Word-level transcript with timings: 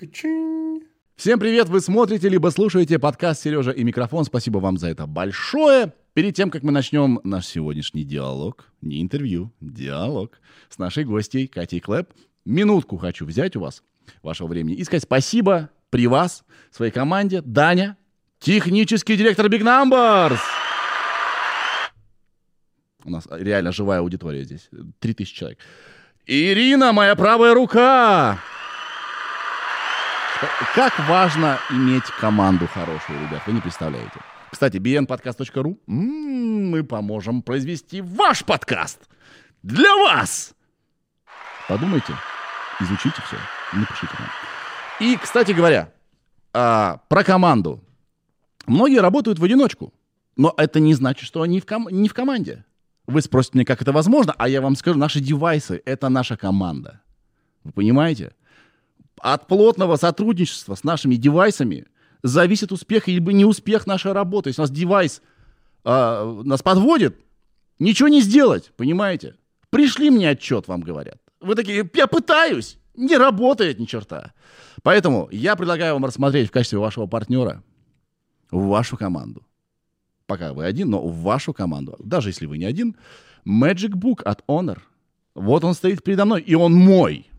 Всем 0.00 1.38
привет! 1.38 1.68
Вы 1.68 1.82
смотрите 1.82 2.30
либо 2.30 2.48
слушаете 2.48 2.98
подкаст 2.98 3.42
«Сережа 3.42 3.70
и 3.70 3.84
микрофон». 3.84 4.24
Спасибо 4.24 4.56
вам 4.56 4.78
за 4.78 4.88
это 4.88 5.06
большое. 5.06 5.92
Перед 6.14 6.34
тем, 6.34 6.48
как 6.48 6.62
мы 6.62 6.72
начнем 6.72 7.20
наш 7.22 7.46
сегодняшний 7.46 8.04
диалог, 8.04 8.64
не 8.80 9.02
интервью, 9.02 9.52
диалог 9.60 10.40
с 10.70 10.78
нашей 10.78 11.04
гостьей 11.04 11.48
Катей 11.48 11.80
Клэп, 11.80 12.14
минутку 12.46 12.96
хочу 12.96 13.26
взять 13.26 13.56
у 13.56 13.60
вас 13.60 13.82
вашего 14.22 14.46
времени 14.46 14.74
и 14.74 14.84
сказать 14.84 15.02
спасибо 15.02 15.68
при 15.90 16.06
вас, 16.06 16.44
своей 16.70 16.92
команде. 16.92 17.42
Даня, 17.42 17.98
технический 18.38 19.18
директор 19.18 19.48
Big 19.48 19.60
Numbers. 19.60 20.38
У 23.04 23.10
нас 23.10 23.28
реально 23.30 23.70
живая 23.70 23.98
аудитория 23.98 24.44
здесь. 24.44 24.70
3000 25.00 25.34
человек. 25.34 25.58
Ирина, 26.24 26.94
моя 26.94 27.14
правая 27.16 27.52
рука. 27.52 28.40
Как 30.74 30.98
важно 31.08 31.58
иметь 31.70 32.04
команду 32.18 32.66
хорошую, 32.66 33.20
ребят, 33.20 33.42
вы 33.46 33.52
не 33.52 33.60
представляете. 33.60 34.20
Кстати, 34.50 34.78
bnpodcast.ru 34.78 35.78
мы 35.86 36.82
поможем 36.82 37.42
произвести 37.42 38.00
ваш 38.00 38.44
подкаст 38.44 39.00
для 39.62 39.94
вас. 39.96 40.54
Подумайте, 41.68 42.14
изучите 42.80 43.20
все, 43.26 43.36
напишите 43.72 44.12
нам. 44.18 44.28
И, 44.98 45.16
кстати 45.16 45.52
говоря, 45.52 45.92
а, 46.52 47.00
про 47.08 47.22
команду. 47.22 47.84
Многие 48.66 49.00
работают 49.00 49.38
в 49.38 49.44
одиночку, 49.44 49.92
но 50.36 50.54
это 50.56 50.80
не 50.80 50.94
значит, 50.94 51.26
что 51.26 51.42
они 51.42 51.60
в 51.60 51.66
ком- 51.66 51.88
не 51.90 52.08
в 52.08 52.14
команде. 52.14 52.64
Вы 53.06 53.20
спросите 53.22 53.58
меня, 53.58 53.64
как 53.66 53.82
это 53.82 53.92
возможно, 53.92 54.34
а 54.38 54.48
я 54.48 54.60
вам 54.60 54.76
скажу, 54.76 54.98
наши 54.98 55.20
девайсы— 55.20 55.82
это 55.84 56.08
наша 56.08 56.36
команда. 56.36 57.00
Вы 57.64 57.72
понимаете? 57.72 58.32
От 59.20 59.46
плотного 59.46 59.96
сотрудничества 59.96 60.74
с 60.74 60.82
нашими 60.82 61.16
девайсами 61.16 61.86
зависит 62.22 62.72
успех 62.72 63.08
или 63.08 63.20
не 63.32 63.44
успех 63.44 63.86
нашей 63.86 64.12
работы. 64.12 64.50
Если 64.50 64.62
у 64.62 64.64
нас 64.64 64.70
девайс 64.70 65.22
э, 65.84 66.42
нас 66.44 66.62
подводит, 66.62 67.18
ничего 67.78 68.08
не 68.08 68.22
сделать, 68.22 68.72
понимаете? 68.76 69.36
Пришли 69.68 70.10
мне 70.10 70.30
отчет, 70.30 70.68
вам 70.68 70.80
говорят. 70.80 71.18
Вы 71.40 71.54
такие, 71.54 71.88
я 71.94 72.06
пытаюсь, 72.06 72.78
не 72.94 73.16
работает 73.16 73.78
ни 73.78 73.84
черта. 73.84 74.32
Поэтому 74.82 75.28
я 75.30 75.54
предлагаю 75.54 75.94
вам 75.94 76.06
рассмотреть 76.06 76.48
в 76.48 76.52
качестве 76.52 76.78
вашего 76.78 77.06
партнера 77.06 77.62
вашу 78.50 78.96
команду. 78.96 79.44
Пока 80.26 80.52
вы 80.52 80.64
один, 80.64 80.90
но 80.90 81.06
вашу 81.06 81.52
команду, 81.52 81.96
даже 81.98 82.30
если 82.30 82.46
вы 82.46 82.58
не 82.58 82.64
один, 82.64 82.96
Magic 83.46 83.92
Book 83.92 84.22
от 84.22 84.42
Honor. 84.46 84.78
Вот 85.34 85.64
он 85.64 85.74
стоит 85.74 86.02
передо 86.02 86.24
мной, 86.24 86.40
и 86.40 86.54
он 86.54 86.72
мой. 86.72 87.29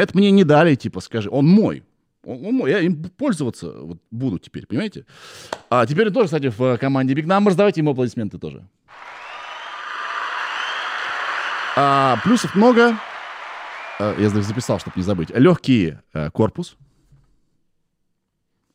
Это 0.00 0.16
мне 0.16 0.30
не 0.30 0.44
дали, 0.44 0.74
типа, 0.76 1.00
скажи, 1.00 1.28
он 1.30 1.46
мой. 1.46 1.84
Он, 2.24 2.46
он 2.46 2.54
мой, 2.54 2.70
я 2.70 2.80
им 2.80 3.04
пользоваться 3.04 3.70
вот, 3.70 3.98
буду 4.10 4.38
теперь, 4.38 4.66
понимаете? 4.66 5.04
А 5.68 5.84
теперь 5.84 6.06
он 6.06 6.14
тоже, 6.14 6.26
кстати, 6.26 6.48
в 6.48 6.78
команде 6.78 7.12
Big 7.12 7.26
Numbers. 7.26 7.54
Давайте 7.54 7.82
ему 7.82 7.90
аплодисменты 7.90 8.38
тоже. 8.38 8.66
А, 11.76 12.18
плюсов 12.24 12.54
много. 12.54 12.98
А, 13.98 14.18
я 14.18 14.30
записал, 14.30 14.78
чтобы 14.80 14.94
не 14.96 15.02
забыть. 15.02 15.28
Легкий 15.30 15.96
а, 16.14 16.30
корпус. 16.30 16.78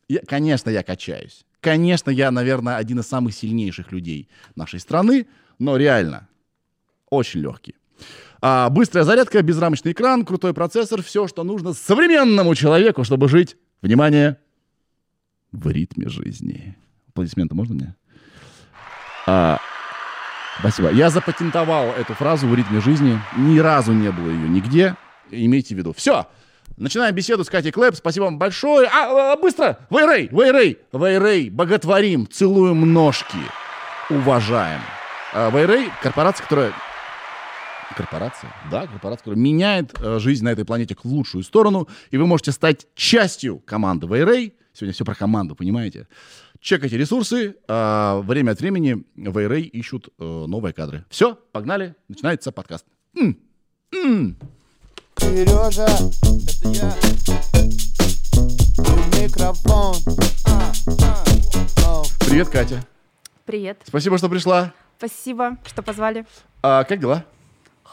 Я, 0.07 0.19
конечно, 0.27 0.69
я 0.69 0.83
качаюсь. 0.83 1.43
Конечно, 1.59 2.11
я, 2.11 2.29
наверное, 2.29 2.75
один 2.75 2.99
из 2.99 3.07
самых 3.07 3.33
сильнейших 3.33 3.91
людей 3.91 4.29
нашей 4.55 4.79
страны, 4.79 5.25
но 5.57 5.77
реально 5.77 6.27
очень 7.09 7.39
легкий. 7.39 7.73
А, 8.47 8.69
быстрая 8.69 9.03
зарядка, 9.03 9.41
безрамочный 9.41 9.93
экран, 9.93 10.23
крутой 10.23 10.53
процессор, 10.53 11.01
все, 11.01 11.27
что 11.27 11.43
нужно 11.43 11.73
современному 11.73 12.53
человеку, 12.53 13.03
чтобы 13.03 13.27
жить, 13.27 13.57
внимание, 13.81 14.37
в 15.51 15.67
ритме 15.71 16.09
жизни. 16.09 16.77
Аплодисменты 17.09 17.55
можно 17.55 17.73
мне? 17.73 17.95
А, 19.25 19.57
спасибо. 20.59 20.91
Я 20.91 21.09
запатентовал 21.09 21.87
эту 21.87 22.13
фразу 22.13 22.47
в 22.47 22.53
ритме 22.53 22.81
жизни. 22.81 23.19
Ни 23.35 23.57
разу 23.57 23.93
не 23.93 24.11
было 24.11 24.29
ее 24.29 24.47
нигде. 24.47 24.95
Имейте 25.31 25.73
в 25.73 25.79
виду. 25.79 25.93
Все. 25.93 26.27
Начинаем 26.77 27.15
беседу 27.15 27.43
с 27.43 27.49
Катей 27.49 27.71
Клэп. 27.71 27.95
Спасибо 27.95 28.25
вам 28.25 28.37
большое. 28.37 28.87
А, 28.89 29.33
а 29.33 29.37
быстро! 29.37 29.79
Вейрей! 29.89 30.29
Вейрей! 30.31 30.77
Вейрей! 30.93 31.49
Боготворим! 31.49 32.27
Целуем 32.27 32.93
ножки! 32.93 33.39
Уважаем! 34.11 34.81
А, 35.33 35.49
Вейрей— 35.49 35.89
корпорация, 36.03 36.43
которая 36.43 36.73
корпорация, 37.95 38.53
да, 38.69 38.87
корпорация, 38.87 39.23
которая 39.23 39.39
меняет 39.39 39.93
э, 39.99 40.19
жизнь 40.19 40.43
на 40.43 40.49
этой 40.49 40.65
планете 40.65 40.95
к 40.95 41.05
лучшую 41.05 41.43
сторону, 41.43 41.87
и 42.11 42.17
вы 42.17 42.27
можете 42.27 42.51
стать 42.51 42.87
частью 42.95 43.59
команды 43.59 44.07
Вейрей. 44.07 44.53
Сегодня 44.73 44.93
все 44.93 45.05
про 45.05 45.15
команду, 45.15 45.55
понимаете? 45.55 46.07
Чекайте 46.59 46.97
ресурсы, 46.97 47.55
э, 47.67 48.21
время 48.23 48.51
от 48.51 48.59
времени 48.59 49.05
Вейрей 49.15 49.63
ищут 49.63 50.09
э, 50.19 50.23
новые 50.23 50.73
кадры. 50.73 51.05
Все, 51.09 51.35
погнали, 51.51 51.95
начинается 52.07 52.51
подкаст. 52.51 52.85
М 53.15 53.37
-м. 53.93 54.35
Сережа, 55.17 55.85
это 55.85 56.67
я. 56.69 56.93
Микрофон. 59.17 59.95
Привет, 62.27 62.49
Катя. 62.49 62.83
Привет. 63.45 63.77
Спасибо, 63.85 64.17
что 64.17 64.27
пришла. 64.27 64.73
Спасибо, 64.97 65.57
что 65.65 65.81
позвали. 65.81 66.25
А, 66.61 66.83
как 66.83 66.99
дела? 66.99 67.25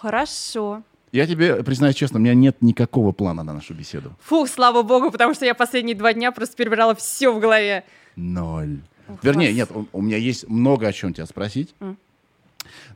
Хорошо. 0.03 0.83
Я 1.13 1.29
тебе 1.29 1.63
признаюсь 1.63 1.95
честно, 1.95 2.19
у 2.19 2.23
меня 2.23 2.35
нет 2.35 2.61
никакого 2.61 3.13
плана 3.13 3.45
на 3.45 3.53
нашу 3.53 3.73
беседу. 3.73 4.13
Фух, 4.23 4.49
слава 4.49 4.83
богу, 4.83 5.13
потому 5.13 5.33
что 5.33 5.45
я 5.45 5.55
последние 5.55 5.95
два 5.95 6.13
дня 6.13 6.33
просто 6.33 6.57
перебирала 6.57 6.97
все 6.97 7.31
в 7.31 7.39
голове. 7.39 7.85
Ноль. 8.17 8.81
Ух, 9.09 9.23
Вернее, 9.23 9.49
вас. 9.49 9.57
нет, 9.57 9.71
у, 9.71 9.87
у 9.93 10.03
меня 10.03 10.17
есть 10.17 10.49
много 10.49 10.89
о 10.89 10.93
чем 10.93 11.15
тебя 11.15 11.27
спросить, 11.27 11.73
mm. 11.79 11.97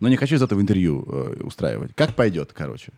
но 0.01 0.09
не 0.09 0.17
хочу 0.17 0.35
из 0.35 0.43
этого 0.43 0.61
интервью 0.61 1.05
э, 1.07 1.43
устраивать. 1.45 1.93
Как 1.95 2.17
пойдет, 2.17 2.53
короче. 2.53 2.91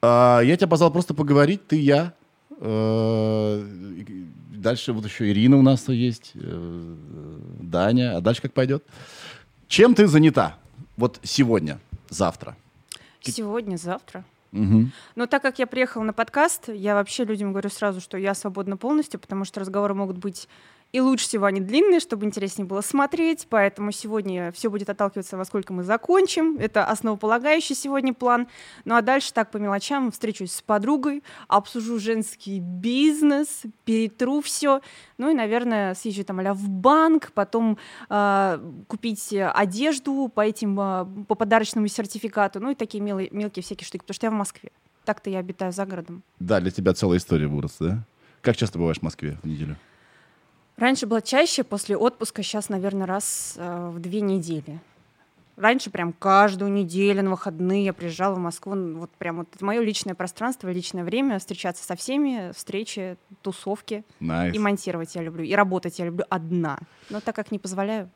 А, 0.00 0.40
я 0.40 0.56
тебя 0.56 0.68
позвал 0.68 0.92
просто 0.92 1.12
поговорить, 1.12 1.66
ты, 1.66 1.80
я. 1.80 2.12
Э, 2.60 3.64
дальше 4.52 4.92
вот 4.92 5.06
еще 5.06 5.28
Ирина 5.28 5.56
у 5.56 5.62
нас 5.62 5.88
есть, 5.88 6.30
э, 6.34 6.94
Даня. 7.60 8.16
А 8.16 8.20
дальше 8.20 8.42
как 8.42 8.52
пойдет? 8.52 8.84
Чем 9.66 9.96
ты 9.96 10.06
занята? 10.06 10.56
Вот 10.96 11.18
сегодня, 11.24 11.80
завтра. 12.10 12.56
Сегодня, 13.32 13.76
завтра. 13.76 14.24
Угу. 14.52 14.86
Но 15.16 15.26
так 15.26 15.42
как 15.42 15.58
я 15.58 15.66
приехала 15.66 16.04
на 16.04 16.12
подкаст, 16.12 16.68
я 16.68 16.94
вообще 16.94 17.24
людям 17.24 17.50
говорю 17.50 17.70
сразу, 17.70 18.00
что 18.00 18.16
я 18.16 18.34
свободна 18.34 18.76
полностью, 18.76 19.18
потому 19.18 19.44
что 19.44 19.60
разговоры 19.60 19.94
могут 19.94 20.18
быть 20.18 20.48
и 20.94 21.00
лучше 21.00 21.26
всего 21.26 21.46
они 21.46 21.60
длинные, 21.60 21.98
чтобы 21.98 22.24
интереснее 22.24 22.68
было 22.68 22.80
смотреть. 22.80 23.48
Поэтому 23.50 23.90
сегодня 23.90 24.52
все 24.52 24.70
будет 24.70 24.88
отталкиваться, 24.88 25.36
во 25.36 25.44
сколько 25.44 25.72
мы 25.72 25.82
закончим. 25.82 26.56
Это 26.56 26.84
основополагающий 26.84 27.74
сегодня 27.74 28.14
план. 28.14 28.46
Ну 28.84 28.94
а 28.94 29.02
дальше 29.02 29.32
так 29.32 29.50
по 29.50 29.56
мелочам 29.56 30.12
встречусь 30.12 30.52
с 30.52 30.62
подругой, 30.62 31.24
обсужу 31.48 31.98
женский 31.98 32.60
бизнес, 32.60 33.62
перетру 33.84 34.40
все. 34.40 34.82
Ну 35.18 35.32
и, 35.32 35.34
наверное, 35.34 35.94
съезжу 35.94 36.22
там 36.22 36.38
а 36.38 36.54
в 36.54 36.68
банк, 36.68 37.32
потом 37.32 37.76
э, 38.08 38.58
купить 38.86 39.34
одежду 39.34 40.30
по 40.32 40.42
этим, 40.42 40.78
э, 40.78 41.06
по 41.26 41.34
подарочному 41.34 41.88
сертификату. 41.88 42.60
Ну 42.60 42.70
и 42.70 42.76
такие 42.76 43.02
мелые, 43.02 43.30
мелкие 43.32 43.64
всякие 43.64 43.84
штуки, 43.84 44.02
потому 44.02 44.14
что 44.14 44.26
я 44.26 44.30
в 44.30 44.34
Москве. 44.34 44.70
Так-то 45.04 45.28
я 45.28 45.40
обитаю 45.40 45.72
за 45.72 45.86
городом. 45.86 46.22
Да, 46.38 46.60
для 46.60 46.70
тебя 46.70 46.94
целая 46.94 47.18
история 47.18 47.48
выросла, 47.48 47.88
да? 47.88 48.06
Как 48.42 48.56
часто 48.56 48.78
бываешь 48.78 49.00
в 49.00 49.02
Москве 49.02 49.38
в 49.42 49.46
неделю? 49.48 49.76
Раньше 50.76 51.06
было 51.06 51.22
чаще, 51.22 51.62
после 51.62 51.96
отпуска 51.96 52.42
сейчас, 52.42 52.68
наверное, 52.68 53.06
раз 53.06 53.54
э, 53.56 53.90
в 53.92 54.00
две 54.00 54.20
недели. 54.20 54.80
Раньше 55.56 55.90
прям 55.90 56.12
каждую 56.12 56.72
неделю 56.72 57.22
на 57.22 57.30
выходные 57.30 57.84
я 57.84 57.92
приезжала 57.92 58.34
в 58.34 58.38
Москву. 58.38 58.74
Вот 58.74 59.10
прям 59.12 59.36
вот 59.36 59.48
это 59.54 59.64
мое 59.64 59.80
личное 59.82 60.14
пространство, 60.14 60.68
личное 60.68 61.04
время, 61.04 61.38
встречаться 61.38 61.84
со 61.84 61.94
всеми, 61.94 62.50
встречи, 62.56 63.16
тусовки. 63.42 64.02
Nice. 64.20 64.52
И 64.52 64.58
монтировать 64.58 65.14
я 65.14 65.22
люблю, 65.22 65.44
и 65.44 65.52
работать 65.54 66.00
я 66.00 66.06
люблю 66.06 66.24
одна. 66.28 66.78
Но 67.08 67.20
так 67.20 67.36
как 67.36 67.52
не 67.52 67.60
позволяю. 67.60 68.10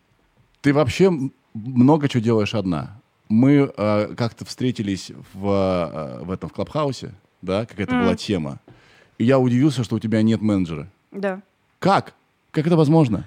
Ты 0.63 0.75
вообще 0.75 1.13
много 1.55 2.09
чего 2.09 2.21
делаешь 2.21 2.55
одна. 2.55 3.01
Мы 3.29 3.73
э, 3.77 4.15
как-то 4.17 4.45
встретились 4.45 5.13
в, 5.33 5.49
э, 5.49 6.25
в 6.25 6.33
этом 6.33 6.49
в 6.49 6.53
Клабхаусе, 6.53 7.15
да, 7.41 7.67
какая-то 7.67 7.95
mm. 7.95 8.03
была 8.03 8.17
тема. 8.17 8.59
И 9.19 9.25
я 9.25 9.39
удивился, 9.39 9.85
что 9.85 9.97
у 9.97 10.01
тебя 10.01 10.23
нет 10.23 10.41
менеджера. 10.41 10.89
Да. 11.13 11.41
Как? 11.79 12.15
Как 12.51 12.67
это 12.67 12.77
возможно? 12.77 13.25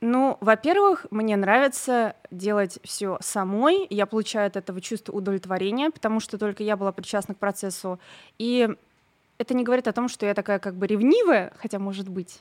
Ну, 0.00 0.36
во-первых, 0.40 1.06
мне 1.10 1.36
нравится 1.36 2.16
делать 2.30 2.78
все 2.84 3.18
самой. 3.20 3.86
Я 3.88 4.06
получаю 4.06 4.46
от 4.48 4.56
этого 4.56 4.80
чувство 4.80 5.12
удовлетворения, 5.12 5.90
потому 5.90 6.20
что 6.20 6.36
только 6.38 6.62
я 6.62 6.76
была 6.76 6.92
причастна 6.92 7.34
к 7.34 7.38
процессу. 7.38 7.98
И 8.38 8.68
это 9.38 9.54
не 9.54 9.64
говорит 9.64 9.88
о 9.88 9.92
том, 9.92 10.08
что 10.08 10.26
я 10.26 10.34
такая 10.34 10.58
как 10.58 10.74
бы 10.74 10.86
ревнивая, 10.86 11.52
хотя 11.56 11.78
может 11.78 12.08
быть. 12.08 12.40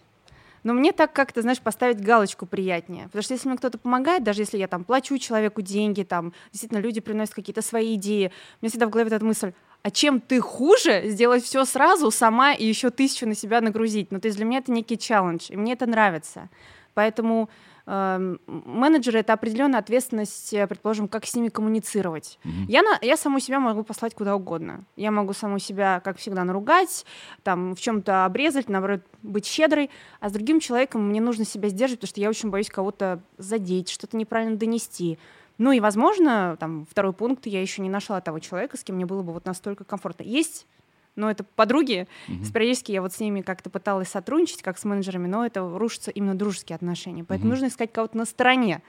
Но 0.63 0.73
мне 0.73 0.91
так 0.91 1.13
как-то, 1.13 1.43
знаешь, 1.43 1.61
поставить 1.61 2.01
галочку 2.01 2.45
приятнее. 2.45 3.05
Потому 3.05 3.21
что 3.21 3.33
если 3.35 3.47
мне 3.47 3.57
кто-то 3.57 3.77
помогает, 3.77 4.23
даже 4.23 4.41
если 4.41 4.57
я 4.57 4.67
там 4.67 4.83
плачу 4.83 5.17
человеку 5.19 5.61
деньги, 5.61 6.01
там 6.01 6.33
действительно 6.51 6.79
люди 6.79 7.01
приносят 7.01 7.35
какие-то 7.35 7.61
свои 7.61 7.95
идеи, 7.95 8.31
у 8.61 8.65
меня 8.65 8.69
всегда 8.71 8.87
в 8.87 8.89
голове 8.89 9.15
эта 9.15 9.23
мысль, 9.23 9.53
а 9.85 9.91
чем 9.91 10.19
ты 10.19 10.41
хуже, 10.41 11.09
сделать 11.09 11.43
все 11.43 11.63
сразу 11.63 12.09
сама 12.09 12.53
и 12.53 12.65
еще 12.65 12.89
тысячу 12.89 13.27
на 13.27 13.35
себя 13.35 13.61
нагрузить. 13.61 14.11
Ну, 14.11 14.19
то 14.19 14.27
есть 14.27 14.35
для 14.35 14.43
меня 14.43 14.57
это 14.57 14.71
некий 14.71 14.97
челлендж, 14.97 15.45
и 15.49 15.55
мне 15.55 15.73
это 15.73 15.85
нравится. 15.85 16.49
Поэтому 16.95 17.49
э, 17.85 18.35
менеджеры— 18.47 19.19
это 19.19 19.33
определенная 19.33 19.79
ответственность, 19.79 20.51
э, 20.55 20.65
предположим, 20.65 21.07
как 21.07 21.27
с 21.27 21.35
ними 21.35 21.49
коммуницировать. 21.49 22.39
Mm-hmm. 22.43 22.65
Я, 22.67 22.81
на, 22.81 22.97
я 23.03 23.15
саму 23.15 23.39
себя 23.39 23.59
могу 23.59 23.83
послать 23.83 24.15
куда 24.15 24.35
угодно. 24.35 24.85
Я 24.95 25.11
могу 25.11 25.33
саму 25.33 25.59
себя, 25.59 26.01
как 26.03 26.17
всегда, 26.17 26.43
наругать, 26.43 27.05
там, 27.43 27.75
в 27.75 27.79
чем-то 27.79 28.25
обрезать, 28.25 28.69
наоборот, 28.69 29.01
быть 29.21 29.45
щедрой, 29.45 29.91
а 30.19 30.29
с 30.29 30.31
другим 30.31 30.59
человеком 30.59 31.07
мне 31.09 31.21
нужно 31.21 31.45
себя 31.45 31.69
сдерживать, 31.69 31.99
потому 31.99 32.09
что 32.09 32.21
я 32.21 32.29
очень 32.29 32.49
боюсь 32.49 32.71
кого-то 32.71 33.21
задеть, 33.37 33.89
что-то 33.89 34.17
неправильно 34.17 34.57
донести. 34.57 35.19
Ну 35.57 35.71
и, 35.71 35.79
возможно, 35.79 36.57
там, 36.59 36.85
второй 36.89 37.13
пункт, 37.13 37.45
я 37.45 37.61
еще 37.61 37.81
не 37.81 37.89
нашла 37.89 38.19
того 38.21 38.39
человека, 38.39 38.77
с 38.77 38.83
кем 38.83 38.95
мне 38.95 39.05
было 39.05 39.21
бы 39.21 39.33
вот 39.33 39.45
настолько 39.45 39.83
комфортно. 39.83 40.23
Есть 40.23 40.67
но 41.15 41.31
это 41.31 41.43
подруги. 41.43 42.07
Mm-hmm. 42.27 42.53
Периодически 42.53 42.91
я 42.91 43.01
вот 43.01 43.13
с 43.13 43.19
ними 43.19 43.41
как-то 43.41 43.69
пыталась 43.69 44.09
сотрудничать, 44.09 44.61
как 44.61 44.77
с 44.77 44.83
менеджерами, 44.83 45.27
но 45.27 45.45
это 45.45 45.61
рушатся 45.61 46.11
именно 46.11 46.35
дружеские 46.35 46.75
отношения. 46.75 47.23
Поэтому 47.23 47.49
mm-hmm. 47.49 47.53
нужно 47.53 47.67
искать 47.67 47.93
кого-то 47.93 48.17
на 48.17 48.25
стороне. 48.25 48.81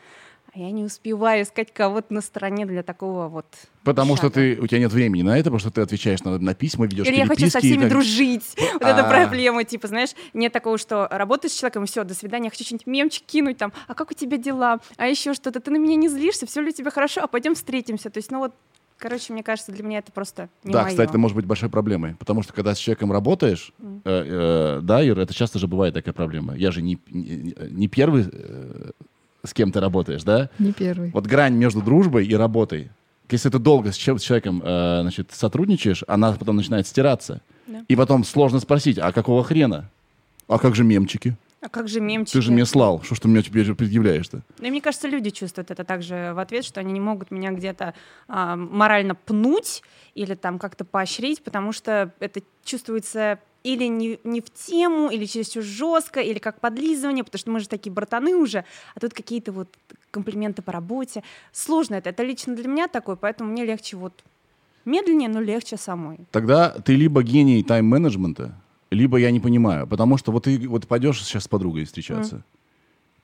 А 0.57 0.59
я 0.59 0.71
не 0.71 0.85
успеваю 0.85 1.43
искать 1.43 1.71
кого-то 1.71 2.15
на 2.15 2.23
стороне 2.23 2.65
для 2.65 2.83
такого 2.83 3.29
вот. 3.29 3.45
Потому 3.85 4.17
шага. 4.17 4.31
что 4.31 4.41
ты 4.41 4.59
у 4.59 4.67
тебя 4.67 4.79
нет 4.79 4.91
времени 4.91 5.21
на 5.21 5.37
это, 5.37 5.45
потому 5.45 5.59
что 5.59 5.71
ты 5.71 5.83
отвечаешь 5.83 6.25
на, 6.25 6.39
на 6.39 6.55
письма, 6.55 6.87
ведешь 6.87 7.07
Или 7.07 7.17
я 7.17 7.27
хочу 7.27 7.51
со 7.51 7.59
всеми 7.59 7.83
так... 7.83 7.91
дружить. 7.91 8.57
Вот 8.73 8.83
это 8.83 9.05
проблема, 9.05 9.65
типа, 9.65 9.87
знаешь, 9.89 10.11
нет 10.33 10.55
такого, 10.55 10.79
что 10.79 11.09
работаешь 11.11 11.53
с 11.53 11.59
человеком, 11.59 11.85
все, 11.85 12.05
до 12.05 12.15
свидания, 12.15 12.49
хочу 12.49 12.65
что-нибудь 12.65 12.87
мемчик 12.87 13.27
кинуть 13.27 13.59
там, 13.59 13.75
а 13.87 13.93
как 13.93 14.11
у 14.11 14.15
тебя 14.15 14.39
дела, 14.39 14.81
а 14.97 15.07
еще 15.07 15.35
что-то, 15.35 15.61
ты 15.61 15.71
на 15.71 15.77
меня 15.77 15.97
не 15.97 16.09
злишься, 16.09 16.47
все 16.47 16.63
ли 16.63 16.71
у 16.71 16.73
тебя 16.73 16.91
хорошо, 16.91 17.21
а 17.23 17.27
пойдем 17.27 17.55
встретимся. 17.55 18.09
То 18.09 18.19
есть, 18.19 18.31
ну 18.31 18.39
вот 18.39 18.55
Короче, 18.99 19.35
мне 19.35 19.43
кажется, 19.43 19.73
для 19.73 19.85
меня 19.85 19.99
это 19.99 20.11
просто 20.11 20.49
не 20.65 20.73
Да, 20.73 20.85
моё. 20.85 20.91
кстати, 20.91 21.11
это 21.11 21.19
может 21.19 21.37
быть 21.37 21.45
большой 21.45 21.69
проблемой, 21.69 22.15
потому 22.15 22.43
что 22.43 22.55
когда 22.55 22.75
с 22.75 22.79
человеком 22.79 23.13
работаешь, 23.13 23.75
mm. 23.79 24.01
э, 24.07 24.79
э, 24.79 24.81
да, 24.81 25.03
Ир, 25.03 25.19
это 25.19 25.35
часто 25.35 25.59
же 25.59 25.69
бывает 25.69 25.93
такая 25.93 26.15
проблема. 26.15 26.57
Я 26.57 26.71
же 26.71 26.81
не, 26.81 26.99
не, 27.11 27.55
не 27.69 27.89
первый, 27.89 28.25
э, 28.33 28.93
с 29.47 29.55
кем 29.55 29.73
ты 29.73 29.81
работаешь, 29.81 30.23
да? 30.23 30.51
Не 30.59 30.73
первый. 30.73 31.11
Вот 31.11 31.27
грань 31.27 31.55
между 31.55 31.83
дружбой 31.83 32.27
и 32.27 32.35
работой. 32.35 32.91
Если 33.31 33.49
ты 33.49 33.59
долго 33.59 33.93
с, 33.93 33.97
с 33.97 33.97
человеком 33.97 34.63
э, 34.65 34.99
значит, 35.03 35.33
сотрудничаешь, 35.33 36.05
она 36.07 36.33
потом 36.33 36.57
начинает 36.57 36.87
стираться. 36.87 37.41
Да. 37.67 37.85
И 37.89 37.97
потом 37.97 38.25
сложно 38.25 38.61
спросить, 38.61 38.99
а 38.99 39.13
какого 39.13 39.43
хрена? 39.43 39.91
А 40.49 40.59
как 40.59 40.77
же 40.77 40.85
мемчики? 40.85 41.37
А 41.61 41.69
как 41.69 41.89
же 41.89 42.01
мемчики? 42.01 42.35
Ты 42.35 42.43
же 42.43 42.53
мне 42.53 42.65
слал, 42.65 43.03
что 43.03 43.17
ж 43.17 43.21
ты 43.21 43.29
мне 43.29 43.43
теперь 43.43 43.75
предъявляешь-то? 43.75 44.43
Ну, 44.61 44.67
и 44.67 44.71
мне 44.71 44.81
кажется, 44.81 45.09
люди 45.09 45.31
чувствуют 45.31 45.73
это 45.73 45.83
также 45.83 46.33
в 46.35 46.39
ответ, 46.39 46.65
что 46.65 46.79
они 46.79 46.93
не 46.93 47.01
могут 47.01 47.33
меня 47.33 47.51
где-то 47.51 47.95
а, 48.29 48.55
морально 48.55 49.17
пнуть 49.17 49.83
или 50.15 50.35
там 50.35 50.61
как-то 50.61 50.85
поощрить, 50.85 51.43
потому 51.43 51.73
что 51.73 52.13
это 52.21 52.41
чувствуется 52.65 53.41
или 53.67 53.87
не, 53.89 54.19
не 54.23 54.41
в 54.41 54.51
тему, 54.51 55.11
или 55.11 55.27
чересчур 55.27 55.63
жестко, 55.63 56.21
или 56.21 56.39
как 56.39 56.61
подлизывание, 56.61 57.25
потому 57.25 57.39
что 57.41 57.51
мы 57.51 57.61
же 57.61 57.69
такие 57.69 57.93
братаны 57.93 58.37
уже, 58.37 58.65
а 58.95 59.01
тут 59.01 59.13
какие-то 59.13 59.51
вот 59.51 59.69
комплименты 60.13 60.63
по 60.63 60.71
работе. 60.71 61.25
Сложно 61.53 61.97
это, 61.97 62.11
это 62.11 62.23
лично 62.23 62.55
для 62.55 62.69
меня 62.69 62.87
такое, 62.87 63.17
поэтому 63.17 63.51
мне 63.51 63.65
легче 63.65 63.97
вот 63.97 64.13
медленнее, 64.85 65.29
но 65.29 65.41
легче 65.41 65.77
самой. 65.77 66.19
Тогда 66.31 66.71
ты 66.71 66.95
либо 66.95 67.25
гений 67.25 67.65
тайм-менеджмента, 67.65 68.55
либо 68.91 69.19
я 69.19 69.33
не 69.33 69.41
понимаю. 69.41 69.89
Потому 69.89 70.17
что 70.17 70.31
вот 70.31 70.45
ты 70.45 70.69
вот 70.69 70.87
пойдешь 70.87 71.23
сейчас 71.25 71.45
с 71.45 71.49
подругой 71.49 71.85
встречаться, 71.85 72.37
mm. 72.37 72.43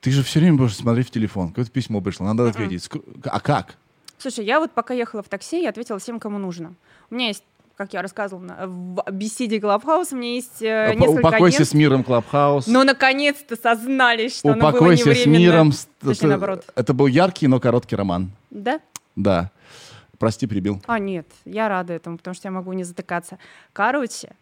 ты 0.01 0.11
же 0.11 0.25
все 0.25 0.41
время 0.41 0.57
будешь 0.57 0.77
смотреть 0.77 1.07
в 1.07 1.11
телефон. 1.11 1.51
Какое-то 1.51 1.71
письмо 1.71 2.01
пришло, 2.01 2.27
надо 2.27 2.49
ответить. 2.49 2.85
Mm. 2.87 3.29
А 3.31 3.39
как? 3.39 3.77
Слушай, 4.19 4.45
я 4.45 4.59
вот 4.59 4.73
пока 4.73 4.95
ехала 4.95 5.23
в 5.23 5.29
такси, 5.29 5.63
я 5.63 5.71
ответила 5.71 5.99
всем, 5.99 6.21
кому 6.21 6.39
нужно. 6.39 6.75
У 7.11 7.15
меня 7.15 7.29
есть 7.29 7.45
как 7.77 7.93
я 7.93 8.03
рассказывала 8.03 8.67
в 8.67 9.05
беседе 9.13 9.61
Клабхаус, 9.61 10.13
у 10.13 10.17
меня 10.17 10.35
есть 10.35 10.63
э, 10.63 10.95
несколько 10.95 11.21
Упокойся 11.21 11.57
агентств. 11.57 11.71
с 11.71 11.75
миром, 11.75 12.05
Клабхаус. 12.05 12.67
Но 12.67 12.85
наконец-то 12.85 13.57
сознались, 13.57 14.39
что 14.39 14.53
Упокойся 14.53 15.05
оно 15.05 15.15
было 15.15 15.23
с 15.23 15.27
миром. 15.27 15.73
Точнее, 16.01 16.29
наоборот. 16.29 16.65
Это 16.75 16.95
был 16.95 17.07
яркий, 17.07 17.47
но 17.49 17.61
короткий 17.61 17.97
роман. 17.97 18.31
Да? 18.51 18.81
Да. 19.17 19.51
Прости, 20.19 20.47
прибил. 20.47 20.81
А, 20.87 20.99
нет, 20.99 21.27
я 21.45 21.69
рада 21.69 21.93
этому, 21.95 22.17
потому 22.19 22.35
что 22.35 22.47
я 22.47 22.53
могу 22.53 22.73
не 22.73 22.85
затыкаться. 22.85 23.39
Короче, 23.73 24.37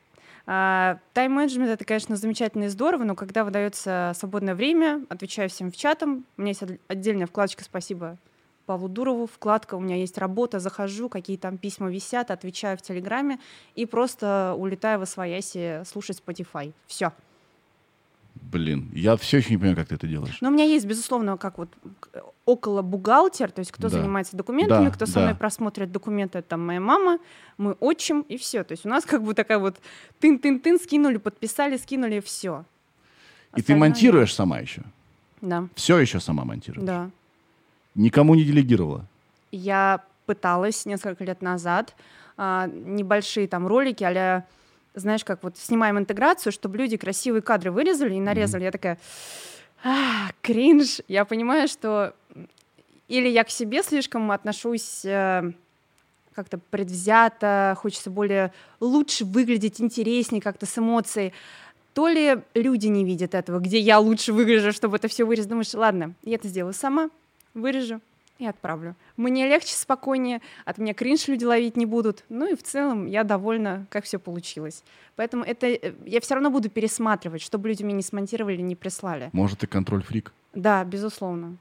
а, 0.46 0.98
тайм-менеджмент— 1.14 1.70
это, 1.72 1.84
конечно, 1.84 2.16
замечательно 2.16 2.64
и 2.64 2.68
здорово, 2.68 3.04
но 3.04 3.14
когда 3.14 3.44
выдается 3.44 4.12
свободное 4.18 4.54
время, 4.54 5.04
отвечаю 5.08 5.48
всем 5.48 5.70
в 5.70 5.76
чатам. 5.76 6.24
У 6.36 6.42
меня 6.42 6.50
есть 6.50 6.62
отдельная 6.88 7.26
вкладочка 7.26 7.64
«Спасибо 7.64 8.18
Павлу 8.70 8.88
Дурову», 8.88 9.26
вкладка 9.26 9.74
«У 9.74 9.80
меня 9.80 9.96
есть 9.96 10.16
работа», 10.16 10.60
захожу, 10.60 11.08
какие 11.08 11.36
там 11.36 11.58
письма 11.58 11.90
висят, 11.90 12.30
отвечаю 12.30 12.78
в 12.78 12.82
Телеграме 12.82 13.40
и 13.74 13.84
просто 13.84 14.54
улетаю 14.56 15.00
в 15.00 15.02
Освояси 15.02 15.82
слушать 15.84 16.22
Spotify. 16.24 16.72
Все. 16.86 17.10
Блин, 18.36 18.88
я 18.94 19.16
все 19.16 19.38
еще 19.38 19.50
не 19.50 19.56
понимаю, 19.56 19.74
как 19.74 19.88
ты 19.88 19.96
это 19.96 20.06
делаешь. 20.06 20.38
Но 20.40 20.50
у 20.50 20.52
меня 20.52 20.62
есть, 20.62 20.86
безусловно, 20.86 21.36
как 21.36 21.58
вот 21.58 21.68
около 22.44 22.82
бухгалтер, 22.82 23.50
то 23.50 23.58
есть 23.58 23.72
кто 23.72 23.88
да. 23.88 23.88
занимается 23.88 24.36
документами, 24.36 24.84
да, 24.84 24.90
кто 24.92 25.06
со 25.06 25.14
да. 25.14 25.20
мной 25.22 25.34
просмотрит 25.34 25.90
документы, 25.90 26.38
это 26.38 26.50
там 26.50 26.64
моя 26.64 26.80
мама, 26.80 27.18
мой 27.58 27.74
отчим, 27.80 28.20
и 28.20 28.36
все. 28.36 28.62
То 28.62 28.70
есть 28.74 28.86
у 28.86 28.88
нас 28.88 29.04
как 29.04 29.24
бы 29.24 29.34
такая 29.34 29.58
вот 29.58 29.80
тын-тын-тын, 30.20 30.78
скинули, 30.78 31.16
подписали, 31.16 31.76
скинули, 31.76 32.20
все. 32.20 32.64
И 33.56 33.62
ты 33.62 33.74
монтируешь 33.74 34.32
сама 34.32 34.60
еще? 34.60 34.82
Да. 35.40 35.66
Все 35.74 35.98
еще 35.98 36.20
сама 36.20 36.44
монтируешь? 36.44 36.86
Да. 36.86 37.10
Никому 37.94 38.34
не 38.34 38.44
делегировала? 38.44 39.06
Я 39.50 40.02
пыталась 40.26 40.86
несколько 40.86 41.24
лет 41.24 41.42
назад 41.42 41.94
а, 42.36 42.68
небольшие 42.68 43.48
там 43.48 43.66
ролики 43.66 44.04
а 44.04 44.44
знаешь, 44.94 45.24
как 45.24 45.42
вот 45.42 45.56
снимаем 45.56 45.98
интеграцию, 45.98 46.52
чтобы 46.52 46.78
люди 46.78 46.96
красивые 46.96 47.42
кадры 47.42 47.70
вырезали 47.70 48.14
и 48.14 48.20
нарезали. 48.20 48.62
Mm-hmm. 48.62 48.64
Я 48.64 48.70
такая, 48.72 48.98
а, 49.84 50.30
кринж. 50.42 51.00
Я 51.06 51.24
понимаю, 51.24 51.68
что 51.68 52.14
или 53.08 53.28
я 53.28 53.44
к 53.44 53.50
себе 53.50 53.82
слишком 53.82 54.30
отношусь 54.30 55.04
э, 55.04 55.52
как-то 56.34 56.58
предвзято, 56.58 57.76
хочется 57.78 58.08
более 58.08 58.52
лучше 58.78 59.24
выглядеть, 59.24 59.80
интереснее 59.80 60.40
как-то 60.40 60.64
с 60.64 60.78
эмоцией. 60.78 61.32
То 61.92 62.08
ли 62.08 62.38
люди 62.54 62.86
не 62.86 63.04
видят 63.04 63.34
этого, 63.34 63.58
где 63.58 63.78
я 63.78 63.98
лучше 63.98 64.32
выгляжу, 64.32 64.72
чтобы 64.72 64.96
это 64.96 65.08
все 65.08 65.24
вырезать. 65.24 65.50
Думаешь, 65.50 65.74
ладно, 65.74 66.14
я 66.22 66.36
это 66.36 66.48
сделаю 66.48 66.72
сама, 66.72 67.10
вырежу, 67.54 68.00
и 68.40 68.46
отправлю. 68.46 68.96
Мне 69.16 69.46
легче, 69.46 69.74
спокойнее, 69.74 70.40
от 70.64 70.78
меня 70.78 70.94
кринж 70.94 71.28
люди 71.28 71.44
ловить 71.44 71.76
не 71.76 71.86
будут. 71.86 72.24
Ну 72.30 72.50
и 72.50 72.56
в 72.56 72.62
целом 72.62 73.06
я 73.06 73.22
довольна, 73.22 73.86
как 73.90 74.04
все 74.04 74.18
получилось. 74.18 74.82
Поэтому 75.16 75.44
это 75.44 75.66
э, 75.66 75.92
я 76.06 76.20
все 76.20 76.34
равно 76.34 76.50
буду 76.50 76.70
пересматривать, 76.70 77.42
чтобы 77.42 77.68
люди 77.68 77.82
мне 77.82 77.94
не 77.94 78.02
смонтировали, 78.02 78.56
не 78.56 78.74
прислали. 78.74 79.28
Может, 79.32 79.62
и 79.62 79.66
контроль-фрик? 79.66 80.32
Да, 80.54 80.82
безусловно. 80.84 81.56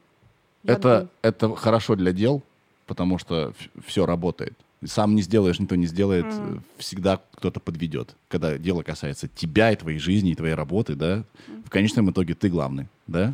это, 0.64 1.10
это 1.22 1.54
хорошо 1.56 1.96
для 1.96 2.14
дел, 2.14 2.42
потому 2.88 3.18
что 3.18 3.54
все 3.86 4.06
работает. 4.06 4.54
Сам 4.86 5.14
не 5.14 5.22
сделаешь, 5.22 5.60
никто 5.60 5.76
не 5.76 5.88
сделает, 5.88 6.26
mm. 6.26 6.62
всегда 6.78 7.20
кто-то 7.36 7.60
подведет. 7.60 8.16
Когда 8.30 8.58
дело 8.58 8.82
касается 8.82 9.28
тебя 9.28 9.74
и 9.74 9.76
твоей 9.76 10.00
жизни, 10.00 10.32
и 10.32 10.36
твоей 10.36 10.54
работы, 10.54 10.96
да, 10.96 11.18
mm. 11.18 11.66
в 11.66 11.70
конечном 11.70 12.10
итоге 12.10 12.34
ты 12.34 12.48
главный, 12.48 12.88
да. 13.06 13.34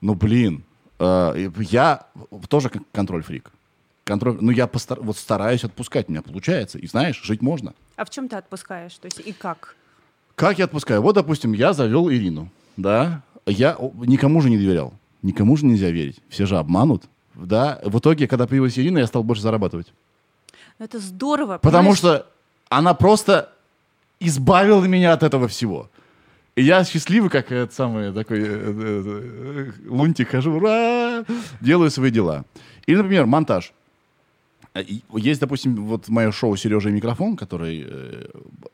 Ну, 0.00 0.14
блин, 0.14 0.62
Э, 0.98 1.50
я 1.58 2.06
тоже 2.48 2.70
контроль-фрик. 2.92 3.50
Контроль, 4.04 4.36
ну, 4.40 4.50
я 4.50 4.66
постар, 4.66 5.00
вот 5.00 5.16
стараюсь 5.16 5.64
отпускать, 5.64 6.08
у 6.08 6.12
меня 6.12 6.22
получается. 6.22 6.78
И 6.78 6.86
знаешь, 6.86 7.20
жить 7.22 7.42
можно. 7.42 7.74
А 7.96 8.04
в 8.04 8.10
чем 8.10 8.28
ты 8.28 8.36
отпускаешь? 8.36 8.94
То 8.94 9.06
есть 9.06 9.20
и 9.20 9.32
как? 9.32 9.76
Как 10.34 10.58
я 10.58 10.66
отпускаю? 10.66 11.00
Вот, 11.00 11.14
допустим, 11.14 11.52
я 11.52 11.72
завел 11.72 12.10
Ирину, 12.10 12.50
да, 12.76 13.22
я 13.46 13.76
никому 14.06 14.40
же 14.40 14.50
не 14.50 14.58
доверял. 14.58 14.92
Никому 15.22 15.56
же 15.56 15.64
нельзя 15.64 15.90
верить. 15.90 16.18
Все 16.28 16.44
же 16.44 16.58
обманут, 16.58 17.04
да. 17.34 17.80
В 17.84 17.98
итоге, 17.98 18.28
когда 18.28 18.46
появилась 18.46 18.78
Ирина, 18.78 18.98
я 18.98 19.06
стал 19.06 19.22
больше 19.22 19.42
зарабатывать. 19.42 19.86
Это 20.78 20.98
здорово. 20.98 21.58
Потому 21.58 21.94
понимаешь? 21.94 21.98
что 21.98 22.26
она 22.68 22.94
просто 22.94 23.52
избавила 24.20 24.84
меня 24.84 25.12
от 25.12 25.22
этого 25.22 25.48
всего. 25.48 25.88
И 26.56 26.62
я 26.62 26.84
счастливый, 26.84 27.30
как 27.30 27.50
этот 27.50 27.72
самый 27.72 28.12
такой 28.12 28.40
э, 28.40 28.44
э, 28.46 29.02
э, 29.06 29.72
лунтик, 29.88 30.28
хожу, 30.28 30.52
ура, 30.52 31.24
делаю 31.60 31.90
свои 31.90 32.10
дела. 32.10 32.44
Или, 32.86 32.96
например, 32.96 33.26
монтаж. 33.26 33.72
Есть, 35.12 35.40
допустим, 35.40 35.84
вот 35.86 36.08
мое 36.08 36.30
шоу 36.32 36.56
«Сережа 36.56 36.90
и 36.90 36.92
микрофон», 36.92 37.36
который, 37.36 37.86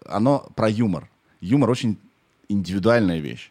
оно 0.06 0.46
про 0.54 0.68
юмор. 0.68 1.08
Юмор 1.40 1.70
очень 1.70 1.98
индивидуальная 2.48 3.18
вещь. 3.18 3.50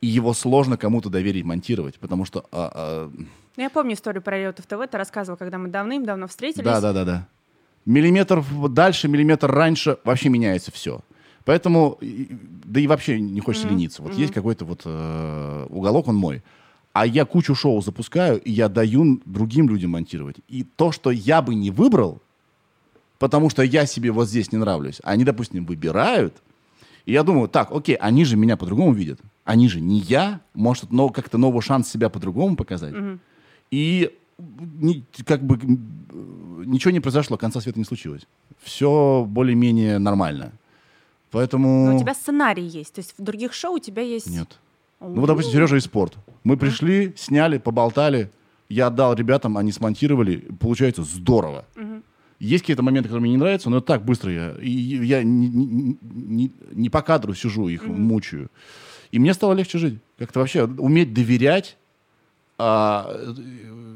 И 0.00 0.06
его 0.06 0.32
сложно 0.32 0.76
кому-то 0.76 1.10
доверить 1.10 1.44
монтировать, 1.44 1.98
потому 1.98 2.24
что... 2.24 2.46
А, 2.52 2.70
а... 2.74 3.10
Ну, 3.56 3.62
я 3.62 3.70
помню 3.70 3.94
историю 3.94 4.22
про 4.22 4.38
Риотов 4.38 4.66
ТВ, 4.66 4.86
ты 4.90 4.96
рассказывал, 4.96 5.36
когда 5.36 5.58
мы 5.58 5.68
давным-давно 5.68 6.28
встретились. 6.28 6.64
Да, 6.64 6.80
да, 6.80 6.92
да, 6.92 7.04
да. 7.04 7.28
Миллиметр 7.84 8.44
дальше, 8.68 9.08
миллиметр 9.08 9.50
раньше, 9.50 9.98
вообще 10.04 10.28
меняется 10.28 10.70
все. 10.70 11.00
Поэтому, 11.48 11.96
да 12.02 12.78
и 12.78 12.86
вообще 12.86 13.18
не 13.18 13.40
хочется 13.40 13.68
mm-hmm. 13.68 13.70
лениться. 13.70 14.02
Вот 14.02 14.12
mm-hmm. 14.12 14.20
есть 14.20 14.34
какой-то 14.34 14.66
вот 14.66 14.82
э, 14.84 15.66
уголок, 15.70 16.06
он 16.06 16.14
мой. 16.14 16.42
А 16.92 17.06
я 17.06 17.24
кучу 17.24 17.54
шоу 17.54 17.80
запускаю, 17.80 18.38
и 18.38 18.50
я 18.52 18.68
даю 18.68 19.22
другим 19.24 19.66
людям 19.70 19.92
монтировать. 19.92 20.36
И 20.46 20.64
то, 20.76 20.92
что 20.92 21.10
я 21.10 21.40
бы 21.40 21.54
не 21.54 21.70
выбрал, 21.70 22.20
потому 23.18 23.48
что 23.48 23.62
я 23.62 23.86
себе 23.86 24.10
вот 24.10 24.28
здесь 24.28 24.52
не 24.52 24.58
нравлюсь. 24.58 25.00
Они, 25.04 25.24
допустим, 25.24 25.64
выбирают, 25.64 26.34
и 27.06 27.12
я 27.12 27.22
думаю, 27.22 27.48
так, 27.48 27.72
окей, 27.72 27.94
они 27.94 28.26
же 28.26 28.36
меня 28.36 28.58
по-другому 28.58 28.92
видят. 28.92 29.18
Они 29.44 29.70
же 29.70 29.80
не 29.80 30.00
я, 30.00 30.42
может, 30.52 30.92
но 30.92 31.08
как-то 31.08 31.38
новый 31.38 31.62
шанс 31.62 31.88
себя 31.88 32.10
по-другому 32.10 32.56
показать. 32.56 32.94
Угу. 32.94 33.18
И 33.70 34.14
не, 34.38 35.02
как 35.24 35.42
бы 35.42 35.58
ничего 36.66 36.90
не 36.90 37.00
произошло, 37.00 37.38
конца 37.38 37.62
света 37.62 37.78
не 37.78 37.86
случилось. 37.86 38.26
Все 38.60 39.24
более-менее 39.26 39.98
нормально. 39.98 40.52
Поэтому... 41.30 41.86
Но 41.86 41.96
у 41.96 42.00
тебя 42.00 42.14
сценарий 42.14 42.66
есть, 42.66 42.94
то 42.94 43.00
есть 43.00 43.14
в 43.16 43.22
других 43.22 43.52
шоу 43.52 43.74
у 43.74 43.78
тебя 43.78 44.02
есть... 44.02 44.28
Нет. 44.28 44.58
Ну 45.00 45.20
вот, 45.20 45.26
допустим, 45.26 45.52
Сережа 45.52 45.76
и 45.76 45.80
спорт. 45.80 46.16
Мы 46.42 46.56
пришли, 46.56 47.14
сняли, 47.16 47.58
поболтали, 47.58 48.30
я 48.68 48.88
отдал 48.88 49.14
ребятам, 49.14 49.56
они 49.56 49.72
смонтировали, 49.72 50.38
получается 50.60 51.04
здорово. 51.04 51.64
Угу. 51.76 52.02
Есть 52.40 52.62
какие-то 52.62 52.82
моменты, 52.82 53.08
которые 53.08 53.22
мне 53.22 53.32
не 53.32 53.36
нравятся, 53.36 53.70
но 53.70 53.80
так 53.80 54.04
быстро 54.04 54.32
я, 54.32 54.54
и 54.60 54.70
я 54.70 55.22
не, 55.22 55.48
не, 55.48 55.98
не, 56.02 56.52
не 56.72 56.90
по 56.90 57.02
кадру 57.02 57.34
сижу, 57.34 57.68
их 57.68 57.84
угу. 57.84 57.92
мучаю. 57.92 58.50
И 59.10 59.18
мне 59.18 59.34
стало 59.34 59.54
легче 59.54 59.78
жить. 59.78 59.98
Как-то 60.18 60.40
вообще 60.40 60.64
уметь 60.64 61.14
доверять, 61.14 61.76
а, 62.58 63.34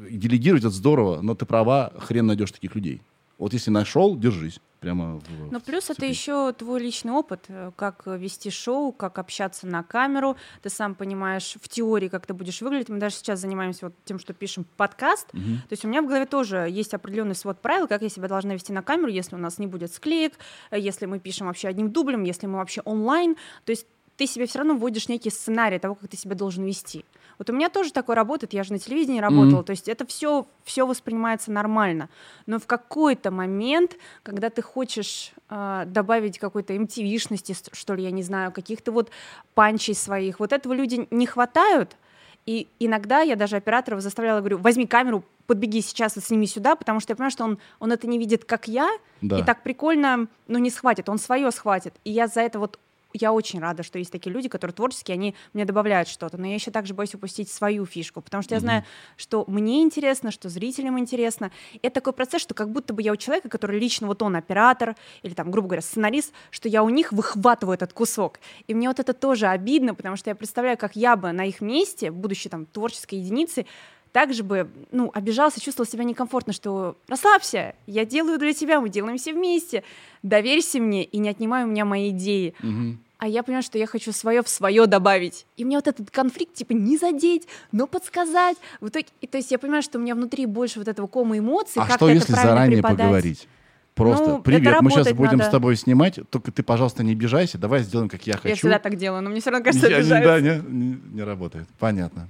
делегировать 0.09 0.63
это 0.63 0.71
здорово, 0.71 1.21
но 1.21 1.35
ты 1.35 1.45
права, 1.45 1.93
хрен 1.97 2.25
найдешь 2.25 2.51
таких 2.51 2.75
людей. 2.75 3.01
Вот 3.37 3.53
если 3.53 3.71
нашел, 3.71 4.17
держись. 4.17 4.59
Прямо 4.83 5.19
в, 5.19 5.51
Но 5.51 5.61
плюс 5.61 5.89
это 5.89 6.05
еще 6.05 6.51
твой 6.51 6.81
личный 6.81 7.13
опыт, 7.13 7.45
э, 7.47 7.71
как 7.77 8.05
вести 8.05 8.49
шоу, 8.49 8.91
как 8.91 9.17
общаться 9.17 9.65
на 9.65 9.81
камеру. 9.81 10.35
Ты 10.61 10.69
сам 10.69 10.93
понимаешь 10.93 11.55
в 11.61 11.69
теории, 11.69 12.09
как 12.09 12.25
ты 12.25 12.33
будешь 12.33 12.61
выглядеть. 12.61 12.89
Мы 12.89 12.99
даже 12.99 13.15
сейчас 13.15 13.39
занимаемся 13.39 13.85
вот 13.85 13.95
тем, 14.03 14.19
что 14.19 14.33
пишем 14.33 14.65
подкаст. 14.75 15.29
Угу. 15.33 15.41
То 15.41 15.71
есть 15.71 15.85
у 15.85 15.87
меня 15.87 16.01
в 16.01 16.07
голове 16.07 16.25
тоже 16.25 16.67
есть 16.69 16.93
определенный 16.93 17.35
свод 17.35 17.61
правил, 17.61 17.87
как 17.87 18.01
я 18.01 18.09
себя 18.09 18.27
должна 18.27 18.53
вести 18.53 18.73
на 18.73 18.81
камеру, 18.81 19.07
если 19.07 19.35
у 19.35 19.39
нас 19.39 19.57
не 19.57 19.67
будет 19.67 19.93
склеек, 19.93 20.33
э, 20.69 20.79
если 20.79 21.05
мы 21.05 21.19
пишем 21.19 21.47
вообще 21.47 21.69
одним 21.69 21.89
дублем, 21.89 22.23
если 22.23 22.45
мы 22.47 22.57
вообще 22.57 22.81
онлайн. 22.81 23.35
То 23.63 23.69
есть 23.69 23.87
ты 24.17 24.27
себе 24.27 24.45
все 24.45 24.59
равно 24.59 24.75
вводишь 24.75 25.07
некий 25.07 25.29
сценарий 25.29 25.79
того, 25.79 25.95
как 25.95 26.09
ты 26.09 26.17
себя 26.17 26.35
должен 26.35 26.65
вести. 26.65 27.05
Вот 27.37 27.49
у 27.49 27.53
меня 27.53 27.69
тоже 27.69 27.91
такое 27.91 28.15
работает, 28.15 28.53
я 28.53 28.63
же 28.63 28.73
на 28.73 28.79
телевидении 28.79 29.19
работала, 29.19 29.61
mm-hmm. 29.61 29.65
то 29.65 29.71
есть 29.71 29.87
это 29.87 30.05
все, 30.05 30.47
все 30.63 30.85
воспринимается 30.85 31.51
нормально. 31.51 32.09
Но 32.45 32.59
в 32.59 32.67
какой-то 32.67 33.31
момент, 33.31 33.97
когда 34.23 34.49
ты 34.49 34.61
хочешь 34.61 35.33
э, 35.49 35.83
добавить 35.87 36.39
какой-то 36.39 36.73
MTV-шности, 36.73 37.55
что 37.71 37.95
ли, 37.95 38.03
я 38.03 38.11
не 38.11 38.23
знаю, 38.23 38.51
каких-то 38.51 38.91
вот 38.91 39.09
панчей 39.53 39.95
своих, 39.95 40.39
вот 40.39 40.53
этого 40.53 40.73
люди 40.73 41.07
не 41.11 41.25
хватают, 41.25 41.97
и 42.45 42.67
иногда 42.79 43.21
я 43.21 43.35
даже 43.35 43.55
операторов 43.55 44.01
заставляла, 44.01 44.39
говорю, 44.39 44.57
возьми 44.57 44.85
камеру, 44.85 45.23
подбеги 45.47 45.81
сейчас 45.81 46.17
и 46.17 46.21
сними 46.21 46.47
сюда, 46.47 46.75
потому 46.75 46.99
что 46.99 47.11
я 47.11 47.15
понимаю, 47.15 47.31
что 47.31 47.43
он, 47.43 47.57
он 47.79 47.91
это 47.91 48.07
не 48.07 48.17
видит, 48.17 48.45
как 48.45 48.67
я, 48.67 48.89
да. 49.21 49.39
и 49.39 49.43
так 49.43 49.63
прикольно, 49.63 50.27
ну, 50.47 50.59
не 50.59 50.69
схватит, 50.69 51.09
он 51.09 51.17
свое 51.17 51.51
схватит. 51.51 51.93
И 52.03 52.11
я 52.11 52.27
за 52.27 52.41
это 52.41 52.59
вот 52.59 52.79
я 53.13 53.31
очень 53.31 53.59
рада, 53.59 53.83
что 53.83 53.99
есть 53.99 54.11
такие 54.11 54.31
люди, 54.31 54.49
которые 54.49 54.73
творческие, 54.73 55.13
они 55.13 55.35
мне 55.53 55.65
добавляют 55.65 56.07
что-то, 56.07 56.37
но 56.37 56.47
я 56.47 56.55
еще 56.55 56.71
также 56.71 56.93
боюсь 56.93 57.13
упустить 57.13 57.49
свою 57.49 57.85
фишку, 57.85 58.21
потому 58.21 58.43
что 58.43 58.55
я 58.55 58.59
знаю, 58.59 58.83
что 59.17 59.45
мне 59.47 59.81
интересно, 59.81 60.31
что 60.31 60.49
зрителям 60.49 60.99
интересно. 60.99 61.51
Это 61.81 61.95
такой 61.95 62.13
процесс, 62.13 62.41
что 62.41 62.53
как 62.53 62.71
будто 62.71 62.93
бы 62.93 63.01
я 63.01 63.13
у 63.13 63.15
человека, 63.15 63.49
который 63.49 63.79
лично 63.79 64.07
вот 64.07 64.21
он 64.21 64.35
оператор 64.35 64.95
или 65.21 65.33
там, 65.33 65.51
грубо 65.51 65.69
говоря, 65.69 65.81
сценарист, 65.81 66.33
что 66.51 66.67
я 66.69 66.83
у 66.83 66.89
них 66.89 67.11
выхватываю 67.11 67.75
этот 67.75 67.93
кусок. 67.93 68.39
И 68.67 68.73
мне 68.73 68.87
вот 68.87 68.99
это 68.99 69.13
тоже 69.13 69.47
обидно, 69.47 69.95
потому 69.95 70.15
что 70.15 70.29
я 70.29 70.35
представляю, 70.35 70.77
как 70.77 70.95
я 70.95 71.15
бы 71.15 71.31
на 71.31 71.45
их 71.45 71.61
месте, 71.61 72.11
будучи 72.11 72.49
там 72.49 72.65
творческой 72.65 73.19
единицей, 73.19 73.67
также 74.13 74.43
бы, 74.43 74.69
ну, 74.91 75.11
обижался, 75.13 75.59
чувствовал 75.59 75.89
себя 75.89 76.05
некомфортно, 76.05 76.53
что 76.53 76.95
расслабься, 77.07 77.75
я 77.87 78.05
делаю 78.05 78.39
для 78.39 78.53
тебя, 78.53 78.79
мы 78.79 78.89
делаем 78.89 79.17
все 79.17 79.33
вместе, 79.33 79.83
доверься 80.21 80.79
мне 80.79 81.03
и 81.03 81.17
не 81.17 81.29
отнимай 81.29 81.65
у 81.65 81.67
меня 81.67 81.83
мои 81.83 82.11
идеи. 82.11 82.53
Угу. 82.61 82.97
А 83.17 83.27
я 83.27 83.41
понимаю, 83.41 83.63
что 83.63 83.77
я 83.77 83.87
хочу 83.87 84.11
свое 84.11 84.43
в 84.43 84.49
свое 84.49 84.85
добавить. 84.85 85.45
И 85.57 85.65
мне 85.65 85.77
вот 85.77 85.87
этот 85.87 86.11
конфликт, 86.11 86.53
типа, 86.53 86.73
не 86.73 86.97
задеть, 86.97 87.47
но 87.71 87.87
подсказать. 87.87 88.57
В 88.81 88.89
итоге, 88.89 89.07
и, 89.21 89.27
то 89.27 89.37
есть 89.37 89.49
я 89.49 89.57
понимаю, 89.57 89.81
что 89.81 89.97
у 89.97 90.01
меня 90.01 90.13
внутри 90.13 90.45
больше 90.45 90.79
вот 90.79 90.87
этого 90.87 91.07
кома 91.07 91.37
эмоций. 91.37 91.81
А 91.81 91.89
что, 91.95 92.09
если 92.09 92.33
заранее 92.33 92.77
преподать. 92.77 92.97
поговорить? 92.97 93.47
Просто, 93.95 94.27
ну, 94.27 94.41
привет, 94.41 94.81
мы 94.81 94.91
сейчас 94.91 95.13
будем 95.13 95.37
надо. 95.37 95.45
с 95.45 95.51
тобой 95.51 95.75
снимать, 95.75 96.19
только 96.31 96.51
ты, 96.51 96.63
пожалуйста, 96.63 97.03
не 97.03 97.11
обижайся, 97.11 97.59
давай 97.59 97.83
сделаем, 97.83 98.09
как 98.09 98.25
я 98.25 98.33
хочу. 98.33 98.49
Я 98.49 98.55
всегда 98.55 98.79
так 98.79 98.95
делаю, 98.95 99.21
но 99.21 99.29
мне 99.29 99.39
все 99.39 99.51
равно 99.51 99.63
кажется, 99.63 99.87
я, 99.87 99.97
обижаются. 99.97 100.29
Да, 100.29 100.39
не, 100.41 100.61
не, 100.67 100.99
не 101.13 101.23
работает, 101.23 101.67
понятно. 101.77 102.27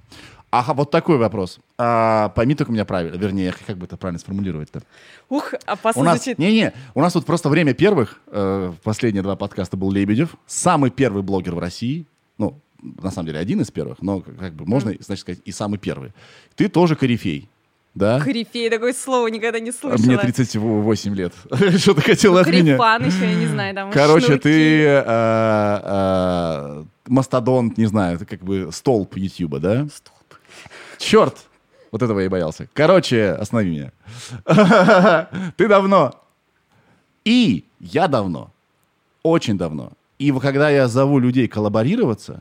Ага, 0.53 0.75
вот 0.75 0.91
такой 0.91 1.17
вопрос. 1.17 1.57
А, 1.79 2.29
пойми 2.29 2.53
только 2.53 2.71
меня 2.71 2.85
правильно, 2.85 3.17
вернее, 3.17 3.55
как 3.65 3.75
бы 3.75 3.87
это 3.87 3.97
правильно 3.97 4.19
сформулировать-то. 4.19 4.83
Ух, 5.29 5.55
опасно 5.65 6.01
у 6.01 6.05
нас, 6.05 6.17
звучит. 6.17 6.37
Не-не, 6.37 6.73
у 6.93 7.01
нас 7.01 7.13
тут 7.13 7.25
просто 7.25 7.49
время 7.49 7.73
первых, 7.73 8.21
э, 8.27 8.71
последние 8.83 9.23
два 9.23 9.35
подкаста 9.35 9.77
был 9.77 9.89
Лебедев, 9.89 10.35
самый 10.45 10.91
первый 10.91 11.23
блогер 11.23 11.55
в 11.55 11.59
России, 11.59 12.05
ну, 12.37 12.59
на 12.83 13.09
самом 13.09 13.29
деле, 13.29 13.39
один 13.39 13.61
из 13.61 13.71
первых, 13.71 14.03
но 14.03 14.21
как 14.21 14.53
бы 14.53 14.67
можно, 14.67 14.91
mm. 14.91 15.03
значит, 15.03 15.21
сказать, 15.21 15.41
и 15.43 15.51
самый 15.51 15.79
первый. 15.79 16.11
Ты 16.55 16.69
тоже 16.69 16.95
корифей. 16.95 17.49
Да? 17.95 18.19
Корифей, 18.19 18.69
такое 18.69 18.93
слово 18.93 19.29
никогда 19.29 19.59
не 19.59 19.71
слышала. 19.71 20.05
Мне 20.05 20.19
38 20.19 21.15
лет. 21.15 21.33
Что 21.79 21.95
ты 21.95 22.01
хотела 22.01 22.35
ну, 22.35 22.41
от 22.41 22.47
меня? 22.47 22.77
Корифан 22.77 23.05
еще, 23.07 23.27
я 23.27 23.35
не 23.35 23.47
знаю. 23.47 23.73
Там 23.73 23.91
Короче, 23.91 24.25
шнурки. 24.27 24.43
ты 24.43 24.83
э, 24.83 25.03
э, 25.83 26.83
мастодонт, 27.07 27.77
не 27.79 27.87
знаю, 27.87 28.19
ты 28.19 28.25
как 28.25 28.43
бы 28.43 28.69
столб 28.71 29.17
Ютьюба, 29.17 29.59
да? 29.59 29.87
Столб. 29.91 30.12
Черт! 31.03 31.37
Вот 31.91 32.01
этого 32.01 32.19
я 32.19 32.25
и 32.25 32.29
боялся. 32.29 32.67
Короче, 32.73 33.31
останови 33.31 33.69
меня. 33.69 33.91
Ты 35.57 35.67
давно. 35.67 36.19
И 37.25 37.65
я 37.79 38.07
давно. 38.07 38.51
Очень 39.21 39.57
давно. 39.57 39.91
И 40.17 40.31
когда 40.31 40.69
я 40.69 40.87
зову 40.87 41.19
людей 41.19 41.47
коллаборироваться, 41.47 42.39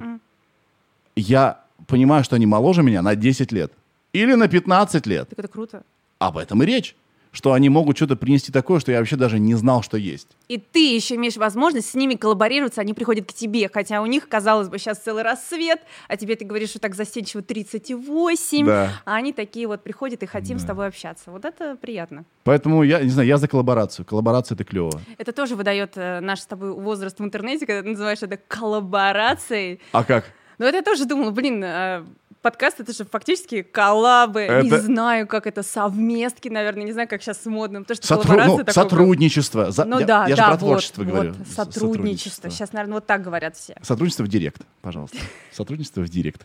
я 1.16 1.60
понимаю, 1.86 2.24
что 2.24 2.36
они 2.36 2.46
моложе 2.46 2.82
меня 2.82 3.02
на 3.02 3.14
10 3.16 3.52
лет. 3.52 3.72
Или 4.12 4.34
на 4.34 4.48
15 4.48 5.06
лет. 5.06 5.28
Так 5.28 5.38
это 5.40 5.48
круто. 5.48 5.82
Об 6.18 6.38
этом 6.38 6.62
и 6.62 6.66
речь 6.66 6.94
что 7.32 7.54
они 7.54 7.68
могут 7.70 7.96
что-то 7.96 8.14
принести 8.14 8.52
такое, 8.52 8.78
что 8.78 8.92
я 8.92 8.98
вообще 8.98 9.16
даже 9.16 9.38
не 9.38 9.54
знал, 9.54 9.82
что 9.82 9.96
есть. 9.96 10.28
И 10.48 10.58
ты 10.58 10.94
еще 10.94 11.16
имеешь 11.16 11.36
возможность 11.36 11.90
с 11.90 11.94
ними 11.94 12.14
коллаборироваться, 12.14 12.80
они 12.82 12.94
приходят 12.94 13.26
к 13.26 13.32
тебе, 13.32 13.68
хотя 13.72 14.02
у 14.02 14.06
них, 14.06 14.28
казалось 14.28 14.68
бы, 14.68 14.78
сейчас 14.78 14.98
целый 14.98 15.22
рассвет, 15.22 15.80
а 16.08 16.16
тебе 16.16 16.36
ты 16.36 16.44
говоришь, 16.44 16.70
что 16.70 16.78
так 16.78 16.94
застенчиво 16.94 17.42
38, 17.42 18.66
да. 18.66 19.02
а 19.04 19.14
они 19.14 19.32
такие 19.32 19.66
вот 19.66 19.82
приходят 19.82 20.22
и 20.22 20.26
хотим 20.26 20.58
да. 20.58 20.62
с 20.62 20.66
тобой 20.66 20.88
общаться. 20.88 21.30
Вот 21.30 21.44
это 21.44 21.76
приятно. 21.76 22.24
Поэтому 22.44 22.82
я, 22.82 23.02
не 23.02 23.10
знаю, 23.10 23.26
я 23.26 23.38
за 23.38 23.48
коллаборацию. 23.48 24.04
Коллаборация— 24.04 24.54
это 24.56 24.64
клево. 24.64 25.00
Это 25.16 25.32
тоже 25.32 25.56
выдает 25.56 25.92
э, 25.96 26.20
наш 26.20 26.40
с 26.40 26.46
тобой 26.46 26.72
возраст 26.72 27.18
в 27.18 27.24
интернете, 27.24 27.66
когда 27.66 27.82
ты 27.82 27.88
называешь 27.88 28.22
это 28.22 28.36
коллаборацией. 28.36 29.80
А 29.92 30.04
как? 30.04 30.24
Ну, 30.58 30.66
это 30.66 30.76
я 30.76 30.82
тоже 30.82 31.06
думала, 31.06 31.30
блин, 31.30 31.62
э, 31.64 32.04
подкаст 32.42 32.80
это 32.80 32.92
же 32.92 33.04
фактически 33.04 33.62
коллабы. 33.62 34.40
Это... 34.40 34.64
Не 34.64 34.76
знаю, 34.78 35.26
как 35.26 35.46
это 35.46 35.62
совместки, 35.62 36.48
наверное, 36.48 36.84
не 36.84 36.92
знаю, 36.92 37.08
как 37.08 37.22
сейчас 37.22 37.46
модно. 37.46 37.82
Потому 37.82 37.96
что 37.96 38.06
Сотру... 38.06 38.32
ну, 38.34 38.58
такое... 38.58 38.72
Сотрудничество. 38.74 39.70
За... 39.70 39.84
Ну 39.84 40.00
я, 40.00 40.06
да, 40.06 40.26
я 40.26 40.36
да, 40.36 40.42
же 40.42 40.50
про 40.50 40.58
творчество 40.58 41.02
вот, 41.04 41.10
говорю. 41.10 41.32
Вот, 41.32 41.48
сотрудничество. 41.48 41.80
сотрудничество. 41.80 42.50
Сейчас, 42.50 42.72
наверное, 42.72 42.94
вот 42.94 43.06
так 43.06 43.22
говорят 43.22 43.56
все. 43.56 43.76
Сотрудничество 43.82 44.24
в 44.24 44.28
директ, 44.28 44.62
пожалуйста. 44.82 45.16
Сотрудничество 45.52 46.02
в 46.02 46.08
директ. 46.08 46.42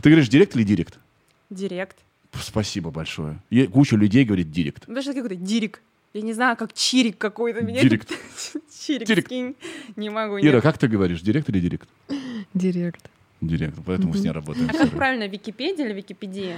Ты 0.00 0.08
говоришь 0.08 0.28
директ 0.28 0.56
или 0.56 0.64
директ? 0.64 0.98
Директ. 1.50 1.98
Спасибо 2.40 2.90
большое. 2.90 3.38
И 3.50 3.66
куча 3.66 3.96
людей 3.96 4.24
говорит 4.24 4.50
директ. 4.50 4.84
Ну, 4.86 4.94
даже 4.94 5.12
какой-то 5.12 5.36
дирик. 5.36 5.82
Я 6.12 6.22
не 6.22 6.32
знаю, 6.32 6.56
как 6.56 6.72
чирик 6.72 7.18
какой-то. 7.18 7.62
Меня 7.62 7.82
директ. 7.82 8.10
чирик, 8.80 9.06
директ. 9.06 9.28
скинь. 9.28 9.54
Не 9.96 10.10
могу. 10.10 10.38
Ира, 10.38 10.60
как 10.60 10.78
ты 10.78 10.88
говоришь, 10.88 11.20
директ 11.20 11.48
или 11.50 11.60
директ? 11.60 11.88
Директ 12.54 13.10
директор, 13.40 13.82
поэтому 13.84 14.12
mm-hmm. 14.12 14.18
с 14.18 14.22
ней 14.22 14.30
работаем. 14.30 14.68
А 14.70 14.72
как 14.72 14.90
правильно, 14.90 15.28
Википедия 15.28 15.86
или 15.86 15.94
Википедия? 15.94 16.56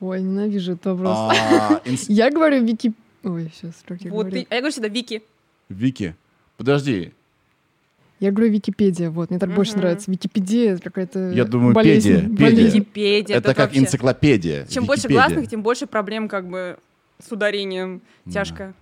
Ой, 0.00 0.22
ненавижу 0.22 0.72
этот 0.72 0.86
вопрос. 0.86 1.36
А, 1.38 1.82
я 2.08 2.30
говорю 2.30 2.64
Вики... 2.64 2.94
Ой, 3.22 3.50
сейчас, 3.54 3.74
как 3.86 4.00
я 4.00 4.10
говорю? 4.10 4.46
А 4.48 4.54
я 4.54 4.60
говорю 4.60 4.72
всегда 4.72 4.88
Вики. 4.88 5.22
Вики. 5.68 6.16
Подожди. 6.56 7.12
Я 8.18 8.32
говорю 8.32 8.52
Википедия, 8.52 9.08
вот, 9.10 9.30
мне 9.30 9.38
так 9.38 9.54
больше 9.54 9.76
нравится. 9.76 10.10
Википедия 10.10 10.76
какая-то 10.76 11.30
Я 11.30 11.44
думаю, 11.44 11.74
педия. 11.74 12.20
Википедия. 12.20 13.36
Это 13.36 13.54
как 13.54 13.76
энциклопедия. 13.76 14.66
Чем 14.66 14.84
больше 14.84 15.08
гласных, 15.08 15.48
тем 15.48 15.62
больше 15.62 15.86
проблем 15.86 16.28
как 16.28 16.48
бы 16.48 16.78
с 17.18 17.32
ударением. 17.32 18.02
Тяжко. 18.30 18.74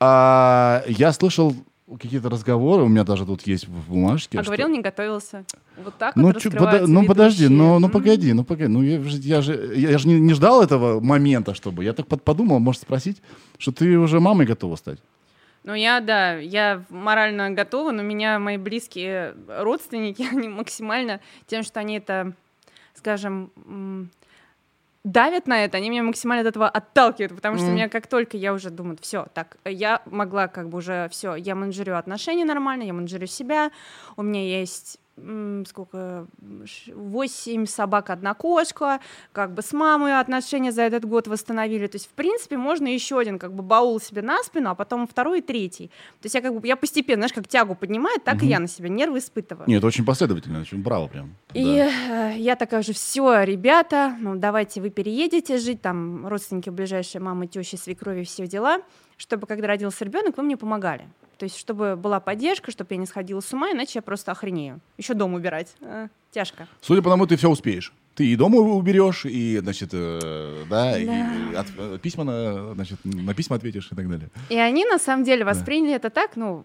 А, 0.00 0.84
я 0.86 1.12
слышал 1.12 1.54
какие-то 1.86 2.30
разговоры, 2.30 2.82
у 2.82 2.88
меня 2.88 3.04
даже 3.04 3.26
тут 3.26 3.46
есть 3.46 3.68
в 3.68 3.90
бумажке. 3.90 4.38
А 4.38 4.42
что... 4.42 4.50
говорил, 4.50 4.68
не 4.68 4.80
готовился. 4.80 5.44
Вот 5.76 5.96
так 5.98 6.16
ну, 6.16 6.24
вот 6.24 6.40
чё, 6.40 6.50
под... 6.50 6.88
Ну 6.88 7.04
подожди, 7.04 7.48
ну, 7.48 7.78
ну 7.78 7.88
погоди, 7.88 8.32
ну 8.32 8.44
погоди. 8.44 8.68
Ну 8.68 8.82
я, 8.82 8.98
я 8.98 9.42
же, 9.42 9.74
я 9.76 9.98
же 9.98 10.08
не, 10.08 10.18
не 10.18 10.34
ждал 10.34 10.62
этого 10.62 11.00
момента, 11.00 11.54
чтобы. 11.54 11.84
Я 11.84 11.92
так 11.92 12.06
подумал, 12.06 12.58
может 12.58 12.82
спросить, 12.82 13.20
что 13.58 13.72
ты 13.72 13.98
уже 13.98 14.20
мамой 14.20 14.46
готова 14.46 14.76
стать. 14.76 14.98
Ну, 15.64 15.72
я, 15.72 16.00
да, 16.00 16.34
я 16.34 16.84
морально 16.90 17.50
готова, 17.50 17.90
но 17.90 18.02
меня 18.02 18.38
мои 18.38 18.58
близкие 18.58 19.34
родственники, 19.48 20.26
они 20.30 20.48
максимально 20.48 21.20
тем, 21.46 21.62
что 21.62 21.80
они 21.80 21.96
это, 21.96 22.34
скажем, 22.94 23.50
давят 25.04 25.46
на 25.46 25.64
это, 25.64 25.76
они 25.76 25.90
меня 25.90 26.02
максимально 26.02 26.40
от 26.40 26.48
этого 26.48 26.68
отталкивают, 26.68 27.34
потому 27.34 27.58
что 27.58 27.66
mm. 27.66 27.72
меня 27.72 27.88
как 27.88 28.06
только 28.06 28.36
я 28.36 28.54
уже 28.54 28.70
думаю, 28.70 28.96
все, 29.00 29.26
так, 29.34 29.58
я 29.64 30.02
могла 30.06 30.48
как 30.48 30.70
бы 30.70 30.78
уже 30.78 31.08
все, 31.10 31.34
я 31.34 31.54
менеджерю 31.54 31.98
отношения 31.98 32.44
нормально, 32.44 32.84
я 32.84 32.92
менеджерю 32.94 33.26
себя, 33.26 33.70
у 34.16 34.22
меня 34.22 34.42
есть 34.42 34.98
сколько, 35.66 36.26
восемь 36.88 37.66
собак, 37.66 38.10
одна 38.10 38.34
кошка, 38.34 39.00
как 39.32 39.54
бы 39.54 39.62
с 39.62 39.72
мамой 39.72 40.18
отношения 40.18 40.72
за 40.72 40.82
этот 40.82 41.04
год 41.04 41.28
восстановили, 41.28 41.86
то 41.86 41.96
есть, 41.96 42.06
в 42.06 42.14
принципе, 42.14 42.56
можно 42.56 42.88
еще 42.88 43.18
один, 43.18 43.38
как 43.38 43.52
бы, 43.54 43.62
баул 43.62 44.00
себе 44.00 44.22
на 44.22 44.42
спину, 44.42 44.70
а 44.70 44.74
потом 44.74 45.06
второй 45.06 45.38
и 45.38 45.42
третий, 45.42 45.88
то 46.20 46.26
есть 46.26 46.34
я, 46.34 46.40
как 46.40 46.58
бы, 46.58 46.66
я 46.66 46.76
постепенно, 46.76 47.20
знаешь, 47.20 47.32
как 47.32 47.46
тягу 47.46 47.74
поднимает, 47.76 48.24
так 48.24 48.36
угу. 48.36 48.46
и 48.46 48.48
я 48.48 48.58
на 48.58 48.66
себя 48.66 48.88
нервы 48.88 49.18
испытываю. 49.18 49.68
Нет, 49.68 49.84
очень 49.84 50.04
последовательно, 50.04 50.60
очень 50.60 50.82
браво 50.82 51.06
прям. 51.06 51.36
И 51.52 51.76
да. 51.76 52.32
Э, 52.32 52.38
я 52.38 52.56
такая 52.56 52.82
же, 52.82 52.92
все, 52.92 53.44
ребята, 53.44 54.16
ну, 54.18 54.34
давайте 54.34 54.80
вы 54.80 54.90
переедете 54.90 55.58
жить, 55.58 55.80
там, 55.80 56.26
родственники 56.26 56.70
ближайшие, 56.70 57.22
мамы, 57.22 57.46
тещи, 57.46 57.76
свекрови, 57.76 58.24
все 58.24 58.46
дела, 58.46 58.80
чтобы, 59.24 59.46
когда 59.46 59.66
родился 59.68 60.04
ребенок, 60.04 60.36
вы 60.36 60.42
мне 60.42 60.56
помогали. 60.56 61.08
То 61.38 61.44
есть, 61.44 61.58
чтобы 61.58 61.96
была 61.96 62.20
поддержка, 62.20 62.70
чтобы 62.70 62.94
я 62.94 62.98
не 62.98 63.06
сходила 63.06 63.40
с 63.40 63.52
ума, 63.52 63.72
иначе 63.72 63.92
я 63.96 64.02
просто 64.02 64.30
охренею. 64.32 64.80
Еще 64.98 65.14
дом 65.14 65.34
убирать. 65.34 65.74
А, 65.80 66.08
тяжко. 66.30 66.68
Судя 66.80 67.02
по 67.02 67.10
тому, 67.10 67.26
ты 67.26 67.36
все 67.36 67.48
успеешь. 67.48 67.92
Ты 68.14 68.26
и 68.26 68.36
дома 68.36 68.58
уберешь, 68.58 69.24
и, 69.24 69.58
значит, 69.58 69.90
э, 69.92 70.64
да, 70.70 70.92
да. 70.92 70.98
и 70.98 71.54
от, 71.54 71.66
э, 71.76 71.98
письма 72.00 72.24
на, 72.24 72.74
значит, 72.74 72.98
на 73.02 73.34
письма 73.34 73.56
ответишь 73.56 73.88
и 73.90 73.96
так 73.96 74.08
далее. 74.08 74.28
И 74.50 74.56
они, 74.56 74.84
на 74.84 74.98
самом 74.98 75.24
деле, 75.24 75.44
восприняли 75.44 75.90
да. 75.90 75.96
это 75.96 76.10
так, 76.10 76.36
ну, 76.36 76.64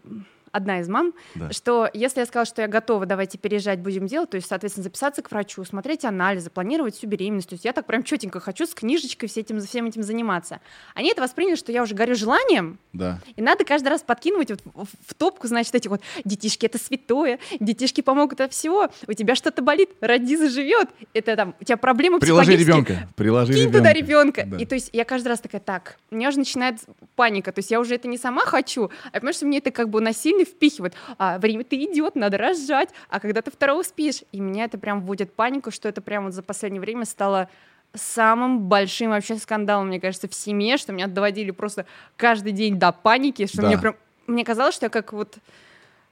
одна 0.52 0.80
из 0.80 0.88
мам, 0.88 1.14
да. 1.36 1.52
что 1.52 1.90
если 1.94 2.20
я 2.20 2.26
сказала, 2.26 2.46
что 2.46 2.62
я 2.62 2.68
готова, 2.68 3.06
давайте 3.06 3.38
переезжать, 3.38 3.80
будем 3.80 4.08
делать, 4.08 4.30
то 4.30 4.36
есть, 4.36 4.48
соответственно, 4.48 4.84
записаться 4.84 5.22
к 5.22 5.32
врачу, 5.32 5.64
смотреть 5.64 6.06
анализы, 6.06 6.50
планировать 6.50 6.96
всю 6.96 7.08
беременность, 7.08 7.50
то 7.50 7.54
есть 7.54 7.66
я 7.66 7.74
так 7.74 7.86
прям 7.86 8.04
четенько 8.04 8.40
хочу 8.40 8.66
с 8.66 8.74
книжечкой 8.74 9.30
все 9.30 9.42
этим, 9.42 9.60
всем 9.62 9.86
этим 9.86 10.04
заниматься. 10.04 10.60
Они 10.96 11.12
это 11.12 11.22
восприняли, 11.22 11.56
что 11.56 11.72
я 11.72 11.84
уже 11.84 11.96
горю 11.96 12.16
желанием, 12.16 12.80
да. 12.94 13.20
и 13.36 13.42
надо 13.42 13.64
каждый 13.66 13.90
раз 13.90 14.02
подкинуть 14.02 14.50
вот 14.50 14.62
в, 14.66 14.88
в 15.08 15.14
топку, 15.14 15.48
значит, 15.48 15.76
эти 15.76 15.88
вот 15.88 16.02
детишки 16.26 16.66
это 16.66 16.78
святое, 16.78 17.40
детишки 17.60 18.02
помогут 18.02 18.42
от 18.42 18.54
всего, 18.54 18.90
у 19.08 19.14
тебя 19.14 19.36
что-то 19.36 19.62
болит, 19.62 19.90
роди 20.02 20.36
заживет, 20.36 20.90
это 21.14 21.36
там, 21.36 21.56
у 21.60 21.64
тебя 21.64 21.78
проблемы 21.78 22.20
Приложи 22.20 22.56
ребенка, 22.56 23.10
приложи 23.16 23.54
Кинь 23.54 23.64
ребенка. 23.64 23.78
туда 23.78 23.94
ребенка. 23.94 24.44
Да. 24.46 24.58
И 24.58 24.66
то 24.66 24.76
есть 24.76 24.90
я 24.94 25.06
каждый 25.06 25.30
раз 25.30 25.40
такая, 25.40 25.62
так, 25.62 25.98
у 26.12 26.16
меня 26.16 26.30
уже 26.30 26.40
начинает 26.40 26.80
паника, 27.16 27.52
то 27.52 27.60
есть 27.60 27.72
я 27.72 27.80
уже 27.80 27.96
это 27.96 28.08
не 28.08 28.18
сама 28.18 28.42
хочу, 28.42 28.90
а 29.12 29.12
понимаешь, 29.12 29.36
что 29.36 29.46
мне 29.46 29.60
это 29.60 29.72
как 29.72 29.90
бы 29.90 30.02
насильно 30.02 30.39
сильно 30.40 30.46
впихивают. 30.46 30.96
А 31.18 31.38
время-то 31.38 31.76
идет, 31.76 32.16
надо 32.16 32.38
рожать, 32.38 32.90
а 33.10 33.20
когда 33.20 33.42
ты 33.42 33.52
второго 33.52 33.84
спишь. 33.84 34.24
И 34.32 34.40
меня 34.40 34.66
это 34.66 34.78
прям 34.78 35.02
вводит 35.02 35.34
панику, 35.34 35.72
что 35.72 35.90
это 35.90 36.02
прям 36.02 36.26
вот 36.26 36.34
за 36.34 36.44
последнее 36.44 36.82
время 36.82 37.06
стало 37.06 37.50
самым 37.94 38.60
большим 38.68 39.10
вообще 39.10 39.36
скандалом, 39.38 39.88
мне 39.88 40.00
кажется, 40.00 40.28
в 40.28 40.34
семье, 40.36 40.78
что 40.78 40.94
меня 40.94 41.08
доводили 41.08 41.50
просто 41.52 41.86
каждый 42.18 42.52
день 42.52 42.78
до 42.78 42.92
паники, 42.92 43.48
что 43.48 43.62
да. 43.62 43.68
мне 43.68 43.78
прям... 43.78 43.96
Мне 44.28 44.46
казалось, 44.46 44.76
что 44.76 44.86
я 44.86 44.90
как 44.90 45.12
вот... 45.12 45.38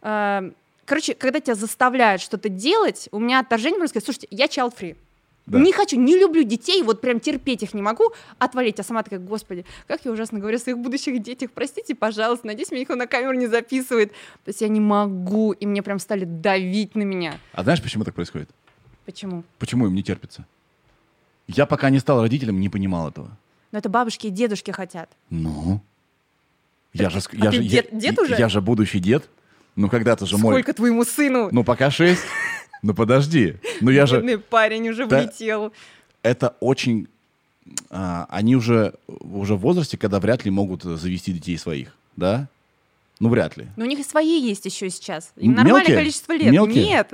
Э, 0.02 0.52
короче, 0.86 1.14
когда 1.14 1.40
тебя 1.40 1.54
заставляют 1.54 2.22
что-то 2.22 2.50
делать, 2.50 3.10
у 3.12 3.20
меня 3.20 3.40
отторжение, 3.40 3.78
можно 3.78 3.90
сказать, 3.90 4.06
слушайте, 4.06 4.28
я 4.32 4.46
child-free. 4.46 4.98
Да. 5.48 5.60
Не 5.60 5.72
хочу, 5.72 5.98
не 5.98 6.20
люблю 6.20 6.44
детей, 6.44 6.84
вот 6.84 7.00
прям 7.00 7.22
терпеть 7.22 7.64
их 7.64 7.74
не 7.74 7.82
могу, 7.82 8.12
отвалить. 8.38 8.80
А 8.82 8.84
сама 8.84 9.02
такая, 9.02 9.20
господи, 9.20 9.66
как 9.88 10.04
я 10.04 10.12
ужасно 10.12 10.40
говорю 10.40 10.58
о 10.58 10.60
своих 10.60 10.78
будущих 10.78 11.22
детях, 11.22 11.52
простите, 11.54 11.96
пожалуйста, 11.96 12.48
надеюсь, 12.48 12.70
меня 12.70 12.82
никто 12.82 12.96
на 12.96 13.08
камеру 13.08 13.34
не 13.34 13.48
записывает. 13.48 14.12
То 14.12 14.50
есть 14.50 14.60
я 14.60 14.68
не 14.68 14.82
могу, 14.82 15.54
и 15.54 15.66
мне 15.66 15.82
прям 15.82 16.00
стали 16.00 16.26
давить 16.26 16.96
на 16.96 17.04
меня. 17.04 17.40
А 17.54 17.64
знаешь, 17.64 17.82
почему 17.82 18.04
так 18.04 18.14
происходит? 18.14 18.50
Почему? 19.06 19.46
Почему 19.58 19.88
им 19.88 19.96
не 19.96 20.04
терпится? 20.04 20.46
Я 21.48 21.66
пока 21.66 21.90
не 21.90 22.00
стал 22.00 22.22
родителем, 22.22 22.60
не 22.60 22.68
понимал 22.68 23.08
этого. 23.08 23.32
Но 23.72 23.80
это 23.80 23.88
бабушки 23.88 24.28
и 24.28 24.30
дедушки 24.30 24.72
хотят. 24.72 25.10
Ну? 25.30 25.82
Я 26.92 27.10
же, 27.10 27.20
а 27.20 27.36
я, 27.46 27.52
же, 27.52 27.64
дед, 27.64 27.88
я, 27.94 28.00
дед 28.00 28.20
уже? 28.20 28.36
я 28.36 28.50
же 28.50 28.60
будущий 28.60 29.00
дед. 29.00 29.30
Ну, 29.78 29.90
когда-то 29.90 30.26
же 30.26 30.38
Сколько 30.38 30.44
мой... 30.44 30.54
Сколько 30.56 30.74
твоему 30.74 31.06
сыну? 31.06 31.50
Ну, 31.52 31.64
пока 31.64 31.90
шесть. 31.90 32.24
Ну 32.82 32.94
подожди, 32.94 33.58
ну 33.82 33.92
я 33.92 34.06
же... 34.06 34.18
Бедный 34.18 34.38
парень 34.38 34.90
уже 34.90 35.06
да, 35.08 35.20
влетел. 35.22 35.74
Это 36.24 36.56
очень... 36.60 37.08
А, 37.90 38.26
они 38.30 38.56
уже, 38.56 38.94
уже 39.08 39.56
в 39.56 39.60
возрасте, 39.60 39.98
когда 39.98 40.20
вряд 40.20 40.46
ли 40.46 40.52
могут 40.52 40.84
завести 40.84 41.34
детей 41.34 41.58
своих, 41.58 41.94
да? 42.16 42.48
Ну, 43.20 43.30
вряд 43.30 43.58
ли. 43.58 43.68
Но 43.76 43.86
у 43.86 43.88
них 43.88 44.00
и 44.00 44.04
свои 44.04 44.40
есть 44.40 44.66
еще 44.66 44.90
сейчас. 44.90 45.32
Им 45.36 45.52
Мелкие? 45.52 45.64
нормальное 45.64 45.98
количество 45.98 46.34
лет. 46.34 46.52
Мелкие? 46.52 46.86
Нет. 46.86 47.14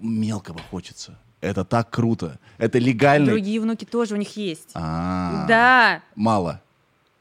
Мелкого 0.00 0.60
хочется. 0.70 1.18
Это 1.40 1.64
так 1.64 1.90
круто. 1.90 2.38
Это 2.58 2.78
легально. 2.78 3.26
Другие 3.26 3.60
внуки 3.60 3.84
тоже 3.84 4.14
у 4.14 4.16
них 4.16 4.36
есть. 4.36 4.70
А, 4.74 5.46
да. 5.46 6.02
Мало. 6.14 6.62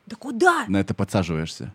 Да 0.06 0.16
куда? 0.16 0.66
На 0.68 0.78
это 0.78 0.94
подсаживаешься. 0.94 1.74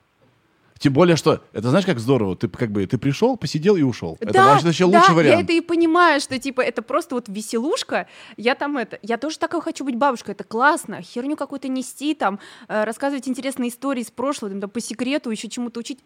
Тем 0.80 0.94
более, 0.94 1.16
что 1.16 1.42
это 1.52 1.68
знаешь, 1.68 1.84
как 1.84 1.98
здорово. 1.98 2.36
Ты 2.36 2.48
как 2.48 2.72
бы 2.72 2.86
ты 2.86 2.96
пришел, 2.96 3.36
посидел 3.36 3.76
и 3.76 3.82
ушел. 3.82 4.16
Да, 4.18 4.56
это 4.56 4.64
вообще 4.64 4.88
да, 4.88 4.98
лучший 4.98 5.14
вариант. 5.14 5.36
Я 5.36 5.44
это 5.44 5.52
и 5.52 5.60
понимаю, 5.60 6.22
что 6.22 6.38
типа 6.38 6.62
это 6.62 6.80
просто 6.80 7.16
вот 7.16 7.28
веселушка. 7.28 8.06
Я 8.38 8.54
там 8.54 8.78
это. 8.78 8.98
Я 9.02 9.18
тоже 9.18 9.38
такая 9.38 9.60
хочу 9.60 9.84
быть 9.84 9.96
бабушкой. 9.96 10.32
Это 10.32 10.42
классно. 10.42 11.02
Херню 11.02 11.36
какую-то 11.36 11.68
нести, 11.68 12.14
там, 12.14 12.40
э, 12.68 12.84
рассказывать 12.84 13.28
интересные 13.28 13.68
истории 13.68 14.00
из 14.00 14.10
прошлого, 14.10 14.58
там, 14.58 14.70
по 14.70 14.80
секрету, 14.80 15.30
еще 15.30 15.50
чему-то 15.50 15.80
учить. 15.80 15.98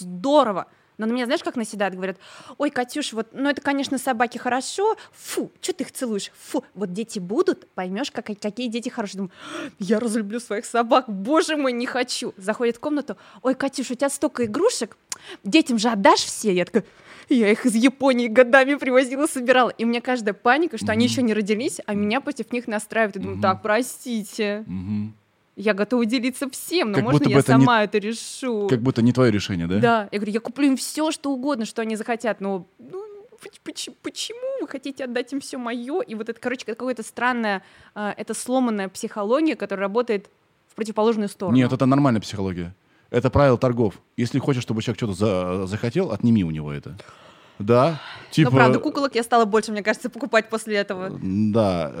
Здорово. 0.00 0.66
Но 0.98 1.06
на 1.06 1.12
меня, 1.12 1.26
знаешь, 1.26 1.42
как 1.42 1.56
наседают, 1.56 1.94
говорят, 1.94 2.18
ой, 2.58 2.70
Катюш, 2.70 3.12
вот, 3.12 3.28
ну 3.32 3.48
это, 3.48 3.60
конечно, 3.60 3.98
собаки 3.98 4.38
хорошо, 4.38 4.96
фу, 5.12 5.52
что 5.60 5.72
ты 5.72 5.84
их 5.84 5.92
целуешь, 5.92 6.32
фу, 6.38 6.64
вот 6.74 6.92
дети 6.92 7.18
будут, 7.18 7.68
поймешь, 7.74 8.10
как, 8.10 8.26
какие 8.40 8.68
дети 8.68 8.88
хорошие. 8.88 9.18
Думаю, 9.18 9.32
я 9.78 10.00
разлюблю 10.00 10.40
своих 10.40 10.64
собак, 10.64 11.04
боже 11.08 11.56
мой, 11.56 11.72
не 11.72 11.86
хочу. 11.86 12.34
Заходит 12.36 12.76
в 12.76 12.80
комнату, 12.80 13.16
ой, 13.42 13.54
Катюш, 13.54 13.90
у 13.90 13.94
тебя 13.94 14.08
столько 14.10 14.44
игрушек, 14.46 14.96
детям 15.44 15.78
же 15.78 15.88
отдашь 15.88 16.24
все? 16.24 16.52
Я 16.54 16.64
такая, 16.64 16.84
я 17.28 17.50
их 17.50 17.66
из 17.66 17.74
Японии 17.74 18.28
годами 18.28 18.74
привозила, 18.74 19.26
собирала. 19.26 19.70
И 19.70 19.84
у 19.84 19.88
меня 19.88 20.00
каждая 20.00 20.34
паника, 20.34 20.76
что 20.76 20.86
mm-hmm. 20.86 20.90
они 20.92 21.04
еще 21.06 21.22
не 21.22 21.34
родились, 21.34 21.80
а 21.86 21.94
меня 21.94 22.20
против 22.20 22.52
них 22.52 22.68
настраивают. 22.68 23.16
И 23.16 23.18
думаю, 23.18 23.38
mm-hmm. 23.38 23.42
так, 23.42 23.62
простите. 23.62 24.64
Mm-hmm. 24.66 25.10
Я 25.56 25.72
готова 25.72 26.04
делиться 26.04 26.50
всем, 26.50 26.90
но 26.90 26.96
как 26.96 27.04
можно 27.04 27.28
я 27.28 27.42
сама 27.42 27.78
не... 27.78 27.84
это 27.86 27.98
решу? 27.98 28.68
Как 28.68 28.82
будто 28.82 29.00
не 29.00 29.12
твое 29.12 29.32
решение, 29.32 29.66
да? 29.66 29.78
Да. 29.78 30.08
Я 30.12 30.18
говорю, 30.18 30.32
я 30.32 30.40
куплю 30.40 30.66
им 30.66 30.76
все, 30.76 31.10
что 31.10 31.32
угодно, 31.32 31.64
что 31.64 31.80
они 31.80 31.96
захотят, 31.96 32.42
но 32.42 32.66
ну, 32.78 33.02
почему, 34.02 34.60
вы 34.60 34.68
хотите 34.68 35.04
отдать 35.04 35.32
им 35.32 35.40
все 35.40 35.56
мое? 35.56 36.02
И 36.02 36.14
вот 36.14 36.28
это, 36.28 36.38
короче, 36.38 36.66
какое-то 36.66 37.02
странное, 37.02 37.62
э, 37.94 38.12
это 38.16 38.34
сломанная 38.34 38.90
психология, 38.90 39.56
которая 39.56 39.88
работает 39.88 40.28
в 40.68 40.74
противоположную 40.74 41.28
сторону. 41.30 41.56
Нет, 41.56 41.72
это 41.72 41.86
нормальная 41.86 42.20
психология. 42.20 42.74
Это 43.10 43.30
правило 43.30 43.56
торгов. 43.56 43.94
Если 44.16 44.38
хочешь, 44.38 44.62
чтобы 44.62 44.82
человек 44.82 44.98
что-то 44.98 45.14
за 45.14 45.66
захотел, 45.66 46.12
отними 46.12 46.44
у 46.44 46.50
него 46.50 46.72
это. 46.72 46.98
Да, 47.58 48.00
типа... 48.30 48.50
Но 48.50 48.56
правда, 48.56 48.78
куколок 48.78 49.14
я 49.14 49.22
стала 49.22 49.44
больше, 49.44 49.72
мне 49.72 49.82
кажется, 49.82 50.10
покупать 50.10 50.48
после 50.48 50.76
этого. 50.76 51.10
Да, 51.22 51.92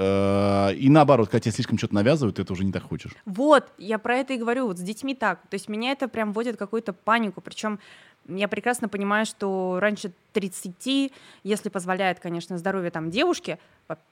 э, 0.70 0.74
и 0.74 0.88
наоборот, 0.88 1.28
когда 1.28 1.40
тебе 1.40 1.52
слишком 1.52 1.78
что-то 1.78 1.94
навязывают, 1.94 2.36
ты 2.36 2.42
это 2.42 2.52
уже 2.52 2.64
не 2.64 2.72
так 2.72 2.82
хочешь. 2.82 3.12
Вот, 3.24 3.64
я 3.78 3.98
про 3.98 4.16
это 4.16 4.34
и 4.34 4.36
говорю, 4.38 4.66
вот 4.66 4.78
с 4.78 4.82
детьми 4.82 5.14
так. 5.14 5.40
То 5.48 5.54
есть 5.54 5.68
меня 5.68 5.92
это 5.92 6.08
прям 6.08 6.32
вводит 6.32 6.56
какую-то 6.56 6.92
панику, 6.92 7.40
причем 7.40 7.78
я 8.28 8.48
прекрасно 8.48 8.88
понимаю, 8.88 9.24
что 9.24 9.78
раньше 9.80 10.12
30, 10.32 11.12
если 11.44 11.68
позволяет, 11.68 12.20
конечно, 12.20 12.58
здоровье 12.58 12.90
там 12.90 13.10
девушки, 13.10 13.58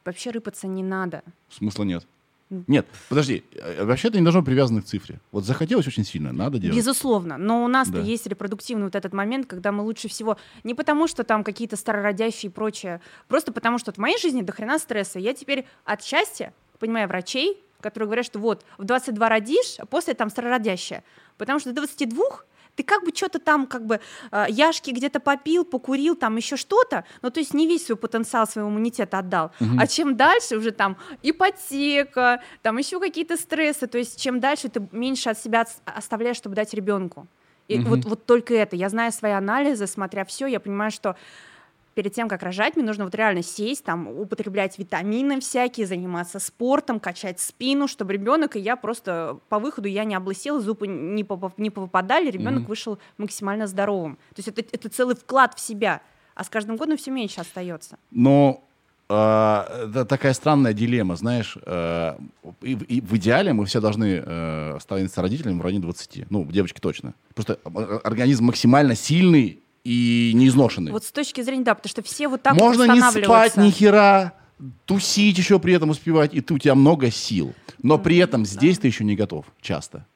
вообще 0.04 0.30
рыпаться 0.30 0.66
не 0.66 0.82
надо. 0.82 1.22
Смысла 1.50 1.82
нет. 1.84 2.06
Нет, 2.50 2.86
подожди, 3.08 3.44
э, 3.52 3.84
вообще 3.84 4.08
это 4.08 4.18
не 4.18 4.22
должно 4.22 4.40
быть 4.40 4.46
привязано 4.46 4.82
к 4.82 4.84
цифре. 4.84 5.20
Вот 5.32 5.44
захотелось 5.44 5.86
очень 5.86 6.04
сильно, 6.04 6.32
надо 6.32 6.58
делать. 6.58 6.76
Безусловно, 6.76 7.38
но 7.38 7.64
у 7.64 7.68
нас 7.68 7.88
да. 7.88 8.00
есть 8.00 8.26
репродуктивный 8.26 8.84
вот 8.84 8.94
этот 8.94 9.12
момент, 9.12 9.46
когда 9.46 9.72
мы 9.72 9.82
лучше 9.82 10.08
всего, 10.08 10.36
не 10.62 10.74
потому 10.74 11.08
что 11.08 11.24
там 11.24 11.42
какие-то 11.42 11.76
старородящие 11.76 12.50
и 12.50 12.52
прочее, 12.52 13.00
просто 13.28 13.52
потому 13.52 13.78
что 13.78 13.92
в 13.92 13.98
моей 13.98 14.18
жизни 14.18 14.42
до 14.42 14.52
хрена 14.52 14.78
стресса. 14.78 15.18
Я 15.18 15.34
теперь 15.34 15.66
от 15.84 16.02
счастья, 16.02 16.52
понимаю, 16.78 17.08
врачей, 17.08 17.58
которые 17.80 18.06
говорят, 18.06 18.26
что 18.26 18.38
вот 18.38 18.64
в 18.78 18.84
22 18.84 19.28
родишь, 19.28 19.76
а 19.78 19.86
после 19.86 20.14
там 20.14 20.30
старородящая. 20.30 21.04
Потому 21.36 21.58
что 21.58 21.70
до 21.70 21.82
22 21.82 22.24
ты 22.76 22.82
как 22.82 23.04
бы 23.04 23.12
что-то 23.14 23.38
там, 23.38 23.66
как 23.66 23.86
бы, 23.86 24.00
э, 24.30 24.46
яшки 24.48 24.90
где-то 24.90 25.20
попил, 25.20 25.64
покурил, 25.64 26.16
там 26.16 26.36
еще 26.36 26.56
что-то, 26.56 27.04
но 27.22 27.30
то 27.30 27.40
есть 27.40 27.54
не 27.54 27.66
весь 27.66 27.86
свой 27.86 27.96
потенциал 27.96 28.46
своего 28.46 28.70
иммунитета 28.70 29.18
отдал. 29.18 29.52
Угу. 29.60 29.70
А 29.78 29.86
чем 29.86 30.16
дальше 30.16 30.56
уже 30.56 30.70
там 30.70 30.96
ипотека, 31.22 32.42
там 32.62 32.78
еще 32.78 33.00
какие-то 33.00 33.36
стрессы, 33.36 33.86
то 33.86 33.98
есть 33.98 34.20
чем 34.20 34.40
дальше 34.40 34.68
ты 34.68 34.86
меньше 34.92 35.30
от 35.30 35.38
себя 35.38 35.66
оставляешь, 35.84 36.36
чтобы 36.36 36.54
дать 36.54 36.74
ребенку. 36.74 37.26
И 37.68 37.78
угу. 37.78 37.90
вот, 37.90 38.04
вот 38.04 38.26
только 38.26 38.54
это. 38.54 38.76
Я 38.76 38.88
знаю 38.88 39.12
свои 39.12 39.32
анализы, 39.32 39.86
смотря 39.86 40.24
все, 40.24 40.46
я 40.46 40.60
понимаю, 40.60 40.90
что 40.90 41.16
перед 41.94 42.12
тем, 42.12 42.28
как 42.28 42.42
рожать, 42.42 42.76
мне 42.76 42.84
нужно 42.84 43.04
вот 43.04 43.14
реально 43.14 43.42
сесть, 43.42 43.84
там, 43.84 44.08
употреблять 44.08 44.78
витамины 44.78 45.40
всякие, 45.40 45.86
заниматься 45.86 46.38
спортом, 46.38 47.00
качать 47.00 47.40
спину, 47.40 47.88
чтобы 47.88 48.12
ребенок 48.12 48.56
и 48.56 48.60
я 48.60 48.76
просто 48.76 49.38
по 49.48 49.58
выходу 49.58 49.88
я 49.88 50.04
не 50.04 50.14
облысела, 50.14 50.60
зубы 50.60 50.86
не, 50.86 51.24
поп 51.24 51.58
не 51.58 51.70
попадали, 51.70 52.30
ребенок 52.30 52.64
mm-hmm. 52.64 52.66
вышел 52.66 52.98
максимально 53.18 53.66
здоровым. 53.66 54.16
То 54.34 54.38
есть 54.38 54.48
это, 54.48 54.62
это 54.72 54.88
целый 54.88 55.14
вклад 55.14 55.54
в 55.54 55.60
себя, 55.60 56.02
а 56.34 56.44
с 56.44 56.48
каждым 56.48 56.76
годом 56.76 56.96
все 56.96 57.10
меньше 57.10 57.40
остается. 57.40 57.96
Но 58.10 58.64
э, 59.08 59.14
это 59.14 60.04
такая 60.04 60.32
странная 60.34 60.72
дилемма, 60.72 61.16
знаешь. 61.16 61.56
Э, 61.64 62.16
и, 62.62 62.72
и 62.72 63.00
в 63.00 63.16
идеале 63.16 63.52
мы 63.52 63.66
все 63.66 63.80
должны 63.80 64.22
э, 64.24 64.78
становиться 64.80 65.22
родителями 65.22 65.58
в 65.58 65.62
районе 65.62 65.82
20. 65.82 66.30
Ну, 66.30 66.44
девочки 66.46 66.80
точно. 66.80 67.14
Просто 67.34 67.58
организм 68.02 68.46
максимально 68.46 68.94
сильный 68.94 69.63
и 69.84 70.32
неизношенный. 70.34 70.92
Вот 70.92 71.04
с 71.04 71.12
точки 71.12 71.42
зрения, 71.42 71.64
да, 71.64 71.74
потому 71.74 71.90
что 71.90 72.02
все 72.02 72.28
вот 72.28 72.42
так 72.42 72.54
Можно 72.54 72.90
не 72.92 73.00
спать 73.00 73.56
ни 73.56 73.70
хера, 73.70 74.32
тусить 74.86 75.38
еще 75.38 75.58
при 75.58 75.74
этом 75.74 75.90
успевать, 75.90 76.34
и 76.34 76.40
ты, 76.40 76.54
у 76.54 76.58
тебя 76.58 76.74
много 76.74 77.10
сил. 77.10 77.54
Но 77.82 77.98
при 77.98 78.16
этом 78.16 78.46
здесь 78.46 78.78
ты 78.78 78.86
еще 78.86 79.04
не 79.04 79.14
готов 79.14 79.44
часто. 79.60 80.06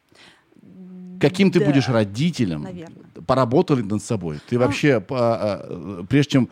Каким 1.21 1.51
ты 1.51 1.59
да, 1.59 1.67
будешь 1.67 1.89
родителем, 1.89 2.63
наверное. 2.63 2.97
поработали 3.27 3.83
над 3.83 4.03
собой. 4.03 4.39
Ты 4.49 4.57
ну, 4.57 4.65
вообще, 4.65 5.05
а, 5.11 6.05
прежде 6.09 6.31
чем 6.31 6.49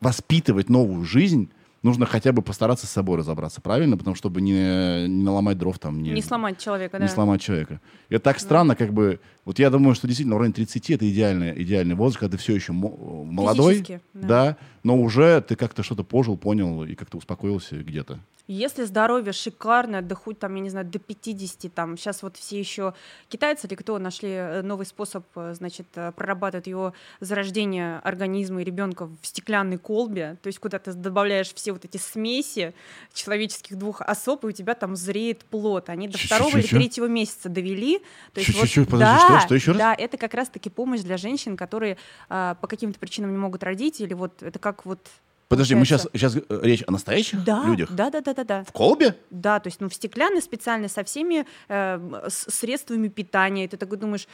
воспитывать 0.00 0.68
новую 0.68 1.04
жизнь, 1.04 1.48
нужно 1.82 2.04
хотя 2.04 2.32
бы 2.32 2.42
постараться 2.42 2.86
с 2.86 2.90
собой 2.90 3.18
разобраться, 3.18 3.60
правильно? 3.60 3.96
Потому 3.96 4.16
чтобы 4.16 4.40
не, 4.40 5.06
не 5.08 5.22
наломать 5.22 5.56
дров 5.56 5.78
там. 5.78 6.02
Не, 6.02 6.10
не 6.10 6.22
сломать 6.22 6.58
человека, 6.58 6.98
не 6.98 7.06
да. 7.06 7.12
сломать 7.12 7.40
человека. 7.40 7.80
Это 8.08 8.24
так 8.24 8.40
странно, 8.40 8.74
как 8.74 8.92
бы... 8.92 9.20
Вот 9.48 9.58
я 9.58 9.70
думаю, 9.70 9.94
что 9.94 10.06
действительно 10.06 10.36
в 10.36 10.40
районе 10.40 10.52
30 10.52 10.90
это 10.90 11.10
идеальный, 11.10 11.62
идеальный 11.62 11.94
возраст, 11.94 12.20
когда 12.20 12.36
ты 12.36 12.42
все 12.42 12.54
еще 12.54 12.74
молодой, 12.74 13.82
да. 14.12 14.28
да, 14.28 14.56
но 14.82 15.00
уже 15.00 15.40
ты 15.40 15.56
как-то 15.56 15.82
что-то 15.82 16.04
пожил, 16.04 16.36
понял 16.36 16.84
и 16.84 16.94
как-то 16.94 17.16
успокоился 17.16 17.76
где-то. 17.76 18.20
Если 18.50 18.84
здоровье 18.84 19.34
шикарное, 19.34 20.00
да 20.00 20.14
хоть 20.14 20.38
там, 20.38 20.54
я 20.54 20.62
не 20.62 20.70
знаю, 20.70 20.86
до 20.86 20.98
50, 20.98 21.70
там, 21.74 21.98
сейчас 21.98 22.22
вот 22.22 22.38
все 22.38 22.58
еще 22.58 22.94
китайцы 23.28 23.66
или 23.66 23.74
кто 23.74 23.98
нашли 23.98 24.30
э, 24.30 24.62
новый 24.62 24.86
способ, 24.86 25.26
э, 25.36 25.52
значит, 25.54 25.86
э, 25.96 26.12
прорабатывать 26.12 26.66
его 26.66 26.94
зарождение 27.20 27.98
организма 27.98 28.62
и 28.62 28.64
ребенка 28.64 29.06
в 29.06 29.26
стеклянной 29.26 29.76
колбе, 29.76 30.38
то 30.42 30.46
есть 30.46 30.60
куда 30.60 30.78
ты 30.78 30.94
добавляешь 30.94 31.52
все 31.52 31.72
вот 31.72 31.84
эти 31.84 31.98
смеси 31.98 32.72
человеческих 33.12 33.76
двух 33.76 34.00
особ, 34.00 34.44
и 34.44 34.48
у 34.48 34.52
тебя 34.52 34.74
там 34.74 34.96
зреет 34.96 35.44
плод. 35.44 35.90
Они 35.90 36.08
до 36.08 36.16
второго 36.16 36.56
или 36.56 36.66
третьего 36.66 37.04
месяца 37.04 37.50
довели. 37.50 37.98
То 38.32 38.40
есть 38.40 38.78
вот, 38.78 38.98
да, 38.98 39.37
что, 39.40 39.48
что 39.48 39.54
еще 39.54 39.70
раз? 39.72 39.78
Да, 39.78 39.94
это 39.94 40.16
как 40.16 40.34
раз-таки 40.34 40.70
помощь 40.70 41.00
для 41.00 41.16
женщин, 41.16 41.56
которые 41.56 41.96
а, 42.28 42.54
по 42.56 42.66
каким-то 42.66 42.98
причинам 42.98 43.32
не 43.32 43.38
могут 43.38 43.62
родить, 43.62 44.00
или 44.00 44.14
вот 44.14 44.42
это 44.42 44.58
как 44.58 44.84
вот 44.84 45.00
Подожди, 45.48 45.74
мы 45.74 45.86
сейчас, 45.86 46.06
сейчас 46.12 46.36
э, 46.36 46.42
речь 46.62 46.84
о 46.86 46.92
настоящих 46.92 47.42
да, 47.42 47.64
людях? 47.64 47.90
Да, 47.90 48.10
да, 48.10 48.20
да, 48.20 48.34
да, 48.34 48.44
да. 48.44 48.64
В 48.64 48.72
колбе? 48.72 49.16
Да, 49.30 49.60
то 49.60 49.68
есть, 49.68 49.80
ну, 49.80 49.88
в 49.88 49.94
стеклянной 49.94 50.42
специально 50.42 50.88
со 50.88 51.04
всеми 51.04 51.46
э, 51.68 52.26
с 52.28 52.54
средствами 52.54 53.08
питания. 53.08 53.64
И 53.64 53.68
ты 53.68 53.78
такой 53.78 53.96
думаешь, 53.96 54.28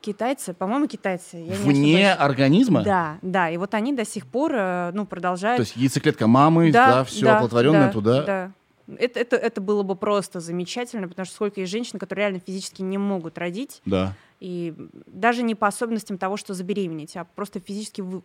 китайцы, 0.00 0.52
по-моему, 0.52 0.88
китайцы. 0.88 1.36
Я 1.36 1.54
Вне 1.54 2.12
организма? 2.12 2.82
Да, 2.82 3.18
да. 3.22 3.48
И 3.48 3.56
вот 3.56 3.74
они 3.74 3.92
до 3.92 4.04
сих 4.04 4.26
пор, 4.26 4.52
э, 4.54 4.90
ну, 4.92 5.06
продолжают. 5.06 5.58
То 5.58 5.62
есть 5.62 5.76
яйцеклетка 5.76 6.26
мамы, 6.26 6.72
да, 6.72 6.86
да 6.86 7.04
все 7.04 7.26
да, 7.26 7.36
оплодотворенное 7.36 7.86
да, 7.86 7.92
туда? 7.92 8.22
Да. 8.22 8.52
Это, 8.86 9.20
это, 9.20 9.36
это 9.36 9.60
было 9.60 9.82
бы 9.82 9.96
просто 9.96 10.40
замечательно, 10.40 11.08
потому 11.08 11.24
что 11.24 11.34
сколько 11.34 11.60
есть 11.60 11.72
женщин, 11.72 11.98
которые 11.98 12.24
реально 12.24 12.40
физически 12.44 12.82
не 12.82 12.98
могут 12.98 13.38
родить. 13.38 13.80
Да. 13.86 14.14
И 14.40 14.74
даже 15.06 15.42
не 15.42 15.54
по 15.54 15.66
особенностям 15.66 16.18
того, 16.18 16.36
что 16.36 16.54
забеременеть, 16.54 17.16
а 17.16 17.24
просто 17.24 17.60
физически 17.60 18.02
вы, 18.02 18.22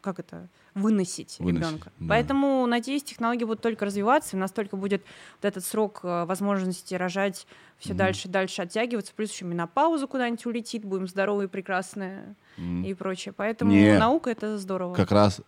как 0.00 0.18
это 0.18 0.48
выносить, 0.74 1.36
выносить 1.38 1.66
ребенка. 1.66 1.92
Да. 1.98 2.06
Поэтому, 2.08 2.66
надеюсь, 2.66 3.02
технологии 3.02 3.44
будут 3.44 3.60
только 3.60 3.84
развиваться, 3.84 4.36
и 4.36 4.40
настолько 4.40 4.76
будет 4.76 5.02
вот 5.40 5.48
этот 5.48 5.64
срок 5.64 6.00
э, 6.02 6.24
возможности 6.24 6.94
рожать 6.94 7.46
все 7.78 7.92
mm 7.92 7.96
дальше 7.96 8.28
и 8.28 8.30
дальше 8.30 8.62
оттягиваться, 8.62 9.12
плюс 9.14 9.32
еще 9.32 9.44
менопауза 9.44 10.06
куда-нибудь 10.06 10.44
улетит, 10.46 10.84
будем 10.84 11.08
здоровые, 11.08 11.48
прекрасные 11.48 12.34
mm 12.56 12.86
и 12.86 12.94
прочее. 12.94 13.34
Поэтому 13.36 13.70
Не, 13.72 13.98
наука 13.98 14.30
это 14.30 14.58
здорово. 14.58 14.94
Как 14.94 15.12
раз 15.12 15.40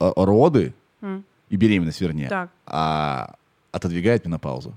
э, 0.00 0.12
роды 0.16 0.74
mm. 1.00 1.22
и 1.48 1.56
беременность, 1.56 2.00
вернее, 2.00 2.28
так. 2.28 2.50
а, 2.66 3.34
отодвигает 3.72 4.24
менопаузу. 4.24 4.76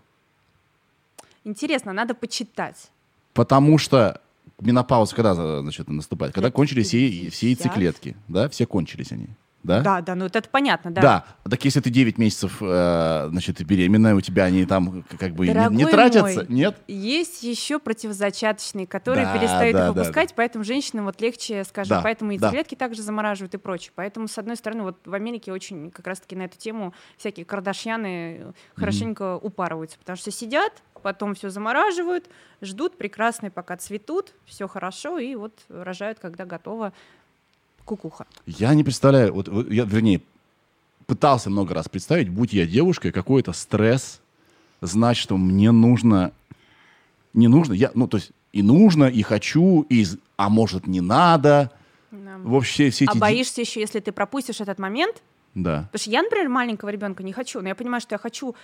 Интересно, 1.43 1.93
надо 1.93 2.15
почитать. 2.15 2.89
Потому 3.33 3.77
что 3.77 4.21
менопауза 4.59 5.15
когда 5.15 5.35
значит, 5.61 5.87
наступает? 5.87 6.33
Когда 6.33 6.49
кончились 6.49 6.87
все, 6.87 7.29
все 7.29 7.49
яйцеклетки, 7.49 8.15
да? 8.27 8.49
Все 8.49 8.65
кончились 8.65 9.11
они. 9.11 9.27
Да? 9.65 9.81
Да, 9.81 10.01
да, 10.01 10.15
ну 10.15 10.25
это 10.25 10.41
понятно, 10.49 10.91
да. 10.91 11.01
Да, 11.01 11.25
так 11.49 11.65
если 11.65 11.79
ты 11.79 11.89
9 11.89 12.17
месяцев, 12.17 12.57
э, 12.61 13.27
значит, 13.29 13.61
беременная, 13.65 14.15
у 14.15 14.21
тебя 14.21 14.45
они 14.45 14.65
там 14.65 15.03
как 15.19 15.33
бы 15.33 15.47
не, 15.47 15.75
не 15.75 15.85
тратятся, 15.85 16.21
мой, 16.21 16.45
нет? 16.49 16.77
Есть 16.87 17.43
еще 17.43 17.79
противозачаточные, 17.79 18.87
которые 18.87 19.25
да, 19.25 19.37
перестают 19.37 19.73
да, 19.73 19.87
их 19.87 19.93
выпускать, 19.93 20.29
да, 20.29 20.33
поэтому 20.37 20.63
женщинам 20.63 21.05
вот 21.05 21.19
легче, 21.19 21.63
скажем, 21.63 21.97
да, 21.97 22.01
поэтому 22.01 22.31
яйцеклетки 22.31 22.75
да. 22.75 22.85
также 22.85 23.01
замораживают 23.01 23.53
и 23.55 23.57
прочее. 23.57 23.91
Поэтому, 23.95 24.27
с 24.27 24.37
одной 24.37 24.55
стороны, 24.55 24.83
вот 24.83 24.97
в 25.05 25.13
Америке 25.13 25.51
очень 25.51 25.91
как 25.91 26.07
раз-таки 26.07 26.35
на 26.35 26.43
эту 26.43 26.57
тему 26.57 26.93
всякие 27.17 27.45
кардашьяны 27.45 28.53
хорошенько 28.75 29.23
mm-hmm. 29.23 29.39
упарываются, 29.41 29.97
потому 29.97 30.17
что 30.17 30.31
сидят, 30.31 30.83
потом 31.01 31.35
все 31.35 31.49
замораживают, 31.49 32.29
ждут 32.61 32.97
прекрасные, 32.97 33.51
пока 33.51 33.77
цветут, 33.77 34.33
все 34.45 34.67
хорошо, 34.67 35.19
и 35.19 35.35
вот 35.35 35.53
рожают, 35.69 36.19
когда 36.19 36.45
готово 36.45 36.93
кукуха. 37.85 38.25
Я 38.45 38.73
не 38.73 38.83
представляю, 38.83 39.33
вот, 39.33 39.47
я, 39.71 39.85
вернее, 39.85 40.21
пытался 41.05 41.49
много 41.49 41.73
раз 41.73 41.87
представить, 41.87 42.29
будь 42.29 42.53
я 42.53 42.65
девушкой, 42.65 43.11
какой-то 43.11 43.53
стресс, 43.53 44.19
знать, 44.81 45.17
что 45.17 45.37
мне 45.37 45.71
нужно, 45.71 46.31
не 47.33 47.47
нужно, 47.47 47.73
я, 47.73 47.91
ну, 47.93 48.07
то 48.07 48.17
есть 48.17 48.31
и 48.51 48.61
нужно, 48.63 49.05
и 49.05 49.21
хочу, 49.21 49.85
и, 49.89 50.05
а 50.37 50.49
может, 50.49 50.87
не 50.87 51.01
надо. 51.01 51.71
Да. 52.11 52.37
Вообще 52.37 52.89
все 52.89 53.03
эти... 53.03 53.17
А 53.17 53.19
боишься 53.19 53.59
еще, 53.59 53.81
если 53.81 53.99
ты 53.99 54.13
пропустишь 54.13 54.61
этот 54.61 54.79
момент? 54.79 55.21
Да. 55.55 55.89
Потому 55.91 55.99
что 55.99 56.09
я, 56.09 56.23
например, 56.23 56.47
маленького 56.47 56.89
ребенка 56.89 57.21
не 57.21 57.33
хочу, 57.33 57.61
но 57.61 57.67
я 57.67 57.75
понимаю, 57.75 57.99
что 57.99 58.15
я 58.15 58.19
хочу 58.19 58.55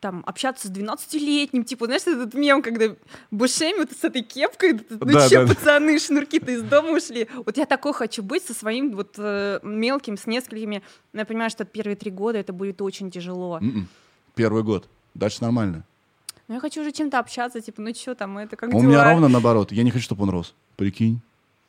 там, 0.00 0.22
общаться 0.26 0.68
с 0.68 0.70
12-летним, 0.70 1.64
типа, 1.64 1.86
знаешь, 1.86 2.02
этот 2.06 2.34
мем, 2.34 2.62
когда 2.62 2.86
Бушеми 3.30 3.78
вот 3.78 3.92
с 3.92 4.02
этой 4.02 4.22
кепкой, 4.22 4.80
ну 4.88 4.98
да, 4.98 5.28
че, 5.28 5.44
да, 5.44 5.54
пацаны, 5.54 5.98
шнурки-то 5.98 6.50
из 6.50 6.62
дома 6.62 6.96
ушли. 6.96 7.28
Вот 7.34 7.56
я 7.58 7.66
такой 7.66 7.92
хочу 7.92 8.22
быть 8.22 8.42
со 8.42 8.54
своим 8.54 8.96
вот 8.96 9.14
э, 9.18 9.60
мелким, 9.62 10.16
с 10.16 10.26
несколькими. 10.26 10.82
Но 11.12 11.20
я 11.20 11.26
понимаю, 11.26 11.50
что 11.50 11.64
первые 11.64 11.96
три 11.96 12.10
года 12.10 12.38
это 12.38 12.52
будет 12.52 12.80
очень 12.82 13.10
тяжело. 13.10 13.58
Mm-mm. 13.58 13.68
М-м. 13.68 13.88
Первый 14.34 14.62
год. 14.62 14.88
Дальше 15.14 15.42
нормально. 15.42 15.84
Ну, 16.48 16.54
я 16.54 16.60
хочу 16.60 16.80
уже 16.80 16.92
чем-то 16.92 17.18
общаться, 17.18 17.60
типа, 17.60 17.82
ну 17.82 17.94
что 17.94 18.14
там, 18.14 18.38
это 18.38 18.56
как 18.56 18.70
У 18.70 18.80
дела? 18.80 18.82
меня 18.82 19.04
ровно 19.04 19.28
наоборот. 19.28 19.70
Я 19.70 19.82
не 19.82 19.90
хочу, 19.90 20.04
чтобы 20.04 20.22
он 20.22 20.30
рос. 20.30 20.54
Прикинь. 20.76 21.20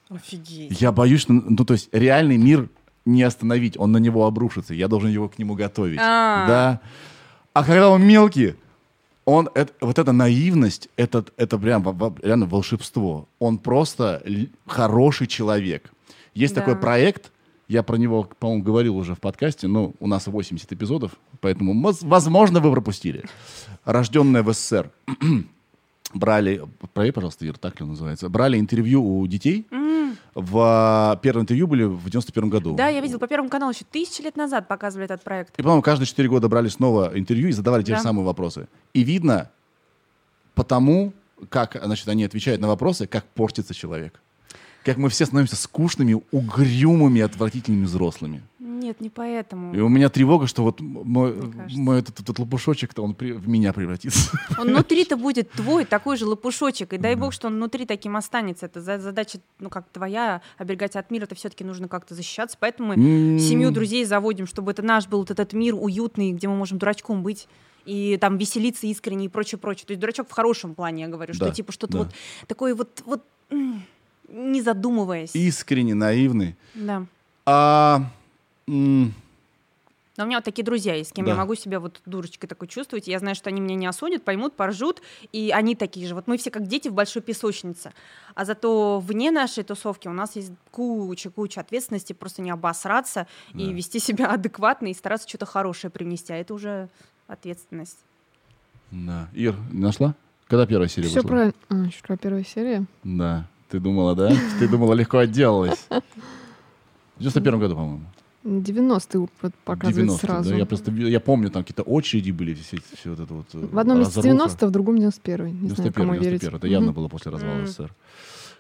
Офигеть. 0.09 0.81
Я 0.81 0.91
боюсь, 0.91 1.21
что, 1.21 1.33
ну, 1.33 1.65
то 1.65 1.73
есть 1.73 1.89
реальный 1.91 2.37
мир 2.37 2.69
не 3.05 3.23
остановить, 3.23 3.77
он 3.77 3.91
на 3.91 3.97
него 3.97 4.25
обрушится. 4.25 4.73
Я 4.73 4.87
должен 4.87 5.09
его 5.09 5.29
к 5.29 5.37
нему 5.37 5.55
готовить. 5.55 5.99
А-а-а. 5.99 6.47
Да. 6.47 6.81
А 7.53 7.63
когда 7.63 7.89
он 7.89 8.03
мелкий, 8.03 8.55
он, 9.25 9.49
это, 9.53 9.73
вот 9.81 9.99
эта 9.99 10.11
наивность, 10.11 10.89
это, 10.95 11.25
это 11.37 11.57
прям 11.57 11.83
реально 12.21 12.45
волшебство. 12.45 13.27
Он 13.39 13.57
просто 13.57 14.23
хороший 14.65 15.27
человек. 15.27 15.91
Есть 16.33 16.55
да. 16.55 16.61
такой 16.61 16.75
проект, 16.75 17.31
я 17.67 17.83
про 17.83 17.95
него, 17.97 18.27
по-моему, 18.39 18.63
говорил 18.63 18.97
уже 18.97 19.15
в 19.15 19.19
подкасте, 19.19 19.67
но 19.67 19.93
у 19.99 20.07
нас 20.07 20.27
80 20.27 20.71
эпизодов, 20.73 21.11
поэтому, 21.39 21.93
возможно, 22.01 22.59
вы 22.59 22.71
пропустили. 22.71 23.23
«Рожденная 23.85 24.43
в 24.43 24.53
СССР». 24.53 24.89
Брали, 26.13 26.61
проверь, 26.93 27.13
пожалуйста, 27.13 27.45
Ир, 27.45 27.57
так 27.57 27.79
ли 27.79 27.85
называется, 27.85 28.27
брали 28.27 28.59
интервью 28.59 29.01
у 29.01 29.25
детей, 29.27 29.65
mm 29.71 30.17
в 30.33 30.57
а, 30.59 31.15
первом 31.17 31.43
интервью 31.43 31.67
были 31.67 31.83
в 31.83 32.09
91 32.09 32.49
году. 32.49 32.75
Да, 32.75 32.87
я 32.87 33.01
видел 33.01 33.19
по 33.19 33.27
Первому 33.27 33.49
каналу 33.49 33.73
еще 33.73 33.85
тысячи 33.89 34.21
лет 34.21 34.37
назад 34.37 34.67
показывали 34.67 35.05
этот 35.05 35.23
проект. 35.23 35.57
И, 35.57 35.61
по-моему, 35.61 35.81
каждые 35.81 36.07
четыре 36.07 36.29
года 36.29 36.47
брали 36.47 36.69
снова 36.69 37.11
интервью 37.13 37.49
и 37.49 37.51
задавали 37.51 37.83
те 37.83 37.91
да. 37.91 37.97
же 37.97 38.03
самые 38.03 38.25
вопросы. 38.25 38.67
И 38.93 39.03
видно 39.03 39.51
потому, 40.55 41.11
как 41.49 41.79
значит, 41.83 42.07
они 42.07 42.23
отвечают 42.23 42.61
на 42.61 42.67
вопросы, 42.67 43.07
как 43.07 43.25
портится 43.25 43.73
человек. 43.73 44.21
Как 44.83 44.97
мы 44.97 45.09
все 45.09 45.25
становимся 45.25 45.55
скучными, 45.55 46.21
угрюмыми, 46.31 47.21
отвратительными 47.21 47.85
взрослыми. 47.85 48.41
Нет, 48.59 48.99
не 48.99 49.09
поэтому. 49.09 49.75
И 49.75 49.79
у 49.79 49.89
меня 49.89 50.09
тревога, 50.09 50.47
что 50.47 50.63
вот 50.63 50.81
мой, 50.81 51.35
мой 51.75 51.99
этот, 51.99 52.19
этот 52.19 52.39
лопушочек-то 52.39 53.03
он 53.03 53.13
при, 53.13 53.31
в 53.31 53.47
меня 53.47 53.73
превратится. 53.73 54.31
Он 54.57 54.69
внутри-то 54.69 55.17
будет 55.17 55.51
твой 55.51 55.85
такой 55.85 56.17
же 56.17 56.25
лопушочек, 56.25 56.93
и 56.93 56.97
дай 56.97 57.15
бог, 57.15 57.31
что 57.31 57.47
он 57.47 57.55
внутри 57.55 57.85
таким 57.85 58.15
останется. 58.15 58.65
Это 58.65 58.81
задача, 58.81 59.39
ну 59.59 59.69
как 59.69 59.87
твоя, 59.89 60.41
оберегать 60.57 60.95
от 60.95 61.11
мира, 61.11 61.25
это 61.25 61.35
все-таки 61.35 61.63
нужно 61.63 61.87
как-то 61.87 62.15
защищаться. 62.15 62.57
Поэтому 62.59 62.95
мы 62.95 63.39
семью 63.39 63.71
друзей 63.71 64.03
заводим, 64.03 64.47
чтобы 64.47 64.71
это 64.71 64.81
наш 64.81 65.07
был 65.07 65.19
вот 65.19 65.31
этот 65.31 65.53
мир 65.53 65.75
уютный, 65.75 66.31
где 66.31 66.47
мы 66.47 66.55
можем 66.55 66.79
дурачком 66.79 67.21
быть 67.21 67.47
и 67.85 68.17
там 68.19 68.37
веселиться 68.37 68.87
искренне 68.87 69.25
и 69.25 69.29
прочее, 69.29 69.59
прочее. 69.59 69.85
То 69.87 69.91
есть 69.91 70.01
дурачок 70.01 70.27
в 70.29 70.31
хорошем 70.31 70.75
плане, 70.75 71.03
я 71.03 71.07
говорю, 71.07 71.33
что 71.33 71.51
типа 71.51 71.71
что-то 71.71 71.93
да. 71.93 71.99
вот 71.99 72.07
такое 72.47 72.75
вот, 72.75 73.01
вот 73.05 73.23
не 74.31 74.61
задумываясь. 74.61 75.35
Искренне 75.35 75.93
наивный. 75.93 76.55
Да. 76.73 77.05
А 77.45 78.03
Но 78.67 80.23
у 80.23 80.27
меня 80.27 80.37
вот 80.37 80.43
такие 80.43 80.63
друзья 80.63 80.93
есть, 80.95 81.09
с 81.09 81.13
кем 81.13 81.25
да. 81.25 81.31
я 81.31 81.37
могу 81.37 81.55
себя 81.55 81.79
вот 81.79 82.01
дурочкой 82.05 82.47
такой 82.47 82.67
чувствовать. 82.67 83.07
Я 83.07 83.19
знаю, 83.19 83.35
что 83.35 83.49
они 83.49 83.59
меня 83.59 83.75
не 83.75 83.87
осудят, 83.87 84.23
поймут, 84.23 84.55
поржут, 84.55 85.01
и 85.31 85.51
они 85.53 85.75
такие 85.75 86.07
же. 86.07 86.15
Вот 86.15 86.27
мы 86.27 86.37
все 86.37 86.51
как 86.51 86.67
дети 86.67 86.89
в 86.89 86.93
большой 86.93 87.21
песочнице. 87.21 87.91
А 88.35 88.45
зато 88.45 88.99
вне 88.99 89.31
нашей 89.31 89.63
тусовки 89.63 90.07
у 90.07 90.13
нас 90.13 90.35
есть 90.35 90.51
куча-куча 90.71 91.61
ответственности, 91.61 92.13
просто 92.13 92.41
не 92.41 92.51
обосраться 92.51 93.27
да. 93.53 93.61
и 93.61 93.73
вести 93.73 93.99
себя 93.99 94.31
адекватно 94.31 94.87
и 94.87 94.93
стараться 94.93 95.27
что-то 95.27 95.45
хорошее 95.45 95.91
принести. 95.91 96.31
А 96.33 96.37
это 96.37 96.53
уже 96.53 96.89
ответственность. 97.27 97.97
Да. 98.91 99.29
Ир, 99.33 99.55
нашла? 99.71 100.15
Когда 100.47 100.65
первая 100.67 100.89
серия 100.89 101.07
Все 101.07 101.23
правильно. 101.23 101.53
А, 101.69 101.75
еще 101.75 102.17
первая 102.17 102.43
серия? 102.43 102.85
Да. 103.03 103.47
Ты 103.71 103.79
думала, 103.79 104.15
да? 104.15 104.35
Ты 104.59 104.67
думала, 104.67 104.93
легко 104.93 105.19
отделалась. 105.19 105.87
В 105.89 107.19
91 107.19 107.59
году, 107.59 107.75
по-моему. 107.75 108.05
90-е 108.43 109.27
показывают 109.63 109.95
90 109.95 110.25
сразу. 110.25 110.49
Да, 110.49 110.55
я 110.55 110.65
просто 110.65 110.91
я 110.91 111.19
помню, 111.19 111.49
там 111.51 111.63
какие-то 111.63 111.83
очереди 111.83 112.31
были, 112.31 112.55
все, 112.55 112.77
все 112.95 113.11
вот 113.11 113.19
это 113.19 113.33
вот. 113.33 113.45
В 113.53 113.79
одном 113.79 114.01
из 114.01 114.13
90 114.13 114.67
в 114.67 114.71
другом 114.71 114.95
91-й. 114.95 115.51
Не 115.51 115.69
91 115.69 115.75
знаю, 115.75 115.93
кому 115.93 116.13
91 116.13 116.21
верить. 116.21 116.43
Это 116.43 116.67
явно 116.67 116.91
было 116.91 117.07
после 117.07 117.31
развала 117.31 117.65
СССР. 117.65 117.93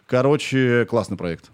Короче, 0.05 0.85
классный 0.85 1.17
проект. 1.17 1.51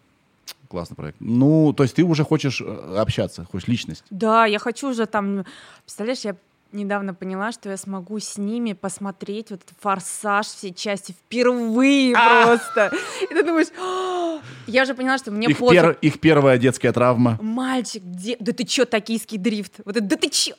Классный 0.67 0.95
проект. 0.95 1.17
Ну, 1.21 1.73
то 1.73 1.83
есть 1.83 1.95
ты 1.95 2.03
уже 2.03 2.25
хочешь 2.25 2.61
э, 2.61 2.97
общаться, 2.97 3.45
хочешь 3.45 3.67
личность. 3.69 4.03
Да, 4.09 4.45
я 4.45 4.59
хочу 4.59 4.89
уже 4.89 5.05
там... 5.05 5.45
Представляешь, 5.85 6.25
я 6.25 6.35
недавно 6.71 7.13
поняла, 7.13 7.51
что 7.51 7.69
я 7.69 7.77
смогу 7.77 8.19
с 8.19 8.37
ними 8.37 8.73
посмотреть 8.73 9.51
вот 9.51 9.61
форсаж 9.79 10.47
все 10.47 10.73
части 10.73 11.11
впервые 11.11 12.15
а! 12.15 12.45
просто. 12.45 12.91
И 13.21 13.27
ты 13.27 13.43
думаешь, 13.43 13.67
«А!» 13.79 14.39
я 14.67 14.83
уже 14.83 14.93
поняла, 14.93 15.17
что 15.17 15.31
мне 15.31 15.47
пер, 15.47 15.97
их 16.01 16.19
первая 16.19 16.57
детская 16.57 16.91
травма. 16.91 17.37
Мальчик, 17.41 18.03
да 18.03 18.51
ты 18.51 18.63
чё, 18.63 18.85
токийский 18.85 19.37
дрифт? 19.37 19.73
Вот 19.85 19.97
это, 19.97 20.05
да 20.05 20.15
ты 20.15 20.29
чё? 20.29 20.53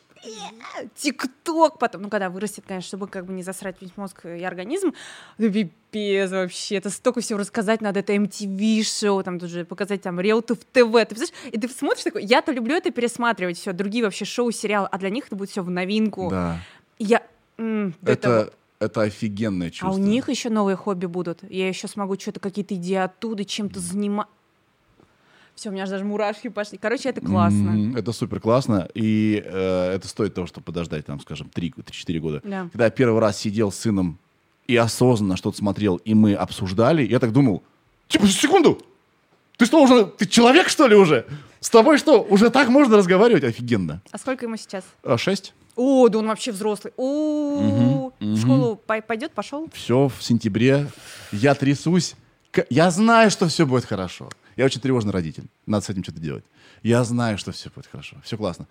ТикТок 0.97 1.79
потом, 1.79 2.03
ну, 2.03 2.11
когда 2.11 2.31
вырастет, 2.31 2.65
конечно, 2.67 2.89
чтобы 2.89 3.09
как 3.09 3.27
бы 3.27 3.33
не 3.33 3.43
засрать 3.43 3.77
весь 3.81 3.97
мозг 3.97 4.27
и 4.27 4.43
организм, 4.43 4.93
ну, 5.39 5.51
пипец 5.51 6.31
вообще, 6.31 6.77
это 6.77 6.91
столько 6.91 7.21
всего 7.21 7.39
рассказать 7.39 7.81
надо, 7.81 8.01
это 8.01 8.15
MTV-шоу, 8.15 9.23
там 9.23 9.39
тоже 9.39 9.65
показать 9.65 10.03
там 10.03 10.21
Реутов 10.21 10.59
ТВ, 10.59 10.93
ты 10.93 11.07
представляешь, 11.07 11.33
и 11.53 11.59
ты 11.59 11.69
смотришь 11.69 12.05
такой, 12.05 12.25
я-то 12.25 12.53
люблю 12.53 12.75
это 12.75 12.91
пересматривать, 12.91 13.59
все, 13.59 13.73
другие 13.73 14.05
вообще 14.05 14.25
шоу, 14.25 14.51
сериалы, 14.51 14.89
а 14.91 14.99
для 14.99 15.11
них 15.11 15.27
это 15.27 15.37
будет 15.37 15.51
все 15.51 15.63
в 15.63 15.71
новинку. 15.71 16.29
Да. 16.31 16.61
Я... 16.99 17.23
М- 17.59 17.95
это, 18.05 18.29
это 18.29 18.53
это 18.81 19.03
офигенное 19.03 19.71
чувство. 19.71 19.89
А 19.89 19.93
у 19.93 19.99
них 19.99 20.29
еще 20.29 20.51
новые 20.51 20.77
хобби 20.77 21.07
будут. 21.07 21.41
Я 21.43 21.69
еще 21.69 21.89
смогу 21.89 22.19
что-то, 22.19 22.39
какие-то 22.39 22.75
идеи 22.77 22.97
оттуда, 22.97 23.45
чем-то 23.45 23.81
заниматься. 23.81 24.33
Все, 25.59 25.71
у 25.71 25.73
меня 25.73 25.87
же 25.87 25.91
даже 25.91 26.05
мурашки 26.05 26.47
пошли. 26.47 26.79
Короче, 26.79 27.09
это 27.09 27.21
классно. 27.21 27.71
Mm-hmm. 27.71 27.99
Это 27.99 28.13
супер 28.13 28.39
классно. 28.39 28.89
И 28.95 29.43
э, 29.45 29.93
это 29.97 30.07
стоит 30.07 30.33
того, 30.33 30.47
чтобы 30.47 30.65
подождать, 30.65 31.05
там, 31.05 31.19
скажем, 31.19 31.51
3-4 31.53 32.19
года. 32.21 32.41
Да. 32.45 32.69
Когда 32.71 32.85
я 32.85 32.91
первый 32.93 33.21
раз 33.21 33.39
сидел 33.39 33.73
с 33.73 33.79
сыном 33.79 34.21
и 34.69 34.77
осознанно 34.77 35.37
что-то 35.37 35.57
смотрел, 35.57 35.97
и 35.97 36.15
мы 36.15 36.35
обсуждали, 36.35 37.03
я 37.03 37.19
так 37.19 37.33
думал, 37.33 37.65
типа, 38.07 38.29
секунду, 38.29 38.81
ты 39.57 39.67
что, 39.67 39.83
уже, 39.83 40.07
ты 40.07 40.27
человек, 40.27 40.69
что 40.69 40.87
ли, 40.87 40.95
уже? 40.95 41.27
С 41.59 41.71
тобой 41.71 41.99
что, 41.99 42.23
уже 42.23 42.51
так 42.51 42.69
можно 42.69 42.97
разговаривать? 42.97 43.43
Офигенно. 43.43 44.01
А 44.13 44.19
сколько 44.19 44.47
ему 44.47 44.57
сейчас? 44.57 44.85
А, 45.03 45.19
шесть. 45.19 45.55
О, 45.75 46.09
да 46.09 46.21
он 46.21 46.29
вообще 46.29 46.53
взрослый. 46.53 46.93
О, 46.97 48.13
в 48.21 48.37
школу 48.39 48.77
пойдет, 48.77 49.33
пошел? 49.33 49.69
Все, 49.73 50.07
в 50.07 50.23
сентябре. 50.23 50.87
Я 51.33 51.57
трясусь. 51.57 52.15
Я 52.71 52.93
знаю, 52.93 53.33
что 53.33 53.49
все 53.49 53.67
будет 53.67 53.87
хорошо. 53.87 54.29
Я 54.59 54.65
очень 54.65 54.81
тревожный 54.81 55.13
родитель. 55.13 55.45
Надо 55.67 55.87
с 55.87 55.89
этим 55.89 56.03
что-то 56.03 56.19
делать. 56.19 56.45
Я 56.83 57.05
знаю, 57.05 57.39
что 57.39 57.53
все 57.53 57.71
будет 57.71 57.87
хорошо. 57.87 58.17
Все 58.25 58.37
классно. 58.37 58.67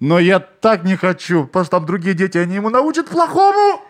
Но 0.00 0.18
я 0.18 0.40
так 0.40 0.82
не 0.82 0.96
хочу, 0.96 1.46
потому 1.46 1.66
что 1.66 1.76
там 1.76 1.84
другие 1.84 2.14
дети, 2.14 2.38
они 2.38 2.54
ему 2.54 2.70
научат 2.70 3.06
плохому. 3.10 3.82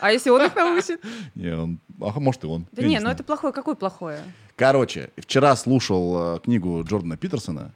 А 0.00 0.10
если 0.10 0.30
он 0.30 0.42
их 0.42 0.56
научит? 0.56 1.00
Не, 1.36 1.56
он, 1.56 1.78
а 2.00 2.18
может 2.18 2.42
и 2.42 2.48
он. 2.48 2.66
Да 2.72 2.82
не, 2.82 2.98
ну 2.98 3.08
это 3.08 3.22
плохое. 3.22 3.52
Какое 3.52 3.76
плохое? 3.76 4.18
Короче, 4.56 5.10
вчера 5.16 5.54
слушал 5.54 6.36
э, 6.36 6.40
книгу 6.40 6.82
Джордана 6.82 7.16
Питерсона, 7.16 7.72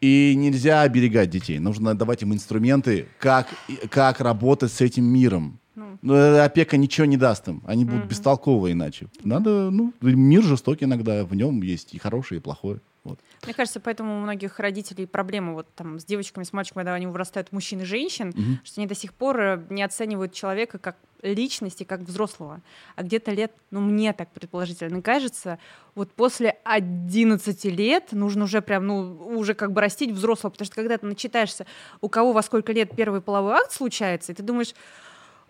и 0.00 0.34
нельзя 0.36 0.82
оберегать 0.82 1.30
детей. 1.30 1.60
Нужно 1.60 1.96
давать 1.96 2.22
им 2.22 2.34
инструменты, 2.34 3.06
как, 3.20 3.46
как 3.90 4.20
работать 4.20 4.72
с 4.72 4.80
этим 4.80 5.04
миром. 5.04 5.59
Ну. 5.74 5.98
Но 6.02 6.16
э, 6.16 6.44
опека 6.44 6.76
ничего 6.76 7.06
не 7.06 7.16
даст 7.16 7.48
им. 7.48 7.62
Они 7.66 7.84
будут 7.84 8.04
mm-hmm. 8.04 8.08
бестолковы 8.08 8.72
иначе. 8.72 9.08
Надо, 9.22 9.70
ну, 9.70 9.92
мир 10.00 10.42
жестокий 10.42 10.84
иногда, 10.84 11.24
в 11.24 11.34
нем 11.34 11.62
есть 11.62 11.94
и 11.94 11.98
хорошее, 11.98 12.40
и 12.40 12.42
плохое. 12.42 12.80
Вот. 13.02 13.18
Мне 13.44 13.54
кажется, 13.54 13.80
поэтому 13.80 14.18
у 14.18 14.20
многих 14.20 14.58
родителей 14.58 15.06
проблемы 15.06 15.54
вот 15.54 15.66
там 15.74 15.98
с 15.98 16.04
девочками, 16.04 16.44
с 16.44 16.52
мальчиками, 16.52 16.82
когда 16.82 16.94
они 16.94 17.06
вырастают 17.06 17.50
мужчин 17.50 17.80
и 17.80 17.84
женщин, 17.84 18.28
угу. 18.28 18.58
что 18.62 18.80
они 18.80 18.86
до 18.86 18.94
сих 18.94 19.14
пор 19.14 19.40
э, 19.40 19.64
не 19.70 19.82
оценивают 19.82 20.34
человека 20.34 20.78
как 20.78 20.96
личности, 21.22 21.84
как 21.84 22.00
взрослого. 22.00 22.60
А 22.96 23.02
где-то 23.02 23.30
лет, 23.32 23.52
ну 23.70 23.80
мне 23.80 24.12
так 24.12 24.30
предположительно 24.32 25.00
кажется, 25.02 25.58
вот 25.94 26.12
после 26.12 26.58
11 26.64 27.64
лет 27.66 28.12
нужно 28.12 28.44
уже 28.44 28.60
прям, 28.60 28.86
ну, 28.86 29.36
уже 29.36 29.54
как 29.54 29.72
бы 29.72 29.80
растить 29.80 30.10
взрослого, 30.10 30.50
потому 30.50 30.66
что 30.66 30.74
когда 30.74 30.98
ты 30.98 31.06
начитаешься, 31.06 31.66
у 32.00 32.08
кого 32.08 32.32
во 32.32 32.42
сколько 32.42 32.72
лет 32.72 32.94
первый 32.94 33.20
половой 33.20 33.54
акт 33.54 33.72
случается, 33.72 34.32
и 34.32 34.34
ты 34.34 34.42
думаешь, 34.42 34.74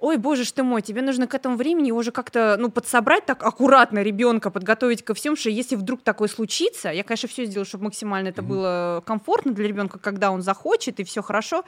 ой, 0.01 0.17
боже 0.17 0.45
ж 0.45 0.53
ты 0.53 0.63
мой, 0.63 0.83
тебе 0.83 1.03
нужно 1.03 1.27
к 1.27 1.35
этому 1.35 1.57
времени 1.57 1.93
уже 1.93 2.11
как-то, 2.11 2.57
ну, 2.59 2.71
подсобрать 2.71 3.27
так 3.27 3.43
аккуратно 3.43 4.03
ребенка, 4.03 4.51
подготовить 4.51 5.05
ко 5.05 5.15
всем, 5.15 5.37
что 5.37 5.51
если 5.51 5.77
вдруг 5.77 6.03
такое 6.03 6.29
случится, 6.29 6.89
я, 6.91 7.05
конечно, 7.05 7.29
все 7.29 7.45
сделаю, 7.45 7.67
чтобы 7.67 7.85
максимально 7.85 8.29
это 8.29 8.43
было 8.43 9.03
комфортно 9.07 9.53
для 9.53 9.69
ребенка, 9.69 9.99
когда 9.99 10.31
он 10.31 10.43
захочет, 10.43 11.01
и 11.01 11.05
все 11.05 11.23
хорошо, 11.23 11.65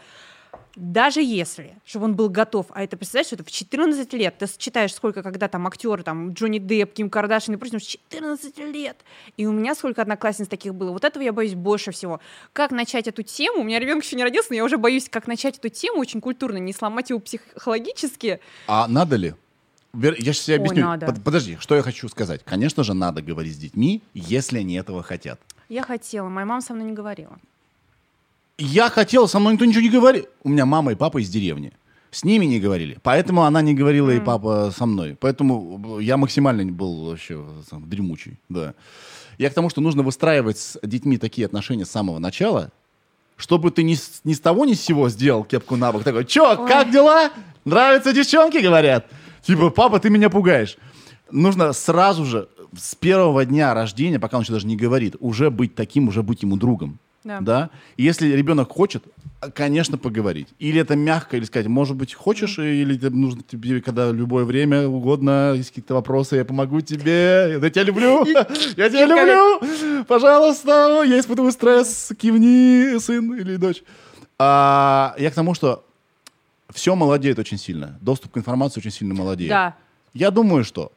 даже 0.77 1.23
если, 1.23 1.77
чтобы 1.85 2.07
он 2.07 2.17
был 2.17 2.29
готов, 2.29 2.67
а 2.71 2.83
это, 2.83 2.97
представляешь, 2.97 3.27
что 3.27 3.37
это 3.37 3.45
в 3.45 3.51
14 3.51 4.13
лет, 4.15 4.39
ты 4.39 4.47
читаешь, 4.57 4.95
сколько, 4.95 5.23
когда 5.23 5.49
там 5.49 5.67
актеры, 5.67 6.03
там, 6.03 6.33
Джонни 6.33 6.59
Депп, 6.59 6.95
Ким 6.95 7.11
Кардашин 7.11 7.55
и 7.55 7.57
прочим, 7.57 7.79
14 7.79 8.59
лет, 8.59 8.97
и 9.37 9.47
у 9.47 9.53
меня 9.53 9.75
сколько 9.75 10.03
одноклассниц 10.03 10.49
таких 10.49 10.75
было, 10.75 10.93
вот 10.93 11.05
этого 11.05 11.23
я 11.23 11.33
боюсь 11.33 11.55
больше 11.55 11.93
всего. 11.93 12.21
Как 12.53 12.71
начать 12.71 13.07
эту 13.07 13.23
тему, 13.23 13.61
у 13.61 13.65
меня 13.65 13.79
ребенок 13.79 14.05
еще 14.05 14.17
не 14.17 14.23
родился, 14.23 14.49
но 14.51 14.57
я 14.57 14.65
уже 14.65 14.79
боюсь, 14.79 15.09
как 15.09 15.27
начать 15.27 15.59
эту 15.59 15.69
тему 15.69 15.99
очень 15.99 16.21
культурно, 16.21 16.57
не 16.57 16.73
сломать 16.73 17.11
его 17.11 17.21
психологически. 17.21 18.41
А 18.67 18.89
надо 18.89 19.17
ли? 19.17 19.35
Я 19.95 20.15
сейчас 20.15 20.45
тебе 20.45 20.57
объясню. 20.57 20.89
Ой, 20.89 20.99
надо. 20.99 21.21
Подожди, 21.21 21.59
что 21.61 21.77
я 21.77 21.83
хочу 21.83 22.09
сказать. 22.09 22.43
Конечно 22.45 22.83
же, 22.83 22.95
надо 22.95 23.21
говорить 23.21 23.55
с 23.55 23.59
детьми, 23.59 24.03
если 24.15 24.59
они 24.59 24.77
этого 24.77 25.03
хотят. 25.03 25.39
Я 25.69 25.83
хотела, 25.83 26.31
моя 26.31 26.47
мама 26.47 26.63
со 26.63 26.73
мной 26.73 26.87
не 26.87 26.93
говорила. 26.93 27.39
Я 28.65 28.91
хотел, 28.91 29.27
со 29.27 29.41
мной 29.41 29.55
никто 29.55 29.65
ничего 29.65 29.83
не 29.83 29.91
говорил. 29.91 30.27
У 30.45 30.49
меня 30.49 30.67
мама 30.67 30.93
и 30.93 30.95
папа 30.95 31.19
из 31.21 31.29
деревни. 31.29 31.73
С 32.13 32.23
ними 32.23 32.45
не 32.45 32.61
говорили. 32.61 32.97
Поэтому 33.03 33.43
она 33.43 33.61
не 33.61 33.75
говорила 33.75 34.11
mm. 34.11 34.17
и 34.19 34.21
папа 34.21 34.73
со 34.77 34.87
мной. 34.87 35.17
Поэтому 35.19 35.99
я 35.99 36.17
максимально 36.17 36.71
был 36.71 37.07
вообще 37.07 37.45
там, 37.69 37.89
дремучий. 37.91 38.39
Да. 38.49 38.75
Я 39.37 39.51
к 39.51 39.55
тому, 39.55 39.69
что 39.69 39.81
нужно 39.81 40.05
выстраивать 40.05 40.59
с 40.59 40.79
детьми 40.85 41.19
такие 41.19 41.45
отношения 41.45 41.85
с 41.85 41.91
самого 41.91 42.21
начала, 42.21 42.71
чтобы 43.37 43.73
ты 43.73 43.83
ни, 43.83 43.95
с, 43.95 44.21
ни 44.23 44.33
с 44.33 44.39
того 44.39 44.65
ни 44.65 44.75
с 44.75 44.81
сего 44.81 45.09
сделал 45.09 45.43
кепку 45.43 45.75
на 45.75 45.91
бок. 45.91 46.05
Такой, 46.05 46.25
чё, 46.25 46.57
Ой. 46.57 46.69
как 46.69 46.93
дела? 46.93 47.33
Нравятся 47.65 48.13
девчонки, 48.13 48.59
говорят? 48.59 49.09
Типа, 49.43 49.71
папа, 49.71 49.99
ты 49.99 50.09
меня 50.09 50.31
пугаешь. 50.31 50.77
Нужно 51.33 51.73
сразу 51.73 52.25
же, 52.25 52.49
с 52.79 52.95
первого 52.95 53.45
дня 53.45 53.75
рождения, 53.75 54.21
пока 54.21 54.37
он 54.37 54.45
еще 54.45 54.53
даже 54.53 54.69
не 54.69 54.77
говорит, 54.77 55.17
уже 55.19 55.51
быть 55.51 55.75
таким, 55.75 56.07
уже 56.07 56.23
быть 56.23 56.43
ему 56.43 56.57
другом. 56.57 57.01
Да. 57.25 57.41
да? 57.41 57.71
И 57.97 58.03
если 58.03 58.33
ребенок 58.33 58.71
хочет, 58.71 59.05
конечно, 59.55 59.99
поговорить. 59.99 60.49
Или 60.59 60.81
это 60.81 60.97
мягко, 60.97 61.37
или 61.37 61.45
сказать, 61.45 61.67
может 61.67 61.97
быть, 61.97 62.15
хочешь, 62.15 62.59
или 62.59 62.97
тебе 62.97 63.11
нужно 63.11 63.43
тебе, 63.43 63.81
когда 63.81 64.11
любое 64.11 64.45
время 64.45 64.87
угодно, 64.87 65.55
есть 65.55 65.71
какие-то 65.71 65.95
вопросы, 65.95 66.37
я 66.37 66.45
помогу 66.45 66.81
тебе, 66.81 67.59
я 67.63 67.71
тебя 67.71 67.83
люблю, 67.85 68.25
я 68.77 68.91
тебя 68.91 69.07
люблю, 69.07 70.05
пожалуйста, 70.05 71.03
я 71.05 71.19
испытываю 71.19 71.53
стресс, 71.53 72.13
кивни, 72.19 72.99
сын 72.99 73.35
или 73.35 73.57
дочь. 73.57 73.83
А, 74.39 75.15
я 75.19 75.31
к 75.31 75.35
тому, 75.35 75.55
что 75.55 75.85
все 76.71 76.95
молодеет 76.95 77.39
очень 77.39 77.59
сильно. 77.59 77.99
Доступ 78.01 78.33
к 78.33 78.39
информации 78.39 78.81
очень 78.81 78.91
сильно 78.91 79.15
молодеет. 79.15 79.51
Да. 79.51 79.77
Я 80.15 80.31
думаю, 80.31 80.65
что 80.65 80.93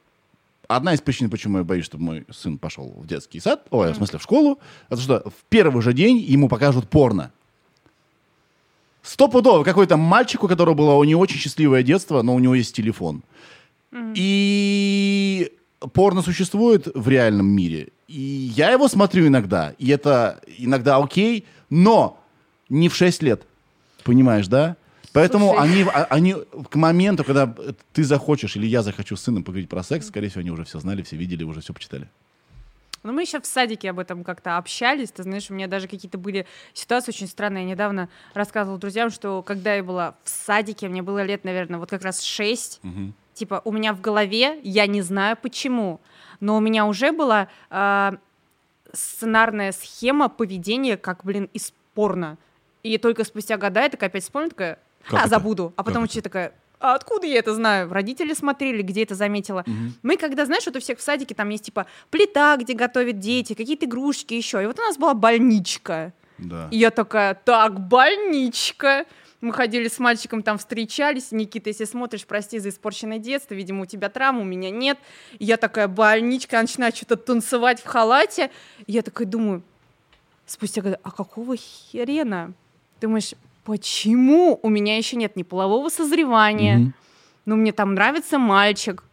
одна 0.67 0.93
из 0.93 1.01
причин, 1.01 1.29
почему 1.29 1.59
я 1.59 1.63
боюсь, 1.63 1.85
чтобы 1.85 2.03
мой 2.03 2.25
сын 2.31 2.57
пошел 2.57 2.93
в 2.97 3.07
детский 3.07 3.39
сад, 3.39 3.65
ой, 3.69 3.91
в 3.93 3.95
смысле 3.95 4.19
в 4.19 4.23
школу, 4.23 4.59
это 4.89 5.01
что 5.01 5.23
в 5.29 5.43
первый 5.49 5.81
же 5.81 5.93
день 5.93 6.17
ему 6.17 6.49
покажут 6.49 6.89
порно. 6.89 7.31
Стопудово, 9.01 9.63
какой-то 9.63 9.97
мальчик, 9.97 10.43
у 10.43 10.47
которого 10.47 10.73
было 10.73 11.03
не 11.03 11.15
очень 11.15 11.37
счастливое 11.37 11.83
детство, 11.83 12.21
но 12.21 12.33
у 12.33 12.39
него 12.39 12.55
есть 12.55 12.75
телефон. 12.75 13.23
Mm-hmm. 13.91 14.13
И 14.15 15.51
порно 15.93 16.21
существует 16.21 16.87
в 16.93 17.07
реальном 17.07 17.47
мире. 17.47 17.89
И 18.07 18.51
я 18.55 18.71
его 18.71 18.87
смотрю 18.87 19.27
иногда, 19.27 19.73
и 19.77 19.89
это 19.89 20.41
иногда 20.57 20.97
окей, 20.97 21.45
но 21.69 22.19
не 22.69 22.89
в 22.89 22.95
6 22.95 23.21
лет. 23.23 23.43
Понимаешь, 24.03 24.47
да? 24.47 24.75
Поэтому 25.15 25.53
Слушай. 25.53 25.63
они, 25.63 25.83
а, 25.83 26.07
они 26.09 26.35
к 26.69 26.75
моменту, 26.75 27.23
когда 27.23 27.55
ты 27.93 28.03
захочешь 28.03 28.57
или 28.57 28.67
я 28.67 28.83
захочу 28.83 29.15
с 29.15 29.21
сыном 29.21 29.45
поговорить 29.45 29.69
про 29.69 29.81
секс, 29.81 30.07
скорее 30.07 30.27
всего, 30.27 30.41
они 30.41 30.51
уже 30.51 30.65
все 30.65 30.77
знали, 30.79 31.03
все 31.03 31.15
видели, 31.15 31.43
уже 31.43 31.61
все 31.61 31.73
почитали. 31.73 32.09
Но 33.01 33.13
мы 33.13 33.21
еще 33.21 33.39
в 33.39 33.45
садике 33.45 33.91
об 33.91 33.99
этом 33.99 34.25
как-то 34.25 34.57
общались. 34.57 35.11
Ты 35.11 35.23
знаешь, 35.23 35.49
у 35.49 35.53
меня 35.53 35.67
даже 35.67 35.87
какие-то 35.87 36.17
были 36.17 36.45
ситуации 36.73 37.11
очень 37.11 37.27
странные. 37.27 37.63
Я 37.63 37.69
недавно 37.69 38.09
рассказывала 38.33 38.77
друзьям, 38.77 39.09
что 39.09 39.41
когда 39.41 39.75
я 39.75 39.83
была 39.85 40.15
в 40.25 40.29
садике, 40.29 40.89
мне 40.89 41.01
было 41.01 41.23
лет, 41.23 41.45
наверное, 41.45 41.79
вот 41.79 41.89
как 41.89 42.03
раз 42.03 42.21
шесть. 42.21 42.81
Угу. 42.83 43.13
Типа 43.35 43.61
у 43.63 43.71
меня 43.71 43.93
в 43.93 44.01
голове, 44.01 44.59
я 44.63 44.85
не 44.85 45.01
знаю 45.01 45.37
почему, 45.41 46.01
но 46.41 46.57
у 46.57 46.59
меня 46.59 46.85
уже 46.85 47.13
была 47.13 47.47
э, 47.69 48.11
сценарная 48.91 49.71
схема 49.71 50.27
поведения, 50.27 50.97
как, 50.97 51.23
блин, 51.23 51.49
из 51.53 51.73
порно. 51.93 52.37
И 52.83 52.97
только 52.97 53.23
спустя 53.23 53.57
года 53.57 53.83
я 53.83 53.89
такая 53.89 54.09
опять 54.09 54.23
вспомню, 54.23 54.49
такая, 54.49 54.77
как 55.07 55.13
а, 55.13 55.19
это? 55.21 55.29
забуду. 55.29 55.73
А 55.75 55.83
потом 55.83 56.01
вообще 56.01 56.21
такая, 56.21 56.53
а 56.79 56.95
откуда 56.95 57.25
я 57.25 57.39
это 57.39 57.53
знаю? 57.53 57.91
Родители 57.91 58.33
смотрели, 58.33 58.81
где 58.81 59.03
это 59.03 59.15
заметила. 59.15 59.61
Угу. 59.61 59.73
Мы 60.03 60.17
когда, 60.17 60.45
знаешь, 60.45 60.65
вот 60.65 60.75
у 60.75 60.79
всех 60.79 60.99
в 60.99 61.01
садике 61.01 61.33
там 61.33 61.49
есть 61.49 61.65
типа 61.65 61.87
плита, 62.09 62.57
где 62.57 62.73
готовят 62.73 63.19
дети, 63.19 63.53
какие-то 63.53 63.85
игрушки 63.85 64.33
еще. 64.33 64.61
И 64.61 64.65
вот 64.65 64.79
у 64.79 64.81
нас 64.81 64.97
была 64.97 65.13
больничка. 65.13 66.13
Да. 66.37 66.67
И 66.71 66.77
я 66.77 66.91
такая, 66.91 67.33
так, 67.33 67.79
больничка. 67.79 69.05
Мы 69.41 69.53
ходили 69.53 69.87
с 69.87 69.99
мальчиком, 69.99 70.43
там 70.43 70.57
встречались. 70.57 71.31
Никита, 71.31 71.69
если 71.69 71.85
смотришь, 71.85 72.25
прости 72.25 72.57
за 72.59 72.69
испорченное 72.69 73.19
детство, 73.19 73.53
видимо, 73.53 73.83
у 73.83 73.85
тебя 73.85 74.09
травма, 74.09 74.41
у 74.41 74.45
меня 74.45 74.69
нет. 74.69 74.97
И 75.37 75.45
я 75.45 75.57
такая, 75.57 75.87
больничка, 75.87 76.59
начинаю 76.59 76.93
что-то 76.95 77.15
танцевать 77.15 77.81
в 77.81 77.85
халате. 77.85 78.49
И 78.87 78.93
я 78.93 79.01
такая 79.01 79.27
думаю, 79.27 79.61
спустя 80.45 80.81
года, 80.81 80.99
а 81.03 81.11
какого 81.11 81.55
хрена? 81.91 82.53
Думаешь, 83.01 83.33
почему 83.65 84.59
у 84.61 84.69
меня 84.69 84.95
еще 84.95 85.17
нет 85.17 85.35
ни 85.35 85.43
полового 85.43 85.89
созревания, 85.89 86.77
mm-hmm. 86.77 86.91
но 87.45 87.55
мне 87.55 87.73
там 87.73 87.95
нравится 87.95 88.37
мальчик, 88.37 89.03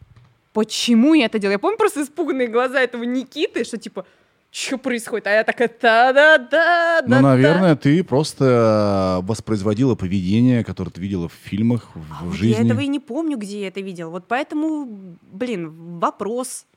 почему 0.53 1.15
я 1.15 1.25
это 1.25 1.39
делаю? 1.39 1.53
Я 1.53 1.59
помню 1.59 1.77
просто 1.77 2.03
испуганные 2.03 2.47
глаза 2.47 2.79
этого 2.79 3.03
Никиты, 3.03 3.65
что 3.65 3.77
типа, 3.77 4.05
что 4.51 4.77
происходит? 4.77 5.25
А 5.25 5.31
я 5.31 5.43
такая, 5.43 5.67
да-да-да, 5.81 7.01
Ну, 7.07 7.21
наверное, 7.21 7.75
ты 7.75 8.03
просто 8.03 9.19
э, 9.21 9.25
воспроизводила 9.25 9.95
поведение, 9.95 10.63
которое 10.63 10.91
ты 10.91 11.01
видела 11.01 11.27
в 11.27 11.33
фильмах, 11.33 11.89
в, 11.95 12.29
а 12.29 12.31
жизни. 12.33 12.61
Я 12.61 12.63
этого 12.63 12.81
и 12.81 12.87
не 12.87 12.99
помню, 12.99 13.37
где 13.37 13.61
я 13.61 13.67
это 13.69 13.81
видела. 13.81 14.11
Вот 14.11 14.25
поэтому, 14.27 15.17
блин, 15.31 15.99
вопрос, 15.99 16.67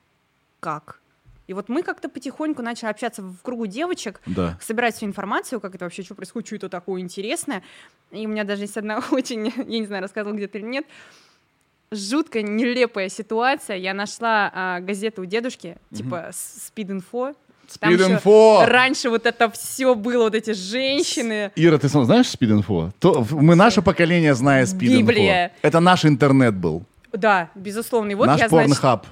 как? 0.58 1.02
И 1.46 1.54
вот 1.54 1.68
мы 1.68 1.82
как-то 1.82 2.09
потихоньку 2.09 2.62
начали 2.62 2.90
общаться 2.90 3.22
в 3.22 3.37
кругу 3.42 3.66
девочек, 3.66 4.20
да. 4.26 4.59
собирать 4.61 4.96
всю 4.96 5.06
информацию, 5.06 5.61
как 5.61 5.74
это 5.74 5.85
вообще, 5.85 6.02
что 6.02 6.14
происходит, 6.14 6.48
что 6.48 6.56
это 6.56 6.68
такое 6.68 7.00
интересное. 7.00 7.62
И 8.11 8.26
у 8.26 8.28
меня 8.28 8.44
даже 8.44 8.62
есть 8.62 8.76
одна 8.76 9.00
очень, 9.11 9.52
я 9.56 9.64
не 9.64 9.87
знаю, 9.87 10.02
рассказывала 10.02 10.37
где-то 10.37 10.59
или 10.59 10.66
нет, 10.66 10.87
жутко 11.92 12.42
нелепая 12.42 13.09
ситуация. 13.09 13.76
Я 13.76 13.94
нашла 13.94 14.50
а, 14.52 14.80
газету 14.80 15.22
у 15.22 15.24
дедушки, 15.24 15.76
угу. 15.90 15.96
типа 15.96 16.30
«Спид-инфо», 16.32 17.35
Спид-инфо! 17.68 18.64
Раньше 18.66 19.11
вот 19.11 19.26
это 19.26 19.50
все 19.50 19.94
было, 19.94 20.24
вот 20.24 20.35
эти 20.35 20.52
женщины. 20.52 21.50
Ира, 21.56 21.78
ты 21.78 21.88
сам 21.88 22.04
знаешь 22.04 22.28
спид-инфо? 22.28 22.92
То, 23.00 23.26
мы 23.32 23.56
наше 23.56 23.82
поколение 23.82 24.35
знает 24.35 24.68
спид-инфо. 24.68 25.00
Библия. 25.00 25.52
Это 25.62 25.80
наш 25.80 26.04
интернет 26.04 26.54
был. 26.54 26.85
Да, 27.12 27.50
безусловно. 27.54 28.12
И 28.12 28.14
вот 28.14 28.26
наш 28.26 28.40
я, 28.40 28.48
порнхаб. 28.48 29.06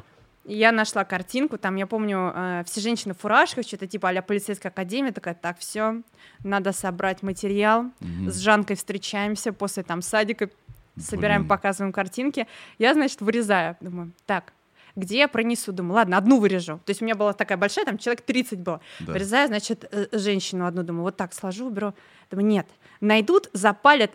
Я 0.45 0.73
нашла 0.73 1.05
картинку, 1.05 1.57
там, 1.57 1.77
я 1.77 1.87
помню, 1.87 2.33
э, 2.35 2.63
все 2.67 2.81
женщины 2.81 3.15
в 3.15 3.19
фуражках, 3.19 3.67
что-то 3.67 3.87
типа 3.87 4.11
а 4.11 4.23
полицейская 4.23 4.71
академия, 4.71 5.11
такая, 5.11 5.35
так, 5.35 5.59
все, 5.59 6.03
надо 6.43 6.73
собрать 6.73 7.23
материал, 7.23 7.87
угу. 8.01 8.31
с 8.31 8.39
Жанкой 8.39 8.77
встречаемся 8.77 9.53
после 9.55 9.83
там 9.83 10.03
садика, 10.03 10.51
Блин. 10.95 11.07
собираем, 11.07 11.49
показываем 11.49 11.93
картинки. 11.93 12.47
Я, 12.79 12.93
значит, 12.93 13.23
вырезаю, 13.23 13.77
думаю, 13.81 14.13
так, 14.27 14.53
где 14.97 15.19
я 15.19 15.29
пронесу? 15.29 15.73
Думаю, 15.73 15.95
ладно, 15.95 16.17
одну 16.17 16.39
вырежу. 16.39 16.81
То 16.85 16.91
есть 16.91 17.03
у 17.03 17.05
меня 17.05 17.17
была 17.17 17.33
такая 17.33 17.59
большая, 17.59 17.85
там 17.85 17.99
человек 17.99 18.21
30 18.23 18.61
было. 18.61 18.81
Да. 19.01 19.13
Вырезаю, 19.13 19.49
значит, 19.49 19.89
э, 19.91 20.07
женщину 20.13 20.67
одну, 20.67 20.83
думаю, 20.83 21.05
вот 21.05 21.17
так 21.17 21.33
сложу, 21.33 21.67
уберу. 21.67 21.95
Думаю, 22.31 22.47
нет, 22.47 22.67
найдут, 23.01 23.51
запалят, 23.53 24.13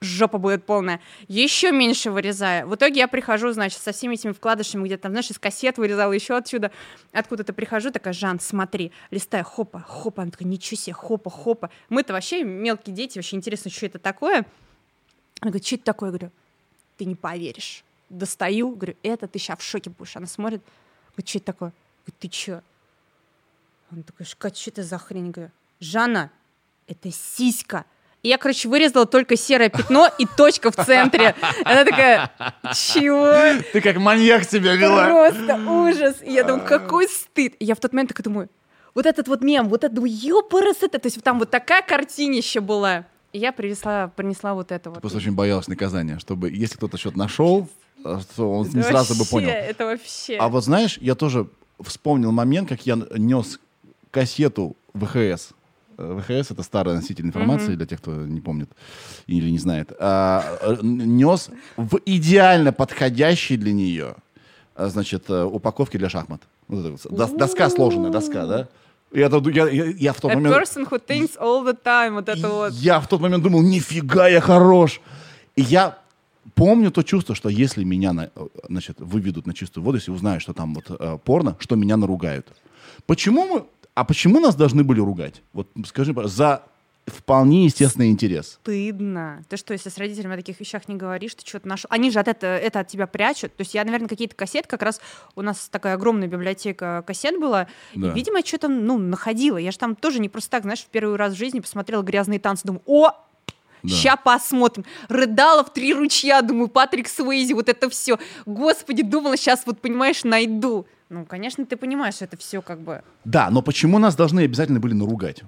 жопа 0.00 0.38
будет 0.38 0.64
полная. 0.64 1.00
Еще 1.28 1.72
меньше 1.72 2.10
вырезаю. 2.10 2.68
В 2.68 2.74
итоге 2.74 3.00
я 3.00 3.08
прихожу, 3.08 3.52
значит, 3.52 3.80
со 3.80 3.92
всеми 3.92 4.14
этими 4.14 4.32
вкладышами, 4.32 4.84
где-то, 4.84 5.08
знаешь, 5.08 5.30
из 5.30 5.38
кассет 5.38 5.78
вырезала 5.78 6.12
еще 6.12 6.36
отсюда. 6.36 6.70
Откуда-то 7.12 7.52
прихожу, 7.52 7.90
такая, 7.90 8.12
Жан, 8.12 8.40
смотри, 8.40 8.92
листаю, 9.10 9.44
хопа, 9.44 9.80
хопа. 9.80 10.22
Она 10.22 10.30
такая, 10.30 10.48
ничего 10.48 10.76
себе, 10.76 10.94
хопа, 10.94 11.30
хопа. 11.30 11.70
Мы-то 11.88 12.12
вообще 12.12 12.44
мелкие 12.44 12.94
дети, 12.94 13.18
вообще 13.18 13.36
интересно, 13.36 13.70
что 13.70 13.86
это 13.86 13.98
такое. 13.98 14.46
Она 15.40 15.50
говорит, 15.50 15.66
что 15.66 15.76
это 15.76 15.84
такое? 15.84 16.10
Я 16.10 16.18
говорю, 16.18 16.32
ты 16.96 17.04
не 17.04 17.14
поверишь. 17.16 17.84
Достаю, 18.08 18.74
говорю, 18.74 18.96
это 19.02 19.26
ты 19.26 19.38
сейчас 19.38 19.58
в 19.58 19.62
шоке 19.62 19.90
будешь. 19.90 20.16
Она 20.16 20.26
смотрит, 20.26 20.62
говорит, 21.12 21.28
что 21.28 21.38
это 21.38 21.46
такое? 21.46 21.72
Говорит, 22.04 22.18
ты 22.20 22.30
что? 22.30 22.62
Такая, 24.06 24.26
Кать, 24.38 24.56
что 24.56 24.70
это 24.70 24.82
за 24.82 24.98
хрень? 24.98 25.26
Я 25.26 25.32
говорю, 25.32 25.50
Жанна, 25.80 26.30
это 26.86 27.10
сиська. 27.10 27.84
И 28.24 28.28
я, 28.28 28.38
короче, 28.38 28.68
вырезала 28.70 29.04
только 29.04 29.36
серое 29.36 29.68
пятно 29.68 30.08
и 30.18 30.24
точка 30.24 30.70
в 30.70 30.76
центре. 30.76 31.34
Она 31.62 31.84
такая, 31.84 32.32
чего? 32.72 33.62
Ты 33.70 33.82
как 33.82 33.98
маньяк 33.98 34.44
себя 34.44 34.74
вела. 34.76 35.08
Просто 35.28 35.56
ужас. 35.70 36.16
И 36.24 36.32
я 36.32 36.42
думаю, 36.42 36.64
какой 36.66 37.06
стыд. 37.06 37.54
И 37.58 37.66
я 37.66 37.74
в 37.74 37.80
тот 37.80 37.92
момент 37.92 38.08
такая 38.08 38.24
думаю, 38.24 38.48
вот 38.94 39.04
этот 39.04 39.28
вот 39.28 39.42
мем, 39.42 39.68
вот 39.68 39.84
это, 39.84 40.00
ёпарас 40.02 40.82
это. 40.82 40.98
То 40.98 41.06
есть 41.06 41.22
там 41.22 41.38
вот 41.38 41.50
такая 41.50 41.82
картинище 41.82 42.60
была. 42.60 43.04
И 43.34 43.38
я 43.38 43.52
принесла, 43.52 44.10
принесла 44.16 44.54
вот 44.54 44.72
это 44.72 44.88
вот. 44.88 44.96
Ты 44.96 45.00
просто 45.02 45.18
очень 45.18 45.34
боялась 45.34 45.68
наказания, 45.68 46.18
чтобы, 46.18 46.50
если 46.50 46.76
кто-то 46.76 46.96
что-то 46.96 47.18
нашел, 47.18 47.68
то 48.36 48.50
он 48.50 48.66
это 48.68 48.76
не 48.78 48.82
сразу 48.84 49.14
бы 49.16 49.26
понял. 49.26 49.50
Это 49.50 49.84
вообще. 49.84 50.38
А 50.38 50.48
вот 50.48 50.64
знаешь, 50.64 50.96
я 51.02 51.14
тоже 51.14 51.46
вспомнил 51.78 52.32
момент, 52.32 52.70
как 52.70 52.86
я 52.86 52.96
нес 53.18 53.60
кассету 54.10 54.76
ВХС 54.94 55.52
Э, 55.52 55.63
ВХС 55.96 56.50
это 56.50 56.62
старый 56.62 56.94
носитель 56.94 57.26
информации 57.26 57.72
mm-hmm. 57.72 57.76
для 57.76 57.86
тех, 57.86 58.00
кто 58.00 58.12
не 58.12 58.40
помнит 58.40 58.70
или 59.26 59.50
не 59.50 59.58
знает, 59.58 59.92
а, 59.98 60.44
э, 60.60 60.76
нес 60.82 61.50
в 61.76 61.98
идеально 62.04 62.72
подходящий 62.72 63.56
для 63.56 63.72
нее, 63.72 64.14
э, 64.76 64.88
значит, 64.88 65.30
упаковки 65.30 65.96
для 65.96 66.08
шахмат. 66.08 66.42
Доска 66.68 67.70
сложенная, 67.70 68.10
доска, 68.10 68.46
да? 68.46 68.68
Я, 69.12 69.28
я, 69.28 69.68
я, 69.68 69.84
я 69.84 70.12
в 70.12 70.20
тот 70.20 70.32
A 70.32 70.34
момент... 70.34 70.56
person 70.56 70.88
who 70.88 70.98
thinks 70.98 71.38
all 71.38 71.64
the 71.64 71.76
time, 71.84 72.14
вот 72.14 72.28
это 72.28 72.48
вот. 72.48 72.72
Я 72.72 73.00
в 73.00 73.06
тот 73.06 73.20
момент 73.20 73.44
думал, 73.44 73.62
нифига, 73.62 74.26
я 74.26 74.40
хорош. 74.40 75.00
И 75.54 75.62
я 75.62 75.98
помню 76.54 76.90
то 76.90 77.02
чувство, 77.02 77.36
что 77.36 77.48
если 77.48 77.84
меня, 77.84 78.30
значит, 78.68 78.96
выведут 78.98 79.46
на 79.46 79.54
чистую 79.54 79.84
воду, 79.84 79.98
если 79.98 80.10
узнают, 80.10 80.42
что 80.42 80.52
там 80.52 80.74
вот 80.74 80.84
э, 80.88 81.18
порно, 81.24 81.56
что 81.60 81.76
меня 81.76 81.96
наругают. 81.96 82.48
Почему 83.06 83.46
мы 83.46 83.64
а 83.94 84.04
почему 84.04 84.40
нас 84.40 84.54
должны 84.54 84.84
были 84.84 85.00
ругать? 85.00 85.42
Вот 85.52 85.68
скажи, 85.86 86.14
за 86.24 86.62
вполне 87.06 87.66
естественный 87.66 88.08
интерес. 88.08 88.58
Стыдно. 88.62 89.44
Ты 89.48 89.56
что, 89.56 89.72
если 89.72 89.90
с 89.90 89.98
родителями 89.98 90.34
о 90.34 90.36
таких 90.36 90.58
вещах 90.58 90.88
не 90.88 90.94
говоришь, 90.94 91.34
ты 91.34 91.46
что-то 91.46 91.68
нашел? 91.68 91.86
Они 91.90 92.10
же 92.10 92.18
от 92.18 92.28
это, 92.28 92.46
это 92.46 92.80
от 92.80 92.88
тебя 92.88 93.06
прячут. 93.06 93.54
То 93.56 93.60
есть 93.60 93.74
я, 93.74 93.84
наверное, 93.84 94.08
какие-то 94.08 94.34
кассеты, 94.34 94.68
как 94.68 94.82
раз 94.82 95.00
у 95.34 95.42
нас 95.42 95.68
такая 95.68 95.94
огромная 95.94 96.28
библиотека 96.28 97.04
кассет 97.06 97.38
была, 97.38 97.68
да. 97.94 98.08
и, 98.08 98.10
видимо, 98.12 98.44
что-то, 98.44 98.68
ну, 98.68 98.98
находила. 98.98 99.58
Я 99.58 99.70
же 99.70 99.78
там 99.78 99.94
тоже 99.94 100.18
не 100.18 100.28
просто 100.28 100.50
так, 100.50 100.62
знаешь, 100.62 100.80
в 100.80 100.86
первый 100.86 101.16
раз 101.16 101.34
в 101.34 101.36
жизни 101.36 101.60
посмотрела 101.60 102.02
«Грязные 102.02 102.38
танцы», 102.38 102.66
думаю, 102.66 102.82
о, 102.86 103.10
да. 103.82 103.90
Ща 103.94 104.16
посмотрим. 104.16 104.86
Рыдала 105.08 105.62
в 105.62 105.70
три 105.70 105.92
ручья, 105.92 106.40
думаю, 106.40 106.68
Патрик 106.68 107.06
Суэйзи, 107.06 107.52
вот 107.52 107.68
это 107.68 107.90
все. 107.90 108.18
Господи, 108.46 109.02
думала, 109.02 109.36
сейчас 109.36 109.64
вот, 109.66 109.78
понимаешь, 109.82 110.24
найду. 110.24 110.86
Ну, 111.10 111.24
конечно, 111.24 111.64
ты 111.66 111.76
понимаешь, 111.76 112.16
это 112.20 112.36
все 112.36 112.62
как 112.62 112.80
бы... 112.80 113.02
Да, 113.24 113.50
но 113.50 113.62
почему 113.62 113.98
нас 113.98 114.16
должны 114.16 114.40
обязательно 114.40 114.80
были 114.80 114.94
наругать? 114.94 115.42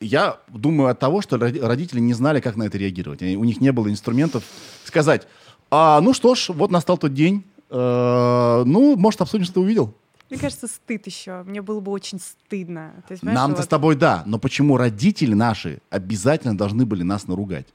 Я 0.00 0.38
думаю 0.48 0.90
от 0.90 0.98
того, 0.98 1.22
что 1.22 1.38
родители 1.38 2.00
не 2.00 2.12
знали, 2.12 2.40
как 2.40 2.56
на 2.56 2.64
это 2.64 2.76
реагировать. 2.76 3.22
У 3.22 3.44
них 3.44 3.60
не 3.60 3.72
было 3.72 3.88
инструментов 3.88 4.44
сказать, 4.84 5.26
а, 5.70 6.00
ну 6.00 6.12
что 6.12 6.34
ж, 6.34 6.50
вот 6.50 6.70
настал 6.70 6.98
тот 6.98 7.14
день, 7.14 7.44
э, 7.70 8.62
ну, 8.66 8.96
может, 8.96 9.20
обсудим, 9.22 9.44
что 9.44 9.54
ты 9.54 9.60
увидел. 9.60 9.94
Мне 10.28 10.38
кажется, 10.38 10.66
стыд 10.66 11.06
еще. 11.06 11.42
Мне 11.44 11.62
было 11.62 11.80
бы 11.80 11.92
очень 11.92 12.18
стыдно. 12.20 12.92
Нам-то 13.22 13.58
вот... 13.58 13.64
с 13.64 13.68
тобой 13.68 13.96
да, 13.96 14.22
но 14.26 14.38
почему 14.38 14.76
родители 14.76 15.34
наши 15.34 15.80
обязательно 15.88 16.56
должны 16.56 16.84
были 16.84 17.02
нас 17.02 17.28
наругать? 17.28 17.66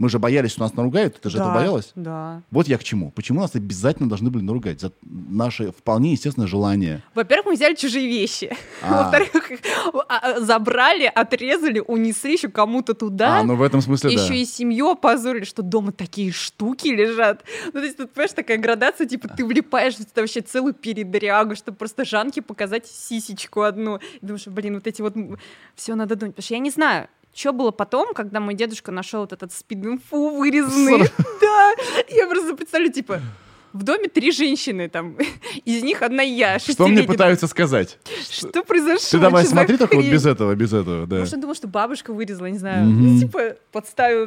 Мы 0.00 0.08
же 0.08 0.18
боялись, 0.18 0.52
что 0.52 0.62
нас 0.62 0.72
наругают. 0.72 1.20
Ты 1.20 1.28
же 1.28 1.36
да, 1.36 1.42
этого 1.42 1.54
боялась? 1.56 1.92
Да. 1.94 2.40
Вот 2.50 2.66
я 2.66 2.78
к 2.78 2.84
чему. 2.84 3.10
Почему 3.10 3.42
нас 3.42 3.54
обязательно 3.54 4.08
должны 4.08 4.30
были 4.30 4.42
наругать? 4.42 4.80
За 4.80 4.92
наше 5.02 5.72
вполне 5.72 6.12
естественное 6.12 6.48
желание. 6.48 7.02
Во-первых, 7.14 7.48
мы 7.48 7.52
взяли 7.52 7.74
чужие 7.74 8.08
вещи. 8.08 8.56
А. 8.80 9.02
Во-вторых, 9.12 9.60
а, 10.08 10.16
а, 10.16 10.40
забрали, 10.40 11.04
отрезали, 11.04 11.84
унесли 11.86 12.32
еще 12.32 12.48
кому-то 12.48 12.94
туда. 12.94 13.40
А, 13.40 13.42
ну 13.42 13.56
в 13.56 13.62
этом 13.62 13.82
смысле, 13.82 14.14
Еще 14.14 14.38
и 14.38 14.46
семью 14.46 14.88
опозорили, 14.88 15.44
что 15.44 15.60
дома 15.62 15.92
такие 15.92 16.32
штуки 16.32 16.88
лежат. 16.88 17.44
Ну, 17.66 17.72
то 17.72 17.82
есть 17.82 17.98
тут, 17.98 18.10
понимаешь, 18.10 18.32
такая 18.32 18.56
градация, 18.56 19.06
типа 19.06 19.28
ты 19.28 19.44
влипаешь 19.44 19.96
в 19.96 20.00
это 20.00 20.22
вообще 20.22 20.40
целую 20.40 20.72
передрягу, 20.72 21.56
чтобы 21.56 21.76
просто 21.76 22.06
Жанке 22.06 22.40
показать 22.40 22.86
сисечку 22.86 23.60
одну. 23.60 23.98
И 24.22 24.24
думаешь, 24.24 24.46
блин, 24.46 24.76
вот 24.76 24.86
эти 24.86 25.02
вот... 25.02 25.14
Все 25.74 25.94
надо 25.94 26.16
думать. 26.16 26.36
Потому 26.36 26.44
что 26.44 26.54
я 26.54 26.60
не 26.60 26.70
знаю, 26.70 27.08
что 27.34 27.52
было 27.52 27.70
потом, 27.70 28.14
когда 28.14 28.40
мой 28.40 28.54
дедушка 28.54 28.92
нашел 28.92 29.20
вот 29.20 29.32
этот 29.32 29.52
спид-инфу 29.52 30.36
вырезанный? 30.36 31.08
Да, 31.40 31.72
я 32.10 32.26
просто 32.26 32.54
представляю, 32.54 32.92
типа, 32.92 33.20
В 33.72 33.82
доме 33.82 34.08
три 34.08 34.30
женщины, 34.30 34.88
там, 34.88 35.16
из 35.64 35.82
них 35.82 36.02
одна 36.02 36.22
я. 36.22 36.58
Что 36.58 36.86
мне 36.86 37.02
пытаются 37.02 37.46
сказать? 37.46 37.98
Что 38.28 38.62
произошло? 38.62 39.08
Ты 39.10 39.18
давай 39.18 39.46
смотри 39.46 39.76
только 39.76 39.96
вот 39.96 40.04
без 40.04 40.26
этого, 40.26 40.54
без 40.54 40.72
этого, 40.72 41.06
да. 41.06 41.18
Может, 41.20 41.34
он 41.34 41.40
думал, 41.40 41.54
что 41.54 41.68
бабушка 41.68 42.12
вырезала, 42.12 42.46
не 42.46 42.58
знаю, 42.58 43.18
типа 43.20 43.56
подставила. 43.72 44.26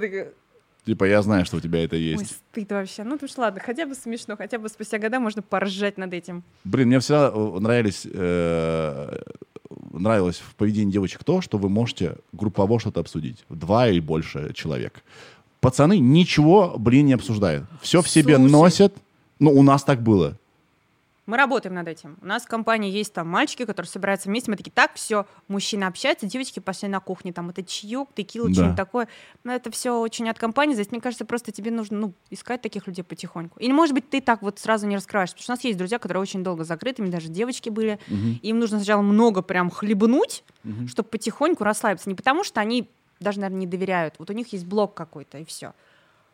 Типа, 0.85 1.05
я 1.05 1.21
знаю, 1.21 1.45
что 1.45 1.57
у 1.57 1.59
тебя 1.61 1.83
это 1.85 1.95
есть. 1.95 2.21
Ой, 2.21 2.27
стыд 2.27 2.71
вообще. 2.71 3.03
Ну, 3.03 3.11
потому 3.11 3.29
что 3.29 3.41
ладно, 3.41 3.61
хотя 3.65 3.85
бы 3.85 3.95
смешно, 3.95 4.35
хотя 4.35 4.59
бы 4.59 4.67
спустя 4.67 4.97
года 4.99 5.19
можно 5.19 5.41
поржать 5.41 5.97
над 5.97 6.13
этим. 6.13 6.43
Блин, 6.65 6.87
мне 6.87 6.99
всегда 6.99 7.31
э, 7.33 7.59
нравились, 7.59 8.05
э, 8.05 9.21
нравилось 9.93 10.37
в 10.37 10.55
поведении 10.55 10.91
девочек 10.91 11.23
то, 11.23 11.41
что 11.41 11.57
вы 11.57 11.69
можете 11.69 12.17
группово 12.31 12.79
что-то 12.79 12.99
обсудить. 12.99 13.45
Два 13.49 13.87
или 13.87 13.99
больше 13.99 14.51
человек. 14.53 15.03
Пацаны 15.61 15.97
ничего, 15.99 16.75
блин, 16.77 17.05
не 17.05 17.13
обсуждают. 17.13 17.65
Все 17.81 18.01
в 18.01 18.09
себе 18.09 18.35
Слушай. 18.35 18.51
носят. 18.51 18.97
Ну, 19.39 19.51
у 19.51 19.63
нас 19.63 19.83
так 19.83 20.01
было. 20.01 20.37
Мы 21.25 21.37
работаем 21.37 21.73
над 21.73 21.87
этим. 21.87 22.17
У 22.21 22.25
нас 22.25 22.43
в 22.43 22.47
компании 22.47 22.91
есть 22.91 23.13
там 23.13 23.29
мальчики, 23.29 23.63
которые 23.65 23.89
собираются 23.89 24.27
вместе. 24.27 24.51
Мы 24.51 24.57
такие, 24.57 24.71
так, 24.71 24.95
все, 24.95 25.25
мужчины 25.47 25.85
общаются, 25.85 26.25
девочки 26.25 26.59
пошли 26.59 26.89
на 26.89 26.99
кухне, 26.99 27.31
там 27.31 27.49
это 27.49 27.63
чаек, 27.63 28.09
текила, 28.13 28.49
да. 28.49 28.53
что-нибудь 28.53 28.75
такое. 28.75 29.07
Но 29.45 29.53
это 29.53 29.71
все 29.71 29.97
очень 29.97 30.29
от 30.29 30.37
компании. 30.37 30.73
Здесь, 30.73 30.91
мне 30.91 30.99
кажется, 30.99 31.23
просто 31.23 31.53
тебе 31.53 31.71
нужно 31.71 31.97
ну, 31.97 32.13
искать 32.29 32.61
таких 32.61 32.87
людей 32.87 33.03
потихоньку. 33.03 33.57
Или, 33.59 33.71
может 33.71 33.93
быть, 33.93 34.09
ты 34.09 34.19
так 34.19 34.41
вот 34.41 34.59
сразу 34.59 34.85
не 34.85 34.97
раскрываешься. 34.97 35.35
Потому 35.35 35.43
что 35.43 35.53
у 35.53 35.55
нас 35.55 35.63
есть 35.63 35.77
друзья, 35.77 35.97
которые 35.97 36.21
очень 36.21 36.43
долго 36.43 36.65
закрытыми, 36.65 37.09
даже 37.09 37.29
девочки 37.29 37.69
были. 37.69 37.99
Угу. 38.07 38.39
Им 38.41 38.59
нужно 38.59 38.79
сначала 38.79 39.01
много 39.01 39.41
прям 39.41 39.69
хлебнуть, 39.69 40.43
угу. 40.65 40.87
чтобы 40.89 41.07
потихоньку 41.07 41.63
расслабиться. 41.63 42.09
Не 42.09 42.15
потому 42.15 42.43
что 42.43 42.59
они 42.59 42.89
даже, 43.21 43.39
наверное, 43.39 43.61
не 43.61 43.67
доверяют. 43.67 44.15
Вот 44.19 44.29
у 44.29 44.33
них 44.33 44.51
есть 44.51 44.65
блок 44.65 44.93
какой-то, 44.93 45.37
и 45.37 45.45
все. 45.45 45.73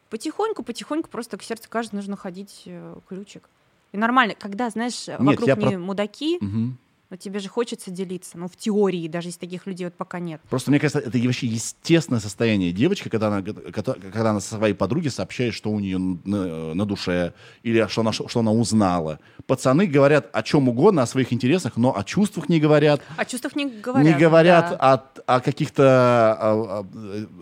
Потихоньку, 0.09 0.63
потихоньку 0.63 1.09
просто 1.09 1.37
к 1.37 1.43
сердцу 1.43 1.67
каждый 1.69 1.97
нужно 1.97 2.17
ходить 2.17 2.63
э, 2.65 2.95
ключик. 3.07 3.47
И 3.91 3.97
нормально, 3.97 4.35
когда, 4.37 4.69
знаешь, 4.69 5.07
Нет, 5.07 5.19
вокруг 5.19 5.47
не 5.47 5.55
про... 5.55 5.77
мудаки, 5.77 6.37
угу. 6.41 6.73
Но 7.09 7.17
тебе 7.17 7.39
же 7.39 7.49
хочется 7.49 7.89
делиться. 7.89 8.37
Ну, 8.37 8.47
в 8.47 8.55
теории, 8.55 9.07
даже 9.07 9.29
если 9.29 9.39
таких 9.39 9.65
людей 9.65 9.85
вот 9.85 9.95
пока 9.95 10.19
нет. 10.19 10.41
Просто 10.47 10.69
мне 10.69 10.79
кажется, 10.79 10.99
это 10.99 11.17
вообще 11.17 11.47
естественное 11.47 12.19
состояние 12.19 12.71
девочки, 12.71 13.09
когда 13.09 13.29
она, 13.29 13.41
когда 13.41 14.29
она 14.29 14.39
со 14.39 14.55
своей 14.55 14.75
подруге 14.75 15.09
сообщает, 15.09 15.55
что 15.55 15.71
у 15.71 15.79
нее 15.79 15.97
на, 15.97 16.75
на 16.75 16.85
душе, 16.85 17.33
или 17.63 17.83
что 17.87 18.01
она, 18.01 18.11
что 18.13 18.39
она 18.39 18.51
узнала. 18.51 19.19
Пацаны 19.47 19.87
говорят 19.87 20.29
о 20.33 20.43
чем 20.43 20.69
угодно, 20.69 21.01
о 21.01 21.07
своих 21.07 21.33
интересах, 21.33 21.77
но 21.77 21.97
о 21.97 22.03
чувствах 22.03 22.47
не 22.47 22.59
говорят. 22.59 23.01
О 23.17 23.25
чувствах 23.25 23.55
не 23.55 23.65
говорят. 23.65 24.05
Не 24.05 24.13
говорят 24.13 24.77
да. 24.79 24.93
о, 25.25 25.35
о 25.37 25.39
каких-то 25.39 26.37
о, 26.39 26.79
о 26.81 26.85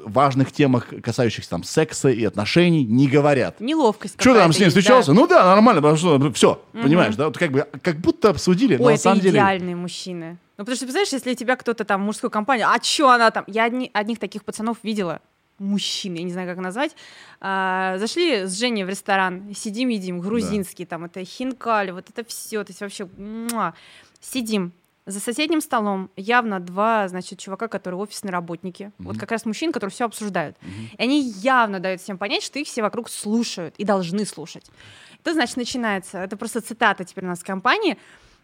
важных 0.05 0.53
темах, 0.53 0.93
касающихся 1.03 1.49
там 1.49 1.63
секса 1.63 2.07
и 2.07 2.23
отношений, 2.23 2.85
не 2.85 3.09
говорят. 3.09 3.59
Неловкость 3.59 4.15
Что 4.17 4.33
ты 4.33 4.39
там 4.39 4.53
с 4.53 4.59
ним 4.59 4.69
встречался? 4.69 5.11
Да. 5.11 5.19
Ну 5.19 5.27
да, 5.27 5.43
нормально, 5.43 5.81
потому 5.81 5.97
что 5.97 6.31
все, 6.31 6.61
угу. 6.73 6.83
понимаешь, 6.83 7.17
да? 7.17 7.25
Вот 7.25 7.37
как 7.37 7.51
бы 7.51 7.67
как 7.81 7.97
будто 7.97 8.29
обсудили, 8.29 8.75
Ой, 8.75 8.79
но 8.79 8.89
на 8.91 8.97
самом 8.97 9.19
деле 9.19 9.56
идеальные 9.57 9.75
мужчины. 9.75 10.37
Ну, 10.57 10.63
потому 10.63 10.75
что, 10.75 10.85
представляешь, 10.85 11.13
если 11.13 11.33
тебя 11.33 11.55
кто-то 11.55 11.83
там 11.85 12.01
в 12.01 12.05
мужской 12.05 12.29
компании, 12.29 12.65
а 12.67 12.79
чё 12.79 13.09
она 13.09 13.31
там? 13.31 13.43
Я 13.47 13.65
одни, 13.65 13.91
одних 13.93 14.19
таких 14.19 14.43
пацанов 14.43 14.77
видела, 14.83 15.21
мужчины, 15.59 16.17
я 16.17 16.23
не 16.23 16.31
знаю, 16.31 16.47
как 16.47 16.57
назвать, 16.57 16.95
а, 17.39 17.97
зашли 17.97 18.45
с 18.45 18.57
Женей 18.57 18.83
в 18.83 18.89
ресторан, 18.89 19.53
сидим, 19.55 19.89
едим, 19.89 20.19
грузинский, 20.19 20.85
да. 20.85 20.89
там, 20.91 21.05
это 21.05 21.23
хинкали, 21.25 21.91
вот 21.91 22.09
это 22.09 22.23
все, 22.23 22.63
то 22.63 22.71
есть 22.71 22.81
вообще, 22.81 23.07
муа. 23.17 23.73
сидим, 24.19 24.71
за 25.07 25.19
соседним 25.19 25.61
столом 25.61 26.11
явно 26.15 26.59
два, 26.59 27.07
значит, 27.07 27.39
чувака, 27.39 27.69
которые 27.69 27.99
офисные 28.01 28.31
работники. 28.31 28.83
Mm-hmm. 28.83 29.03
Вот 29.05 29.17
как 29.17 29.31
раз 29.31 29.45
мужчин, 29.45 29.71
которые 29.71 29.93
все 29.93 30.03
обсуждают. 30.03 30.57
Mm-hmm. 30.57 30.97
И 30.97 31.01
они 31.01 31.21
явно 31.21 31.79
дают 31.79 32.01
всем 32.01 32.17
понять, 32.17 32.43
что 32.43 32.59
их 32.59 32.67
все 32.67 32.81
вокруг 32.81 33.09
слушают 33.09 33.73
и 33.77 33.85
должны 33.85 34.25
слушать. 34.25 34.69
Это 35.21 35.33
значит 35.33 35.55
начинается, 35.55 36.17
это 36.17 36.35
просто 36.35 36.59
цитата 36.59 37.05
теперь 37.05 37.23
у 37.23 37.27
нас 37.27 37.39
в 37.39 37.45
компании. 37.45 37.97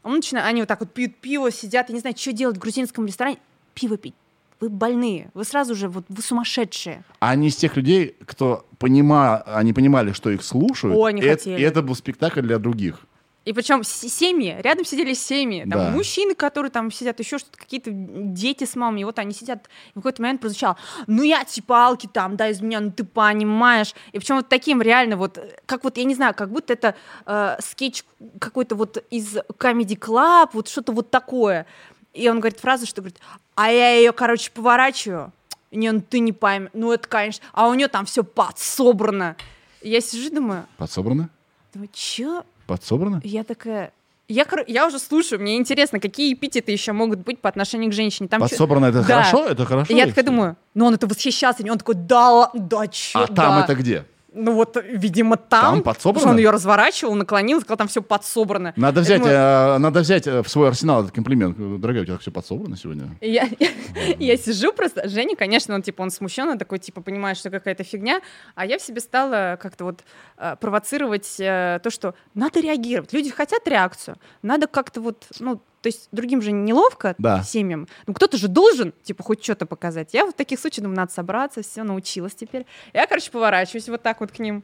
Он 0.04 0.16
начинает, 0.16 0.48
они 0.48 0.62
вот 0.62 0.68
так 0.68 0.80
вот 0.82 0.92
пьют 0.94 1.16
пиво, 1.16 1.52
сидят, 1.52 1.90
и 1.90 1.94
не 1.94 2.00
знаю, 2.00 2.16
что 2.18 2.32
делать 2.34 2.58
в 2.58 2.60
грузинском 2.60 3.06
ресторане. 3.06 3.38
Пиво 3.74 3.98
пить. 3.98 4.16
Вы 4.60 4.70
больные, 4.70 5.30
вы 5.34 5.44
сразу 5.44 5.76
же, 5.76 5.90
вот 5.90 6.06
вы 6.08 6.22
сумасшедшие. 6.22 7.04
А 7.20 7.32
они 7.32 7.48
из 7.48 7.56
тех 7.56 7.76
людей, 7.76 8.16
кто 8.26 8.66
понима, 8.78 9.42
они 9.42 9.74
понимали, 9.74 10.14
что 10.14 10.30
их 10.30 10.44
слушают. 10.44 10.96
О, 10.96 11.06
они 11.06 11.22
и, 11.22 11.28
хотели. 11.28 11.60
и 11.60 11.64
это 11.64 11.82
был 11.82 11.96
спектакль 11.96 12.42
для 12.42 12.60
других. 12.60 13.00
И 13.46 13.52
причем 13.52 13.84
семьи, 13.84 14.56
рядом 14.62 14.86
сидели 14.86 15.14
семьи, 15.14 15.62
там 15.62 15.72
да. 15.72 15.90
мужчины, 15.90 16.34
которые 16.34 16.72
там 16.72 16.92
сидят, 16.92 17.20
еще 17.20 17.38
что-то, 17.38 17.58
какие-то 17.58 17.90
дети 17.92 18.64
с 18.64 18.76
мамой, 18.76 19.02
и 19.02 19.04
вот 19.04 19.20
они 19.20 19.34
сидят, 19.34 19.68
и 19.90 19.92
в 19.92 19.96
какой-то 19.96 20.22
момент 20.22 20.40
прозвучало, 20.40 20.78
ну 21.08 21.24
я 21.24 21.44
типа 21.44 21.88
алки 21.88 22.08
там, 22.08 22.38
да, 22.38 22.48
из 22.48 22.62
меня, 22.62 22.80
ну 22.80 22.92
ты 22.92 23.04
понимаешь, 23.04 23.94
и 24.14 24.20
причем 24.20 24.38
вот 24.38 24.48
таким 24.48 24.82
реально 24.82 25.18
вот, 25.18 25.40
как 25.66 25.84
вот, 25.84 25.98
я 25.98 26.06
не 26.06 26.16
знаю, 26.16 26.34
как 26.34 26.52
будто 26.52 26.72
это 26.72 26.96
э, 27.26 27.58
скетч 27.60 28.06
какой-то 28.40 28.76
вот 28.76 29.04
из 29.10 29.36
Comedy 29.36 29.98
Club, 29.98 30.52
вот 30.54 30.70
что-то 30.70 30.94
вот 30.94 31.12
такое, 31.12 31.66
и 32.14 32.30
он 32.30 32.40
говорит 32.40 32.60
фразу, 32.62 32.86
что 32.86 33.02
говорит, 33.02 33.20
а 33.56 33.70
я 33.70 33.96
ее, 33.96 34.14
короче, 34.14 34.52
поворачиваю, 34.52 35.34
не, 35.72 35.92
ну 35.92 36.00
ты 36.00 36.20
не 36.20 36.32
поймешь, 36.32 36.70
ну 36.74 36.94
это, 36.94 37.10
конечно, 37.10 37.44
а 37.52 37.68
у 37.68 37.74
нее 37.74 37.90
там 37.90 38.06
все 38.06 38.24
подсобрано. 38.24 39.36
Я 39.82 40.00
сижу 40.00 40.30
и 40.30 40.36
думаю... 40.36 40.66
Подсобрано? 40.78 41.30
Думаю, 41.74 41.90
чё? 41.92 42.46
Подсобрано? 42.68 43.22
Я 43.24 43.44
такая... 43.44 43.92
Я, 44.30 44.46
я 44.68 44.88
уже 44.88 45.00
слушаю, 45.00 45.42
мне 45.42 45.58
интересно, 45.58 46.00
какие 46.00 46.34
эпитеты 46.34 46.72
еще 46.72 46.94
могут 46.94 47.20
быть 47.20 47.40
по 47.40 47.50
отношению 47.50 47.92
к 47.92 47.94
женщине. 47.94 48.30
Там 48.30 48.40
Подсобрано 48.40 48.86
это 48.86 49.00
да. 49.00 49.04
хорошо? 49.04 49.46
Это 49.46 49.66
хорошо? 49.66 49.94
И 49.94 49.98
я 49.98 50.08
такая 50.08 50.24
думаю, 50.24 50.56
ну 50.74 50.86
он 50.86 50.94
это 50.94 51.08
восхищался, 51.08 51.62
и 51.62 51.70
он 51.70 51.78
такой, 51.78 51.96
да, 51.96 52.50
да, 52.54 52.88
че, 52.88 53.20
А 53.20 53.28
да. 53.28 53.34
там 53.34 53.60
это 53.64 53.76
где? 53.76 54.06
Ну 54.36 54.54
вот, 54.54 54.78
видимо, 54.84 55.38
там. 55.38 55.76
Там 55.76 55.84
подсобрано? 55.84 56.32
Он 56.32 56.38
ее 56.38 56.50
разворачивал, 56.50 57.14
наклонил, 57.16 57.62
сказал, 57.62 57.78
там 57.78 57.88
все 57.88 58.02
подсобрано. 58.02 58.74
Надо 58.76 59.02
взять, 59.02 59.20
думаю, 59.20 59.36
э, 59.36 59.78
надо 59.78 60.00
взять 60.00 60.26
э, 60.28 60.42
в 60.42 60.50
свой 60.50 60.70
арсенал 60.70 61.02
этот 61.02 61.14
комплимент. 61.14 61.56
Дорогая, 61.80 62.04
у 62.04 62.06
тебя 62.06 62.18
все 62.18 62.32
подсобрано 62.32 62.76
сегодня? 62.76 63.16
Я, 63.22 63.48
я, 63.60 63.70
я 64.20 64.38
сижу 64.38 64.74
просто, 64.74 65.08
Женя, 65.08 65.36
конечно, 65.36 65.76
он 65.76 65.84
типа, 65.84 66.02
он 66.02 66.10
смущенный, 66.10 66.58
такой, 66.58 66.80
типа, 66.80 67.02
понимает, 67.02 67.38
что 67.38 67.52
какая-то 67.52 67.84
фигня, 67.84 68.22
а 68.56 68.66
я 68.66 68.80
в 68.80 68.82
себе 68.82 69.02
стала 69.02 69.58
как-то 69.62 69.86
вот 69.86 70.02
э, 70.38 70.56
провоцировать 70.60 71.36
э, 71.40 71.80
то, 71.84 71.90
что 71.90 72.16
надо 72.34 72.60
реагировать. 72.60 73.14
Люди 73.14 73.30
хотят 73.30 73.68
реакцию, 73.68 74.18
надо 74.42 74.68
как-то 74.68 75.02
вот, 75.02 75.28
ну, 75.40 75.62
то 75.84 75.88
есть 75.88 76.08
другим 76.14 76.42
же 76.42 76.54
неловко, 76.54 77.14
да. 77.18 77.44
семьям. 77.44 77.90
Ну, 78.08 78.14
кто-то 78.14 78.38
же 78.38 78.48
должен, 78.48 78.94
типа, 79.04 79.22
хоть 79.22 79.44
что-то 79.44 79.66
показать. 79.66 80.14
Я 80.14 80.26
в 80.26 80.32
таких 80.32 80.58
случаях 80.58 80.84
думаю, 80.84 80.96
надо 80.96 81.12
собраться, 81.12 81.62
все, 81.62 81.84
научилась 81.84 82.34
теперь. 82.34 82.66
Я, 82.94 83.06
короче, 83.06 83.30
поворачиваюсь 83.30 83.90
вот 83.90 84.02
так 84.02 84.22
вот 84.22 84.32
к 84.32 84.40
ним. 84.40 84.64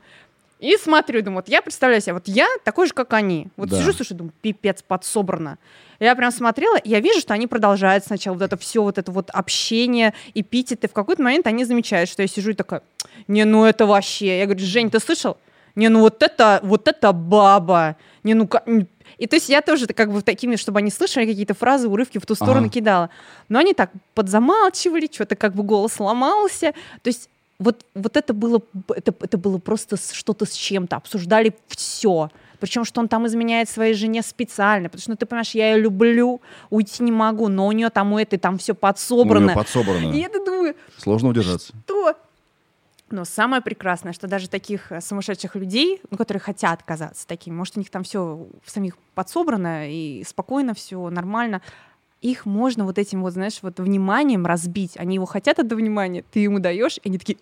И 0.59 0.77
смотрю, 0.77 1.21
думаю, 1.21 1.39
вот 1.39 1.49
я 1.49 1.61
представляю 1.61 2.01
себе, 2.01 2.13
вот 2.13 2.27
я 2.29 2.47
такой 2.63 2.87
же, 2.87 2.93
как 2.93 3.11
они. 3.11 3.47
Вот 3.57 3.67
да. 3.67 3.79
сижу, 3.79 3.91
слушай, 3.91 4.13
думаю, 4.13 4.31
пипец, 4.41 4.81
подсобрано. 4.81 5.57
Я 5.99 6.15
прям 6.15 6.31
смотрела, 6.31 6.79
я 6.85 7.01
вижу, 7.01 7.19
что 7.19 7.33
они 7.33 7.47
продолжают 7.47 8.05
сначала 8.05 8.35
вот 8.35 8.43
это 8.43 8.55
все, 8.55 8.81
вот 8.81 8.97
это 8.97 9.11
вот 9.11 9.29
общение, 9.31 10.13
эпитеты. 10.33 10.87
В 10.87 10.93
какой-то 10.93 11.21
момент 11.21 11.47
они 11.47 11.65
замечают, 11.65 12.09
что 12.09 12.21
я 12.21 12.29
сижу 12.29 12.51
и 12.51 12.53
такая, 12.53 12.81
не, 13.27 13.43
ну 13.43 13.65
это 13.65 13.85
вообще. 13.85 14.39
Я 14.39 14.45
говорю, 14.45 14.65
Жень, 14.65 14.89
ты 14.89 14.99
слышал? 14.99 15.37
Не, 15.75 15.89
ну 15.89 16.01
вот 16.01 16.21
это, 16.23 16.59
вот 16.63 16.87
это 16.87 17.11
баба. 17.13 17.95
Не, 18.23 18.33
ну 18.33 18.49
и 19.17 19.27
то 19.27 19.35
есть 19.35 19.49
я 19.49 19.61
тоже 19.61 19.87
как 19.87 20.11
бы 20.11 20.21
такими, 20.21 20.55
чтобы 20.55 20.79
они 20.79 20.91
слышали 20.91 21.25
какие-то 21.25 21.53
фразы, 21.53 21.87
урывки 21.87 22.19
в 22.19 22.25
ту 22.25 22.35
сторону 22.35 22.65
ага. 22.65 22.69
кидала. 22.69 23.09
Но 23.49 23.59
они 23.59 23.73
так 23.73 23.91
подзамалчивали, 24.13 25.09
что-то 25.11 25.35
как 25.35 25.55
бы 25.55 25.63
голос 25.63 25.99
ломался. 25.99 26.73
То 27.01 27.09
есть 27.09 27.29
вот, 27.59 27.85
вот 27.93 28.15
это 28.15 28.33
было, 28.33 28.61
это, 28.95 29.13
это 29.19 29.37
было 29.37 29.57
просто 29.57 29.97
что-то 29.97 30.45
с 30.45 30.53
чем-то. 30.53 30.95
Обсуждали 30.95 31.53
все. 31.67 32.29
Причем, 32.59 32.85
что 32.85 33.01
он 33.01 33.07
там 33.07 33.27
изменяет 33.27 33.69
своей 33.69 33.93
жене 33.93 34.21
специально. 34.21 34.89
Потому 34.89 35.01
что, 35.01 35.11
ну, 35.11 35.17
ты 35.17 35.25
понимаешь, 35.25 35.51
я 35.51 35.73
ее 35.73 35.81
люблю, 35.81 36.41
уйти 36.69 37.03
не 37.03 37.11
могу, 37.11 37.49
но 37.49 37.67
у 37.67 37.71
нее 37.73 37.89
там 37.89 38.13
у 38.13 38.17
этой 38.19 38.39
там 38.39 38.57
все 38.57 38.73
подсобрано. 38.73 39.45
У 39.45 39.49
нее 39.49 39.55
подсобрано. 39.55 40.13
И 40.13 40.19
я 40.19 40.29
думаю... 40.29 40.75
Сложно 40.97 41.29
удержаться. 41.29 41.73
Что? 41.85 42.15
Но 43.11 43.25
самое 43.25 43.61
прекрасное, 43.61 44.13
что 44.13 44.27
даже 44.27 44.49
таких 44.49 44.91
э, 44.91 45.01
сумасшедших 45.01 45.55
людей, 45.55 46.01
ну, 46.09 46.17
которые 46.17 46.41
хотят 46.41 46.83
казаться 46.83 47.27
такими, 47.27 47.53
может, 47.53 47.77
у 47.77 47.79
них 47.79 47.89
там 47.89 48.03
все 48.03 48.47
в 48.63 48.69
самих 48.69 48.97
подсобрано 49.15 49.89
и 49.89 50.23
спокойно, 50.23 50.73
все 50.73 51.09
нормально, 51.09 51.61
их 52.21 52.45
можно 52.45 52.85
вот 52.85 52.97
этим 52.97 53.21
вот, 53.21 53.33
знаешь, 53.33 53.59
вот 53.61 53.79
вниманием 53.79 54.45
разбить. 54.45 54.97
Они 54.97 55.15
его 55.15 55.25
хотят 55.25 55.59
это 55.59 55.75
внимания, 55.75 56.23
ты 56.31 56.39
ему 56.39 56.59
даешь, 56.59 56.97
и 56.97 57.07
они 57.07 57.17
такие... 57.17 57.37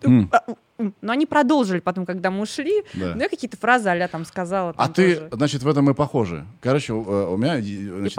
Mm. 0.00 0.94
Но 1.02 1.12
они 1.12 1.26
продолжили 1.26 1.80
потом, 1.80 2.06
когда 2.06 2.30
мы 2.30 2.42
ушли. 2.42 2.82
Да. 2.94 3.14
Ну, 3.14 3.20
я 3.20 3.28
какие-то 3.28 3.56
фразы 3.56 3.88
а 3.90 4.08
там 4.08 4.24
сказала. 4.24 4.72
Там 4.72 4.86
а 4.86 4.88
ты, 4.88 5.16
тоже. 5.16 5.28
значит, 5.32 5.62
в 5.62 5.68
этом 5.68 5.84
мы 5.84 5.94
похожи. 5.94 6.46
Короче, 6.60 6.92
у, 6.92 7.04
э, 7.04 7.26
у 7.26 7.36
меня... 7.36 7.60
Значит, 7.60 8.18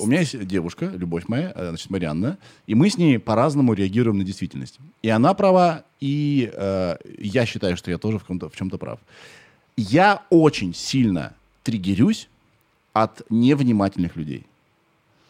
у 0.00 0.06
меня 0.06 0.20
есть 0.20 0.46
девушка, 0.46 0.86
любовь 0.86 1.28
моя, 1.28 1.52
э, 1.54 1.68
значит, 1.68 1.90
Марианна, 1.90 2.38
и 2.66 2.74
мы 2.74 2.90
с 2.90 2.98
ней 2.98 3.18
по-разному 3.18 3.72
реагируем 3.74 4.18
на 4.18 4.24
действительность. 4.24 4.78
И 5.02 5.08
она 5.08 5.34
права, 5.34 5.84
и 6.00 6.50
э, 6.52 6.96
я 7.18 7.46
считаю, 7.46 7.76
что 7.76 7.90
я 7.90 7.98
тоже 7.98 8.18
в, 8.18 8.24
в 8.28 8.56
чем-то 8.56 8.78
прав. 8.78 8.98
Я 9.76 10.22
очень 10.30 10.74
сильно 10.74 11.34
триггерюсь 11.62 12.28
от 12.92 13.22
невнимательных 13.30 14.16
людей. 14.16 14.44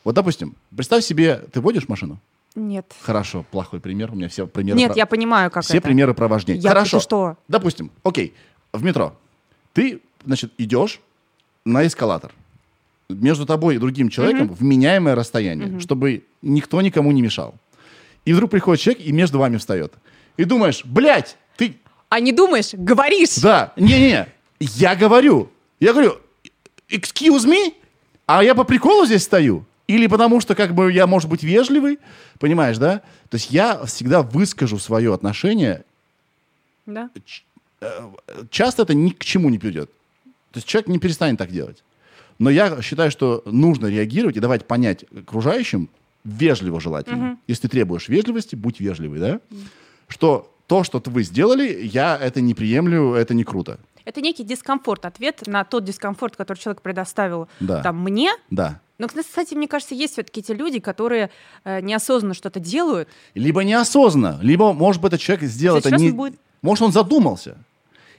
Вот, 0.05 0.14
допустим, 0.14 0.57
представь 0.74 1.05
себе, 1.05 1.43
ты 1.53 1.61
водишь 1.61 1.88
машину? 1.88 2.18
Нет. 2.55 2.93
Хорошо, 3.01 3.45
плохой 3.51 3.81
пример. 3.81 4.11
У 4.13 4.15
меня 4.15 4.29
все 4.29 4.47
примеры. 4.47 4.79
Нет, 4.79 4.93
про... 4.93 4.99
я 4.99 5.07
понимаю, 5.07 5.51
как 5.51 5.65
все 5.65 5.79
это. 5.79 5.87
примеры 5.87 6.15
про 6.15 6.29
вождение. 6.29 6.63
Я 6.63 6.71
Хорошо. 6.71 7.01
что? 7.01 7.37
Допустим, 7.49 7.91
окей, 8.03 8.35
в 8.73 8.83
метро. 8.83 9.17
Ты, 9.73 10.01
значит, 10.25 10.53
идешь 10.59 11.01
на 11.65 11.87
эскалатор. 11.87 12.33
Между 13.09 13.47
тобой 13.47 13.77
и 13.77 13.79
другим 13.79 14.09
человеком 14.09 14.49
mm-hmm. 14.49 14.57
вменяемое 14.59 15.15
расстояние, 15.15 15.69
mm-hmm. 15.69 15.81
чтобы 15.81 16.25
никто 16.41 16.81
никому 16.81 17.13
не 17.13 17.23
мешал. 17.23 17.55
И 18.25 18.33
вдруг 18.33 18.51
приходит 18.51 18.83
человек 18.83 19.05
и 19.05 19.13
между 19.13 19.39
вами 19.39 19.57
встает. 19.57 19.93
И 20.37 20.45
думаешь, 20.45 20.83
блядь, 20.85 21.37
ты... 21.57 21.77
А 22.09 22.21
не 22.21 22.33
думаешь, 22.33 22.71
говоришь. 22.73 23.37
Да, 23.37 23.73
не-не, 23.77 24.29
я 24.61 24.95
говорю. 24.95 25.51
Я 25.81 25.93
говорю, 25.93 26.19
excuse 26.89 27.47
me, 27.47 27.75
а 28.27 28.45
я 28.45 28.55
по 28.55 28.65
приколу 28.65 29.05
здесь 29.05 29.25
стою. 29.25 29.65
Или 29.93 30.07
потому 30.07 30.40
что 30.40 30.55
как 30.55 30.74
бы 30.74 30.90
я, 30.90 31.07
может 31.07 31.28
быть, 31.28 31.43
вежливый, 31.43 31.99
понимаешь, 32.38 32.78
да? 32.78 33.03
То 33.28 33.34
есть 33.34 33.51
я 33.51 33.84
всегда 33.84 34.22
выскажу 34.22 34.78
свое 34.78 35.12
отношение. 35.12 35.84
Да. 36.86 37.11
Э, 37.82 38.11
часто 38.51 38.84
это 38.84 38.95
ни 38.95 39.11
к 39.11 39.22
чему 39.22 39.51
не 39.51 39.59
придет. 39.59 39.90
То 40.53 40.59
есть 40.59 40.66
человек 40.66 40.88
не 40.88 40.99
перестанет 40.99 41.38
так 41.38 41.51
делать. 41.51 41.84
Но 42.38 42.49
я 42.49 42.80
считаю, 42.80 43.11
что 43.11 43.43
нужно 43.45 43.88
реагировать 43.88 44.38
и 44.38 44.40
давать 44.40 44.66
понять 44.66 45.05
окружающим, 45.14 45.90
вежливо 46.24 46.80
желательно. 46.80 47.32
Угу. 47.32 47.38
Если 47.49 47.62
ты 47.62 47.68
требуешь 47.68 48.09
вежливости, 48.09 48.57
будь 48.57 48.80
вежливый, 48.80 49.20
да? 49.20 49.40
Угу. 49.51 49.61
Что 50.09 50.55
то, 50.68 50.84
что 50.84 51.03
вы 51.05 51.22
сделали, 51.22 51.84
я 51.84 52.16
это 52.16 52.40
не 52.40 52.55
приемлю, 52.55 53.12
это 53.12 53.34
не 53.34 53.45
круто. 53.45 53.78
Это 54.05 54.21
некий 54.21 54.45
дискомфорт, 54.45 55.05
ответ 55.05 55.47
на 55.47 55.65
тот 55.65 55.85
дискомфорт, 55.85 56.37
который 56.37 56.59
человек 56.59 56.83
предоставил 56.83 57.49
да. 57.61 57.83
там 57.83 58.01
мне. 58.03 58.33
Да. 58.51 58.81
Но, 58.99 59.09
кстати, 59.09 59.55
мне 59.55 59.67
кажется, 59.67 59.95
есть 59.95 60.13
все-таки 60.15 60.43
те 60.43 60.55
люди, 60.55 60.79
которые 60.79 61.31
э, 61.65 61.81
неосознанно 61.81 62.35
что-то 62.35 62.61
делают. 62.61 63.09
Либо 63.35 63.65
неосознанно, 63.65 64.39
либо, 64.43 64.73
может 64.73 65.03
быть, 65.03 65.13
этот 65.13 65.21
человек 65.21 65.45
сделал 65.51 65.79
это 65.79 65.97
не... 65.97 66.13
Будет... 66.13 66.39
Может, 66.63 66.83
он 66.83 66.93
задумался. 66.93 67.57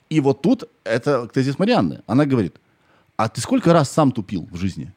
И 0.10 0.20
вот 0.20 0.42
тут 0.42 0.66
это 0.84 1.28
тезис 1.28 1.58
Марианны. 1.58 2.02
Она 2.06 2.26
говорит, 2.26 2.58
а 3.16 3.30
ты 3.30 3.40
сколько 3.42 3.72
раз 3.72 3.90
сам 3.90 4.12
тупил 4.12 4.48
в 4.52 4.58
жизни? 4.58 4.92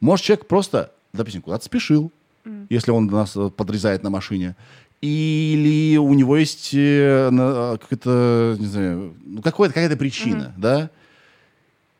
Может, 0.00 0.26
человек 0.26 0.46
просто, 0.46 0.92
допустим, 1.12 1.42
куда-то 1.42 1.64
спешил, 1.64 2.12
mm. 2.44 2.66
если 2.68 2.90
он 2.90 3.06
нас 3.06 3.36
э, 3.36 3.50
подрезает 3.50 4.02
на 4.02 4.10
машине, 4.10 4.56
или 5.00 5.96
у 5.96 6.12
него 6.14 6.36
есть 6.36 6.74
э, 6.74 7.30
э, 7.32 7.78
какая-то, 7.80 8.56
не 8.58 8.66
знаю, 8.66 9.14
ну, 9.24 9.42
какая-то 9.42 9.96
причина, 9.96 10.54
mm-hmm. 10.56 10.60
да? 10.60 10.90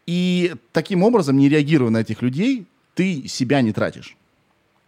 И 0.06 0.54
таким 0.72 1.02
образом, 1.02 1.36
не 1.36 1.48
реагируя 1.48 1.90
на 1.90 1.98
этих 1.98 2.22
людей, 2.22 2.66
ты 2.94 3.28
себя 3.28 3.60
не 3.60 3.72
тратишь. 3.72 4.16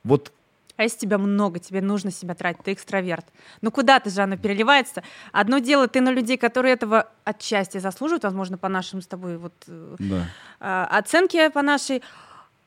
Вот 0.02 0.32
а 0.80 0.82
если 0.82 1.00
тебя 1.00 1.18
много, 1.18 1.58
тебе 1.58 1.82
нужно 1.82 2.10
себя 2.10 2.34
тратить, 2.34 2.62
ты 2.64 2.72
экстраверт. 2.72 3.26
Ну 3.60 3.70
куда 3.70 4.00
ты 4.00 4.08
же 4.08 4.22
оно 4.22 4.38
переливается? 4.38 5.02
Одно 5.30 5.58
дело, 5.58 5.88
ты 5.88 6.00
на 6.00 6.08
людей, 6.08 6.38
которые 6.38 6.72
этого 6.72 7.06
отчасти 7.22 7.76
заслуживают, 7.76 8.24
возможно, 8.24 8.56
по 8.56 8.70
нашим 8.70 9.02
с 9.02 9.06
тобой 9.06 9.36
вот 9.36 9.52
да. 9.66 10.26
э, 10.58 10.86
оценке 10.98 11.50
по 11.50 11.60
нашей, 11.60 12.02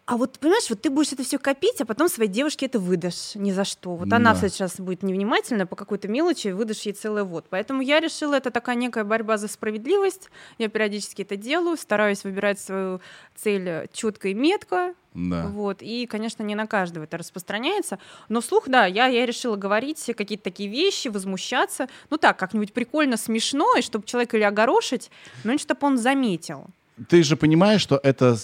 а 0.06 0.18
вот, 0.18 0.38
понимаешь, 0.38 0.70
вот 0.70 0.82
ты 0.82 0.89
будешь 0.89 1.14
это 1.14 1.24
все 1.24 1.39
копить, 1.39 1.80
а 1.80 1.86
потом 1.86 2.10
своей 2.10 2.30
девушке 2.30 2.66
это 2.66 2.78
выдашь 2.78 3.36
ни 3.36 3.51
за 3.51 3.64
что. 3.64 3.95
Вот 3.95 4.10
да. 4.10 4.18
она 4.18 4.36
сейчас 4.36 4.78
будет 4.78 5.01
невнимательна 5.01 5.66
по 5.66 5.78
какой-то 5.78 6.10
мелочи, 6.10 6.49
выдашь 6.49 6.82
ей 6.82 6.91
целый 6.91 7.24
вот. 7.24 7.45
Поэтому 7.49 7.82
я 7.82 8.01
решила, 8.01 8.36
это 8.36 8.51
такая 8.51 8.76
некая 8.76 9.06
борьба 9.06 9.38
за 9.38 9.47
справедливость. 9.47 10.30
Я 10.58 10.68
периодически 10.68 11.22
это 11.22 11.38
делаю, 11.38 11.78
стараюсь 11.78 12.26
выбирать 12.26 12.60
свою 12.60 12.99
цель 13.36 13.88
четко 13.93 14.28
и 14.28 14.34
метко. 14.34 14.93
Да. 15.14 15.47
Вот. 15.47 15.82
И, 15.82 16.06
конечно, 16.06 16.43
не 16.43 16.56
на 16.56 16.68
каждого 16.68 17.06
это 17.06 17.18
распространяется. 17.18 17.97
Но 18.28 18.41
слух, 18.41 18.68
да, 18.68 18.86
я, 18.86 19.08
я 19.08 19.26
решила 19.26 19.56
говорить 19.56 20.04
какие-то 20.18 20.43
такие 20.43 20.68
вещи, 20.68 21.08
возмущаться. 21.08 21.88
Ну 22.10 22.18
так, 22.18 22.38
как-нибудь 22.38 22.74
прикольно, 22.74 23.16
смешно, 23.16 23.78
и 23.78 23.82
чтобы 23.82 24.06
человека 24.06 24.36
или 24.36 24.43
огорошить, 24.43 25.12
но 25.45 25.58
чтобы 25.58 25.88
он 25.88 25.97
заметил. 25.97 26.66
Ты 27.08 27.24
же 27.24 27.38
понимаешь, 27.38 27.82
что 27.82 27.99
это 28.04 28.38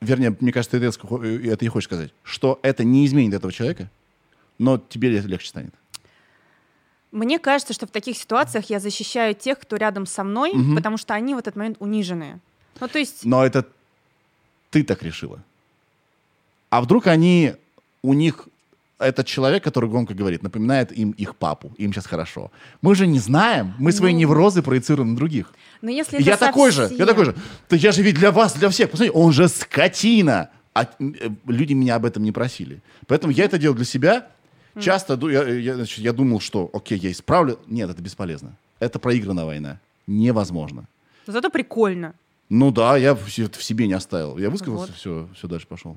вернее, 0.00 0.36
мне 0.40 0.52
кажется, 0.52 0.78
ты 0.78 0.86
это 0.86 1.64
и 1.64 1.68
хочешь 1.68 1.88
сказать, 1.88 2.12
что 2.22 2.58
это 2.62 2.84
не 2.84 3.06
изменит 3.06 3.34
этого 3.34 3.52
человека, 3.52 3.90
но 4.58 4.78
тебе 4.78 5.16
это 5.16 5.28
легче 5.28 5.48
станет. 5.48 5.74
Мне 7.12 7.38
кажется, 7.38 7.72
что 7.72 7.86
в 7.86 7.90
таких 7.90 8.16
ситуациях 8.16 8.70
я 8.70 8.78
защищаю 8.78 9.34
тех, 9.34 9.58
кто 9.58 9.76
рядом 9.76 10.06
со 10.06 10.22
мной, 10.22 10.50
угу. 10.50 10.76
потому 10.76 10.96
что 10.96 11.14
они 11.14 11.34
в 11.34 11.38
этот 11.38 11.56
момент 11.56 11.76
униженные. 11.80 12.38
Ну, 12.78 12.88
то 12.88 12.98
есть... 12.98 13.24
Но 13.24 13.44
это 13.44 13.66
ты 14.70 14.84
так 14.84 15.02
решила. 15.02 15.42
А 16.70 16.80
вдруг 16.80 17.08
они, 17.08 17.54
у 18.02 18.14
них 18.14 18.48
этот 19.00 19.26
человек, 19.26 19.64
который 19.64 19.88
громко 19.88 20.14
говорит, 20.14 20.42
напоминает 20.42 20.92
им 20.92 21.10
их 21.12 21.34
папу, 21.34 21.72
им 21.78 21.92
сейчас 21.92 22.06
хорошо. 22.06 22.50
Мы 22.82 22.94
же 22.94 23.06
не 23.06 23.18
знаем, 23.18 23.74
мы 23.78 23.92
свои 23.92 24.12
ну... 24.12 24.20
неврозы 24.20 24.62
проецируем 24.62 25.10
на 25.10 25.16
других. 25.16 25.52
Но 25.82 25.90
если 25.90 26.22
я 26.22 26.36
совсем... 26.36 26.48
такой 26.48 26.70
же, 26.70 26.88
я 26.92 27.06
такой 27.06 27.24
же. 27.24 27.34
Да 27.68 27.76
я 27.76 27.92
же 27.92 28.02
ведь 28.02 28.16
для 28.16 28.30
вас, 28.30 28.54
для 28.54 28.68
всех. 28.68 28.90
Посмотрите, 28.90 29.18
он 29.18 29.32
же 29.32 29.48
скотина. 29.48 30.50
А 30.74 30.84
э, 30.84 31.30
люди 31.46 31.72
меня 31.72 31.96
об 31.96 32.04
этом 32.04 32.22
не 32.22 32.32
просили. 32.32 32.80
Поэтому 33.06 33.32
я 33.32 33.44
это 33.44 33.58
делал 33.58 33.74
для 33.74 33.84
себя. 33.84 34.28
Часто 34.78 35.18
я, 35.28 35.42
я, 35.48 35.74
значит, 35.74 35.98
я 35.98 36.12
думал, 36.12 36.40
что 36.40 36.70
окей, 36.72 36.98
я 36.98 37.10
исправлю. 37.10 37.58
Нет, 37.66 37.90
это 37.90 38.00
бесполезно. 38.00 38.54
Это 38.78 38.98
проигранная 38.98 39.44
война. 39.44 39.80
Невозможно. 40.06 40.84
Зато 41.26 41.50
прикольно. 41.50 42.14
Ну 42.48 42.70
да, 42.70 42.96
я 42.96 43.14
в 43.14 43.30
себе 43.30 43.86
не 43.86 43.94
оставил. 43.94 44.38
Я 44.38 44.50
высказался, 44.50 44.86
вот. 44.86 44.96
все, 44.96 45.28
все 45.34 45.48
дальше 45.48 45.66
пошел. 45.66 45.96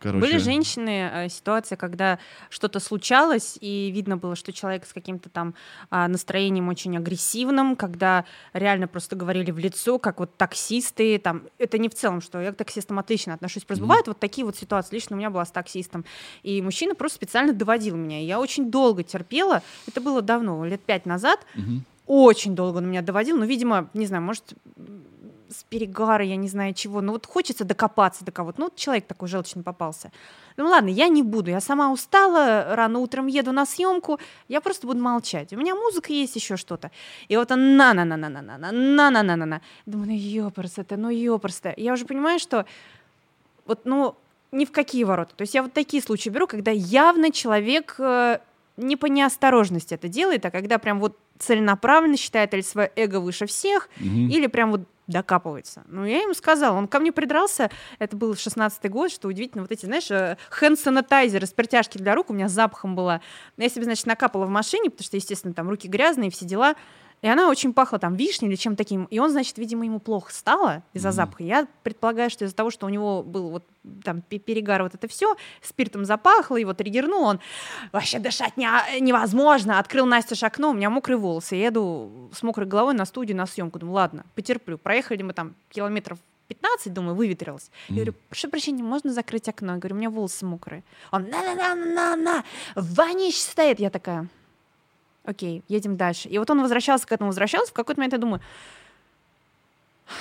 Короче... 0.00 0.20
Были 0.20 0.38
женщины, 0.38 1.10
э, 1.12 1.28
ситуация, 1.28 1.76
когда 1.76 2.18
что-то 2.48 2.80
случалось, 2.80 3.58
и 3.60 3.90
видно 3.90 4.16
было, 4.16 4.34
что 4.34 4.50
человек 4.50 4.86
с 4.86 4.94
каким-то 4.94 5.28
там 5.28 5.54
э, 5.90 6.06
настроением 6.06 6.68
очень 6.68 6.96
агрессивным, 6.96 7.76
когда 7.76 8.24
реально 8.54 8.88
просто 8.88 9.14
говорили 9.14 9.50
в 9.50 9.58
лицо, 9.58 9.98
как 9.98 10.20
вот 10.20 10.34
таксисты, 10.38 11.18
там, 11.18 11.42
это 11.58 11.76
не 11.76 11.90
в 11.90 11.94
целом, 11.94 12.22
что 12.22 12.40
я 12.40 12.52
к 12.52 12.56
таксистам 12.56 12.98
отлично 12.98 13.34
отношусь, 13.34 13.64
просто 13.64 13.84
mm-hmm. 13.84 13.88
бывают 13.88 14.06
вот 14.08 14.18
такие 14.18 14.46
вот 14.46 14.56
ситуации, 14.56 14.94
лично 14.94 15.16
у 15.16 15.18
меня 15.18 15.28
была 15.28 15.44
с 15.44 15.50
таксистом, 15.50 16.06
и 16.42 16.62
мужчина 16.62 16.94
просто 16.94 17.16
специально 17.16 17.52
доводил 17.52 17.96
меня, 17.96 18.20
и 18.20 18.24
я 18.24 18.40
очень 18.40 18.70
долго 18.70 19.02
терпела, 19.02 19.62
это 19.86 20.00
было 20.00 20.22
давно, 20.22 20.64
лет 20.64 20.80
пять 20.82 21.04
назад, 21.04 21.40
mm-hmm. 21.54 21.80
очень 22.06 22.54
долго 22.54 22.78
он 22.78 22.88
меня 22.88 23.02
доводил, 23.02 23.36
но, 23.36 23.44
видимо, 23.44 23.90
не 23.92 24.06
знаю, 24.06 24.22
может, 24.22 24.54
с 25.50 25.64
перегара, 25.64 26.24
я 26.24 26.36
не 26.36 26.48
знаю 26.48 26.74
чего, 26.74 27.00
но 27.00 27.12
вот 27.12 27.26
хочется 27.26 27.64
докопаться 27.64 28.24
до 28.24 28.32
кого-то. 28.32 28.60
Ну, 28.60 28.66
вот 28.66 28.76
человек 28.76 29.06
такой 29.06 29.28
желчный 29.28 29.62
попался. 29.62 30.12
Ну 30.56 30.66
ладно, 30.66 30.88
я 30.88 31.08
не 31.08 31.22
буду, 31.22 31.50
я 31.50 31.60
сама 31.60 31.90
устала, 31.92 32.74
рано 32.76 32.98
утром 33.00 33.26
еду 33.26 33.52
на 33.52 33.66
съемку, 33.66 34.20
я 34.48 34.60
просто 34.60 34.86
буду 34.86 35.00
молчать. 35.00 35.52
У 35.52 35.56
меня 35.56 35.74
музыка 35.74 36.12
есть, 36.12 36.36
еще 36.36 36.56
что-то. 36.56 36.90
И 37.28 37.36
вот 37.36 37.50
он 37.50 37.76
на-на-на-на-на-на, 37.76 38.70
на-на-на-на-на. 38.70 39.60
Думаю, 39.86 40.08
ну 40.08 40.52
это 40.76 40.96
ну 40.96 41.10
ёпрст 41.10 41.66
Я 41.76 41.92
уже 41.92 42.04
понимаю, 42.04 42.38
что 42.38 42.66
вот, 43.66 43.80
ну, 43.84 44.14
ни 44.52 44.64
в 44.64 44.72
какие 44.72 45.04
ворота. 45.04 45.34
То 45.34 45.42
есть 45.42 45.54
я 45.54 45.62
вот 45.62 45.72
такие 45.72 46.02
случаи 46.02 46.28
беру, 46.28 46.46
когда 46.46 46.70
явно 46.70 47.30
человек 47.32 47.96
не 48.76 48.96
по 48.96 49.06
неосторожности 49.06 49.94
это 49.94 50.08
делает, 50.08 50.44
а 50.46 50.50
когда 50.50 50.78
прям 50.78 51.00
вот 51.00 51.16
целенаправленно 51.38 52.16
считает 52.16 52.52
или 52.54 52.60
свое 52.60 52.90
эго 52.96 53.20
выше 53.20 53.46
всех, 53.46 53.88
угу. 53.96 54.06
или 54.06 54.46
прям 54.46 54.72
вот 54.72 54.82
докапывается. 55.10 55.82
Ну, 55.86 56.04
я 56.04 56.22
ему 56.22 56.34
сказала, 56.34 56.76
он 56.76 56.88
ко 56.88 57.00
мне 57.00 57.12
придрался, 57.12 57.70
это 57.98 58.16
был 58.16 58.32
16-й 58.32 58.88
год, 58.88 59.10
что 59.10 59.28
удивительно, 59.28 59.62
вот 59.62 59.72
эти, 59.72 59.86
знаешь, 59.86 60.08
хенд-санитайзеры 60.50 61.46
с 61.46 61.54
для 61.98 62.14
рук, 62.14 62.30
у 62.30 62.32
меня 62.32 62.48
запахом 62.48 62.94
была. 62.94 63.20
Я 63.56 63.68
себе, 63.68 63.84
значит, 63.84 64.06
накапала 64.06 64.46
в 64.46 64.50
машине, 64.50 64.90
потому 64.90 65.04
что, 65.04 65.16
естественно, 65.16 65.54
там 65.54 65.68
руки 65.68 65.88
грязные, 65.88 66.30
все 66.30 66.44
дела. 66.44 66.74
И 67.22 67.28
она 67.28 67.48
очень 67.48 67.74
пахла 67.74 67.98
там 67.98 68.14
вишней 68.14 68.48
или 68.48 68.56
чем 68.56 68.76
таким. 68.76 69.04
И 69.04 69.18
он, 69.18 69.30
значит, 69.30 69.58
видимо, 69.58 69.84
ему 69.84 70.00
плохо 70.00 70.32
стало 70.32 70.82
из-за 70.94 71.08
mm-hmm. 71.08 71.12
запаха. 71.12 71.42
Я 71.42 71.68
предполагаю, 71.82 72.30
что 72.30 72.44
из-за 72.44 72.54
того, 72.54 72.70
что 72.70 72.86
у 72.86 72.88
него 72.88 73.22
был 73.22 73.50
вот 73.50 73.64
там 74.04 74.22
перегар, 74.22 74.82
вот 74.82 74.94
это 74.94 75.08
все, 75.08 75.36
спиртом 75.62 76.04
запахло, 76.04 76.56
его 76.56 76.74
триггернул, 76.74 77.22
он 77.22 77.40
вообще 77.92 78.18
дышать 78.18 78.56
не, 78.56 78.68
невозможно. 79.00 79.78
Открыл 79.78 80.06
Настя 80.06 80.34
окно, 80.46 80.70
у 80.70 80.74
меня 80.74 80.90
мокрые 80.90 81.18
волосы. 81.18 81.56
Я 81.56 81.66
еду 81.66 82.30
с 82.32 82.42
мокрой 82.42 82.66
головой 82.66 82.94
на 82.94 83.04
студию 83.04 83.36
на 83.36 83.46
съемку. 83.46 83.78
Думаю, 83.78 83.94
ладно, 83.94 84.24
потерплю. 84.34 84.78
Проехали 84.78 85.22
мы 85.22 85.32
там 85.32 85.54
километров 85.70 86.18
15, 86.48 86.92
думаю, 86.92 87.14
выветрилось. 87.14 87.70
Mm. 87.88 87.90
Я 87.90 87.94
говорю, 87.94 88.14
прошу 88.28 88.48
прощения, 88.48 88.82
можно 88.82 89.12
закрыть 89.12 89.48
окно? 89.48 89.74
Я 89.74 89.78
говорю, 89.78 89.94
у 89.94 89.98
меня 89.98 90.10
волосы 90.10 90.44
мокрые. 90.44 90.82
Он, 91.12 91.28
на-на-на-на-на, 91.28 92.44
вонище 92.74 93.40
стоит. 93.40 93.78
Я 93.78 93.90
такая, 93.90 94.26
окей, 95.30 95.62
едем 95.68 95.96
дальше. 95.96 96.28
И 96.28 96.38
вот 96.38 96.50
он 96.50 96.60
возвращался 96.60 97.06
к 97.06 97.12
этому, 97.12 97.28
возвращался, 97.28 97.70
в 97.70 97.74
какой-то 97.74 98.00
момент 98.00 98.12
я 98.12 98.18
думаю, 98.18 98.40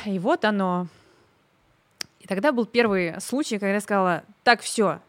и 0.05 0.19
вот 0.19 0.45
оно. 0.45 0.87
И 2.19 2.27
тогда 2.27 2.51
был 2.51 2.65
первый 2.65 3.19
случай, 3.19 3.57
когда 3.57 3.73
я 3.73 3.81
сказала, 3.81 4.23
так, 4.43 4.61
все, 4.61 4.99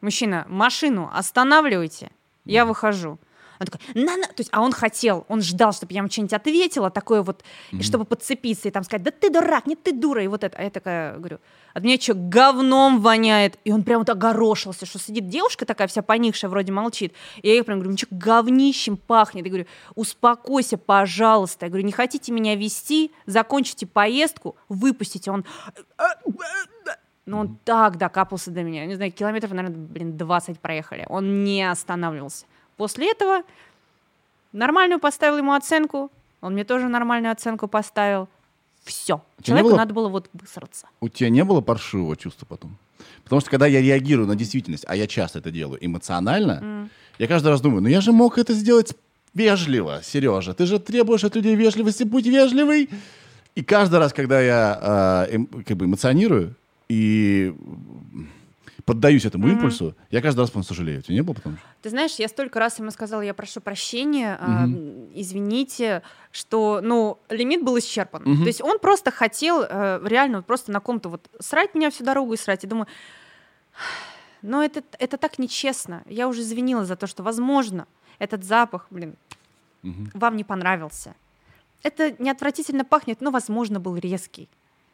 мужчина, 0.00 0.44
машину 0.48 1.10
останавливайте, 1.12 2.10
я 2.44 2.64
выхожу. 2.64 3.18
Он 3.60 3.66
такой, 3.66 3.80
на, 3.94 4.16
на. 4.16 4.26
То 4.26 4.38
есть, 4.38 4.50
а 4.52 4.60
он 4.60 4.72
хотел, 4.72 5.24
он 5.28 5.42
ждал, 5.42 5.72
чтобы 5.72 5.92
я 5.92 5.98
ему 5.98 6.10
что-нибудь 6.10 6.32
ответила, 6.32 6.90
такое 6.90 7.22
вот, 7.22 7.42
mm-hmm. 7.42 7.78
и 7.78 7.82
чтобы 7.82 8.04
подцепиться, 8.04 8.68
и 8.68 8.70
там 8.70 8.84
сказать, 8.84 9.02
да 9.02 9.10
ты 9.10 9.30
дурак, 9.30 9.66
нет, 9.66 9.82
ты 9.82 9.92
дура, 9.92 10.22
и 10.22 10.26
вот 10.26 10.44
это. 10.44 10.56
А 10.56 10.62
я 10.62 10.70
такая 10.70 11.16
говорю, 11.16 11.38
от 11.74 11.82
меня 11.82 12.00
что, 12.00 12.14
говном 12.14 13.00
воняет? 13.00 13.58
И 13.64 13.72
он 13.72 13.82
прям 13.82 14.00
вот 14.00 14.10
огорошился, 14.10 14.86
что 14.86 14.98
сидит 14.98 15.28
девушка 15.28 15.66
такая 15.66 15.88
вся 15.88 16.02
поникшая, 16.02 16.50
вроде 16.50 16.72
молчит. 16.72 17.14
И 17.42 17.48
я 17.48 17.54
ей 17.54 17.62
прям 17.62 17.78
говорю, 17.78 17.92
ну 17.92 17.98
что, 17.98 18.06
говнищем 18.10 18.96
пахнет? 18.96 19.44
Я 19.44 19.50
говорю, 19.50 19.66
успокойся, 19.94 20.78
пожалуйста. 20.78 21.66
Я 21.66 21.70
говорю, 21.70 21.84
не 21.84 21.92
хотите 21.92 22.32
меня 22.32 22.54
вести, 22.54 23.12
закончите 23.26 23.86
поездку, 23.86 24.56
выпустите. 24.68 25.30
Он... 25.30 25.44
Ну, 27.26 27.38
он 27.38 27.56
так 27.64 27.96
докапался 27.96 28.50
до 28.50 28.62
меня. 28.62 28.84
Не 28.84 28.96
знаю, 28.96 29.10
километров, 29.10 29.52
наверное, 29.52 29.78
блин, 29.78 30.16
20 30.16 30.60
проехали. 30.60 31.06
Он 31.08 31.42
не 31.42 31.62
останавливался. 31.68 32.44
После 32.76 33.10
этого 33.10 33.42
нормальную 34.52 34.98
поставил 34.98 35.38
ему 35.38 35.52
оценку. 35.52 36.10
Он 36.40 36.54
мне 36.54 36.64
тоже 36.64 36.88
нормальную 36.88 37.32
оценку 37.32 37.68
поставил. 37.68 38.28
Все. 38.84 39.22
Человеку 39.42 39.70
было, 39.70 39.76
надо 39.76 39.94
было 39.94 40.08
вот 40.08 40.28
высраться. 40.32 40.86
У 41.00 41.08
тебя 41.08 41.30
не 41.30 41.42
было 41.44 41.60
паршивого 41.60 42.16
чувства 42.16 42.46
потом? 42.46 42.76
Потому 43.24 43.40
что 43.40 43.50
когда 43.50 43.66
я 43.66 43.80
реагирую 43.80 44.28
на 44.28 44.36
действительность, 44.36 44.84
а 44.86 44.94
я 44.94 45.06
часто 45.06 45.38
это 45.38 45.50
делаю 45.50 45.78
эмоционально, 45.84 46.60
mm. 46.62 46.88
я 47.18 47.26
каждый 47.26 47.48
раз 47.48 47.62
думаю, 47.62 47.82
ну 47.82 47.88
я 47.88 48.02
же 48.02 48.12
мог 48.12 48.36
это 48.36 48.52
сделать 48.52 48.94
вежливо, 49.32 50.00
Сережа. 50.02 50.52
Ты 50.52 50.66
же 50.66 50.78
требуешь 50.78 51.24
от 51.24 51.34
людей 51.34 51.54
вежливости, 51.54 52.04
будь 52.04 52.26
вежливый. 52.26 52.90
И 53.54 53.62
каждый 53.62 53.98
раз, 53.98 54.12
когда 54.12 54.40
я 54.40 55.26
э, 55.30 55.34
эм, 55.34 55.46
как 55.46 55.76
бы 55.76 55.86
эмоционирую 55.86 56.54
и 56.88 57.54
поддаюсь 58.84 59.24
этому 59.24 59.46
mm-hmm. 59.46 59.52
импульсу, 59.52 59.94
я 60.10 60.20
каждый 60.20 60.40
раз 60.40 60.50
потом 60.50 60.62
сожалею. 60.62 61.02
Тебе 61.02 61.16
не 61.16 61.22
было 61.22 61.34
потом? 61.34 61.58
Ты 61.82 61.90
знаешь, 61.90 62.14
я 62.16 62.28
столько 62.28 62.58
раз 62.58 62.78
ему 62.78 62.90
сказала, 62.90 63.22
я 63.22 63.34
прошу 63.34 63.60
прощения, 63.60 64.38
mm-hmm. 64.40 65.10
э, 65.10 65.20
извините, 65.20 66.02
что, 66.30 66.80
ну, 66.82 67.18
лимит 67.28 67.62
был 67.62 67.78
исчерпан. 67.78 68.22
Mm-hmm. 68.22 68.38
То 68.40 68.46
есть 68.46 68.62
он 68.62 68.78
просто 68.78 69.10
хотел 69.10 69.62
э, 69.62 70.00
реально 70.04 70.42
просто 70.42 70.72
на 70.72 70.80
ком-то 70.80 71.08
вот 71.08 71.28
срать 71.40 71.74
меня 71.74 71.90
всю 71.90 72.04
дорогу 72.04 72.34
и 72.34 72.36
срать. 72.36 72.64
И 72.64 72.66
думаю, 72.66 72.86
но 74.42 74.62
это, 74.62 74.82
это 74.98 75.16
так 75.16 75.38
нечестно. 75.38 76.02
Я 76.06 76.28
уже 76.28 76.42
извинила 76.42 76.84
за 76.84 76.96
то, 76.96 77.06
что, 77.06 77.22
возможно, 77.22 77.86
этот 78.18 78.44
запах, 78.44 78.86
блин, 78.90 79.14
mm-hmm. 79.82 80.10
вам 80.14 80.36
не 80.36 80.44
понравился. 80.44 81.14
Это 81.82 82.14
не 82.18 82.30
отвратительно 82.30 82.84
пахнет, 82.84 83.20
но, 83.20 83.30
возможно, 83.30 83.78
был 83.78 83.96
резкий. 83.96 84.48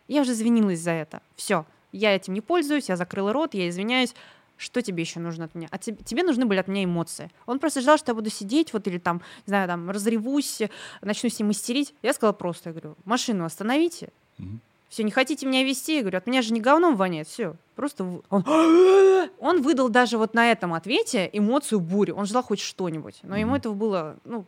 Я 0.08 0.22
уже 0.22 0.32
извинилась 0.32 0.80
за 0.80 0.90
это. 0.90 1.22
Все 1.36 1.64
я 1.92 2.14
этим 2.14 2.34
не 2.34 2.40
пользуюсь, 2.40 2.88
я 2.88 2.96
закрыла 2.96 3.32
рот, 3.32 3.54
я 3.54 3.68
извиняюсь, 3.68 4.14
что 4.60 4.82
тебе 4.82 5.02
еще 5.02 5.20
нужно 5.20 5.46
от 5.46 5.54
меня? 5.54 5.68
А 5.70 5.78
тебе, 5.78 5.96
тебе 6.04 6.22
нужны 6.22 6.44
были 6.44 6.58
от 6.58 6.68
меня 6.68 6.84
эмоции. 6.84 7.30
Он 7.46 7.58
просто 7.58 7.80
ждал, 7.80 7.96
что 7.96 8.10
я 8.10 8.14
буду 8.14 8.28
сидеть, 8.28 8.74
вот 8.74 8.86
или 8.86 8.98
там, 8.98 9.22
не 9.46 9.50
знаю, 9.50 9.66
там, 9.66 9.88
разревусь, 9.88 10.60
начну 11.00 11.30
с 11.30 11.38
ним 11.38 11.50
истерить. 11.50 11.94
Я 12.02 12.12
сказала 12.12 12.34
просто, 12.34 12.68
я 12.68 12.74
говорю, 12.74 12.94
машину 13.06 13.46
остановите. 13.46 14.10
Mm-hmm. 14.38 14.58
Все, 14.90 15.02
не 15.04 15.12
хотите 15.12 15.46
меня 15.46 15.64
вести? 15.64 15.94
Я 15.94 16.00
говорю, 16.02 16.18
от 16.18 16.26
меня 16.26 16.42
же 16.42 16.52
не 16.52 16.60
говном 16.60 16.96
воняет, 16.96 17.26
все. 17.26 17.54
Просто 17.74 18.20
он, 18.28 18.44
он 19.38 19.62
выдал 19.62 19.88
даже 19.88 20.18
вот 20.18 20.34
на 20.34 20.50
этом 20.50 20.74
ответе 20.74 21.30
эмоцию 21.32 21.80
бури. 21.80 22.10
Он 22.10 22.26
ждал 22.26 22.42
хоть 22.42 22.60
что-нибудь. 22.60 23.20
Но 23.22 23.36
mm-hmm. 23.36 23.40
ему 23.40 23.56
этого 23.56 23.72
было, 23.72 24.16
ну, 24.24 24.44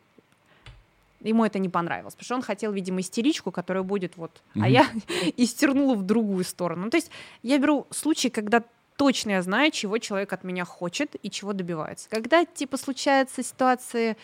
ему 1.23 1.45
это 1.45 1.59
не 1.59 1.69
понравилось, 1.69 2.15
потому 2.15 2.25
что 2.25 2.35
он 2.37 2.43
хотел, 2.43 2.73
видимо, 2.73 3.01
истеричку, 3.01 3.51
которая 3.51 3.83
будет 3.83 4.17
вот, 4.17 4.43
mm-hmm. 4.55 4.63
а 4.63 4.69
я 4.69 4.87
истернула 5.37 5.95
в 5.95 6.03
другую 6.03 6.45
сторону. 6.45 6.85
Ну, 6.85 6.91
то 6.91 6.97
есть 6.97 7.11
я 7.43 7.59
беру 7.59 7.87
случаи, 7.91 8.29
когда 8.29 8.63
точно 8.97 9.31
я 9.31 9.43
знаю, 9.43 9.71
чего 9.71 9.99
человек 9.99 10.33
от 10.33 10.45
меня 10.45 10.65
хочет 10.65 11.17
и 11.23 11.31
чего 11.31 11.53
добивается. 11.53 12.09
Когда, 12.09 12.45
типа, 12.45 12.77
случаются 12.77 13.43
ситуации, 13.43 14.17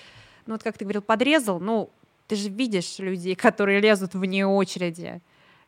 ну, 0.47 0.55
вот 0.55 0.63
как 0.63 0.79
ты 0.79 0.85
говорил, 0.85 1.03
подрезал, 1.03 1.61
ну, 1.61 1.91
ты 2.27 2.37
же 2.37 2.49
видишь 2.49 2.99
людей, 2.99 3.35
которые 3.35 3.81
лезут 3.81 4.15
вне 4.15 4.47
очереди, 4.47 5.21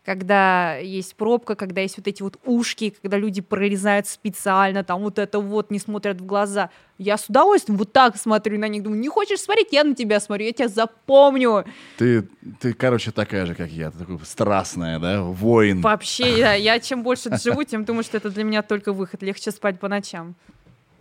когда 0.04 0.76
есть 0.76 1.14
пробка, 1.14 1.54
когда 1.54 1.82
есть 1.82 1.98
вот 1.98 2.08
эти 2.08 2.22
вот 2.22 2.38
ушки, 2.44 2.94
когда 3.02 3.18
люди 3.18 3.40
прорезают 3.40 4.06
специально, 4.06 4.82
там 4.82 5.02
вот 5.02 5.18
это 5.18 5.40
вот, 5.40 5.70
не 5.70 5.78
смотрят 5.78 6.20
в 6.20 6.26
глаза. 6.26 6.70
Я 6.96 7.16
с 7.16 7.26
удовольствием 7.28 7.78
вот 7.78 7.92
так 7.92 8.16
смотрю 8.16 8.58
на 8.58 8.68
них, 8.68 8.82
думаю, 8.82 9.00
не 9.00 9.08
хочешь 9.08 9.40
смотреть, 9.40 9.72
я 9.72 9.84
на 9.84 9.94
тебя 9.94 10.20
смотрю, 10.20 10.46
я 10.46 10.52
тебя 10.52 10.68
запомню. 10.68 11.64
Ты, 11.98 12.28
ты 12.60 12.72
короче, 12.72 13.10
такая 13.10 13.46
же, 13.46 13.54
как 13.54 13.70
я, 13.70 13.90
ты 13.90 13.98
такой 13.98 14.18
страстная, 14.24 14.98
да, 14.98 15.22
воин. 15.22 15.80
Вообще, 15.80 16.38
я, 16.38 16.54
я 16.54 16.80
чем 16.80 17.02
больше 17.02 17.36
живу, 17.38 17.64
тем 17.64 17.84
думаю, 17.84 18.02
что 18.02 18.16
это 18.16 18.30
для 18.30 18.44
меня 18.44 18.62
только 18.62 18.92
выход, 18.92 19.22
легче 19.22 19.50
спать 19.50 19.78
по 19.78 19.88
ночам. 19.88 20.34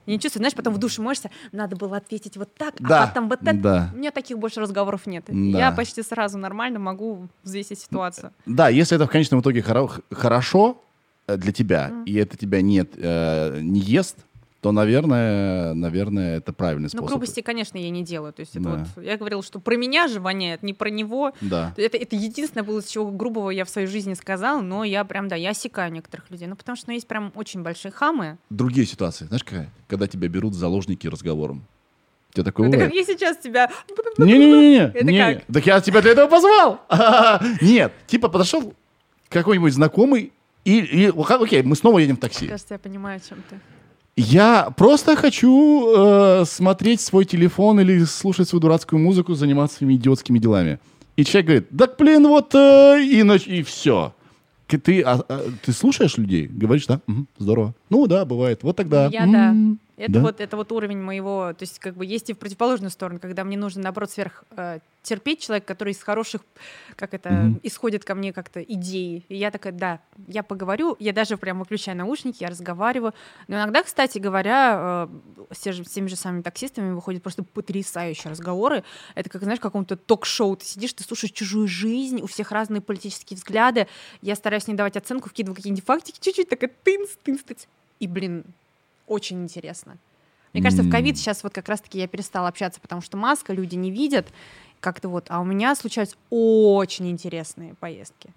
Не 0.10 0.20
чувствую, 0.20 0.41
знаешь, 0.41 0.55
потом 0.55 0.74
в 0.74 0.78
душе 0.78 1.01
моешься, 1.01 1.30
надо 1.51 1.76
было 1.76 1.97
ответить 1.97 2.38
вот 2.38 2.53
так, 2.55 2.76
а 2.80 2.88
да, 2.88 3.03
а 3.03 3.07
потом 3.07 3.30
вот 3.30 3.39
так. 3.39 3.62
Да. 3.62 3.91
У 3.93 3.97
меня 3.97 4.12
таких 4.12 4.38
больше 4.38 4.60
разговоров 4.60 5.05
нет. 5.05 5.26
Да. 5.28 5.34
Я 5.34 5.72
почти 5.72 6.01
сразу 6.03 6.38
нормально 6.38 6.80
могу 6.80 7.28
взвесить 7.43 7.80
ситуацию. 7.80 8.32
Да, 8.45 8.70
если 8.70 8.95
это 8.95 9.05
в 9.05 9.10
конечном 9.10 9.41
итоге 9.41 9.62
хоро- 9.62 10.03
хорошо 10.12 10.84
э, 11.28 11.38
для 11.38 11.51
тебя, 11.51 11.89
mm. 11.91 12.05
и 12.05 12.16
это 12.16 12.38
тебя 12.38 12.62
нет, 12.62 12.91
э, 12.97 13.60
не 13.62 13.80
ест, 13.80 14.18
то, 14.62 14.74
наверное, 14.74 15.74
наверное, 15.74 16.38
это 16.38 16.51
правильный 16.51 16.84
ну, 16.84 16.89
способ. 16.89 17.05
Ну, 17.05 17.07
грубости, 17.07 17.41
конечно, 17.41 17.78
я 17.78 17.89
не 17.89 18.03
делаю. 18.03 18.34
То 18.34 18.41
есть 18.41 18.55
это 18.55 18.64
да. 18.64 18.86
вот, 18.95 19.03
я 19.03 19.16
говорила, 19.16 19.41
что 19.41 19.60
про 19.60 19.78
меня 19.78 20.10
же 20.10 20.20
воняет, 20.20 20.64
не 20.64 20.74
про 20.74 20.89
него. 20.89 21.32
Да. 21.39 21.74
Это, 21.78 21.97
это 21.97 22.18
единственное 22.18 22.64
было, 22.64 22.84
чего 22.84 23.10
грубого 23.10 23.51
я 23.51 23.64
в 23.64 23.70
своей 23.70 23.88
жизни 23.88 24.16
сказала, 24.16 24.62
но 24.62 24.84
я 24.84 25.05
прям, 25.05 25.30
да, 25.30 25.38
я 25.38 25.51
осекаю 25.51 25.93
некоторых 25.93 26.30
людей. 26.30 26.47
Ну, 26.47 26.57
потому 26.57 26.76
что 26.76 26.89
ну, 26.89 26.93
есть 26.93 27.07
прям 27.07 27.32
очень 27.36 27.64
большие 27.64 27.91
хамы. 27.93 28.38
Другие 28.49 28.86
ситуации, 28.86 29.26
знаешь, 29.26 29.45
какая? 29.45 29.70
Когда 29.88 30.07
тебя 30.07 30.28
берут 30.28 30.53
заложники 30.53 31.07
разговором. 31.07 31.64
Тебе 32.34 32.43
такое 32.43 32.68
Это 32.68 32.78
как 32.78 32.93
я 32.93 33.03
сейчас 33.05 33.38
тебя... 33.38 33.72
Не-не-не. 34.18 35.03
не. 35.03 35.41
Так 35.51 35.66
я 35.66 35.80
тебя 35.80 36.01
для 36.01 36.12
этого 36.12 36.28
позвал. 36.28 36.82
Нет, 37.62 37.93
типа 38.07 38.28
подошел 38.28 38.74
какой-нибудь 39.30 39.74
знакомый, 39.74 40.34
и, 40.66 40.80
и 40.80 41.14
окей, 41.16 41.64
мы 41.64 41.76
снова 41.76 41.99
едем 41.99 42.18
в 42.18 42.20
такси. 42.20 42.47
Кажется, 42.47 42.74
я 42.74 42.80
понимаю, 42.80 43.18
о 43.18 43.28
чем 43.28 43.41
ты. 43.49 43.60
Я 44.20 44.72
просто 44.76 45.15
хочу 45.15 45.93
э, 45.95 46.45
смотреть 46.45 46.99
свой 46.99 47.26
телефон 47.26 47.80
или 47.80 48.03
слушать 48.03 48.49
свою 48.49 48.59
дурацкую 48.59 48.99
музыку, 48.99 49.34
заниматься 49.34 49.78
своими 49.78 49.95
идиотскими 49.95 50.39
делами. 50.39 50.80
И 51.15 51.24
человек 51.24 51.45
говорит, 51.45 51.67
да 51.72 51.88
блин, 51.97 52.28
вот 52.28 52.53
э, 52.53 53.01
и, 53.01 53.22
и 53.22 53.63
все. 53.63 54.13
Ты, 54.67 55.01
а, 55.01 55.24
а, 55.28 55.45
ты 55.65 55.72
слушаешь 55.72 56.17
людей? 56.17 56.47
Говоришь, 56.47 56.86
да? 56.86 56.99
Угу, 57.07 57.26
здорово. 57.39 57.74
Ну 57.89 58.07
да, 58.07 58.26
бывает. 58.26 58.61
Вот 58.61 58.76
тогда. 58.76 59.07
Я 59.07 59.24
м-м-м. 59.24 59.76
да. 59.76 59.80
Это 60.00 60.14
да? 60.14 60.20
вот 60.22 60.39
это 60.39 60.56
вот 60.56 60.72
уровень 60.72 61.02
моего, 61.02 61.54
то 61.54 61.64
есть 61.64 61.78
как 61.80 61.95
бы 61.95 62.06
есть 62.06 62.30
и 62.30 62.34
в 62.34 62.38
противоположную 62.38 62.89
сторону, 62.89 63.20
когда 63.20 63.43
мне 63.43 63.58
нужно 63.58 63.84
наоборот 63.84 64.10
сверх 64.10 64.45
э, 64.52 64.80
терпеть 65.04 65.41
человека, 65.41 65.68
который 65.68 65.91
из 65.91 66.02
хороших, 66.02 66.41
как 66.95 67.14
это, 67.14 67.30
mm-hmm. 67.30 67.60
исходит 67.64 68.06
ко 68.06 68.16
мне 68.16 68.32
как-то 68.32 68.62
идеи. 68.62 69.26
И 69.28 69.36
я 69.36 69.52
такая, 69.52 69.74
да, 69.74 70.00
я 70.28 70.41
поговорю, 70.41 70.95
я 71.00 71.12
даже 71.12 71.36
прям 71.36 71.60
выключаю 71.60 71.97
наушники, 71.97 72.43
я 72.43 72.50
разговариваю. 72.50 73.14
Но 73.50 73.58
иногда, 73.58 73.84
кстати 73.84 74.20
говоря, 74.20 75.08
э, 75.50 75.54
с, 75.54 75.70
же, 75.70 75.84
с 75.84 75.89
теми 75.89 76.08
же 76.08 76.16
самыми 76.16 76.43
таксистами 76.43 76.93
выходят 76.93 77.22
просто 77.22 77.43
потрясающие 77.43 78.32
разговоры. 78.32 78.86
Это 79.16 79.30
как, 79.30 79.43
знаешь, 79.43 79.60
в 79.60 79.64
каком-то 79.64 79.97
ток-шоу 79.97 80.56
ты 80.56 80.66
сидишь, 80.66 80.93
ты 80.93 81.04
слушаешь 81.04 81.34
чужую 81.34 81.68
жизнь, 81.68 82.22
у 82.22 82.28
всех 82.28 82.54
разные 82.54 82.80
политические 82.80 83.36
взгляды. 83.36 83.88
Я 84.22 84.36
стараюсь 84.36 84.68
не 84.70 84.76
давать 84.76 84.95
оценку, 84.95 85.28
вкидываю 85.28 85.58
какие-нибудь 85.58 85.84
фактики, 85.84 86.20
чуть-чуть 86.22 86.47
такая 86.47 86.72
тынц, 86.84 87.10
тынц, 87.22 87.41
тынц. 87.43 87.66
И, 88.00 88.08
блин, 88.08 88.45
очень 89.10 89.43
интересно. 89.43 89.97
Мне 90.53 90.64
кажется, 90.64 90.84
в 90.84 90.89
ковид 90.89 91.18
сейчас 91.18 91.43
вот 91.43 91.53
как 91.53 91.68
раз-таки 91.70 91.99
я 91.99 92.07
перестала 92.07 92.47
общаться, 92.47 92.80
потому 92.82 93.01
что 93.01 93.18
маска, 93.18 93.53
люди 93.53 93.76
не 93.76 93.91
видят, 93.91 94.28
как-то 94.80 95.10
вот, 95.10 95.26
а 95.30 95.41
у 95.41 95.45
меня 95.45 95.76
случаются 95.76 96.16
очень 96.30 97.10
интересные 97.10 97.76
поездки. 97.76 98.30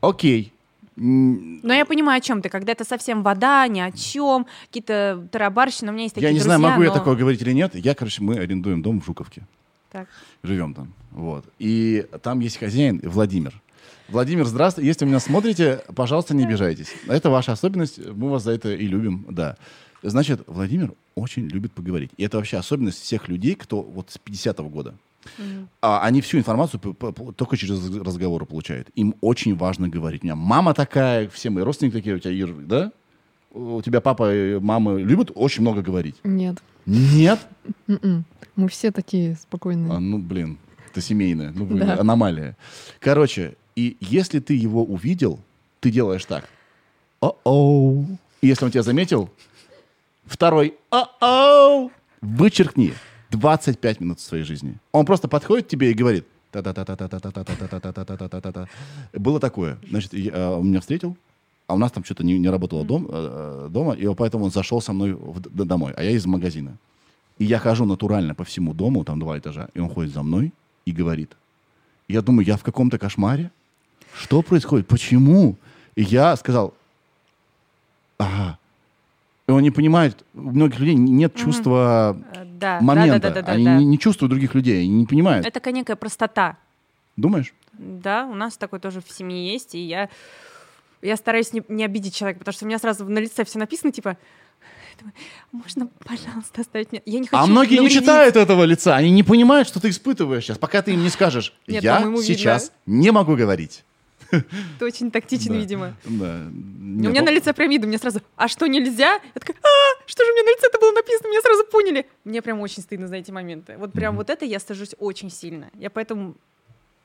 Окей. 0.00 0.52
Но 0.96 1.74
я 1.74 1.84
понимаю, 1.84 2.18
о 2.18 2.20
чем 2.20 2.40
ты. 2.40 2.48
Когда 2.48 2.72
это 2.72 2.84
совсем 2.84 3.22
вода, 3.22 3.66
ни 3.68 3.80
о 3.80 3.92
чем, 3.92 4.46
какие-то 4.66 5.26
тарабарщины. 5.30 5.90
У 5.90 5.94
меня 5.94 6.04
есть 6.04 6.14
такие 6.14 6.28
Я 6.28 6.32
не 6.32 6.38
друзья, 6.38 6.56
знаю, 6.56 6.72
могу 6.72 6.82
но... 6.82 6.88
я 6.88 6.90
такое 6.90 7.16
говорить 7.16 7.42
или 7.42 7.52
нет. 7.52 7.74
Я, 7.74 7.94
короче, 7.94 8.22
мы 8.22 8.38
арендуем 8.38 8.82
дом 8.82 9.00
в 9.00 9.04
Жуковке. 9.04 9.42
Так. 9.90 10.08
Живем 10.42 10.74
там. 10.74 10.92
Вот. 11.10 11.44
И 11.58 12.06
там 12.22 12.40
есть 12.40 12.58
хозяин 12.58 13.00
Владимир. 13.02 13.60
Владимир, 14.08 14.46
здравствуйте. 14.46 14.88
Если 14.88 15.04
вы 15.04 15.10
меня 15.10 15.20
смотрите, 15.20 15.82
пожалуйста, 15.94 16.34
не 16.34 16.44
обижайтесь. 16.44 16.94
Это 17.08 17.28
ваша 17.28 17.52
особенность. 17.52 17.98
Мы 17.98 18.30
вас 18.30 18.44
за 18.44 18.52
это 18.52 18.72
и 18.72 18.86
любим, 18.86 19.26
да. 19.28 19.56
Значит, 20.08 20.42
Владимир 20.46 20.94
очень 21.16 21.48
любит 21.48 21.72
поговорить. 21.72 22.10
И 22.16 22.22
это 22.22 22.36
вообще 22.36 22.58
особенность 22.58 23.02
всех 23.02 23.28
людей, 23.28 23.56
кто 23.56 23.82
вот 23.82 24.10
с 24.10 24.20
50-го 24.24 24.68
года. 24.68 24.94
Mm-hmm. 25.38 25.66
А, 25.82 26.02
они 26.02 26.20
всю 26.20 26.38
информацию 26.38 26.80
только 27.36 27.56
через 27.56 27.90
разговоры 27.90 28.46
получают. 28.46 28.88
Им 28.94 29.16
очень 29.20 29.56
важно 29.56 29.88
говорить. 29.88 30.22
У 30.22 30.26
меня 30.26 30.36
мама 30.36 30.74
такая, 30.74 31.28
все 31.28 31.50
мои 31.50 31.64
родственники 31.64 31.94
такие, 31.94 32.14
у 32.14 32.18
тебя 32.20 32.32
Ир, 32.32 32.52
да? 32.52 32.92
У 33.50 33.82
тебя 33.82 34.00
папа 34.00 34.32
и 34.32 34.60
мама 34.60 34.96
любят 34.96 35.32
очень 35.34 35.62
много 35.62 35.82
говорить? 35.82 36.14
Нет. 36.22 36.58
Нет? 36.84 37.40
Mm-mm. 37.88 37.98
М-м. 38.02 38.24
Мы 38.54 38.68
все 38.68 38.92
такие 38.92 39.34
спокойные. 39.34 39.92
А, 39.92 39.98
ну, 39.98 40.18
блин, 40.18 40.58
это 40.90 41.00
семейная, 41.00 41.52
ну, 41.52 41.64
блин, 41.64 41.80
да. 41.80 41.98
аномалия. 41.98 42.56
Короче, 43.00 43.56
и 43.74 43.96
если 44.00 44.38
ты 44.38 44.54
его 44.54 44.84
увидел, 44.84 45.40
ты 45.80 45.90
делаешь 45.90 46.24
так. 46.24 46.48
О-оу. 47.20 48.06
И 48.40 48.46
если 48.46 48.64
он 48.64 48.70
тебя 48.70 48.82
заметил, 48.82 49.30
Второй 50.26 50.74
«О-оу!» 50.90 51.90
вычеркни. 52.20 52.92
25 53.30 54.00
минут 54.00 54.20
своей 54.20 54.44
жизни. 54.44 54.76
Он 54.92 55.04
просто 55.04 55.28
подходит 55.28 55.66
к 55.66 55.68
тебе 55.68 55.90
и 55.90 55.94
говорит, 55.94 56.26
было 59.12 59.40
такое. 59.40 59.78
Значит, 59.90 60.14
он 60.14 60.68
меня 60.68 60.80
встретил, 60.80 61.16
а 61.66 61.74
у 61.74 61.78
нас 61.78 61.90
там 61.92 62.04
что-то 62.04 62.24
не, 62.24 62.48
работало 62.48 62.84
дом, 62.84 63.06
дома, 63.70 63.94
и 63.94 64.14
поэтому 64.14 64.44
он 64.44 64.50
зашел 64.50 64.80
со 64.80 64.92
мной 64.92 65.18
домой, 65.52 65.92
а 65.96 66.02
я 66.02 66.10
из 66.12 66.24
магазина. 66.24 66.76
И 67.38 67.44
я 67.44 67.58
хожу 67.58 67.84
натурально 67.84 68.34
по 68.34 68.44
всему 68.44 68.72
дому, 68.72 69.04
там 69.04 69.18
два 69.18 69.36
этажа, 69.38 69.68
и 69.74 69.80
он 69.80 69.90
ходит 69.90 70.14
за 70.14 70.22
мной 70.22 70.52
и 70.86 70.92
говорит. 70.92 71.36
Я 72.08 72.22
думаю, 72.22 72.46
я 72.46 72.56
в 72.56 72.62
каком-то 72.62 72.98
кошмаре? 72.98 73.50
Что 74.14 74.40
происходит? 74.40 74.86
Почему? 74.86 75.56
И 75.96 76.02
я 76.02 76.36
сказал, 76.36 76.72
ага. 78.18 78.58
И 79.48 79.52
он 79.52 79.62
не 79.62 79.70
понимает, 79.70 80.24
у 80.34 80.50
многих 80.50 80.80
людей 80.80 80.94
нет 80.94 81.36
чувства 81.36 82.16
mm-hmm. 82.18 82.58
да, 82.58 82.80
момента. 82.80 83.20
Да, 83.20 83.28
да, 83.28 83.34
да, 83.34 83.42
да, 83.42 83.52
они 83.52 83.64
да. 83.64 83.76
Не, 83.76 83.84
не 83.84 83.98
чувствуют 83.98 84.30
других 84.30 84.54
людей, 84.54 84.82
они 84.82 84.90
не 84.90 85.06
понимают. 85.06 85.46
Это 85.46 85.70
некая 85.70 85.94
простота. 85.94 86.56
Думаешь? 87.16 87.54
Да, 87.72 88.26
у 88.26 88.34
нас 88.34 88.56
такой 88.56 88.80
тоже 88.80 89.00
в 89.00 89.10
семье 89.10 89.52
есть, 89.52 89.74
и 89.74 89.78
я, 89.78 90.08
я 91.00 91.16
стараюсь 91.16 91.52
не, 91.52 91.62
не 91.68 91.84
обидеть 91.84 92.14
человека, 92.16 92.40
потому 92.40 92.54
что 92.54 92.64
у 92.64 92.68
меня 92.68 92.78
сразу 92.78 93.04
на 93.04 93.18
лице 93.18 93.44
все 93.44 93.58
написано, 93.58 93.92
типа, 93.92 94.16
можно, 95.52 95.88
пожалуйста, 96.04 96.62
оставить 96.62 96.90
меня? 96.90 97.02
Я 97.04 97.20
не 97.20 97.26
хочу 97.26 97.40
А 97.40 97.46
многие 97.46 97.76
навредить. 97.76 97.96
не 97.96 98.00
читают 98.00 98.34
этого 98.34 98.64
лица, 98.64 98.96
они 98.96 99.10
не 99.10 99.22
понимают, 99.22 99.68
что 99.68 99.78
ты 99.78 99.90
испытываешь 99.90 100.44
сейчас, 100.44 100.58
пока 100.58 100.82
ты 100.82 100.92
им 100.92 101.02
не 101.02 101.10
скажешь, 101.10 101.54
Нет, 101.66 101.84
я 101.84 102.00
сейчас 102.16 102.72
видно. 102.86 103.00
не 103.00 103.10
могу 103.12 103.36
говорить. 103.36 103.84
Ты 104.78 104.84
очень 104.84 105.10
тактичен, 105.10 105.52
да. 105.52 105.58
видимо. 105.58 105.96
Да. 106.04 106.44
Нет, 106.50 107.06
у 107.06 107.10
меня 107.10 107.22
на 107.22 107.30
лице 107.30 107.52
видно, 107.56 107.86
мне 107.86 107.98
сразу, 107.98 108.20
а 108.36 108.48
что 108.48 108.66
нельзя? 108.66 109.14
Я 109.14 109.40
такая, 109.40 109.56
а, 109.62 110.02
что 110.06 110.24
же 110.24 110.30
у 110.30 110.34
меня 110.34 110.44
на 110.44 110.50
лице 110.50 110.66
это 110.68 110.78
было 110.78 110.92
написано? 110.92 111.28
Меня 111.28 111.40
сразу 111.40 111.64
поняли. 111.64 112.06
Мне 112.24 112.42
прям 112.42 112.60
очень 112.60 112.82
стыдно 112.82 113.08
за 113.08 113.16
эти 113.16 113.30
моменты. 113.30 113.76
Вот 113.78 113.92
прям 113.92 114.14
mm-hmm. 114.14 114.18
вот 114.18 114.30
это 114.30 114.44
я 114.44 114.58
стажусь 114.58 114.94
очень 114.98 115.30
сильно. 115.30 115.70
Я 115.74 115.90
поэтому 115.90 116.34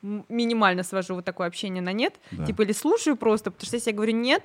минимально 0.01 0.83
свожу 0.83 1.15
вот 1.15 1.25
такое 1.25 1.47
общение 1.47 1.81
на 1.81 1.93
нет. 1.93 2.15
Да. 2.31 2.45
Типа 2.45 2.63
или 2.63 2.71
слушаю 2.71 3.15
просто, 3.15 3.51
потому 3.51 3.67
что 3.67 3.75
если 3.75 3.91
я 3.91 3.95
говорю 3.95 4.13
нет, 4.13 4.43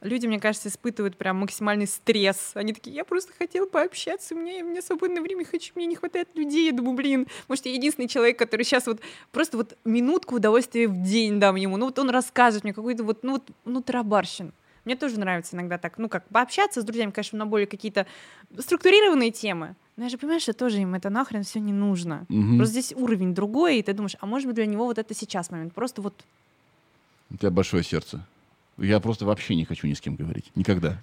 люди, 0.00 0.26
мне 0.26 0.40
кажется, 0.40 0.68
испытывают 0.68 1.16
прям 1.16 1.36
максимальный 1.36 1.86
стресс. 1.86 2.52
Они 2.54 2.72
такие, 2.72 2.94
я 2.94 3.04
просто 3.04 3.32
хотела 3.32 3.66
пообщаться, 3.66 4.34
у 4.34 4.38
меня, 4.38 4.64
у 4.64 4.68
меня 4.68 4.82
свободное 4.82 5.22
время, 5.22 5.44
хочу, 5.44 5.72
мне 5.74 5.86
не 5.86 5.96
хватает 5.96 6.28
людей. 6.34 6.66
Я 6.66 6.72
думаю, 6.72 6.96
блин, 6.96 7.26
может, 7.48 7.66
я 7.66 7.72
единственный 7.72 8.08
человек, 8.08 8.38
который 8.38 8.62
сейчас 8.62 8.86
вот 8.86 9.00
просто 9.32 9.56
вот 9.56 9.76
минутку 9.84 10.36
удовольствия 10.36 10.88
в 10.88 11.02
день 11.02 11.40
дам 11.40 11.56
ему. 11.56 11.76
Ну 11.76 11.86
вот 11.86 11.98
он 11.98 12.10
расскажет 12.10 12.64
мне 12.64 12.72
какой-то 12.72 13.04
вот, 13.04 13.22
ну 13.22 13.32
вот, 13.32 13.50
ну 13.64 13.82
тарабарщин. 13.82 14.52
Мне 14.84 14.94
тоже 14.94 15.18
нравится 15.18 15.56
иногда 15.56 15.78
так, 15.78 15.98
ну 15.98 16.08
как, 16.08 16.28
пообщаться 16.28 16.80
с 16.80 16.84
друзьями, 16.84 17.10
конечно, 17.10 17.36
на 17.36 17.46
более 17.46 17.66
какие-то 17.66 18.06
структурированные 18.56 19.32
темы. 19.32 19.74
Но 19.96 20.04
я 20.04 20.10
же 20.10 20.16
понимаю, 20.16 20.40
что 20.40 20.52
тоже 20.52 20.78
им 20.78 20.94
это 20.94 21.10
нахрен 21.10 21.42
все 21.42 21.58
не 21.58 21.72
нужно. 21.72 22.24
Угу. 22.28 22.56
Просто 22.58 22.72
здесь 22.72 22.92
уровень 22.94 23.34
другой, 23.34 23.78
и 23.78 23.82
ты 23.82 23.94
думаешь, 23.94 24.16
а 24.20 24.26
может 24.26 24.46
быть 24.46 24.54
для 24.54 24.66
него 24.66 24.84
вот 24.84 24.98
это 24.98 25.12
сейчас 25.12 25.50
момент. 25.50 25.74
Просто 25.74 26.02
вот... 26.02 26.14
У 27.30 27.36
тебя 27.36 27.50
большое 27.50 27.82
сердце. 27.82 28.24
Я 28.78 29.00
просто 29.00 29.24
вообще 29.24 29.54
не 29.54 29.64
хочу 29.64 29.86
ни 29.86 29.94
с 29.94 30.00
кем 30.00 30.16
говорить. 30.16 30.50
Никогда. 30.54 31.00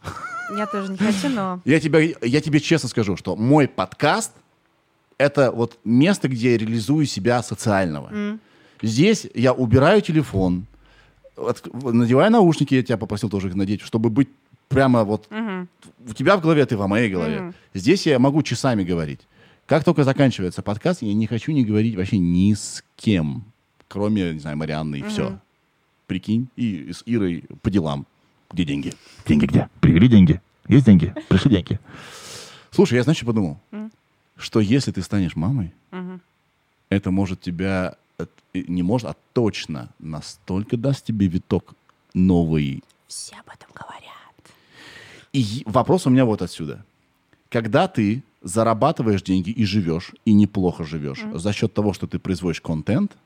Я 0.55 0.67
тоже 0.67 0.91
не 0.91 0.97
хочу, 0.97 1.29
но... 1.29 1.61
Я, 1.65 1.79
тебя, 1.79 1.99
я 1.99 2.41
тебе 2.41 2.59
честно 2.59 2.87
скажу, 2.87 3.17
что 3.17 3.35
мой 3.35 3.67
подкаст— 3.67 4.31
это 5.17 5.51
вот 5.51 5.79
место, 5.83 6.27
где 6.27 6.51
я 6.51 6.57
реализую 6.57 7.05
себя 7.05 7.41
социального. 7.41 8.09
Mm. 8.09 8.39
Здесь 8.81 9.27
я 9.33 9.53
убираю 9.53 10.01
телефон, 10.01 10.65
от, 11.35 11.65
надеваю 11.83 12.31
наушники, 12.31 12.75
я 12.75 12.83
тебя 12.83 12.97
попросил 12.97 13.29
тоже 13.29 13.47
их 13.47 13.55
надеть, 13.55 13.81
чтобы 13.81 14.09
быть 14.09 14.29
прямо 14.67 15.03
вот... 15.03 15.27
Mm-hmm. 15.29 15.67
У 16.09 16.13
тебя 16.13 16.37
в 16.37 16.41
голове, 16.41 16.65
ты 16.65 16.77
во 16.77 16.87
моей 16.87 17.09
голове. 17.09 17.37
Mm-hmm. 17.37 17.53
Здесь 17.73 18.05
я 18.05 18.19
могу 18.19 18.43
часами 18.43 18.83
говорить. 18.83 19.21
Как 19.65 19.83
только 19.83 20.03
заканчивается 20.03 20.61
подкаст, 20.61 21.01
я 21.01 21.13
не 21.13 21.25
хочу 21.25 21.53
не 21.53 21.63
говорить 21.63 21.95
вообще 21.95 22.17
ни 22.19 22.53
с 22.53 22.83
кем, 22.97 23.45
кроме, 23.87 24.33
не 24.33 24.39
знаю, 24.39 24.57
Марианны 24.57 24.97
и 24.97 25.01
mm-hmm. 25.01 25.09
все 25.09 25.39
прикинь, 26.13 26.47
и 26.55 26.91
с 26.93 27.01
Ирой 27.07 27.43
по 27.63 27.71
делам. 27.71 28.05
Где 28.51 28.65
деньги? 28.65 28.93
Деньги 29.25 29.47
где? 29.47 29.67
Привели 29.81 30.07
деньги? 30.07 30.41
Есть 30.67 30.85
деньги? 30.85 31.11
Пришли 31.27 31.49
деньги. 31.49 31.79
Слушай, 32.69 32.95
я, 32.97 33.03
значит, 33.03 33.25
подумал, 33.25 33.57
mm. 33.71 33.91
что 34.37 34.59
если 34.59 34.91
ты 34.91 35.01
станешь 35.01 35.35
мамой, 35.35 35.73
mm-hmm. 35.89 36.19
это 36.89 37.09
может 37.09 37.41
тебя, 37.41 37.95
не 38.53 38.83
может, 38.83 39.07
а 39.07 39.15
точно 39.33 39.89
настолько 39.97 40.77
даст 40.77 41.03
тебе 41.03 41.25
виток 41.25 41.73
новый. 42.13 42.83
Все 43.07 43.35
об 43.37 43.49
этом 43.49 43.69
говорят. 43.73 44.03
И 45.33 45.63
вопрос 45.65 46.05
у 46.05 46.11
меня 46.11 46.25
вот 46.25 46.43
отсюда. 46.43 46.85
Когда 47.49 47.87
ты 47.87 48.21
зарабатываешь 48.43 49.23
деньги 49.23 49.49
и 49.49 49.65
живешь, 49.65 50.11
и 50.25 50.33
неплохо 50.33 50.83
живешь 50.83 51.23
mm. 51.23 51.39
за 51.39 51.53
счет 51.53 51.73
того, 51.73 51.91
что 51.91 52.05
ты 52.05 52.19
производишь 52.19 52.61
контент, 52.61 53.17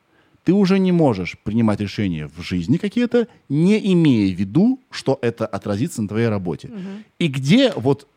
ты 0.47 0.53
уже 0.53 0.79
не 0.79 0.93
можешь 0.93 1.37
принимать 1.43 1.81
решения 1.81 2.29
в 2.29 2.41
жизни 2.41 2.77
какие-то, 2.77 3.27
не 3.49 3.93
имея 3.93 4.33
в 4.33 4.39
виду, 4.39 4.79
что 4.89 5.19
это 5.21 5.45
отразится 5.45 6.01
на 6.01 6.07
твоей 6.07 6.29
работе. 6.29 6.69
Угу. 6.69 7.03
И 7.19 7.27
где 7.27 7.73
вот 7.75 8.07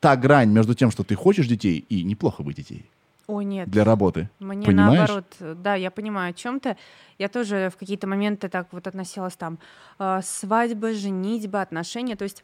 та 0.00 0.16
грань 0.16 0.50
между 0.50 0.74
тем, 0.74 0.90
что 0.90 1.04
ты 1.04 1.14
хочешь 1.14 1.46
детей 1.46 1.84
и 1.88 2.02
неплохо 2.02 2.42
быть 2.42 2.56
детей? 2.56 2.86
Ой, 3.28 3.44
нет. 3.44 3.68
Для 3.68 3.84
работы. 3.84 4.28
Мне 4.40 4.66
Понимаешь? 4.66 5.08
наоборот, 5.08 5.62
да, 5.62 5.76
я 5.76 5.92
понимаю 5.92 6.30
о 6.30 6.32
чем-то. 6.32 6.76
Я 7.18 7.28
тоже 7.28 7.70
в 7.72 7.76
какие-то 7.76 8.08
моменты 8.08 8.48
так 8.48 8.66
вот 8.72 8.88
относилась 8.88 9.36
там 9.36 9.60
э, 10.00 10.20
свадьба, 10.24 10.92
женитьба, 10.92 11.62
отношения. 11.62 12.16
То 12.16 12.24
есть, 12.24 12.42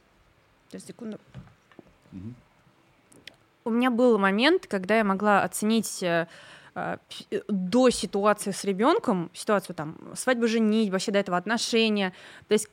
то 0.70 0.78
секунду. 0.78 1.18
Угу. 2.12 2.34
У 3.64 3.70
меня 3.70 3.90
был 3.90 4.18
момент, 4.18 4.68
когда 4.68 4.96
я 4.98 5.02
могла 5.02 5.42
оценить 5.42 6.00
э, 6.00 6.28
до 7.48 7.90
ситуации 7.90 8.50
с 8.50 8.64
ребенком, 8.64 9.30
ситуацию 9.34 9.76
там 9.76 9.96
свадьба, 10.14 10.46
женить, 10.46 10.90
вообще 10.90 11.12
до 11.12 11.18
этого 11.18 11.36
отношения, 11.36 12.12
то 12.48 12.52
есть 12.54 12.68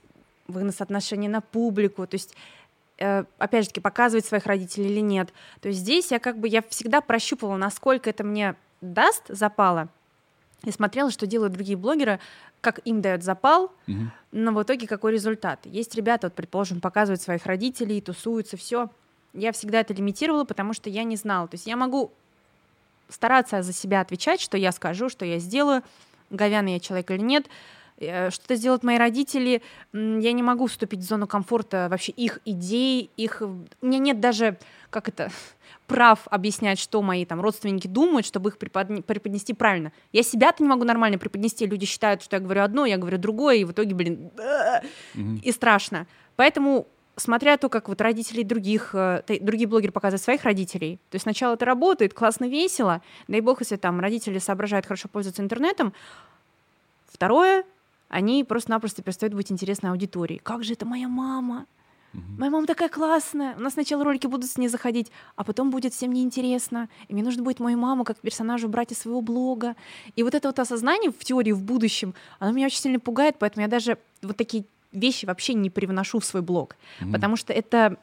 вынос 0.47 0.82
отношений 0.82 1.28
на 1.28 1.41
публику, 1.41 2.08
то 2.08 2.16
есть 2.16 2.36
э, 2.97 3.26
опять 3.38 3.66
же 3.66 3.70
таки 3.70 3.82
показывать 3.82 4.26
своих 4.26 4.45
родителей 4.45 4.89
или 4.89 5.02
нет. 5.02 5.34
То 5.62 5.68
есть 5.68 5.82
здесь 5.82 6.12
я 6.12 6.20
как 6.20 6.39
бы 6.39 6.47
я 6.47 6.62
всегда 6.70 7.02
прощупывала, 7.02 7.58
насколько 7.58 8.10
это 8.10 8.24
мне 8.24 8.56
даст 8.82 9.24
запала, 9.28 9.89
и 10.64 10.72
смотрела, 10.72 11.10
что 11.10 11.26
делают 11.26 11.54
другие 11.54 11.78
блогеры, 11.78 12.20
как 12.62 12.80
им 12.86 13.02
дают 13.02 13.24
запал, 13.24 13.72
угу. 13.88 14.12
но 14.32 14.52
в 14.52 14.62
итоге 14.62 14.88
какой 14.88 15.14
результат. 15.14 15.66
Есть 15.66 15.95
ребята, 15.95 16.28
вот, 16.28 16.34
предположим, 16.34 16.82
показывают 16.82 17.22
своих 17.22 17.45
родителей, 17.45 18.02
тусуются, 18.02 18.58
все. 18.58 18.89
Я 19.34 19.52
всегда 19.54 19.80
это 19.80 19.93
лимитировала, 19.93 20.43
потому 20.43 20.74
что 20.74 20.89
я 20.89 21.04
не 21.04 21.16
знала. 21.16 21.47
То 21.47 21.56
есть 21.56 21.68
я 21.68 21.78
могу 21.78 22.12
стараться 23.10 23.62
за 23.62 23.74
себя 23.74 24.01
отвечать, 24.01 24.41
что 24.41 24.57
я 24.57 24.72
скажу, 24.72 25.10
что 25.10 25.26
я 25.26 25.39
сделаю, 25.39 25.84
говяный 26.30 26.74
я 26.74 26.80
человек 26.80 27.12
или 27.12 27.22
нет. 27.22 27.47
Э, 27.97 28.30
что-то 28.30 28.55
сделают 28.55 28.84
мои 28.84 28.97
родители, 28.97 29.62
я 29.93 30.32
не 30.32 30.43
могу 30.43 30.68
вступить 30.68 31.01
в 31.01 31.03
зону 31.03 31.28
комфорта 31.28 31.88
вообще 31.89 32.12
их 32.14 32.39
идей, 32.45 33.10
их... 33.18 33.41
У 33.41 33.86
меня 33.86 33.99
нет 33.99 34.20
даже, 34.20 34.57
как 34.89 35.10
это, 35.10 35.32
прав 35.88 36.22
объяснять, 36.30 36.80
что 36.80 37.01
мои 37.01 37.26
там 37.26 37.41
родственники 37.41 37.88
думают, 37.88 38.26
чтобы 38.26 38.49
их 38.49 38.57
преподне... 38.57 39.01
преподнести 39.01 39.53
правильно. 39.53 39.91
Я 40.14 40.24
себя-то 40.24 40.64
не 40.64 40.70
могу 40.70 40.86
нормально 40.86 41.18
преподнести. 41.18 41.66
Люди 41.66 41.86
считают, 41.86 42.24
что 42.24 42.38
я 42.38 42.39
говорю 42.39 42.62
одно, 42.62 42.86
я 42.86 42.97
говорю 42.97 43.18
другое, 43.18 43.57
и 43.57 43.66
в 43.66 43.72
итоге, 43.72 43.93
блин, 43.93 44.32
и 45.43 45.51
страшно. 45.51 46.07
Поэтому 46.38 46.88
смотря 47.22 47.58
то, 47.58 47.70
как 47.70 47.90
вот 47.90 48.02
родители 48.02 48.44
других, 48.44 48.92
э, 48.94 49.24
другие 49.42 49.68
блогеры 49.68 49.92
показывают 49.92 50.22
своих 50.22 50.44
родителей, 50.44 51.00
то 51.10 51.16
есть 51.16 51.24
сначала 51.24 51.54
это 51.54 51.66
работает, 51.66 52.14
классно, 52.14 52.46
весело, 52.46 53.02
дай 53.28 53.42
бог, 53.42 53.62
если 53.62 53.76
там 53.76 54.00
родители 54.00 54.40
соображают 54.40 54.86
хорошо 54.86 55.08
пользоваться 55.08 55.42
интернетом. 55.42 55.94
Второе, 57.08 57.64
они 58.10 58.44
просто-напросто 58.44 59.02
перестают 59.02 59.34
быть 59.34 59.52
интересной 59.52 59.92
аудиторией. 59.92 60.40
Как 60.44 60.64
же 60.64 60.74
это 60.74 60.86
моя 60.86 61.08
мама? 61.08 61.66
Угу. 62.14 62.24
Моя 62.40 62.52
мама 62.52 62.66
такая 62.66 62.90
классная. 62.90 63.56
У 63.56 63.60
нас 63.60 63.74
сначала 63.74 64.04
ролики 64.04 64.28
будут 64.28 64.50
с 64.50 64.58
ней 64.58 64.68
заходить, 64.68 65.12
а 65.36 65.44
потом 65.44 65.70
будет 65.70 65.94
всем 65.94 66.12
неинтересно. 66.12 66.90
И 67.08 67.14
мне 67.14 67.24
нужно 67.24 67.44
будет 67.44 67.60
мою 67.60 67.78
маму 67.78 68.04
как 68.04 68.18
персонажу 68.18 68.68
брать 68.68 68.92
из 68.92 69.00
своего 69.00 69.22
блога. 69.22 69.76
И 70.16 70.24
вот 70.24 70.34
это 70.34 70.48
вот 70.50 70.60
осознание 70.60 71.12
в 71.12 71.24
теории, 71.24 71.52
в 71.52 71.62
будущем, 71.62 72.16
оно 72.40 72.52
меня 72.52 72.66
очень 72.66 72.80
сильно 72.80 73.00
пугает, 73.00 73.36
поэтому 73.38 73.62
я 73.62 73.68
даже 73.68 73.98
вот 74.24 74.38
такие 74.38 74.66
вещи 74.92 75.26
вообще 75.26 75.54
не 75.54 75.70
привношу 75.70 76.20
в 76.20 76.26
свой 76.26 76.42
блог, 76.42 76.76
mm-hmm. 77.02 77.12
потому 77.12 77.36
что 77.36 77.54
это... 77.54 77.98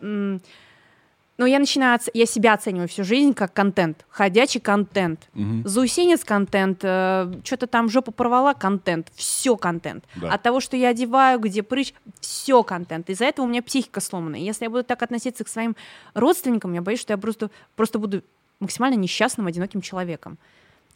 Ну, 1.38 1.44
я 1.44 1.58
начинаю, 1.58 1.98
я 2.14 2.24
себя 2.24 2.54
оцениваю 2.54 2.88
всю 2.88 3.04
жизнь 3.04 3.34
как 3.34 3.52
контент, 3.52 4.06
ходячий 4.08 4.58
контент, 4.58 5.28
угу. 5.34 5.68
заусенец 5.68 6.24
контент, 6.24 6.80
э, 6.82 7.30
что-то 7.44 7.66
там 7.66 7.90
жопа 7.90 8.10
порвала 8.10 8.54
контент, 8.54 9.12
все 9.14 9.54
контент. 9.56 10.04
Да. 10.14 10.32
От 10.32 10.42
того, 10.42 10.60
что 10.60 10.78
я 10.78 10.88
одеваю, 10.88 11.38
где 11.38 11.62
прыщ, 11.62 11.92
все 12.20 12.62
контент. 12.62 13.10
Из-за 13.10 13.26
этого 13.26 13.44
у 13.44 13.48
меня 13.50 13.62
психика 13.62 14.00
сломана. 14.00 14.36
если 14.36 14.64
я 14.64 14.70
буду 14.70 14.82
так 14.82 15.02
относиться 15.02 15.44
к 15.44 15.48
своим 15.48 15.76
родственникам, 16.14 16.72
я 16.72 16.80
боюсь, 16.80 17.00
что 17.00 17.12
я 17.12 17.18
просто, 17.18 17.50
просто 17.74 17.98
буду 17.98 18.22
максимально 18.58 18.94
несчастным, 18.94 19.46
одиноким 19.46 19.82
человеком. 19.82 20.38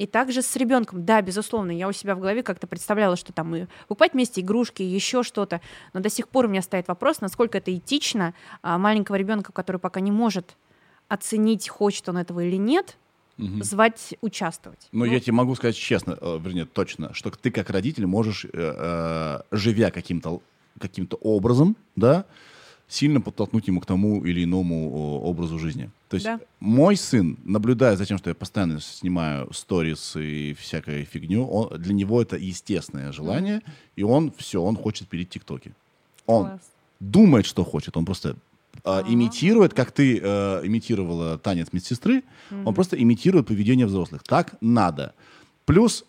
И 0.01 0.07
также 0.07 0.40
с 0.40 0.57
ребенком, 0.57 1.05
да, 1.05 1.20
безусловно, 1.20 1.72
я 1.72 1.86
у 1.86 1.92
себя 1.92 2.14
в 2.14 2.20
голове 2.20 2.42
как-то 2.42 2.66
представляла, 2.66 3.16
что 3.16 3.34
там 3.34 3.55
и 3.55 3.66
покупать 3.82 4.14
вместе 4.14 4.40
игрушки, 4.40 4.80
еще 4.82 5.22
что-то. 5.22 5.61
Но 5.92 6.01
до 6.01 6.09
сих 6.09 6.28
пор 6.28 6.46
у 6.46 6.48
меня 6.48 6.62
стоит 6.62 6.88
вопрос, 6.88 7.20
насколько 7.20 7.59
это 7.59 7.76
этично 7.76 8.32
а, 8.62 8.78
маленького 8.78 9.16
ребенка, 9.16 9.53
который 9.53 9.76
пока 9.76 10.01
не 10.01 10.11
может 10.11 10.57
оценить, 11.09 11.68
хочет 11.68 12.09
он 12.09 12.16
этого 12.16 12.40
или 12.40 12.57
нет, 12.57 12.96
угу. 13.36 13.62
звать 13.62 14.14
участвовать. 14.22 14.88
Но 14.90 15.05
ну, 15.05 15.12
я 15.12 15.20
тебе 15.20 15.34
могу 15.34 15.55
сказать 15.55 15.76
честно, 15.76 16.16
э, 16.18 16.38
вернее, 16.40 16.64
точно, 16.64 17.12
что 17.12 17.30
ты 17.30 17.51
как 17.51 17.68
родитель 17.68 18.07
можешь, 18.07 18.46
э, 18.46 18.48
э, 18.55 19.40
живя 19.51 19.90
каким-то 19.90 20.40
каким-то 20.78 21.16
образом, 21.16 21.76
да, 21.94 22.24
сильно 22.91 23.20
подтолкнуть 23.20 23.68
ему 23.68 23.80
к 23.80 23.86
тому 23.86 24.24
или 24.24 24.43
иному 24.43 25.22
образу 25.22 25.59
жизни. 25.59 25.91
То 26.09 26.16
есть 26.16 26.26
да. 26.26 26.41
мой 26.59 26.97
сын, 26.97 27.38
наблюдая 27.45 27.97
за 27.97 28.05
тем, 28.05 28.18
что 28.18 28.30
я 28.30 28.34
постоянно 28.34 28.80
снимаю 28.80 29.49
сторис 29.53 30.16
и 30.16 30.55
всякую 30.55 31.05
фигню, 31.05 31.47
он, 31.47 31.80
для 31.80 31.95
него 31.95 32.20
это 32.20 32.36
естественное 32.36 33.12
желание, 33.12 33.59
mm 33.59 33.70
и 33.97 34.03
он 34.03 34.32
все, 34.36 34.62
он 34.62 34.76
хочет 34.76 35.09
пилить 35.09 35.28
тиктоки. 35.28 35.72
Он 36.26 36.47
Класс. 36.47 36.61
думает, 37.01 37.47
что 37.47 37.64
хочет, 37.64 37.97
он 37.97 38.05
просто 38.05 38.36
э, 38.84 39.03
имитирует, 39.09 39.74
как 39.74 39.93
ты 39.93 40.18
э, 40.18 40.61
имитировала 40.64 41.38
танец 41.38 41.68
медсестры, 41.72 42.22
mm 42.51 42.64
он 42.64 42.74
просто 42.74 42.97
имитирует 42.97 43.47
поведение 43.47 43.86
взрослых. 43.86 44.22
Так 44.24 44.55
надо. 44.61 45.14
Плюс 45.64 46.05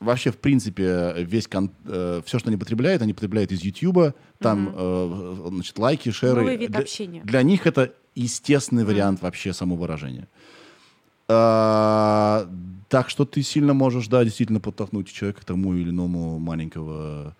вообще, 0.00 0.30
в 0.30 0.38
принципе, 0.38 1.14
весь 1.18 1.48
кон... 1.48 1.70
э, 1.84 2.22
все, 2.24 2.38
что 2.38 2.48
они 2.48 2.56
потребляют, 2.56 3.02
они 3.02 3.14
потребляют 3.14 3.52
из 3.52 3.62
Ютуба, 3.62 4.14
там, 4.38 4.68
mm 4.68 5.46
э, 5.46 5.50
значит, 5.50 5.78
лайки, 5.78 6.10
шеры. 6.10 6.40
Новый 6.40 6.56
вид 6.56 6.70
для, 6.70 6.80
общения. 6.80 7.22
Для 7.24 7.42
них 7.42 7.66
это 7.66 7.94
естественный 8.14 8.84
вариант 8.84 9.20
mm 9.20 9.24
вообще 9.24 9.52
самовыражения. 9.52 10.28
А, 11.28 12.48
так 12.88 13.10
что 13.10 13.24
ты 13.24 13.42
сильно 13.42 13.74
можешь, 13.74 14.08
да, 14.08 14.24
действительно 14.24 14.60
подтолкнуть 14.60 15.12
человека 15.12 15.42
к 15.42 15.44
тому 15.44 15.74
или 15.74 15.90
иному 15.90 16.38
маленького 16.38 17.36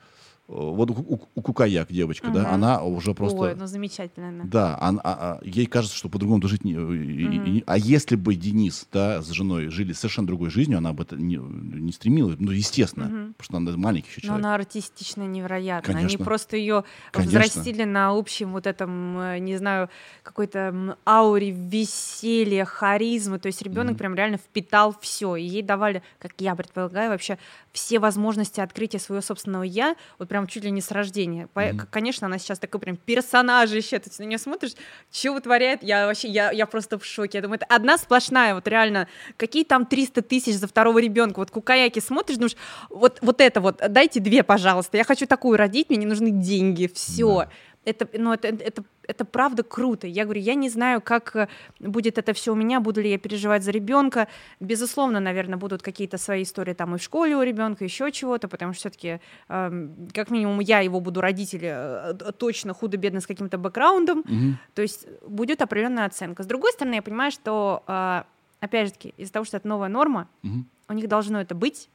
вот 0.48 0.90
у, 0.90 1.20
у 1.34 1.42
Кукаяк 1.42 1.92
девочка, 1.92 2.26
угу. 2.26 2.34
да, 2.34 2.50
она 2.50 2.82
уже 2.82 3.12
просто... 3.12 3.38
Ой, 3.38 3.54
ну 3.54 3.66
замечательно. 3.66 4.44
Да, 4.46 4.78
она, 4.80 5.00
а, 5.04 5.12
а, 5.12 5.40
ей 5.44 5.66
кажется, 5.66 5.94
что 5.94 6.08
по-другому 6.08 6.46
жить 6.48 6.64
не... 6.64 6.74
Угу. 6.74 6.92
И, 6.94 7.58
и, 7.58 7.64
а 7.66 7.76
если 7.76 8.16
бы 8.16 8.34
Денис, 8.34 8.86
да, 8.90 9.20
с 9.20 9.28
женой 9.28 9.68
жили 9.68 9.92
совершенно 9.92 10.26
другой 10.26 10.48
жизнью, 10.48 10.78
она 10.78 10.94
бы 10.94 11.02
это 11.02 11.16
не, 11.16 11.36
не 11.36 11.92
стремилась, 11.92 12.36
ну, 12.38 12.50
естественно, 12.50 13.06
угу. 13.06 13.34
потому 13.34 13.44
что 13.44 13.56
она 13.58 13.76
маленький 13.76 14.08
еще 14.08 14.22
человек. 14.22 14.42
Но 14.42 14.48
она 14.48 14.54
артистичная 14.54 15.26
невероятно. 15.26 15.92
Конечно. 15.92 16.16
Они 16.16 16.16
просто 16.16 16.56
ее 16.56 16.84
взрастили 17.12 17.84
на 17.84 18.16
общем 18.16 18.52
вот 18.52 18.66
этом, 18.66 19.18
э, 19.18 19.38
не 19.40 19.58
знаю, 19.58 19.90
какой-то 20.22 20.96
ауре 21.04 21.50
веселья, 21.50 22.64
харизмы, 22.64 23.38
то 23.38 23.48
есть 23.48 23.60
ребенок 23.60 23.92
угу. 23.92 23.98
прям 23.98 24.14
реально 24.14 24.38
впитал 24.38 24.96
все, 24.98 25.36
и 25.36 25.42
ей 25.42 25.62
давали, 25.62 26.02
как 26.18 26.32
я 26.38 26.54
предполагаю, 26.54 27.10
вообще 27.10 27.36
все 27.72 27.98
возможности 27.98 28.60
открытия 28.60 28.98
своего 28.98 29.20
собственного 29.20 29.62
«я», 29.62 29.94
вот 30.18 30.28
прям 30.28 30.37
чуть 30.46 30.64
ли 30.64 30.70
не 30.70 30.80
с 30.80 30.90
рождения. 30.90 31.48
Mm-hmm. 31.54 31.86
Конечно, 31.90 32.26
она 32.26 32.38
сейчас 32.38 32.58
такой 32.58 32.80
прям 32.80 32.96
персонажище, 32.96 33.98
ты 33.98 34.10
на 34.18 34.24
нее 34.24 34.38
смотришь, 34.38 34.72
что 35.10 35.32
вытворяет, 35.32 35.82
я 35.82 36.06
вообще, 36.06 36.28
я, 36.28 36.50
я 36.50 36.66
просто 36.66 36.98
в 36.98 37.04
шоке. 37.04 37.38
Я 37.38 37.42
думаю, 37.42 37.56
это 37.56 37.66
одна 37.66 37.98
сплошная, 37.98 38.54
вот 38.54 38.68
реально, 38.68 39.08
какие 39.36 39.64
там 39.64 39.86
300 39.86 40.22
тысяч 40.22 40.54
за 40.54 40.68
второго 40.68 40.98
ребенка, 40.98 41.38
вот 41.38 41.50
кукаяки 41.50 42.00
смотришь, 42.00 42.36
думаешь, 42.36 42.56
вот, 42.90 43.18
вот 43.20 43.40
это 43.40 43.60
вот, 43.60 43.82
дайте 43.88 44.20
две, 44.20 44.42
пожалуйста, 44.42 44.96
я 44.96 45.04
хочу 45.04 45.26
такую 45.26 45.56
родить, 45.56 45.88
мне 45.88 45.98
не 45.98 46.06
нужны 46.06 46.30
деньги, 46.30 46.90
все. 46.92 47.44
Да 47.46 47.50
это, 47.84 48.08
ну, 48.12 48.32
это, 48.32 48.48
это, 48.48 48.84
это 49.02 49.24
правда 49.24 49.62
круто. 49.62 50.06
Я 50.06 50.24
говорю, 50.24 50.40
я 50.40 50.54
не 50.54 50.68
знаю, 50.68 51.00
как 51.00 51.34
э, 51.36 51.48
будет 51.80 52.18
это 52.18 52.32
все 52.32 52.52
у 52.52 52.54
меня, 52.54 52.80
буду 52.80 53.00
ли 53.00 53.10
я 53.10 53.18
переживать 53.18 53.62
за 53.62 53.70
ребенка. 53.70 54.28
Безусловно, 54.60 55.20
наверное, 55.20 55.56
будут 55.56 55.82
какие-то 55.82 56.18
свои 56.18 56.42
истории 56.42 56.74
там 56.74 56.94
и 56.94 56.98
в 56.98 57.02
школе 57.02 57.36
у 57.36 57.42
ребенка, 57.42 57.84
еще 57.84 58.12
чего-то, 58.12 58.48
потому 58.48 58.72
что 58.72 58.80
все-таки, 58.80 59.08
э, 59.08 59.18
эм, 59.48 60.08
как 60.12 60.30
минимум, 60.30 60.60
я 60.60 60.80
его 60.80 61.00
буду 61.00 61.20
родители 61.20 61.70
э, 61.72 62.32
точно 62.36 62.74
худо-бедно 62.74 63.20
с 63.20 63.26
каким-то 63.26 63.58
бэкграундом. 63.58 64.20
Угу. 64.20 64.58
То 64.74 64.82
есть 64.82 65.06
будет 65.26 65.62
определенная 65.62 66.06
оценка. 66.06 66.42
С 66.42 66.46
другой 66.46 66.72
стороны, 66.72 66.96
я 66.96 67.02
понимаю, 67.02 67.30
что, 67.32 67.82
э, 67.86 68.22
опять 68.60 68.88
же 68.88 68.92
таки, 68.92 69.14
из-за 69.16 69.32
того, 69.32 69.44
что 69.44 69.56
это 69.56 69.68
новая 69.68 69.88
норма, 69.88 70.28
угу. 70.42 70.64
у 70.88 70.92
них 70.92 71.08
должно 71.08 71.40
это 71.40 71.54
быть. 71.54 71.88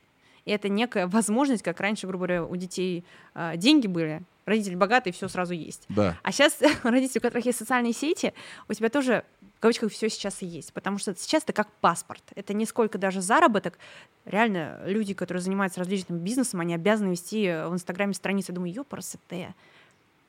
И 0.46 0.52
это 0.52 0.68
некая 0.70 1.08
возможность, 1.08 1.64
как 1.64 1.80
раньше, 1.80 2.08
грубо 2.08 2.26
говоря, 2.26 2.44
у 2.46 2.56
детей 2.56 3.06
э, 3.34 3.54
деньги 3.56 3.88
были, 3.88 4.24
родители 4.46 4.76
богатые, 4.76 5.14
все 5.14 5.28
сразу 5.28 5.54
есть. 5.54 5.86
Да. 5.89 6.18
А 6.24 6.32
сейчас 6.32 6.58
родители, 6.84 7.20
у 7.20 7.22
которых 7.22 7.46
есть 7.46 7.60
социальные 7.60 7.94
сети, 7.94 8.34
у 8.68 8.74
тебя 8.74 8.89
тоже 8.89 9.24
в 9.58 9.60
кавычках 9.60 9.91
все 9.91 10.10
сейчас 10.10 10.41
и 10.41 10.46
есть, 10.46 10.74
потому 10.74 10.98
что 10.98 11.16
сейчас 11.16 11.44
это 11.44 11.54
как 11.54 11.70
паспорт. 11.80 12.24
Это 12.36 12.54
не 12.54 12.66
сколько 12.66 12.98
даже 12.98 13.22
заработок. 13.22 13.78
Реально 14.26 14.82
люди, 14.86 15.14
которые 15.14 15.41
занимаются 15.41 15.80
различным 15.80 16.20
бизнесом, 16.20 16.60
они 16.60 16.74
обязаны 16.74 17.12
вести 17.12 17.46
в 17.48 17.74
Инстаграме 17.74 18.14
страницу. 18.14 18.52
Я 18.52 18.56
думаю, 18.56 18.74
ёпарасете. 18.74 19.56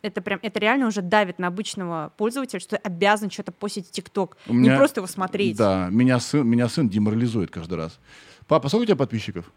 Это 0.03 0.21
прям, 0.21 0.39
это 0.43 0.61
реально 0.61 0.87
уже 0.87 1.01
давит 1.01 1.39
на 1.39 1.47
обычного 1.47 2.13
пользователя, 2.19 2.61
что 2.61 2.77
ты 2.77 2.77
обязан 2.77 3.31
что-то 3.31 3.53
постить 3.53 3.89
в 3.89 3.91
ТикТок, 3.91 4.37
не 4.47 4.69
просто 4.77 5.01
его 5.01 5.07
смотреть. 5.07 5.57
Да, 5.57 5.89
меня 5.91 6.21
сын, 6.21 6.47
меня 6.47 6.69
сын 6.69 6.89
деморализует 6.91 7.51
каждый 7.51 7.79
раз. 7.79 7.99
Папа, 8.47 8.69
сколько 8.69 8.83
у 8.83 8.87
тебя 8.87 8.97
подписчиков? 8.97 9.51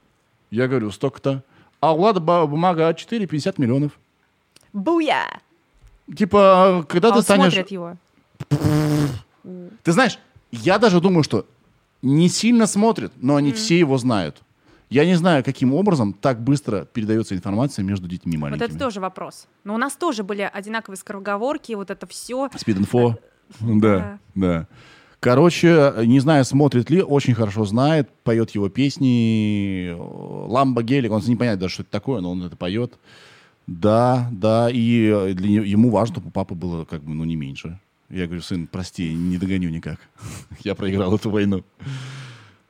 Я 0.49 0.69
говорю, 0.69 0.89
столько-то. 0.91 1.43
А 1.81 1.93
у 1.93 1.97
Влада 1.97 2.21
бумага 2.21 2.89
4,50 2.89 3.55
миллионов. 3.57 3.91
Буя! 4.73 5.41
Типа, 6.15 6.85
когда 6.87 7.09
а 7.09 7.11
ты 7.13 7.21
станешь... 7.21 7.53
смотрят 7.53 7.71
его. 7.71 7.97
Ты 9.83 9.91
знаешь, 9.91 10.19
я 10.51 10.79
даже 10.79 11.01
думаю, 11.01 11.23
что 11.23 11.45
не 12.01 12.29
сильно 12.29 12.67
смотрят, 12.67 13.11
но 13.17 13.35
они 13.35 13.51
mm. 13.51 13.55
все 13.55 13.79
его 13.79 13.97
знают. 13.97 14.41
Я 14.89 15.05
не 15.05 15.15
знаю, 15.15 15.43
каким 15.43 15.73
образом 15.73 16.13
так 16.13 16.41
быстро 16.41 16.85
передается 16.85 17.35
информация 17.35 17.83
между 17.83 18.07
детьми 18.07 18.37
маленькими. 18.37 18.63
Вот 18.63 18.69
это 18.69 18.79
тоже 18.79 19.01
вопрос. 19.01 19.47
Но 19.65 19.75
у 19.75 19.77
нас 19.77 19.95
тоже 19.97 20.23
были 20.23 20.49
одинаковые 20.51 20.97
скороговорки, 20.97 21.73
вот 21.73 21.91
это 21.91 22.07
все. 22.07 22.49
Спид-инфо. 22.55 23.17
Да, 23.59 24.19
да. 24.33 24.67
Короче, 25.19 25.93
не 26.05 26.19
знаю, 26.19 26.45
смотрит 26.45 26.89
ли, 26.89 27.01
очень 27.01 27.33
хорошо 27.33 27.65
знает, 27.65 28.09
поет 28.23 28.51
его 28.51 28.69
песни. 28.69 29.93
Ламба 29.97 30.83
Гелик, 30.83 31.11
он 31.11 31.21
не 31.25 31.35
понять 31.35 31.59
даже, 31.59 31.73
что 31.73 31.83
это 31.83 31.91
такое, 31.91 32.21
но 32.21 32.31
он 32.31 32.43
это 32.43 32.55
поет. 32.55 32.93
Да, 33.67 34.29
да, 34.31 34.69
и 34.71 35.07
э, 35.07 35.33
для, 35.33 35.61
ему 35.61 35.89
важно, 35.89 36.15
чтобы 36.15 36.29
у 36.29 36.31
папы 36.31 36.55
было 36.55 36.85
как 36.85 37.03
бы, 37.03 37.13
ну, 37.13 37.25
не 37.25 37.35
меньше. 37.35 37.79
Я 38.09 38.25
говорю, 38.25 38.41
сын, 38.41 38.65
прости, 38.67 39.13
не 39.13 39.37
догоню 39.37 39.69
никак. 39.69 39.99
я 40.63 40.73
проиграл 40.73 41.13
эту 41.13 41.29
войну. 41.29 41.63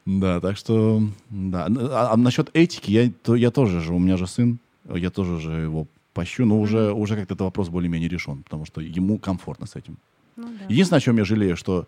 Да, 0.07 0.39
так 0.39 0.57
что, 0.57 1.03
да. 1.29 1.67
А, 1.67 2.13
а 2.13 2.17
насчет 2.17 2.49
этики, 2.53 2.89
я, 2.89 3.11
то, 3.23 3.35
я 3.35 3.51
тоже 3.51 3.81
же, 3.81 3.93
у 3.93 3.99
меня 3.99 4.17
же 4.17 4.25
сын, 4.25 4.57
я 4.91 5.11
тоже 5.11 5.39
же 5.39 5.51
его 5.51 5.87
пощу, 6.13 6.45
но 6.45 6.59
уже, 6.59 6.91
уже 6.91 7.15
как-то 7.15 7.35
этот 7.35 7.45
вопрос 7.45 7.69
более-менее 7.69 8.09
решен, 8.09 8.41
потому 8.41 8.65
что 8.65 8.81
ему 8.81 9.19
комфортно 9.19 9.67
с 9.67 9.75
этим. 9.75 9.97
Ну, 10.35 10.47
да. 10.47 10.65
Единственное, 10.69 10.97
о 10.97 11.01
чем 11.01 11.17
я 11.17 11.25
жалею, 11.25 11.55
что 11.55 11.87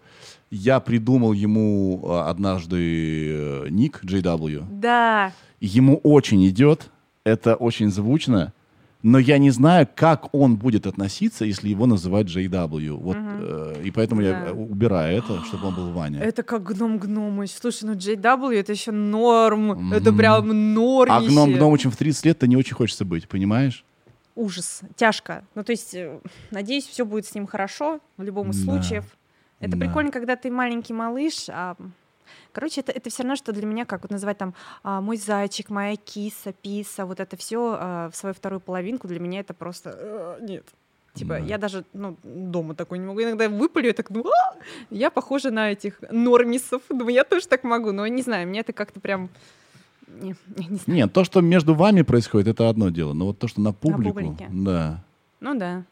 я 0.51 0.79
придумал 0.79 1.33
ему 1.33 2.01
а, 2.03 2.29
однажды 2.29 3.29
э, 3.31 3.67
ник 3.69 4.03
JW. 4.03 4.65
Да. 4.69 5.33
Ему 5.61 5.97
очень 5.97 6.47
идет, 6.47 6.91
это 7.23 7.55
очень 7.55 7.89
звучно, 7.89 8.53
но 9.01 9.17
я 9.17 9.37
не 9.37 9.49
знаю, 9.49 9.87
как 9.95 10.33
он 10.33 10.57
будет 10.57 10.85
относиться, 10.85 11.45
если 11.45 11.69
его 11.69 11.85
называть 11.85 12.27
JW. 12.27 12.91
Вот, 12.97 13.15
угу. 13.15 13.25
э, 13.25 13.81
и 13.85 13.91
поэтому 13.91 14.21
да. 14.21 14.47
я 14.47 14.53
убираю 14.53 15.17
это, 15.17 15.41
чтобы 15.45 15.67
он 15.67 15.75
был 15.75 15.91
Ваня. 15.91 16.19
Это 16.19 16.43
как 16.43 16.63
гном 16.63 16.97
Гномыч. 16.97 17.51
Слушай, 17.51 17.85
ну 17.85 17.93
JW 17.93 18.53
это 18.59 18.73
еще 18.73 18.91
норм. 18.91 19.71
Mm-hmm. 19.71 19.95
Это 19.95 20.11
прям 20.11 20.73
норм. 20.73 21.11
А 21.11 21.21
гном 21.21 21.53
Гномычем 21.53 21.91
в 21.91 21.97
30 21.97 22.25
лет-то 22.25 22.47
не 22.47 22.57
очень 22.57 22.75
хочется 22.75 23.05
быть, 23.05 23.27
понимаешь? 23.29 23.85
Ужас, 24.35 24.81
тяжко. 24.95 25.45
Ну, 25.55 25.63
то 25.63 25.71
есть, 25.71 25.93
э, 25.93 26.19
надеюсь, 26.51 26.85
все 26.85 27.05
будет 27.05 27.25
с 27.25 27.33
ним 27.33 27.47
хорошо 27.47 28.01
в 28.17 28.23
любом 28.23 28.51
из 28.51 28.63
да. 28.63 28.71
случаев. 28.71 29.05
Это 29.61 29.77
да. 29.77 29.85
прикольно, 29.85 30.11
когда 30.11 30.35
ты 30.35 30.51
маленький 30.51 30.93
малыш, 30.93 31.45
а 31.49 31.75
Короче, 32.51 32.81
это, 32.81 32.91
это 32.91 33.09
все 33.09 33.23
равно, 33.23 33.35
что 33.35 33.51
для 33.53 33.65
меня, 33.65 33.85
как 33.85 34.01
вот 34.03 34.11
называть 34.11 34.37
там 34.37 34.53
а, 34.83 35.01
мой 35.01 35.17
зайчик, 35.17 35.69
моя 35.69 35.95
киса, 35.95 36.53
писа, 36.53 37.05
вот 37.05 37.19
это 37.19 37.37
все 37.37 37.77
а, 37.79 38.09
в 38.09 38.15
свою 38.15 38.33
вторую 38.33 38.59
половинку 38.59 39.07
для 39.07 39.19
меня 39.19 39.41
это 39.41 39.53
просто 39.53 39.95
э, 39.97 40.37
нет. 40.41 40.65
Типа, 41.13 41.33
да. 41.33 41.37
я 41.39 41.57
даже 41.57 41.83
ну, 41.93 42.15
дома 42.23 42.75
такой 42.75 42.99
не 42.99 43.05
могу. 43.05 43.21
Иногда 43.21 43.49
выпалю, 43.49 43.87
я 43.87 43.93
так, 43.93 44.09
а! 44.11 44.55
я 44.89 45.09
похожа 45.09 45.51
на 45.51 45.71
этих 45.71 45.99
нормисов. 46.11 46.81
Думаю, 46.89 47.13
я 47.13 47.23
тоже 47.23 47.47
так 47.47 47.63
могу. 47.63 47.91
Но 47.91 48.07
не 48.07 48.21
знаю, 48.21 48.47
мне 48.47 48.61
это 48.61 48.73
как-то 48.73 48.99
прям... 48.99 49.29
Не, 50.07 50.35
не, 50.55 50.67
не 50.67 50.77
знаю. 50.77 50.97
Нет, 50.99 51.13
то, 51.13 51.23
что 51.23 51.41
между 51.41 51.73
вами 51.73 52.03
происходит, 52.03 52.47
это 52.47 52.69
одно 52.69 52.89
дело. 52.89 53.13
Но 53.13 53.27
вот 53.27 53.39
то, 53.39 53.47
что 53.47 53.61
на 53.61 53.73
публику... 53.73 54.19
На 54.19 54.27
публике. 54.27 54.49
Да. 54.49 55.03
Ну 55.39 55.57
да. 55.57 55.83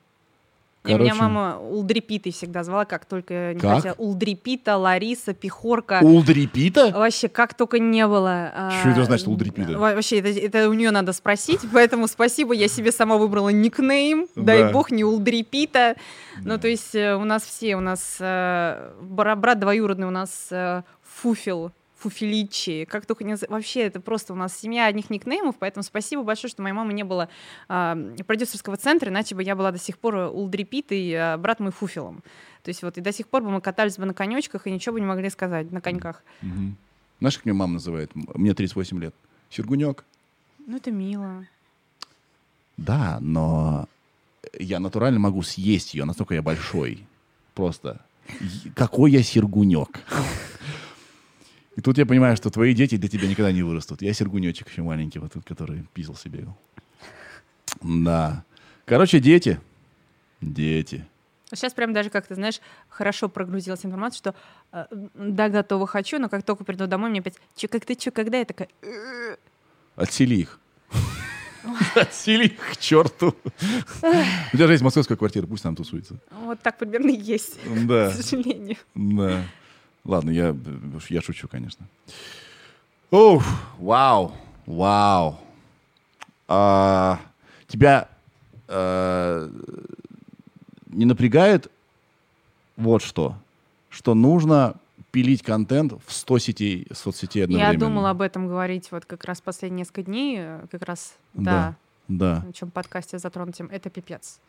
Короче... 0.88 1.04
Меня 1.04 1.16
мама 1.16 1.60
Улдрипитой 1.60 2.32
всегда 2.32 2.64
звала, 2.64 2.86
как 2.86 3.06
только 3.06 3.54
не 3.54 3.60
как? 3.60 3.78
хотела. 3.78 3.96
Улдрипита, 3.98 4.78
Лариса, 4.78 5.34
Пихорка. 5.34 6.00
Улдрипита? 6.02 6.92
Вообще, 6.92 7.28
как 7.28 7.54
только 7.54 7.80
не 7.80 8.06
было. 8.08 8.52
А, 8.56 8.72
Что 8.80 8.90
это 8.90 9.06
значит 9.06 9.28
Улдрипита? 9.28 9.78
Вообще, 9.78 10.20
это, 10.20 10.30
это 10.30 10.70
у 10.70 10.74
нее 10.74 10.92
надо 10.92 11.14
спросить, 11.14 11.62
поэтому 11.72 12.08
спасибо, 12.08 12.54
я 12.54 12.68
себе 12.68 12.92
сама 12.92 13.18
выбрала 13.18 13.50
никнейм, 13.50 14.28
дай 14.36 14.72
бог, 14.72 14.92
не 14.92 15.04
Улдрипита. 15.04 15.96
Ну, 16.44 16.58
то 16.58 16.68
есть 16.68 16.94
э, 16.96 17.16
у 17.16 17.24
нас 17.24 17.44
все, 17.44 17.76
у 17.76 17.80
нас 17.80 18.18
э, 18.20 18.92
брат 19.02 19.60
двоюродный, 19.60 20.08
у 20.08 20.12
нас 20.12 20.48
э, 20.52 20.84
Фуфел, 21.98 22.28
Фуфеличи, 22.28 22.86
как 22.86 23.06
только 23.06 23.24
не... 23.24 23.36
Вообще, 23.48 23.82
это 23.82 24.00
просто 24.00 24.34
у 24.34 24.36
нас 24.36 24.58
семья 24.58 24.86
одних 24.86 25.10
никнеймов, 25.10 25.56
поэтому 25.58 25.84
спасибо 25.84 26.24
большое, 26.24 26.50
что 26.50 26.62
моей 26.62 26.74
мамы 26.74 26.94
не 26.94 27.04
было 27.04 27.30
э, 27.70 28.16
продюсерского 28.26 28.78
центра, 28.78 29.10
иначе 29.10 29.36
бы 29.36 29.44
я 29.44 29.56
была 29.56 29.72
до 29.72 29.80
сих 29.80 29.98
пор 29.98 30.16
улдрепитой, 30.34 31.14
а 31.14 31.38
брат 31.38 31.60
мой 31.60 31.72
Фуфелом. 31.72 32.24
То 32.64 32.70
есть 32.70 32.84
вот 32.84 32.98
и 32.98 33.02
до 33.02 33.12
сих 33.12 33.28
пор 33.28 33.44
бы 33.44 33.50
мы 33.50 33.62
катались 33.62 33.98
бы 33.98 34.06
на 34.06 34.14
конечках 34.14 34.68
и 34.68 34.72
ничего 34.72 34.94
бы 34.94 35.00
не 35.00 35.06
могли 35.06 35.30
сказать 35.30 35.72
на 35.72 35.82
коньках. 35.82 36.24
Угу. 36.42 36.76
Знаешь, 37.20 37.38
как 37.38 37.46
меня 37.46 37.56
мама 37.56 37.74
называет? 37.74 38.12
Мне 38.14 38.54
38 38.54 39.00
лет. 39.00 39.16
Сергунек. 39.50 40.04
Ну, 40.66 40.78
это 40.78 40.92
мило. 40.92 41.48
Да, 42.76 43.18
но 43.22 43.88
я 44.60 44.80
натурально 44.80 45.20
могу 45.20 45.42
съесть 45.42 45.94
ее, 45.94 46.06
настолько 46.06 46.36
я 46.36 46.42
большой. 46.42 47.06
Просто. 47.56 48.02
Какой 48.76 49.12
я 49.12 49.24
сергунек. 49.24 50.04
И 51.78 51.82
тут 51.82 51.98
я 52.00 52.08
понимаю, 52.08 52.36
что 52.36 52.50
твои 52.50 52.74
дети 52.74 52.98
для 52.98 53.08
тебя 53.08 53.28
никогда 53.28 53.52
не 53.52 53.62
вырастут. 53.62 54.02
Я 54.02 54.12
сергунечек 54.12 54.68
еще 54.68 54.82
маленький, 54.82 55.20
вот 55.20 55.32
этот, 55.32 55.46
который 55.46 55.86
писался 55.94 56.28
бегал. 56.28 56.58
Да. 57.84 58.44
Короче, 58.86 59.20
дети. 59.20 59.60
Дети. 60.42 61.06
Сейчас 61.54 61.74
прям 61.76 61.94
даже 61.94 62.10
как-то, 62.10 62.34
знаешь, 62.34 62.62
хорошо 62.90 63.30
прогрузилась 63.30 63.86
информация, 63.86 64.18
что 64.18 64.36
э, 64.74 64.86
да, 65.14 65.50
готова, 65.50 65.86
хочу, 65.86 66.18
но 66.18 66.30
как 66.30 66.44
только 66.44 66.64
приду 66.64 66.88
домой, 66.88 67.12
мне 67.12 67.20
опять, 67.20 67.36
че, 67.56 67.68
как 67.68 67.86
ты, 67.86 67.94
че, 67.94 68.10
когда? 68.10 68.40
Я 68.40 68.46
такая... 68.46 68.70
Отсели 69.96 70.36
их. 70.36 70.60
Отсели 71.96 72.48
их 72.48 72.72
к 72.72 72.78
черту. 72.78 73.36
У 74.02 74.58
тебя 74.58 74.66
же 74.66 74.74
есть 74.74 74.84
московская 74.84 75.16
квартира, 75.16 75.46
пусть 75.46 75.62
там 75.62 75.76
тусуется. 75.76 76.20
Вот 76.32 76.60
так 76.60 76.80
примерно 76.80 77.12
есть, 77.12 77.60
к 77.62 78.12
сожалению. 78.14 78.78
Да. 78.96 79.44
Ладно, 80.08 80.30
я, 80.30 80.56
я 81.10 81.22
шучу, 81.22 81.48
конечно. 81.50 81.86
Оу, 83.12 83.42
вау, 83.78 84.32
вау. 84.66 85.38
А, 86.48 87.20
тебя 87.68 88.08
а, 88.70 89.52
не 90.88 91.06
напрягает 91.06 91.70
вот 92.78 93.02
что, 93.02 93.36
что 93.90 94.16
нужно 94.16 94.76
пилить 95.12 95.44
контент 95.44 95.94
в 96.06 96.14
100 96.14 96.40
сетей, 96.40 96.88
соцсетей 96.94 97.44
одновременно. 97.44 97.74
Я 97.74 97.78
думала 97.80 98.10
об 98.12 98.22
этом 98.22 98.48
говорить 98.48 98.90
вот 98.92 99.06
как 99.06 99.26
раз 99.26 99.42
последние 99.42 99.80
несколько 99.80 100.04
дней, 100.04 100.38
э, 100.40 100.66
как 100.72 100.84
раз, 100.84 101.18
да, 101.34 101.76
да. 102.08 102.44
на 102.46 102.54
чем 102.54 102.72
подкасте 102.72 103.18
затронуть, 103.18 103.60
это 103.60 103.90
пипец. 103.90 104.40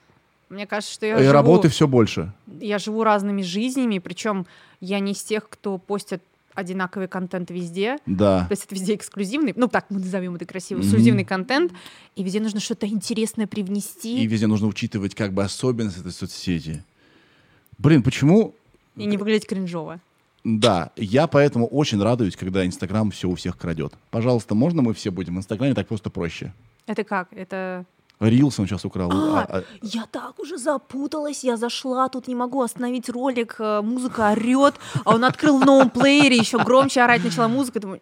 Мне 0.49 0.67
кажется, 0.67 0.95
что 0.95 1.07
я 1.07 1.19
И 1.19 1.23
живу... 1.23 1.33
работы 1.33 1.69
все 1.69 1.87
больше. 1.87 2.33
Я 2.61 2.79
живу 2.79 3.05
разными 3.05 3.43
жизнями, 3.43 3.99
причем 3.99 4.47
я 4.81 4.99
не 4.99 5.13
из 5.13 5.23
тех, 5.23 5.49
кто 5.49 5.79
постит 5.79 6.23
одинаковый 6.55 7.07
контент 7.07 7.51
везде. 7.51 7.99
Да. 8.07 8.47
То 8.47 8.53
есть 8.53 8.65
это 8.65 8.75
везде 8.75 8.95
эксклюзивный, 8.97 9.53
ну 9.55 9.69
так 9.69 9.87
мы 9.91 10.01
назовем 10.01 10.35
это 10.35 10.45
красиво, 10.45 10.81
эксклюзивный 10.81 11.23
mm-hmm. 11.23 11.27
контент, 11.27 11.73
и 12.17 12.25
везде 12.25 12.41
нужно 12.41 12.59
что-то 12.59 12.89
интересное 12.89 13.47
привнести. 13.47 14.23
И 14.23 14.27
везде 14.27 14.47
нужно 14.49 14.67
учитывать 14.67 15.15
как 15.15 15.33
бы 15.33 15.45
особенность 15.45 15.99
этой 15.99 16.11
соцсети. 16.11 16.83
Блин, 17.79 18.03
почему... 18.03 18.55
И 18.97 19.05
не 19.05 19.17
выглядеть 19.17 19.47
кринжово. 19.47 20.01
Да, 20.43 20.91
я 20.97 21.27
поэтому 21.27 21.67
очень 21.67 22.03
радуюсь, 22.03 22.35
когда 22.35 22.67
Инстаграм 22.67 23.11
все 23.11 23.29
у 23.29 23.35
всех 23.37 23.57
крадет. 23.57 23.93
Пожалуйста, 24.11 24.55
можно 24.55 24.83
мы 24.83 24.95
все 24.95 25.11
будем 25.11 25.37
в 25.37 25.39
Инстаграме, 25.39 25.75
так 25.75 25.87
просто 25.87 26.11
проще. 26.11 26.53
Это 26.87 27.05
как? 27.05 27.33
Это 27.33 27.85
Рилс 28.21 28.59
он 28.59 28.67
сейчас 28.67 28.85
украл. 28.85 29.11
А, 29.13 29.43
а, 29.43 29.59
а... 29.59 29.65
Я 29.83 30.07
так 30.11 30.39
уже 30.41 30.59
запуталась, 30.59 31.45
я 31.45 31.57
зашла, 31.57 32.09
тут 32.09 32.27
не 32.27 32.35
могу 32.35 32.63
остановить 32.63 33.09
ролик, 33.09 33.57
э, 33.59 33.81
музыка 33.81 34.33
орет, 34.33 34.75
а 35.05 35.15
он 35.15 35.25
открыл 35.25 35.59
в 35.61 35.65
новом 35.65 35.91
плеере, 35.91 36.37
еще 36.37 36.59
громче 36.59 37.03
орать 37.03 37.23
начала 37.23 37.47
музыка. 37.47 37.79
Думаю, 37.79 38.01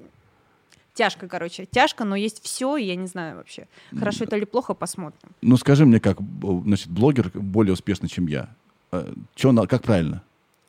тяжко, 0.94 1.28
короче, 1.28 1.66
тяжко, 1.66 2.04
но 2.04 2.16
есть 2.16 2.42
все, 2.42 2.76
и 2.76 2.84
я 2.84 2.96
не 2.96 3.06
знаю 3.06 3.36
вообще, 3.36 3.68
хорошо 3.96 4.24
это 4.24 4.36
или 4.36 4.46
плохо, 4.46 4.72
посмотрим. 4.74 5.30
Ну 5.42 5.56
скажи 5.58 5.84
мне, 5.84 6.00
как, 6.00 6.18
значит, 6.64 6.88
блогер 6.88 7.30
более 7.34 7.74
успешный, 7.74 8.08
чем 8.08 8.26
я. 8.26 8.48
Э, 8.92 9.12
Че, 9.34 9.52
как 9.66 9.82
правильно? 9.82 10.22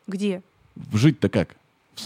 Где? 0.07 0.41
Жить-то 0.93 1.29
как? 1.29 1.55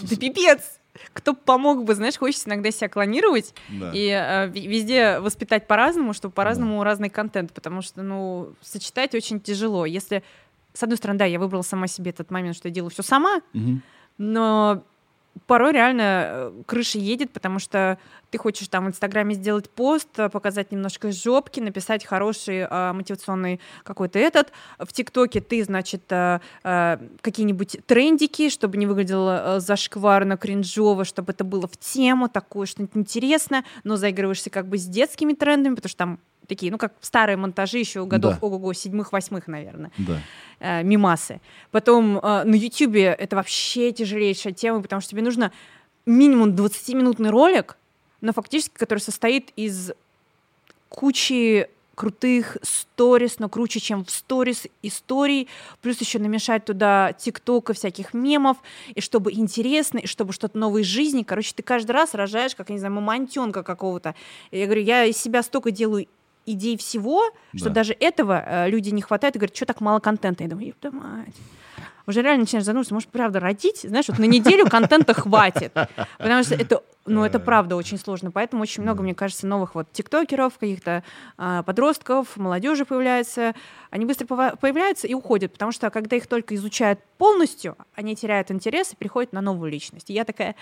Да 0.04 0.16
пипец! 0.16 0.80
Кто 1.14 1.34
помог 1.34 1.84
бы, 1.84 1.96
знаешь, 1.96 2.18
хочется 2.18 2.50
иногда 2.50 2.72
себя 2.72 2.90
клонировать 2.90 3.54
да. 3.70 3.92
и 3.94 4.08
э, 4.10 4.48
везде 4.50 5.20
воспитать 5.20 5.68
по-разному, 5.68 6.14
чтобы 6.14 6.34
по-разному 6.34 6.80
да. 6.80 6.86
разный 6.86 7.10
контент, 7.10 7.54
потому 7.54 7.82
что, 7.82 8.02
ну, 8.02 8.54
сочетать 8.62 9.16
очень 9.16 9.40
тяжело. 9.40 9.86
Если, 9.86 10.24
с 10.74 10.84
одной 10.84 10.98
стороны, 10.98 11.20
да, 11.20 11.26
я 11.26 11.40
выбрала 11.40 11.62
сама 11.62 11.88
себе 11.88 12.12
этот 12.12 12.32
момент, 12.32 12.56
что 12.56 12.68
я 12.68 12.74
делаю 12.74 12.92
все 12.92 13.04
сама, 13.04 13.42
угу. 13.54 13.80
но 14.18 14.84
порой 15.48 15.74
реально 15.74 16.02
э, 16.02 16.64
крыша 16.66 16.98
едет, 16.98 17.32
потому 17.32 17.60
что 17.60 17.98
ты 18.30 18.38
хочешь 18.38 18.68
там 18.68 18.86
в 18.86 18.90
Инстаграме 18.90 19.36
сделать 19.36 19.70
пост, 19.70 20.08
э, 20.18 20.30
показать 20.30 20.72
немножко 20.72 21.12
жопки, 21.12 21.60
написать 21.60 22.06
хороший 22.06 22.66
а, 22.70 22.94
мотивационный 22.94 23.60
какой-то 23.84 24.20
этот. 24.20 24.52
В 24.80 24.92
ТикТоке 24.94 25.42
ты, 25.42 25.64
значит, 25.64 26.04
а, 26.12 26.42
а, 26.64 27.00
какие-нибудь 27.22 27.80
трендики, 27.86 28.50
чтобы 28.50 28.78
не 28.78 28.86
выглядело 28.86 29.60
зашкварно, 29.60 30.38
кринжово, 30.38 31.06
чтобы 31.06 31.34
это 31.34 31.44
было 31.44 31.68
в 31.68 31.78
тему, 31.78 32.30
такое 32.30 32.66
что-нибудь 32.66 32.96
интересное, 32.96 33.64
но 33.84 33.98
заигрываешься 33.98 34.50
как 34.50 34.68
бы 34.68 34.78
с 34.78 34.86
детскими 34.86 35.34
трендами, 35.34 35.76
потому 35.76 35.90
что 35.90 35.98
там 35.98 36.20
такие, 36.48 36.72
ну, 36.72 36.78
как 36.78 36.94
старые 37.02 37.38
монтажи 37.38 37.80
еще 37.80 38.06
годов, 38.06 38.34
да. 38.34 38.46
ого-го, 38.46 38.74
седьмых-восьмых, 38.74 39.48
наверное. 39.48 39.92
Да. 39.98 40.20
Э, 40.60 40.84
мимасы. 40.84 41.42
Потом 41.72 42.20
э, 42.20 42.44
на 42.44 42.56
Ютубе 42.56 43.16
это 43.18 43.36
вообще 43.36 43.92
тяжелейшая 43.92 44.54
тема, 44.54 44.82
потому 44.82 45.02
что 45.02 45.12
тебе 45.12 45.22
нужно 45.22 45.52
минимум 46.06 46.50
20-минутный 46.50 47.30
ролик, 47.30 47.78
но 48.22 48.34
фактически, 48.34 48.76
который 48.76 49.00
состоит 49.00 49.52
из 49.56 49.92
кучи 50.90 51.68
крутых 51.96 52.58
сторис, 52.62 53.40
но 53.40 53.50
круче, 53.50 53.80
чем 53.80 54.06
в 54.06 54.10
сторис 54.10 54.66
историй, 54.82 55.48
плюс 55.82 56.00
еще 56.00 56.20
намешать 56.20 56.66
туда 56.66 57.14
тиктока, 57.14 57.74
всяких 57.74 58.14
мемов, 58.14 58.58
и 58.96 59.02
чтобы 59.02 59.32
интересно, 59.34 60.00
и 60.00 60.08
чтобы 60.08 60.34
что-то 60.34 60.58
новое 60.58 60.82
из 60.82 60.88
жизни. 60.88 61.24
Короче, 61.24 61.54
ты 61.56 61.64
каждый 61.64 61.92
раз 61.92 62.14
рожаешь, 62.14 62.56
как, 62.56 62.70
я 62.70 62.74
не 62.74 62.80
знаю, 62.80 62.96
мамонтенка 62.96 63.62
какого-то. 63.64 64.16
Я 64.52 64.66
говорю, 64.66 64.82
я 64.82 65.06
из 65.06 65.18
себя 65.18 65.44
столько 65.44 65.72
делаю 65.72 66.08
идей 66.46 66.78
всего, 66.78 67.24
да. 67.54 67.60
что 67.60 67.70
даже 67.70 67.96
этого 68.00 68.44
э, 68.46 68.70
люди 68.70 68.90
не 68.90 69.02
хватает 69.02 69.36
и 69.36 69.40
говорят, 69.40 69.56
что 69.56 69.66
так 69.66 69.82
мало 69.82 70.00
контента. 70.00 70.44
Я 70.44 70.50
думаю, 70.50 70.68
ёпта 70.68 70.92
мать. 70.92 71.36
Уже 72.12 72.22
реально 72.22 72.42
начинаешь 72.42 72.66
задумываться, 72.66 72.94
может, 72.94 73.10
правда, 73.10 73.40
родить? 73.40 73.82
Знаешь, 73.84 74.10
вот 74.10 74.20
на 74.20 74.26
неделю 74.26 74.70
контента 74.70 75.14
хватит. 75.14 75.72
Потому 76.18 76.44
что 76.44 76.56
это 76.56 76.84
ну, 77.06 77.24
это 77.24 77.40
правда 77.40 77.76
очень 77.76 77.98
сложно. 77.98 78.32
Поэтому 78.32 78.62
очень 78.62 78.84
много, 78.84 79.02
мне 79.02 79.16
кажется, 79.16 79.48
новых 79.48 79.74
вот 79.74 79.92
тиктокеров, 79.92 80.58
каких-то 80.60 81.04
а, 81.38 81.64
подростков, 81.64 82.38
молодежи 82.38 82.86
появляется. 82.86 83.56
Они 83.90 84.06
быстро 84.06 84.28
появляются 84.28 85.08
и 85.08 85.14
уходят, 85.14 85.54
потому 85.54 85.72
что 85.72 85.90
когда 85.90 86.16
их 86.16 86.28
только 86.28 86.54
изучают 86.56 87.00
полностью, 87.18 87.76
они 87.96 88.16
теряют 88.16 88.52
интерес 88.52 88.94
и 88.94 88.96
переходят 88.96 89.34
на 89.34 89.42
новую 89.42 89.72
личность. 89.72 90.10
И 90.10 90.14
я 90.14 90.26
такая 90.26 90.56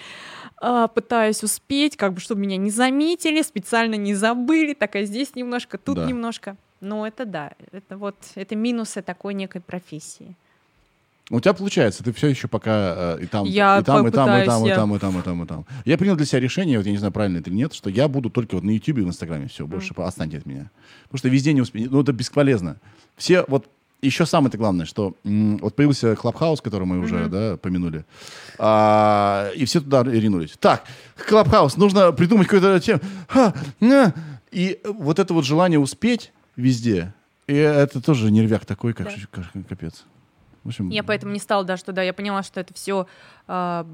а, 0.61 0.87
пытаюсь 0.87 1.43
успеть, 1.43 1.97
как 1.97 2.13
бы, 2.13 2.21
чтобы 2.21 2.41
меня 2.41 2.57
не 2.57 2.69
заметили, 2.69 3.41
специально 3.41 3.95
не 3.95 4.13
забыли, 4.13 4.73
такая 4.73 5.03
здесь 5.03 5.35
немножко, 5.35 5.77
тут 5.77 5.95
да. 5.97 6.05
немножко. 6.05 6.55
Но 6.79 7.05
это 7.05 7.25
да, 7.25 7.51
это 7.73 7.97
вот, 7.97 8.15
это 8.35 8.55
минусы 8.55 9.01
такой 9.01 9.33
некой 9.33 9.59
профессии. 9.59 10.35
У 11.31 11.39
тебя 11.39 11.53
получается, 11.53 12.03
ты 12.03 12.11
все 12.11 12.27
еще 12.27 12.47
пока 12.47 13.17
э, 13.19 13.23
и 13.23 13.25
там, 13.27 13.45
я 13.45 13.79
и 13.79 13.83
там, 13.83 14.07
и 14.07 14.11
там, 14.11 14.29
и 14.29 14.45
там, 14.45 14.65
и 14.65 14.69
там, 14.69 14.95
и 14.95 14.99
там, 14.99 15.19
и 15.19 15.21
там, 15.21 15.43
и 15.43 15.45
там. 15.45 15.65
Я 15.85 15.97
принял 15.97 16.15
для 16.15 16.25
себя 16.25 16.39
решение, 16.39 16.79
вот 16.79 16.87
я 16.87 16.91
не 16.91 16.97
знаю, 16.97 17.13
правильно 17.13 17.37
это 17.37 17.51
или 17.51 17.57
нет, 17.57 17.73
что 17.73 17.89
я 17.91 18.07
буду 18.07 18.31
только 18.31 18.55
вот 18.55 18.63
на 18.63 18.71
YouTube 18.71 18.97
и 18.97 19.01
в 19.01 19.07
Инстаграме, 19.07 19.47
все, 19.47 19.67
больше 19.67 19.93
м. 19.93 20.03
отстаньте 20.03 20.39
от 20.39 20.47
меня. 20.47 20.71
Потому 21.03 21.19
что 21.19 21.29
везде 21.29 21.53
не 21.53 21.61
успею, 21.61 21.89
ну 21.91 22.01
это 22.01 22.13
бесполезно. 22.13 22.77
Все, 23.15 23.45
вот 23.47 23.69
еще 24.01 24.25
самое-то 24.25 24.57
главное, 24.57 24.87
что 24.87 25.13
вот 25.23 25.75
появился 25.75 26.15
Clubhouse, 26.15 26.61
который 26.61 26.85
мы 26.85 26.99
уже, 26.99 27.15
mm-hmm. 27.15 27.29
да, 27.29 27.57
помянули, 27.57 28.05
а, 28.57 29.51
и 29.55 29.65
все 29.65 29.81
туда 29.81 30.03
ринулись. 30.03 30.55
Так, 30.59 30.83
Clubhouse, 31.27 31.77
нужно 31.77 32.11
придумать 32.11 32.47
какую-то 32.47 32.79
тему. 32.79 33.01
И 34.51 34.79
вот 34.83 35.19
это 35.19 35.33
вот 35.35 35.45
желание 35.45 35.79
успеть 35.79 36.31
везде, 36.55 37.13
и 37.45 37.53
это 37.53 38.01
тоже 38.01 38.31
нервяк 38.31 38.65
такой, 38.65 38.93
как, 38.93 39.07
да. 39.07 39.13
как 39.31 39.67
капец. 39.67 40.05
В 40.69 40.71
общем, 40.71 40.89
я 40.89 41.03
поэтому 41.03 41.33
не 41.33 41.39
стала 41.39 41.63
даже 41.63 41.83
туда. 41.83 42.03
Я 42.03 42.13
поняла, 42.13 42.43
что 42.43 42.59
это 42.59 42.75
все 42.75 43.01
э, 43.01 43.05
а, 43.47 43.87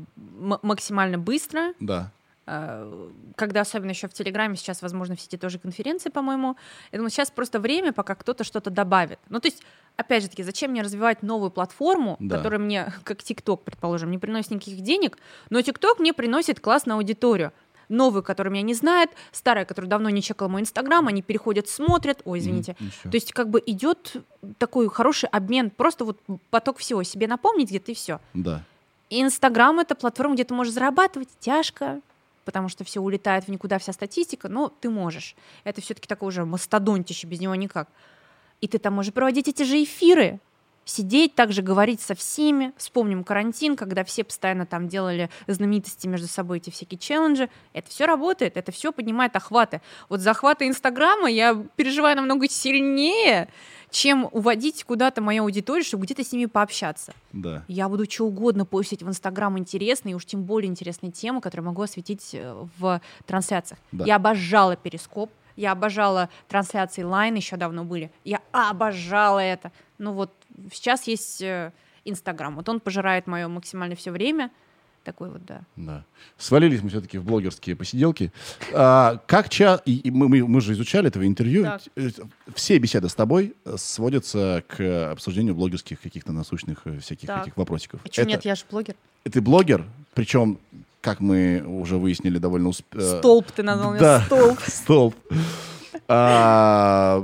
максимально 0.61 1.17
быстро. 1.17 1.73
Да. 1.79 2.11
Э, 2.47 3.09
когда 3.37 3.61
особенно 3.61 3.91
еще 3.91 4.09
в 4.09 4.13
Телеграме 4.13 4.57
сейчас, 4.57 4.81
возможно, 4.81 5.15
все 5.15 5.27
эти 5.27 5.37
тоже 5.37 5.57
конференции, 5.57 6.09
по-моему. 6.09 6.57
Я 6.91 6.97
думаю, 6.97 7.09
сейчас 7.11 7.31
просто 7.31 7.61
время, 7.61 7.93
пока 7.93 8.15
кто-то 8.15 8.43
что-то 8.43 8.69
добавит. 8.69 9.19
Ну, 9.29 9.39
то 9.39 9.47
есть, 9.47 9.63
опять 9.95 10.23
же 10.23 10.29
таки, 10.29 10.43
зачем 10.43 10.71
мне 10.71 10.81
развивать 10.81 11.23
новую 11.23 11.49
платформу, 11.49 12.17
да. 12.19 12.37
которая 12.37 12.59
мне, 12.59 12.91
как 13.05 13.23
ТикТок, 13.23 13.63
предположим, 13.63 14.11
не 14.11 14.17
приносит 14.17 14.51
никаких 14.51 14.81
денег, 14.81 15.17
но 15.49 15.61
ТикТок 15.61 15.99
мне 15.99 16.13
приносит 16.13 16.59
классную 16.59 16.97
аудиторию 16.97 17.53
новую, 17.89 18.23
которую 18.23 18.53
меня 18.53 18.63
не 18.63 18.73
знает, 18.73 19.09
старая, 19.31 19.65
которая 19.65 19.89
давно 19.89 20.09
не 20.09 20.21
чекала 20.21 20.49
мой 20.49 20.61
инстаграм, 20.61 21.07
они 21.07 21.21
переходят, 21.21 21.67
смотрят, 21.67 22.21
ой, 22.25 22.39
извините. 22.39 22.75
Mm, 22.79 23.09
То 23.09 23.15
есть 23.15 23.33
как 23.33 23.49
бы 23.49 23.61
идет 23.65 24.15
такой 24.57 24.89
хороший 24.89 25.29
обмен, 25.29 25.69
просто 25.69 26.05
вот 26.05 26.19
поток 26.49 26.77
всего, 26.77 27.03
себе 27.03 27.27
напомнить 27.27 27.69
где-то 27.69 27.91
и 27.91 27.95
все. 27.95 28.19
Да. 28.33 28.63
Инстаграм— 29.09 29.79
это 29.81 29.95
платформа, 29.95 30.33
где 30.33 30.43
ты 30.43 30.53
можешь 30.53 30.73
зарабатывать 30.73 31.29
тяжко, 31.39 32.01
потому 32.43 32.69
что 32.69 32.83
все 32.83 33.01
улетает 33.01 33.45
в 33.45 33.49
никуда, 33.49 33.77
вся 33.79 33.93
статистика, 33.93 34.49
но 34.49 34.69
ты 34.69 34.89
можешь. 34.89 35.35
Это 35.63 35.81
все-таки 35.81 36.07
такое 36.07 36.29
уже 36.29 36.45
мастодонтище, 36.45 37.27
без 37.27 37.39
него 37.39 37.55
никак. 37.55 37.89
И 38.61 38.67
ты 38.67 38.79
там 38.79 38.93
можешь 38.93 39.13
проводить 39.13 39.47
эти 39.47 39.63
же 39.63 39.83
эфиры, 39.83 40.39
сидеть, 40.85 41.35
также 41.35 41.61
говорить 41.61 41.99
со 41.99 42.15
всеми. 42.15 42.71
Вспомним 42.77 43.23
карантин, 43.23 43.75
когда 43.75 44.03
все 44.03 44.23
постоянно 44.23 44.65
там 44.65 44.87
делали 44.87 45.29
знаменитости 45.47 46.07
между 46.07 46.27
собой 46.27 46.57
эти 46.57 46.69
всякие 46.69 46.99
челленджи. 46.99 47.49
Это 47.73 47.89
все 47.89 48.05
работает, 48.05 48.55
это 48.55 48.71
все 48.71 48.91
поднимает 48.91 49.35
охваты. 49.35 49.81
Вот 50.07 50.21
захваты 50.21 50.67
Инстаграма 50.67 51.29
я 51.29 51.55
переживаю 51.75 52.15
намного 52.15 52.47
сильнее, 52.47 53.49
чем 53.89 54.29
уводить 54.31 54.83
куда-то 54.83 55.21
мою 55.21 55.43
аудиторию, 55.43 55.83
чтобы 55.83 56.05
где-то 56.05 56.23
с 56.23 56.31
ними 56.31 56.45
пообщаться. 56.45 57.13
Да. 57.33 57.63
Я 57.67 57.89
буду 57.89 58.09
что 58.09 58.25
угодно 58.25 58.65
постить 58.65 59.01
в 59.01 59.07
Инстаграм 59.07 59.57
интересные, 59.57 60.13
и 60.13 60.15
уж 60.15 60.25
тем 60.25 60.43
более 60.43 60.69
интересные 60.69 61.11
темы, 61.11 61.41
которые 61.41 61.65
могу 61.65 61.81
осветить 61.81 62.31
э, 62.33 62.65
в 62.77 63.01
трансляциях. 63.25 63.79
Да. 63.91 64.05
Я 64.05 64.17
обожала 64.17 64.75
Перископ, 64.75 65.31
я 65.55 65.71
обожала 65.71 66.29
трансляции 66.47 67.03
Лайн, 67.03 67.35
еще 67.35 67.55
давно 67.55 67.85
были. 67.85 68.11
Я 68.23 68.41
обожала 68.51 69.39
это. 69.39 69.71
Ну 69.97 70.11
вот 70.11 70.31
сейчас 70.71 71.07
есть 71.07 71.41
э, 71.41 71.71
Инстаграм. 72.05 72.55
Вот 72.55 72.69
он 72.69 72.79
пожирает 72.79 73.27
мое 73.27 73.47
максимально 73.47 73.95
все 73.95 74.11
время. 74.11 74.51
Такой 75.03 75.29
вот, 75.29 75.45
да. 75.45 75.61
Да. 75.75 76.03
Свалились 76.37 76.81
мы 76.81 76.89
все-таки 76.89 77.19
в 77.19 77.25
блогерские 77.25 77.75
посиделки. 77.75 78.31
А, 78.73 79.21
как 79.27 79.49
ча... 79.49 79.79
И, 79.85 79.97
и 79.97 80.09
мы, 80.09 80.27
мы, 80.27 80.47
мы 80.47 80.61
же 80.61 80.73
изучали 80.73 81.09
этого 81.09 81.27
интервью. 81.27 81.63
Так. 81.63 81.81
Э, 81.95 82.09
все 82.55 82.79
беседы 82.79 83.07
с 83.07 83.13
тобой 83.13 83.53
э, 83.65 83.75
сводятся 83.77 84.63
к 84.67 85.11
обсуждению 85.11 85.53
блогерских 85.53 86.01
каких-то 86.01 86.31
насущных 86.31 86.83
всяких 87.01 87.27
так. 87.27 87.43
этих 87.43 87.57
вопросиков. 87.57 88.01
А 88.03 88.11
что 88.11 88.23
Это... 88.23 88.31
нет, 88.31 88.45
я 88.45 88.55
же 88.55 88.63
блогер. 88.69 88.95
Ты 89.23 89.41
блогер, 89.41 89.85
причем 90.15 90.59
как 91.01 91.19
мы 91.19 91.61
уже 91.61 91.97
выяснили, 91.97 92.39
довольно 92.39 92.69
успешно. 92.69 93.19
Столб 93.19 93.51
ты 93.51 93.61
назвал 93.61 93.91
меня, 93.91 94.01
да, 94.01 94.21
столб. 94.25 94.59
столб. 94.65 95.15
А, 96.07 97.23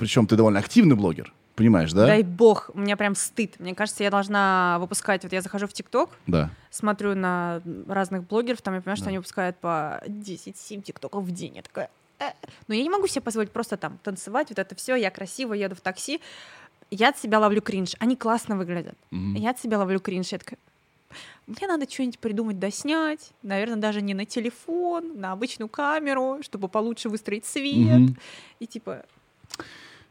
причем 0.00 0.26
ты 0.26 0.34
довольно 0.34 0.58
активный 0.58 0.96
блогер. 0.96 1.32
Понимаешь, 1.54 1.92
да? 1.92 2.06
Дай 2.06 2.22
бог, 2.22 2.70
у 2.74 2.80
меня 2.80 2.96
прям 2.96 3.14
стыд. 3.14 3.60
Мне 3.60 3.74
кажется, 3.74 4.02
я 4.02 4.10
должна 4.10 4.78
выпускать... 4.80 5.22
Вот 5.22 5.32
я 5.32 5.40
захожу 5.40 5.68
в 5.68 5.72
ТикТок, 5.72 6.10
да. 6.26 6.50
смотрю 6.70 7.14
на 7.14 7.62
разных 7.86 8.26
блогеров, 8.26 8.60
там 8.60 8.74
я 8.74 8.80
понимаю, 8.80 8.96
да. 8.96 9.00
что 9.00 9.08
они 9.08 9.18
выпускают 9.18 9.56
по 9.58 10.02
10-7 10.06 10.82
ТикТоков 10.82 11.22
в 11.22 11.30
день. 11.30 11.56
Я 11.56 11.62
такая... 11.62 11.90
Э". 12.18 12.32
Но 12.66 12.74
я 12.74 12.82
не 12.82 12.90
могу 12.90 13.06
себе 13.06 13.20
позволить 13.20 13.52
просто 13.52 13.76
там 13.76 13.98
танцевать, 14.02 14.48
вот 14.48 14.58
это 14.58 14.74
все, 14.74 14.96
я 14.96 15.10
красиво 15.12 15.54
еду 15.54 15.76
в 15.76 15.80
такси. 15.80 16.20
Я 16.90 17.10
от 17.10 17.18
себя 17.18 17.38
ловлю 17.38 17.62
кринж. 17.62 17.94
Они 18.00 18.16
классно 18.16 18.56
выглядят. 18.56 18.96
Mm-hmm. 19.12 19.38
Я 19.38 19.50
от 19.50 19.60
себя 19.60 19.78
ловлю 19.78 20.00
кринж. 20.00 20.32
Я 20.32 20.38
такая, 20.38 20.58
мне 21.46 21.68
надо 21.68 21.88
что-нибудь 21.88 22.18
придумать, 22.18 22.58
доснять, 22.58 23.30
наверное, 23.42 23.76
даже 23.76 24.02
не 24.02 24.14
на 24.14 24.26
телефон, 24.26 25.20
на 25.20 25.32
обычную 25.32 25.68
камеру, 25.68 26.38
чтобы 26.42 26.68
получше 26.68 27.08
выстроить 27.08 27.46
свет. 27.46 28.00
Mm-hmm. 28.00 28.18
И 28.58 28.66
типа 28.66 29.04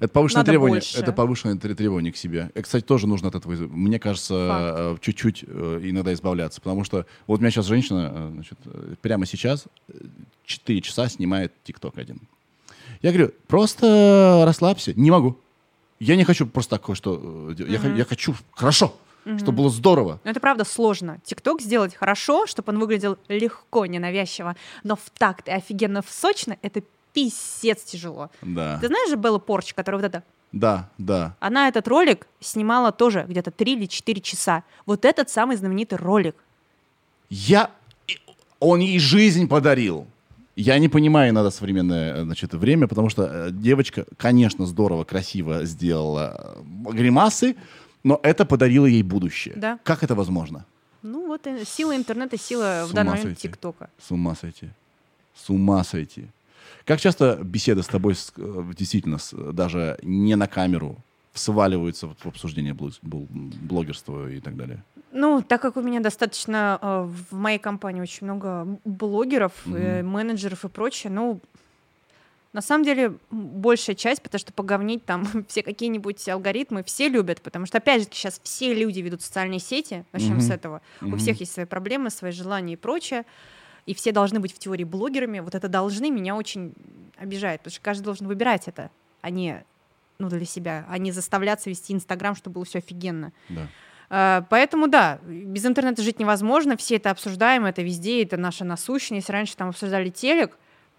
это 0.03 0.11
повышенное 0.11 0.43
требование. 0.43 0.81
Больше. 0.81 0.99
Это 0.99 1.13
повышенное 1.13 1.55
требование 1.55 2.11
к 2.11 2.17
себе. 2.17 2.51
И, 2.55 2.61
кстати, 2.61 2.83
тоже 2.83 3.07
нужно 3.07 3.29
от 3.29 3.35
этого, 3.35 3.53
мне 3.53 3.99
кажется. 3.99 4.33
Э, 4.35 4.97
чуть-чуть 4.99 5.45
э, 5.47 5.79
иногда 5.81 6.11
избавляться. 6.11 6.59
Потому 6.59 6.83
что 6.83 7.05
вот 7.25 7.39
у 7.39 7.41
меня 7.41 7.51
сейчас 7.51 7.67
женщина, 7.67 8.11
э, 8.13 8.29
значит, 8.33 8.57
прямо 9.01 9.25
сейчас 9.25 9.63
4 10.43 10.81
часа 10.81 11.07
снимает 11.07 11.53
ТикТок 11.63 11.97
один. 11.97 12.19
Я 13.01 13.11
говорю, 13.11 13.31
просто 13.47 14.43
расслабься. 14.45 14.93
Не 14.93 15.09
могу. 15.09 15.37
Я 16.01 16.17
не 16.17 16.25
хочу 16.25 16.47
просто 16.47 16.71
такое, 16.71 16.97
что... 16.97 17.15
Mm-hmm. 17.15 17.71
Я, 17.71 17.95
я 17.95 18.03
хочу 18.03 18.35
хорошо, 18.51 18.93
mm-hmm. 19.23 19.39
чтобы 19.39 19.59
было 19.59 19.69
здорово. 19.69 20.19
Но 20.25 20.31
это 20.31 20.41
правда 20.41 20.65
сложно. 20.65 21.21
ТикТок 21.23 21.61
сделать 21.61 21.95
хорошо, 21.95 22.45
чтобы 22.45 22.73
он 22.73 22.79
выглядел 22.79 23.17
легко, 23.29 23.85
ненавязчиво, 23.85 24.57
но 24.83 24.97
в 24.97 25.09
такт 25.17 25.47
и 25.47 25.51
офигенно 25.51 26.01
в 26.01 26.09
сочно, 26.09 26.57
это 26.61 26.83
писец 27.13 27.83
тяжело. 27.83 28.29
Да. 28.41 28.79
Ты 28.79 28.87
знаешь 28.87 29.09
же 29.09 29.15
Беллу 29.15 29.39
Порч, 29.39 29.73
которая 29.73 30.01
вот 30.01 30.07
это... 30.07 30.23
Да, 30.51 30.89
да. 30.97 31.35
Она 31.39 31.67
этот 31.67 31.87
ролик 31.87 32.27
снимала 32.39 32.91
тоже 32.91 33.25
где-то 33.27 33.51
3 33.51 33.73
или 33.73 33.85
4 33.85 34.21
часа. 34.21 34.63
Вот 34.85 35.05
этот 35.05 35.29
самый 35.29 35.57
знаменитый 35.57 35.97
ролик. 35.97 36.35
Я... 37.29 37.71
Он 38.59 38.79
ей 38.79 38.99
жизнь 38.99 39.47
подарил. 39.47 40.07
Я 40.55 40.77
не 40.77 40.87
понимаю 40.87 41.31
иногда 41.31 41.49
современное 41.49 42.23
значит, 42.23 42.53
время, 42.53 42.87
потому 42.87 43.09
что 43.09 43.23
э, 43.23 43.51
девочка, 43.51 44.05
конечно, 44.17 44.67
здорово, 44.67 45.03
красиво 45.03 45.65
сделала 45.65 46.55
э, 46.87 46.91
гримасы, 46.93 47.55
но 48.03 48.19
это 48.21 48.45
подарило 48.45 48.85
ей 48.85 49.01
будущее. 49.01 49.55
Да. 49.57 49.79
Как 49.83 50.03
это 50.03 50.13
возможно? 50.13 50.65
Ну 51.01 51.27
вот 51.27 51.47
э, 51.47 51.65
сила 51.65 51.95
интернета, 51.95 52.37
сила 52.37 52.85
С 52.85 52.91
в 52.91 52.93
данный 52.93 53.17
момент 53.17 53.39
ТикТока. 53.39 53.89
С 53.99 54.11
ума 54.11 54.35
сойти. 54.35 54.69
С 55.35 55.49
ума 55.49 55.83
сойти. 55.83 56.27
Как 56.85 56.99
часто 56.99 57.39
беседы 57.43 57.81
с 57.81 57.87
тобой 57.87 58.15
э, 58.37 58.63
действительно 58.77 59.17
даже 59.53 59.97
не 60.01 60.35
на 60.35 60.47
камеру 60.47 60.97
сваливаются 61.33 62.07
в 62.07 62.25
обсуждение 62.25 62.75
блогерства 63.01 64.29
и 64.29 64.39
так 64.39 64.55
далее? 64.55 64.83
Ну, 65.11 65.41
так 65.41 65.61
как 65.61 65.77
у 65.77 65.81
меня 65.81 65.99
достаточно 65.99 66.77
э, 66.81 67.09
в 67.29 67.35
моей 67.35 67.59
компании 67.59 68.01
очень 68.01 68.25
много 68.25 68.79
блогеров, 68.83 69.53
угу. 69.65 69.75
менеджеров 69.75 70.65
и 70.65 70.69
прочее, 70.69 71.11
ну, 71.11 71.39
на 72.53 72.61
самом 72.61 72.85
деле, 72.85 73.17
большая 73.31 73.95
часть, 73.95 74.21
потому 74.21 74.39
что 74.39 74.53
поговнить 74.53 75.03
там 75.05 75.27
все 75.47 75.63
какие-нибудь 75.63 76.27
алгоритмы 76.29 76.83
все 76.83 77.09
любят, 77.09 77.41
потому 77.41 77.65
что, 77.65 77.79
опять 77.79 78.03
же, 78.03 78.07
сейчас 78.11 78.39
все 78.43 78.73
люди 78.73 78.99
ведут 78.99 79.21
социальные 79.21 79.59
сети, 79.59 80.05
начнем 80.11 80.37
mm-hmm. 80.37 80.41
с 80.41 80.51
этого. 80.51 80.81
Mm-hmm. 81.01 81.13
У 81.13 81.17
всех 81.17 81.39
есть 81.39 81.51
свои 81.51 81.65
проблемы, 81.65 82.09
свои 82.09 82.31
желания 82.31 82.73
и 82.73 82.77
прочее 82.77 83.25
и 83.85 83.93
все 83.93 84.11
должны 84.11 84.39
быть 84.39 84.53
в 84.53 84.59
теории 84.59 84.83
блогерами, 84.83 85.39
вот 85.39 85.55
это 85.55 85.67
должны 85.67 86.09
меня 86.09 86.35
очень 86.35 86.73
обижает, 87.17 87.61
потому 87.61 87.73
что 87.73 87.81
каждый 87.81 88.03
должен 88.03 88.27
выбирать 88.27 88.67
это, 88.67 88.89
а 89.21 89.29
не 89.29 89.63
ну, 90.19 90.29
для 90.29 90.45
себя, 90.45 90.85
а 90.89 90.97
не 90.97 91.11
заставляться 91.11 91.69
вести 91.69 91.93
Инстаграм, 91.93 92.35
чтобы 92.35 92.55
было 92.55 92.65
все 92.65 92.79
офигенно. 92.79 93.33
Да. 93.49 93.67
Uh, 94.09 94.45
поэтому 94.49 94.87
да, 94.87 95.19
без 95.25 95.65
интернета 95.65 96.03
жить 96.03 96.19
невозможно, 96.19 96.77
все 96.77 96.97
это 96.97 97.09
обсуждаем, 97.09 97.65
это 97.65 97.81
везде, 97.81 98.21
это 98.21 98.37
наша 98.37 98.63
насущность. 98.63 99.29
Раньше 99.29 99.57
там 99.57 99.69
обсуждали 99.69 100.09
телек, 100.09 100.57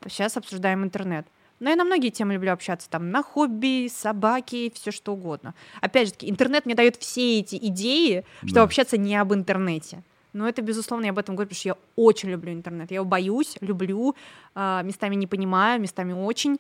сейчас 0.08 0.36
обсуждаем 0.36 0.82
интернет. 0.82 1.26
Но 1.60 1.70
я 1.70 1.76
на 1.76 1.84
многие 1.84 2.10
темы 2.10 2.34
люблю 2.34 2.52
общаться, 2.52 2.90
там, 2.90 3.10
на 3.10 3.22
хобби, 3.22 3.88
собаки, 3.88 4.72
все 4.74 4.90
что 4.90 5.12
угодно. 5.12 5.54
Опять 5.80 6.08
же 6.08 6.12
таки, 6.14 6.28
интернет 6.28 6.66
мне 6.66 6.74
дает 6.74 6.96
все 6.96 7.38
эти 7.38 7.56
идеи, 7.56 8.24
чтобы 8.38 8.54
да. 8.54 8.62
общаться 8.64 8.98
не 8.98 9.14
об 9.16 9.32
интернете. 9.32 10.02
Но 10.34 10.48
это, 10.48 10.62
безусловно, 10.62 11.06
я 11.06 11.10
об 11.12 11.18
этом 11.18 11.36
говорю, 11.36 11.48
потому 11.48 11.58
что 11.58 11.68
я 11.68 11.76
очень 11.96 12.28
люблю 12.28 12.52
интернет. 12.52 12.90
Я 12.90 12.96
его 12.96 13.04
боюсь, 13.06 13.56
люблю, 13.60 14.14
э, 14.56 14.80
местами 14.82 15.14
не 15.14 15.28
понимаю, 15.28 15.80
местами 15.80 16.12
очень. 16.12 16.58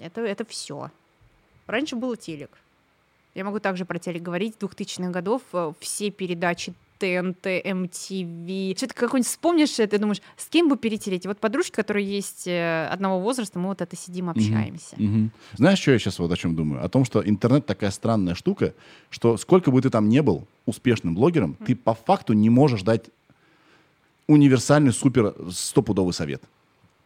Это, 0.00 0.20
это 0.22 0.44
все. 0.44 0.90
Раньше 1.68 1.94
был 1.94 2.16
телек. 2.16 2.50
Я 3.34 3.44
могу 3.44 3.60
также 3.60 3.84
про 3.84 3.98
телек 4.00 4.22
говорить. 4.22 4.56
2000-х 4.60 5.10
годов 5.10 5.42
э, 5.52 5.72
все 5.78 6.10
передачи 6.10 6.74
ТНТ, 6.98 7.46
МТВ. 7.64 8.76
Что-то 8.76 8.94
какой-нибудь 8.94 9.26
вспомнишь, 9.26 9.70
ты 9.70 9.98
думаешь, 9.98 10.20
с 10.36 10.46
кем 10.46 10.68
бы 10.68 10.76
перетереть? 10.76 11.26
Вот 11.26 11.38
подружки, 11.38 11.72
которые 11.72 12.06
есть 12.06 12.46
э, 12.46 12.88
одного 12.90 13.20
возраста, 13.20 13.58
мы 13.58 13.68
вот 13.68 13.80
это 13.80 13.96
сидим, 13.96 14.30
общаемся. 14.30 14.96
Угу, 14.96 15.04
угу. 15.04 15.30
Знаешь, 15.56 15.78
что 15.78 15.92
я 15.92 15.98
сейчас 15.98 16.18
вот 16.18 16.32
о 16.32 16.36
чем 16.36 16.56
думаю? 16.56 16.84
О 16.84 16.88
том, 16.88 17.04
что 17.04 17.26
интернет 17.26 17.66
такая 17.66 17.90
странная 17.90 18.34
штука, 18.34 18.74
что 19.10 19.36
сколько 19.36 19.70
бы 19.70 19.80
ты 19.80 19.90
там 19.90 20.08
не 20.08 20.22
был 20.22 20.46
успешным 20.66 21.14
блогером, 21.14 21.52
угу. 21.52 21.66
ты 21.66 21.76
по 21.76 21.94
факту 21.94 22.32
не 22.32 22.50
можешь 22.50 22.82
дать 22.82 23.06
универсальный 24.26 24.92
супер 24.92 25.34
стопудовый 25.50 26.12
совет. 26.12 26.42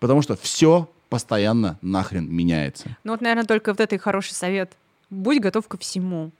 Потому 0.01 0.23
что 0.23 0.37
все 0.37 0.91
постоянно 1.09 1.79
нахрен 1.83 2.29
меняется. 2.29 2.97
Ну 3.05 3.13
вот, 3.13 3.21
наверное, 3.21 3.45
только 3.45 3.71
вот 3.71 3.81
это 3.81 3.95
и 3.95 3.99
хороший 3.99 4.33
совет. 4.33 4.73
Будь 5.11 5.41
готов 5.41 5.69
ко 5.69 5.77
всему. 5.77 6.33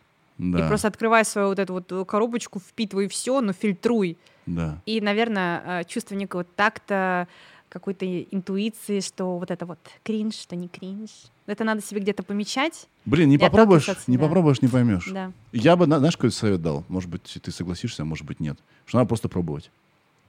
Да. 0.43 0.59
И 0.59 0.69
просто 0.69 0.89
открывай 0.89 1.25
свою 1.25 1.49
вот 1.49 1.59
эту 1.61 1.75
вот 1.75 2.07
коробочку, 2.07 2.59
впитывай 2.59 3.07
все, 3.07 3.41
но 3.41 3.53
фильтруй. 3.53 4.19
Да. 4.47 4.83
И, 4.87 5.01
наверное, 5.01 5.83
э, 5.83 5.85
чувство 5.85 6.17
некого 6.17 6.43
такта, 6.43 7.29
какой-то 7.69 8.05
интуиции, 8.05 9.01
что 9.01 9.39
вот 9.39 9.51
это 9.51 9.65
вот 9.65 9.79
кринж, 10.03 10.35
что 10.35 10.57
не 10.57 10.69
кринж. 10.69 11.11
Это 11.47 11.65
надо 11.65 11.81
себе 11.81 12.01
где-то 12.01 12.23
помечать. 12.23 12.89
Блин, 13.05 13.29
не 13.29 13.39
попробуешь, 13.39 13.89
не 14.09 14.19
попробуешь, 14.19 14.61
не 14.61 14.69
поймешь. 14.69 15.09
Да. 15.11 15.33
Я 15.53 15.77
бы, 15.77 15.87
знаешь, 15.87 16.17
какой 16.17 16.33
совет 16.33 16.61
дал? 16.61 16.85
Может 16.89 17.09
быть, 17.09 17.39
ты 17.41 17.51
согласишься, 17.51 18.05
может 18.05 18.27
быть, 18.27 18.41
нет. 18.41 18.59
Что 18.85 18.99
надо 18.99 19.09
просто 19.09 19.29
пробовать. 19.29 19.71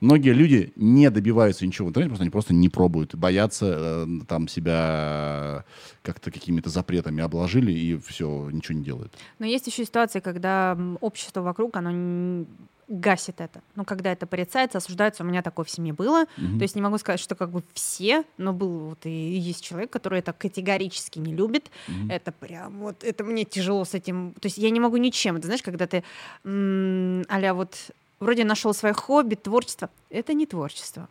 Многие 0.04 0.34
люди 0.34 0.74
не 0.76 1.10
добиваются 1.10 1.66
ничего 1.66 1.88
в 1.88 1.89
интернете, 1.91 2.10
просто 2.10 2.24
они 2.24 2.30
просто 2.30 2.54
не 2.54 2.68
пробуют, 2.68 3.16
боятся 3.16 4.06
э, 4.06 4.08
там 4.28 4.49
себя 4.49 5.63
как-то 6.01 6.30
какими-то 6.30 6.70
запретами 6.70 7.24
обложили 7.24 7.71
и 7.71 7.97
все, 7.97 8.50
ничего 8.51 8.78
не 8.78 8.84
делают. 8.84 9.13
Но 9.39 9.46
есть 9.46 9.66
еще 9.66 9.86
ситуации, 9.86 10.20
когда 10.20 10.78
общество 11.00 11.39
вокруг, 11.39 11.78
оно 11.78 12.46
гасит 12.89 13.39
это. 13.39 13.62
Но 13.75 13.86
когда 13.86 14.12
это 14.12 14.28
порицается, 14.28 14.80
осуждается, 14.80 15.24
у 15.24 15.25
меня 15.25 15.42
такое 15.42 15.63
в 15.63 15.70
семье 15.70 15.93
было. 15.93 16.24
Угу. 16.38 16.58
То 16.58 16.63
есть 16.63 16.75
не 16.75 16.82
могу 16.82 16.97
сказать, 16.97 17.21
что 17.21 17.36
как 17.36 17.51
бы 17.51 17.63
все, 17.74 18.25
но 18.38 18.51
был 18.51 18.89
вот 18.89 19.05
и 19.05 19.09
есть 19.09 19.63
человек, 19.63 19.89
который 19.89 20.20
это 20.20 20.34
категорически 20.34 21.20
не 21.20 21.34
любит. 21.34 21.71
Угу. 21.88 22.12
Это 22.12 22.34
прям 22.34 22.80
вот, 22.80 23.05
это 23.05 23.24
мне 23.24 23.46
тяжело 23.46 23.86
с 23.86 23.93
этим. 23.93 24.34
То 24.34 24.47
есть 24.47 24.58
я 24.58 24.70
не 24.70 24.82
могу 24.82 24.97
ничем. 24.97 25.38
Ты 25.38 25.43
знаешь, 25.43 25.63
когда 25.63 25.88
ты 25.88 26.04
а 26.43 27.54
вот 27.54 27.75
вроде 28.24 28.43
нашел 28.43 28.74
свое 28.74 28.93
хобби, 28.93 29.36
творчество. 29.36 29.89
Это 30.09 30.33
не 30.33 30.45
творчество. 30.45 31.08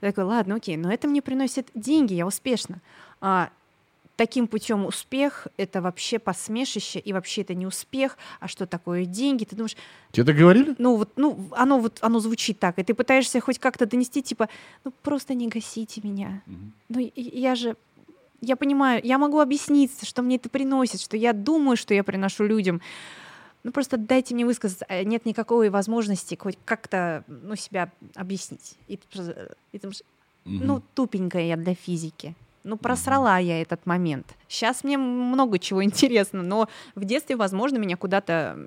Я 0.00 0.08
такой, 0.08 0.24
ладно, 0.24 0.56
окей, 0.56 0.76
но 0.76 0.92
это 0.92 1.08
мне 1.08 1.22
приносит 1.22 1.68
деньги, 1.74 2.14
я 2.14 2.26
успешна. 2.26 2.80
А, 3.20 3.50
таким 4.18 4.48
путем 4.48 4.84
успех— 4.84 5.46
это 5.56 5.80
вообще 5.80 6.18
посмешище, 6.18 6.98
и 6.98 7.12
вообще 7.12 7.42
это 7.42 7.54
не 7.54 7.66
успех, 7.66 8.18
а 8.40 8.48
что 8.48 8.66
такое 8.66 9.04
деньги? 9.04 9.44
Ты 9.44 9.56
думаешь... 9.56 9.76
Тебе 10.12 10.24
это 10.24 10.32
говорили? 10.32 10.74
Ну, 10.78 10.96
вот, 10.96 11.12
ну, 11.16 11.48
оно 11.52 11.78
вот, 11.78 11.98
оно 12.00 12.18
звучит 12.18 12.58
так, 12.58 12.78
и 12.78 12.82
ты 12.82 12.94
пытаешься 12.94 13.40
хоть 13.40 13.58
как-то 13.58 13.86
донести, 13.86 14.22
типа, 14.22 14.48
ну, 14.84 14.92
просто 15.02 15.34
не 15.34 15.48
гасите 15.48 16.00
меня. 16.02 16.42
Угу. 16.46 16.56
Ну, 16.90 17.12
я 17.14 17.54
же... 17.54 17.76
Я 18.40 18.54
понимаю, 18.56 19.00
я 19.02 19.18
могу 19.18 19.40
объяснить, 19.40 19.92
что 20.06 20.22
мне 20.22 20.36
это 20.36 20.48
приносит, 20.48 21.00
что 21.00 21.16
я 21.16 21.32
думаю, 21.32 21.76
что 21.76 21.92
я 21.92 22.04
приношу 22.04 22.44
людям, 22.44 22.80
ну 23.68 23.72
просто 23.72 23.98
дайте 23.98 24.34
мне 24.34 24.46
высказаться. 24.46 24.86
А 24.88 25.04
нет 25.04 25.26
никакой 25.26 25.68
возможности 25.68 26.38
хоть 26.40 26.56
как-то 26.64 27.22
ну, 27.26 27.54
себя 27.54 27.92
объяснить. 28.14 28.76
И, 28.88 28.98
и, 29.72 29.76
угу. 29.76 29.92
Ну, 30.44 30.82
тупенькая 30.94 31.42
я 31.42 31.56
для 31.58 31.74
физики. 31.74 32.34
Ну, 32.64 32.78
просрала 32.78 33.36
я 33.36 33.60
этот 33.60 33.84
момент. 33.84 34.26
Сейчас 34.48 34.84
мне 34.84 34.96
много 34.96 35.58
чего 35.58 35.84
интересно, 35.84 36.42
но 36.42 36.70
в 36.94 37.04
детстве, 37.04 37.36
возможно, 37.36 37.76
меня 37.76 37.98
куда-то 37.98 38.58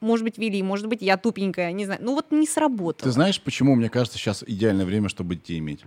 может 0.00 0.24
быть, 0.24 0.36
вели, 0.36 0.62
может 0.64 0.88
быть, 0.88 1.02
я 1.02 1.16
тупенькая, 1.16 1.70
не 1.70 1.84
знаю. 1.84 2.00
Ну 2.02 2.14
вот 2.14 2.32
не 2.32 2.48
сработало. 2.48 3.04
Ты 3.04 3.12
знаешь, 3.12 3.40
почему, 3.40 3.76
мне 3.76 3.88
кажется, 3.88 4.18
сейчас 4.18 4.42
идеальное 4.44 4.86
время, 4.86 5.08
чтобы 5.08 5.36
детей 5.36 5.58
иметь? 5.58 5.84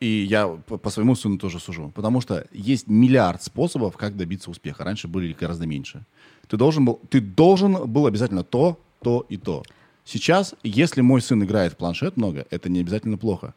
И 0.00 0.26
я 0.28 0.46
по, 0.46 0.76
по 0.76 0.90
своему 0.90 1.14
сыну 1.14 1.38
тоже 1.38 1.58
сужу. 1.58 1.90
Потому 1.94 2.20
что 2.20 2.46
есть 2.52 2.86
миллиард 2.86 3.42
способов, 3.42 3.96
как 3.96 4.16
добиться 4.16 4.50
успеха. 4.50 4.84
Раньше 4.84 5.08
были 5.08 5.32
гораздо 5.32 5.66
меньше. 5.66 6.04
Ты 6.48 6.56
должен 6.56 6.84
был, 6.84 7.00
ты 7.08 7.20
должен 7.20 7.90
был 7.90 8.06
обязательно 8.06 8.44
то, 8.44 8.78
то 9.02 9.26
и 9.28 9.36
то. 9.36 9.62
Сейчас, 10.04 10.54
если 10.62 11.00
мой 11.00 11.20
сын 11.20 11.42
играет 11.42 11.72
в 11.72 11.76
планшет 11.76 12.16
много, 12.16 12.46
это 12.50 12.68
не 12.68 12.80
обязательно 12.80 13.18
плохо. 13.18 13.54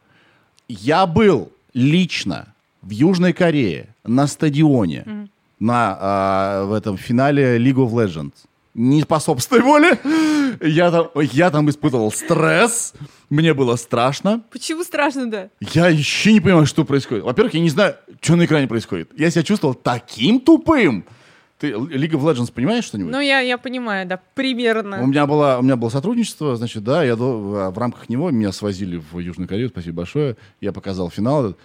Я 0.68 1.06
был 1.06 1.52
лично 1.74 2.53
в 2.82 2.90
Южной 2.90 3.34
Корее 3.34 3.95
на 4.03 4.28
стадионе 4.28 5.03
mm-hmm. 5.06 5.30
на 5.60 5.98
а, 5.99 6.66
в 6.66 6.74
этом 6.74 6.98
финале 6.98 7.57
League 7.57 7.76
of 7.76 7.91
Legends 7.91 8.34
не 8.74 9.04
по 9.04 9.20
собственной 9.20 9.62
воле. 9.62 10.00
Я 10.62 10.91
там, 10.91 11.10
я 11.16 11.52
там 11.52 11.70
испытывал 11.70 12.12
стресс, 12.12 12.94
мне 13.30 13.54
было 13.54 13.76
страшно. 13.76 14.41
Почему 14.52 14.84
страшно, 14.84 15.30
да? 15.30 15.50
Я 15.60 15.88
еще 15.88 16.34
не 16.34 16.40
понимаю, 16.40 16.66
что 16.66 16.86
происходит. 16.86 17.24
Во-первых, 17.24 17.54
я 17.54 17.60
не 17.62 17.70
знаю, 17.70 17.96
что 18.22 18.36
на 18.36 18.46
экране 18.46 18.68
происходит. 18.68 19.12
Я 19.18 19.30
себя 19.30 19.44
чувствовал 19.44 19.74
таким 19.74 20.40
тупым. 20.40 21.06
Ты 21.60 21.72
League 21.72 22.12
of 22.12 22.22
Legends 22.22 22.54
понимаешь 22.54 22.86
что-нибудь? 22.86 23.12
Ну, 23.12 23.20
я, 23.20 23.40
я 23.41 23.58
понимаю, 23.58 24.08
да, 24.08 24.22
примерно. 24.34 25.04
У 25.04 25.08
меня, 25.08 25.28
было, 25.28 25.58
у 25.60 25.62
меня 25.62 25.76
было 25.76 25.90
сотрудничество, 25.90 26.56
значит, 26.56 26.86
да, 26.86 27.04
я 27.04 27.18
до, 27.18 27.70
в 27.70 27.78
рамках 27.78 28.08
него 28.08 28.32
меня 28.32 28.54
свозили 28.54 29.02
в 29.12 29.20
Южную 29.20 29.50
Корею, 29.50 29.68
спасибо 29.68 29.98
большое, 29.98 30.38
я 30.62 30.72
показал 30.72 31.10
финал. 31.10 31.56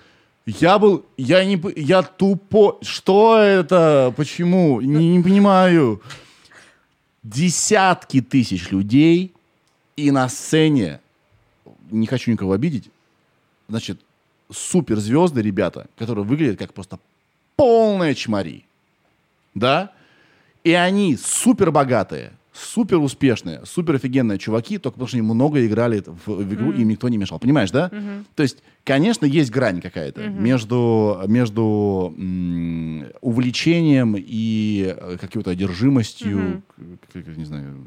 Я 0.47 0.81
был, 0.81 1.07
я 1.17 1.45
не, 1.45 1.63
я 1.77 2.03
тупо, 2.03 2.79
что 2.83 3.39
это, 3.39 4.13
почему, 4.17 4.81
не, 4.81 5.17
не 5.17 5.23
понимаю. 5.23 6.03
Десятки 7.25 8.21
тысяч 8.21 8.71
людей, 8.71 9.35
и 9.97 10.13
на 10.13 10.29
сцене, 10.29 11.01
не 11.91 12.07
хочу 12.07 12.31
никого 12.31 12.53
обидеть, 12.53 12.89
значит, 13.69 14.01
суперзвезды, 14.53 15.43
ребята, 15.43 15.89
которые 15.97 16.25
выглядят 16.25 16.59
как 16.59 16.73
просто 16.73 17.01
полная 17.57 18.15
чмари 18.15 18.65
да, 19.55 19.93
и 20.65 20.73
они 20.73 21.17
супер 21.17 21.71
богатые, 21.71 22.33
супер 22.55 22.99
успешные, 22.99 23.61
супер 23.65 23.97
офигенные 23.97 24.39
чуваки, 24.39 24.79
только 24.79 24.95
потому 24.95 25.09
что 25.09 25.17
они 25.17 25.27
много 25.27 25.67
играли 25.67 26.03
в, 26.07 26.29
в 26.29 26.55
игру, 26.55 26.73
mm-hmm. 26.73 26.81
им 26.81 26.89
никто 26.89 27.09
не 27.09 27.19
мешал. 27.19 27.39
Понимаешь, 27.39 27.71
да? 27.71 27.89
Mm-hmm. 27.89 28.25
То 28.37 28.43
есть, 28.45 28.63
конечно, 28.85 29.27
есть 29.27 29.51
грань 29.51 29.81
какая-то 29.81 30.23
mm-hmm. 30.23 30.41
между, 30.41 31.21
между 31.27 32.15
м- 32.17 33.07
увлечением 33.21 34.15
и 34.17 34.95
э, 34.97 35.17
какой-то 35.21 35.51
одержимостью, 35.51 36.63
mm-hmm. 36.79 37.37
не 37.37 37.45
знаю, 37.45 37.87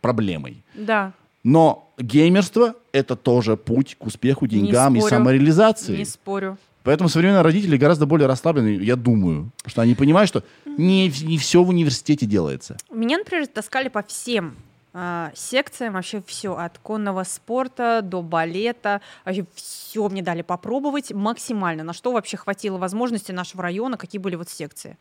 проблемой. 0.00 0.64
Да. 0.74 1.12
Но 1.44 1.92
геймерство— 1.98 2.74
это 2.92 3.14
тоже 3.14 3.56
путь 3.56 3.96
к 3.98 4.06
успеху, 4.06 4.46
деньгам 4.46 4.96
и 4.96 5.00
самореализации. 5.00 5.98
Не 5.98 6.04
спорю. 6.04 6.56
Поэтому 6.88 7.10
современные 7.10 7.42
родители 7.42 7.76
гораздо 7.76 8.06
более 8.06 8.26
расслаблены, 8.26 8.82
я 8.82 8.96
думаю, 8.96 9.50
что 9.66 9.82
они 9.82 9.94
понимают, 9.94 10.26
что 10.26 10.42
не, 10.64 11.12
не 11.22 11.36
все 11.36 11.62
в 11.62 11.68
университете 11.68 12.24
делается. 12.24 12.78
Меня, 12.90 13.18
например, 13.18 13.46
таскали 13.46 13.88
по 13.88 14.02
всем 14.02 14.56
э, 14.94 15.28
секциям, 15.34 15.92
вообще 15.92 16.22
все, 16.26 16.56
от 16.56 16.78
конного 16.78 17.24
спорта 17.24 18.00
до 18.02 18.22
балета, 18.22 19.02
вообще 19.26 19.44
все 19.54 20.08
мне 20.08 20.22
дали 20.22 20.40
попробовать 20.40 21.12
максимально, 21.12 21.84
на 21.84 21.92
что 21.92 22.10
вообще 22.10 22.38
хватило 22.38 22.78
возможности 22.78 23.32
нашего 23.32 23.64
района, 23.64 23.98
какие 23.98 24.18
были 24.18 24.36
вот 24.36 24.48
секции. 24.48 24.96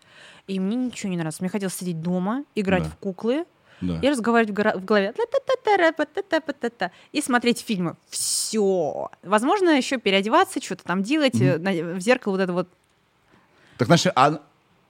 И 0.45 0.59
мне 0.59 0.75
ничего 0.75 1.09
не 1.09 1.15
нравилось. 1.15 1.39
Мне 1.39 1.49
хотелось 1.49 1.75
сидеть 1.75 2.01
дома, 2.01 2.43
играть 2.53 2.83
да. 2.83 2.89
в 2.89 2.97
куклы, 2.97 3.45
да. 3.81 3.99
и 4.01 4.09
разговаривать 4.09 4.51
в 4.51 4.85
голове 4.85 5.13
и 7.11 7.21
смотреть 7.21 7.59
фильмы. 7.61 7.95
Все. 8.09 9.09
Возможно, 9.23 9.69
еще 9.69 9.97
переодеваться, 9.97 10.61
что-то 10.61 10.83
там 10.83 11.03
делать, 11.03 11.35
mm-hmm. 11.35 11.95
в 11.95 11.99
зеркало 11.99 12.33
вот 12.33 12.41
это 12.41 12.53
вот. 12.53 12.69
Так, 13.77 13.87
значит, 13.87 14.13
а 14.15 14.41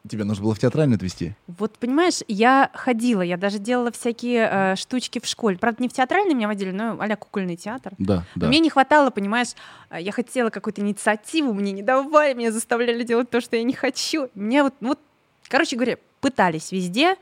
Тебе 0.07 0.23
нужно 0.23 0.43
было 0.43 0.55
в 0.55 0.59
театральную 0.59 0.95
отвезти. 0.95 1.35
Вот, 1.47 1.77
понимаешь, 1.77 2.21
я 2.27 2.69
ходила, 2.73 3.21
я 3.21 3.37
даже 3.37 3.59
делала 3.59 3.91
всякие 3.91 4.49
э, 4.49 4.75
штучки 4.75 5.19
в 5.19 5.25
школе. 5.25 5.57
Правда, 5.57 5.81
не 5.81 5.89
в 5.89 5.93
театральный 5.93 6.33
меня 6.33 6.47
водили, 6.47 6.71
но 6.71 6.97
а 6.99 7.15
кукольный 7.15 7.55
театр. 7.55 7.93
Да, 7.97 8.25
да. 8.35 8.47
Мне 8.47 8.59
не 8.59 8.69
хватало, 8.69 9.09
понимаешь, 9.09 9.49
я 9.91 10.11
хотела 10.11 10.49
какую-то 10.49 10.81
инициативу, 10.81 11.53
мне 11.53 11.71
не 11.71 11.83
давали, 11.83 12.33
меня 12.33 12.51
заставляли 12.51 13.03
делать 13.03 13.29
то, 13.29 13.41
что 13.41 13.57
я 13.57 13.63
не 13.63 13.73
хочу. 13.73 14.29
Мне 14.33 14.63
вот, 14.63 14.73
вот 14.79 14.99
короче 15.47 15.75
говоря, 15.75 15.97
пытались 16.21 16.71
везде. 16.71 17.15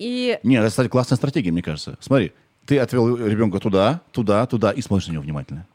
И... 0.00 0.38
Нет, 0.42 0.60
это, 0.62 0.70
кстати, 0.70 0.88
классная 0.88 1.16
стратегия, 1.16 1.52
мне 1.52 1.62
кажется. 1.62 1.98
Смотри, 2.00 2.32
ты 2.64 2.78
отвел 2.78 3.16
ребенка 3.16 3.58
туда, 3.58 4.00
туда, 4.12 4.46
туда 4.46 4.72
и 4.72 4.80
смотришь 4.80 5.08
на 5.08 5.12
него 5.12 5.22
внимательно. 5.22 5.66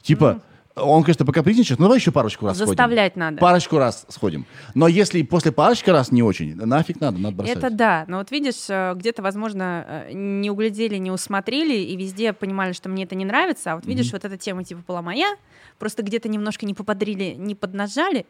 Типа, 0.00 0.40
mm. 0.74 0.82
он, 0.82 1.02
конечно, 1.02 1.26
пока 1.26 1.42
призничает, 1.42 1.78
ну 1.78 1.84
давай 1.84 1.98
еще 1.98 2.12
парочку 2.12 2.46
раз 2.46 2.56
Заставлять 2.56 3.12
сходим. 3.12 3.26
надо. 3.26 3.36
Парочку 3.36 3.76
раз 3.76 4.06
сходим. 4.08 4.46
Но 4.74 4.88
если 4.88 5.20
после 5.20 5.52
парочки 5.52 5.90
раз 5.90 6.10
не 6.10 6.22
очень, 6.22 6.54
нафиг 6.56 6.98
надо, 6.98 7.18
надо 7.18 7.36
бросать. 7.36 7.58
Это 7.58 7.68
да, 7.68 8.04
но 8.08 8.18
вот 8.18 8.30
видишь, 8.30 8.70
э, 8.70 8.94
где-то, 8.96 9.20
возможно, 9.20 9.84
э, 9.86 10.12
не 10.14 10.50
углядели, 10.50 10.96
не 10.96 11.10
усмотрели, 11.10 11.74
и 11.74 11.94
везде 11.98 12.32
понимали, 12.32 12.72
что 12.72 12.88
мне 12.88 13.04
это 13.04 13.14
не 13.14 13.26
нравится, 13.26 13.72
а 13.72 13.74
вот 13.74 13.84
видишь, 13.84 14.06
mm-hmm. 14.06 14.12
вот 14.12 14.24
эта 14.24 14.38
тема 14.38 14.64
типа 14.64 14.80
была 14.88 15.02
моя, 15.02 15.36
просто 15.78 16.02
где-то 16.02 16.30
немножко 16.30 16.64
не 16.64 16.72
поподрили, 16.72 17.34
не 17.36 17.54
поднажали, 17.54 18.24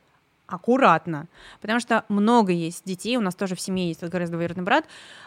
аккуратно. 0.51 1.29
Потому 1.61 1.81
что 1.81 2.05
много 2.09 2.53
есть 2.53 2.85
детей, 2.85 3.17
у 3.17 3.21
нас 3.21 3.35
тоже 3.35 3.55
в 3.55 3.61
семье 3.61 3.89
есть 3.89 4.03
гораздо 4.03 4.37
двоюродный 4.37 4.65
брат. 4.65 4.85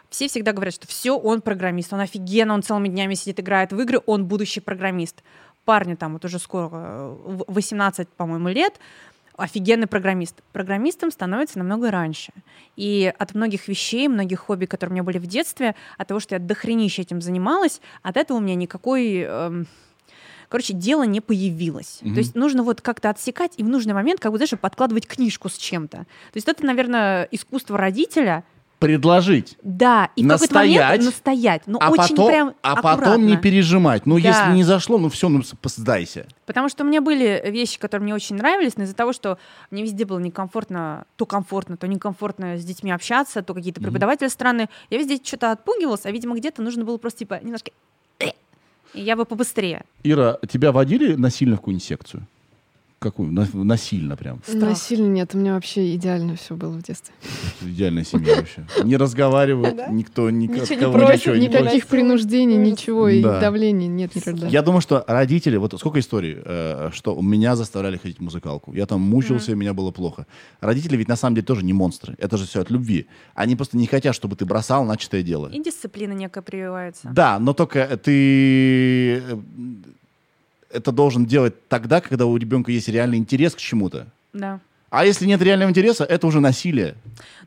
Все 0.10 0.28
всегда 0.28 0.52
говорят, 0.54 0.74
что 0.74 0.88
все, 0.88 1.18
он 1.18 1.42
программист, 1.42 1.94
он 1.94 2.00
офигенно, 2.00 2.54
он 2.54 2.64
целыми 2.64 2.88
днями 2.88 3.16
сидит, 3.16 3.40
играет 3.40 3.72
в 3.72 3.80
игры, 3.80 4.02
он 4.06 4.26
будущий 4.26 4.60
программист. 4.60 5.24
Парню 5.66 5.96
там 5.96 6.14
вот 6.14 6.26
уже 6.26 6.40
скоро 6.40 7.16
18, 7.48 8.10
по-моему, 8.10 8.50
лет, 8.50 8.80
офигенный 9.38 9.88
программист. 9.88 10.42
Программистом 10.52 11.12
становится 11.12 11.58
намного 11.58 11.90
раньше. 11.92 12.34
И 12.76 13.14
от 13.18 13.34
многих 13.34 13.68
вещей, 13.68 14.08
многих 14.08 14.42
хобби, 14.42 14.66
которые 14.66 14.92
у 14.92 14.96
меня 14.96 15.04
были 15.04 15.18
в 15.18 15.26
детстве, 15.26 15.76
от 15.98 16.08
того, 16.08 16.20
что 16.20 16.36
я 16.36 16.40
дохренище 16.40 17.02
этим 17.02 17.22
занималась, 17.22 17.82
от 18.02 18.18
этого 18.18 18.38
у 18.38 18.42
меня 18.42 18.56
никакой... 18.56 19.22
Эм, 19.22 19.68
короче, 20.54 20.74
дело 20.74 21.02
не 21.02 21.20
появилось. 21.20 21.98
Mm-hmm. 22.04 22.14
То 22.14 22.20
есть 22.20 22.36
нужно 22.36 22.62
вот 22.62 22.80
как-то 22.80 23.10
отсекать 23.10 23.54
и 23.58 23.64
в 23.64 23.68
нужный 23.68 23.96
момент, 23.96 24.20
как 24.20 24.32
бы, 24.32 24.38
знаешь, 24.38 24.52
подкладывать 24.52 25.08
книжку 25.08 25.50
с 25.50 25.58
чем-то. 25.58 25.98
То 25.98 26.06
есть 26.36 26.48
это, 26.48 26.64
наверное, 26.64 27.28
искусство 27.32 27.76
родителя, 27.76 28.44
предложить. 28.78 29.58
Да, 29.64 30.10
и 30.16 30.24
настоять, 30.24 30.52
в 30.52 30.80
момент 30.84 31.06
настоять. 31.06 31.62
Ну, 31.66 31.80
а 31.82 31.90
очень 31.90 32.10
потом, 32.10 32.28
прям 32.28 32.54
А 32.62 32.74
аккуратно. 32.74 33.06
потом 33.06 33.26
не 33.26 33.38
пережимать. 33.38 34.06
Ну, 34.06 34.22
да. 34.22 34.28
если 34.28 34.52
не 34.54 34.64
зашло, 34.64 35.00
ну 35.00 35.10
все, 35.10 35.28
ну 35.28 35.42
сдайся. 35.64 36.28
Потому 36.46 36.70
что 36.70 36.84
у 36.84 36.88
меня 36.88 37.02
были 37.02 37.42
вещи, 37.50 37.80
которые 37.80 38.04
мне 38.04 38.14
очень 38.14 38.36
нравились, 38.36 38.78
но 38.78 38.84
из-за 38.84 38.94
того, 38.94 39.12
что 39.12 39.40
мне 39.72 39.82
везде 39.82 40.06
было 40.06 40.20
некомфортно, 40.20 41.06
то 41.16 41.26
комфортно, 41.26 41.78
то 41.78 41.88
некомфортно 41.88 42.58
с 42.58 42.64
детьми 42.64 42.92
общаться, 42.92 43.42
то 43.42 43.56
какие-то 43.56 43.82
преподаватели 43.82 44.28
mm-hmm. 44.28 44.32
странные, 44.34 44.70
я 44.92 45.00
везде 45.00 45.20
что-то 45.24 45.52
отпугивалась, 45.52 46.06
а, 46.06 46.12
видимо, 46.12 46.36
где-то 46.36 46.62
нужно 46.62 46.86
было 46.86 46.98
просто, 46.98 47.20
типа, 47.20 47.40
немножко 47.42 47.72
я 48.94 49.16
бы 49.16 49.26
побыстрее. 49.26 49.84
Ира, 50.04 50.38
тебя 50.48 50.72
водили 50.72 51.16
насильно 51.16 51.56
в 51.56 51.60
какую-нибудь 51.60 51.86
секцию? 51.86 52.28
Какую? 53.04 53.32
Насильно 53.32 54.16
прям? 54.16 54.42
Страх. 54.48 54.70
Насильно 54.70 55.08
нет, 55.08 55.36
у 55.36 55.38
меня 55.38 55.54
вообще 55.54 55.96
идеально 55.96 56.36
все 56.36 56.56
было 56.56 56.72
в 56.72 56.82
детстве. 56.82 57.14
Идеальная 57.62 58.04
семья 58.04 58.36
вообще. 58.38 58.66
Не 58.84 58.98
разговаривают, 58.98 59.90
никто 59.92 60.30
никого 60.30 60.64
ничего 61.12 61.36
не 61.36 61.48
Никаких 61.48 61.88
принуждений, 61.88 62.58
ничего, 62.58 63.10
и 63.10 63.22
давлений 63.22 63.88
нет 63.88 64.16
никогда. 64.16 64.48
Я 64.48 64.62
думаю, 64.62 64.82
что 64.82 65.04
родители, 65.08 65.58
вот 65.58 65.74
сколько 65.78 66.00
историй, 66.00 66.38
э, 66.44 66.90
что 66.94 67.20
меня 67.22 67.56
заставляли 67.56 67.98
ходить 67.98 68.20
в 68.20 68.22
музыкалку. 68.22 68.74
Я 68.74 68.86
там 68.86 69.02
мучился, 69.02 69.52
и 69.52 69.56
меня 69.56 69.74
было 69.74 69.92
плохо. 69.92 70.26
Родители 70.62 70.98
ведь 70.98 71.08
на 71.08 71.16
самом 71.16 71.36
деле 71.36 71.46
тоже 71.46 71.66
не 71.66 71.74
монстры. 71.74 72.16
Это 72.18 72.38
же 72.38 72.46
все 72.46 72.62
от 72.62 72.72
любви. 72.72 73.08
Они 73.36 73.56
просто 73.56 73.78
не 73.78 73.88
хотят, 73.88 74.16
чтобы 74.16 74.36
ты 74.36 74.46
бросал 74.46 74.86
начатое 74.86 75.24
дело. 75.24 75.50
И 75.50 75.62
дисциплина 75.62 76.14
некая 76.14 76.42
прививается. 76.42 77.10
Да, 77.14 77.40
но 77.40 77.54
только 77.54 77.98
ты 77.98 79.18
э, 79.18 79.38
это 80.74 80.92
должен 80.92 81.26
делать 81.26 81.68
тогда, 81.70 82.02
когда 82.02 82.26
у 82.26 82.36
ребенка 82.36 82.72
есть 82.72 82.88
реальный 82.88 83.18
интерес 83.18 83.56
к 83.56 83.60
чему-то. 83.60 84.08
Да. 84.34 84.60
А 84.90 85.06
если 85.06 85.26
нет 85.26 85.42
реального 85.42 85.72
интереса, 85.72 86.04
это 86.04 86.28
уже 86.28 86.40
насилие. 86.40 86.96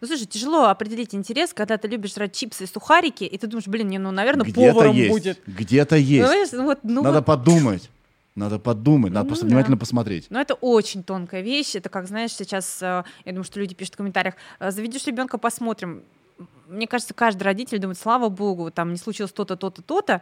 Ну, 0.00 0.08
слушай, 0.08 0.26
тяжело 0.26 0.64
определить 0.64 1.14
интерес, 1.14 1.52
когда 1.52 1.78
ты 1.78 1.86
любишь 1.86 2.14
жрать 2.14 2.32
чипсы 2.32 2.64
и 2.64 2.66
сухарики, 2.66 3.22
и 3.22 3.38
ты 3.38 3.46
думаешь, 3.46 3.68
блин, 3.68 3.86
мне, 3.86 4.00
ну, 4.00 4.10
наверное, 4.10 4.44
Где-то 4.44 4.72
поваром 4.72 4.96
есть. 4.96 5.10
будет. 5.10 5.40
Где-то 5.46 5.96
есть. 5.96 6.52
Ну, 6.52 6.64
вот, 6.64 6.80
ну, 6.82 7.02
Надо 7.02 7.18
вот... 7.18 7.26
подумать. 7.26 7.90
Надо 8.34 8.58
подумать, 8.58 9.12
надо 9.12 9.24
ну, 9.24 9.28
просто 9.28 9.44
да. 9.44 9.48
внимательно 9.48 9.78
посмотреть. 9.78 10.26
Ну, 10.28 10.38
это 10.38 10.54
очень 10.54 11.02
тонкая 11.02 11.40
вещь. 11.40 11.74
Это 11.74 11.88
как, 11.88 12.06
знаешь, 12.06 12.32
сейчас, 12.32 12.82
э, 12.82 13.04
я 13.24 13.32
думаю, 13.32 13.44
что 13.44 13.58
люди 13.58 13.74
пишут 13.74 13.94
в 13.94 13.96
комментариях, 13.96 14.34
«Э, 14.58 14.70
заведешь 14.70 15.06
ребенка, 15.06 15.38
посмотрим. 15.38 16.02
Мне 16.68 16.86
кажется, 16.86 17.14
каждый 17.14 17.44
родитель 17.44 17.78
думает, 17.78 17.98
слава 17.98 18.28
богу, 18.28 18.70
там 18.70 18.90
не 18.90 18.98
случилось 18.98 19.32
то-то, 19.32 19.56
то-то, 19.56 19.80
то-то, 19.80 20.20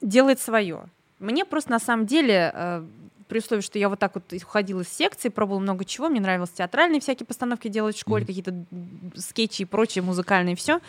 делает 0.00 0.40
свое. 0.40 0.86
Мне 1.22 1.44
просто 1.44 1.70
на 1.70 1.78
самом 1.78 2.06
деле 2.06 2.50
э, 2.52 2.84
при 3.28 3.38
условии, 3.38 3.62
что 3.62 3.78
я 3.78 3.88
вот 3.88 4.00
так 4.00 4.14
вот 4.16 4.32
уходила 4.32 4.80
из 4.80 4.88
секции, 4.88 5.28
пробовала 5.28 5.60
много 5.60 5.84
чего, 5.84 6.08
мне 6.08 6.20
нравилось 6.20 6.50
театральные 6.50 7.00
всякие 7.00 7.26
постановки 7.26 7.68
делать 7.68 7.96
в 7.96 8.00
школе, 8.00 8.24
mm-hmm. 8.24 8.26
какие-то 8.26 8.64
скетчи 9.20 9.62
и 9.62 9.64
прочее 9.64 10.02
музыкальные, 10.02 10.56
все. 10.56 10.80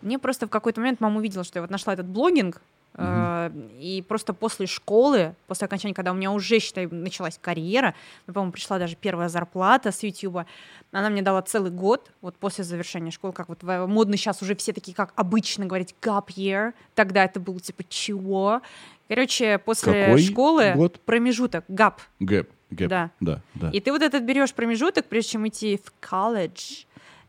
Мне 0.00 0.20
просто 0.20 0.46
в 0.46 0.50
какой-то 0.50 0.80
момент 0.80 1.00
мама 1.00 1.18
увидела, 1.18 1.42
что 1.42 1.58
я 1.58 1.62
вот 1.62 1.70
нашла 1.70 1.94
этот 1.94 2.06
блогинг, 2.06 2.62
Mm-hmm. 2.94 3.78
И 3.80 4.02
просто 4.02 4.34
после 4.34 4.66
школы, 4.66 5.34
после 5.46 5.64
окончания, 5.64 5.94
когда 5.94 6.12
у 6.12 6.14
меня 6.14 6.30
уже, 6.30 6.58
считай, 6.58 6.86
началась 6.86 7.38
карьера, 7.40 7.94
ну, 8.26 8.34
по-моему, 8.34 8.52
пришла 8.52 8.78
даже 8.78 8.96
первая 8.96 9.28
зарплата 9.28 9.92
с 9.92 10.02
YouTube, 10.02 10.44
она 10.92 11.08
мне 11.08 11.22
дала 11.22 11.40
целый 11.42 11.70
год, 11.70 12.10
вот 12.20 12.36
после 12.36 12.64
завершения 12.64 13.10
школы, 13.10 13.32
как 13.32 13.48
вот 13.48 13.62
модно 13.62 14.16
сейчас 14.16 14.42
уже 14.42 14.54
все 14.54 14.72
такие, 14.72 14.94
как 14.94 15.12
обычно 15.16 15.64
говорить, 15.64 15.94
gap 16.02 16.26
year, 16.36 16.74
тогда 16.94 17.24
это 17.24 17.40
было 17.40 17.58
типа 17.60 17.82
чего? 17.88 18.60
Короче, 19.08 19.58
после 19.58 20.06
Какой 20.06 20.22
школы 20.22 20.72
год? 20.74 21.00
промежуток, 21.00 21.64
gap. 21.68 21.94
Gap, 22.20 22.46
gap. 22.70 22.88
Да. 22.88 23.10
да, 23.20 23.40
да. 23.54 23.70
И 23.70 23.80
ты 23.80 23.90
вот 23.90 24.02
этот 24.02 24.22
берешь 24.22 24.52
промежуток, 24.52 25.06
прежде 25.06 25.32
чем 25.32 25.48
идти 25.48 25.80
в 25.82 25.92
колледж, 26.06 26.84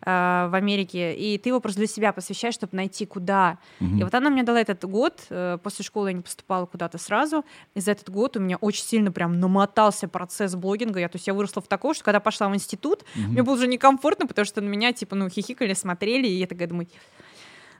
Э, 0.05 0.47
в 0.49 0.55
Америке, 0.55 1.15
и 1.15 1.37
ты 1.37 1.49
его 1.49 1.61
просто 1.61 1.79
для 1.79 1.87
себя 1.87 2.11
посвящаешь, 2.11 2.55
чтобы 2.55 2.75
найти 2.75 3.05
куда. 3.05 3.57
Угу. 3.79 3.97
И 3.97 4.03
вот 4.03 4.13
она 4.13 4.29
мне 4.29 4.43
дала 4.43 4.59
этот 4.59 4.83
год, 4.83 5.25
э, 5.29 5.57
после 5.63 5.85
школы 5.85 6.09
я 6.09 6.13
не 6.13 6.21
поступала 6.21 6.65
куда-то 6.65 6.97
сразу, 6.97 7.45
и 7.73 7.79
за 7.79 7.91
этот 7.91 8.09
год 8.09 8.35
у 8.35 8.41
меня 8.41 8.57
очень 8.57 8.83
сильно 8.83 9.13
прям 9.13 9.39
намотался 9.39 10.09
процесс 10.09 10.55
блогинга, 10.55 10.99
я, 10.99 11.07
то 11.07 11.15
есть 11.15 11.27
я 11.27 11.33
выросла 11.33 11.61
в 11.61 11.67
такого, 11.67 11.93
что 11.93 12.03
когда 12.03 12.19
пошла 12.19 12.49
в 12.49 12.55
институт, 12.55 13.03
угу. 13.15 13.31
мне 13.31 13.43
было 13.43 13.53
уже 13.53 13.67
некомфортно, 13.67 14.27
потому 14.27 14.45
что 14.45 14.59
на 14.59 14.67
меня, 14.67 14.91
типа, 14.91 15.15
ну, 15.15 15.29
хихикали, 15.29 15.73
смотрели, 15.73 16.27
и 16.27 16.33
я 16.37 16.47
такая 16.47 16.67
думаю, 16.67 16.87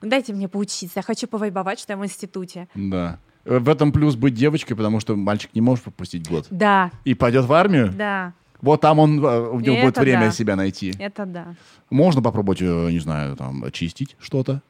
дайте 0.02 0.32
мне 0.32 0.48
поучиться, 0.48 1.00
я 1.00 1.04
хочу 1.04 1.28
повайбовать, 1.28 1.80
что 1.80 1.92
я 1.92 1.98
в 1.98 2.06
институте. 2.06 2.70
Да. 2.74 3.20
В 3.44 3.68
этом 3.68 3.92
плюс 3.92 4.16
быть 4.16 4.34
девочкой, 4.34 4.78
потому 4.78 5.02
что 5.02 5.18
мальчик 5.18 5.54
не 5.54 5.60
может 5.60 5.84
пропустить 5.84 6.30
год. 6.30 6.48
Да. 6.50 6.92
И 7.04 7.14
пойдет 7.16 7.44
в 7.44 7.52
армию? 7.52 7.92
Да. 7.92 8.34
Вот 8.64 8.80
там 8.80 8.98
он, 9.00 9.24
э, 9.24 9.40
у 9.50 9.60
него 9.60 9.76
будет 9.82 9.98
время 9.98 10.28
да. 10.28 10.32
себя 10.32 10.56
найти. 10.56 10.96
Это 10.98 11.26
да. 11.26 11.54
Можно 11.90 12.22
попробовать, 12.22 12.62
э, 12.62 12.92
не 12.92 13.00
знаю, 13.00 13.36
там, 13.36 13.70
чистить 13.72 14.16
что-то. 14.20 14.62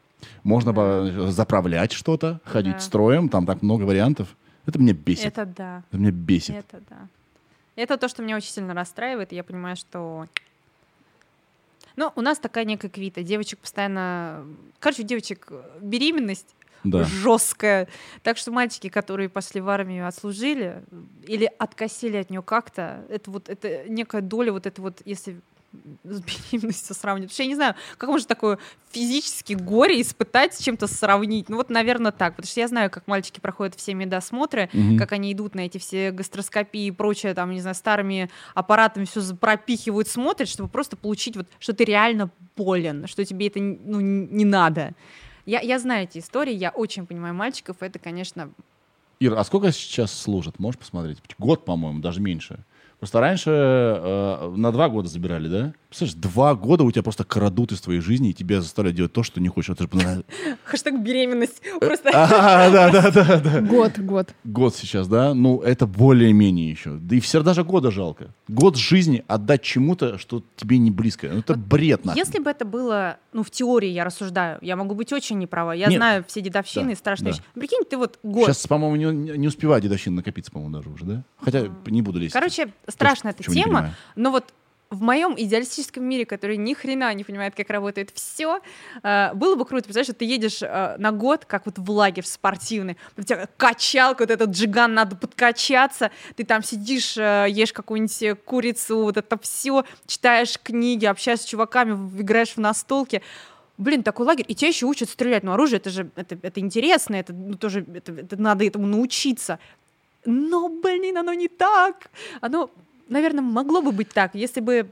Можно 0.43 0.73
да. 0.73 1.31
заправлять 1.31 1.91
что-то, 1.91 2.41
ходить 2.43 2.73
да. 2.73 2.79
строем. 2.79 3.29
Там 3.29 3.45
так 3.45 3.61
много 3.61 3.83
вариантов. 3.83 4.35
Это 4.65 4.79
меня 4.79 4.93
бесит. 4.93 5.25
Это 5.25 5.45
да. 5.45 5.83
Это 5.89 5.99
меня 5.99 6.11
бесит. 6.11 6.55
Это 6.55 6.81
да. 6.89 7.07
Это 7.75 7.97
то, 7.97 8.07
что 8.07 8.23
меня 8.23 8.35
очень 8.35 8.51
сильно 8.51 8.73
расстраивает. 8.73 9.31
И 9.31 9.35
я 9.35 9.43
понимаю, 9.43 9.75
что... 9.75 10.25
Ну, 11.95 12.11
у 12.15 12.21
нас 12.21 12.39
такая 12.39 12.65
некая 12.65 12.89
квита. 12.89 13.21
Девочек 13.21 13.59
постоянно... 13.59 14.43
Короче, 14.79 15.03
у 15.03 15.05
девочек 15.05 15.51
беременность 15.81 16.55
да. 16.83 17.03
жесткая. 17.03 17.87
Так 18.21 18.37
что 18.37 18.51
мальчики, 18.51 18.89
которые 18.89 19.29
пошли 19.29 19.61
в 19.61 19.69
армию, 19.69 20.07
отслужили 20.07 20.83
или 21.25 21.49
откосили 21.57 22.17
от 22.17 22.29
нее 22.29 22.41
как-то, 22.41 23.05
это 23.09 23.31
вот 23.31 23.49
это 23.49 23.87
некая 23.87 24.21
доля 24.21 24.51
вот 24.51 24.65
это 24.65 24.81
вот, 24.81 25.01
если 25.05 25.41
с 26.03 26.21
беременностью 26.21 26.95
сравнивать. 26.95 27.31
Потому 27.31 27.33
что 27.33 27.43
я 27.43 27.49
не 27.49 27.55
знаю, 27.55 27.75
как 27.97 28.09
можно 28.09 28.27
такое 28.27 28.59
физически 28.91 29.53
горе 29.53 30.01
испытать, 30.01 30.53
с 30.53 30.59
чем-то 30.59 30.87
сравнить. 30.87 31.49
Ну 31.49 31.57
вот, 31.57 31.69
наверное, 31.69 32.11
так. 32.11 32.35
Потому 32.35 32.49
что 32.49 32.59
я 32.59 32.67
знаю, 32.67 32.89
как 32.89 33.07
мальчики 33.07 33.39
проходят 33.39 33.75
все 33.75 33.93
медосмотры, 33.93 34.69
угу. 34.73 34.97
как 34.97 35.11
они 35.13 35.33
идут 35.33 35.55
на 35.55 35.61
эти 35.61 35.77
все 35.77 36.11
гастроскопии 36.11 36.85
и 36.85 36.91
прочее, 36.91 37.33
там, 37.33 37.51
не 37.51 37.61
знаю, 37.61 37.75
старыми 37.75 38.29
аппаратами 38.53 39.05
все 39.05 39.21
пропихивают, 39.35 40.07
смотрят, 40.07 40.47
чтобы 40.47 40.69
просто 40.69 40.95
получить 40.95 41.35
вот, 41.35 41.47
что 41.59 41.73
ты 41.73 41.85
реально 41.85 42.29
болен, 42.55 43.07
что 43.07 43.25
тебе 43.25 43.47
это 43.47 43.59
ну, 43.59 43.99
не 43.99 44.45
надо. 44.45 44.93
Я, 45.45 45.59
я 45.59 45.79
знаю 45.79 46.03
эти 46.03 46.19
истории, 46.19 46.53
я 46.53 46.69
очень 46.69 47.05
понимаю 47.05 47.33
мальчиков, 47.33 47.77
это, 47.81 47.99
конечно... 47.99 48.51
Ира, 49.19 49.39
а 49.39 49.43
сколько 49.43 49.71
сейчас 49.71 50.11
служат? 50.11 50.59
Можешь 50.59 50.79
посмотреть? 50.79 51.19
Год, 51.37 51.65
по-моему, 51.65 51.99
даже 51.99 52.21
меньше. 52.21 52.59
Просто 52.99 53.19
раньше 53.19 53.51
э, 53.51 54.53
на 54.55 54.71
два 54.71 54.89
года 54.89 55.07
забирали, 55.09 55.47
да? 55.49 55.73
Представляешь, 55.93 56.15
два 56.15 56.55
года 56.55 56.83
у 56.83 56.91
тебя 56.91 57.03
просто 57.03 57.23
крадут 57.23 57.71
из 57.71 57.79
твоей 57.79 58.01
жизни, 58.01 58.31
и 58.31 58.33
тебя 58.33 58.61
заставляют 58.61 58.97
делать 58.97 59.13
то, 59.13 59.21
что 59.21 59.39
не 59.39 59.47
хочешь. 59.47 59.75
Это 59.77 59.87
же... 59.99 60.23
Хэштег 60.63 60.99
беременность. 60.99 61.61
Просто... 61.79 62.09
А, 62.23 62.69
да, 62.71 62.89
да, 62.89 63.11
да, 63.11 63.39
да. 63.39 63.61
Год, 63.61 63.99
год. 63.99 64.33
Год 64.43 64.75
сейчас, 64.75 65.07
да? 65.07 65.35
Ну, 65.35 65.61
это 65.61 65.85
более-менее 65.85 66.71
еще. 66.71 66.93
Да 66.93 67.15
и 67.15 67.19
все 67.19 67.43
даже 67.43 67.63
года 67.63 67.91
жалко. 67.91 68.29
Год 68.47 68.75
жизни 68.75 69.23
отдать 69.27 69.61
чему-то, 69.61 70.17
что 70.17 70.41
тебе 70.55 70.79
не 70.79 70.89
близко. 70.89 71.29
Ну, 71.31 71.39
это 71.39 71.55
бред, 71.55 72.05
нахуй. 72.05 72.19
Если 72.19 72.39
бы 72.39 72.49
это 72.49 72.65
было, 72.65 73.17
ну, 73.33 73.43
в 73.43 73.51
теории 73.51 73.89
я 73.89 74.03
рассуждаю, 74.03 74.57
я 74.61 74.75
могу 74.75 74.95
быть 74.95 75.13
очень 75.13 75.37
неправа. 75.37 75.73
Я 75.73 75.87
Нет. 75.87 75.97
знаю 75.97 76.25
все 76.27 76.41
дедовщины 76.41 76.91
и 76.91 76.95
страшные 76.95 77.33
вещи. 77.33 77.43
Прикинь, 77.53 77.83
ты 77.87 77.97
вот 77.97 78.17
год... 78.23 78.45
Сейчас, 78.45 78.65
по-моему, 78.65 79.13
не, 79.13 79.37
не 79.37 79.47
успевает 79.47 79.83
дедовщина 79.83 80.17
накопиться, 80.17 80.51
по-моему, 80.51 80.75
даже 80.75 80.89
уже, 80.89 81.05
да? 81.05 81.23
Хотя 81.37 81.67
не 81.85 82.01
буду 82.01 82.19
лезть. 82.19 82.33
Короче, 82.33 82.73
страшная 82.87 83.33
эта 83.33 83.43
тема, 83.43 83.93
но 84.15 84.31
вот 84.31 84.45
в 84.93 85.01
моем 85.01 85.33
идеалистическом 85.37 86.03
мире, 86.03 86.25
который 86.25 86.57
ни 86.57 86.73
хрена 86.73 87.13
не 87.13 87.23
понимает, 87.23 87.55
как 87.55 87.69
работает 87.69 88.11
все, 88.13 88.59
э, 89.01 89.33
было 89.33 89.55
бы 89.55 89.65
круто, 89.65 89.83
представляешь, 89.85 90.07
что 90.07 90.15
ты 90.15 90.25
едешь 90.25 90.61
э, 90.61 90.95
на 90.97 91.11
год, 91.11 91.45
как 91.45 91.65
вот 91.65 91.77
в 91.77 91.91
лагерь 91.91 92.25
спортивный, 92.25 92.97
у 93.17 93.23
тебя 93.23 93.47
качалка, 93.57 94.21
вот 94.21 94.31
этот 94.31 94.51
джиган, 94.51 94.93
надо 94.93 95.15
подкачаться, 95.15 96.11
ты 96.35 96.43
там 96.43 96.63
сидишь, 96.63 97.17
э, 97.17 97.47
ешь 97.49 97.73
какую-нибудь 97.73 98.43
курицу, 98.45 98.99
вот 99.03 99.17
это 99.17 99.37
все, 99.39 99.83
читаешь 100.05 100.59
книги, 100.61 101.05
общаешься 101.05 101.47
с 101.47 101.49
чуваками, 101.49 101.93
играешь 102.19 102.53
в 102.53 102.57
настолки, 102.57 103.21
блин, 103.77 104.03
такой 104.03 104.25
лагерь, 104.25 104.45
и 104.47 104.55
тебя 104.55 104.69
еще 104.69 104.85
учат 104.85 105.09
стрелять, 105.09 105.43
ну 105.43 105.53
оружие, 105.53 105.77
это 105.77 105.89
же, 105.89 106.09
это, 106.15 106.37
это 106.41 106.59
интересно, 106.59 107.15
это 107.15 107.33
ну, 107.33 107.55
тоже, 107.55 107.85
это, 107.93 108.11
это 108.11 108.39
надо 108.39 108.65
этому 108.65 108.85
научиться, 108.85 109.59
но, 110.25 110.69
блин, 110.69 111.17
оно 111.17 111.33
не 111.33 111.47
так, 111.47 112.09
оно 112.39 112.69
наверное, 113.09 113.41
могло 113.41 113.81
бы 113.81 113.91
быть 113.91 114.09
так, 114.09 114.35
если 114.35 114.59
бы 114.59 114.89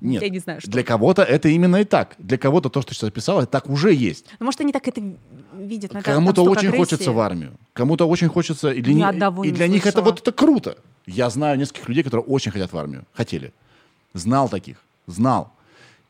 нет, 0.00 0.22
я 0.22 0.28
не 0.30 0.38
знаю, 0.38 0.60
что. 0.60 0.70
для 0.70 0.82
кого-то 0.82 1.22
это 1.22 1.48
именно 1.48 1.76
и 1.76 1.84
так. 1.84 2.14
Для 2.18 2.38
кого-то 2.38 2.70
то, 2.70 2.80
что 2.80 2.94
сейчас 2.94 3.08
описала, 3.08 3.46
так 3.46 3.68
уже 3.68 3.92
есть. 3.92 4.26
Ну, 4.38 4.46
может, 4.46 4.60
они 4.60 4.72
так 4.72 4.88
это 4.88 5.02
видят. 5.54 5.92
Кому-то 6.02 6.42
очень 6.42 6.68
агрессии. 6.68 6.78
хочется 6.78 7.12
в 7.12 7.20
армию. 7.20 7.52
Кому-то 7.74 8.08
очень 8.08 8.28
хочется... 8.28 8.70
И 8.70 8.80
для, 8.80 8.94
Ни 8.94 9.42
не, 9.42 9.48
и 9.48 9.52
для 9.52 9.68
них 9.68 9.86
это 9.86 10.00
вот 10.00 10.20
это 10.20 10.32
круто. 10.32 10.78
Я 11.06 11.28
знаю 11.28 11.58
нескольких 11.58 11.88
людей, 11.88 12.02
которые 12.02 12.24
очень 12.24 12.50
хотят 12.50 12.72
в 12.72 12.78
армию. 12.78 13.04
Хотели. 13.12 13.52
Знал 14.14 14.48
таких. 14.48 14.78
Знал. 15.06 15.52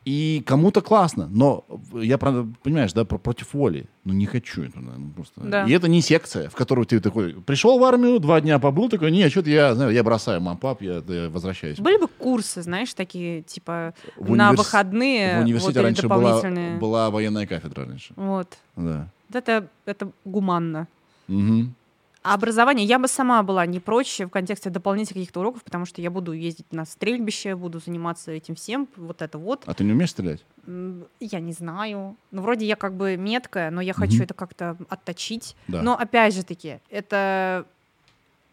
И 0.06 0.42
кому-то 0.46 0.80
классно, 0.80 1.28
но 1.30 1.64
я, 1.92 2.16
понимаешь, 2.16 2.94
да, 2.94 3.04
против 3.04 3.52
воли. 3.52 3.86
Ну, 4.04 4.14
не 4.14 4.24
хочу 4.24 4.62
это, 4.62 4.80
ну, 4.80 5.10
просто. 5.10 5.42
Да. 5.42 5.64
И 5.66 5.72
это 5.72 5.88
не 5.88 6.00
секция, 6.00 6.48
в 6.48 6.54
которую 6.54 6.86
ты 6.86 7.00
такой, 7.00 7.34
пришел 7.34 7.78
в 7.78 7.84
армию, 7.84 8.18
два 8.18 8.40
дня 8.40 8.58
побыл, 8.58 8.88
такой, 8.88 9.10
нет, 9.10 9.30
что-то 9.30 9.50
я, 9.50 9.74
знаю, 9.74 9.92
я 9.92 10.02
бросаю 10.02 10.40
мам, 10.40 10.56
пап, 10.56 10.80
я, 10.80 11.02
я 11.06 11.28
возвращаюсь. 11.28 11.78
Были 11.78 11.98
бы 11.98 12.08
курсы, 12.08 12.62
знаешь, 12.62 12.94
такие, 12.94 13.42
типа, 13.42 13.92
в 14.16 14.34
на 14.34 14.48
универс... 14.48 14.66
выходные. 14.66 15.38
В 15.38 15.42
университете 15.42 15.80
вот, 15.80 15.84
раньше 15.84 16.08
была, 16.08 16.42
была 16.78 17.10
военная 17.10 17.46
кафедра 17.46 17.84
раньше. 17.84 18.14
Вот. 18.16 18.56
Да. 18.76 19.10
Это, 19.32 19.68
это 19.84 20.10
гуманно. 20.24 20.88
Угу. 21.28 21.66
А 22.22 22.34
образование, 22.34 22.86
я 22.86 22.98
бы 22.98 23.08
сама 23.08 23.42
была 23.42 23.64
не 23.64 23.80
прочь 23.80 24.20
в 24.20 24.28
контексте 24.28 24.68
дополнительных 24.68 25.20
каких-то 25.20 25.40
уроков, 25.40 25.64
потому 25.64 25.86
что 25.86 26.02
я 26.02 26.10
буду 26.10 26.32
ездить 26.32 26.70
на 26.70 26.84
стрельбище, 26.84 27.56
буду 27.56 27.80
заниматься 27.80 28.30
этим 28.30 28.54
всем, 28.54 28.88
вот 28.96 29.22
это 29.22 29.38
вот. 29.38 29.62
А 29.64 29.72
ты 29.72 29.84
не 29.84 29.92
умеешь 29.92 30.10
стрелять? 30.10 30.44
Я 31.18 31.40
не 31.40 31.52
знаю. 31.52 32.16
Ну, 32.30 32.42
вроде 32.42 32.66
я 32.66 32.76
как 32.76 32.94
бы 32.94 33.16
меткая, 33.16 33.70
но 33.70 33.80
я 33.80 33.94
хочу 33.94 34.16
угу. 34.16 34.24
это 34.24 34.34
как-то 34.34 34.76
отточить. 34.90 35.56
Да. 35.66 35.80
Но 35.80 35.96
опять 35.96 36.34
же 36.34 36.44
таки, 36.44 36.80
это 36.90 37.64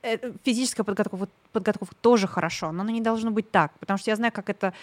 э, 0.02 0.32
физическая 0.46 0.86
подготовка, 0.86 1.28
подготовка 1.52 1.96
тоже 2.00 2.26
хорошо, 2.26 2.72
но 2.72 2.84
она 2.84 2.92
не 2.94 3.02
должно 3.02 3.32
быть 3.32 3.52
так, 3.52 3.74
потому 3.80 3.98
что 3.98 4.10
я 4.12 4.16
знаю, 4.16 4.32
как 4.32 4.50
это 4.50 4.74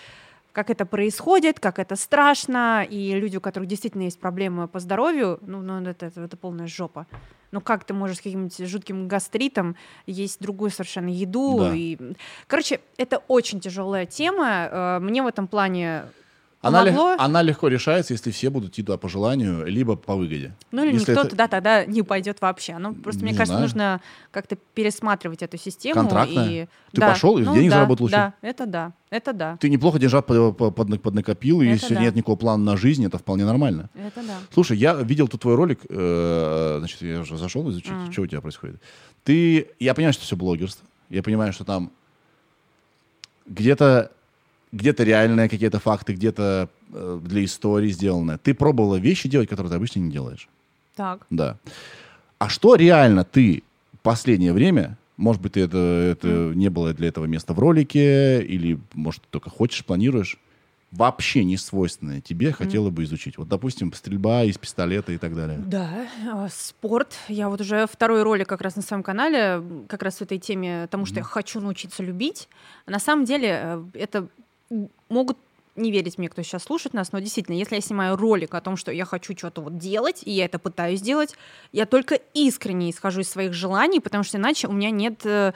как 0.54 0.70
это 0.70 0.86
происходит, 0.86 1.58
как 1.58 1.80
это 1.80 1.96
страшно, 1.96 2.86
и 2.88 3.12
люди, 3.14 3.36
у 3.36 3.40
которых 3.40 3.68
действительно 3.68 4.04
есть 4.04 4.20
проблемы 4.20 4.68
по 4.68 4.78
здоровью, 4.78 5.40
ну, 5.42 5.60
ну 5.62 5.82
это, 5.82 6.06
это, 6.06 6.20
это 6.22 6.36
полная 6.36 6.68
жопа. 6.68 7.06
Ну 7.50 7.60
как 7.60 7.84
ты 7.84 7.92
можешь 7.92 8.18
с 8.18 8.20
каким-нибудь 8.20 8.68
жутким 8.68 9.08
гастритом 9.08 9.76
есть 10.06 10.40
другую 10.40 10.70
совершенно 10.70 11.08
еду? 11.08 11.58
Да. 11.58 11.74
И... 11.74 11.98
Короче, 12.46 12.80
это 12.96 13.18
очень 13.26 13.58
тяжелая 13.58 14.06
тема. 14.06 14.68
Э, 14.70 14.98
мне 15.00 15.22
в 15.22 15.26
этом 15.26 15.48
плане 15.48 16.04
она, 16.64 16.84
лег, 16.84 16.96
она 17.18 17.42
легко 17.42 17.68
решается, 17.68 18.12
если 18.14 18.30
все 18.30 18.50
будут 18.50 18.72
идти 18.72 18.82
туда 18.82 18.98
по 18.98 19.08
желанию, 19.08 19.66
либо 19.66 19.96
по 19.96 20.14
выгоде. 20.14 20.52
Ну 20.72 20.82
или 20.82 20.94
если 20.94 21.12
никто 21.12 21.22
это... 21.22 21.30
туда 21.30 21.48
тогда 21.48 21.84
не 21.84 22.02
пойдет 22.02 22.40
вообще. 22.40 22.78
Ну 22.78 22.94
просто, 22.94 23.22
не 23.22 23.30
мне 23.30 23.38
кажется, 23.38 23.60
нужно 23.60 24.00
как-то 24.30 24.56
пересматривать 24.74 25.42
эту 25.42 25.58
систему. 25.58 25.94
Контрактная? 25.94 26.48
И... 26.48 26.66
Ты 26.92 27.00
да. 27.00 27.08
пошел 27.10 27.38
и 27.38 27.42
ну, 27.42 27.54
денег 27.54 27.70
да, 27.70 27.76
заработал 27.76 28.08
Да, 28.08 28.34
это 28.40 28.66
да, 28.66 28.92
это 29.10 29.32
да. 29.32 29.56
Ты 29.60 29.68
неплохо 29.68 29.98
деньжат 29.98 30.26
под, 30.26 30.56
под, 30.56 31.02
поднакопил, 31.02 31.60
и 31.60 31.66
если 31.66 31.94
да. 31.94 32.00
нет 32.00 32.14
никакого 32.14 32.36
плана 32.36 32.64
на 32.64 32.76
жизнь, 32.76 33.04
это 33.04 33.18
вполне 33.18 33.44
нормально. 33.44 33.90
Это 33.94 34.22
да. 34.22 34.38
Слушай, 34.52 34.78
я 34.78 34.94
видел 34.94 35.28
тут 35.28 35.42
твой 35.42 35.54
ролик, 35.54 35.80
э, 35.88 36.76
значит, 36.78 37.02
я 37.02 37.20
уже 37.20 37.36
зашел 37.36 37.68
изучить, 37.70 37.92
mm. 37.92 38.12
что 38.12 38.22
у 38.22 38.26
тебя 38.26 38.40
происходит. 38.40 38.80
Ты, 39.24 39.68
я 39.78 39.94
понимаю, 39.94 40.12
что 40.12 40.22
все 40.24 40.36
блогерство, 40.36 40.86
я 41.10 41.22
понимаю, 41.22 41.52
что 41.52 41.64
там 41.64 41.90
где-то 43.46 44.10
где-то 44.74 45.04
реальные 45.04 45.48
какие-то 45.48 45.78
факты, 45.78 46.14
где-то 46.14 46.68
э, 46.92 47.20
для 47.22 47.44
истории 47.44 47.90
сделанное. 47.90 48.38
Ты 48.38 48.54
пробовала 48.54 48.96
вещи 48.96 49.28
делать, 49.28 49.48
которые 49.48 49.70
ты 49.70 49.76
обычно 49.76 50.00
не 50.00 50.10
делаешь. 50.10 50.48
Так. 50.96 51.26
Да. 51.30 51.58
А 52.38 52.48
что 52.48 52.74
реально 52.74 53.24
ты 53.24 53.62
последнее 54.02 54.52
время, 54.52 54.98
может 55.16 55.40
быть, 55.40 55.52
ты 55.52 55.60
это, 55.60 55.78
это 55.78 56.52
не 56.54 56.68
было 56.68 56.92
для 56.92 57.08
этого 57.08 57.26
места 57.26 57.54
в 57.54 57.58
ролике, 57.58 58.42
или, 58.42 58.78
может, 58.92 59.22
ты 59.22 59.28
только 59.30 59.48
хочешь, 59.48 59.84
планируешь, 59.84 60.38
вообще 60.90 61.44
не 61.44 61.56
свойственное 61.56 62.20
тебе 62.20 62.52
хотела 62.52 62.90
бы 62.90 63.04
изучить? 63.04 63.38
Вот, 63.38 63.48
допустим, 63.48 63.92
стрельба 63.92 64.42
из 64.42 64.58
пистолета 64.58 65.12
и 65.12 65.18
так 65.18 65.36
далее. 65.36 65.58
Да, 65.58 65.88
а, 66.32 66.48
спорт. 66.50 67.14
Я 67.28 67.48
вот 67.48 67.60
уже 67.60 67.86
второй 67.86 68.24
ролик 68.24 68.48
как 68.48 68.60
раз 68.60 68.74
на 68.74 68.82
своем 68.82 69.04
канале, 69.04 69.62
как 69.88 70.02
раз 70.02 70.16
в 70.16 70.22
этой 70.22 70.38
теме, 70.38 70.88
тому, 70.90 71.06
что 71.06 71.16
mm. 71.16 71.18
я 71.18 71.24
хочу 71.24 71.60
научиться 71.60 72.02
любить. 72.02 72.48
На 72.86 72.98
самом 72.98 73.24
деле, 73.24 73.60
э, 73.62 73.84
это 73.94 74.28
могут 75.08 75.38
не 75.76 75.90
верить 75.90 76.18
мне, 76.18 76.28
кто 76.28 76.42
сейчас 76.42 76.64
слушает 76.64 76.94
нас, 76.94 77.12
но 77.12 77.18
действительно, 77.18 77.56
если 77.56 77.74
я 77.76 77.80
снимаю 77.80 78.16
ролик 78.16 78.54
о 78.54 78.60
том, 78.60 78.76
что 78.76 78.92
я 78.92 79.04
хочу 79.04 79.36
что-то 79.36 79.60
вот 79.60 79.78
делать, 79.78 80.22
и 80.24 80.30
я 80.30 80.44
это 80.44 80.58
пытаюсь 80.58 81.00
делать, 81.00 81.34
я 81.72 81.86
только 81.86 82.16
искренне 82.32 82.90
исхожу 82.90 83.22
из 83.22 83.30
своих 83.30 83.52
желаний, 83.52 84.00
потому 84.00 84.22
что 84.22 84.38
иначе 84.38 84.68
у 84.68 84.72
меня 84.72 84.90
нет 84.90 85.20
э, 85.24 85.52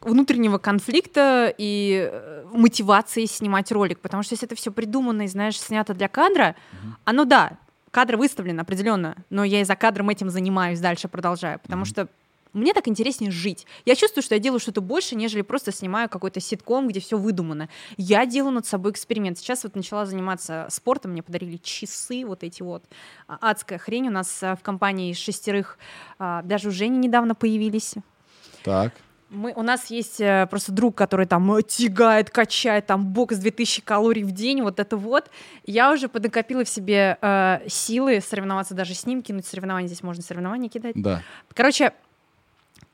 внутреннего 0.00 0.58
конфликта 0.58 1.54
и 1.56 2.08
э, 2.10 2.46
мотивации 2.52 3.26
снимать 3.26 3.70
ролик, 3.70 4.00
потому 4.00 4.22
что 4.22 4.34
если 4.34 4.46
это 4.46 4.54
все 4.54 4.72
придумано 4.72 5.22
и, 5.22 5.28
знаешь, 5.28 5.60
снято 5.60 5.92
для 5.92 6.08
кадра, 6.08 6.56
mm-hmm. 6.72 6.92
оно, 7.04 7.24
да, 7.24 7.58
кадр 7.90 8.16
выставлен 8.16 8.58
определенно, 8.60 9.16
но 9.28 9.44
я 9.44 9.60
и 9.60 9.64
за 9.64 9.76
кадром 9.76 10.08
этим 10.08 10.30
занимаюсь, 10.30 10.80
дальше 10.80 11.08
продолжаю, 11.08 11.58
потому 11.58 11.82
mm-hmm. 11.82 11.86
что 11.86 12.08
мне 12.58 12.72
так 12.74 12.88
интереснее 12.88 13.30
жить. 13.30 13.66
Я 13.84 13.94
чувствую, 13.94 14.22
что 14.22 14.34
я 14.34 14.40
делаю 14.40 14.60
что-то 14.60 14.80
больше, 14.80 15.16
нежели 15.16 15.42
просто 15.42 15.72
снимаю 15.72 16.08
какой-то 16.08 16.40
ситком, 16.40 16.88
где 16.88 17.00
все 17.00 17.16
выдумано. 17.16 17.68
Я 17.96 18.26
делаю 18.26 18.52
над 18.52 18.66
собой 18.66 18.92
эксперимент. 18.92 19.38
Сейчас 19.38 19.64
вот 19.64 19.74
начала 19.76 20.06
заниматься 20.06 20.66
спортом, 20.70 21.12
мне 21.12 21.22
подарили 21.22 21.56
часы, 21.56 22.24
вот 22.26 22.44
эти 22.44 22.62
вот. 22.62 22.84
А, 23.26 23.38
адская 23.40 23.78
хрень 23.78 24.08
у 24.08 24.12
нас 24.12 24.42
а, 24.42 24.56
в 24.56 24.62
компании 24.62 25.10
из 25.12 25.18
шестерых, 25.18 25.78
а, 26.18 26.42
даже 26.42 26.68
у 26.68 26.70
Жени 26.70 26.98
недавно 26.98 27.34
появились. 27.34 27.94
Так. 28.62 28.92
Мы, 29.30 29.52
у 29.54 29.62
нас 29.62 29.90
есть 29.90 30.20
э, 30.22 30.46
просто 30.48 30.72
друг, 30.72 30.94
который 30.94 31.26
там 31.26 31.52
э, 31.54 31.62
тягает, 31.62 32.30
качает, 32.30 32.86
там 32.86 33.04
бокс 33.04 33.36
2000 33.36 33.82
калорий 33.82 34.22
в 34.22 34.32
день, 34.32 34.62
вот 34.62 34.80
это 34.80 34.96
вот. 34.96 35.30
Я 35.66 35.92
уже 35.92 36.08
поднакопила 36.08 36.64
в 36.64 36.68
себе 36.68 37.18
э, 37.20 37.60
силы 37.66 38.22
соревноваться 38.22 38.72
даже 38.74 38.94
с 38.94 39.04
ним, 39.04 39.22
кинуть 39.22 39.44
соревнования, 39.44 39.86
здесь 39.86 40.02
можно 40.02 40.22
соревнования 40.22 40.70
кидать. 40.70 40.94
Да. 40.96 41.22
Короче, 41.52 41.92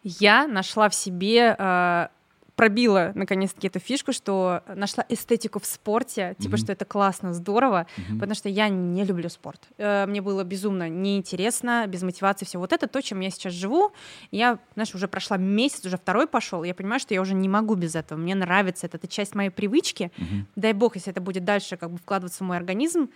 я 0.05 0.47
нашла 0.47 0.89
в 0.89 0.94
себе 0.94 1.56
э, 1.59 2.09
пробила 2.56 3.12
наконец-таки 3.14 3.66
эту 3.66 3.81
фишку, 3.81 4.12
что 4.12 4.62
нашла 4.68 5.05
эстетику 5.09 5.59
в 5.59 5.66
спорте, 5.66 6.36
типа, 6.39 6.55
mm-hmm. 6.55 6.59
что 6.59 6.72
это 6.72 6.85
классно, 6.85 7.35
здорово, 7.35 7.86
mm-hmm. 7.97 8.14
потому 8.14 8.35
что 8.35 8.48
я 8.48 8.68
не 8.68 9.05
люблю 9.05 9.28
спорт. 9.28 9.60
Э, 9.76 10.06
мне 10.06 10.20
было 10.20 10.44
безумно 10.44 10.89
неинтересно, 10.89 11.86
без 11.89 12.02
мотивации, 12.02 12.44
все. 12.44 12.59
Вот 12.59 12.72
это 12.72 12.86
то, 12.86 13.01
чем 13.02 13.20
я 13.20 13.31
сейчас 13.31 13.52
живу. 13.55 13.93
Я, 14.31 14.59
знаешь, 14.74 14.94
уже 14.94 15.09
прошла 15.09 15.36
месяц, 15.36 15.85
уже 15.85 15.97
второй 15.97 16.26
пошел, 16.26 16.62
я 16.62 16.74
понимаю, 16.74 17.01
что 17.01 17.14
я 17.14 17.20
уже 17.20 17.35
не 17.35 17.48
могу 17.48 17.74
без 17.74 17.97
этого. 17.97 18.18
Мне 18.18 18.35
нравится 18.35 18.86
это, 18.86 18.98
это 18.98 19.09
часть 19.09 19.35
моей 19.35 19.51
привычки. 19.51 20.12
Mm-hmm. 20.16 20.44
Дай 20.56 20.72
бог, 20.74 20.97
если 20.97 21.10
это 21.10 21.20
будет 21.20 21.44
дальше 21.44 21.76
как 21.76 21.90
бы 21.90 21.98
вкладываться 21.98 22.44
в 22.44 22.47
мой 22.47 22.56
организм, 22.56 23.09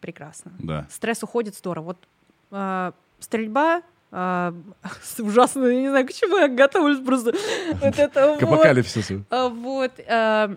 прекрасно. 0.00 0.52
Да. 0.58 0.86
Стресс 0.90 1.22
уходит 1.22 1.54
здорово. 1.54 1.84
Вот 1.84 1.98
э, 2.50 2.92
стрельба 3.20 3.82
а, 4.12 4.54
ужасно, 5.18 5.66
я 5.66 5.80
не 5.80 5.88
знаю, 5.88 6.06
к 6.06 6.12
чему 6.12 6.38
я 6.38 6.48
готовлюсь 6.48 7.04
просто. 7.04 7.32
Вот 7.82 7.98
это 7.98 8.36
К 8.38 8.42
апокалипсису. 8.42 9.24
А, 9.30 9.48
вот. 9.48 9.92
А, 10.08 10.56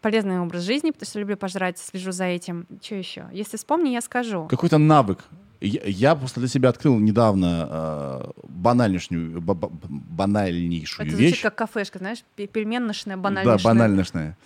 полезный 0.00 0.40
образ 0.40 0.62
жизни, 0.62 0.90
потому 0.90 1.06
что 1.06 1.18
люблю 1.20 1.36
пожрать, 1.36 1.78
слежу 1.78 2.12
за 2.12 2.24
этим. 2.24 2.66
Что 2.82 2.94
еще? 2.94 3.24
Если 3.32 3.56
вспомни, 3.56 3.90
я 3.90 4.00
скажу. 4.00 4.46
Какой-то 4.48 4.78
навык. 4.78 5.18
Я, 5.60 5.80
я 5.86 6.14
просто 6.14 6.40
для 6.40 6.48
себя 6.50 6.68
открыл 6.68 6.98
недавно 6.98 7.68
э, 7.70 8.30
банальнейшую, 8.48 9.40
банальнейшую 9.40 11.06
Это 11.06 11.16
вещь. 11.16 11.28
звучит 11.28 11.42
как 11.42 11.54
кафешка, 11.54 11.98
знаешь, 12.00 12.18
пельменношная, 12.36 13.16
банальношная. 13.16 13.56
Да, 13.56 13.64
банальношная. 13.64 14.38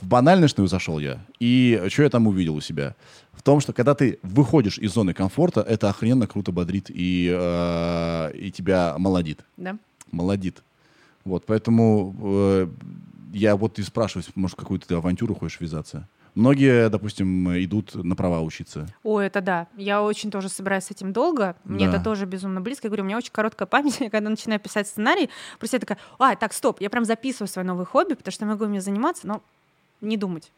В 0.00 0.06
банальношную 0.08 0.66
зашел 0.66 0.98
я. 0.98 1.20
И 1.38 1.80
что 1.90 2.02
я 2.02 2.10
там 2.10 2.26
увидел 2.26 2.56
у 2.56 2.60
себя? 2.60 2.96
Том, 3.44 3.60
что 3.60 3.72
когда 3.72 3.94
ты 3.94 4.18
выходишь 4.22 4.78
из 4.78 4.92
зоны 4.92 5.12
комфорта, 5.14 5.60
это 5.60 5.88
охрененно 5.90 6.26
круто 6.26 6.50
бодрит 6.50 6.86
и, 6.88 7.30
э, 7.32 8.32
и 8.34 8.50
тебя 8.50 8.94
молодит. 8.98 9.44
Да. 9.56 9.76
Молодит. 10.10 10.62
Вот, 11.24 11.44
поэтому 11.46 12.16
э, 12.20 12.68
я 13.32 13.56
вот 13.56 13.78
и 13.78 13.82
спрашиваю, 13.82 14.24
может, 14.34 14.56
какую-то 14.56 14.88
ты 14.88 14.94
авантюру 14.94 15.34
хочешь 15.34 15.60
ввязаться? 15.60 16.08
Многие, 16.34 16.88
допустим, 16.88 17.48
идут 17.62 17.94
на 17.94 18.16
права 18.16 18.40
учиться. 18.40 18.88
О, 19.04 19.20
это 19.20 19.40
да. 19.40 19.68
Я 19.76 20.02
очень 20.02 20.32
тоже 20.32 20.48
собираюсь 20.48 20.84
с 20.84 20.90
этим 20.90 21.12
долго. 21.12 21.54
Мне 21.64 21.86
да. 21.86 21.94
это 21.94 22.04
тоже 22.04 22.26
безумно 22.26 22.60
близко. 22.60 22.86
Я 22.86 22.90
говорю, 22.90 23.04
у 23.04 23.06
меня 23.06 23.18
очень 23.18 23.30
короткая 23.30 23.66
память. 23.66 24.00
Я 24.00 24.10
когда 24.10 24.30
начинаю 24.30 24.58
писать 24.58 24.88
сценарий, 24.88 25.30
просто 25.60 25.76
я 25.76 25.80
такая, 25.80 25.98
а, 26.18 26.34
так, 26.34 26.52
стоп, 26.52 26.80
я 26.80 26.90
прям 26.90 27.04
записываю 27.04 27.46
свое 27.46 27.66
новое 27.66 27.84
хобби, 27.84 28.14
потому 28.14 28.32
что 28.32 28.46
я 28.46 28.50
могу 28.50 28.66
мне 28.66 28.80
заниматься, 28.80 29.28
но 29.28 29.42
не 30.00 30.16
думать. 30.16 30.50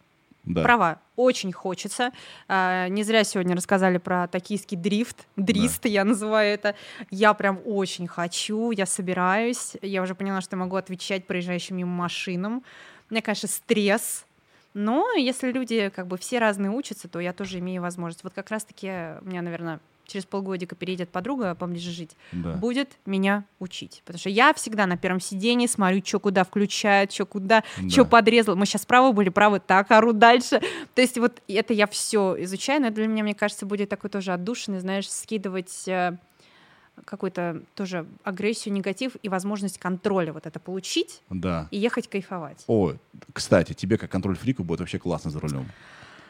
Да. 0.47 0.63
Права. 0.63 1.01
Очень 1.17 1.53
хочется. 1.53 2.13
А, 2.49 2.89
не 2.89 3.03
зря 3.03 3.25
сегодня 3.25 3.57
рассказали 3.57 3.99
про 3.99 4.29
токийский 4.29 4.77
дрифт. 4.77 5.27
Дрист, 5.37 5.83
да. 5.83 5.89
я 5.89 6.05
называю 6.05 6.55
это. 6.55 6.77
Я 7.11 7.35
прям 7.35 7.61
очень 7.65 8.07
хочу, 8.07 8.71
я 8.71 8.87
собираюсь. 8.87 9.77
Я 9.83 10.03
уже 10.03 10.15
поняла, 10.15 10.41
что 10.41 10.57
могу 10.57 10.77
отвечать 10.77 11.27
проезжающим 11.27 11.77
мимо 11.77 11.91
машинам. 11.91 12.63
У 13.11 13.15
меня, 13.15 13.23
конечно, 13.23 13.49
стресс. 13.49 14.25
Но 14.73 15.13
если 15.15 15.51
люди 15.51 15.91
как 15.95 16.07
бы 16.07 16.17
все 16.17 16.39
разные 16.39 16.71
учатся, 16.71 17.09
то 17.09 17.19
я 17.19 17.33
тоже 17.33 17.59
имею 17.59 17.83
возможность. 17.83 18.23
Вот 18.23 18.35
как 18.35 18.51
раз-таки 18.51 18.89
у 19.23 19.25
меня, 19.25 19.43
наверное, 19.43 19.81
через 20.07 20.25
полгодика 20.25 20.75
переедет 20.75 21.11
подруга 21.11 21.55
поближе 21.55 21.91
жить, 21.91 22.17
да. 22.33 22.55
будет 22.55 22.97
меня 23.07 23.45
учить. 23.59 24.03
Потому 24.05 24.21
что 24.21 24.31
я 24.31 24.55
всегда 24.55 24.87
на 24.87 24.97
первом 24.97 25.21
сидении 25.21 25.67
смотрю, 25.67 26.03
что 26.05 26.21
куда 26.21 26.45
включают, 26.45 27.13
что 27.13 27.27
куда, 27.27 27.65
да. 27.79 27.89
что 27.89 28.05
подрезал. 28.05 28.57
Мы 28.57 28.67
сейчас 28.67 28.87
правы 28.87 29.13
были, 29.13 29.29
правы, 29.29 29.61
так, 29.61 29.91
ору 29.91 30.13
дальше. 30.13 30.61
То 30.95 31.03
есть 31.03 31.19
вот 31.19 31.43
это 31.49 31.75
я 31.75 31.87
все 31.87 32.37
изучаю, 32.45 32.83
но 32.83 32.91
для 32.91 33.07
меня, 33.07 33.23
мне 33.23 33.35
кажется, 33.35 33.67
будет 33.67 33.89
такой 33.89 34.11
тоже 34.11 34.33
отдушенный, 34.33 34.81
знаешь, 34.81 35.11
скидывать 35.11 35.87
э, 35.89 36.17
какую-то 37.05 37.63
тоже 37.75 38.07
агрессию, 38.25 38.75
негатив 38.75 39.17
и 39.23 39.29
возможность 39.29 39.79
контроля 39.79 40.33
вот 40.33 40.47
это 40.47 40.59
получить 40.59 41.23
да. 41.31 41.69
и 41.71 41.79
ехать 41.79 42.09
кайфовать. 42.09 42.65
О, 42.67 42.95
кстати, 43.33 43.73
тебе 43.73 43.99
как 43.99 44.11
контроль-фрику 44.11 44.65
будет 44.65 44.81
вообще 44.81 44.99
классно 44.99 45.31
за 45.31 45.41
рулем. 45.41 45.67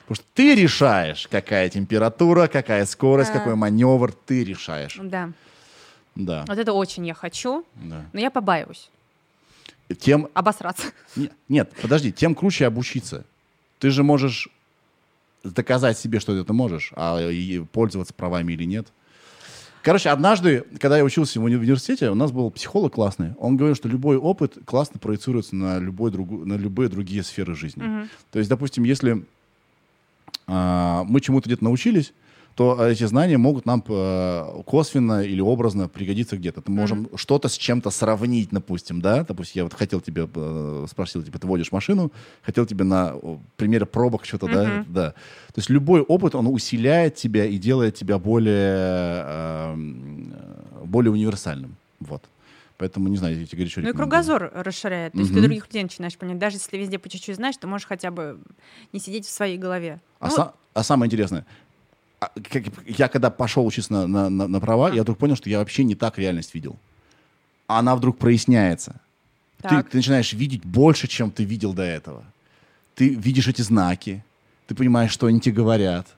Потому 0.07 0.23
что 0.23 0.25
ты 0.35 0.55
решаешь, 0.55 1.27
какая 1.29 1.69
температура, 1.69 2.47
какая 2.47 2.87
скорость, 2.87 3.31
а... 3.31 3.39
какой 3.39 3.57
маневр, 3.57 4.13
ты 4.13 4.45
решаешь. 4.45 4.99
Да. 5.03 5.33
Да. 6.15 6.45
Вот 6.47 6.59
это 6.59 6.73
очень 6.73 7.07
я 7.07 7.15
хочу, 7.15 7.65
да. 7.75 8.07
но 8.13 8.21
я 8.21 8.31
побаиваюсь. 8.31 8.89
Тем... 9.99 10.29
Обосраться. 10.33 10.89
Нет, 11.17 11.33
нет, 11.49 11.73
подожди, 11.83 12.13
тем 12.13 12.37
круче 12.37 12.67
обучиться. 12.67 13.25
Ты 13.81 13.91
же 13.91 14.05
можешь 14.05 14.49
доказать 15.43 15.99
себе, 15.99 16.21
что 16.21 16.43
ты 16.43 16.53
можешь, 16.53 16.93
а 16.95 17.21
пользоваться 17.73 18.15
правами 18.15 18.53
или 18.53 18.65
нет. 18.65 18.87
Короче, 19.83 20.11
однажды, 20.11 20.65
когда 20.81 20.99
я 20.99 21.05
учился 21.05 21.41
в 21.41 21.45
университете, 21.45 22.11
у 22.11 22.15
нас 22.15 22.33
был 22.33 22.51
психолог 22.51 22.95
классный. 22.95 23.35
Он 23.39 23.57
говорил, 23.57 23.77
что 23.77 23.89
любой 23.89 24.17
опыт 24.17 24.57
классно 24.65 24.99
проецируется 24.99 25.55
на, 25.55 25.79
любой 25.79 26.11
другу, 26.11 26.45
на 26.45 26.55
любые 26.55 26.89
другие 26.89 27.23
сферы 27.23 27.55
жизни. 27.55 27.83
Угу. 27.83 28.09
То 28.33 28.39
есть, 28.39 28.51
допустим, 28.51 28.83
если 28.83 29.25
мы 30.47 31.21
чему-то 31.21 31.49
где-то 31.49 31.65
научились, 31.65 32.13
то 32.57 32.89
эти 32.89 33.05
знания 33.05 33.37
могут 33.37 33.67
нам 33.67 33.85
э, 33.87 34.63
косвенно 34.65 35.23
или 35.23 35.43
образно 35.43 35.89
пригодиться 35.89 36.39
где-то. 36.39 36.63
Мы 36.67 36.75
можем 36.75 37.03
mm-hmm. 37.03 37.19
что-то 37.19 37.49
с 37.49 37.59
чем-то 37.59 37.91
сравнить, 37.91 38.49
допустим, 38.51 39.03
да? 39.03 39.25
Допустим, 39.25 39.59
я 39.61 39.65
вот 39.65 39.75
хотел 39.75 40.01
тебе, 40.01 40.27
э, 40.35 40.87
спросил, 40.91 41.23
типа, 41.23 41.39
ты 41.39 41.47
водишь 41.47 41.71
машину, 41.71 42.11
хотел 42.43 42.65
тебе 42.65 42.85
на 42.85 43.15
примере 43.57 43.85
пробок 43.85 44.25
что-то, 44.25 44.47
mm-hmm. 44.47 44.85
да? 44.89 45.03
Да. 45.03 45.11
То 45.53 45.59
есть 45.59 45.69
любой 45.69 46.01
опыт, 46.01 46.35
он 46.35 46.47
усиляет 46.47 47.17
тебя 47.17 47.45
и 47.45 47.59
делает 47.59 47.95
тебя 47.95 48.19
более, 48.19 49.23
э, 49.27 49.77
более 50.87 51.13
универсальным. 51.13 51.77
Вот. 52.01 52.25
Поэтому, 52.79 53.09
не 53.09 53.17
знаю, 53.17 53.39
я 53.41 53.47
тебе 53.47 53.59
горячо 53.59 53.81
Ну 53.81 53.89
и 53.89 53.93
кругозор 53.93 54.51
расширяет. 54.55 55.13
То 55.13 55.19
есть 55.21 55.33
ты 55.33 55.41
других 55.41 55.65
людей 55.67 55.83
начинаешь 55.83 56.17
понять. 56.19 56.39
Даже 56.39 56.57
если 56.57 56.77
везде 56.77 56.99
по 56.99 57.09
чуть-чуть 57.09 57.37
знаешь, 57.37 57.57
ты 57.57 57.67
можешь 57.67 57.87
хотя 57.87 58.11
бы 58.11 58.39
не 58.93 59.01
сидеть 59.01 59.27
в 59.27 59.31
своей 59.31 59.57
голове. 59.57 60.01
А, 60.21 60.29
ну, 60.29 60.37
са- 60.37 60.53
а 60.75 60.83
самое 60.83 61.07
интересное, 61.09 61.47
а, 62.21 62.31
я 62.87 63.09
когда 63.09 63.31
пошел 63.31 63.67
учиться 63.67 63.93
на, 63.93 64.07
на, 64.07 64.29
на, 64.29 64.49
на 64.49 64.61
права, 64.61 64.91
я 64.93 65.03
вдруг 65.03 65.19
понял, 65.19 65.37
что 65.37 65.49
я 65.49 65.59
вообще 65.59 65.85
не 65.85 65.95
так 65.95 66.19
реальность 66.19 66.55
видел. 66.55 66.77
Она 67.67 67.97
вдруг 67.97 68.19
проясняется. 68.19 69.01
Ты, 69.63 69.83
ты 69.83 69.97
начинаешь 69.97 70.33
видеть 70.35 70.65
больше, 70.65 71.09
чем 71.09 71.31
ты 71.31 71.45
видел 71.45 71.73
до 71.73 71.83
этого. 71.83 72.25
Ты 72.95 73.09
видишь 73.09 73.49
эти 73.49 73.63
знаки, 73.63 74.23
ты 74.67 74.75
понимаешь, 74.75 75.11
что 75.11 75.27
они 75.27 75.41
тебе 75.41 75.55
говорят 75.55 76.16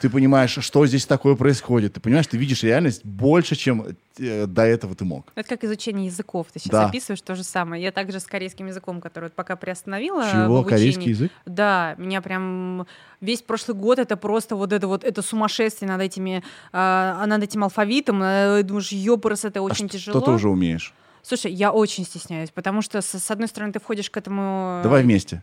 ты 0.00 0.10
понимаешь, 0.10 0.58
что 0.60 0.86
здесь 0.86 1.06
такое 1.06 1.34
происходит. 1.34 1.94
Ты 1.94 2.00
понимаешь, 2.00 2.26
ты 2.26 2.36
видишь 2.36 2.62
реальность 2.62 3.04
больше, 3.04 3.56
чем 3.56 3.86
э, 4.18 4.46
до 4.46 4.62
этого 4.62 4.94
ты 4.94 5.04
мог. 5.04 5.30
Это 5.34 5.48
как 5.48 5.64
изучение 5.64 6.06
языков. 6.06 6.46
Ты 6.52 6.58
сейчас 6.58 6.72
да. 6.72 6.86
описываешь 6.86 7.20
то 7.20 7.34
же 7.34 7.44
самое. 7.44 7.82
Я 7.82 7.92
также 7.92 8.20
с 8.20 8.26
корейским 8.26 8.66
языком, 8.66 9.00
который 9.00 9.24
вот 9.24 9.34
пока 9.34 9.56
приостановила. 9.56 10.24
Чего? 10.30 10.64
Корейский 10.64 11.10
язык? 11.10 11.32
Да, 11.46 11.94
меня 11.98 12.22
прям 12.22 12.86
весь 13.20 13.42
прошлый 13.42 13.76
год 13.76 13.98
это 13.98 14.16
просто 14.16 14.56
вот 14.56 14.72
это 14.72 14.86
вот 14.86 15.04
это 15.04 15.22
сумасшествие 15.22 15.88
над 15.88 16.00
этими, 16.00 16.42
э, 16.72 17.24
над 17.26 17.42
этим 17.42 17.64
алфавитом. 17.64 18.22
Э, 18.22 18.62
думаешь, 18.62 18.92
ёпрс, 18.92 19.44
это 19.44 19.62
очень 19.62 19.86
а 19.86 19.88
тяжело. 19.88 20.18
Что 20.20 20.26
ты 20.26 20.30
уже 20.32 20.48
умеешь? 20.48 20.94
Слушай, 21.22 21.52
я 21.52 21.72
очень 21.72 22.04
стесняюсь, 22.04 22.50
потому 22.50 22.80
что 22.80 23.02
с, 23.02 23.18
с 23.18 23.30
одной 23.30 23.48
стороны 23.48 23.72
ты 23.72 23.80
входишь 23.80 24.08
к 24.10 24.16
этому. 24.16 24.80
Давай 24.82 25.02
вместе. 25.02 25.42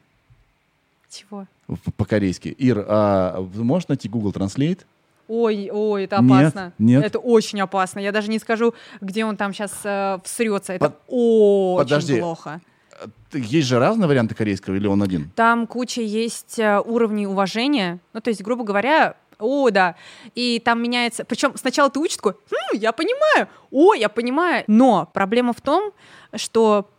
Чего? 1.20 1.48
По-корейски. 1.98 2.50
Ир, 2.50 2.86
а 2.88 3.42
можешь 3.42 3.88
найти 3.88 4.10
Google 4.10 4.32
Translate? 4.32 4.82
Ой, 5.28 5.70
ой, 5.72 6.04
это 6.04 6.18
опасно. 6.18 6.74
Нет, 6.78 7.02
нет. 7.02 7.06
Это 7.06 7.20
очень 7.20 7.60
опасно. 7.62 8.00
Я 8.00 8.12
даже 8.12 8.30
не 8.30 8.38
скажу, 8.38 8.76
где 9.02 9.26
он 9.26 9.38
там 9.38 9.54
сейчас 9.54 9.74
э, 9.84 10.20
всрется. 10.24 10.74
Это 10.74 10.90
Под... 10.92 11.02
очень 11.08 11.84
Подожди. 11.84 12.20
плохо. 12.20 12.62
Есть 13.34 13.68
же 13.68 13.80
разные 13.80 14.08
варианты 14.08 14.36
корейского 14.36 14.76
или 14.76 14.88
он 14.88 15.02
один? 15.02 15.32
Там 15.36 15.68
куча 15.68 16.02
есть 16.02 16.60
э, 16.60 16.80
уровней 16.80 17.28
уважения. 17.28 18.00
Ну, 18.14 18.22
то 18.22 18.30
есть, 18.30 18.44
грубо 18.44 18.64
говоря, 18.64 19.16
о, 19.40 19.70
да. 19.70 19.96
И 20.36 20.60
там 20.64 20.82
меняется. 20.82 21.26
Причем 21.26 21.54
сначала 21.58 21.90
ты 21.90 22.00
учишь 22.00 22.18
такой, 22.18 22.34
хм, 22.34 22.78
я 22.78 22.92
понимаю, 22.92 23.50
о, 23.72 23.94
я 23.94 24.10
понимаю. 24.10 24.64
Но 24.68 25.10
проблема 25.12 25.54
в 25.54 25.62
том, 25.62 25.92
что 26.36 26.90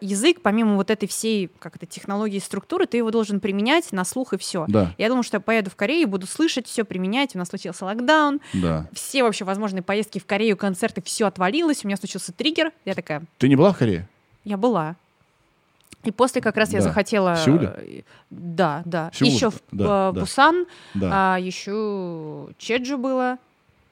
язык, 0.00 0.40
помимо 0.40 0.76
вот 0.76 0.90
этой 0.90 1.08
всей 1.08 1.50
как 1.58 1.76
это, 1.76 1.86
технологии 1.86 2.36
и 2.36 2.40
структуры, 2.40 2.86
ты 2.86 2.98
его 2.98 3.10
должен 3.10 3.40
применять 3.40 3.90
на 3.92 4.04
слух 4.04 4.32
и 4.32 4.38
все. 4.38 4.66
Да. 4.68 4.94
Я 4.98 5.08
думаю, 5.08 5.24
что 5.24 5.36
я 5.36 5.40
поеду 5.40 5.70
в 5.70 5.76
Корею, 5.76 6.06
буду 6.06 6.26
слышать, 6.26 6.66
все 6.66 6.84
применять. 6.84 7.34
У 7.34 7.38
нас 7.38 7.48
случился 7.48 7.84
локдаун. 7.84 8.40
Да. 8.52 8.86
Все 8.92 9.22
вообще 9.24 9.44
возможные 9.44 9.82
поездки 9.82 10.18
в 10.18 10.26
Корею, 10.26 10.56
концерты, 10.56 11.02
все 11.02 11.26
отвалилось. 11.26 11.84
У 11.84 11.88
меня 11.88 11.96
случился 11.96 12.32
триггер. 12.32 12.72
Я 12.84 12.94
такая... 12.94 13.22
Ты 13.38 13.48
не 13.48 13.56
была 13.56 13.72
в 13.72 13.78
Корее? 13.78 14.08
Я 14.44 14.56
была. 14.56 14.96
И 16.04 16.10
после 16.10 16.40
как 16.40 16.56
раз 16.56 16.70
да. 16.70 16.76
я 16.76 16.82
захотела... 16.82 17.36
Сеуле? 17.36 18.04
Да, 18.30 18.82
да. 18.84 19.10
Сеул, 19.12 19.30
еще 19.30 19.50
в 19.50 19.60
да, 19.72 20.12
Бусан, 20.12 20.66
да. 20.92 21.34
а 21.34 21.38
еще 21.38 22.48
Чеджу 22.58 22.98
было. 22.98 23.38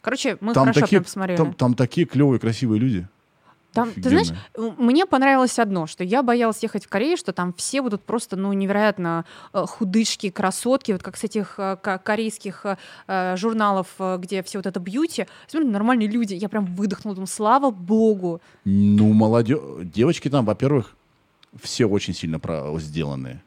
Короче, 0.03 0.37
мы 0.41 0.53
там 0.53 0.65
хорошо 0.65 0.81
такие, 0.81 0.97
прям 0.99 1.05
посмотрели. 1.05 1.37
Там, 1.39 1.55
там 1.55 1.75
такие 1.75 2.07
клевые, 2.07 2.39
красивые 2.39 2.79
люди. 2.81 3.09
Там, 3.73 3.93
ты 3.93 4.09
знаешь, 4.09 4.28
мне 4.57 5.07
понравилось 5.07 5.59
одно, 5.59 5.86
что 5.86 6.05
я 6.05 6.23
боялась 6.23 6.62
ехать 6.62 6.85
в 6.85 6.89
Корею, 6.89 7.16
что 7.16 7.32
там 7.32 7.53
все 7.55 7.82
будут 7.82 8.03
просто, 8.03 8.36
ну, 8.36 8.53
невероятно 8.53 9.24
э, 9.53 9.65
худышки, 9.66 10.31
красотки, 10.31 10.93
вот 10.93 11.03
как 11.03 11.16
с 11.16 11.24
этих 11.24 11.55
э, 11.59 11.77
корейских 12.05 12.66
э, 13.07 13.36
журналов, 13.36 13.89
где 14.19 14.43
все 14.43 14.59
вот 14.59 14.66
это 14.66 14.78
бьюти. 14.81 15.27
Смотрю, 15.47 15.70
нормальные 15.70 16.09
люди. 16.09 16.35
Я 16.35 16.49
прям 16.49 16.66
выдохнула, 16.66 17.15
думаю, 17.15 17.27
слава 17.27 17.70
богу. 17.70 18.40
Ну, 18.65 19.12
молодежь. 19.12 19.61
Девочки 19.82 20.28
там, 20.28 20.44
во-первых, 20.44 20.94
все 21.61 21.86
очень 21.86 22.15
сильно 22.15 22.40
сделанные. 22.78 23.43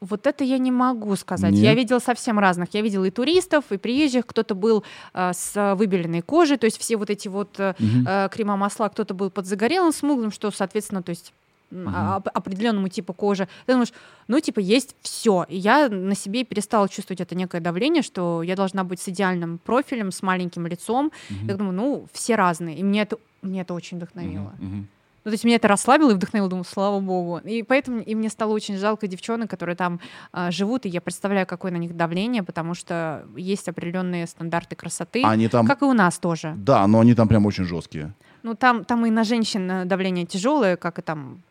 Вот 0.00 0.26
это 0.26 0.44
я 0.44 0.58
не 0.58 0.70
могу 0.70 1.14
сказать. 1.16 1.52
Нет. 1.52 1.62
Я 1.62 1.74
видела 1.74 1.98
совсем 1.98 2.38
разных. 2.38 2.72
Я 2.72 2.80
видела 2.80 3.04
и 3.04 3.10
туристов, 3.10 3.64
и 3.70 3.76
приезжих. 3.76 4.26
Кто-то 4.26 4.54
был 4.54 4.82
э, 5.12 5.32
с 5.34 5.74
выбеленной 5.76 6.22
кожей, 6.22 6.56
то 6.56 6.64
есть 6.64 6.78
все 6.78 6.96
вот 6.96 7.10
эти 7.10 7.28
вот 7.28 7.58
э, 7.58 7.74
угу. 7.78 8.30
крема 8.30 8.56
масла. 8.56 8.88
Кто-то 8.88 9.12
был 9.12 9.30
под 9.30 9.46
загорелым, 9.46 9.92
смуглым, 9.92 10.32
что, 10.32 10.50
соответственно, 10.50 11.02
то 11.02 11.10
есть 11.10 11.34
угу. 11.70 11.88
определенному 11.88 12.88
типу 12.88 13.12
кожи. 13.12 13.48
Ты 13.66 13.72
думаешь, 13.72 13.92
ну, 14.28 14.40
типа, 14.40 14.60
есть 14.60 14.96
все. 15.02 15.44
И 15.48 15.56
я 15.56 15.88
на 15.88 16.14
себе 16.14 16.44
перестала 16.44 16.88
чувствовать 16.88 17.20
это 17.20 17.34
некое 17.34 17.60
давление, 17.60 18.02
что 18.02 18.42
я 18.42 18.56
должна 18.56 18.84
быть 18.84 19.00
с 19.00 19.08
идеальным 19.08 19.58
профилем, 19.58 20.12
с 20.12 20.22
маленьким 20.22 20.66
лицом. 20.66 21.12
Угу. 21.30 21.46
Я 21.48 21.54
думаю, 21.56 21.74
ну, 21.74 22.06
все 22.12 22.36
разные. 22.36 22.78
И 22.78 22.82
мне 22.82 23.02
это, 23.02 23.18
мне 23.42 23.62
это 23.62 23.74
очень 23.74 23.98
вдохновило. 23.98 24.54
Угу. 24.58 24.84
Ну, 25.24 25.30
то 25.30 25.34
есть 25.34 25.44
меня 25.44 25.56
это 25.56 25.68
расслабило 25.68 26.10
и 26.12 26.14
вдохновило, 26.14 26.48
думаю, 26.48 26.64
слава 26.64 26.98
богу. 27.00 27.38
И 27.44 27.62
поэтому 27.62 28.00
и 28.00 28.14
мне 28.14 28.30
стало 28.30 28.52
очень 28.52 28.76
жалко 28.76 29.06
девчонок, 29.06 29.50
которые 29.50 29.76
там 29.76 30.00
а, 30.32 30.50
живут, 30.50 30.86
и 30.86 30.88
я 30.88 31.00
представляю, 31.00 31.46
какое 31.46 31.70
на 31.72 31.76
них 31.76 31.94
давление, 31.94 32.42
потому 32.42 32.74
что 32.74 33.26
есть 33.36 33.68
определенные 33.68 34.26
стандарты 34.26 34.76
красоты, 34.76 35.22
они 35.24 35.48
там... 35.48 35.66
как 35.66 35.82
и 35.82 35.84
у 35.84 35.92
нас 35.92 36.18
тоже. 36.18 36.54
Да, 36.56 36.86
но 36.86 37.00
они 37.00 37.14
там 37.14 37.28
прям 37.28 37.46
очень 37.46 37.64
жесткие. 37.64 38.14
Ну, 38.42 38.54
там, 38.54 38.84
там 38.84 39.04
и 39.04 39.10
на 39.10 39.24
женщин 39.24 39.86
давление 39.86 40.24
тяжелое, 40.24 40.76
как 40.76 40.98
и 40.98 41.02
там 41.02 41.42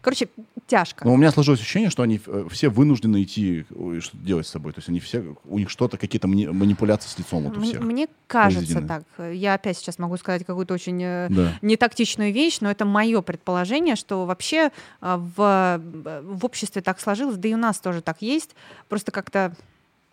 Короче, 0.00 0.28
тяжко. 0.66 1.04
Но 1.04 1.14
у 1.14 1.16
меня 1.16 1.30
сложилось 1.30 1.60
ощущение, 1.60 1.90
что 1.90 2.02
они 2.02 2.20
э, 2.24 2.46
все 2.50 2.68
вынуждены 2.68 3.22
идти 3.22 3.64
что 4.00 4.16
делать 4.16 4.46
с 4.46 4.50
собой. 4.50 4.72
То 4.72 4.78
есть 4.78 4.88
они 4.88 5.00
все, 5.00 5.34
у 5.44 5.58
них 5.58 5.70
что-то, 5.70 5.96
какие-то 5.96 6.28
манипуляции 6.28 7.08
с 7.08 7.18
лицом 7.18 7.44
вот 7.44 7.56
у 7.56 7.60
всех. 7.60 7.80
Мне 7.80 8.08
кажется 8.26 8.80
так. 8.82 9.04
Я 9.32 9.54
опять 9.54 9.78
сейчас 9.78 9.98
могу 9.98 10.16
сказать 10.16 10.44
какую-то 10.44 10.74
очень 10.74 11.02
э, 11.02 11.28
да. 11.30 11.58
нетактичную 11.62 12.32
вещь, 12.32 12.58
но 12.60 12.70
это 12.70 12.84
мое 12.84 13.22
предположение, 13.22 13.96
что 13.96 14.26
вообще 14.26 14.70
э, 15.00 15.16
в, 15.16 15.80
в 16.22 16.44
обществе 16.44 16.82
так 16.82 17.00
сложилось, 17.00 17.36
да 17.36 17.48
и 17.48 17.54
у 17.54 17.58
нас 17.58 17.80
тоже 17.80 18.02
так 18.02 18.22
есть. 18.22 18.54
Просто 18.88 19.10
как-то, 19.10 19.54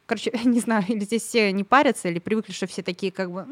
короче, 0.05 0.31
не 0.45 0.59
знаю, 0.59 0.83
или 0.87 1.03
здесь 1.03 1.23
все 1.23 1.51
не 1.51 1.63
парятся, 1.63 2.09
или 2.09 2.19
привыкли, 2.19 2.53
что 2.53 2.67
все 2.67 2.81
такие 2.81 3.11
как 3.11 3.31
бы 3.31 3.45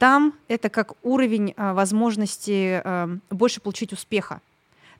там 0.00 0.32
это 0.48 0.70
как 0.70 0.94
уровень 1.02 1.52
э, 1.54 1.72
возможности 1.74 2.80
э, 2.82 3.18
больше 3.28 3.60
получить 3.60 3.92
успеха. 3.92 4.40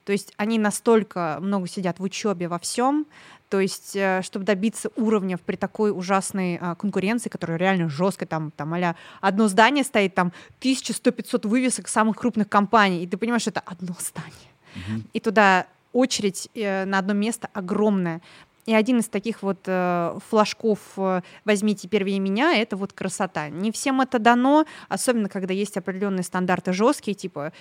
То 0.04 0.12
есть 0.12 0.34
они 0.36 0.58
настолько 0.58 1.38
много 1.40 1.66
сидят 1.68 1.98
в 1.98 2.02
учебе 2.02 2.48
во 2.48 2.58
всем, 2.58 3.06
то 3.48 3.60
есть, 3.60 3.96
э, 3.96 4.20
чтобы 4.22 4.44
добиться 4.44 4.90
уровня 4.96 5.38
при 5.38 5.56
такой 5.56 5.90
ужасной 5.90 6.58
э, 6.60 6.74
конкуренции, 6.74 7.30
которая 7.30 7.56
реально 7.56 7.88
жесткая, 7.88 8.28
там, 8.28 8.50
там, 8.50 8.74
а 8.74 8.94
одно 9.22 9.48
здание 9.48 9.84
стоит, 9.84 10.14
там, 10.14 10.32
1100-500 10.60 11.48
вывесок 11.48 11.88
самых 11.88 12.18
крупных 12.18 12.50
компаний, 12.50 13.02
и 13.02 13.06
ты 13.06 13.16
понимаешь, 13.16 13.42
что 13.42 13.52
это 13.52 13.62
одно 13.64 13.94
здание. 13.98 14.50
Mm-hmm. 14.74 15.02
И 15.14 15.20
туда 15.20 15.66
очередь 15.94 16.50
э, 16.54 16.84
на 16.84 16.98
одно 16.98 17.14
место 17.14 17.48
огромная. 17.54 18.20
И 18.66 18.74
один 18.74 18.98
из 18.98 19.08
таких 19.08 19.42
вот 19.42 19.60
э, 19.66 20.18
флажков 20.28 20.78
э, 20.96 21.22
«возьмите 21.44 21.88
первее 21.88 22.18
меня»— 22.18 22.54
это 22.56 22.76
вот 22.76 22.92
красота. 22.92 23.48
Не 23.48 23.72
всем 23.72 24.00
это 24.00 24.18
дано, 24.18 24.66
особенно 24.88 25.28
когда 25.28 25.54
есть 25.54 25.76
определенные 25.76 26.22
стандарты 26.22 26.72
жесткие, 26.72 27.14
типа 27.14 27.52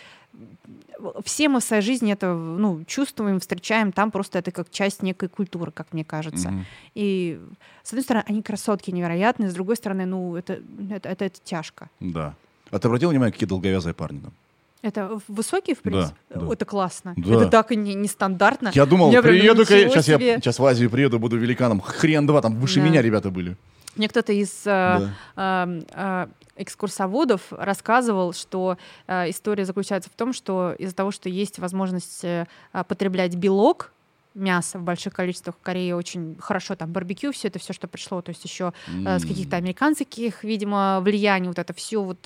все 1.23 1.49
мы 1.49 1.59
в 1.59 1.63
своей 1.63 1.81
жизни 1.81 2.11
это 2.11 2.33
ну, 2.33 2.83
чувствуем, 2.85 3.39
встречаем, 3.39 3.91
там 3.91 4.11
просто 4.11 4.39
это 4.39 4.51
как 4.51 4.69
часть 4.69 5.01
некой 5.01 5.29
культуры, 5.29 5.71
как 5.71 5.93
мне 5.93 6.03
кажется. 6.03 6.49
Mm-hmm. 6.49 6.63
И 6.95 7.41
с 7.83 7.89
одной 7.89 8.03
стороны, 8.03 8.25
они 8.27 8.41
красотки 8.41 8.91
невероятные, 8.91 9.49
с 9.49 9.53
другой 9.53 9.77
стороны, 9.77 10.05
ну, 10.05 10.35
это, 10.35 10.59
это, 10.91 11.09
это, 11.09 11.25
это 11.25 11.39
тяжко. 11.43 11.89
Да. 11.99 12.35
А 12.69 12.79
ты 12.79 12.87
обратил 12.87 13.09
внимание, 13.09 13.31
какие 13.31 13.47
долговязые 13.47 13.93
парни 13.93 14.19
там? 14.19 14.33
Это 14.81 15.19
высокий, 15.27 15.73
в 15.73 15.81
принципе? 15.81 16.15
Да, 16.29 16.39
да. 16.39 16.53
Это 16.53 16.65
классно. 16.65 17.13
Да. 17.17 17.35
Это 17.35 17.47
так 17.47 17.71
и 17.71 17.75
не, 17.75 17.95
нестандартно. 17.95 18.71
Я 18.73 18.85
думал, 18.85 19.11
я 19.11 19.21
приеду, 19.21 19.65
сейчас 19.65 20.05
себе. 20.05 20.27
я 20.27 20.37
сейчас 20.37 20.59
в 20.59 20.65
Азию 20.65 20.89
приеду, 20.89 21.19
буду 21.19 21.37
великаном. 21.37 21.81
Хрен 21.81 22.25
два, 22.25 22.41
там 22.41 22.55
выше 22.55 22.79
да. 22.79 22.85
меня 22.85 23.01
ребята 23.01 23.29
были. 23.29 23.57
Мне 23.95 24.07
кто-то 24.07 24.31
из 24.31 24.61
э, 24.65 25.11
да. 25.35 25.65
э, 25.65 25.81
э, 25.91 26.27
экскурсоводов 26.55 27.41
рассказывал, 27.51 28.31
что 28.33 28.77
э, 29.07 29.29
история 29.29 29.65
заключается 29.65 30.09
в 30.09 30.13
том, 30.13 30.31
что 30.31 30.73
из-за 30.77 30.95
того, 30.95 31.11
что 31.11 31.27
есть 31.27 31.59
возможность 31.59 32.23
э, 32.23 32.45
потреблять 32.71 33.35
белок, 33.35 33.91
мясо 34.35 34.79
в 34.79 34.83
больших 34.83 35.13
количествах. 35.13 35.55
В 35.55 35.61
Корее 35.61 35.95
очень 35.95 36.37
хорошо 36.39 36.75
там 36.75 36.91
барбекю, 36.91 37.31
все 37.31 37.47
это 37.47 37.59
все, 37.59 37.73
что 37.73 37.87
пришло, 37.87 38.21
то 38.21 38.29
есть 38.29 38.43
еще 38.43 38.73
mm. 38.87 39.07
э, 39.07 39.19
с 39.19 39.23
каких-то 39.23 39.57
американских, 39.57 40.43
видимо, 40.43 40.99
влияний, 41.01 41.47
вот 41.47 41.59
это 41.59 41.73
все 41.73 42.01
вот 42.01 42.17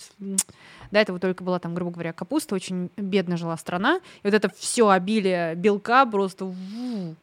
до 0.93 0.99
этого 0.99 1.19
только 1.19 1.43
была 1.43 1.57
там, 1.57 1.73
грубо 1.73 1.91
говоря, 1.91 2.13
капуста, 2.13 2.53
очень 2.53 2.91
бедно 2.97 3.35
жила 3.35 3.57
страна, 3.57 3.97
и 4.21 4.27
вот 4.27 4.33
это 4.33 4.49
все 4.55 4.89
обилие 4.89 5.55
белка 5.55 6.05
просто... 6.05 6.53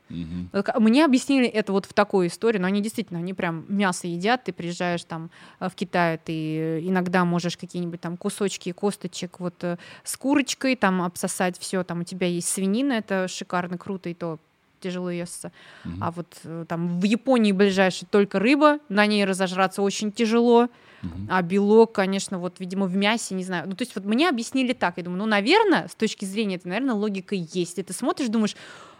Mm-hmm. 0.09 0.81
Мне 0.81 1.05
объяснили 1.05 1.47
это 1.47 1.73
вот 1.73 1.86
в 1.86 1.93
такой 1.93 2.27
истории, 2.27 2.59
но 2.59 2.66
они 2.66 2.81
действительно, 2.81 3.20
они 3.20 3.32
прям 3.32 3.65
мясо 3.69 4.09
едят, 4.09 4.43
ты 4.44 4.52
приезжаешь 4.52 5.05
там 5.05 5.31
э, 5.61 5.69
в 5.69 5.74
Китай, 5.74 6.19
ты 6.19 6.81
иногда 6.81 7.24
можешь 7.24 7.57
какие-нибудь 7.57 8.01
там 8.01 8.16
кусочки 8.16 8.73
косточек 8.73 9.39
вот 9.39 9.62
э, 9.62 9.77
с 10.02 10.16
курочкой 10.16 10.74
там 10.74 11.02
обсосать 11.02 11.57
все, 11.59 11.85
там 11.85 12.01
у 12.01 12.05
тебя 12.05 12.27
есть 12.27 12.48
свинина, 12.48 12.94
это 12.94 13.28
шикарно, 13.28 13.78
круто, 13.78 14.09
и 14.09 14.15
то 14.15 14.40
тяжело 14.81 15.11
естся. 15.11 15.52
Угу. 15.85 15.94
А 16.01 16.11
вот 16.11 16.27
э, 16.44 16.65
там 16.69 17.01
в 17.01 17.05
Японии 17.05 17.52
ближайшей 17.52 18.09
только 18.11 18.39
рыба, 18.39 18.78
на 18.89 19.07
ней 19.07 19.24
разожраться 19.24 19.82
очень 19.82 20.12
тяжело. 20.12 20.69
Угу. 21.02 21.28
А 21.28 21.43
белок, 21.43 21.93
конечно, 21.93 22.39
вот, 22.39 22.61
видимо, 22.61 22.86
в 22.86 22.97
мясе, 22.97 23.35
не 23.35 23.44
знаю. 23.44 23.69
Ну, 23.69 23.74
то 23.74 23.82
есть 23.82 23.94
вот 23.94 24.05
мне 24.05 24.28
объяснили 24.28 24.73
так. 24.73 24.94
Я 24.97 25.05
думаю, 25.05 25.20
ну, 25.20 25.27
наверное, 25.27 25.89
с 25.89 25.94
точки 25.94 26.24
зрения, 26.24 26.57
это, 26.57 26.69
наверное, 26.69 26.94
логика 26.94 27.35
есть. 27.35 27.78
И 27.78 27.82
ты 27.82 27.93
смотришь, 27.93 28.28
думаешь, 28.28 28.57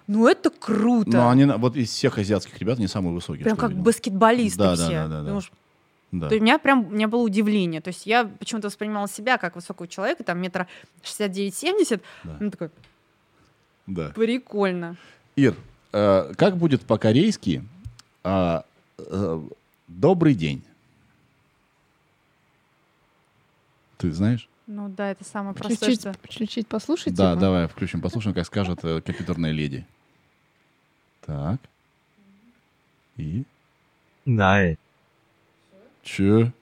ну 0.07 0.27
это 0.27 0.51
круто. 0.51 1.11
Ну, 1.11 1.29
они 1.29 1.45
вот 1.45 1.77
из 1.77 1.91
всех 1.91 2.19
азиатских 2.19 2.59
ребят 2.59 2.79
они 2.79 2.89
самые 2.89 3.13
высокие. 3.13 3.45
Прям 3.45 3.57
как 3.57 3.73
баскетболисты 3.75 4.59
да, 4.59 4.75
все. 4.75 4.89
Да, 4.89 5.07
да, 5.07 5.21
да, 5.21 5.29
Думаешь, 5.29 5.53
да. 6.13 6.29
То 6.29 6.35
есть 6.35 6.43
у 6.43 6.45
меня 6.45 6.59
прям 6.59 6.87
у 6.87 6.91
меня 6.91 7.07
было 7.07 7.23
удивление. 7.23 7.81
То 7.81 7.89
есть 7.89 8.07
я 8.07 8.25
почему-то 8.25 8.67
воспринимала 8.67 9.09
себя 9.09 9.39
как 9.39 9.55
высокого 9.55 9.87
человека, 9.87 10.25
там 10.25 10.41
метра 10.41 10.67
69-70. 11.05 12.01
Да. 12.25 12.37
Ну, 12.41 12.51
такой, 12.51 12.71
да. 13.87 14.09
прикольно. 14.09 14.97
Ир, 15.37 15.55
э, 15.93 16.33
как 16.37 16.57
будет 16.57 16.83
по-корейски 16.83 17.65
э, 18.25 18.61
э, 18.99 19.41
«добрый 19.89 20.35
день»? 20.35 20.63
Ты 23.99 24.13
знаешь? 24.13 24.49
Ну 24.67 24.89
да, 24.89 25.11
это 25.11 25.25
самое 25.25 25.55
простое, 25.55 25.95
что... 25.95 26.13
Включить, 26.13 26.69
послушать? 26.69 27.15
Да, 27.15 27.33
его? 27.33 27.41
давай, 27.41 27.67
включим, 27.67 28.01
послушаем, 28.01 28.35
как 28.35 28.47
скажет 28.47 28.79
э, 28.85 29.01
компьютерная 29.01 29.51
леди. 29.51 29.85
Так. 31.27 31.61
И? 33.17 33.45
Най. 34.25 34.79
Че? 36.03 36.53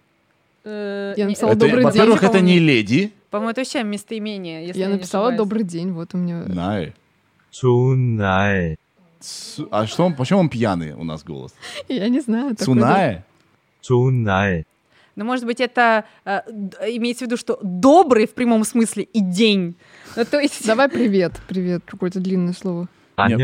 Э, 0.64 1.14
я 1.16 1.26
написала 1.26 1.50
это, 1.50 1.60
«добрый 1.60 1.84
день». 1.84 1.84
Во-первых, 1.84 2.22
это 2.22 2.40
не 2.40 2.59
леди. 2.59 3.12
По-моему, 3.30 3.50
это 3.50 3.60
вообще 3.60 3.82
местоимение, 3.84 4.66
если 4.66 4.80
я, 4.80 4.88
я 4.88 4.94
написала 4.94 5.32
«добрый 5.32 5.62
день», 5.62 5.92
вот 5.92 6.14
у 6.14 6.18
меня... 6.18 6.44
Най. 6.46 6.94
Цунай. 7.50 8.78
А 9.70 9.86
что 9.86 10.05
он, 10.05 10.15
почему 10.15 10.40
он 10.40 10.49
пьяный 10.49 10.93
у 10.93 11.05
нас 11.05 11.24
голос? 11.24 11.55
Я 11.89 12.09
не 12.09 12.20
знаю. 12.20 12.55
Цунае? 12.57 13.24
Цунае. 13.81 14.65
Ну, 15.19 15.24
может 15.24 15.47
быть, 15.47 15.61
это 15.61 16.05
э, 16.24 16.43
имеется 16.97 17.24
в 17.24 17.27
виду, 17.27 17.36
что 17.36 17.59
добрый 17.61 18.28
в 18.28 18.35
прямом 18.35 18.65
смысле 18.65 19.03
и 19.03 19.20
день. 19.20 19.74
Ну, 20.15 20.24
то 20.24 20.39
есть... 20.39 20.65
Давай 20.65 20.89
привет, 20.89 21.32
привет, 21.49 21.82
какое-то 21.85 22.20
длинное 22.20 22.53
слово. 22.53 22.86
Аньо 23.16 23.36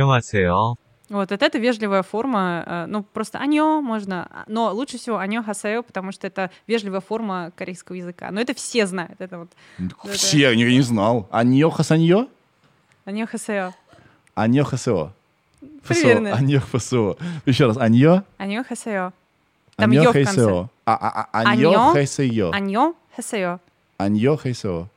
Вот, 1.09 1.33
это, 1.33 1.45
это 1.45 1.59
вежливая 1.59 2.05
форма, 2.05 2.63
э, 2.65 2.87
ну, 2.87 3.03
просто 3.03 3.41
аньо 3.41 3.81
можно, 3.81 4.29
а, 4.31 4.45
но 4.47 4.73
лучше 4.73 4.99
всего 4.99 5.17
аньо 5.17 5.43
хасео, 5.43 5.83
потому 5.83 6.13
что 6.13 6.29
это 6.29 6.53
вежливая 6.69 7.01
форма 7.01 7.51
корейского 7.57 7.97
языка. 7.97 8.31
Но 8.31 8.41
это 8.41 8.55
все 8.55 8.87
знают, 8.87 9.21
это 9.21 9.39
вот. 9.39 9.51
Все, 10.13 10.53
это... 10.53 10.61
я 10.61 10.71
не 10.71 10.83
знал. 10.83 11.29
Аньо 11.33 11.71
хасаньо? 11.71 12.29
Аньо 13.05 13.27
хасео. 13.27 13.75
Аньо 14.37 14.63
хасео. 14.63 15.13
ФСО. 15.85 16.35
Аньо 16.35 16.61
ФСО. 16.61 17.17
Еще 17.47 17.67
раз. 17.67 17.77
Аньо. 17.77 18.25
Аньо 18.39 18.65
ХСО. 18.65 19.13
Там 19.77 19.91
Аньо 19.91 20.13
ХСО. 20.13 20.71
А, 20.87 20.95
а, 20.95 21.29
а, 21.33 21.51
Аньо 21.51 21.95
ХСО. 21.95 22.51
Аньо 22.53 22.95
ХСО. 23.17 23.61
Аньо 23.99 24.37
ХСО. 24.37 24.89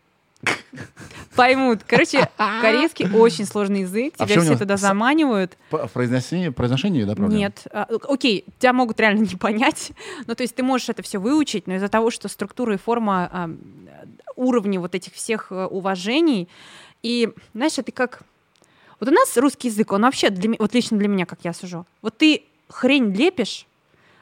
Поймут. 1.35 1.81
Короче, 1.85 2.29
корейский 2.37 3.09
очень 3.11 3.45
сложный 3.45 3.81
язык. 3.81 4.15
Тебя 4.17 4.41
все 4.41 4.57
туда 4.57 4.77
заманивают. 4.77 5.57
Произношение, 5.93 6.51
произношение, 6.51 7.05
да, 7.05 7.15
проблема? 7.15 7.39
Нет. 7.39 7.67
Окей, 8.07 8.45
тебя 8.59 8.73
могут 8.73 8.99
реально 8.99 9.21
не 9.29 9.35
понять. 9.35 9.91
Ну, 10.25 10.35
то 10.35 10.41
есть 10.41 10.55
ты 10.55 10.63
можешь 10.63 10.89
это 10.89 11.03
все 11.03 11.19
выучить, 11.19 11.67
но 11.67 11.75
из-за 11.75 11.89
того, 11.89 12.11
что 12.11 12.27
структура 12.27 12.73
и 12.73 12.77
форма 12.77 13.49
уровни 14.35 14.77
вот 14.77 14.93
этих 14.93 15.13
всех 15.13 15.51
э, 15.51 15.65
уважений, 15.65 16.47
и, 17.01 17.29
знаешь, 17.55 17.79
это 17.79 17.91
как 17.91 18.21
вот 18.99 19.09
у 19.09 19.11
нас 19.11 19.37
русский 19.37 19.67
язык, 19.67 19.91
он 19.91 20.01
вообще, 20.01 20.29
для, 20.29 20.55
вот 20.57 20.73
лично 20.73 20.97
для 20.97 21.07
меня, 21.07 21.25
как 21.25 21.39
я 21.43 21.53
сужу, 21.53 21.85
вот 22.01 22.17
ты 22.17 22.43
хрень 22.69 23.13
лепишь, 23.13 23.65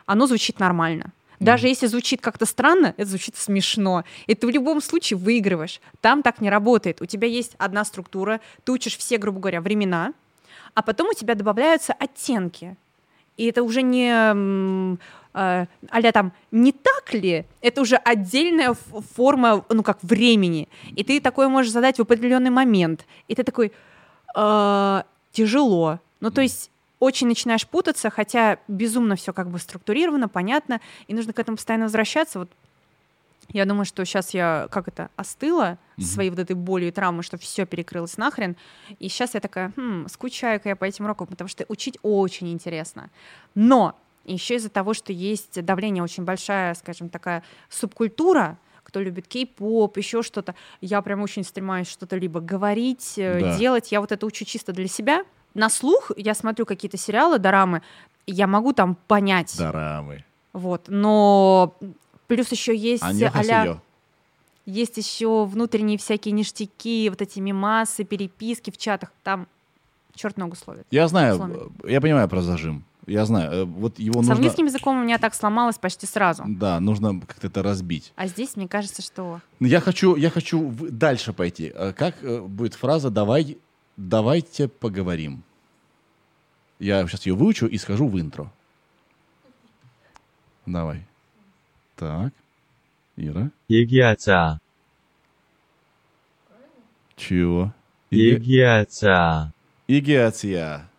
оно 0.06 0.28
звучит 0.28 0.60
нормально. 0.60 1.12
Даже 1.40 1.68
mm. 1.68 1.70
если 1.70 1.88
звучит 1.88 2.22
как-то 2.22 2.46
странно, 2.46 2.94
это 2.98 3.10
звучит 3.10 3.36
смешно. 3.36 4.04
И 4.28 4.36
ты 4.36 4.48
в 4.48 4.50
любом 4.50 4.82
случае 4.82 5.18
выигрываешь. 5.18 5.82
Там 6.02 6.24
так 6.24 6.40
не 6.42 6.50
работает. 6.50 7.02
У 7.02 7.06
тебя 7.06 7.28
есть 7.28 7.56
одна 7.58 7.84
структура, 7.84 8.40
ты 8.64 8.72
учишь 8.72 8.98
все, 8.98 9.18
грубо 9.18 9.40
говоря, 9.40 9.62
времена, 9.62 10.14
а 10.74 10.82
потом 10.82 11.10
у 11.10 11.14
тебя 11.14 11.36
добавляются 11.36 11.94
оттенки. 11.94 12.76
И 13.38 13.46
это 13.48 13.64
уже 13.64 13.82
не 13.82 14.10
э, 14.10 14.98
а 15.34 16.12
там 16.14 16.32
не 16.52 16.72
так 16.72 17.14
ли? 17.14 17.46
Это 17.62 17.82
уже 17.82 17.98
отдельная 17.98 18.74
форма, 19.16 19.66
ну 19.70 19.84
как 19.84 20.02
времени. 20.04 20.70
И 20.96 21.04
ты 21.04 21.20
такое 21.20 21.50
можешь 21.50 21.72
задать 21.72 21.98
в 21.98 22.02
определенный 22.02 22.50
момент. 22.50 23.06
И 23.28 23.36
ты 23.36 23.44
такой 23.44 23.74
э, 24.36 25.04
тяжело. 25.32 26.00
Ну 26.20 26.32
то 26.32 26.42
есть 26.42 26.72
очень 27.00 27.28
начинаешь 27.28 27.68
путаться, 27.68 28.10
хотя 28.10 28.60
безумно 28.68 29.16
все 29.16 29.34
как 29.34 29.50
бы 29.50 29.60
структурировано, 29.60 30.28
понятно, 30.28 30.82
и 31.08 31.14
нужно 31.14 31.34
к 31.34 31.40
этому 31.40 31.58
постоянно 31.58 31.86
возвращаться. 31.86 32.40
Вот 32.40 32.50
я 33.50 33.66
думаю, 33.66 33.86
что 33.86 34.04
сейчас 34.06 34.34
я 34.34 34.68
как 34.72 34.88
это 34.88 35.10
остыла 35.16 35.78
mm-hmm. 35.98 36.04
своей 36.04 36.30
вот 36.30 36.40
этой 36.40 36.56
болью 36.56 36.90
и 36.90 36.92
травмой, 36.92 37.24
что 37.24 37.38
все 37.38 37.66
перекрылось 37.66 38.18
нахрен. 38.18 38.56
И 39.00 39.08
сейчас 39.08 39.34
я 39.34 39.40
такая, 39.40 39.72
хм, 39.76 40.08
скучаю-ка 40.10 40.70
я 40.70 40.76
по 40.76 40.86
этим 40.86 41.06
урокам, 41.06 41.28
потому 41.28 41.48
что 41.48 41.66
учить 41.68 41.98
очень 42.02 42.52
интересно. 42.52 43.10
Но 43.54 43.96
еще 44.24 44.56
из-за 44.56 44.70
того, 44.70 44.94
что 44.94 45.14
есть 45.14 45.64
давление 45.64 46.04
очень 46.04 46.24
большая, 46.24 46.74
скажем, 46.74 47.10
такая 47.10 47.44
субкультура, 47.70 48.58
кто 48.86 49.02
любит 49.02 49.28
кей-поп, 49.28 49.98
еще 49.98 50.22
что-то, 50.22 50.56
я 50.80 51.02
прям 51.02 51.22
очень 51.22 51.44
стремаюсь 51.44 51.90
что-то 51.90 52.16
либо 52.16 52.40
говорить, 52.40 53.16
э, 53.18 53.42
да. 53.42 53.58
делать. 53.58 53.92
Я 53.92 54.00
вот 54.00 54.12
это 54.12 54.26
учу 54.26 54.46
чисто 54.46 54.72
для 54.72 54.88
себя, 54.88 55.26
на 55.54 55.70
слух 55.70 56.12
я 56.16 56.34
смотрю 56.36 56.66
какие-то 56.66 56.98
сериалы, 56.98 57.40
дорамы, 57.40 57.82
я 58.28 58.48
могу 58.48 58.74
там 58.74 58.96
понять. 59.08 59.58
Дорамы. 59.58 60.24
Вот, 60.54 60.86
но 60.88 61.76
плюс 62.28 62.52
еще 62.52 62.76
есть 62.76 63.04
а 63.04 63.12
есть 64.66 64.98
еще 64.98 65.46
внутренние 65.46 65.98
всякие 65.98 66.32
ништяки, 66.32 67.10
вот 67.10 67.22
эти 67.22 67.40
мемасы, 67.40 68.04
переписки 68.04 68.72
в 68.72 68.78
чатах, 68.78 69.12
там 69.24 69.48
черт 70.16 70.38
ногу 70.38 70.56
словит. 70.56 70.88
Я 70.92 71.08
знаю, 71.08 71.36
сломит. 71.36 71.58
я 71.86 72.02
понимаю 72.02 72.28
про 72.28 72.42
зажим. 72.42 72.84
Я 73.08 73.26
знаю, 73.26 73.52
э, 73.52 73.64
вот 73.66 74.00
его 74.00 74.14
С 74.14 74.18
нужно... 74.18 74.34
Английским 74.34 74.66
языком 74.66 75.00
у 75.00 75.04
меня 75.04 75.20
так 75.20 75.36
сломалось 75.36 75.78
почти 75.78 76.08
сразу. 76.08 76.44
Да, 76.48 76.80
нужно 76.80 77.20
как-то 77.20 77.48
это 77.48 77.62
разбить. 77.62 78.12
А 78.16 78.28
здесь, 78.28 78.56
мне 78.56 78.68
кажется, 78.68 79.02
что... 79.02 79.42
Ну, 79.60 79.68
я 79.68 79.80
хочу, 79.80 80.16
я 80.16 80.30
хочу 80.30 80.72
дальше 80.90 81.32
пойти. 81.34 81.72
Э, 81.74 81.94
как 81.94 82.24
э, 82.24 82.42
будет 82.42 82.74
фраза 82.74 83.12
«давай, 83.12 83.58
давайте 83.96 84.68
поговорим»? 84.68 85.44
Я 86.80 87.08
сейчас 87.08 87.26
ее 87.26 87.36
выучу 87.36 87.68
и 87.68 87.78
схожу 87.78 88.08
в 88.08 88.20
интро. 88.20 88.52
Давай. 90.66 91.06
Так. 91.96 92.34
Ира. 93.16 93.52
Егиаца. 93.68 94.60
Чего? 97.16 97.74
Егиация. 98.10 99.54
Егиация. 99.88 100.90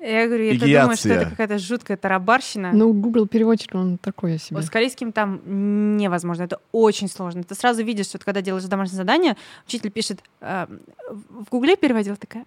Я 0.00 0.26
говорю, 0.26 0.44
я 0.44 0.82
думаю, 0.82 0.96
что 0.96 1.08
это 1.08 1.30
какая-то 1.30 1.58
жуткая 1.58 1.96
тарабарщина. 1.96 2.72
Ну, 2.72 2.92
Google 2.92 3.26
переводчик, 3.26 3.74
он 3.74 3.98
такой 3.98 4.38
себе. 4.38 4.62
С 4.62 4.70
корейским 4.70 5.12
там 5.12 5.96
невозможно, 5.96 6.44
это 6.44 6.60
очень 6.72 7.08
сложно. 7.08 7.42
Ты 7.42 7.54
сразу 7.54 7.82
видишь, 7.82 8.06
что 8.06 8.18
когда 8.18 8.40
делаешь 8.40 8.64
домашнее 8.64 8.96
задание, 8.96 9.36
учитель 9.66 9.90
пишет, 9.90 10.22
э, 10.40 10.66
в 11.10 11.50
Гугле 11.50 11.76
переводил 11.76 12.16
такая, 12.16 12.44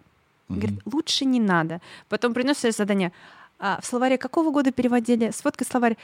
говорит, 0.47 0.79
лучше 0.85 1.25
не 1.25 1.39
надо. 1.39 1.81
Потом 2.07 2.33
приносишь 2.33 2.75
задание, 2.75 3.11
а, 3.59 3.79
в 3.81 3.85
словаре 3.85 4.17
какого 4.17 4.51
года 4.51 4.71
переводили, 4.71 5.31
сфоткай 5.31 5.67
словарь, 5.69 5.97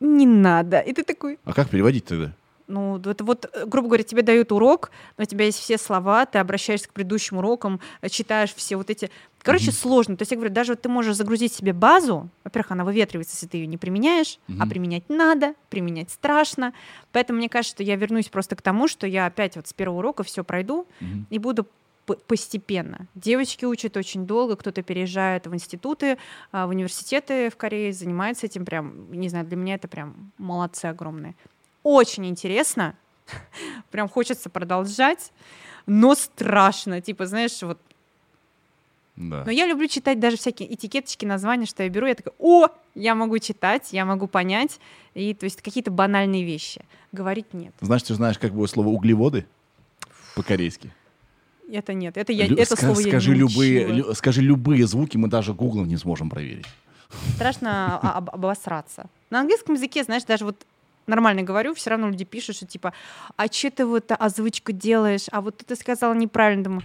не 0.00 0.26
надо. 0.26 0.80
И 0.80 0.92
ты 0.92 1.02
такой... 1.02 1.38
А 1.44 1.52
как 1.52 1.70
переводить 1.70 2.04
тогда? 2.04 2.32
Ну, 2.66 2.98
это 2.98 3.24
вот, 3.24 3.52
грубо 3.66 3.88
говоря, 3.88 4.04
тебе 4.04 4.22
дают 4.22 4.50
урок, 4.50 4.90
у 5.18 5.24
тебя 5.24 5.44
есть 5.44 5.58
все 5.58 5.76
слова, 5.76 6.24
ты 6.24 6.38
обращаешься 6.38 6.88
к 6.88 6.92
предыдущим 6.92 7.38
урокам, 7.38 7.80
читаешь 8.08 8.54
все 8.54 8.76
вот 8.76 8.90
эти... 8.90 9.10
Короче, 9.42 9.70
mm-hmm. 9.70 9.82
сложно. 9.82 10.16
То 10.16 10.22
есть 10.22 10.30
я 10.30 10.38
говорю, 10.38 10.54
даже 10.54 10.72
вот 10.72 10.80
ты 10.80 10.88
можешь 10.88 11.16
загрузить 11.16 11.52
себе 11.52 11.74
базу, 11.74 12.30
во-первых, 12.44 12.72
она 12.72 12.84
выветривается, 12.84 13.34
если 13.34 13.46
ты 13.46 13.58
ее 13.58 13.66
не 13.66 13.76
применяешь, 13.76 14.38
mm-hmm. 14.48 14.56
а 14.60 14.66
применять 14.66 15.08
надо, 15.10 15.54
применять 15.68 16.10
страшно. 16.10 16.72
Поэтому 17.12 17.38
мне 17.38 17.50
кажется, 17.50 17.76
что 17.76 17.82
я 17.82 17.96
вернусь 17.96 18.28
просто 18.28 18.56
к 18.56 18.62
тому, 18.62 18.88
что 18.88 19.06
я 19.06 19.26
опять 19.26 19.56
вот 19.56 19.68
с 19.68 19.74
первого 19.74 19.98
урока 19.98 20.22
все 20.22 20.42
пройду 20.42 20.86
mm-hmm. 21.00 21.24
и 21.28 21.38
буду 21.38 21.66
постепенно. 22.04 23.06
Девочки 23.14 23.64
учат 23.64 23.96
очень 23.96 24.26
долго, 24.26 24.56
кто-то 24.56 24.82
переезжает 24.82 25.46
в 25.46 25.54
институты, 25.54 26.18
а, 26.52 26.66
в 26.66 26.70
университеты 26.70 27.50
в 27.50 27.56
Корее, 27.56 27.92
занимается 27.92 28.46
этим 28.46 28.64
прям, 28.64 29.10
не 29.12 29.28
знаю, 29.28 29.46
для 29.46 29.56
меня 29.56 29.74
это 29.74 29.88
прям 29.88 30.32
молодцы 30.38 30.86
огромные 30.86 31.34
очень 31.84 32.26
интересно, 32.26 32.96
прям 33.92 34.08
хочется 34.08 34.50
продолжать, 34.50 35.30
но 35.86 36.14
страшно, 36.16 37.00
типа, 37.00 37.26
знаешь, 37.26 37.62
вот 37.62 37.78
Да. 39.16 39.44
Но 39.44 39.52
я 39.52 39.66
люблю 39.66 39.86
читать 39.86 40.18
даже 40.18 40.36
всякие 40.36 40.74
этикеточки, 40.74 41.24
названия, 41.24 41.66
что 41.66 41.84
я 41.84 41.88
беру, 41.88 42.06
я 42.08 42.16
такая, 42.16 42.34
о, 42.40 42.66
я 42.96 43.14
могу 43.14 43.38
читать, 43.38 43.92
я 43.92 44.04
могу 44.04 44.26
понять, 44.26 44.80
и 45.14 45.34
то 45.34 45.44
есть 45.44 45.62
какие-то 45.62 45.92
банальные 45.92 46.42
вещи. 46.44 46.80
Говорить 47.12 47.54
нет. 47.54 47.72
Знаешь, 47.80 48.02
ты 48.02 48.14
знаешь, 48.14 48.38
как 48.38 48.52
будет 48.52 48.70
слово 48.70 48.88
углеводы 48.88 49.46
по-корейски? 50.34 50.90
Это 51.70 51.94
нет, 51.94 52.16
это 52.16 52.32
я, 52.32 52.46
Лю- 52.46 52.58
это 52.58 52.76
слово 52.76 52.98
я 53.00 53.08
скажи 53.08 53.30
не 53.30 53.36
любые, 53.38 53.86
лю- 53.86 54.14
скажи 54.14 54.42
любые 54.42 54.86
звуки, 54.86 55.16
мы 55.16 55.28
даже 55.28 55.54
гуглом 55.54 55.86
не 55.86 55.96
сможем 55.96 56.28
проверить. 56.28 56.66
Страшно 57.36 57.98
а- 58.02 58.18
об- 58.18 58.30
обосраться. 58.30 59.06
На 59.30 59.40
английском 59.40 59.76
языке, 59.76 60.02
знаешь, 60.02 60.24
даже 60.24 60.44
вот 60.44 60.66
нормально 61.06 61.42
говорю, 61.42 61.74
все 61.74 61.90
равно 61.90 62.08
люди 62.08 62.24
пишут, 62.24 62.56
что 62.56 62.66
типа, 62.66 62.92
а 63.36 63.46
что 63.46 63.70
ты 63.70 63.86
вот 63.86 64.10
озвучку 64.10 64.72
делаешь, 64.72 65.26
а 65.30 65.40
вот 65.40 65.58
ты 65.58 65.76
сказала 65.76 66.14
неправильно, 66.14 66.64
думаю, 66.64 66.82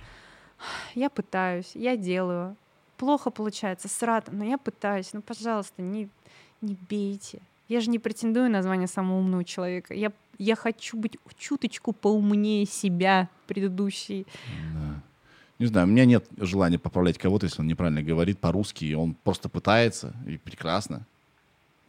я 0.95 1.09
пытаюсь, 1.09 1.71
я 1.73 1.97
делаю, 1.97 2.55
плохо 2.97 3.29
получается, 3.29 3.87
срато, 3.87 4.31
но 4.31 4.43
я 4.43 4.57
пытаюсь, 4.57 5.13
ну, 5.13 5.21
пожалуйста, 5.21 5.81
не, 5.81 6.09
не 6.61 6.77
бейте. 6.89 7.39
Я 7.67 7.81
же 7.81 7.89
не 7.89 7.99
претендую 7.99 8.49
на 8.49 8.63
звание 8.63 8.87
самого 8.87 9.19
умного 9.19 9.43
человека. 9.43 9.93
Я, 9.93 10.11
я 10.39 10.55
хочу 10.55 10.97
быть 10.97 11.17
чуточку 11.37 11.93
поумнее 11.93 12.65
себя 12.65 13.29
предыдущей. 13.45 14.25
Да. 14.73 15.01
Не 15.59 15.65
знаю, 15.67 15.87
у 15.87 15.89
меня 15.91 16.05
нет 16.05 16.25
желания 16.37 16.79
поправлять 16.79 17.17
кого-то, 17.17 17.45
если 17.45 17.61
он 17.61 17.67
неправильно 17.67 18.01
говорит 18.01 18.39
по-русски, 18.39 18.85
и 18.85 18.93
он 18.93 19.13
просто 19.13 19.49
пытается, 19.49 20.15
и 20.25 20.37
прекрасно. 20.37 21.05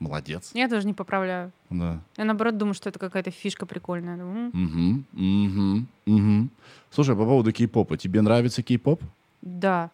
Молодец. 0.01 0.51
Я 0.55 0.68
тоже 0.68 0.86
не 0.86 0.94
поправляю. 0.94 1.52
Да. 1.68 2.01
Я 2.16 2.24
наоборот 2.24 2.56
думаю, 2.56 2.74
что 2.74 2.89
это 2.89 2.98
какая-то 2.98 3.31
фишка 3.31 3.66
прикольная. 3.66 4.16
Думаю, 4.16 4.51
«М, 4.52 5.05
Угу, 5.14 5.86
угу, 6.06 6.16
угу. 6.40 6.48
Слушай, 6.90 7.14
по 7.14 7.24
поводу 7.24 7.52
кей-попа. 7.52 7.97
Тебе 7.98 8.22
нравится 8.22 8.62
кей-поп? 8.62 9.02
Да, 9.43 9.90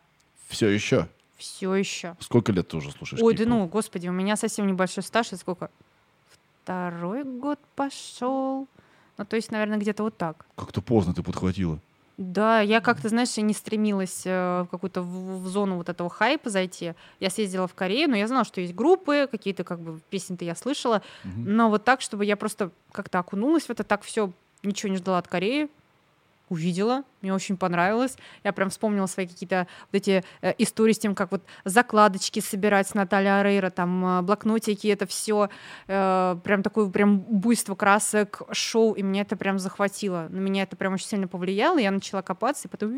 Все 0.48 0.68
еще? 0.68 1.08
все 1.36 1.74
еще. 1.74 2.16
Сколько 2.20 2.50
лет 2.52 2.68
ты 2.68 2.78
уже 2.78 2.90
слушаешь 2.92 3.22
Ой, 3.22 3.34
да 3.36 3.44
ну, 3.44 3.66
господи, 3.66 4.08
у 4.08 4.12
меня 4.12 4.36
совсем 4.36 4.66
небольшой 4.66 5.02
стаж, 5.02 5.26
это 5.26 5.36
сколько? 5.36 5.70
Второй 6.62 7.24
год 7.24 7.58
пошел. 7.74 8.66
Ну, 9.18 9.24
то 9.24 9.36
есть, 9.36 9.50
наверное, 9.50 9.78
где-то 9.78 10.02
вот 10.02 10.16
так. 10.16 10.46
Как-то 10.56 10.80
поздно 10.80 11.14
ты 11.14 11.22
подхватила. 11.22 11.78
Да, 12.16 12.60
я 12.60 12.80
как-то, 12.80 13.10
знаешь, 13.10 13.36
не 13.36 13.52
стремилась 13.52 14.22
э, 14.24 14.62
в 14.62 14.68
какую-то 14.70 15.02
в, 15.02 15.42
в 15.42 15.48
зону 15.48 15.76
вот 15.76 15.90
этого 15.90 16.08
хайпа 16.08 16.48
зайти. 16.48 16.94
Я 17.20 17.28
съездила 17.28 17.68
в 17.68 17.74
Корею, 17.74 18.08
но 18.08 18.16
я 18.16 18.26
знала, 18.26 18.44
что 18.44 18.62
есть 18.62 18.74
группы, 18.74 19.28
какие-то 19.30 19.64
как 19.64 19.80
бы 19.80 20.00
песни-то 20.08 20.44
я 20.44 20.54
слышала. 20.54 21.02
Мгм. 21.24 21.56
Но 21.56 21.68
вот 21.68 21.84
так, 21.84 22.00
чтобы 22.00 22.24
я 22.24 22.36
просто 22.36 22.70
как-то 22.90 23.18
окунулась 23.18 23.64
в 23.64 23.70
это, 23.70 23.84
так 23.84 24.02
все, 24.02 24.32
ничего 24.62 24.90
не 24.90 24.96
ждала 24.96 25.18
от 25.18 25.28
Кореи. 25.28 25.68
Увидела, 26.48 27.02
мне 27.22 27.34
очень 27.34 27.56
понравилось. 27.56 28.16
Я 28.44 28.52
прям 28.52 28.70
вспомнила 28.70 29.06
свои 29.06 29.26
какие-то 29.26 29.66
вот 29.90 29.96
эти 30.00 30.24
э, 30.42 30.54
истории 30.58 30.92
с 30.92 30.98
тем, 30.98 31.14
как 31.14 31.32
вот 31.32 31.42
закладочки 31.64 32.40
собирать 32.40 32.88
с 32.88 32.94
Натальей 32.94 33.40
Арейра, 33.40 33.70
там 33.70 34.20
э, 34.20 34.22
блокнотики, 34.22 34.86
это 34.86 35.06
все 35.06 35.48
прям 35.86 36.62
такое 36.62 36.88
прям 36.88 37.18
буйство 37.18 37.74
красок, 37.74 38.42
шоу, 38.52 38.92
и 38.94 39.02
меня 39.02 39.22
это 39.22 39.36
прям 39.36 39.58
захватило. 39.58 40.28
На 40.30 40.38
меня 40.38 40.62
это 40.62 40.76
прям 40.76 40.94
очень 40.94 41.06
сильно 41.06 41.28
повлияло, 41.28 41.78
я 41.78 41.90
начала 41.90 42.22
копаться, 42.22 42.68
и 42.68 42.70
потом 42.70 42.96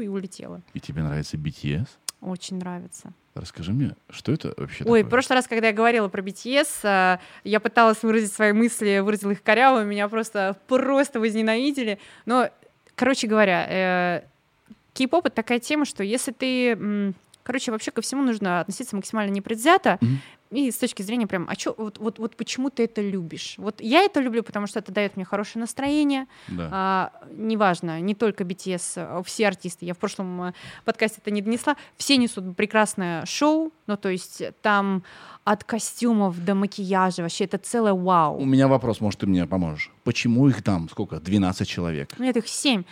и 0.00 0.06
улетела. 0.08 0.60
И 0.74 0.80
тебе 0.80 1.02
нравится 1.02 1.36
BTS? 1.36 1.88
Очень 2.20 2.58
нравится. 2.58 3.12
Расскажи 3.34 3.72
мне, 3.72 3.94
что 4.10 4.32
это 4.32 4.52
вообще 4.56 4.84
Ой, 4.84 5.00
в 5.00 5.04
такое? 5.04 5.10
прошлый 5.10 5.36
раз, 5.36 5.46
когда 5.46 5.68
я 5.68 5.72
говорила 5.72 6.08
про 6.08 6.20
BTS, 6.20 6.68
э, 6.82 7.18
я 7.44 7.60
пыталась 7.60 8.02
выразить 8.02 8.32
свои 8.32 8.52
мысли, 8.52 8.98
выразила 8.98 9.30
их 9.30 9.42
коряво, 9.42 9.84
меня 9.84 10.08
просто 10.08 10.56
просто 10.66 11.20
возненавидели. 11.20 11.98
Но, 12.26 12.50
короче 13.00 13.26
говоря, 13.26 13.66
э, 13.66 14.22
кей-поп— 14.92 15.24
это 15.26 15.36
такая 15.36 15.58
тема, 15.58 15.86
что 15.86 16.04
если 16.04 16.32
ты... 16.32 17.14
Короче, 17.42 17.72
вообще 17.72 17.90
ко 17.90 18.02
всему 18.02 18.22
нужно 18.22 18.60
относиться 18.60 18.94
максимально 18.94 19.32
непредвзято. 19.32 19.96
Мгм. 20.02 20.20
И 20.52 20.68
с 20.72 20.78
точки 20.78 21.02
зрения 21.02 21.28
прям, 21.28 21.46
а 21.48 21.54
чё, 21.54 21.74
вот, 21.78 21.98
вот, 21.98 22.18
вот 22.18 22.34
почему 22.34 22.70
ты 22.70 22.82
это 22.84 23.00
любишь? 23.00 23.54
Вот 23.56 23.80
я 23.80 24.02
это 24.02 24.18
люблю, 24.20 24.42
потому 24.42 24.66
что 24.66 24.80
это 24.80 24.90
дает 24.90 25.14
мне 25.14 25.24
хорошее 25.24 25.60
настроение, 25.60 26.26
Да. 26.48 26.68
а, 26.72 27.12
неважно, 27.32 28.00
не 28.00 28.16
только 28.16 28.42
BTS, 28.42 29.22
все 29.24 29.46
артисты. 29.46 29.86
Я 29.86 29.94
в 29.94 29.98
прошлом 29.98 30.42
э, 30.42 30.52
подкасте 30.84 31.18
это 31.22 31.30
не 31.30 31.40
донесла. 31.40 31.76
Все 31.96 32.16
несут 32.16 32.56
прекрасное 32.56 33.24
шоу, 33.26 33.70
ну 33.86 33.96
то 33.96 34.08
есть 34.08 34.42
там 34.60 35.04
от 35.44 35.62
костюмов 35.62 36.44
до 36.44 36.56
макияжа 36.56 37.22
вообще 37.22 37.44
это 37.44 37.58
целое 37.58 37.92
У 37.92 37.98
вау. 38.02 38.44
меня 38.44 38.66
вопрос, 38.66 39.00
может, 39.00 39.20
ты 39.20 39.26
мне 39.28 39.46
поможешь. 39.46 39.92
Почему 40.02 40.48
их 40.48 40.62
там, 40.64 40.88
сколько, 40.88 41.20
12 41.20 41.68
человек? 41.68 42.10
У 42.18 42.22
меня 42.22 42.32
их 42.32 42.48
семь. 42.48 42.82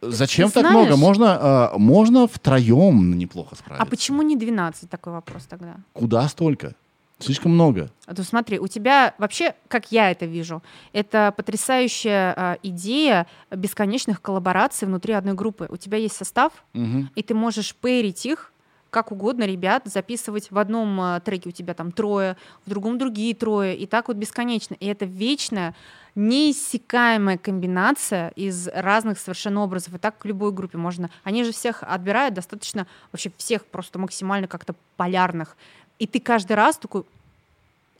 Зачем 0.00 0.48
Ты 0.48 0.54
так 0.54 0.70
знаешь- 0.70 0.86
много? 0.86 0.96
Можно, 1.00 1.70
э, 1.74 1.78
можно 1.78 2.28
втроем 2.28 3.18
неплохо 3.18 3.56
справиться. 3.56 3.82
А 3.82 3.86
почему 3.86 4.22
не 4.22 4.36
12? 4.36 4.88
Такой 4.88 5.12
вопрос 5.12 5.46
тогда. 5.46 5.74
Куда 5.92 6.28
столько? 6.28 6.76
Слишком 7.18 7.52
много. 7.52 7.90
А 8.06 8.14
то 8.14 8.22
смотри, 8.22 8.58
у 8.60 8.68
тебя 8.68 9.14
вообще, 9.18 9.54
как 9.66 9.90
я 9.90 10.10
это 10.10 10.24
вижу, 10.24 10.62
это 10.92 11.34
потрясающая 11.36 12.34
а, 12.36 12.58
идея 12.62 13.26
бесконечных 13.50 14.22
коллабораций 14.22 14.86
внутри 14.86 15.14
одной 15.14 15.34
группы. 15.34 15.66
У 15.68 15.76
тебя 15.76 15.98
есть 15.98 16.16
состав, 16.16 16.52
Мгм. 16.74 17.10
и 17.14 17.22
ты 17.22 17.34
можешь 17.34 17.74
пэрить 17.74 18.24
их 18.24 18.52
как 18.90 19.12
угодно, 19.12 19.44
ребят, 19.44 19.82
записывать 19.84 20.50
в 20.50 20.58
одном 20.58 20.98
а, 21.00 21.20
треке 21.20 21.50
у 21.50 21.52
тебя 21.52 21.74
там 21.74 21.92
трое, 21.92 22.36
в 22.64 22.70
другом 22.70 22.96
другие 22.98 23.34
трое, 23.34 23.76
и 23.76 23.86
так 23.86 24.08
вот 24.08 24.16
бесконечно. 24.16 24.74
И 24.80 24.86
это 24.86 25.04
вечная, 25.04 25.74
неиссякаемая 26.14 27.36
комбинация 27.38 28.30
из 28.30 28.66
разных 28.68 29.18
совершенно 29.18 29.62
образов. 29.62 29.94
И 29.94 29.98
так 29.98 30.18
к 30.18 30.24
любой 30.24 30.52
группе 30.52 30.78
можно. 30.78 31.10
Они 31.22 31.44
же 31.44 31.52
всех 31.52 31.82
отбирают 31.82 32.34
достаточно, 32.34 32.86
вообще 33.12 33.30
всех 33.36 33.66
просто 33.66 33.98
максимально 33.98 34.48
как-то 34.48 34.74
полярных. 34.96 35.56
И 35.98 36.06
ты 36.06 36.20
каждый 36.20 36.52
раз 36.54 36.76
такой... 36.78 37.04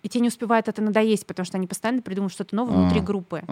И 0.02 0.08
тебе 0.08 0.22
не 0.22 0.28
успевает 0.28 0.68
это 0.68 0.80
надоесть, 0.80 1.26
потому 1.26 1.44
что 1.44 1.56
они 1.56 1.66
постоянно 1.66 2.02
придумывают 2.02 2.32
что-то 2.32 2.54
новое 2.54 2.76
внутри 2.76 3.00
А. 3.00 3.02
группы. 3.02 3.42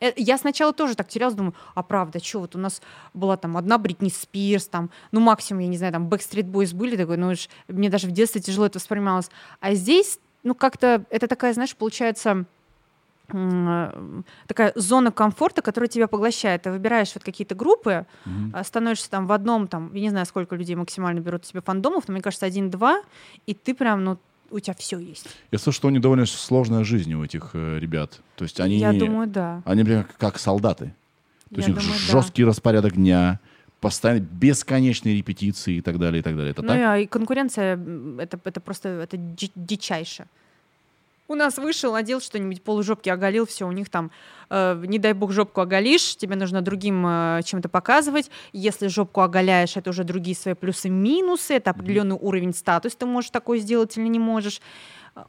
Э, 0.00 0.12
Я 0.16 0.38
сначала 0.38 0.72
тоже 0.72 0.94
так 0.94 1.08
терялась, 1.08 1.34
думаю, 1.34 1.54
а 1.74 1.82
правда, 1.82 2.22
что 2.24 2.40
вот 2.40 2.56
у 2.56 2.58
нас 2.58 2.80
была 3.12 3.36
там 3.36 3.56
одна 3.56 3.78
Бритни 3.78 4.08
Спирс, 4.08 4.66
там, 4.66 4.90
ну 5.12 5.20
максимум, 5.20 5.60
я 5.62 5.68
не 5.68 5.76
знаю, 5.76 5.92
там 5.92 6.08
Backstreet 6.08 6.50
Boys 6.50 6.74
были, 6.74 6.96
такой, 6.96 7.16
ну 7.16 7.28
уж 7.28 7.48
мне 7.68 7.90
даже 7.90 8.08
в 8.08 8.10
детстве 8.10 8.40
тяжело 8.40 8.66
это 8.66 8.78
воспринималось. 8.78 9.30
А 9.60 9.74
здесь, 9.74 10.18
ну 10.42 10.54
как-то, 10.54 11.04
это 11.10 11.28
такая, 11.28 11.52
знаешь, 11.52 11.76
получается 11.76 12.44
такая 13.28 14.72
зона 14.74 15.10
комфорта, 15.10 15.62
которая 15.62 15.88
тебя 15.88 16.06
поглощает. 16.08 16.62
Ты 16.62 16.70
выбираешь 16.70 17.12
вот 17.14 17.24
какие-то 17.24 17.54
группы, 17.54 18.06
а, 18.52 18.64
становишься 18.64 19.10
там 19.10 19.26
в 19.26 19.32
одном, 19.32 19.66
там, 19.68 19.92
я 19.94 20.00
не 20.02 20.10
знаю, 20.10 20.26
сколько 20.26 20.56
людей 20.56 20.76
максимально 20.76 21.20
берут 21.20 21.44
себе 21.46 21.60
фандомов, 21.62 22.04
но 22.08 22.12
мне 22.12 22.22
кажется, 22.22 22.46
один-два, 22.46 23.02
и 23.46 23.54
ты 23.54 23.74
прям, 23.74 24.04
ну, 24.04 24.18
у 24.50 24.60
тебя 24.60 24.74
все 24.78 24.98
есть. 24.98 25.26
Я 25.50 25.58
слышу, 25.58 25.76
что 25.76 25.88
у 25.88 25.90
них 25.90 26.00
довольно 26.00 26.26
сложная 26.26 26.84
жизнь 26.84 27.12
у 27.14 27.24
этих 27.24 27.50
э, 27.54 27.78
ребят. 27.78 28.20
То 28.36 28.44
есть 28.44 28.60
они, 28.60 28.76
Я 28.78 28.92
думаю, 28.92 29.26
да. 29.26 29.62
они 29.64 29.82
прям 29.84 30.06
как 30.18 30.38
солдаты. 30.38 30.94
То 31.50 31.56
есть 31.56 31.68
Я 31.68 31.74
у 31.74 31.76
них 31.76 31.84
думаю, 31.84 32.00
да. 32.06 32.12
жесткий 32.12 32.44
распорядок 32.44 32.92
дня, 32.94 33.40
постоянно 33.80 34.20
бесконечные 34.20 35.16
репетиции 35.16 35.76
и 35.76 35.80
так 35.80 35.98
далее, 35.98 36.20
и 36.20 36.22
так 36.22 36.36
далее. 36.36 36.52
Это 36.52 36.62
Ну 36.62 36.68
так? 36.68 36.76
и, 36.78 36.80
а, 36.80 36.98
и 36.98 37.06
конкуренция, 37.06 37.78
это, 38.18 38.38
это 38.44 38.60
просто 38.60 38.88
это 38.90 39.16
ди- 39.16 39.52
дичайше. 39.56 40.26
У 41.26 41.34
нас 41.34 41.56
вышел, 41.56 41.92
надел 41.92 42.20
что-нибудь, 42.20 42.62
полужопки 42.62 43.08
оголил, 43.08 43.46
все, 43.46 43.66
у 43.66 43.72
них 43.72 43.88
там, 43.88 44.10
э, 44.50 44.82
не 44.86 44.98
дай 44.98 45.14
бог, 45.14 45.32
жопку 45.32 45.62
оголишь, 45.62 46.16
тебе 46.16 46.36
нужно 46.36 46.60
другим 46.60 47.02
э, 47.06 47.40
чем-то 47.44 47.70
показывать. 47.70 48.30
Если 48.52 48.88
жопку 48.88 49.22
оголяешь, 49.22 49.76
это 49.78 49.88
уже 49.88 50.04
другие 50.04 50.36
свои 50.36 50.52
плюсы-минусы, 50.52 51.54
это 51.54 51.70
определенный 51.70 52.16
уровень 52.16 52.52
статус, 52.52 52.94
ты 52.94 53.06
можешь 53.06 53.30
такое 53.30 53.58
сделать 53.58 53.96
или 53.96 54.06
не 54.06 54.18
можешь. 54.18 54.60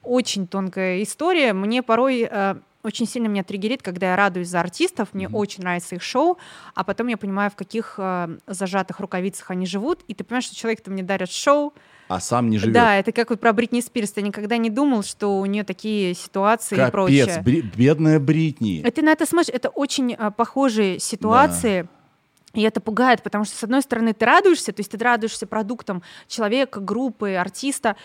Очень 0.03 0.47
тонкая 0.47 1.01
история. 1.01 1.53
Мне 1.53 1.81
порой 1.81 2.27
э, 2.29 2.55
очень 2.83 3.07
сильно 3.07 3.27
меня 3.27 3.43
триггерит, 3.45 3.81
когда 3.81 4.07
я 4.09 4.15
радуюсь 4.17 4.49
за 4.49 4.59
артистов, 4.59 5.13
мне 5.13 5.27
Мгм. 5.27 5.35
очень 5.37 5.63
нравится 5.63 5.95
их 5.95 6.03
шоу, 6.03 6.37
а 6.73 6.83
потом 6.83 7.07
я 7.07 7.15
понимаю, 7.17 7.49
в 7.51 7.55
каких 7.55 7.95
э, 7.97 8.37
зажатых 8.47 8.99
рукавицах 8.99 9.49
они 9.49 9.65
живут, 9.65 10.01
и 10.09 10.13
ты 10.13 10.25
понимаешь, 10.25 10.45
что 10.45 10.55
человек-то 10.57 10.91
мне 10.91 11.03
дарит 11.03 11.31
шоу, 11.31 11.73
А 12.07 12.19
сам 12.19 12.49
не 12.49 12.57
живет. 12.59 12.73
да, 12.73 12.97
это 12.97 13.11
как 13.11 13.29
вот 13.31 13.39
про 13.39 13.51
Бритни 13.53 13.81
Спирс. 13.81 14.11
Ты 14.11 14.21
никогда 14.21 14.57
не 14.57 14.69
думал, 14.69 15.03
что 15.03 15.39
у 15.39 15.45
нее 15.45 15.63
такие 15.63 16.13
ситуации 16.13 16.75
и 16.75 16.77
Капец, 16.77 16.91
прочее. 16.91 17.41
Бри- 17.43 17.61
бедная 17.61 18.19
Бритни. 18.19 18.79
И 18.79 18.91
ты 18.91 19.01
на 19.01 19.09
это 19.09 19.25
смотришь, 19.25 19.53
это 19.53 19.69
очень 19.69 20.13
а, 20.13 20.29
похожие 20.31 20.99
ситуации. 20.99 21.87
И 22.53 22.61
это 22.61 22.79
пугает, 22.79 23.21
потому 23.21 23.43
что, 23.43 23.57
с 23.57 23.63
одной 23.63 23.81
стороны, 23.81 24.13
ты 24.13 24.23
радуешься, 24.25 24.71
то 24.71 24.79
есть 24.79 24.91
ты 24.91 24.97
радуешься 24.97 25.45
продуктам 25.45 26.03
человека, 26.27 26.79
группы, 26.79 27.33
артиста, 27.33 27.97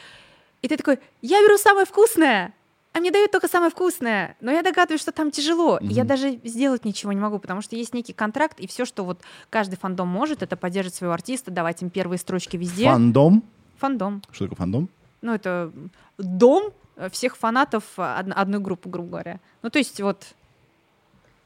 и 0.62 0.66
ты 0.68 0.76
такой, 0.76 0.98
я 1.22 1.40
беру 1.46 1.56
самое 1.56 1.86
вкусное, 1.86 2.52
а 2.92 2.98
мне 2.98 3.12
дают 3.12 3.30
только 3.30 3.46
самое 3.46 3.70
вкусное. 3.70 4.36
Но 4.40 4.50
я 4.50 4.62
догадываюсь, 4.62 5.00
что 5.00 5.12
там 5.12 5.30
тяжело. 5.30 5.78
И 5.78 5.86
я 5.86 6.02
даже 6.04 6.40
сделать 6.42 6.84
ничего 6.84 7.12
не 7.12 7.20
могу, 7.20 7.38
потому 7.38 7.62
что 7.62 7.76
есть 7.76 7.94
некий 7.94 8.12
контракт, 8.12 8.58
и 8.58 8.66
все, 8.66 8.84
что 8.84 9.04
вот 9.04 9.20
каждый 9.50 9.76
фандом 9.76 10.08
может, 10.08 10.42
это 10.42 10.56
поддерживать 10.56 10.96
своего 10.96 11.14
артиста, 11.14 11.52
давать 11.52 11.82
им 11.82 11.90
первые 11.90 12.18
строчки 12.18 12.56
везде. 12.56 12.86
Фандом? 12.86 13.44
Фандом. 13.80 14.22
Что 14.30 14.44
такое 14.44 14.56
фандом? 14.56 14.88
Ну, 15.22 15.32
это 15.34 15.72
дом 16.18 16.72
всех 17.10 17.36
фанатов 17.36 17.84
од- 17.98 18.32
одной 18.34 18.60
группы, 18.60 18.88
грубо 18.88 19.08
говоря. 19.10 19.40
Ну, 19.62 19.70
то 19.70 19.78
есть 19.78 20.00
вот 20.00 20.34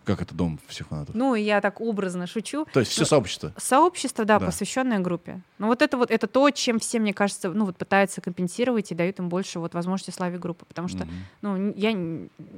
Как 0.05 0.21
это 0.21 0.35
дом 0.35 0.59
всех 0.69 0.89
фанатов? 0.89 1.15
Ну, 1.15 1.35
я 1.35 1.61
так 1.61 1.81
образно 1.81 2.27
шучу. 2.27 2.67
То 2.73 2.81
есть 2.81 2.93
все 2.93 3.03
Ну, 3.03 3.07
сообщество? 3.07 3.53
Сообщество, 3.57 4.25
да, 4.25 4.39
Да. 4.39 4.47
посвященное 4.47 4.99
группе. 4.99 5.41
Ну, 5.59 5.69
вот 5.69 5.81
это 5.83 5.97
вот 5.97 6.11
это 6.11 6.27
то, 6.27 6.51
чем 6.51 6.79
все, 6.79 6.99
мне 6.99 7.15
кажется, 7.15 7.51
ну, 7.51 7.65
вот 7.65 7.77
пытаются 7.77 8.21
компенсировать 8.21 8.93
и 8.93 8.95
дают 8.95 9.19
им 9.19 9.29
больше 9.29 9.59
вот 9.61 9.73
возможности 9.75 10.11
славе 10.11 10.39
группы. 10.39 10.65
Потому 10.67 10.89
что, 10.89 11.05
Мгм. 11.05 11.13
ну, 11.43 11.73
я, 11.77 11.91
я 11.91 11.95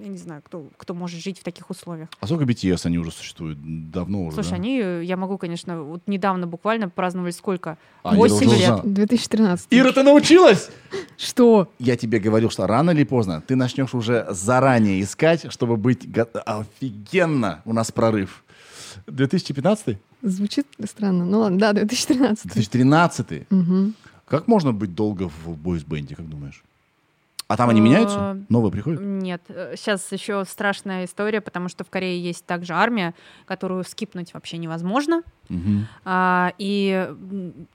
не 0.09 0.16
знаю, 0.18 0.43
кто, 0.44 0.66
кто 0.77 0.94
может 0.94 1.20
жить 1.20 1.39
в 1.39 1.44
таких 1.44 1.70
условиях. 1.70 2.09
А 2.20 2.27
сколько 2.27 2.44
BTS 2.44 2.86
они 2.86 2.98
уже 2.98 3.10
существуют? 3.12 3.59
Давно 3.90 4.24
уже, 4.27 4.35
Слушай, 4.35 4.51
да? 4.51 4.56
они, 4.56 4.81
э, 4.82 5.02
я 5.05 5.16
могу, 5.16 5.39
конечно, 5.39 5.82
вот 5.82 6.02
недавно 6.06 6.47
буквально 6.47 6.89
праздновали 6.89 7.31
сколько? 7.31 7.78
А, 8.02 8.12
я 8.12 8.18
Восемь 8.18 8.47
уже 8.48 8.56
лет. 8.56 8.62
узнал. 8.70 8.81
2013. 8.85 9.68
Ира, 9.70 9.93
ты 9.93 10.02
научилась? 10.02 10.70
Что? 11.16 11.70
Я 11.78 11.97
тебе 11.97 12.18
говорил, 12.18 12.51
что 12.51 12.66
рано 12.66 12.90
или 12.90 13.05
поздно 13.05 13.40
ты 13.47 13.56
начнешь 13.56 13.94
уже 13.94 14.27
заранее 14.31 15.01
искать, 15.02 15.52
чтобы 15.52 15.77
быть 15.77 16.10
го- 16.10 16.28
офигенно. 17.36 17.62
У 17.64 17.72
нас 17.72 17.92
прорыв. 17.92 18.44
2015? 19.06 19.98
Звучит 20.22 20.66
странно. 20.84 21.24
Ну 21.24 21.40
ладно, 21.40 21.58
да, 21.58 21.72
2013. 21.72 22.46
2013? 22.46 23.50
Мгм. 23.50 23.94
Как 24.26 24.48
можно 24.48 24.72
быть 24.72 24.94
долго 24.94 25.28
в 25.28 25.56
бойс-бенде, 25.56 26.16
как 26.16 26.28
думаешь? 26.28 26.64
А 27.48 27.56
там 27.56 27.70
они 27.70 27.80
меняются? 27.80 28.44
Новые 28.48 28.72
приходят? 28.72 29.00
Нет, 29.00 29.40
сейчас 29.76 30.10
еще 30.10 30.44
страшная 30.44 31.04
история, 31.04 31.40
потому 31.40 31.68
что 31.68 31.84
в 31.84 31.90
Корее 31.90 32.20
есть 32.20 32.44
также 32.44 32.72
армия, 32.72 33.14
которую 33.44 33.84
скипнуть 33.84 34.34
вообще 34.34 34.58
невозможно. 34.58 35.22
Мгм. 35.48 35.86
А, 36.04 36.52
и, 36.58 37.08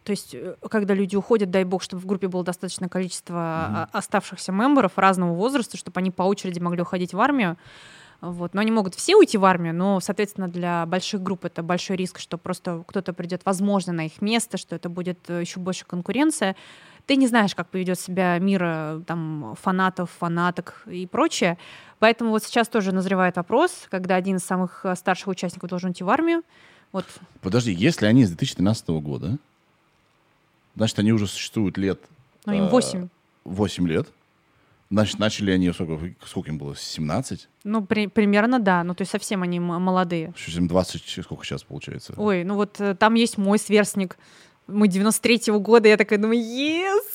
то 0.04 0.12
есть, 0.12 0.36
э, 0.36 0.56
когда 0.70 0.94
люди 0.94 1.16
уходят, 1.16 1.52
дай 1.52 1.64
бог, 1.64 1.84
чтобы 1.84 2.02
в 2.02 2.06
группе 2.06 2.28
было 2.28 2.44
достаточное 2.44 2.90
количество 2.90 3.38
а, 3.38 3.90
оставшихся 3.94 4.52
мемберов 4.52 4.98
разного 4.98 5.34
возраста, 5.34 5.78
чтобы 5.78 6.02
они 6.02 6.12
по 6.12 6.24
очереди 6.24 6.60
могли 6.60 6.82
уходить 6.82 7.14
в 7.14 7.22
армию. 7.22 7.56
Вот. 8.22 8.54
Но 8.54 8.62
они 8.62 8.70
могут 8.70 8.94
все 8.94 9.16
уйти 9.16 9.38
в 9.40 9.46
армию, 9.46 9.74
но, 9.74 10.00
соответственно, 10.00 10.48
для 10.48 10.86
больших 10.86 11.24
групп 11.24 11.46
это 11.46 11.64
большой 11.64 11.96
риск, 11.96 12.20
что 12.20 12.38
просто 12.38 12.84
кто-то 12.88 13.14
придет, 13.14 13.42
возможно, 13.46 13.94
на 13.94 14.06
их 14.06 14.22
место, 14.22 14.58
что 14.58 14.76
это 14.76 14.90
будет 14.90 15.18
э, 15.28 15.42
еще 15.42 15.60
больше 15.60 15.86
конкуренция. 15.86 16.56
Ты 17.08 17.16
не 17.16 17.28
знаешь, 17.28 17.56
как 17.56 17.70
поведет 17.70 18.00
себя 18.00 18.38
мир 18.38 18.62
э, 18.64 19.02
там, 19.08 19.56
фанатов, 19.60 20.12
фанаток 20.20 20.84
и 20.86 21.08
прочее. 21.08 21.58
Поэтому 21.98 22.30
вот 22.30 22.44
сейчас 22.44 22.70
тоже 22.70 22.92
назревает 22.92 23.38
вопрос, 23.38 23.88
когда 23.90 24.16
один 24.16 24.38
из 24.38 24.44
самых 24.44 24.86
э, 24.86 24.96
старших 24.96 25.28
участников 25.28 25.72
должен 25.72 25.90
уйти 25.90 26.04
в 26.04 26.10
армию. 26.10 26.44
Вот 26.92 27.06
Подожди, 27.42 27.74
если 27.74 28.06
они 28.06 28.26
с 28.26 28.30
2013 28.30 28.88
года, 28.90 29.40
значит, 30.76 31.00
они 31.00 31.12
уже 31.12 31.26
существуют 31.26 31.80
лет... 31.80 32.00
Ну, 32.46 32.54
им 32.54 32.64
э, 32.66 32.70
8. 32.70 33.08
8 33.46 33.88
лет. 33.88 34.08
Значит, 34.92 35.20
начали 35.20 35.52
они, 35.52 35.72
сколько, 35.72 36.14
сколько 36.26 36.50
им 36.50 36.58
было, 36.58 36.76
17? 36.76 37.48
Ну, 37.64 37.82
при- 37.86 38.08
примерно, 38.08 38.60
да. 38.60 38.84
Ну, 38.84 38.94
то 38.94 39.04
есть 39.04 39.12
совсем 39.12 39.42
они 39.42 39.58
молодые. 39.60 40.34
Что 40.36 40.60
им 40.60 40.68
20, 40.68 41.24
сколько 41.24 41.46
сейчас 41.46 41.64
получается? 41.64 42.14
Ой, 42.18 42.44
ну 42.44 42.56
вот 42.56 42.80
э, 42.82 42.94
там 42.96 43.14
есть 43.14 43.38
мой 43.38 43.58
сверстник. 43.58 44.18
Мы 44.68 44.88
93-го 44.88 45.60
года, 45.62 45.88
я 45.88 45.96
такая 45.96 46.20
думаю, 46.20 46.40
yes, 46.42 47.06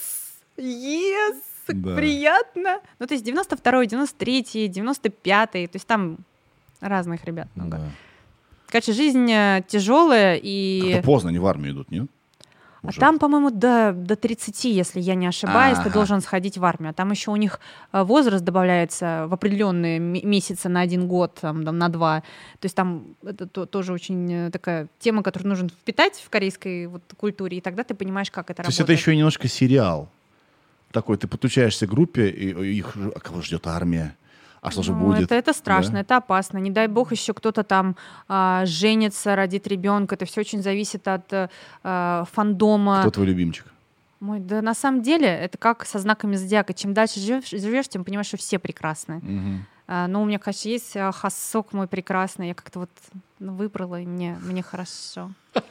yes, 0.56 1.36
Да. 1.68 1.94
приятно. 1.96 2.80
Ну, 2.98 3.06
то 3.06 3.12
есть 3.12 3.26
92-й, 3.26 3.86
93-й, 3.86 4.68
95-й, 4.68 5.66
то 5.66 5.76
есть 5.76 5.86
там 5.86 6.18
разных 6.80 7.24
ребят 7.26 7.48
много. 7.54 7.76
Да. 7.76 7.90
Короче, 8.68 8.92
жизнь 8.94 9.26
тяжелая, 9.68 10.40
и... 10.42 10.92
Как-то 10.94 11.06
поздно 11.06 11.28
они 11.28 11.38
в 11.38 11.46
армию 11.46 11.72
идут, 11.74 11.90
нет? 11.90 12.06
А 12.86 12.90
Уже. 12.90 13.00
там, 13.00 13.18
по-моему, 13.18 13.50
до, 13.50 13.92
до 13.92 14.14
30, 14.14 14.64
если 14.66 15.00
я 15.00 15.16
не 15.16 15.26
ошибаюсь, 15.26 15.76
ты 15.78 15.82
Ага. 15.88 15.90
должен 15.94 16.20
сходить 16.20 16.56
в 16.56 16.64
армию. 16.64 16.90
А 16.90 16.92
там 16.92 17.10
еще 17.10 17.32
у 17.32 17.36
них 17.36 17.58
э, 17.92 18.02
возраст 18.04 18.44
добавляется 18.44 19.26
в 19.28 19.34
определенные 19.34 19.98
месяцы 19.98 20.68
на 20.68 20.80
один 20.82 21.08
год, 21.08 21.34
там, 21.40 21.64
там, 21.64 21.78
на 21.78 21.88
два. 21.88 22.20
То 22.60 22.66
есть 22.66 22.76
там 22.76 23.16
это 23.24 23.46
то- 23.48 23.66
тоже 23.66 23.92
очень 23.92 24.32
э, 24.32 24.50
такая 24.50 24.86
тема, 25.00 25.22
которую 25.24 25.48
нужно 25.48 25.68
впитать 25.68 26.22
в 26.24 26.30
корейской 26.30 26.86
вот, 26.86 27.02
культуре, 27.16 27.58
и 27.58 27.60
тогда 27.60 27.82
ты 27.82 27.94
понимаешь, 27.94 28.30
как 28.30 28.50
это 28.50 28.62
То 28.62 28.68
есть 28.68 28.78
работает. 28.78 28.98
это 28.98 29.02
еще 29.10 29.16
немножко 29.16 29.48
сериал. 29.48 30.08
Такой, 30.92 31.16
ты 31.18 31.26
подключаешься 31.26 31.86
к 31.86 31.90
группе, 31.90 32.28
и 32.28 32.78
их 32.78 32.96
а 32.96 33.18
кого 33.18 33.42
ждет 33.42 33.66
армия? 33.66 34.14
А 34.66 34.70
что 34.72 34.82
же 34.82 34.92
Ну, 34.92 34.98
будет? 34.98 35.24
Это, 35.26 35.36
это 35.36 35.52
страшно, 35.52 35.92
Да? 35.92 36.00
это 36.00 36.16
опасно. 36.16 36.58
Не 36.58 36.72
дай 36.72 36.88
бог 36.88 37.12
еще 37.12 37.32
кто-то 37.34 37.62
там 37.62 37.94
а, 38.26 38.64
женится, 38.66 39.36
родит 39.36 39.68
ребенка. 39.68 40.16
Это 40.16 40.24
все 40.24 40.40
очень 40.40 40.60
зависит 40.60 41.06
от 41.06 41.32
а, 41.84 42.24
фандома. 42.32 43.00
Кто 43.02 43.10
твой 43.12 43.26
любимчик? 43.28 43.66
Мой, 44.18 44.40
да 44.40 44.62
на 44.62 44.74
самом 44.74 45.02
деле 45.02 45.28
это 45.28 45.56
как 45.56 45.86
со 45.86 46.00
знаками 46.00 46.34
зодиака. 46.34 46.74
Чем 46.74 46.94
дальше 46.94 47.20
живешь, 47.20 47.48
живешь, 47.50 47.88
тем 47.88 48.04
понимаешь, 48.04 48.26
что 48.26 48.38
все 48.38 48.58
прекрасны. 48.58 49.20
Мгм. 49.22 49.66
А, 49.86 50.08
ну, 50.08 50.22
у 50.22 50.24
меня, 50.24 50.40
конечно, 50.40 50.68
есть 50.68 50.96
а, 50.96 51.12
Хасок 51.12 51.72
мой 51.72 51.86
прекрасный. 51.86 52.48
Я 52.48 52.54
как-то 52.54 52.80
вот 52.80 52.90
выбрала, 53.38 54.00
и 54.00 54.04
мне, 54.06 54.36
мне 54.42 54.64
хорошо. 54.64 55.30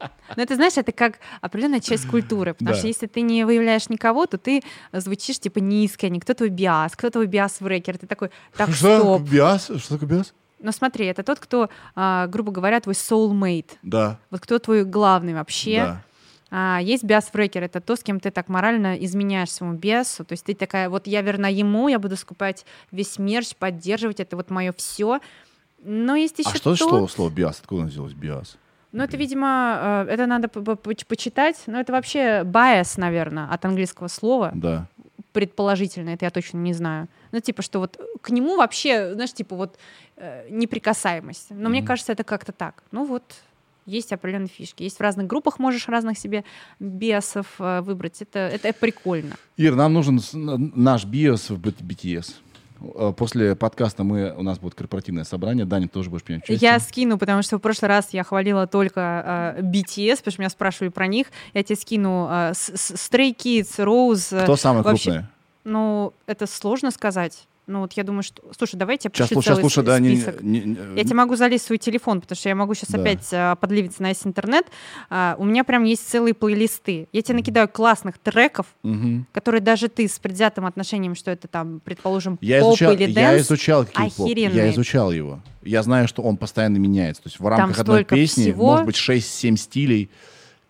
Но 0.00 0.42
это, 0.42 0.54
знаешь, 0.54 0.76
это 0.76 0.92
как 0.92 1.18
определенная 1.40 1.80
часть 1.80 2.06
культуры. 2.08 2.54
Потому 2.54 2.70
Да. 2.74 2.78
что 2.78 2.86
если 2.86 3.06
ты 3.06 3.20
не 3.22 3.44
выявляешь 3.44 3.88
никого, 3.88 4.26
то 4.26 4.38
ты 4.38 4.62
звучишь 4.92 5.38
типа 5.40 5.58
неискренне. 5.58 6.20
Кто 6.20 6.34
твой 6.34 6.50
биас? 6.50 6.92
Кто 6.96 7.10
твой 7.10 7.26
биас 7.26 7.60
в 7.60 7.66
рэкер? 7.66 7.98
Ты 7.98 8.06
такой, 8.06 8.30
так, 8.56 8.70
что 8.70 8.98
стоп. 9.00 9.22
биас? 9.22 9.64
Что 9.64 9.94
такое 9.98 10.08
биас? 10.08 10.34
Ну 10.60 10.72
смотри, 10.72 11.06
это 11.06 11.22
тот, 11.22 11.38
кто, 11.38 11.68
а, 11.94 12.26
грубо 12.26 12.50
говоря, 12.52 12.80
твой 12.80 12.94
soulmate. 12.94 13.70
Да. 13.82 14.18
Вот 14.30 14.40
кто 14.40 14.58
твой 14.58 14.84
главный 14.84 15.34
вообще. 15.34 15.76
да. 15.80 16.02
А, 16.50 16.80
есть 16.80 17.04
биас-фрекер, 17.04 17.62
это 17.62 17.80
то, 17.80 17.94
с 17.94 18.02
кем 18.02 18.20
ты 18.20 18.30
так 18.30 18.48
морально 18.48 18.94
изменяешь 19.04 19.50
своему 19.52 19.76
биасу. 19.76 20.24
То 20.24 20.32
есть 20.32 20.44
ты 20.46 20.54
такая, 20.54 20.88
вот 20.88 21.06
я 21.06 21.20
верна 21.20 21.48
ему, 21.48 21.88
я 21.88 21.98
буду 21.98 22.16
скупать 22.16 22.64
весь 22.90 23.18
мерч, 23.18 23.54
поддерживать, 23.56 24.18
это 24.20 24.34
вот 24.36 24.48
мое 24.50 24.72
все. 24.76 25.20
Но 25.84 26.16
есть 26.16 26.38
еще 26.38 26.50
А 26.50 26.56
что 26.56 26.70
то... 26.74 26.88
слово, 26.88 27.06
слово 27.06 27.30
биас? 27.30 27.60
Откуда 27.60 27.82
оно 27.82 27.90
взялось, 27.90 28.14
биас? 28.14 28.56
Ну, 28.92 29.02
это, 29.04 29.16
видимо, 29.16 30.04
э, 30.08 30.12
это 30.14 30.26
надо 30.26 30.48
по- 30.48 30.62
по- 30.62 30.76
поч- 30.76 31.04
почитать. 31.06 31.62
Но 31.66 31.78
это 31.80 31.92
вообще 31.92 32.42
bias, 32.44 32.94
наверное, 32.98 33.46
от 33.50 33.64
английского 33.64 34.08
слова. 34.08 34.50
Да. 34.54 34.86
Предположительно, 35.32 36.10
это 36.10 36.24
я 36.24 36.30
точно 36.30 36.58
не 36.58 36.72
знаю. 36.72 37.06
Ну, 37.32 37.40
типа, 37.40 37.62
что 37.62 37.80
вот 37.80 38.00
к 38.22 38.30
нему 38.30 38.56
вообще, 38.56 39.12
знаешь, 39.14 39.32
типа 39.32 39.56
вот 39.56 39.78
э, 40.16 40.46
неприкасаемость. 40.50 41.48
Но 41.50 41.68
мне 41.68 41.80
Мгм. 41.80 41.86
кажется, 41.86 42.12
это 42.12 42.24
как-то 42.24 42.52
так. 42.52 42.82
Ну 42.90 43.04
вот, 43.04 43.22
есть 43.86 44.12
определенные 44.12 44.48
фишки. 44.48 44.82
Есть 44.82 44.98
в 44.98 45.00
разных 45.02 45.26
группах, 45.26 45.58
можешь 45.58 45.86
разных 45.88 46.18
себе 46.18 46.44
биасов 46.80 47.46
э, 47.60 47.82
выбрать. 47.82 48.20
Это, 48.22 48.38
это 48.40 48.72
прикольно. 48.72 49.36
Ир, 49.56 49.74
нам 49.76 49.92
нужен 49.92 50.20
наш 50.74 51.04
биос 51.04 51.50
в 51.50 51.58
BTS. 51.60 52.34
Э, 52.80 53.12
После 53.16 53.54
подкаста 53.56 54.04
мы, 54.04 54.34
у 54.36 54.42
нас 54.42 54.58
будет 54.58 54.74
корпоративное 54.74 55.24
собрание. 55.24 55.64
Даня 55.64 55.88
тоже 55.88 56.10
будешь 56.10 56.22
принять 56.22 56.44
участие. 56.44 56.70
Я 56.70 56.78
скину, 56.80 57.18
потому 57.18 57.42
что 57.42 57.58
в 57.58 57.60
прошлый 57.60 57.88
раз 57.88 58.08
я 58.12 58.24
хвалила 58.24 58.66
только 58.66 59.54
э, 59.58 59.62
BTS, 59.62 60.18
потому 60.18 60.32
что 60.32 60.40
меня 60.42 60.50
спрашивали 60.50 60.88
про 60.90 61.06
них. 61.06 61.28
Я 61.54 61.62
тебе 61.62 61.76
скину 61.76 62.26
э, 62.30 62.52
Stray 62.52 63.34
Kids, 63.36 63.76
Rose. 63.78 64.36
э, 64.36 64.42
Кто 64.44 64.56
самый 64.56 64.82
вообще- 64.82 65.10
крупный? 65.10 65.28
Ну, 65.64 66.12
это 66.26 66.46
сложно 66.46 66.90
сказать. 66.90 67.46
Ну, 67.68 67.80
вот 67.80 67.92
я 67.92 68.02
думаю, 68.02 68.22
что... 68.22 68.42
Слушай, 68.56 68.76
давайте 68.76 69.08
я 69.08 69.14
Сейчас, 69.14 69.28
пришлю 69.28 69.42
сейчас, 69.42 69.56
целый 69.58 69.60
слушай, 69.70 69.84
да, 69.84 69.98
не, 69.98 70.14
не- 70.40 70.60
не- 70.60 70.76
Я 70.96 71.04
тебе 71.04 71.14
могу 71.14 71.36
залезть 71.36 71.64
в 71.64 71.66
свой 71.66 71.76
телефон, 71.78 72.22
потому 72.22 72.34
что 72.36 72.48
я 72.48 72.54
могу 72.54 72.72
сейчас 72.72 72.88
Да. 72.88 72.98
опять 73.00 73.28
а, 73.32 73.56
подливиться 73.56 74.02
на 74.02 74.08
весь 74.08 74.24
интернет. 74.24 74.64
А, 75.10 75.36
у 75.38 75.44
меня 75.44 75.64
прям 75.64 75.84
есть 75.84 76.08
целые 76.08 76.32
плейлисты. 76.32 77.08
Я 77.12 77.20
тебе 77.20 77.36
накидаю 77.36 77.68
классных 77.68 78.16
треков, 78.18 78.66
Мгм. 78.82 79.26
которые 79.32 79.60
даже 79.60 79.88
ты 79.88 80.08
с 80.08 80.18
предвзятым 80.18 80.64
отношением, 80.64 81.14
что 81.14 81.30
это 81.30 81.46
там, 81.46 81.80
предположим, 81.84 82.38
Я 82.40 82.60
поп 82.60 82.70
изучал, 82.70 82.92
или 82.94 83.02
я 83.10 83.32
dance, 83.32 83.46
изучал 83.46 83.84
K-pop, 83.84 84.34
я 84.50 84.70
изучал 84.70 85.12
его. 85.12 85.40
Я 85.62 85.82
знаю, 85.82 86.08
что 86.08 86.22
он 86.22 86.38
постоянно 86.38 86.78
меняется. 86.78 87.22
То 87.22 87.28
есть 87.28 87.38
в 87.38 87.46
рамках 87.46 87.78
одной 87.80 87.96
столько 87.98 88.14
песни 88.14 88.44
всего. 88.44 88.64
может 88.66 88.86
быть 88.86 88.96
6-7 88.96 89.56
стилей. 89.56 90.08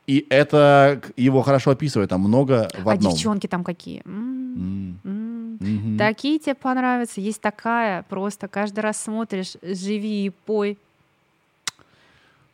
И 0.09 0.27
это 0.31 1.03
его 1.17 1.43
хорошо 1.43 1.71
описывает, 1.73 2.09
там 2.11 2.23
много 2.23 2.69
в 2.83 2.89
а 2.89 2.95
одном. 2.95 3.13
девчонки 3.13 3.47
там 3.47 3.63
какие? 3.63 4.01
М, 4.07 4.49
М, 4.57 5.01
м. 5.05 5.28
Мгм. 5.61 5.99
Такие 5.99 6.39
тебе 6.39 6.55
понравятся. 6.55 7.21
Есть 7.21 7.41
такая, 7.41 8.03
просто 8.09 8.49
каждый 8.49 8.81
раз 8.81 9.03
смотришь, 9.03 9.57
живи 9.63 10.27
и 10.27 10.31
пой. 10.31 10.79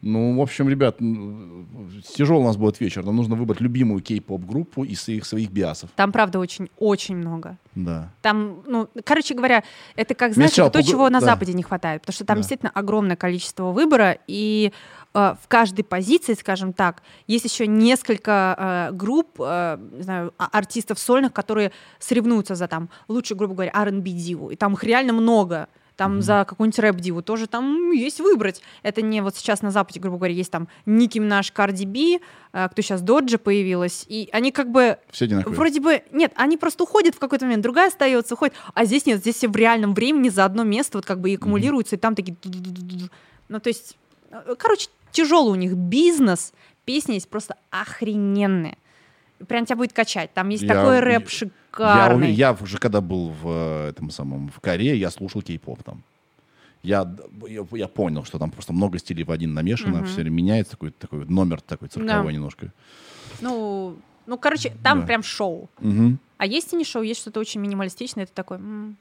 Ну, 0.06 0.36
в 0.36 0.42
общем, 0.42 0.68
ребят, 0.68 0.98
тяжелый 2.14 2.42
у 2.42 2.44
нас 2.44 2.58
будет 2.58 2.78
вечер. 2.78 3.02
Нам 3.06 3.16
нужно 3.16 3.36
выбрать 3.36 3.62
любимую 3.62 4.02
кей-поп 4.02 4.44
группу 4.44 4.84
из 4.84 5.00
своих, 5.00 5.24
своих 5.24 5.50
биасов. 5.50 5.88
Там, 5.96 6.12
правда, 6.12 6.38
очень-очень 6.38 7.16
много. 7.16 7.56
Да. 7.74 8.10
Там, 8.20 8.62
ну, 8.66 8.86
короче 9.02 9.34
говоря, 9.34 9.64
это 9.96 10.14
как, 10.14 10.34
знаешь, 10.34 10.50
сначала 10.50 10.68
это 10.68 10.82
то, 10.82 10.86
чего 10.86 11.08
на 11.08 11.20
да. 11.20 11.26
Западе 11.26 11.54
не 11.54 11.62
хватает, 11.62 12.02
потому 12.02 12.12
что 12.14 12.26
там 12.26 12.36
Да. 12.36 12.40
действительно 12.42 12.70
огромное 12.74 13.16
количество 13.16 13.70
выбора, 13.72 14.18
и 14.26 14.72
в 15.14 15.46
каждой 15.46 15.84
позиции, 15.84 16.34
скажем 16.34 16.72
так, 16.72 17.02
есть 17.28 17.44
еще 17.44 17.68
несколько 17.68 18.90
э, 18.90 18.92
групп, 18.92 19.36
э, 19.38 19.78
не 19.92 20.02
знаю, 20.02 20.34
а- 20.38 20.48
артистов 20.52 20.98
сольных, 20.98 21.32
которые 21.32 21.70
соревнуются 22.00 22.56
за 22.56 22.66
там 22.66 22.90
лучшую, 23.06 23.38
грубо 23.38 23.54
говоря, 23.54 23.70
R&B 23.72 24.10
диву, 24.10 24.50
и 24.50 24.56
там 24.56 24.74
их 24.74 24.82
реально 24.82 25.12
много. 25.12 25.68
там 25.96 26.18
mm-hmm. 26.18 26.22
за 26.22 26.44
какую-нибудь 26.48 26.78
рэп-диву 26.80 27.22
тоже 27.22 27.46
там 27.46 27.92
есть 27.92 28.18
выбрать. 28.18 28.60
Это 28.82 29.00
не 29.00 29.22
вот 29.22 29.36
сейчас 29.36 29.62
на 29.62 29.70
Западе, 29.70 30.00
грубо 30.00 30.16
говоря, 30.16 30.34
есть 30.34 30.50
там 30.50 30.66
Ники 30.86 31.20
Минаж, 31.20 31.52
Карди 31.52 31.84
Би, 31.84 32.20
э, 32.52 32.68
кто 32.68 32.82
сейчас 32.82 33.00
Доджи 33.00 33.38
появилась, 33.38 34.04
и 34.08 34.28
они 34.32 34.50
как 34.50 34.72
бы... 34.72 34.98
Все 35.12 35.26
одинаковые. 35.26 35.56
Вроде 35.56 35.80
бы... 35.80 36.02
Нет, 36.10 36.32
они 36.34 36.56
просто 36.56 36.82
уходят 36.82 37.14
в 37.14 37.20
какой-то 37.20 37.44
момент, 37.44 37.62
другая 37.62 37.86
остается, 37.86 38.34
уходит, 38.34 38.54
а 38.74 38.84
здесь 38.84 39.06
нет, 39.06 39.20
здесь 39.20 39.36
все 39.36 39.46
в 39.46 39.54
реальном 39.54 39.94
времени 39.94 40.28
за 40.28 40.44
одно 40.44 40.64
место 40.64 40.98
вот 40.98 41.06
как 41.06 41.20
бы 41.20 41.30
и 41.30 41.36
аккумулируются, 41.36 41.94
mm-hmm. 41.94 41.98
и 41.98 42.00
там 42.00 42.14
такие... 42.16 42.36
Ну, 43.48 43.60
то 43.60 43.68
есть, 43.68 43.96
э, 44.32 44.56
короче, 44.58 44.88
тяжелый 45.14 45.52
у 45.52 45.54
них 45.54 45.74
бизнес, 45.74 46.52
песни 46.84 47.14
есть 47.14 47.28
просто 47.30 47.56
охрененные. 47.70 48.76
Прям 49.48 49.64
тебя 49.64 49.76
будет 49.76 49.92
качать. 49.92 50.32
Там 50.34 50.48
есть 50.50 50.62
я, 50.62 50.74
такой 50.74 51.00
рэп 51.00 51.28
шикарный. 51.28 52.30
Я, 52.32 52.50
я 52.50 52.56
уже 52.60 52.78
когда 52.78 53.00
был 53.00 53.30
в 53.30 53.48
э, 53.48 53.88
этом 53.90 54.10
самом 54.10 54.48
в 54.48 54.60
Корее, 54.60 54.98
я 54.98 55.10
слушал 55.10 55.42
кей-поп 55.42 55.82
там. 55.82 56.02
Я, 56.82 57.10
я, 57.48 57.66
я 57.72 57.88
понял, 57.88 58.24
что 58.24 58.38
там 58.38 58.50
просто 58.50 58.72
много 58.72 58.98
стилей 58.98 59.24
в 59.24 59.30
один 59.30 59.54
намешано, 59.54 60.00
угу. 60.00 60.06
все 60.06 60.16
время 60.16 60.34
меняется 60.34 60.72
такой, 60.72 60.90
такой 60.90 61.24
номер 61.24 61.62
такой 61.62 61.88
цирковой 61.88 62.26
да. 62.26 62.32
немножко. 62.32 62.72
Ну, 63.40 63.96
ну, 64.26 64.38
короче, 64.38 64.72
там 64.82 65.00
да. 65.00 65.06
прям 65.06 65.22
шоу. 65.22 65.70
Угу. 65.80 66.18
А 66.36 66.46
есть 66.46 66.72
и 66.72 66.76
не 66.76 66.84
шоу, 66.84 67.02
есть 67.02 67.20
что-то 67.20 67.40
очень 67.40 67.60
минималистичное, 67.60 68.24
это 68.24 68.32
такой, 68.34 68.58
м-м, 68.58 68.96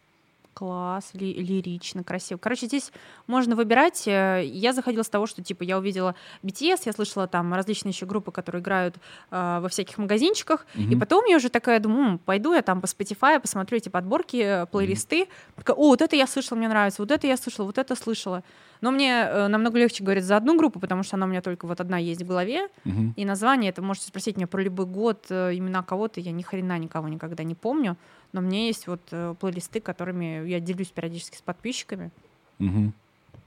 класс, 0.53 1.11
ли, 1.13 1.34
лирично, 1.34 2.03
красиво. 2.03 2.38
Короче, 2.38 2.67
здесь 2.67 2.91
можно 3.27 3.55
выбирать. 3.55 4.07
Э, 4.07 4.41
я 4.43 4.73
заходила 4.73 5.03
с 5.03 5.09
того, 5.09 5.25
что, 5.25 5.43
типа, 5.43 5.63
я 5.63 5.77
увидела 5.77 6.15
BTS, 6.43 6.81
я 6.85 6.93
слышала 6.93 7.27
там 7.27 7.53
различные 7.53 7.91
еще 7.91 8.05
группы, 8.05 8.31
которые 8.31 8.61
играют 8.61 8.95
э, 9.31 9.59
во 9.61 9.67
всяких 9.69 9.97
магазинчиках, 9.97 10.65
mm-hmm. 10.75 10.93
и 10.93 10.95
потом 10.95 11.25
я 11.25 11.38
уже 11.38 11.49
такая 11.49 11.80
думаю, 11.80 12.19
пойду 12.19 12.53
я 12.53 12.61
там 12.61 12.81
по 12.81 12.85
Spotify, 12.85 13.39
посмотрю 13.39 13.77
эти 13.77 13.89
подборки, 13.89 14.38
э, 14.38 14.65
плейлисты, 14.67 15.23
mm-hmm. 15.23 15.55
такая, 15.55 15.75
о, 15.75 15.88
вот 15.89 16.01
это 16.01 16.15
я 16.15 16.27
слышала, 16.27 16.57
мне 16.57 16.67
нравится, 16.67 17.01
вот 17.01 17.11
это 17.11 17.27
я 17.27 17.38
слышала, 17.38 17.65
вот 17.65 17.77
это 17.77 17.95
слышала. 17.95 18.43
Но 18.84 18.91
мне 18.91 19.11
э, 19.14 19.47
намного 19.47 19.80
легче 19.80 20.03
говорить 20.03 20.26
за 20.26 20.35
одну 20.35 20.57
группу, 20.57 20.77
потому 20.77 21.03
что 21.03 21.15
она 21.15 21.26
у 21.26 21.30
меня 21.30 21.41
только 21.41 21.68
вот 21.68 21.80
одна 21.80 21.97
есть 21.97 22.22
в 22.22 22.27
голове, 22.27 22.68
mm-hmm. 22.84 23.14
и 23.15 23.23
название, 23.23 23.69
это 23.69 23.81
можете 23.81 24.07
спросить 24.07 24.35
меня 24.35 24.45
про 24.45 24.61
любой 24.61 24.85
год, 24.85 25.27
э, 25.30 25.55
имена 25.55 25.84
кого-то, 25.84 26.19
я 26.19 26.34
ни 26.34 26.41
хрена 26.41 26.77
никого 26.77 27.07
никогда 27.07 27.45
не 27.45 27.55
помню, 27.55 27.95
но 28.34 28.41
мне 28.41 28.68
есть 28.68 28.88
вот 28.88 28.99
э, 29.11 29.35
плейлисты, 29.39 29.80
которыми 29.80 30.45
я 30.49 30.60
делюсь 30.60 30.89
периодически 30.89 31.38
с 31.38 31.41
подписчиками. 31.41 32.11
Угу. 32.60 32.91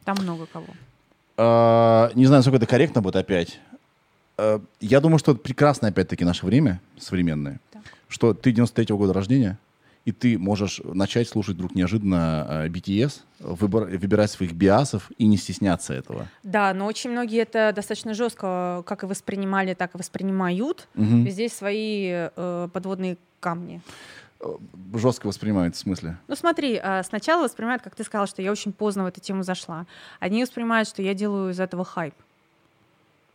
Там 0.07 0.17
много 0.23 0.47
кого. 0.47 0.69
А, 1.37 2.11
не 2.15 2.25
знаю, 2.25 2.39
насколько 2.39 2.57
это 2.57 2.67
корректно 2.67 3.03
будет 3.03 3.17
опять. 3.17 3.61
А, 4.39 4.63
я 4.81 5.03
думаю, 5.03 5.19
что 5.19 5.33
это 5.33 5.43
прекрасное, 5.43 5.91
опять-таки, 5.91 6.25
наше 6.25 6.47
время 6.47 6.81
современное. 6.97 7.61
Так. 7.73 7.83
Что 8.09 8.33
ты 8.33 8.53
93-го 8.53 8.97
года 8.97 9.13
рождения, 9.13 9.59
и 10.07 10.13
ты 10.13 10.39
можешь 10.39 10.81
начать 10.85 11.29
слушать 11.29 11.57
вдруг 11.57 11.75
неожиданно 11.75 12.47
э, 12.49 12.69
BTS, 12.69 13.23
выбор, 13.41 13.87
выбирать 13.87 14.31
своих 14.31 14.53
биасов 14.53 15.11
и 15.19 15.27
не 15.27 15.37
стесняться 15.37 15.93
этого. 15.93 16.29
Да, 16.45 16.73
но 16.73 16.87
очень 16.87 17.11
многие 17.11 17.43
это 17.43 17.73
достаточно 17.75 18.15
жестко 18.15 18.85
как 18.87 19.03
и 19.03 19.07
воспринимали, 19.07 19.75
так 19.75 19.97
и 19.97 19.99
воспринимают. 19.99 20.87
Угу. 20.95 21.29
Здесь 21.29 21.53
свои 21.53 22.09
э, 22.13 22.69
подводные 22.73 23.19
камни. 23.41 23.83
Э, 24.41 24.47
жестко 24.95 25.27
воспринимают 25.27 25.75
в 25.75 25.79
смысле? 25.79 26.19
Ну 26.29 26.37
смотри, 26.37 26.81
а, 26.81 27.03
сначала 27.03 27.43
воспринимают, 27.43 27.83
как 27.83 27.97
ты 27.97 28.05
сказала, 28.05 28.29
что 28.29 28.43
я 28.43 28.53
очень 28.53 28.73
поздно 28.73 29.03
в 29.03 29.07
эту 29.07 29.21
тему 29.21 29.43
зашла. 29.43 29.87
Одни 30.21 30.41
воспринимают, 30.41 30.89
что 30.89 31.03
я 31.03 31.15
делаю 31.15 31.51
из 31.51 31.59
этого 31.59 31.85
хайп. 31.85 32.15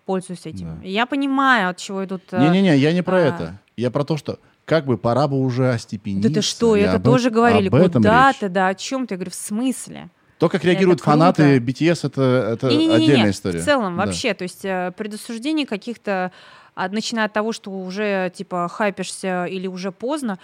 Пользуюсь 0.05 0.45
этим. 0.45 0.79
Да. 0.79 0.87
Я 0.87 1.05
понимаю, 1.05 1.69
от 1.69 1.77
чего 1.77 2.05
идут... 2.05 2.23
Э, 2.31 2.39
Не-не-не, 2.39 2.77
я 2.77 2.93
не 2.93 3.01
про 3.01 3.17
а... 3.17 3.19
это. 3.19 3.59
Я 3.75 3.91
про 3.91 4.05
то, 4.05 4.15
что 4.15 4.39
как 4.71 4.85
бы 4.85 4.97
пора 4.97 5.27
бы 5.27 5.37
уже 5.37 5.69
остепениться. 5.73 6.29
Да 6.29 6.35
ты 6.35 6.41
что, 6.41 6.77
это 6.77 6.95
об... 6.95 7.03
тоже 7.03 7.29
говорили. 7.29 7.67
Куда 7.67 8.31
ты, 8.31 8.47
да, 8.47 8.67
о 8.69 8.73
чем 8.73 9.05
ты? 9.05 9.15
Я 9.15 9.17
говорю, 9.17 9.31
в 9.31 9.35
смысле? 9.35 10.07
То, 10.37 10.47
как 10.47 10.63
реагируют 10.63 11.01
это 11.01 11.11
фанаты 11.11 11.57
BTS, 11.57 12.07
это, 12.07 12.53
это 12.53 12.69
не, 12.69 12.77
не, 12.77 12.87
не, 12.87 12.95
отдельная 12.95 13.25
не, 13.25 13.31
история. 13.31 13.59
В 13.59 13.65
целом, 13.65 13.97
да. 13.97 14.05
вообще, 14.05 14.33
то 14.33 14.43
есть 14.43 14.63
э, 14.63 14.93
предосуждений 14.95 15.65
каких-то, 15.65 16.31
а, 16.73 16.87
начиная 16.87 17.25
от 17.25 17.33
того, 17.33 17.51
что 17.51 17.69
уже 17.69 18.31
типа 18.33 18.69
хайпишься 18.69 19.43
или 19.43 19.67
уже 19.67 19.91
поздно, 19.91 20.39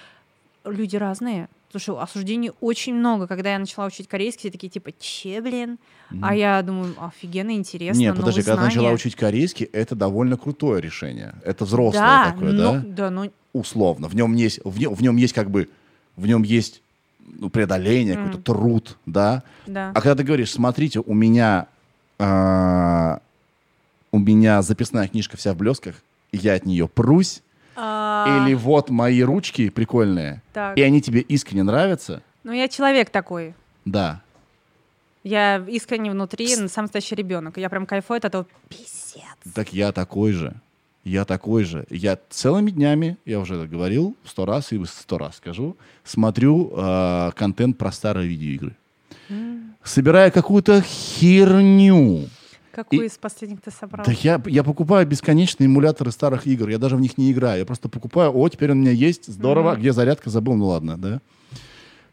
люди 0.66 0.98
разные. 0.98 1.48
Слушай, 1.70 1.96
осуждений 1.98 2.52
очень 2.62 2.96
много. 2.96 3.28
Когда 3.28 3.52
я 3.52 3.60
начала 3.60 3.86
учить 3.86 4.08
корейский, 4.08 4.40
все 4.40 4.52
такие 4.52 4.70
типа, 4.70 4.92
че, 5.00 5.42
блин? 5.42 5.78
Mm. 6.12 6.20
А 6.22 6.36
я 6.36 6.62
думаю, 6.62 6.96
офигенно 6.98 7.52
интересно. 7.52 8.00
Нет, 8.00 8.16
подожди, 8.16 8.42
когда 8.42 8.56
знания. 8.56 8.76
начала 8.76 8.92
учить 8.92 9.16
корейский, 9.16 9.66
это 9.66 9.94
довольно 9.96 10.38
крутое 10.38 10.82
решение. 10.82 11.36
Это 11.44 11.66
взрослое 11.66 12.02
да, 12.02 12.32
такое, 12.32 12.54
но, 12.54 12.74
да? 12.74 12.84
Да, 12.86 13.10
но... 13.10 13.30
Условно. 13.52 14.08
В 14.08 14.16
нем 14.16 14.34
есть, 14.34 14.62
в 14.64 14.80
нем, 14.80 14.94
в 14.94 15.02
нем 15.02 15.18
есть 15.18 15.34
как 15.34 15.52
бы, 15.52 15.68
в 16.16 16.26
нем 16.26 16.44
есть 16.44 16.82
ну, 17.28 17.50
преодоление, 17.50 18.16
mm. 18.16 18.18
какой-то 18.18 18.44
труд, 18.44 18.98
да? 19.06 19.44
Да. 19.66 19.92
А 19.94 20.02
когда 20.02 20.16
ты 20.16 20.24
говоришь, 20.24 20.52
смотрите, 20.52 21.02
у 21.06 21.14
меня, 21.14 21.68
э, 22.18 23.18
у 24.12 24.20
меня 24.20 24.62
записная 24.62 25.10
книжка 25.10 25.36
вся 25.36 25.54
в 25.54 25.58
блесках, 25.58 25.96
я 26.32 26.54
от 26.54 26.66
нее 26.66 26.88
прусь, 26.88 27.42
а... 27.78 28.44
Или 28.44 28.56
вот 28.56 28.90
мои 28.90 29.22
ручки 29.22 29.70
прикольные, 29.70 30.42
так. 30.52 30.78
и 30.78 30.82
они 30.82 31.02
тебе 31.02 31.22
искренне 31.22 31.64
нравятся. 31.64 32.24
Ну, 32.44 32.52
я 32.52 32.68
человек 32.68 33.12
такой. 33.12 33.54
Да. 33.86 34.22
Я 35.24 35.58
искренне 35.68 36.10
внутри 36.10 36.48
сам 36.68 36.86
настоящий 36.86 37.16
ребенок. 37.16 37.58
Я 37.58 37.70
прям 37.70 37.86
кайфую 37.86 38.18
от 38.18 38.26
этого. 38.26 38.48
Писец. 38.70 39.24
Так 39.54 39.74
я 39.74 39.92
такой 39.92 40.32
же. 40.32 40.56
Я 41.04 41.24
такой 41.24 41.64
же. 41.64 41.86
Я 41.90 42.18
целыми 42.30 42.72
днями, 42.72 43.18
я 43.26 43.40
уже 43.40 43.56
это 43.56 43.68
говорил 43.68 44.16
сто 44.26 44.46
раз 44.46 44.74
и 44.74 44.84
сто 44.86 45.18
раз 45.18 45.38
скажу, 45.38 45.78
смотрю 46.04 46.74
э, 46.76 47.32
контент 47.36 47.78
про 47.78 47.92
старые 47.92 48.28
видеоигры. 48.28 48.76
Mm. 49.30 49.70
Собирая 49.84 50.32
какую-то 50.32 50.82
херню. 50.82 52.28
Какую 52.78 53.06
и... 53.06 53.08
из 53.08 53.18
последних 53.18 53.60
ты 53.62 53.72
собрал? 53.72 54.06
Да 54.06 54.12
я, 54.12 54.40
я 54.46 54.64
покупаю 54.64 55.08
бесконечные 55.08 55.66
эмуляторы 55.66 56.12
старых 56.12 56.46
игр. 56.46 56.70
Я 56.70 56.78
даже 56.78 56.96
в 56.96 57.02
них 57.02 57.18
не 57.18 57.32
играю. 57.32 57.58
Я 57.58 57.66
просто 57.66 57.90
покупаю, 57.90 58.32
о, 58.32 58.48
теперь 58.50 58.70
он 58.72 58.78
у 58.78 58.82
меня 58.82 58.92
есть, 58.92 59.26
здорово. 59.26 59.74
Mm-hmm. 59.74 59.80
Где 59.80 59.94
зарядка? 59.94 60.30
Забыл, 60.30 60.54
ну 60.54 60.68
ладно, 60.68 60.96
да. 60.96 61.20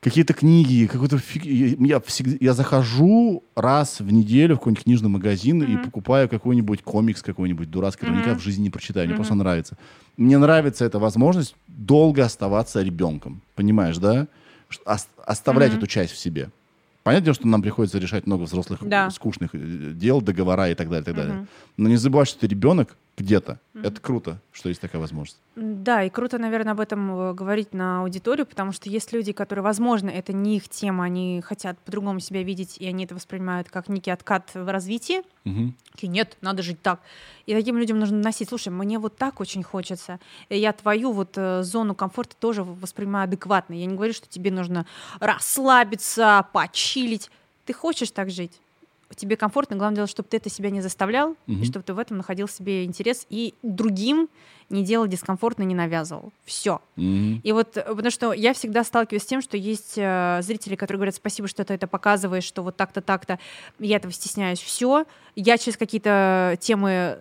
Какие-то 0.01 0.33
книги, 0.33 0.87
какой-то 0.87 1.19
фиг... 1.19 1.45
я, 1.45 2.01
всегда... 2.01 2.39
я 2.41 2.55
захожу 2.55 3.45
раз 3.55 4.01
в 4.01 4.11
неделю 4.11 4.55
в 4.55 4.59
какой-нибудь 4.61 4.85
книжный 4.85 5.11
магазин 5.11 5.63
mm-hmm. 5.63 5.83
и 5.83 5.85
покупаю 5.85 6.31
какой-нибудь 6.31 6.83
комикс 6.83 7.21
какой-нибудь 7.21 7.71
дурацкий, 7.71 8.01
который 8.01 8.15
mm-hmm. 8.15 8.21
никогда 8.21 8.39
в 8.39 8.43
жизни 8.43 8.63
не 8.63 8.71
прочитаю. 8.71 9.05
Мне 9.07 9.13
mm-hmm. 9.13 9.17
просто 9.17 9.35
нравится. 9.35 9.77
Мне 10.17 10.39
нравится 10.39 10.87
эта 10.87 10.99
возможность 10.99 11.57
долго 11.67 12.25
оставаться 12.25 12.81
ребенком. 12.81 13.43
Понимаешь, 13.55 13.99
да? 13.99 14.29
Оставлять 15.27 15.73
mm-hmm. 15.73 15.77
эту 15.77 15.87
часть 15.89 16.15
в 16.15 16.17
себе. 16.17 16.49
Понятно, 17.05 17.35
что 17.35 17.47
нам 17.47 17.61
приходится 17.61 17.99
решать 17.99 18.27
много 18.27 18.43
взрослых 18.45 18.81
да. 18.83 19.11
скучных 19.11 19.51
э, 19.53 19.93
дел, 19.95 20.23
договора 20.23 20.71
и 20.71 20.75
так 20.75 20.89
далее, 20.89 21.03
и 21.03 21.05
так 21.05 21.15
далее. 21.15 21.47
Но 21.77 21.89
не 21.91 21.97
забывай, 21.97 22.25
что 22.25 22.41
ты 22.41 22.47
ребенок 22.47 22.97
где-то. 23.17 23.59
Mm-hmm. 23.75 23.87
Это 23.87 24.01
круто, 24.01 24.41
что 24.53 24.69
есть 24.69 24.81
такая 24.81 25.01
возможность. 25.01 25.39
Да, 25.55 26.03
и 26.03 26.11
круто, 26.11 26.39
наверное, 26.39 26.73
об 26.73 26.81
этом 26.81 27.31
э, 27.31 27.35
говорить 27.35 27.73
на 27.73 28.01
аудиторию, 28.01 28.45
потому 28.45 28.73
что 28.73 28.91
есть 28.91 29.13
люди, 29.13 29.33
которые, 29.33 29.63
возможно, 29.63 30.11
это 30.11 30.33
не 30.33 30.57
их 30.57 30.69
тема, 30.69 31.05
они 31.05 31.41
хотят 31.45 31.79
по-другому 31.79 32.19
себя 32.21 32.43
видеть, 32.43 32.77
и 32.79 32.87
они 32.87 33.05
это 33.05 33.15
воспринимают 33.15 33.69
как 33.71 33.89
некий 33.89 34.11
откат 34.11 34.51
в 34.55 34.71
развитии. 34.71 35.23
Mm-hmm. 35.45 35.73
И 36.01 36.07
нет, 36.09 36.37
надо 36.41 36.63
жить 36.63 36.83
так. 36.83 37.01
И 37.47 37.55
таким 37.55 37.79
людям 37.79 38.01
нужно 38.01 38.19
носить, 38.19 38.49
слушай, 38.49 38.71
мне 38.71 38.99
вот 38.99 39.17
так 39.17 39.41
очень 39.41 39.63
хочется. 39.63 40.19
И 40.49 40.59
я 40.59 40.73
твою 40.73 41.13
вот 41.13 41.35
э, 41.37 41.63
зону 41.63 41.95
комфорта 41.95 42.35
тоже 42.37 42.65
воспринимаю 42.65 43.25
адекватно. 43.25 43.75
Я 43.75 43.87
не 43.87 43.95
говорю, 43.95 44.13
что 44.13 44.29
тебе 44.29 44.51
нужно 44.51 44.87
расслабиться, 45.21 46.47
почилить. 46.53 47.31
Ты 47.65 47.73
хочешь 47.73 48.11
так 48.11 48.31
жить? 48.31 48.61
Тебе 49.15 49.37
комфортно, 49.37 49.77
главное 49.77 49.97
дело, 49.97 50.09
чтобы 50.09 50.29
ты 50.29 50.37
это 50.39 50.51
себя 50.51 50.71
не 50.71 50.81
заставлял, 50.81 51.31
угу. 51.31 51.61
и 51.61 51.65
чтобы 51.65 51.85
ты 51.85 51.95
в 51.95 51.99
этом 51.99 52.17
находил 52.17 52.49
себе 52.49 52.85
интерес, 52.85 53.27
и 53.31 53.55
другим 53.63 54.29
не 54.71 54.83
делал 54.83 55.07
дискомфортно, 55.07 55.63
не 55.63 55.75
навязывал. 55.75 56.33
Все. 56.45 56.81
Угу. 56.97 57.41
И 57.43 57.53
вот, 57.53 57.73
потому 57.75 58.11
что 58.11 58.33
я 58.33 58.55
всегда 58.55 58.85
сталкиваюсь 58.85 59.23
с 59.23 59.27
тем, 59.27 59.43
что 59.43 59.57
есть 59.57 59.95
э, 59.97 60.41
зрители, 60.43 60.75
которые 60.75 60.99
говорят, 60.99 61.15
спасибо, 61.15 61.49
что 61.49 61.65
ты 61.65 61.75
это 61.75 61.87
показываешь, 61.87 62.45
что 62.45 62.63
вот 62.63 62.77
так-то, 62.77 63.01
так-то, 63.01 63.39
я 63.79 63.97
этого 63.97 64.13
стесняюсь. 64.13 64.61
Все. 64.61 65.05
Я 65.37 65.59
через 65.59 65.77
какие-то 65.77 66.57
темы 66.61 67.19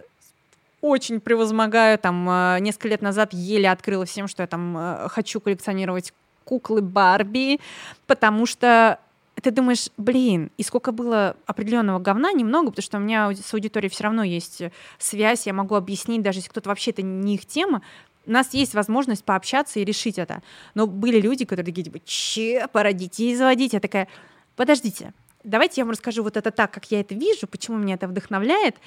очень 0.82 1.22
превозмогаю. 1.22 1.98
Там 1.98 2.30
э, 2.30 2.60
несколько 2.60 2.90
лет 2.90 3.02
назад 3.02 3.34
еле 3.34 3.72
открыла 3.72 4.06
всем, 4.06 4.28
что 4.28 4.44
я 4.44 4.48
там 4.48 4.78
э, 4.78 5.08
хочу 5.10 5.40
коллекционировать 5.40 6.14
куклы 6.44 6.82
Барби, 6.82 7.60
потому 8.06 8.46
что 8.46 9.00
ты 9.44 9.52
думаешь, 9.52 9.90
блин, 9.98 10.52
и 10.58 10.64
сколько 10.64 10.92
было 10.92 11.36
определенного 11.46 12.00
говна, 12.00 12.32
немного, 12.32 12.72
потому 12.72 12.84
что 12.84 12.98
у 12.98 13.02
меня 13.02 13.32
с 13.32 13.54
аудиторией 13.54 13.92
все 13.92 14.06
равно 14.06 14.24
есть 14.24 14.64
связь, 14.98 15.46
я 15.46 15.54
могу 15.54 15.76
объяснить, 15.76 16.22
даже 16.22 16.40
если 16.40 16.50
кто-то 16.50 16.70
вообще 16.70 16.92
это 16.92 17.02
не 17.02 17.36
их 17.36 17.46
тема, 17.46 17.82
у 18.26 18.32
нас 18.32 18.54
есть 18.54 18.74
возможность 18.74 19.26
пообщаться 19.26 19.80
и 19.80 19.84
решить 19.86 20.18
это. 20.18 20.42
Но 20.76 20.88
были 20.88 21.20
люди, 21.20 21.46
которые 21.46 21.66
такие, 21.66 21.84
типа, 21.84 22.00
че, 22.06 22.68
пора 22.72 22.94
детей 22.94 23.36
заводить? 23.36 23.74
Я 23.74 23.82
такая, 23.82 24.08
подождите, 24.56 25.14
давайте 25.44 25.82
я 25.82 25.86
вам 25.86 25.92
расскажу 25.92 26.24
вот 26.24 26.38
это 26.38 26.52
так, 26.52 26.72
как 26.72 26.90
я 26.90 27.02
это 27.02 27.14
вижу, 27.14 27.48
почему 27.48 27.78
меня 27.78 27.96
это 27.96 28.08
вдохновляет, 28.08 28.78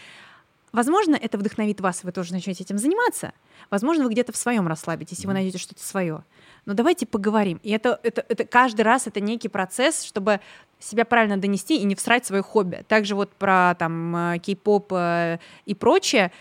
Возможно, 0.72 1.14
это 1.14 1.38
вдохновит 1.38 1.80
вас, 1.80 2.02
и 2.02 2.06
вы 2.06 2.12
тоже 2.12 2.32
начнете 2.32 2.64
этим 2.64 2.78
заниматься. 2.78 3.32
Возможно, 3.70 4.04
вы 4.04 4.10
где-то 4.10 4.32
в 4.32 4.36
своем 4.36 4.68
расслабитесь, 4.68 5.24
и 5.24 5.26
вы 5.26 5.32
найдете 5.32 5.58
что-то 5.58 5.82
свое. 5.82 6.24
Но 6.66 6.74
давайте 6.74 7.06
поговорим. 7.06 7.60
И 7.62 7.70
это, 7.70 8.00
это, 8.02 8.24
это 8.28 8.44
каждый 8.44 8.82
раз 8.82 9.06
это 9.06 9.20
некий 9.20 9.48
процесс, 9.48 10.02
чтобы 10.02 10.40
себя 10.78 11.04
правильно 11.04 11.36
донести 11.36 11.76
и 11.76 11.84
не 11.84 11.94
всрать 11.94 12.26
свое 12.26 12.42
хобби. 12.42 12.84
Также 12.88 13.14
вот 13.14 13.30
про 13.30 13.74
там 13.78 14.16
э, 14.16 14.38
кей-поп 14.40 14.92
э, 14.92 15.38
и 15.64 15.74
прочее. 15.74 16.32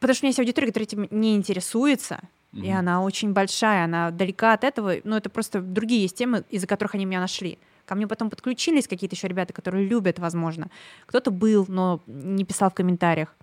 Потому 0.00 0.14
что 0.14 0.24
у 0.24 0.26
меня 0.26 0.30
есть 0.30 0.40
аудитория, 0.40 0.66
которая 0.66 0.86
этим 0.86 1.08
не 1.10 1.34
интересуется, 1.36 2.20
mm-hmm. 2.52 2.66
и 2.66 2.70
она 2.70 3.02
очень 3.02 3.32
большая, 3.32 3.84
она 3.84 4.10
далека 4.10 4.52
от 4.52 4.64
этого. 4.64 4.96
Но 5.04 5.16
это 5.16 5.30
просто 5.30 5.60
другие 5.60 6.02
есть 6.02 6.16
темы, 6.16 6.44
из-за 6.50 6.66
которых 6.66 6.94
они 6.96 7.06
меня 7.06 7.20
нашли. 7.20 7.58
Ко 7.86 7.94
мне 7.94 8.06
потом 8.06 8.30
подключились 8.30 8.88
какие-то 8.88 9.14
еще 9.14 9.28
ребята, 9.28 9.52
которые 9.52 9.86
любят, 9.86 10.18
возможно. 10.18 10.68
Кто-то 11.06 11.30
был, 11.30 11.66
но 11.68 12.02
не 12.06 12.44
писал 12.44 12.70
в 12.70 12.74
комментариях. 12.74 13.34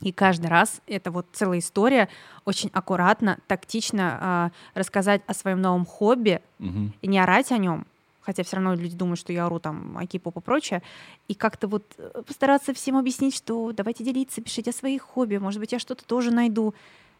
И 0.00 0.12
каждый 0.12 0.46
раз 0.46 0.82
это 0.86 1.10
вот 1.10 1.26
целая 1.32 1.58
история, 1.58 2.08
очень 2.44 2.70
аккуратно, 2.72 3.38
тактично 3.46 4.52
э, 4.74 4.78
рассказать 4.78 5.22
о 5.26 5.34
своем 5.34 5.60
новом 5.60 5.86
хобби 5.86 6.42
угу. 6.58 6.92
и 7.00 7.08
не 7.08 7.18
орать 7.18 7.50
о 7.50 7.56
нем, 7.56 7.86
хотя 8.20 8.42
все 8.42 8.56
равно 8.56 8.74
люди 8.74 8.94
думают, 8.94 9.18
что 9.18 9.32
я 9.32 9.46
ору 9.46 9.58
там 9.58 9.96
о 9.96 10.06
кей-поп 10.06 10.36
и 10.36 10.40
прочее, 10.40 10.82
и 11.28 11.34
как-то 11.34 11.66
вот 11.66 11.84
э, 11.96 12.22
постараться 12.26 12.74
всем 12.74 12.98
объяснить, 12.98 13.34
что 13.34 13.72
давайте 13.72 14.04
делиться, 14.04 14.42
пишите 14.42 14.70
о 14.70 14.74
своих 14.74 15.02
хобби, 15.02 15.38
может 15.38 15.60
быть, 15.60 15.72
я 15.72 15.78
что-то 15.78 16.04
тоже 16.04 16.30
найду. 16.30 16.74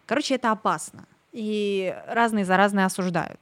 Короче, 0.04 0.34
это 0.34 0.50
опасно, 0.52 1.06
и 1.32 1.96
разные 2.08 2.44
за 2.44 2.58
разные 2.58 2.84
осуждают. 2.84 3.40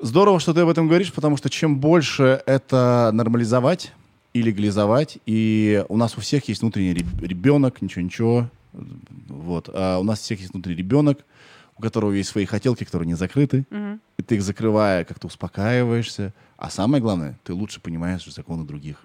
Здорово, 0.00 0.40
что 0.40 0.54
ты 0.54 0.60
об 0.60 0.68
этом 0.68 0.86
говоришь, 0.86 1.12
потому 1.12 1.36
что 1.36 1.50
чем 1.50 1.78
больше 1.78 2.42
это 2.46 3.10
нормализовать, 3.12 3.92
и 4.32 4.42
легализовать. 4.42 5.18
И 5.26 5.84
у 5.88 5.96
нас 5.96 6.16
у 6.16 6.20
всех 6.20 6.48
есть 6.48 6.62
внутренний 6.62 6.94
ребенок, 6.94 7.82
ничего-ничего. 7.82 8.48
Вот. 9.28 9.68
А 9.72 9.98
у 9.98 10.04
нас 10.04 10.20
у 10.20 10.22
всех 10.22 10.40
есть 10.40 10.52
внутренний 10.52 10.76
ребенок, 10.76 11.24
у 11.76 11.82
которого 11.82 12.12
есть 12.12 12.28
свои 12.28 12.44
хотелки, 12.44 12.84
которые 12.84 13.08
не 13.08 13.14
закрыты. 13.14 13.64
Угу. 13.70 13.98
И 14.18 14.22
ты 14.22 14.34
их 14.36 14.42
закрывая, 14.42 15.04
как-то 15.04 15.26
успокаиваешься. 15.26 16.32
А 16.56 16.70
самое 16.70 17.02
главное, 17.02 17.38
ты 17.44 17.54
лучше 17.54 17.80
понимаешь 17.80 18.24
законы 18.26 18.64
других. 18.64 19.04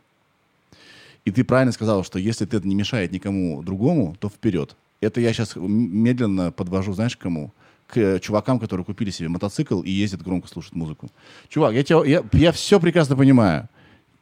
И 1.23 1.31
ты 1.31 1.43
правильно 1.43 1.71
сказал, 1.71 2.03
что 2.03 2.19
если 2.19 2.45
это 2.45 2.67
не 2.67 2.75
мешает 2.75 3.11
никому 3.11 3.63
другому, 3.63 4.15
то 4.19 4.29
вперед. 4.29 4.75
Это 5.01 5.21
я 5.21 5.33
сейчас 5.33 5.55
медленно 5.55 6.51
подвожу, 6.51 6.93
знаешь, 6.93 7.17
к 7.17 7.19
кому? 7.19 7.51
К 7.87 8.19
чувакам, 8.19 8.59
которые 8.59 8.85
купили 8.85 9.09
себе 9.09 9.29
мотоцикл 9.29 9.81
и 9.81 9.89
ездят 9.89 10.21
громко 10.21 10.47
слушать 10.47 10.73
музыку. 10.73 11.09
Чувак, 11.49 11.73
я, 11.73 11.83
тебя, 11.83 12.03
я, 12.03 12.23
я 12.33 12.51
все 12.51 12.79
прекрасно 12.79 13.15
понимаю. 13.15 13.69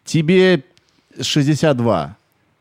Тебе 0.05 0.63
62. 1.21 2.17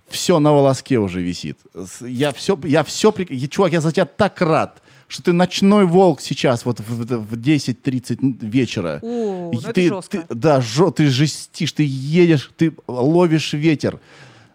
Все 0.09 0.39
на 0.39 0.53
волоске 0.53 0.99
уже 0.99 1.23
висит. 1.23 1.59
Я 2.01 2.33
все, 2.33 2.59
я 2.65 2.85
все, 2.85 3.13
чувак, 3.51 3.73
я 3.73 3.81
за 3.81 3.93
тебя 3.93 4.05
так 4.05 4.41
рад 4.41 4.83
что 5.13 5.25
ты 5.25 5.33
ночной 5.35 5.85
волк 5.85 6.23
сейчас 6.23 6.65
вот 6.65 6.81
в, 6.81 7.05
в 7.05 7.35
10-30 7.35 8.39
вечера. 8.41 8.99
О, 9.03 9.51
ну 9.53 9.61
ты, 9.61 9.89
это 9.89 10.01
ты, 10.09 10.25
да, 10.31 10.63
жё, 10.63 10.91
ты 10.91 11.09
жестишь, 11.09 11.73
ты 11.73 11.85
едешь, 11.87 12.51
ты 12.57 12.73
ловишь 12.89 13.53
ветер. 13.53 14.01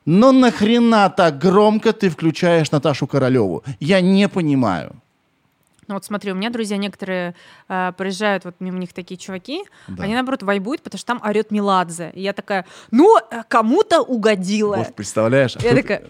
Но 0.05 0.31
нахрена 0.31 1.09
так 1.09 1.37
громко 1.37 1.93
ты 1.93 2.09
включаешь 2.09 2.71
Наташу 2.71 3.05
Королеву? 3.05 3.63
Я 3.79 4.01
не 4.01 4.27
понимаю. 4.27 4.95
Ну 5.87 5.93
вот 5.93 6.05
смотри, 6.05 6.31
у 6.31 6.35
меня 6.35 6.49
друзья 6.49 6.77
некоторые 6.77 7.33
э, 7.69 7.93
проезжают, 7.97 8.45
вот 8.45 8.55
мимо 8.59 8.77
них 8.77 8.93
такие 8.93 9.17
чуваки, 9.17 9.63
да. 9.87 10.03
они 10.03 10.13
наоборот 10.13 10.43
вайбуют, 10.43 10.81
потому 10.81 10.99
что 10.99 11.07
там 11.07 11.21
орет 11.23 11.51
Меладзе. 11.51 12.11
И 12.13 12.21
я 12.21 12.33
такая, 12.33 12.65
ну, 12.91 13.17
э, 13.17 13.43
кому-то 13.47 14.01
угодила. 14.01 14.77
Вот, 14.77 14.95
представляешь? 14.95 15.55
А 15.55 15.61
я 15.61 15.75
такая... 15.75 16.03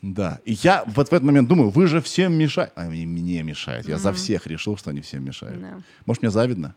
Да. 0.00 0.38
И 0.44 0.52
я 0.52 0.84
вот 0.86 1.08
в 1.08 1.12
этот 1.12 1.24
момент 1.24 1.48
думаю, 1.48 1.70
вы 1.70 1.88
же 1.88 2.00
всем 2.00 2.32
мешаете. 2.32 2.72
А 2.76 2.82
они 2.82 3.04
мне 3.04 3.42
мешают. 3.42 3.88
Я 3.88 3.96
mm-hmm. 3.96 3.98
за 3.98 4.12
всех 4.12 4.46
решил, 4.46 4.76
что 4.76 4.90
они 4.90 5.00
всем 5.00 5.24
мешают. 5.24 5.58
Yeah. 5.58 5.82
Может, 6.06 6.22
мне 6.22 6.30
завидно? 6.30 6.76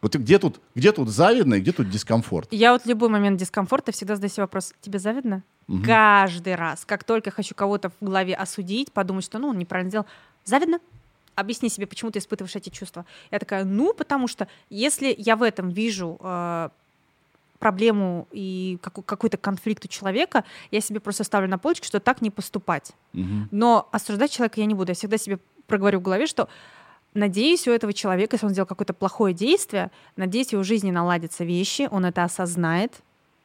Вот 0.00 0.14
где 0.14 0.38
тут, 0.38 0.60
где 0.74 0.92
тут 0.92 1.08
завидно 1.08 1.54
и 1.54 1.60
где 1.60 1.72
тут 1.72 1.90
дискомфорт? 1.90 2.48
Я 2.52 2.72
вот 2.72 2.86
любой 2.86 3.08
момент 3.08 3.38
дискомфорта 3.38 3.90
всегда 3.90 4.14
задаю 4.14 4.30
себе 4.30 4.42
вопрос, 4.44 4.72
тебе 4.80 4.98
завидно? 4.98 5.42
Угу. 5.66 5.82
Каждый 5.84 6.54
раз, 6.54 6.84
как 6.84 7.04
только 7.04 7.30
хочу 7.30 7.54
кого-то 7.54 7.90
в 7.90 8.04
голове 8.04 8.34
осудить, 8.34 8.92
подумать, 8.92 9.24
что 9.24 9.38
ну 9.38 9.48
он 9.48 9.58
неправильно 9.58 9.90
сделал, 9.90 10.06
завидно? 10.44 10.78
Объясни 11.38 11.68
себе, 11.68 11.86
почему 11.86 12.10
ты 12.10 12.18
испытываешь 12.18 12.56
эти 12.56 12.70
чувства. 12.70 13.04
Я 13.30 13.38
такая, 13.38 13.64
ну, 13.64 13.94
потому 13.94 14.28
что 14.28 14.48
если 14.70 15.14
я 15.16 15.36
в 15.36 15.42
этом 15.42 15.70
вижу 15.70 16.18
э, 16.20 16.68
проблему 17.58 18.26
и 18.32 18.78
как, 18.82 19.04
какой-то 19.04 19.36
конфликт 19.36 19.84
у 19.84 19.88
человека, 19.88 20.44
я 20.70 20.80
себе 20.80 21.00
просто 21.00 21.24
ставлю 21.24 21.48
на 21.48 21.58
полочку, 21.58 21.86
что 21.86 22.00
так 22.00 22.22
не 22.22 22.30
поступать. 22.30 22.92
Угу. 23.14 23.48
Но 23.50 23.88
осуждать 23.92 24.30
человека 24.30 24.60
я 24.60 24.66
не 24.66 24.74
буду. 24.74 24.90
Я 24.90 24.94
всегда 24.94 25.18
себе 25.18 25.38
проговорю 25.66 26.00
в 26.00 26.02
голове, 26.02 26.26
что 26.26 26.48
надеюсь, 27.14 27.66
у 27.68 27.72
этого 27.72 27.92
человека, 27.92 28.34
если 28.34 28.46
он 28.46 28.52
сделал 28.52 28.66
какое-то 28.66 28.94
плохое 28.94 29.34
действие, 29.34 29.90
надеюсь, 30.16 30.52
его 30.52 30.62
жизни 30.62 30.90
наладятся 30.90 31.44
вещи, 31.44 31.88
он 31.90 32.04
это 32.04 32.24
осознает. 32.24 32.92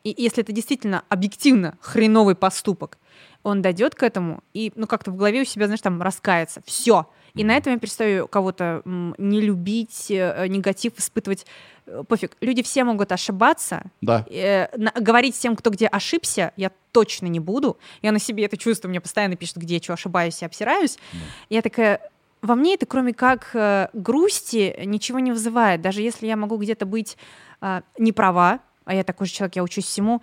И 0.03 0.13
если 0.17 0.43
это 0.43 0.51
действительно 0.51 1.03
объективно 1.09 1.77
хреновый 1.81 2.35
поступок, 2.35 2.97
он 3.41 3.61
дойдет 3.61 3.95
к 3.95 4.03
этому 4.03 4.43
и, 4.53 4.71
ну, 4.75 4.87
как-то 4.87 5.11
в 5.11 5.15
голове 5.15 5.41
у 5.41 5.45
себя, 5.45 5.65
знаешь, 5.65 5.81
там 5.81 6.01
раскается. 6.01 6.61
Все. 6.65 7.07
И 7.35 7.43
на 7.43 7.55
этом 7.55 7.73
я 7.73 7.79
перестаю 7.79 8.27
кого-то 8.27 8.81
не 8.85 9.41
любить, 9.41 10.07
э, 10.09 10.47
негатив 10.47 10.93
испытывать. 10.97 11.45
Э, 11.85 12.03
пофиг. 12.07 12.37
Люди 12.41 12.61
все 12.63 12.83
могут 12.83 13.11
ошибаться. 13.11 13.83
Да. 14.01 14.25
Э, 14.29 14.67
говорить 14.99 15.37
тем, 15.37 15.55
кто 15.55 15.69
где 15.71 15.87
ошибся, 15.87 16.53
я 16.57 16.71
точно 16.91 17.27
не 17.27 17.39
буду. 17.39 17.77
Я 18.01 18.11
на 18.11 18.19
себе 18.19 18.45
это 18.45 18.57
чувствую, 18.57 18.91
мне 18.91 19.01
постоянно 19.01 19.35
пишут, 19.35 19.57
где 19.57 19.75
я 19.75 19.81
что 19.81 19.93
ошибаюсь 19.93 20.41
и 20.41 20.45
обсираюсь. 20.45 20.97
Да. 21.11 21.19
Я 21.49 21.61
такая, 21.61 22.11
во 22.41 22.55
мне 22.55 22.75
это, 22.75 22.85
кроме 22.85 23.13
как 23.13 23.49
э, 23.53 23.87
грусти, 23.93 24.75
ничего 24.85 25.19
не 25.19 25.31
вызывает. 25.31 25.81
Даже 25.81 26.01
если 26.01 26.27
я 26.27 26.35
могу 26.35 26.57
где-то 26.57 26.85
быть 26.85 27.17
э, 27.61 27.81
не 27.97 28.11
права, 28.11 28.59
а 28.85 28.93
я 28.93 29.03
такой 29.03 29.27
же 29.27 29.33
человек, 29.33 29.55
я 29.55 29.63
учусь 29.63 29.85
всему, 29.85 30.21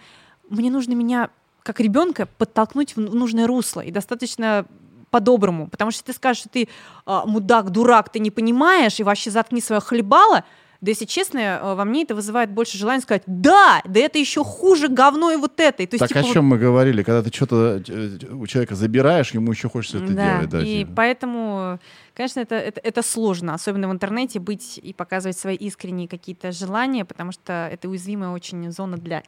мне 0.48 0.70
нужно 0.70 0.92
меня 0.92 1.30
как 1.62 1.80
ребенка 1.80 2.26
подтолкнуть 2.38 2.96
в 2.96 3.00
нужное 3.00 3.46
русло. 3.46 3.80
И 3.80 3.90
достаточно 3.90 4.66
по-доброму. 5.10 5.68
Потому 5.68 5.90
что 5.90 6.04
ты 6.04 6.12
скажешь, 6.12 6.40
что 6.40 6.48
ты 6.48 6.68
э, 7.06 7.20
мудак, 7.26 7.70
дурак, 7.70 8.10
ты 8.10 8.18
не 8.18 8.30
понимаешь, 8.30 9.00
и 9.00 9.02
вообще 9.02 9.30
заткни 9.30 9.60
свое 9.60 9.80
хлебало, 9.80 10.44
да, 10.80 10.90
если 10.90 11.04
честно, 11.04 11.38
э, 11.38 11.74
во 11.74 11.84
мне 11.84 12.04
это 12.04 12.14
вызывает 12.14 12.50
больше 12.50 12.78
желания 12.78 13.02
сказать, 13.02 13.22
да, 13.26 13.82
да 13.84 14.00
это 14.00 14.18
еще 14.18 14.42
хуже 14.42 14.88
говно 14.88 15.30
и 15.30 15.36
вот 15.36 15.60
это. 15.60 15.82
И, 15.82 15.86
то 15.86 15.94
есть, 15.94 16.00
так 16.00 16.08
типа, 16.08 16.20
о 16.20 16.22
чем 16.22 16.48
вот... 16.48 16.56
мы 16.56 16.58
говорили, 16.58 17.02
когда 17.02 17.22
ты 17.22 17.34
что-то 17.34 17.82
э, 17.86 18.18
у 18.32 18.46
человека 18.46 18.74
забираешь, 18.74 19.32
ему 19.32 19.50
еще 19.52 19.68
хочется 19.68 19.98
это 19.98 20.14
да, 20.14 20.36
делать. 20.36 20.48
Да, 20.48 20.60
и 20.62 20.78
типа. 20.78 20.92
поэтому, 20.96 21.78
конечно, 22.20 22.40
это, 22.40 22.54
это, 22.54 22.80
это 22.84 23.02
сложно, 23.02 23.54
особенно 23.54 23.88
в 23.88 23.92
интернете, 23.92 24.40
быть 24.40 24.76
и 24.76 24.92
показывать 24.92 25.38
свои 25.38 25.56
искренние 25.56 26.06
какие-то 26.06 26.52
желания, 26.52 27.06
потому 27.06 27.32
что 27.32 27.52
это 27.72 27.88
уязвимая 27.88 28.28
очень 28.28 28.70
зона 28.72 28.98
для... 28.98 29.22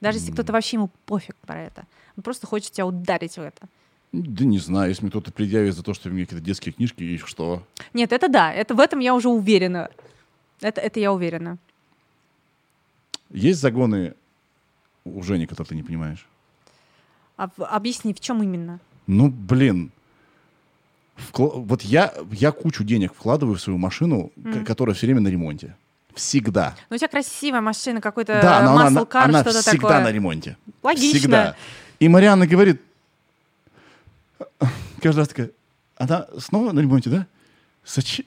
Даже 0.00 0.18
если 0.18 0.30
кто-то 0.30 0.52
вообще 0.52 0.76
ему 0.76 0.90
пофиг 1.06 1.34
про 1.38 1.60
это. 1.60 1.84
Он 2.16 2.22
просто 2.22 2.46
хочет 2.46 2.70
тебя 2.70 2.86
ударить 2.86 3.34
в 3.36 3.40
это. 3.40 3.66
Да 4.12 4.44
не 4.44 4.58
знаю, 4.58 4.90
если 4.90 5.02
мне 5.02 5.10
кто-то 5.10 5.32
предъявит 5.32 5.74
за 5.74 5.82
то, 5.82 5.92
что 5.92 6.08
у 6.08 6.12
меня 6.12 6.24
какие-то 6.24 6.44
детские 6.44 6.72
книжки, 6.72 7.02
и 7.02 7.18
что? 7.18 7.64
Нет, 7.94 8.12
это 8.12 8.28
да, 8.28 8.52
это 8.52 8.76
в 8.76 8.80
этом 8.80 9.00
я 9.00 9.12
уже 9.12 9.28
уверена. 9.28 9.90
Это, 10.60 10.80
это 10.80 11.00
я 11.00 11.12
уверена. 11.12 11.58
Есть 13.30 13.60
загоны 13.60 14.14
у 15.04 15.20
Жени, 15.22 15.46
которые 15.46 15.70
ты 15.70 15.74
не 15.74 15.82
понимаешь? 15.82 16.28
А, 17.36 17.50
объясни, 17.58 18.14
в 18.14 18.20
чем 18.20 18.40
именно? 18.40 18.78
Ну, 19.08 19.30
блин. 19.30 19.90
Вкл... 21.16 21.48
Вот 21.48 21.82
я, 21.82 22.12
я 22.30 22.52
кучу 22.52 22.84
денег 22.84 23.14
вкладываю 23.14 23.56
в 23.56 23.60
свою 23.60 23.78
машину, 23.78 24.32
mm. 24.36 24.64
которая 24.64 24.94
все 24.94 25.06
время 25.06 25.20
на 25.20 25.28
ремонте. 25.28 25.76
Всегда. 26.14 26.74
Ну, 26.90 26.96
у 26.96 26.98
тебя 26.98 27.08
красивая 27.08 27.60
машина, 27.60 28.00
какой-то 28.00 28.40
да, 28.42 28.62
muscle 28.62 29.08
car, 29.08 29.24
она, 29.24 29.42
что-то 29.42 29.62
всегда 29.62 29.88
такое. 29.88 30.04
на 30.04 30.12
ремонте. 30.12 30.56
Логично. 30.82 31.18
Всегда. 31.18 31.56
И 32.00 32.08
Марианна 32.08 32.46
говорит, 32.46 32.82
каждый 35.00 35.20
раз 35.20 35.28
такая, 35.28 35.50
она 35.96 36.26
снова 36.38 36.72
на 36.72 36.80
ремонте, 36.80 37.10
да? 37.10 37.26
Зачем? 37.86 38.26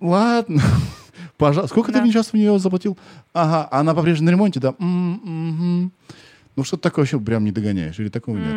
Ладно. 0.00 0.62
Пожалуйста. 1.36 1.72
Сколько 1.72 1.92
да. 1.92 1.98
ты 1.98 2.02
мне 2.02 2.12
сейчас 2.12 2.28
в 2.28 2.34
нее 2.34 2.58
заплатил? 2.58 2.98
Ага, 3.32 3.68
она 3.70 3.94
по-прежнему 3.94 4.26
на 4.26 4.30
ремонте, 4.30 4.60
да? 4.60 4.74
М-м-м. 4.78 5.92
Ну, 6.56 6.64
что-то 6.64 6.84
такое 6.84 7.04
вообще 7.04 7.20
прям 7.20 7.44
не 7.44 7.52
догоняешь, 7.52 7.98
или 7.98 8.08
такого 8.08 8.38
нет? 8.38 8.54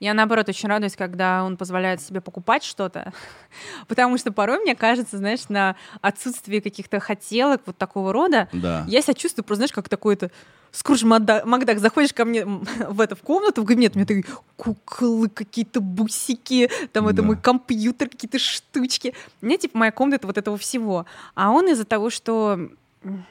Я, 0.00 0.14
наоборот, 0.14 0.48
очень 0.48 0.68
радуюсь, 0.68 0.96
когда 0.96 1.44
он 1.44 1.56
позволяет 1.56 2.00
себе 2.00 2.20
покупать 2.20 2.64
что-то, 2.64 3.12
потому 3.88 4.18
что 4.18 4.32
порой, 4.32 4.58
мне 4.60 4.74
кажется, 4.74 5.18
знаешь, 5.18 5.48
на 5.48 5.76
отсутствие 6.00 6.60
каких-то 6.60 7.00
хотелок 7.00 7.62
вот 7.66 7.76
такого 7.76 8.12
рода, 8.12 8.48
да. 8.52 8.84
я 8.88 9.02
себя 9.02 9.14
чувствую 9.14 9.44
просто, 9.44 9.60
знаешь, 9.60 9.72
как 9.72 9.88
такой-то 9.88 10.30
Скрудж 10.72 11.04
Макдак, 11.04 11.78
заходишь 11.78 12.14
ко 12.14 12.24
мне 12.24 12.44
в 12.88 13.00
эту 13.00 13.14
в 13.14 13.20
комнату, 13.20 13.62
в 13.62 13.66
кабинет, 13.66 13.94
у 13.94 13.98
меня 13.98 14.06
такие 14.06 14.24
куклы, 14.56 15.28
какие-то 15.28 15.80
бусики, 15.80 16.70
там 16.92 17.04
да. 17.04 17.12
это 17.12 17.22
мой 17.22 17.36
компьютер, 17.36 18.08
какие-то 18.08 18.38
штучки. 18.38 19.14
У 19.42 19.46
меня, 19.46 19.58
типа, 19.58 19.76
моя 19.76 19.92
комната 19.92 20.26
вот 20.26 20.38
этого 20.38 20.56
всего. 20.56 21.04
А 21.34 21.50
он 21.50 21.68
из-за 21.68 21.84
того, 21.84 22.08
что, 22.08 22.58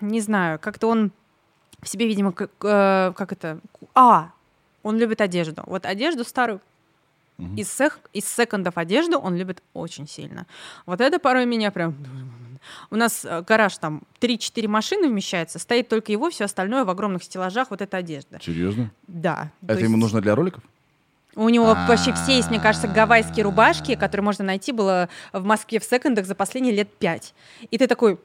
не 0.02 0.22
знаю, 0.22 0.60
как-то 0.60 0.88
он 0.88 1.12
в 1.82 1.90
себе, 1.90 2.08
видимо, 2.08 2.32
как, 2.32 2.52
э, 2.62 3.12
как 3.16 3.32
это... 3.32 3.60
А, 3.96 4.32
он 4.84 4.98
любит 4.98 5.22
одежду. 5.22 5.64
Вот 5.66 5.86
одежду 5.86 6.24
старую 6.24 6.62
из, 7.56 7.72
сек, 7.72 8.00
из 8.14 8.26
секондов 8.26 8.78
одежду 8.78 9.18
он 9.18 9.36
любит 9.36 9.64
очень 9.74 10.08
сильно. 10.08 10.46
Вот 10.86 11.02
это 11.02 11.20
порой 11.20 11.46
меня 11.46 11.72
прям... 11.72 11.96
У 12.92 12.96
нас 12.96 13.26
э, 13.26 13.42
гараж 13.42 13.78
там 13.80 14.04
3-4 14.20 14.68
машины 14.68 15.08
вмещается, 15.08 15.58
стоит 15.58 15.90
только 15.90 16.12
его, 16.12 16.30
все 16.30 16.46
остальное 16.46 16.86
в 16.86 16.90
огромных 16.92 17.24
стеллажах, 17.24 17.72
вот 17.72 17.82
эта 17.82 17.98
одежда. 17.98 18.40
Серьезно? 18.40 18.92
Да. 19.08 19.52
то 19.66 19.74
Это 19.74 19.82
ему 19.82 19.94
есть 19.94 20.02
нужно 20.02 20.22
для 20.22 20.36
роликов? 20.36 20.64
У 21.36 21.50
него 21.50 21.66
вообще 21.66 22.14
все 22.14 22.36
есть, 22.36 22.50
мне 22.50 22.60
кажется, 22.60 22.88
А. 22.88 22.92
гавайские 22.92 23.46
рубашки, 23.46 23.96
которые 23.96 24.24
можно 24.24 24.44
найти 24.44 24.72
было 24.72 25.10
в 25.34 25.44
Москве 25.44 25.80
в 25.80 25.84
секондах 25.84 26.26
за 26.26 26.36
последние 26.36 26.76
лет 26.76 26.94
пять. 26.94 27.34
И 27.72 27.78
ты 27.78 27.88
такой... 27.88 28.20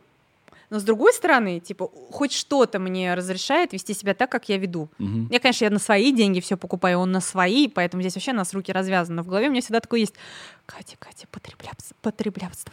Но 0.71 0.81
с 0.81 0.83
другой 0.83 1.13
стороны, 1.13 1.61
типа, 1.61 1.89
хоть 2.11 2.33
что-то 2.33 2.79
мне 2.79 3.15
разрешает 3.15 3.73
вести 3.73 3.95
себя 3.95 4.15
так, 4.15 4.31
как 4.31 4.49
я 4.49 4.59
веду. 4.59 4.89
Мгм. 4.99 5.29
Я, 5.31 5.39
конечно, 5.39 5.65
я 5.65 5.71
на 5.71 5.79
свои 5.79 6.13
деньги 6.13 6.41
все 6.41 6.57
покупаю, 6.57 6.99
он 6.99 7.13
на 7.13 7.21
свои, 7.21 7.69
поэтому 7.69 8.03
здесь 8.03 8.15
вообще 8.15 8.33
у 8.33 8.37
нас 8.37 8.53
руки 8.53 8.73
развязаны. 8.73 9.17
Но 9.17 9.23
в 9.23 9.29
голове 9.29 9.49
у 9.49 9.51
меня 9.51 9.61
всегда 9.63 9.81
такое 9.81 10.01
есть. 10.01 10.15
Катя, 10.67 10.97
Катя, 10.99 11.27
потреблятство, 11.31 11.95
потреблятство. 12.03 12.73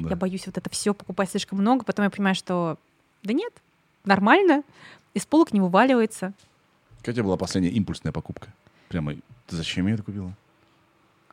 Да. 0.00 0.10
Я 0.10 0.16
боюсь 0.16 0.46
вот 0.46 0.56
это 0.56 0.70
все 0.70 0.94
покупать 0.94 1.30
слишком 1.30 1.58
много, 1.58 1.84
потом 1.84 2.04
я 2.04 2.10
понимаю, 2.10 2.34
что 2.34 2.78
да 3.22 3.32
нет, 3.32 3.52
нормально, 4.04 4.62
из 5.14 5.26
полок 5.26 5.52
не 5.52 5.60
вываливается. 5.60 6.32
Какая 6.98 7.14
тебя 7.14 7.24
была 7.24 7.36
последняя 7.36 7.70
импульсная 7.70 8.12
покупка? 8.12 8.52
Прямо, 8.88 9.14
ты 9.46 9.56
зачем 9.56 9.86
я 9.86 9.94
это 9.94 10.02
купила? 10.02 10.32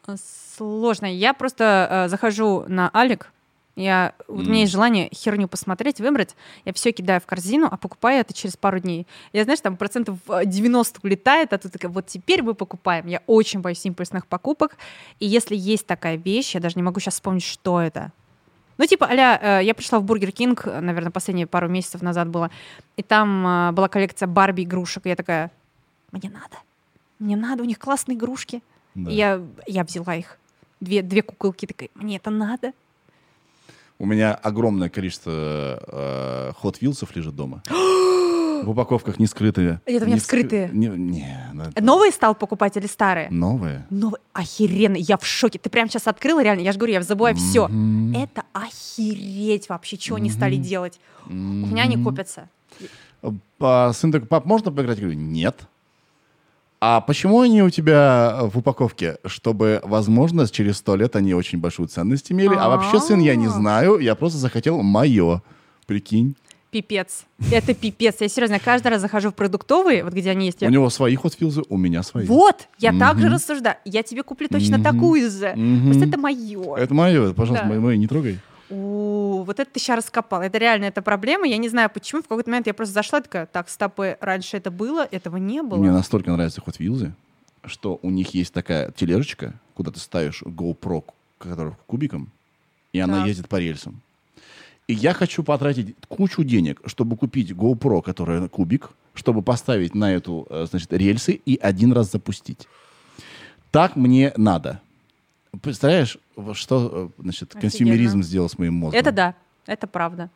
Э, 0.07 0.15
Сложно. 0.57 1.05
Я 1.05 1.33
просто 1.33 1.87
э, 1.89 2.09
захожу 2.09 2.65
на 2.67 2.89
Алик, 2.93 3.31
я, 3.79 4.13
вот 4.27 4.45
у 4.45 4.49
меня 4.49 4.61
есть 4.61 4.71
желание 4.71 5.09
херню 5.13 5.47
посмотреть, 5.47 6.01
выбрать, 6.01 6.35
я 6.65 6.73
все 6.73 6.91
кидаю 6.91 7.21
в 7.21 7.25
корзину, 7.25 7.67
а 7.71 7.77
покупаю 7.77 8.19
это 8.21 8.33
через 8.33 8.57
пару 8.57 8.79
дней. 8.79 9.07
Я, 9.31 9.43
знаешь, 9.45 9.61
там 9.61 9.77
процентов 9.77 10.17
э, 10.27 10.45
90 10.45 10.99
улетает, 11.03 11.53
а 11.53 11.57
тут 11.57 11.71
такая, 11.71 11.89
вот 11.89 12.07
теперь 12.07 12.43
мы 12.43 12.55
покупаем. 12.55 13.07
Я 13.07 13.21
очень 13.25 13.61
боюсь 13.61 13.85
импульсных 13.85 14.27
покупок, 14.27 14.77
и 15.19 15.25
если 15.25 15.55
есть 15.55 15.87
такая 15.87 16.17
вещь, 16.17 16.55
я 16.55 16.59
даже 16.59 16.75
не 16.75 16.83
могу 16.83 16.99
сейчас 16.99 17.13
вспомнить, 17.15 17.43
что 17.43 17.79
это. 17.79 18.11
Ну, 18.77 18.85
типа, 18.85 19.07
а 19.09 19.61
я 19.61 19.73
пришла 19.73 19.99
в 19.99 20.03
Burger 20.03 20.31
King, 20.31 20.67
э, 20.67 20.79
наверное, 20.81 21.11
последние 21.11 21.47
пару 21.47 21.69
месяцев 21.69 22.01
назад 22.01 22.27
было, 22.27 22.51
и 22.97 23.03
там 23.03 23.47
э, 23.47 23.71
была 23.71 23.87
коллекция 23.87 24.27
Барби 24.27 24.63
игрушек, 24.63 25.05
и 25.05 25.09
я 25.09 25.15
такая, 25.15 25.51
мне 26.11 26.29
надо, 26.29 26.57
мне 27.19 27.37
надо, 27.37 27.63
у 27.63 27.65
них 27.65 27.79
классные 27.79 28.17
игрушки. 28.17 28.61
Да. 28.95 29.09
И 29.09 29.15
Я, 29.15 29.41
я 29.67 29.83
взяла 29.83 30.15
их. 30.15 30.37
Две, 30.81 31.01
две 31.01 31.21
куколки 31.21 31.65
такая, 31.65 31.89
мне 31.93 32.17
это 32.17 32.29
надо. 32.29 32.73
У 34.01 34.05
меня 34.05 34.33
огромное 34.33 34.87
количество 34.89 35.31
э, 35.31 36.51
Hot 36.63 36.79
Wheels 36.81 37.05
лежит 37.15 37.35
дома. 37.35 37.61
В 37.69 38.69
упаковках 38.71 39.19
не 39.19 39.25
скрытые. 39.25 39.81
Это 39.85 40.03
у 40.03 40.07
меня 40.07 40.15
Не 40.15 40.19
скры- 40.21 40.21
вскрытые. 40.21 40.69
Не, 40.73 40.87
не, 40.87 41.49
ну 41.53 41.63
это 41.63 41.81
Новые 41.83 42.11
стал 42.11 42.35
покупать 42.35 42.75
или 42.75 42.87
старые? 42.87 43.29
Новые. 43.29 43.85
Новые. 43.89 44.19
Охеренно. 44.33 44.97
Я 44.97 45.17
в 45.17 45.25
шоке. 45.25 45.59
Ты 45.59 45.69
прям 45.69 45.89
сейчас 45.89 46.07
открыла, 46.07 46.41
реально. 46.43 46.61
Я 46.61 46.71
же 46.73 46.77
говорю, 46.77 46.93
я 46.93 47.01
забываю 47.01 47.35
все. 47.35 47.67
Мгм. 47.67 48.15
Это 48.15 48.43
охереть 48.51 49.69
вообще, 49.69 49.97
чего 49.97 50.17
они 50.17 50.29
стали 50.29 50.55
делать. 50.57 50.99
У 51.27 51.33
меня 51.33 51.83
они 51.83 52.01
копятся. 52.01 52.49
А, 53.59 53.93
сын 53.93 54.11
такой, 54.11 54.27
пап, 54.27 54.45
можно 54.45 54.71
поиграть? 54.71 54.97
Я 54.97 55.03
говорю, 55.03 55.19
нет. 55.19 55.61
А 56.81 57.01
почему 57.01 57.41
они 57.41 57.61
у 57.61 57.69
тебя 57.69 58.39
в 58.43 58.57
упаковке? 58.59 59.17
Чтобы, 59.25 59.81
возможно, 59.83 60.47
через 60.47 60.77
сто 60.77 60.95
лет 60.95 61.15
они 61.17 61.33
очень 61.33 61.59
большую 61.59 61.89
ценность 61.89 62.31
имели. 62.31 62.55
А 62.57 62.69
вообще, 62.69 62.99
сын, 62.99 63.19
я 63.19 63.35
не 63.35 63.47
А. 63.47 63.49
знаю. 63.49 63.99
Я 63.99 64.15
просто 64.15 64.37
захотел 64.39 64.81
мое. 64.81 65.41
Прикинь. 65.87 66.35
Пипец. 66.71 67.25
Это 67.51 67.73
пипец. 67.73 68.17
Я 68.19 68.29
серьезно, 68.29 68.59
каждый 68.59 68.89
раз 68.89 69.01
захожу 69.01 69.31
в 69.31 69.33
продуктовые, 69.35 70.03
вот 70.03 70.13
где 70.13 70.29
они 70.29 70.45
есть. 70.45 70.61
я- 70.61 70.67
У 70.67 70.71
него 70.71 70.89
свои 70.91 71.15
Hot 71.15 71.33
Wheels, 71.39 71.65
у 71.67 71.77
меня 71.77 72.03
свои. 72.03 72.25
Вот, 72.27 72.67
я 72.77 72.93
так 72.97 73.19
же 73.19 73.27
рассуждаю. 73.27 73.75
Я 73.85 74.03
тебе 74.03 74.21
куплю 74.23 74.47
точно 74.47 74.81
такую 74.81 75.29
же. 75.31 75.53
Мгм. 75.55 75.85
Просто 75.87 76.05
это 76.05 76.17
мое. 76.19 76.75
Это 76.77 76.93
мое, 76.93 77.33
пожалуйста, 77.33 77.67
Да. 77.67 77.73
мои 77.79 77.97
не 77.97 78.05
трогай. 78.07 78.37
У, 78.69 79.43
вот 79.45 79.59
это 79.59 79.71
ты 79.71 79.79
сейчас 79.79 79.97
раскопал. 79.97 80.41
Это 80.41 80.57
реально 80.57 80.85
это 80.85 81.01
проблема. 81.01 81.47
Я 81.47 81.57
не 81.57 81.69
знаю 81.69 81.89
почему. 81.89 82.21
В 82.21 82.27
какой-то 82.27 82.49
момент 82.49 82.67
я 82.67 82.73
просто 82.73 82.93
зашла 82.93 83.21
такая, 83.21 83.45
так, 83.45 83.69
стопы, 83.69 84.17
раньше 84.21 84.57
это 84.57 84.71
было, 84.71 85.07
этого 85.09 85.37
не 85.37 85.61
было. 85.63 85.79
Мне 85.79 85.91
настолько 85.91 86.31
нравятся 86.31 86.61
Hot 86.61 86.77
Wheels, 86.77 87.11
что 87.65 87.99
у 88.01 88.09
них 88.09 88.33
есть 88.33 88.53
такая 88.53 88.91
тележечка, 88.91 89.53
куда 89.73 89.91
ты 89.91 89.99
ставишь 89.99 90.43
GoPro, 90.43 91.03
который 91.37 91.73
кубиком, 91.87 92.29
и 92.93 92.99
она 92.99 93.19
Так. 93.19 93.27
ездит 93.27 93.49
по 93.49 93.57
рельсам. 93.57 94.01
И 94.87 94.93
я 94.93 95.13
хочу 95.13 95.43
потратить 95.43 95.95
кучу 96.07 96.43
денег, 96.43 96.81
чтобы 96.85 97.15
купить 97.15 97.51
GoPro, 97.51 98.01
которая 98.01 98.47
кубик, 98.47 98.89
чтобы 99.13 99.41
поставить 99.41 99.93
на 99.93 100.11
эту, 100.11 100.47
э, 100.49 100.65
значит, 100.69 100.91
рельсы 100.93 101.33
и 101.33 101.57
один 101.57 101.91
раз 101.93 102.11
запустить. 102.11 102.67
Так 103.71 103.95
мне 103.95 104.33
надо. 104.35 104.81
Представляешь, 105.61 106.17
что, 106.53 107.11
э, 107.17 107.21
значит, 107.23 107.49
Офигенно. 107.49 107.61
консюмеризм 107.61 108.21
сделал 108.23 108.49
с 108.49 108.57
моим 108.57 108.75
мозгом? 108.75 108.99
Это 108.99 109.11
да, 109.11 109.35
это 109.65 109.87
правда. 109.87 110.29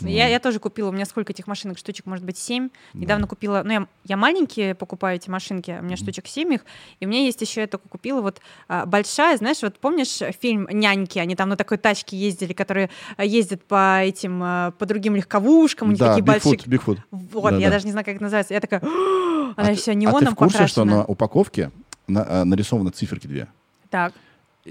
Ну. 0.00 0.08
Я, 0.08 0.28
я 0.28 0.38
тоже 0.38 0.60
купила, 0.60 0.90
у 0.90 0.92
меня 0.92 1.04
сколько 1.06 1.32
этих 1.32 1.48
машинок, 1.48 1.76
штучек, 1.76 2.06
может 2.06 2.24
быть, 2.24 2.38
семь. 2.38 2.68
Недавно 2.94 3.26
купила, 3.26 3.62
ну, 3.64 3.72
я, 3.72 3.86
я 4.04 4.16
маленькие 4.16 4.76
покупаю 4.76 5.16
эти 5.16 5.28
машинки, 5.28 5.76
у 5.80 5.82
меня 5.82 5.96
штучек 5.96 6.28
семь 6.28 6.54
их, 6.54 6.60
и 7.00 7.06
у 7.06 7.08
меня 7.08 7.24
есть 7.24 7.40
еще, 7.40 7.62
я 7.62 7.66
только 7.66 7.88
купила 7.88 8.20
вот 8.20 8.40
а, 8.68 8.86
большая, 8.86 9.36
знаешь, 9.38 9.60
вот 9.60 9.80
помнишь 9.80 10.18
фильм 10.40 10.68
«Няньки», 10.70 11.18
они 11.18 11.34
там 11.34 11.48
на 11.48 11.56
такой 11.56 11.78
тачке 11.78 12.16
ездили, 12.16 12.52
которые 12.52 12.90
а, 13.16 13.24
ездят 13.24 13.64
по 13.64 14.00
этим, 14.00 14.40
а, 14.40 14.70
по 14.78 14.86
другим 14.86 15.16
легковушкам, 15.16 15.88
у 15.88 15.90
них 15.90 15.98
Да, 15.98 16.10
такие 16.10 16.24
большие... 16.24 16.52
Бигфут, 16.52 16.68
Бигфут. 16.68 16.98
Вот, 17.10 17.50
Да, 17.50 17.56
я 17.56 17.66
да. 17.68 17.72
даже 17.74 17.86
не 17.86 17.90
знаю, 17.90 18.04
как 18.04 18.14
это 18.14 18.22
называется. 18.22 18.54
Я 18.54 18.60
такая, 18.60 18.80
она 18.84 19.52
А 19.56 19.64
ты- 19.66 19.74
вся 19.74 19.90
а 19.90 19.94
ты 19.94 19.98
неоном 19.98 20.32
в 20.34 20.36
курсе, 20.36 20.66
что 20.68 20.82
покрашена. 20.82 20.96
на 20.98 21.04
упаковке 21.06 21.72
на- 22.06 22.24
э, 22.24 22.44
нарисованы 22.44 22.90
циферки 22.90 23.26
две? 23.26 23.48
Так, 23.90 24.12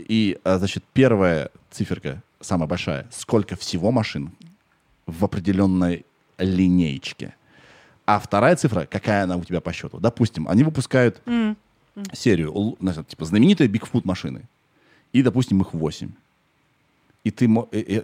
И, 0.07 0.37
а, 0.43 0.57
значит, 0.57 0.83
первая 0.93 1.49
циферка, 1.71 2.21
самая 2.39 2.67
большая, 2.67 3.07
сколько 3.11 3.55
всего 3.55 3.91
машин 3.91 4.31
в 5.05 5.23
определенной 5.25 6.05
линеечке. 6.37 7.35
А 8.05 8.19
вторая 8.19 8.55
цифра, 8.55 8.85
какая 8.89 9.23
она 9.23 9.35
у 9.37 9.43
тебя 9.43 9.59
по 9.61 9.73
счету. 9.73 9.99
Допустим, 9.99 10.47
они 10.47 10.63
выпускают 10.63 11.21
М. 11.25 11.57
серию, 12.13 12.53
л- 12.53 12.77
значит, 12.79 13.07
типа, 13.09 13.25
знаменитые 13.25 13.67
Бигфут 13.67 14.05
машины. 14.05 14.43
И, 15.13 15.21
допустим, 15.23 15.61
их 15.61 15.73
8. 15.73 16.11
И 17.23 17.31
ты, 17.31 17.49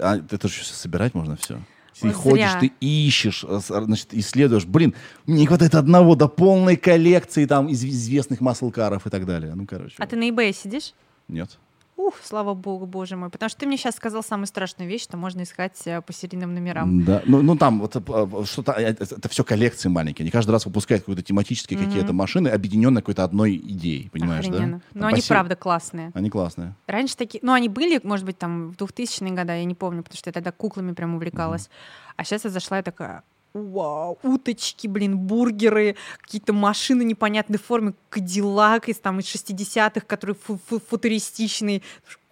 а, 0.02 0.18
это 0.30 0.48
же 0.48 0.66
собирать 0.66 1.14
можно 1.14 1.36
все. 1.36 1.62
Ты 2.02 2.08
Ой, 2.08 2.14
ходишь, 2.14 2.50
зря. 2.52 2.60
ты 2.60 2.72
ищешь, 2.80 3.46
э, 3.48 3.60
значит, 3.60 4.14
исследуешь. 4.14 4.66
Блин, 4.66 4.96
мне 5.28 5.42
не 5.42 5.46
хватает 5.46 5.76
одного 5.76 6.16
до 6.16 6.28
полной 6.28 6.76
коллекции 6.76 7.46
там 7.46 7.68
из 7.70 7.84
известных 7.86 8.42
маслкаров 8.42 9.06
и 9.06 9.10
так 9.12 9.26
далее. 9.28 9.54
Ну, 9.54 9.68
короче. 9.68 9.96
а 10.00 10.08
ты 10.08 10.16
на 10.16 10.28
eBay 10.28 10.54
сидишь? 10.54 10.94
Нет. 11.28 11.60
Ух, 11.96 12.16
слава 12.24 12.54
богу, 12.56 12.86
боже 12.88 13.16
мой. 13.16 13.30
Потому 13.30 13.50
что 13.50 13.60
ты 13.60 13.68
мне 13.68 13.78
сейчас 13.78 13.96
сказал 13.96 14.24
самую 14.24 14.48
страшную 14.48 14.90
вещь, 14.90 15.04
что 15.04 15.16
можно 15.16 15.44
искать 15.44 15.80
э, 15.86 16.02
по 16.02 16.12
серийным 16.12 16.54
номерам. 16.54 17.06
Да, 17.06 17.22
ну, 17.26 17.42
ну 17.44 17.56
там 17.56 17.80
вот 17.82 17.96
э, 17.96 18.46
что-то, 18.46 18.72
э, 18.74 18.96
это, 19.00 19.30
все 19.30 19.44
коллекции 19.44 19.90
маленькие. 19.90 20.24
Они 20.24 20.32
каждый 20.32 20.52
раз 20.52 20.66
выпускают 20.66 21.04
какие-то 21.04 21.22
тематические 21.22 21.78
Мгм. 21.78 21.88
какие-то 21.88 22.14
машины, 22.14 22.48
объединенные 22.48 23.02
какой-то 23.02 23.24
одной 23.24 23.56
идеей, 23.58 24.10
понимаешь, 24.10 24.46
Охрененно. 24.46 24.78
да? 24.80 24.84
Но 24.96 25.00
Там 25.02 25.10
они 25.10 25.22
се- 25.22 25.28
правда 25.30 25.56
классные. 25.56 26.12
Они 26.16 26.30
классные. 26.32 26.76
Раньше 26.88 27.16
такие, 27.16 27.40
ну 27.44 27.54
они 27.54 27.70
были, 27.70 28.02
может 28.04 28.26
быть, 28.26 28.40
там 28.40 28.72
в 28.72 28.76
2000-е 28.76 29.32
годы, 29.36 29.52
я 29.54 29.64
не 29.64 29.76
помню, 29.76 30.02
потому 30.02 30.18
что 30.18 30.30
я 30.30 30.34
тогда 30.34 30.52
куклами 30.52 30.94
прям 30.94 31.14
увлекалась. 31.16 31.70
А 32.16 32.24
сейчас 32.24 32.44
я 32.44 32.50
зашла 32.50 32.80
и 32.80 32.84
такая, 32.84 33.24
вау, 33.54 34.18
уточки, 34.24 34.88
блин, 34.88 35.18
бургеры, 35.18 35.96
какие-то 36.22 36.54
машины 36.54 37.04
непонятной 37.04 37.60
формы, 37.60 37.94
Кадиллак 38.10 38.90
из 38.90 38.98
там 39.00 39.20
из 39.20 39.26
60-х, 39.26 40.02
который 40.02 40.36
фу- 40.36 40.60
фу- 40.68 40.80
футуристичный. 40.80 41.84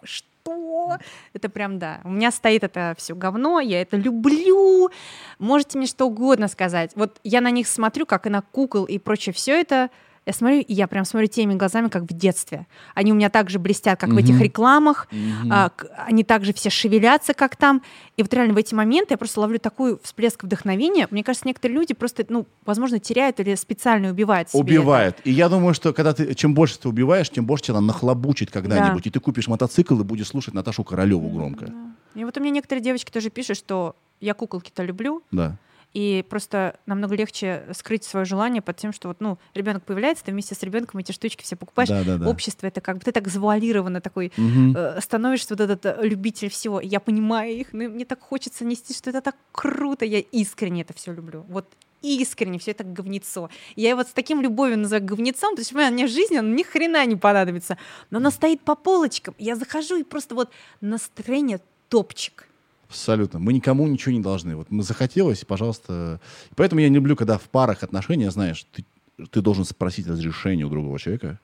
Что? 0.04 0.98
Это 1.34 1.50
прям 1.50 1.78
да. 1.78 2.02
У 2.04 2.10
меня 2.10 2.32
стоит 2.32 2.64
это 2.64 2.96
все 2.98 3.16
говно, 3.16 3.60
я 3.60 3.82
это 3.82 3.98
люблю. 3.98 4.90
Можете 5.38 5.78
мне 5.78 5.88
что 5.88 6.06
угодно 6.06 6.48
сказать. 6.48 6.92
Вот 6.96 7.20
я 7.24 7.42
на 7.42 7.52
них 7.52 7.68
смотрю, 7.68 8.06
как 8.06 8.26
и 8.26 8.30
на 8.30 8.42
кукол 8.42 8.86
и 8.86 8.98
прочее, 8.98 9.34
все 9.34 9.60
это. 9.60 9.90
Я 10.26 10.34
смотрю, 10.34 10.60
и 10.60 10.74
я 10.74 10.88
прям 10.88 11.04
смотрю 11.04 11.28
теми 11.28 11.56
глазами, 11.56 11.90
как 11.90 12.04
в 12.04 12.14
детстве. 12.14 12.68
Они 12.94 13.12
у 13.12 13.16
меня 13.16 13.32
так 13.32 13.50
же 13.50 13.58
блестят, 13.58 14.00
как 14.00 14.12
в 14.12 14.18
этих 14.18 14.40
рекламах. 14.40 15.08
Мгм. 15.12 15.52
А, 15.52 15.72
они 16.06 16.24
также 16.24 16.54
все 16.54 16.70
шевелятся, 16.70 17.34
как 17.34 17.56
там. 17.56 17.82
И 18.18 18.22
вот 18.22 18.32
реально 18.32 18.54
в 18.54 18.58
эти 18.58 18.76
моменты 18.76 19.16
я 19.16 19.18
просто 19.18 19.40
ловлю 19.40 19.58
такой 19.58 19.98
всплеск 20.04 20.44
вдохновения. 20.44 21.08
Мне 21.10 21.24
кажется, 21.24 21.48
некоторые 21.48 21.80
люди 21.80 21.96
просто, 21.96 22.24
ну, 22.30 22.46
возможно, 22.66 23.00
теряют 23.00 23.40
или 23.40 23.56
специально 23.56 24.12
убивают 24.12 24.50
себе 24.50 24.60
Убивает. 24.60 25.18
И 25.24 25.32
я 25.32 25.50
думаю, 25.50 25.74
что 25.74 25.92
когда 25.92 26.14
ты 26.14 26.36
чем 26.36 26.54
больше 26.54 26.78
ты 26.78 26.88
убиваешь, 26.88 27.30
тем 27.30 27.46
больше 27.46 27.66
тебя 27.66 27.82
нахлобучит 27.82 28.52
когда-нибудь. 28.52 29.04
Да. 29.04 29.10
И 29.10 29.12
ты 29.12 29.20
купишь 29.20 29.48
мотоцикл 29.48 30.00
и 30.00 30.04
будешь 30.04 30.28
слушать 30.28 30.54
Наташу 30.54 30.84
Королеву 30.84 31.26
это. 31.28 31.36
громко. 31.36 31.66
Да. 31.66 32.22
И 32.22 32.24
вот 32.24 32.38
у 32.38 32.42
меня 32.42 32.52
некоторые 32.52 32.84
девочки 32.84 33.10
тоже 33.10 33.32
пишут, 33.32 33.58
что 33.58 33.96
я 34.20 34.36
куколки-то 34.36 34.84
люблю, 34.84 35.24
Да. 35.32 35.58
И 35.94 36.26
просто 36.30 36.80
намного 36.86 37.16
легче 37.16 37.64
скрыть 37.74 38.04
свое 38.04 38.26
желание 38.26 38.62
под 38.62 38.78
тем, 38.78 38.94
что 38.94 39.08
вот, 39.10 39.18
ну, 39.20 39.38
ребенок 39.54 39.84
появляется, 39.84 40.24
ты 40.26 40.32
вместе 40.32 40.56
с 40.56 40.64
ребенком 40.64 41.00
эти 41.00 41.12
штучки 41.12 41.44
все 41.44 41.56
покупаешь. 41.56 41.90
Да, 41.90 42.04
да, 42.04 42.18
да. 42.18 42.26
В 42.26 42.30
обществе 42.30 42.70
это 42.70 42.82
как 42.82 42.98
бы 42.98 43.04
ты 43.04 43.12
так 43.12 43.28
завуалированно 43.28 44.02
такой 44.02 44.32
Мгм. 44.38 44.76
э, 44.76 45.02
становишься 45.02 45.54
вот 45.56 45.60
этот 45.62 45.86
э, 45.86 45.98
любитель 46.02 46.50
всего. 46.50 46.80
Я 46.80 47.00
понимаю 47.00 47.54
их, 47.54 47.74
но 47.74 47.90
мне 47.90 48.06
так 48.06 48.22
хочется 48.22 48.64
нести, 48.66 48.94
что 48.94 49.10
это 49.10 49.22
так 49.22 49.36
круто. 49.52 50.06
Я 50.06 50.20
искренне 50.20 50.82
это 50.82 50.94
все 50.94 51.14
люблю. 51.14 51.46
Вот 51.50 51.66
искренне 52.02 52.58
все 52.58 52.72
это 52.72 52.84
говнецо. 52.84 53.50
Я 53.76 53.90
его 53.92 54.02
с 54.02 54.08
таким 54.08 54.42
любовью 54.42 54.80
называю 54.80 55.06
говнецом, 55.06 55.56
потому 55.56 55.66
что 55.66 55.92
мне 55.92 56.08
жизнь, 56.08 56.38
он 56.38 56.56
ни 56.56 56.64
хрена 56.64 57.06
не 57.06 57.16
понадобится. 57.16 57.78
Но 58.10 58.18
она 58.18 58.32
стоит 58.32 58.62
по 58.62 58.76
полочкам. 58.76 59.36
Я 59.38 59.56
захожу 59.56 59.98
и 59.98 60.04
просто 60.04 60.36
вот 60.36 60.50
настроение 60.80 61.60
топчик. 61.90 62.48
Абсолютно. 62.92 63.40
Мы 63.40 63.54
никому 63.54 63.88
ничего 63.88 64.12
не 64.14 64.20
должны. 64.20 64.58
Вот 64.58 64.70
мы 64.70 64.84
захотелось, 64.84 65.46
пожалуйста. 65.46 66.20
Поэтому 66.58 66.82
я 66.82 66.90
не 66.90 66.96
люблю, 66.96 67.16
когда 67.16 67.38
в 67.38 67.44
парах 67.44 67.84
отношения, 67.84 68.30
знаешь, 68.32 68.66
ты, 68.74 68.84
ты 69.30 69.42
должен 69.42 69.64
спросить 69.64 70.08
разрешение 70.08 70.66
у 70.66 70.70
другого 70.70 71.00
человека 71.00 71.40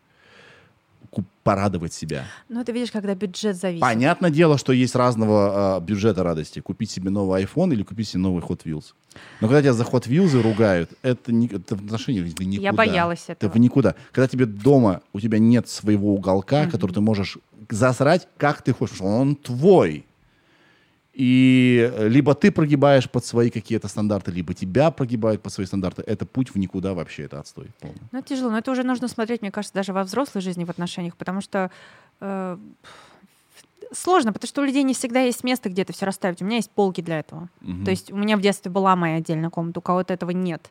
порадовать 1.43 1.93
себя. 1.93 2.25
Ну, 2.49 2.59
это 2.59 2.73
видишь, 2.73 2.91
когда 2.91 3.15
бюджет 3.15 3.55
зависит. 3.55 3.81
Понятное 3.81 4.29
дело, 4.29 4.57
что 4.57 4.73
есть 4.73 4.93
разного 4.93 5.77
э, 5.77 5.85
бюджета 5.85 6.21
радости. 6.21 6.59
Купить 6.59 6.91
себе 6.91 7.09
новый 7.09 7.41
iPhone 7.41 7.71
или 7.71 7.81
купить 7.83 8.09
себе 8.09 8.19
новый 8.19 8.43
Hot 8.43 8.63
Wheels. 8.65 8.87
Но 9.39 9.47
когда 9.47 9.61
тебя 9.61 9.73
за 9.73 9.83
Hot 9.83 10.05
Wheels 10.05 10.39
ругают, 10.41 10.91
это, 11.01 11.31
не, 11.31 11.47
это 11.47 11.77
в 11.77 11.85
отношениях 11.85 12.27
никуда. 12.39 12.61
Я 12.61 12.73
боялась 12.73 13.23
этого. 13.29 13.49
Это 13.49 13.57
в 13.57 13.57
никуда. 13.57 13.95
Когда 14.11 14.27
тебе 14.27 14.45
дома, 14.45 15.01
у 15.13 15.21
тебя 15.21 15.39
нет 15.39 15.69
своего 15.69 16.13
уголка, 16.13 16.65
mm-hmm. 16.65 16.71
который 16.71 16.91
ты 16.91 16.99
можешь 16.99 17.37
засрать, 17.69 18.27
как 18.37 18.61
ты 18.61 18.73
хочешь. 18.73 18.99
Он 18.99 19.37
твой. 19.37 20.05
И 21.17 21.91
э, 21.93 22.07
либо 22.09 22.35
ты 22.35 22.51
прогибаешь 22.51 23.09
под 23.09 23.25
свои 23.25 23.49
какие-то 23.49 23.87
стандарты, 23.87 24.29
либо 24.29 24.53
тебя 24.53 24.91
прогибают 24.91 25.41
под 25.41 25.51
свои 25.51 25.65
стандарты. 25.65 26.03
Это 26.05 26.27
путь 26.27 26.53
в 26.53 26.59
никуда 26.59 26.93
вообще, 26.93 27.23
это 27.23 27.39
отстой. 27.39 27.71
Полный. 27.79 27.97
Ну, 28.11 28.19
это 28.19 28.27
тяжело. 28.27 28.51
Но 28.51 28.59
это 28.59 28.69
уже 28.71 28.83
нужно 28.83 29.07
смотреть, 29.07 29.41
мне 29.41 29.49
кажется, 29.49 29.73
даже 29.73 29.93
во 29.93 30.03
взрослой 30.03 30.41
жизни 30.41 30.63
в 30.63 30.69
отношениях, 30.69 31.17
потому 31.17 31.41
что 31.41 31.71
э, 32.21 32.57
сложно, 33.91 34.31
потому 34.31 34.47
что 34.47 34.61
у 34.61 34.65
людей 34.65 34.83
не 34.83 34.93
всегда 34.93 35.21
есть 35.21 35.43
место 35.43 35.69
где-то 35.69 35.91
все 35.91 36.05
расставить. 36.05 36.43
У 36.43 36.45
меня 36.45 36.57
есть 36.57 36.69
полки 36.69 37.01
для 37.01 37.17
этого. 37.17 37.49
Угу. 37.63 37.85
То 37.85 37.89
есть 37.89 38.11
у 38.11 38.15
меня 38.15 38.37
в 38.37 38.41
детстве 38.41 38.69
была 38.69 38.95
моя 38.95 39.15
отдельная 39.15 39.49
комната, 39.49 39.79
у 39.79 39.81
кого-то 39.81 40.13
этого 40.13 40.29
нет. 40.29 40.69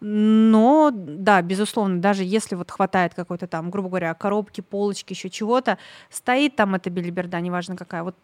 Но, 0.00 0.90
да, 0.90 1.42
безусловно, 1.42 2.00
даже 2.00 2.24
если 2.24 2.54
вот 2.54 2.70
хватает 2.70 3.12
какой-то 3.12 3.46
там, 3.46 3.70
грубо 3.70 3.90
говоря, 3.90 4.14
коробки, 4.14 4.62
полочки, 4.62 5.12
еще 5.12 5.28
чего-то, 5.28 5.76
стоит 6.08 6.56
там 6.56 6.74
эта 6.74 6.88
билиберда, 6.88 7.38
неважно 7.40 7.76
какая, 7.76 8.02
вот 8.02 8.16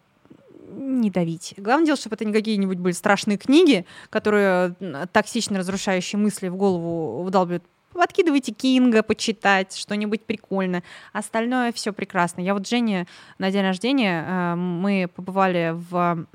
не 0.71 1.11
давить. 1.11 1.55
Главное 1.57 1.87
дело, 1.87 1.99
чтобы 1.99 2.15
это 2.15 2.25
не 2.25 2.33
какие-нибудь 2.33 2.79
были 2.79 2.93
страшные 2.93 3.39
книги, 3.39 3.87
которые 4.11 4.75
токсично 5.13 5.59
разрушающие 5.59 6.19
мысли 6.19 6.49
в 6.49 6.57
голову 6.57 7.23
вдалбливают. 7.25 7.65
Откидывайте 7.95 8.53
Кинга, 8.53 9.03
почитать, 9.03 9.75
что-нибудь 9.75 10.25
прикольное. 10.25 10.85
Остальное 11.13 11.73
все 11.73 11.93
прекрасно. 11.93 12.41
Я 12.41 12.55
вот 12.55 12.69
Жене 12.69 13.09
на 13.39 13.51
день 13.51 13.63
рождения 13.63 14.25
э, 14.25 14.55
мы 14.55 15.09
побывали 15.13 15.75
в 15.75 16.27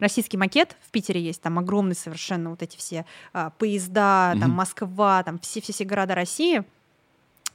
российский 0.00 0.36
макет 0.36 0.76
в 0.82 0.90
Питере 0.90 1.20
есть, 1.20 1.42
там 1.42 1.58
огромный 1.58 1.94
совершенно 1.94 2.50
вот 2.50 2.62
эти 2.62 2.76
все 2.76 3.04
э, 3.34 3.50
поезда, 3.58 4.34
там 4.40 4.50
Москва, 4.50 5.22
там 5.22 5.38
все-все-все 5.38 5.84
города 5.84 6.14
России 6.14 6.64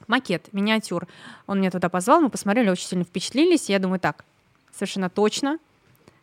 макет, 0.06 0.52
миниатюр. 0.52 1.06
Он 1.46 1.58
меня 1.58 1.70
туда 1.70 1.88
позвал, 1.88 2.20
мы 2.20 2.30
посмотрели, 2.30 2.70
очень 2.70 2.86
сильно 2.86 3.04
впечатлились. 3.04 3.68
Я 3.68 3.78
думаю, 3.78 4.00
так, 4.00 4.24
совершенно 4.72 5.10
точно, 5.10 5.58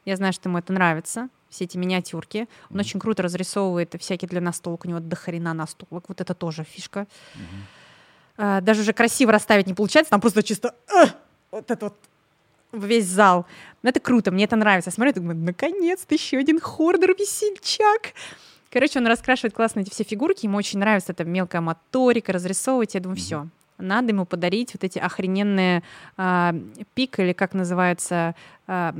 я 0.05 0.15
знаю, 0.15 0.33
что 0.33 0.49
ему 0.49 0.57
это 0.57 0.73
нравится, 0.73 1.29
все 1.49 1.65
эти 1.65 1.77
миниатюрки. 1.77 2.47
Он 2.69 2.77
mm-hmm. 2.77 2.79
очень 2.79 2.99
круто 2.99 3.23
разрисовывает 3.23 3.95
всякие 3.99 4.27
для 4.27 4.41
настолок. 4.41 4.85
У 4.85 4.87
него 4.87 4.99
дохрена 4.99 5.53
настолок. 5.53 6.05
Вот 6.07 6.19
это 6.19 6.33
тоже 6.33 6.63
фишка. 6.63 7.01
Mm-hmm. 7.35 7.39
А, 8.37 8.61
даже 8.61 8.81
уже 8.81 8.93
красиво 8.93 9.31
расставить 9.31 9.67
не 9.67 9.73
получается. 9.73 10.09
Там 10.09 10.21
просто 10.21 10.41
чисто 10.43 10.75
а, 10.91 11.09
вот 11.51 11.69
это 11.69 11.85
вот 11.85 11.95
весь 12.73 13.05
зал. 13.05 13.45
Но 13.83 13.89
это 13.89 13.99
круто, 13.99 14.31
мне 14.31 14.45
это 14.45 14.55
нравится. 14.55 14.89
Я 14.89 14.93
смотрю, 14.93 15.13
думаю, 15.13 15.37
наконец-то 15.37 16.15
еще 16.15 16.37
один 16.37 16.59
хордер-весельчак. 16.59 18.13
Короче, 18.71 18.99
он 18.99 19.05
раскрашивает 19.05 19.53
классно 19.53 19.81
эти 19.81 19.91
все 19.91 20.03
фигурки, 20.03 20.45
ему 20.47 20.57
очень 20.57 20.79
нравится 20.79 21.11
эта 21.11 21.23
мелкая 21.23 21.61
моторика, 21.61 22.33
разрисовывать. 22.33 22.95
Я 22.95 23.01
думаю, 23.01 23.17
все, 23.17 23.47
надо 23.77 24.09
ему 24.09 24.25
подарить 24.25 24.73
вот 24.73 24.83
эти 24.83 24.99
охрененные 24.99 25.83
э, 26.17 26.53
пик 26.93 27.19
или 27.19 27.33
как 27.33 27.53
называется 27.53 28.35
э, 28.67 28.93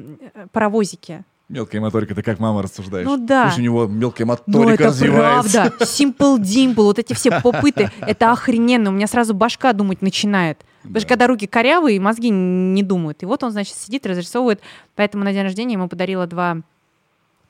паровозики. 0.51 1.23
Мелкая 1.49 1.81
моторика, 1.81 2.15
ты 2.15 2.23
как 2.23 2.39
мама 2.39 2.63
рассуждаешь? 2.63 3.05
Ну 3.05 3.17
да. 3.17 3.45
Пусть 3.45 3.59
у 3.59 3.61
него 3.61 3.85
мелкая 3.85 4.25
моторика 4.25 4.59
ну, 4.59 4.69
это 4.69 4.83
развивается. 4.85 5.61
правда. 5.61 5.85
Simple 5.85 6.37
Dimple, 6.39 6.83
вот 6.83 6.99
эти 6.99 7.13
все 7.13 7.41
попыты, 7.43 7.91
это 8.01 8.31
охрененно. 8.31 8.89
У 8.89 8.93
меня 8.93 9.07
сразу 9.07 9.33
башка 9.33 9.73
думать 9.73 10.01
начинает. 10.01 10.59
Потому 10.81 10.99
что 10.99 11.09
когда 11.09 11.27
руки 11.27 11.47
корявые, 11.47 11.99
мозги 11.99 12.29
не 12.29 12.81
думают. 12.83 13.23
И 13.23 13.25
вот 13.25 13.43
он, 13.43 13.51
значит, 13.51 13.75
сидит, 13.75 14.05
разрисовывает. 14.05 14.61
Поэтому 14.95 15.23
на 15.23 15.31
день 15.31 15.43
рождения 15.43 15.73
ему 15.73 15.87
подарила 15.87 16.27
два 16.27 16.57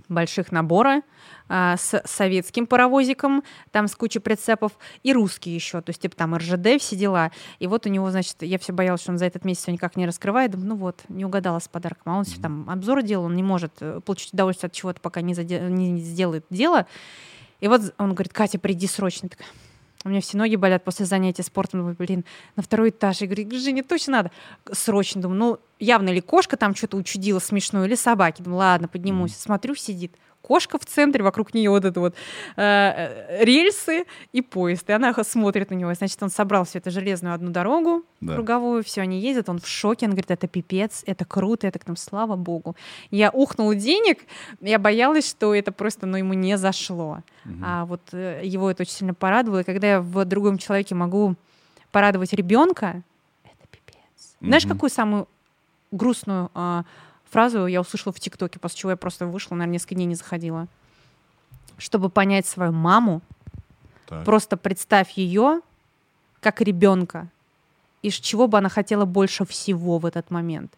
больших 0.09 0.51
набора 0.51 1.01
а, 1.49 1.77
с 1.77 2.01
советским 2.05 2.67
паровозиком, 2.67 3.43
там 3.71 3.87
с 3.87 3.95
кучей 3.95 4.19
прицепов, 4.19 4.73
и 5.03 5.13
русский 5.13 5.51
еще, 5.51 5.81
то 5.81 5.89
есть 5.89 6.01
типа 6.01 6.15
там 6.15 6.35
РЖД, 6.35 6.79
все 6.79 6.95
дела. 6.95 7.31
И 7.59 7.67
вот 7.67 7.85
у 7.85 7.89
него, 7.89 8.09
значит, 8.11 8.37
я 8.41 8.57
все 8.59 8.73
боялась, 8.73 9.01
что 9.01 9.11
он 9.11 9.17
за 9.17 9.25
этот 9.25 9.45
месяц 9.45 9.63
все 9.63 9.71
никак 9.71 9.95
не 9.95 10.05
раскрывает. 10.05 10.51
Думаю, 10.51 10.69
ну 10.69 10.75
вот, 10.75 11.01
не 11.09 11.25
угадала 11.25 11.59
с 11.59 11.67
подарком. 11.67 12.13
А 12.13 12.17
он 12.17 12.23
все 12.23 12.41
там 12.41 12.69
обзор 12.69 13.03
делал, 13.03 13.25
он 13.25 13.35
не 13.35 13.43
может 13.43 13.73
э, 13.81 13.99
получить 14.05 14.33
удовольствие 14.33 14.67
от 14.67 14.73
чего-то, 14.73 15.01
пока 15.01 15.21
не, 15.21 15.33
заде- 15.33 15.69
не 15.69 15.99
сделает 15.99 16.45
дело. 16.49 16.87
И 17.59 17.67
вот 17.67 17.93
он 17.97 18.13
говорит, 18.13 18.33
Катя, 18.33 18.59
приди 18.59 18.87
срочно. 18.87 19.29
такая, 19.29 19.47
у 20.05 20.09
меня 20.09 20.19
все 20.19 20.37
ноги 20.37 20.55
болят 20.55 20.83
после 20.83 21.05
занятия 21.05 21.43
спортом. 21.43 21.79
Думаю, 21.79 21.95
блин, 21.97 22.25
на 22.55 22.63
второй 22.63 22.89
этаж. 22.89 23.21
Я 23.21 23.27
говорю, 23.27 23.49
Женя, 23.57 23.83
точно 23.83 24.11
надо. 24.11 24.31
Срочно. 24.71 25.21
Думаю, 25.21 25.39
ну, 25.39 25.59
явно 25.79 26.09
ли 26.09 26.19
кошка 26.19 26.57
там 26.57 26.75
что-то 26.75 26.97
учудила 26.97 27.39
смешное, 27.39 27.85
или 27.85 27.95
собаки. 27.95 28.41
Думаю, 28.41 28.59
ладно, 28.59 28.87
поднимусь. 28.87 29.35
Смотрю, 29.35 29.75
сидит 29.75 30.13
кошка 30.43 30.77
в 30.77 30.85
центре, 30.85 31.23
вокруг 31.23 31.53
нее 31.53 31.69
вот 31.69 31.85
это 31.85 31.99
вот 31.99 32.15
э, 32.57 32.61
э, 32.61 33.43
рельсы 33.45 34.03
и 34.33 34.41
поезд. 34.41 34.89
И 34.89 34.93
она 34.93 35.13
смотрит 35.23 35.71
на 35.71 35.75
него. 35.75 35.93
Значит, 35.93 36.21
он 36.21 36.29
собрал 36.29 36.65
всю 36.65 36.79
эту 36.79 36.91
железную 36.91 37.33
одну 37.33 37.49
дорогу 37.49 38.03
да. 38.19 38.35
круговую, 38.35 38.83
все, 38.83 39.01
они 39.01 39.19
ездят, 39.19 39.49
он 39.49 39.59
в 39.59 39.67
шоке, 39.67 40.05
он 40.05 40.11
говорит, 40.11 40.31
это 40.31 40.47
пипец, 40.47 41.03
это 41.05 41.25
круто, 41.25 41.65
это 41.65 41.79
к 41.79 41.87
нам, 41.87 41.95
слава 41.95 42.35
богу. 42.35 42.75
Я 43.09 43.29
ухнула 43.31 43.75
денег, 43.75 44.19
я 44.59 44.79
боялась, 44.79 45.29
что 45.29 45.55
это 45.55 45.71
просто, 45.71 46.05
ну, 46.05 46.17
ему 46.17 46.33
не 46.33 46.57
зашло. 46.57 47.19
Угу. 47.45 47.53
А 47.63 47.85
вот 47.85 48.01
э, 48.11 48.41
его 48.43 48.69
это 48.69 48.83
очень 48.83 48.93
сильно 48.93 49.13
порадовало. 49.13 49.59
И 49.61 49.63
когда 49.63 49.87
я 49.87 50.01
в 50.01 50.25
другом 50.25 50.57
человеке 50.57 50.93
могу 50.93 51.35
порадовать 51.91 52.33
ребенка, 52.33 53.01
это 53.45 53.67
пипец. 53.71 54.35
Угу. 54.41 54.47
Знаешь, 54.47 54.65
какую 54.65 54.89
самую 54.89 55.27
грустную 55.91 56.51
э, 56.53 56.83
фразу 57.33 57.65
я 57.65 57.81
услышала 57.81 58.13
в 58.13 58.19
ТикТоке, 58.19 58.59
после 58.59 58.77
чего 58.77 58.91
я 58.91 58.97
просто 58.97 59.25
вышла, 59.25 59.55
наверное, 59.55 59.73
несколько 59.73 59.95
дней 59.95 60.05
не 60.05 60.15
заходила. 60.15 60.67
Чтобы 61.77 62.09
понять 62.09 62.45
свою 62.45 62.71
маму, 62.71 63.21
так. 64.07 64.23
просто 64.23 64.55
представь 64.55 65.11
ее 65.17 65.61
как 66.39 66.61
ребенка, 66.61 67.27
из 68.01 68.13
чего 68.15 68.47
бы 68.47 68.57
она 68.57 68.69
хотела 68.69 69.05
больше 69.05 69.45
всего 69.45 69.97
в 69.97 70.05
этот 70.05 70.29
момент. 70.29 70.71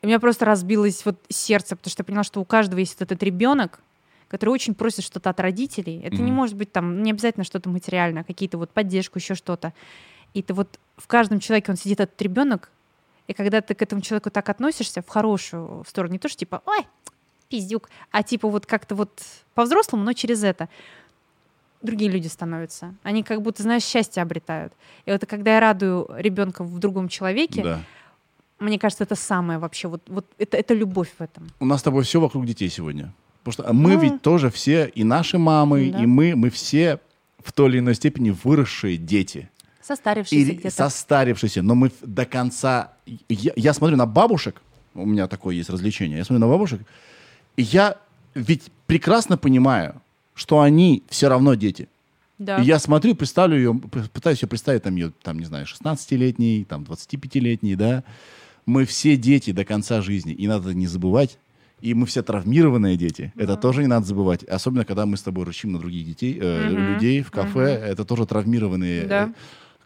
И 0.00 0.06
у 0.06 0.08
меня 0.08 0.18
просто 0.18 0.44
разбилось 0.44 1.04
вот 1.04 1.16
сердце, 1.28 1.76
потому 1.76 1.90
что 1.90 2.00
я 2.00 2.04
поняла, 2.04 2.24
что 2.24 2.40
у 2.40 2.44
каждого 2.44 2.80
есть 2.80 3.00
этот 3.00 3.22
ребенок, 3.22 3.80
который 4.28 4.50
очень 4.50 4.74
просит 4.74 5.04
что-то 5.04 5.30
от 5.30 5.38
родителей. 5.38 6.00
Это 6.00 6.16
mm-hmm. 6.16 6.22
не 6.22 6.32
может 6.32 6.56
быть 6.56 6.72
там, 6.72 7.02
не 7.02 7.12
обязательно 7.12 7.44
что-то 7.44 7.68
материальное, 7.68 8.24
какие-то 8.24 8.58
вот 8.58 8.70
поддержку, 8.70 9.18
еще 9.18 9.34
что-то. 9.34 9.72
И 10.34 10.42
ты 10.42 10.54
вот 10.54 10.80
в 10.96 11.06
каждом 11.06 11.38
человеке 11.38 11.70
он 11.70 11.76
сидит 11.76 12.00
этот 12.00 12.20
ребенок, 12.20 12.70
и 13.26 13.32
когда 13.32 13.60
ты 13.60 13.74
к 13.74 13.82
этому 13.82 14.02
человеку 14.02 14.30
так 14.30 14.48
относишься 14.48 15.02
в 15.02 15.08
хорошую 15.08 15.84
сторону, 15.88 16.12
не 16.12 16.18
то, 16.18 16.28
что 16.28 16.38
типа, 16.38 16.62
ой, 16.66 16.86
пиздюк, 17.48 17.88
а 18.10 18.22
типа 18.22 18.48
вот 18.48 18.66
как-то 18.66 18.94
вот 18.94 19.22
по-взрослому, 19.54 20.04
но 20.04 20.12
через 20.12 20.42
это 20.42 20.68
другие 21.82 22.10
люди 22.10 22.28
становятся. 22.28 22.94
Они 23.02 23.22
как 23.22 23.42
будто, 23.42 23.62
знаешь, 23.62 23.82
счастье 23.82 24.22
обретают. 24.22 24.72
И 25.04 25.10
вот 25.10 25.26
когда 25.26 25.54
я 25.54 25.60
радую 25.60 26.08
ребенка 26.16 26.64
в 26.64 26.78
другом 26.78 27.08
человеке, 27.08 27.62
да. 27.62 27.80
мне 28.58 28.78
кажется, 28.78 29.04
это 29.04 29.16
самое 29.16 29.58
вообще, 29.58 29.88
вот, 29.88 30.02
вот 30.06 30.26
это, 30.38 30.56
это 30.56 30.74
любовь 30.74 31.10
в 31.18 31.22
этом. 31.22 31.48
У 31.60 31.66
нас 31.66 31.80
с 31.80 31.82
тобой 31.82 32.04
все 32.04 32.20
вокруг 32.20 32.46
детей 32.46 32.68
сегодня. 32.68 33.12
Потому 33.42 33.64
что 33.64 33.72
мы 33.72 33.94
ну, 33.94 34.00
ведь 34.00 34.22
тоже 34.22 34.50
все, 34.50 34.86
и 34.86 35.02
наши 35.04 35.36
мамы, 35.36 35.90
да. 35.90 36.02
и 36.02 36.06
мы, 36.06 36.36
мы 36.36 36.48
все 36.50 37.00
в 37.42 37.52
той 37.52 37.70
или 37.70 37.78
иной 37.80 37.94
степени 37.94 38.30
выросшие 38.30 38.96
дети. 38.96 39.50
Состарившийся 39.82 40.52
где-то. 40.52 40.70
Состарившийся, 40.70 41.62
но 41.62 41.74
мы 41.74 41.90
до 42.02 42.24
конца... 42.24 42.92
Я, 43.28 43.52
я 43.56 43.74
смотрю 43.74 43.96
на 43.96 44.06
бабушек, 44.06 44.62
у 44.94 45.06
меня 45.06 45.26
такое 45.28 45.54
есть 45.56 45.70
развлечение, 45.70 46.18
я 46.18 46.24
смотрю 46.24 46.46
на 46.46 46.52
бабушек, 46.52 46.82
и 47.56 47.62
я 47.62 47.96
ведь 48.34 48.70
прекрасно 48.86 49.36
понимаю, 49.36 50.00
что 50.34 50.60
они 50.60 51.02
все 51.08 51.28
равно 51.28 51.54
дети. 51.54 51.88
Да. 52.38 52.56
И 52.58 52.64
я 52.64 52.78
смотрю, 52.78 53.14
представлю 53.14 53.56
ее, 53.56 53.74
пытаюсь 53.74 54.42
ее 54.42 54.48
представить, 54.48 54.82
там, 54.82 54.96
ее, 54.96 55.12
там, 55.22 55.38
не 55.38 55.44
знаю, 55.44 55.66
16-летней, 55.66 56.64
там, 56.64 56.82
25-летней, 56.82 57.76
да. 57.76 58.04
Мы 58.66 58.84
все 58.84 59.16
дети 59.16 59.52
до 59.52 59.64
конца 59.64 60.00
жизни, 60.02 60.32
и 60.32 60.46
надо 60.46 60.74
не 60.74 60.86
забывать, 60.86 61.38
и 61.80 61.94
мы 61.94 62.06
все 62.06 62.22
травмированные 62.22 62.96
дети. 62.96 63.32
Mm-hmm. 63.34 63.42
Это 63.42 63.56
тоже 63.56 63.82
не 63.82 63.88
надо 63.88 64.06
забывать. 64.06 64.44
Особенно, 64.44 64.84
когда 64.84 65.04
мы 65.04 65.16
с 65.16 65.22
тобой 65.22 65.44
рычим 65.44 65.72
на 65.72 65.78
других 65.80 66.06
детей, 66.06 66.38
э, 66.40 66.42
mm-hmm. 66.42 66.94
людей 66.94 67.22
в 67.22 67.30
кафе. 67.30 67.58
Mm-hmm. 67.58 67.86
Это 67.86 68.04
тоже 68.04 68.24
травмированные. 68.24 69.04
Да. 69.04 69.34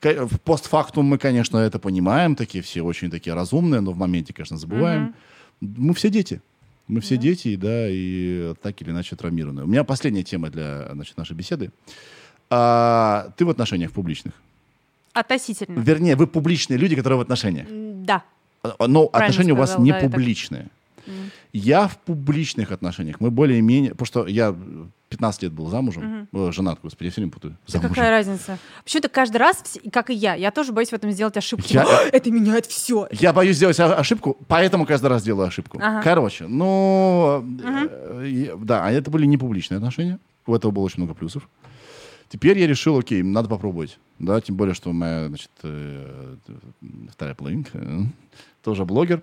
В 0.03 0.41
постфактум 0.41 1.07
мы, 1.07 1.19
конечно, 1.19 1.59
это 1.59 1.79
понимаем, 1.79 2.37
такие 2.37 2.63
все 2.63 2.83
очень 2.83 3.11
такие 3.11 3.35
разумные, 3.35 3.81
но 3.81 3.93
в 3.93 3.97
моменте, 3.97 4.33
конечно, 4.33 4.57
забываем. 4.57 5.15
Mm-hmm. 5.61 5.75
Мы 5.79 5.95
все 5.95 6.11
дети. 6.11 6.41
Мы 6.89 7.01
все 7.01 7.17
да. 7.17 7.23
дети, 7.23 7.57
да, 7.57 7.89
и 7.89 8.55
так 8.63 8.81
или 8.81 8.91
иначе 8.91 9.17
травмированы. 9.17 9.65
У 9.65 9.67
меня 9.67 9.83
последняя 9.83 10.23
тема 10.23 10.51
для 10.51 10.89
значит, 10.93 11.17
нашей 11.17 11.35
беседы. 11.35 11.73
А, 12.49 13.31
ты 13.37 13.45
в 13.45 13.51
отношениях 13.51 13.93
публичных? 13.93 14.35
Относительно. 15.13 15.81
Вернее, 15.81 16.15
вы 16.15 16.27
публичные 16.27 16.77
люди, 16.77 16.95
которые 16.95 17.19
в 17.19 17.23
отношениях. 17.23 17.67
Да. 18.05 18.23
А, 18.63 18.87
Но 18.87 19.07
Правильно 19.07 19.27
отношения 19.27 19.53
у 19.53 19.57
вас 19.57 19.71
сказал, 19.71 19.85
не 19.85 19.93
да, 19.93 20.01
публичные. 20.01 20.69
Я 21.53 21.89
в 21.89 21.97
публичных 21.99 22.71
отношениях. 22.73 23.21
Мы 23.21 23.31
более-менее... 23.31 23.93
Потому 23.93 24.07
что 24.07 24.27
я 24.27 24.55
15 25.09 25.43
лет 25.45 25.53
был 25.53 25.69
замужем. 25.69 26.29
Э, 26.33 26.51
женат, 26.53 26.81
господи, 26.83 27.05
я 27.07 27.11
все 27.13 27.21
время 27.21 27.33
путаю. 27.33 27.57
Да 27.67 27.73
Замужем. 27.73 27.95
какая 27.95 28.11
разница? 28.11 28.59
Почему-то 28.85 29.09
каждый 29.09 29.37
раз, 29.39 29.79
как 29.93 30.11
и 30.11 30.15
я, 30.15 30.35
я 30.35 30.51
тоже 30.51 30.73
боюсь 30.73 30.89
в 30.91 30.93
этом 30.93 31.11
сделать 31.13 31.37
ошибку. 31.37 31.67
Я- 31.71 31.83
«А, 31.85 32.03
Это 32.13 32.31
меняет 32.31 32.67
все. 32.67 33.09
Я 33.13 33.33
боюсь 33.33 33.57
сделать 33.57 33.79
ошибку, 33.79 34.37
поэтому 34.49 34.85
каждый 34.85 35.07
раз 35.07 35.23
делаю 35.23 35.47
ошибку. 35.49 35.79
Ага. 35.81 36.03
Короче, 36.03 36.47
ну, 36.49 37.45
э, 37.63 38.27
я- 38.29 38.57
да, 38.57 38.85
а 38.85 38.91
это 38.91 39.11
были 39.11 39.27
не 39.27 39.39
публичные 39.39 39.77
отношения. 39.77 40.19
У 40.47 40.55
этого 40.55 40.73
было 40.73 40.85
очень 40.85 41.03
много 41.03 41.15
плюсов. 41.15 41.49
Теперь 42.29 42.59
я 42.59 42.67
решил, 42.67 42.99
окей, 42.99 43.23
надо 43.23 43.49
попробовать. 43.49 43.99
Да, 44.19 44.41
тем 44.41 44.57
более, 44.57 44.75
что 44.75 44.93
моя, 44.93 45.29
значит, 45.29 45.51
э, 45.63 46.37
вторая 47.13 47.35
половинка 47.37 47.79
э, 47.79 48.01
тоже 48.65 48.85
блогер. 48.85 49.23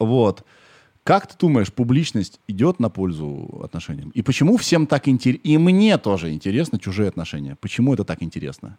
Вот. 0.00 0.44
Как 1.04 1.26
ты 1.26 1.36
думаешь, 1.38 1.70
публичность 1.70 2.40
идет 2.48 2.80
на 2.80 2.88
пользу 2.88 3.60
отношениям? 3.62 4.08
И 4.10 4.22
почему 4.22 4.56
всем 4.56 4.86
так 4.86 5.06
интересно? 5.06 5.42
И 5.46 5.58
мне 5.58 5.98
тоже 5.98 6.32
интересно 6.32 6.78
чужие 6.78 7.08
отношения. 7.08 7.56
Почему 7.60 7.92
это 7.92 8.04
так 8.04 8.22
интересно? 8.22 8.78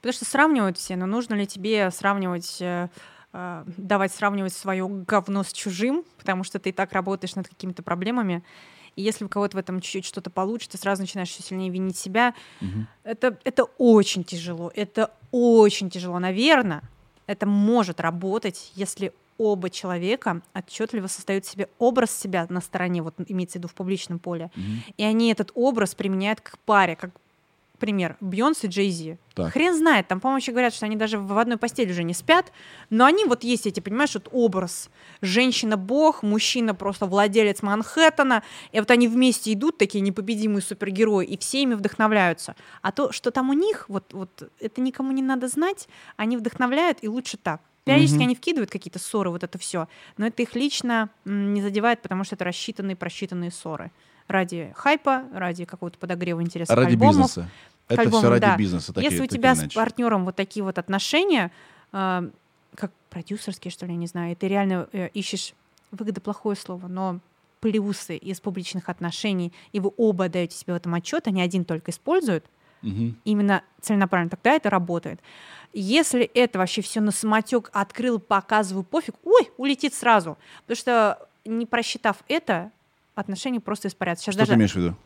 Потому 0.00 0.12
что 0.12 0.24
сравнивают 0.24 0.78
все, 0.78 0.96
но 0.96 1.06
нужно 1.06 1.34
ли 1.34 1.46
тебе 1.46 1.92
сравнивать, 1.92 2.56
э, 2.60 2.88
э, 3.32 3.64
давать 3.76 4.12
сравнивать 4.12 4.52
свое 4.52 4.88
говно 4.88 5.44
с 5.44 5.52
чужим, 5.52 6.02
потому 6.18 6.42
что 6.42 6.58
ты 6.58 6.70
и 6.70 6.72
так 6.72 6.92
работаешь 6.92 7.36
над 7.36 7.48
какими-то 7.48 7.84
проблемами. 7.84 8.42
И 8.96 9.02
если 9.02 9.24
у 9.24 9.28
кого-то 9.28 9.56
в 9.56 9.60
этом 9.60 9.80
чуть-чуть 9.80 10.06
что-то 10.06 10.28
получится, 10.30 10.76
сразу 10.76 11.02
начинаешь 11.02 11.30
еще 11.30 11.44
сильнее 11.44 11.70
винить 11.70 11.96
себя. 11.96 12.34
Это, 13.04 13.38
это 13.44 13.64
очень 13.78 14.24
тяжело. 14.24 14.72
Это 14.74 15.12
очень 15.30 15.88
тяжело. 15.88 16.18
Наверное, 16.18 16.82
это 17.28 17.46
может 17.46 18.00
работать, 18.00 18.72
если 18.74 19.12
оба 19.40 19.70
человека 19.70 20.42
отчетливо 20.54 21.06
создают 21.06 21.46
себе 21.46 21.68
образ 21.78 22.10
себя 22.10 22.46
на 22.50 22.60
стороне, 22.60 23.02
вот 23.02 23.14
имеется 23.26 23.54
в 23.54 23.60
виду 23.60 23.68
в 23.68 23.74
публичном 23.74 24.18
поле, 24.18 24.50
и 24.98 25.02
они 25.02 25.32
этот 25.32 25.50
образ 25.54 25.94
применяют 25.94 26.42
к 26.42 26.58
паре, 26.58 26.94
как 26.94 27.10
пример, 27.78 28.16
Бьонс 28.20 28.62
и 28.64 28.66
Джей 28.66 28.90
Зи. 28.90 29.16
Хрен 29.34 29.74
знает, 29.74 30.06
там, 30.06 30.20
по-моему, 30.20 30.40
еще 30.40 30.52
говорят, 30.52 30.74
что 30.74 30.84
они 30.84 30.96
даже 30.96 31.18
в 31.18 31.38
одной 31.38 31.56
постели 31.56 31.90
уже 31.90 32.04
не 32.04 32.12
спят, 32.12 32.52
но 32.90 33.06
они 33.06 33.24
вот 33.24 33.42
есть 33.42 33.66
эти, 33.66 33.80
понимаешь, 33.80 34.12
вот 34.14 34.28
образ. 34.30 34.90
Женщина-бог, 35.22 36.22
мужчина 36.22 36.74
просто 36.74 37.06
владелец 37.06 37.62
Манхэттена, 37.62 38.42
и 38.72 38.80
вот 38.80 38.90
они 38.90 39.08
вместе 39.08 39.54
идут, 39.54 39.78
такие 39.78 40.02
непобедимые 40.02 40.60
супергерои, 40.60 41.24
и 41.24 41.38
все 41.38 41.62
ими 41.62 41.74
вдохновляются. 41.74 42.54
А 42.82 42.92
то, 42.92 43.12
что 43.12 43.30
там 43.30 43.48
у 43.48 43.54
них, 43.54 43.86
вот, 43.88 44.12
вот 44.12 44.50
это 44.60 44.80
никому 44.82 45.10
не 45.12 45.22
надо 45.22 45.48
знать, 45.48 45.88
они 46.16 46.36
вдохновляют, 46.36 46.98
и 47.00 47.08
лучше 47.08 47.38
так. 47.38 47.62
Периодически 47.90 48.16
Мгм. 48.18 48.24
они 48.26 48.34
вкидывают 48.36 48.70
какие-то 48.70 48.98
ссоры, 48.98 49.30
вот 49.30 49.42
это 49.42 49.58
все, 49.58 49.88
но 50.16 50.26
это 50.26 50.42
их 50.42 50.54
лично 50.54 51.10
не 51.24 51.60
задевает, 51.62 52.00
потому 52.02 52.24
что 52.24 52.34
это 52.36 52.44
рассчитанные, 52.44 52.96
просчитанные 52.96 53.50
ссоры. 53.50 53.90
Ради 54.28 54.72
хайпа, 54.76 55.24
ради 55.34 55.64
какого-то 55.64 55.98
подогрева 55.98 56.40
интереса 56.42 56.72
к 56.72 56.76
Ради 56.76 56.90
альбомов. 56.90 57.16
бизнеса. 57.16 57.50
к 57.88 57.92
Это 57.92 58.02
альбомам, 58.02 58.20
все 58.22 58.30
ради 58.30 58.40
да. 58.42 58.56
бизнеса. 58.56 58.92
так 58.92 59.02
и- 59.02 59.06
Если 59.06 59.20
у 59.22 59.26
тебя 59.26 59.54
с 59.56 59.68
партнером 59.74 60.24
вот 60.24 60.36
такие 60.36 60.62
вот 60.62 60.78
отношения, 60.78 61.50
э, 61.92 62.30
как 62.76 62.92
продюсерские, 63.10 63.72
что 63.72 63.86
ли, 63.86 63.92
я 63.92 63.98
не 63.98 64.06
знаю, 64.06 64.32
и 64.32 64.34
ты 64.36 64.46
реально 64.46 64.88
э, 64.92 65.08
ищешь, 65.14 65.54
выгода 65.90 66.20
плохое 66.20 66.56
слово, 66.56 66.86
но 66.86 67.18
плюсы 67.60 68.16
из 68.16 68.40
публичных 68.40 68.88
отношений, 68.88 69.52
и 69.72 69.80
вы 69.80 69.90
оба 69.96 70.28
даете 70.28 70.56
себе 70.56 70.72
в 70.74 70.76
этом 70.76 70.94
отчет, 70.94 71.26
а 71.26 71.30
не 71.32 71.42
один 71.42 71.64
только 71.64 71.90
использует, 71.90 72.44
Мгм. 72.82 73.16
именно 73.24 73.62
целенаправленно, 73.80 74.30
тогда 74.30 74.52
это 74.52 74.70
работает. 74.70 75.20
Если 75.72 76.22
это 76.22 76.58
вообще 76.58 76.82
все 76.82 77.00
на 77.00 77.12
самотек 77.12 77.70
открыл, 77.72 78.18
показываю, 78.18 78.82
пофиг, 78.84 79.14
ой, 79.24 79.50
улетит 79.56 79.94
сразу. 79.94 80.36
Потому 80.62 80.76
что 80.76 81.28
не 81.44 81.66
просчитав 81.66 82.18
это, 82.28 82.70
отношения 83.14 83.60
просто 83.60 83.88
испарятся. 83.88 84.24
Сейчас 84.24 84.34
Что 84.34 84.44
ты 84.44 84.48
даже, 84.48 84.58
имеешь 84.58 84.72
в 84.72 84.76
виду? 84.76 84.96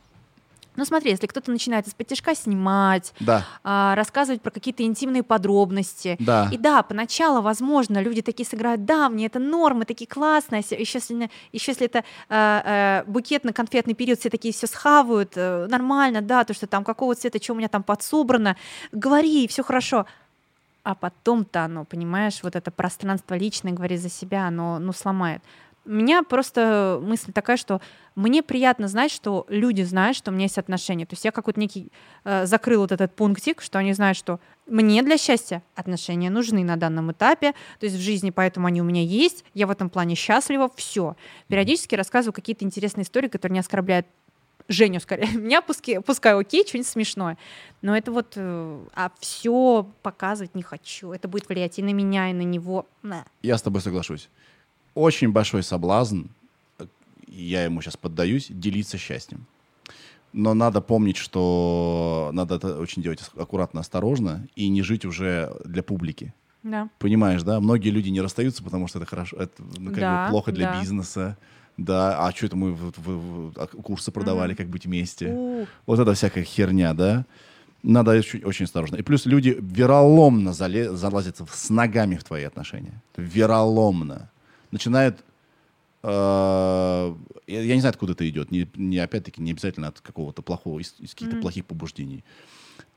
Ну 0.77 0.85
смотри, 0.85 1.11
если 1.11 1.27
кто-то 1.27 1.51
начинает 1.51 1.87
из-под 1.87 2.07
тяжка 2.07 2.35
снимать, 2.35 3.13
Да, 3.21 3.45
а, 3.63 3.95
рассказывать 3.95 4.43
про 4.43 4.51
какие-то 4.51 4.83
интимные 4.83 5.23
подробности. 5.23 6.17
да. 6.21 6.49
И 6.53 6.59
да, 6.59 6.83
поначалу, 6.83 7.43
возможно, 7.43 8.01
люди 8.01 8.23
такие 8.23 8.47
сыграют, 8.47 8.85
да, 8.85 9.09
мне 9.09 9.27
это 9.27 9.39
нормы, 9.39 9.85
такие 9.85 10.07
классные, 10.07 10.61
еще 10.61 10.99
если, 10.99 11.31
еще 11.53 11.73
если 11.73 11.87
это 11.87 12.05
э, 12.29 12.61
э, 12.65 13.05
букетно-конфетный 13.07 13.95
период, 13.95 14.19
все 14.21 14.31
такие 14.31 14.53
все 14.53 14.67
схавают, 14.67 15.33
э, 15.37 15.67
нормально, 15.69 16.23
да, 16.23 16.45
то, 16.45 16.55
что 16.55 16.67
там 16.67 16.85
какого 16.85 17.15
цвета, 17.15 17.43
что 17.43 17.53
у 17.53 17.57
меня 17.57 17.69
там 17.69 17.83
подсобрано, 17.83 18.57
говори, 18.93 19.47
все 19.49 19.63
хорошо. 19.63 20.07
А 20.83 20.95
потом-то 20.95 21.65
оно, 21.65 21.85
понимаешь, 21.85 22.41
вот 22.43 22.57
это 22.57 22.71
пространство 22.71 23.35
личное, 23.35 23.73
говори 23.73 23.97
за 23.97 24.11
себя, 24.11 24.49
оно 24.49 24.79
ну, 24.79 24.93
сломает. 24.93 25.43
У 25.87 25.91
меня 25.91 26.23
просто 26.23 26.99
мысль 27.03 27.33
такая, 27.33 27.57
что 27.57 27.81
мне 28.15 28.43
приятно 28.43 28.89
знать, 28.89 29.11
что 29.11 29.45
люди 29.49 29.83
знают, 29.83 30.17
что 30.17 30.31
у 30.31 30.35
меня 30.35 30.45
есть 30.45 30.59
отношения. 30.59 31.05
То 31.05 31.15
есть 31.15 31.25
я 31.25 31.33
какой-то 31.33 31.61
некий 31.61 31.91
э, 32.25 32.47
закрыл 32.47 32.83
вот 32.83 32.93
этот 32.93 33.15
пунктик, 33.15 33.61
что 33.61 33.79
они 33.79 33.93
знают, 33.93 34.17
что 34.17 34.41
мне 34.67 35.03
для 35.03 35.19
счастья 35.19 35.63
отношения 35.75 36.31
нужны 36.31 36.65
на 36.65 36.77
данном 36.77 37.13
этапе, 37.13 37.53
то 37.81 37.87
есть 37.87 37.97
в 37.97 38.01
жизни, 38.01 38.31
поэтому 38.31 38.67
они 38.67 38.81
у 38.81 38.85
меня 38.85 39.03
есть, 39.03 39.45
я 39.53 39.67
в 39.67 39.71
этом 39.71 39.91
плане 39.91 40.15
счастлива, 40.15 40.71
все. 40.75 41.17
Периодически 41.49 41.95
рассказываю 41.97 42.33
какие-то 42.33 42.65
интересные 42.65 43.05
истории, 43.05 43.29
которые 43.29 43.55
не 43.55 43.61
оскорбляют 43.61 44.07
Женю 44.69 45.01
скорее. 45.01 45.29
Меня 45.37 45.61
пускай, 45.61 46.01
пускай 46.01 46.39
окей, 46.39 46.67
что-нибудь 46.67 46.89
смешное. 46.89 47.37
Но 47.83 47.95
это 47.95 48.11
вот... 48.11 48.33
э, 48.37 48.85
а 48.95 49.11
все 49.21 49.87
показывать 50.03 50.55
не 50.55 50.63
хочу. 50.63 51.13
Это 51.13 51.29
будет 51.29 51.49
влиять 51.49 51.79
и 51.79 51.83
на 51.83 51.93
меня, 51.93 52.31
и 52.31 52.33
на 52.33 52.43
него. 52.43 52.87
На. 53.03 53.27
Я 53.43 53.59
с 53.59 53.63
тобой 53.63 53.83
соглашусь. 53.83 54.31
Очень 54.95 55.33
большой 55.33 55.63
соблазн, 55.63 56.23
я 57.27 57.65
ему 57.65 57.81
сейчас 57.83 57.97
поддаюсь, 57.97 58.47
делиться 58.49 58.97
счастьем. 58.99 59.47
Но 60.33 60.53
надо 60.55 60.81
помнить, 60.81 61.17
что 61.17 62.31
надо 62.33 62.57
это 62.57 62.79
очень 62.79 63.03
делать 63.03 63.21
аккуратно, 63.37 63.81
осторожно 63.81 64.47
и 64.57 64.69
не 64.69 64.83
жить 64.83 65.05
уже 65.05 65.55
для 65.65 65.83
публики. 65.83 66.35
Да. 66.63 66.89
Понимаешь, 66.99 67.43
да? 67.43 67.61
Многие 67.61 67.91
люди 67.91 68.09
не 68.09 68.21
расстаются, 68.21 68.63
потому 68.63 68.89
что 68.89 68.99
это 68.99 69.07
хорошо, 69.07 69.37
это 69.37 69.63
ну, 69.79 69.91
как 69.91 70.01
Да, 70.01 70.25
бы 70.27 70.31
плохо 70.31 70.51
для 70.53 70.73
да. 70.73 70.81
бизнеса. 70.81 71.37
Да, 71.77 72.25
а 72.27 72.33
что 72.33 72.47
это 72.47 72.57
мы 72.57 72.73
в- 72.73 72.93
в- 72.97 73.51
в- 73.51 73.53
а, 73.57 73.67
курсы 73.67 74.13
продавали, 74.13 74.55
как 74.55 74.69
быть 74.69 74.87
вместе? 74.87 75.33
У, 75.33 75.67
Вот 75.87 75.99
это 75.99 76.15
всякая 76.15 76.45
херня, 76.45 76.95
да? 76.95 77.27
Надо 77.83 78.13
очень, 78.13 78.43
очень 78.45 78.65
осторожно. 78.65 78.97
И 78.97 79.03
плюс 79.03 79.27
люди 79.27 79.57
вероломно 79.61 80.51
зале- 80.51 80.95
залазят 80.95 81.41
с 81.53 81.71
ногами 81.71 82.17
в 82.17 82.25
твои 82.25 82.45
отношения. 82.45 83.03
Вероломно. 83.17 84.31
Начинают... 84.75 85.25
э, 86.03 87.15
я, 87.47 87.63
я 87.63 87.75
не 87.75 87.81
знаю, 87.81 87.91
откуда 87.93 88.13
это 88.13 88.29
идет. 88.29 88.51
Не, 88.51 88.69
не, 88.75 88.99
опять-таки, 88.99 89.41
не 89.41 89.53
обязательно 89.53 89.87
от 89.89 90.01
какого-то 90.01 90.43
плохого, 90.43 90.81
из, 90.81 90.97
из 90.99 91.15
каких-то 91.15 91.37
плохих 91.37 91.65
побуждений. 91.65 92.25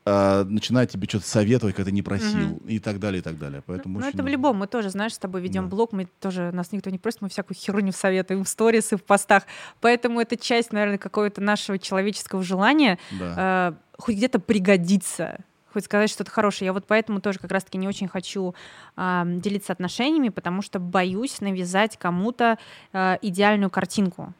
Э, 0.06 0.44
начинает 0.44 0.90
тебе 0.90 1.08
что-то 1.08 1.28
советовать, 1.28 1.76
когда 1.76 1.90
ты 1.90 1.92
не 1.94 2.02
просил, 2.02 2.58
и 2.66 2.80
так 2.80 3.00
далее, 3.00 3.20
и 3.20 3.22
так 3.22 3.38
далее. 3.38 3.62
Поэтому 3.68 4.00
Ну, 4.00 4.06
очень 4.08 4.16
это 4.16 4.24
в 4.24 4.28
любом. 4.28 4.58
Мы 4.58 4.66
тоже, 4.66 4.90
знаешь, 4.90 5.14
с 5.14 5.20
тобой 5.20 5.42
ведем 5.42 5.66
Да. 5.66 5.70
блог, 5.70 5.92
мы 5.92 6.08
тоже, 6.20 6.52
нас 6.52 6.72
никто 6.72 6.90
не 6.90 6.98
просит, 6.98 7.22
мы 7.22 7.30
всякую 7.30 7.56
херню 7.56 7.92
советуем 7.92 8.44
в 8.44 8.50
сторис 8.50 8.92
и 8.92 8.96
в 8.96 9.04
постах. 9.04 9.44
Поэтому 9.82 10.20
это 10.20 10.36
часть, 10.36 10.74
наверное, 10.74 10.98
какого-то 10.98 11.42
нашего 11.42 11.78
человеческого 11.78 12.42
желания 12.42 12.98
Да. 13.20 13.76
э, 13.78 14.02
хоть 14.02 14.16
где-то 14.16 14.40
пригодиться, 14.40 15.38
хоть 15.74 15.86
сказать 15.86 16.10
что-то 16.10 16.32
хорошее. 16.32 16.68
Я 16.68 16.74
вот 16.74 16.86
поэтому 16.88 17.22
тоже 17.22 17.40
как 17.40 17.52
раз-таки 17.52 17.78
не 17.78 17.88
очень 17.88 18.08
хочу 18.08 18.56
а, 18.96 19.26
делиться 19.26 19.74
отношениями, 19.74 20.30
потому 20.30 20.62
что 20.62 20.80
боюсь 20.80 21.42
навязать 21.42 21.98
кому-то 21.98 22.58
а, 22.94 23.18
идеальную 23.22 23.70
картинку. 23.70 24.34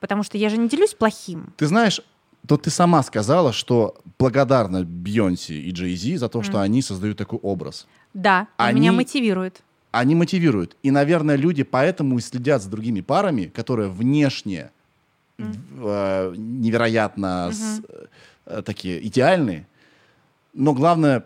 Потому 0.00 0.22
что 0.22 0.36
я 0.38 0.48
же 0.50 0.56
не 0.58 0.68
делюсь 0.68 0.94
плохим. 0.94 1.52
Ты 1.56 1.66
знаешь, 1.66 2.00
то 2.46 2.56
ты 2.58 2.68
сама 2.70 3.02
сказала, 3.02 3.52
что 3.52 3.96
благодарна 4.18 4.84
Бьонси 4.84 5.52
и 5.52 5.70
Джей 5.70 5.96
Зи 5.96 6.16
за 6.16 6.28
то, 6.28 6.42
что 6.42 6.60
они 6.60 6.82
создают 6.82 7.16
такой 7.16 7.38
образ. 7.38 7.86
Да, 8.12 8.42
и 8.42 8.46
Они- 8.58 8.80
меня 8.80 8.92
мотивирует. 8.92 9.62
Они 9.92 10.14
мотивируют. 10.14 10.76
И, 10.82 10.90
наверное, 10.90 11.36
люди 11.36 11.62
поэтому 11.62 12.18
и 12.18 12.20
следят 12.20 12.62
за 12.62 12.68
другими 12.68 13.00
парами, 13.00 13.44
которые 13.46 13.88
внешне 13.88 14.70
э, 15.38 16.34
невероятно 16.36 17.50
с- 17.52 17.80
э, 18.46 18.62
такие 18.62 19.04
идеальные, 19.06 19.66
но 20.54 20.72
главное, 20.72 21.24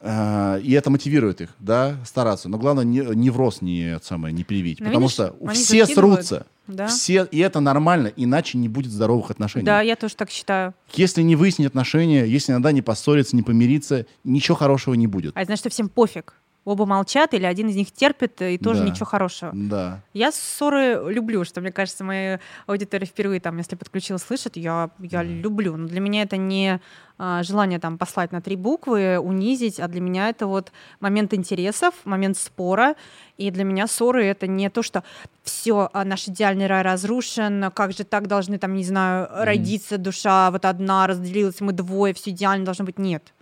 э, 0.00 0.60
и 0.62 0.72
это 0.72 0.90
мотивирует 0.90 1.40
их, 1.40 1.50
да, 1.58 1.96
стараться. 2.04 2.48
Но 2.48 2.58
главное, 2.58 2.84
не, 2.84 3.00
невроз 3.14 3.62
не, 3.62 3.98
самое, 4.02 4.34
не 4.34 4.44
привить. 4.44 4.80
Ну, 4.80 4.86
потому 4.86 5.06
видишь, 5.06 5.14
что 5.14 5.34
все 5.54 5.84
закидывают. 5.86 6.26
срутся. 6.26 6.46
Да. 6.66 6.86
Все, 6.86 7.24
и 7.24 7.38
это 7.38 7.58
нормально, 7.58 8.12
иначе 8.14 8.56
не 8.56 8.68
будет 8.68 8.92
здоровых 8.92 9.30
отношений. 9.30 9.64
Да, 9.64 9.80
я 9.80 9.96
тоже 9.96 10.14
так 10.14 10.30
считаю. 10.30 10.72
Если 10.92 11.22
не 11.22 11.34
выяснить 11.34 11.66
отношения, 11.66 12.24
если 12.24 12.52
иногда 12.52 12.70
не 12.70 12.82
поссориться, 12.82 13.34
не 13.34 13.42
помириться, 13.42 14.06
ничего 14.22 14.56
хорошего 14.56 14.94
не 14.94 15.08
будет. 15.08 15.36
А 15.36 15.40
это 15.40 15.48
значит, 15.48 15.60
что 15.60 15.70
всем 15.70 15.88
пофиг. 15.88 16.34
Оба 16.64 16.86
молчат, 16.86 17.34
или 17.34 17.44
один 17.44 17.68
из 17.68 17.76
них 17.76 17.90
терпит, 17.90 18.40
и 18.42 18.58
тоже 18.58 18.80
Да. 18.82 18.88
ничего 18.90 19.06
хорошего. 19.06 19.50
Да. 19.54 20.02
Я 20.12 20.30
ссоры 20.30 21.00
люблю, 21.12 21.44
что, 21.44 21.60
мне 21.60 21.72
кажется, 21.72 22.04
моя 22.04 22.40
аудитория 22.66 23.06
впервые 23.06 23.40
там, 23.40 23.56
если 23.58 23.76
подключилась, 23.76 24.22
слышит, 24.22 24.56
я, 24.56 24.90
я 24.98 25.22
люблю. 25.22 25.76
Но 25.76 25.88
для 25.88 26.00
меня 26.00 26.22
это 26.22 26.36
не 26.36 26.80
а, 27.18 27.42
желание 27.42 27.78
там 27.78 27.98
послать 27.98 28.32
на 28.32 28.40
три 28.40 28.56
буквы, 28.56 29.18
унизить, 29.18 29.80
а 29.80 29.88
для 29.88 30.00
меня 30.00 30.28
это 30.28 30.46
вот 30.46 30.70
момент 31.00 31.34
интересов, 31.34 31.94
момент 32.04 32.36
спора. 32.36 32.94
И 33.38 33.50
для 33.50 33.64
меня 33.64 33.86
ссоры 33.86 34.24
это 34.26 34.46
не 34.46 34.68
то, 34.70 34.82
что 34.82 35.02
все, 35.42 35.90
наш 35.92 36.28
идеальный 36.28 36.66
рай 36.66 36.82
разрушен, 36.82 37.70
как 37.74 37.92
же 37.92 38.04
так 38.04 38.26
должны 38.26 38.58
там, 38.58 38.74
не 38.74 38.84
знаю, 38.84 39.28
родиться 39.30 39.96
душа 39.98 40.50
вот 40.50 40.64
одна, 40.66 41.06
разделилась, 41.06 41.60
мы 41.60 41.72
двое, 41.72 42.12
все 42.14 42.30
идеально 42.30 42.64
должно 42.66 42.84
быть. 42.84 42.98
Нет. 42.98 43.32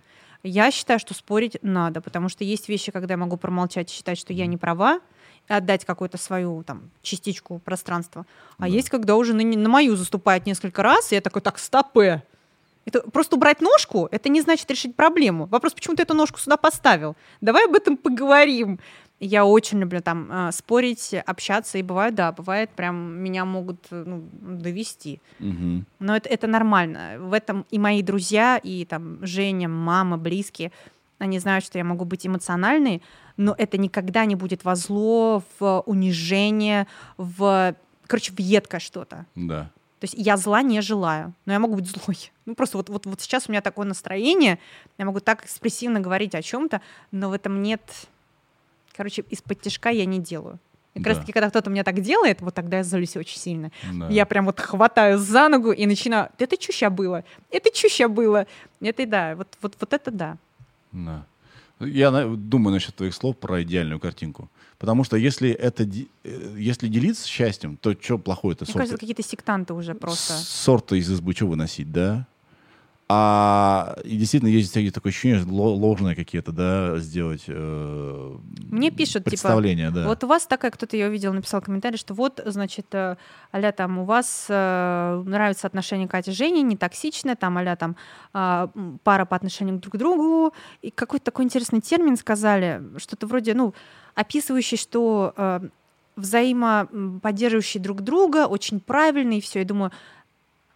Я 0.43 0.71
считаю, 0.71 0.99
что 0.99 1.13
спорить 1.13 1.57
надо, 1.61 2.01
потому 2.01 2.29
что 2.29 2.43
есть 2.43 2.69
вещи, 2.69 2.91
когда 2.91 3.13
я 3.13 3.17
могу 3.17 3.35
промолчать 3.37 3.91
и 3.91 3.93
считать, 3.93 4.17
что 4.17 4.31
я 4.31 4.45
не 4.45 4.57
права, 4.57 4.99
и 5.49 5.53
отдать 5.53 5.83
какую-то 5.83 6.17
свою 6.17 6.63
там 6.63 6.91
частичку 7.01 7.59
пространства. 7.59 8.25
А 8.57 8.61
Да. 8.61 8.67
есть, 8.67 8.89
когда 8.89 9.15
уже 9.15 9.33
на, 9.33 9.43
на 9.43 9.69
мою 9.69 9.95
заступает 9.95 10.45
несколько 10.45 10.81
раз, 10.83 11.11
и 11.11 11.15
я 11.15 11.21
такой, 11.21 11.41
так, 11.41 11.59
стопы. 11.59 12.21
Это 12.85 13.01
просто 13.01 13.35
убрать 13.35 13.61
ножку, 13.61 14.07
это 14.11 14.29
не 14.29 14.41
значит 14.41 14.69
решить 14.71 14.95
проблему. 14.95 15.45
Вопрос, 15.47 15.73
почему 15.73 15.95
ты 15.95 16.03
эту 16.03 16.13
ножку 16.13 16.39
сюда 16.39 16.57
поставил? 16.57 17.15
Давай 17.41 17.65
об 17.65 17.75
этом 17.75 17.97
поговорим. 17.97 18.79
Я 19.19 19.45
очень 19.45 19.79
люблю 19.79 20.01
там 20.01 20.31
э, 20.31 20.51
спорить, 20.51 21.13
общаться, 21.25 21.77
и 21.77 21.81
бывает, 21.81 22.15
да, 22.15 22.31
бывает, 22.31 22.69
прям 22.69 23.17
меня 23.17 23.43
могут 23.43 23.87
э, 23.91 24.03
ну, 24.05 24.23
довести. 24.41 25.21
Мгм. 25.39 25.85
Но 25.99 26.15
это, 26.15 26.29
это 26.29 26.47
нормально. 26.47 27.17
В 27.19 27.33
этом 27.33 27.65
и 27.69 27.79
мои 27.79 28.01
друзья, 28.01 28.57
и 28.57 28.85
там 28.85 29.25
Женя, 29.25 29.67
мама, 29.67 30.17
близкие, 30.17 30.71
они 31.17 31.37
знают, 31.39 31.65
что 31.65 31.77
я 31.77 31.83
могу 31.83 32.05
быть 32.05 32.25
эмоциональной, 32.25 33.01
но 33.35 33.53
это 33.57 33.77
никогда 33.77 34.25
не 34.25 34.35
будет 34.35 34.63
во 34.63 34.75
зло, 34.75 35.43
в 35.59 35.81
унижение, 35.85 36.87
в, 37.17 37.75
короче, 38.07 38.31
в 38.31 38.39
едкое 38.39 38.79
что-то. 38.79 39.25
Да. 39.35 39.69
То 39.99 40.05
есть 40.05 40.15
я 40.17 40.37
зла 40.37 40.61
не 40.61 40.81
желаю, 40.81 41.33
но 41.45 41.53
я 41.53 41.59
могу 41.59 41.75
быть 41.75 41.87
злой. 41.87 42.31
Ну 42.45 42.55
просто 42.55 42.77
вот, 42.77 42.89
вот, 42.89 43.05
вот 43.05 43.21
сейчас 43.21 43.47
у 43.47 43.51
меня 43.51 43.61
такое 43.61 43.85
настроение, 43.85 44.57
я 44.97 45.05
могу 45.05 45.19
так 45.19 45.45
экспрессивно 45.45 45.99
говорить 45.99 46.33
о 46.33 46.41
чем-то, 46.41 46.81
но 47.11 47.29
в 47.29 47.33
этом 47.33 47.61
нет, 47.61 47.81
короче, 48.99 49.23
из-под 49.29 49.61
тяжка 49.61 49.91
я 49.91 50.05
не 50.05 50.19
делаю. 50.19 50.59
И 50.93 50.99
как 50.99 51.07
раз 51.07 51.17
Да. 51.17 51.21
таки, 51.21 51.31
когда 51.31 51.49
кто-то 51.49 51.69
меня 51.69 51.83
так 51.85 52.01
делает, 52.01 52.41
вот 52.41 52.53
тогда 52.53 52.77
я 52.77 52.83
злюсь 52.83 53.15
очень 53.15 53.39
сильно. 53.39 53.71
Да. 53.93 54.09
Я 54.09 54.25
прям 54.25 54.45
вот 54.45 54.59
хватаю 54.59 55.17
за 55.17 55.47
ногу 55.47 55.71
и 55.71 55.85
начинаю, 55.85 56.27
это 56.37 56.61
что 56.61 56.73
ща 56.73 56.89
было? 56.89 57.23
Это 57.49 57.69
что 57.73 57.87
ща 57.89 58.09
было? 58.09 58.45
Это 58.81 59.05
да, 59.05 59.35
вот, 59.35 59.47
вот, 59.61 59.77
вот 59.79 59.93
это 59.93 60.11
да. 60.11 60.37
Да. 60.91 61.25
Я 61.79 62.11
думаю 62.25 62.73
насчет 62.73 62.93
твоих 62.95 63.13
слов 63.13 63.37
про 63.37 63.61
идеальную 63.63 63.99
картинку. 64.01 64.49
Потому 64.77 65.05
что 65.05 65.15
если 65.15 65.49
это 65.49 65.83
э, 65.83 66.55
если 66.57 66.89
делиться 66.89 67.25
счастьем, 67.27 67.77
то 67.77 67.95
что 68.01 68.17
плохое-то? 68.17 68.65
Мне 68.65 68.73
Сорт, 68.73 68.77
кажется, 68.81 68.97
какие-то 68.97 69.23
сектанты 69.23 69.73
уже 69.73 69.93
просто. 69.93 70.33
сорта 70.33 70.95
из 70.97 71.09
избы 71.09 71.33
что 71.33 71.45
выносить, 71.47 71.89
да? 71.91 72.25
А 73.11 73.95
и 74.03 74.17
действительно 74.17 74.49
есть 74.49 74.71
такое 74.93 75.09
ощущение, 75.09 75.43
ло- 75.43 75.73
ложные 75.73 76.15
какие-то, 76.15 76.51
да, 76.51 76.97
сделать 76.99 77.45
э, 77.47 78.35
Мне 78.69 78.91
пишут, 78.91 79.23
типа, 79.23 79.29
представления, 79.31 79.89
да. 79.89 80.05
Вот 80.07 80.23
у 80.23 80.27
вас 80.27 80.45
такая, 80.45 80.69
кто-то 80.69 80.95
я 80.95 81.07
увидел, 81.07 81.33
написал 81.33 81.59
комментарий, 81.59 81.97
что 81.97 82.13
вот, 82.13 82.39
значит, 82.45 82.85
э, 82.93 83.15
аля 83.51 83.71
там 83.71 83.97
у 83.97 84.05
вас 84.05 84.45
э, 84.47 85.23
нравится 85.25 85.65
отношение 85.65 86.07
Кати 86.07 86.29
и 86.29 86.33
Жени, 86.35 86.61
не 86.61 86.77
токсичное, 86.77 87.35
там 87.35 87.57
аля 87.57 87.75
там 87.75 87.95
м, 88.35 88.99
пара 89.03 89.25
по 89.25 89.35
отношению 89.35 89.79
друг 89.79 89.95
к 89.95 89.97
другу. 89.97 90.53
И 90.83 90.91
какой-то 90.91 91.25
такой 91.25 91.45
интересный 91.45 91.81
термин 91.81 92.15
сказали, 92.15 92.83
что-то 92.97 93.25
вроде, 93.25 93.55
ну, 93.55 93.73
описывающий, 94.13 94.77
что 94.77 95.33
э, 95.35 95.61
взаимоподдерживающие 96.15 97.81
друг 97.81 98.01
друга, 98.01 98.45
очень 98.47 98.79
правильный, 98.79 99.37
и 99.37 99.41
все. 99.41 99.59
Я 99.59 99.65
думаю, 99.65 99.91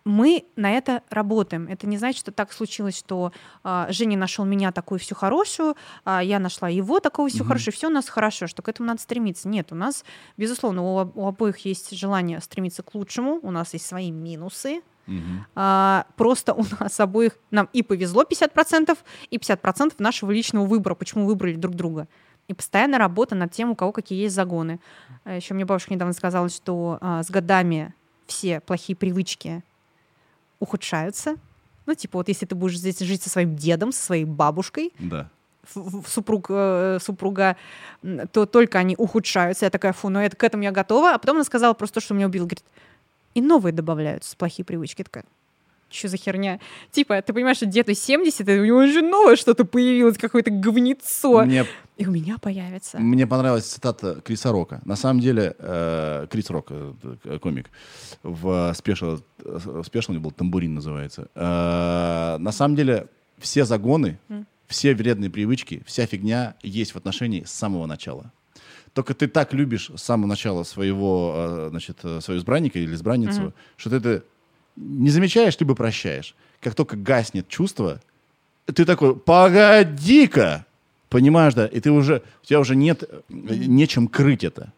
мы 0.05 0.45
на 0.55 0.71
это 0.71 1.01
работаем. 1.09 1.67
Это 1.67 1.87
не 1.87 1.97
значит, 1.97 2.19
что 2.19 2.31
так 2.31 2.51
случилось, 2.51 2.97
что 2.97 3.31
а, 3.63 3.87
Женя 3.89 4.17
нашел 4.17 4.43
меня 4.43 4.71
такую 4.71 4.99
всю 4.99 5.15
хорошую, 5.15 5.75
а 6.03 6.21
я 6.21 6.39
нашла 6.39 6.67
его 6.69 6.99
такого 6.99 7.29
всю 7.29 7.39
Мгм. 7.39 7.47
хорошую, 7.47 7.73
все 7.73 7.87
у 7.87 7.91
нас 7.91 8.09
хорошо, 8.09 8.47
что 8.47 8.61
к 8.61 8.69
этому 8.69 8.87
надо 8.87 9.01
стремиться. 9.01 9.47
Нет, 9.47 9.71
у 9.71 9.75
нас, 9.75 10.03
безусловно, 10.37 10.83
у, 10.83 11.11
у 11.15 11.27
обоих 11.27 11.59
есть 11.59 11.95
желание 11.97 12.41
стремиться 12.41 12.83
к 12.83 12.93
лучшему, 12.95 13.39
у 13.41 13.51
нас 13.51 13.73
есть 13.73 13.85
свои 13.85 14.11
минусы. 14.11 14.81
Мгм. 15.07 15.45
А, 15.55 16.05
просто 16.15 16.53
у 16.53 16.65
нас 16.79 16.99
обоих, 16.99 17.37
нам 17.51 17.69
и 17.71 17.81
повезло 17.81 18.23
50%, 18.23 18.97
и 19.29 19.37
50% 19.37 19.93
нашего 19.99 20.31
личного 20.31 20.65
выбора, 20.65 20.95
почему 20.95 21.25
выбрали 21.25 21.55
друг 21.55 21.75
друга. 21.75 22.07
И 22.49 22.53
постоянная 22.53 22.99
работа 22.99 23.35
над 23.35 23.51
тем, 23.53 23.71
у 23.71 23.75
кого 23.75 23.93
какие 23.93 24.21
есть 24.21 24.35
загоны. 24.35 24.81
Еще 25.25 25.53
мне 25.53 25.63
бабушка 25.63 25.93
недавно 25.93 26.13
сказала, 26.13 26.49
что 26.49 26.97
а, 26.99 27.23
с 27.23 27.29
годами 27.29 27.93
все 28.27 28.59
плохие 28.59 28.95
привычки 28.97 29.63
ухудшаются. 30.63 31.35
Ну, 31.85 31.93
типа, 31.95 32.17
вот 32.19 32.27
если 32.29 32.45
ты 32.45 32.55
будешь 32.55 32.77
здесь 32.79 32.99
жить 32.99 33.21
со 33.21 33.29
своим 33.29 33.55
дедом, 33.55 33.91
со 33.91 34.01
своей 34.03 34.25
бабушкой, 34.25 34.93
Да. 34.99 35.29
супруг, 36.07 36.47
э, 36.49 36.97
супруга, 37.01 37.55
то 38.31 38.45
только 38.45 38.79
они 38.79 38.95
ухудшаются. 38.97 39.65
Я 39.65 39.69
такая, 39.69 39.93
фу, 39.93 40.09
ну 40.09 40.19
это, 40.19 40.35
к 40.35 40.43
этому 40.43 40.63
я 40.63 40.71
готова. 40.71 41.13
А 41.13 41.17
потом 41.17 41.35
она 41.37 41.43
сказала 41.43 41.73
просто 41.73 41.95
то, 41.95 42.01
что 42.01 42.13
меня 42.13 42.25
убило. 42.27 42.45
Говорит, 42.45 42.63
и 43.33 43.41
новые 43.41 43.73
добавляются, 43.73 44.35
плохие 44.37 44.65
привычки. 44.65 45.01
Я 45.01 45.05
такая, 45.05 45.25
что 45.93 46.07
за 46.09 46.17
херня? 46.17 46.59
Типа, 46.91 47.21
ты 47.21 47.33
понимаешь, 47.33 47.57
что 47.57 47.65
деду 47.65 47.93
70, 47.93 48.47
и 48.49 48.59
у 48.59 48.65
него 48.65 48.77
уже 48.79 49.01
новое 49.01 49.35
что-то 49.35 49.63
появилось, 49.65 50.17
какое-то 50.17 50.51
говнецо. 50.51 51.43
Мне 51.45 51.65
И 51.97 52.07
у 52.07 52.11
меня 52.11 52.37
появится. 52.39 52.97
Мне 52.99 53.27
понравилась 53.27 53.65
цитата 53.65 54.19
Криса 54.21 54.51
Рока. 54.51 54.81
На 54.85 54.95
самом 54.95 55.19
деле, 55.21 55.55
э, 55.59 56.27
Крис 56.31 56.49
Рок, 56.49 56.67
э, 56.69 56.93
э, 57.25 57.39
комик, 57.39 57.69
в 58.23 58.73
special, 58.75 59.19
в 59.37 59.83
special 59.83 60.13
был 60.13 60.31
Tamborine 60.31 60.73
называется. 60.73 61.27
Э, 61.35 62.37
на 62.39 62.51
самом 62.51 62.75
деле, 62.75 63.07
все 63.37 63.65
загоны, 63.65 64.19
М. 64.29 64.45
все 64.67 64.95
вредные 64.95 65.29
привычки, 65.29 65.83
вся 65.85 66.05
фигня 66.07 66.55
есть 66.63 66.93
в 66.93 66.97
отношении 66.97 67.43
с 67.43 67.51
самого 67.51 67.85
начала. 67.85 68.31
Только 68.93 69.13
ты 69.15 69.27
так 69.27 69.53
любишь 69.53 69.89
с 69.95 70.01
самого 70.03 70.27
начала 70.27 70.63
своего, 70.63 71.33
э, 71.35 71.67
значит, 71.71 71.97
э, 72.03 72.21
своего 72.21 72.39
избранника 72.39 72.79
или 72.79 72.93
избранницу, 72.93 73.41
Мгм. 73.41 73.53
что 73.75 73.89
ты 73.89 73.95
это 73.97 74.23
не 74.75 75.09
замечаешь, 75.09 75.57
либо 75.59 75.75
прощаешь. 75.75 76.35
Как 76.61 76.75
только 76.75 76.95
гаснет 76.95 77.47
чувство, 77.47 78.01
ты 78.65 78.85
такой, 78.85 79.15
погоди-ка, 79.15 80.65
понимаешь, 81.09 81.53
да, 81.53 81.65
и 81.65 81.79
ты 81.79 81.91
уже, 81.91 82.23
у 82.41 82.45
тебя 82.45 82.59
уже 82.59 82.75
нет, 82.75 83.03
э, 83.03 83.21
нечем 83.29 84.07
крыть 84.07 84.43
это. 84.43 84.71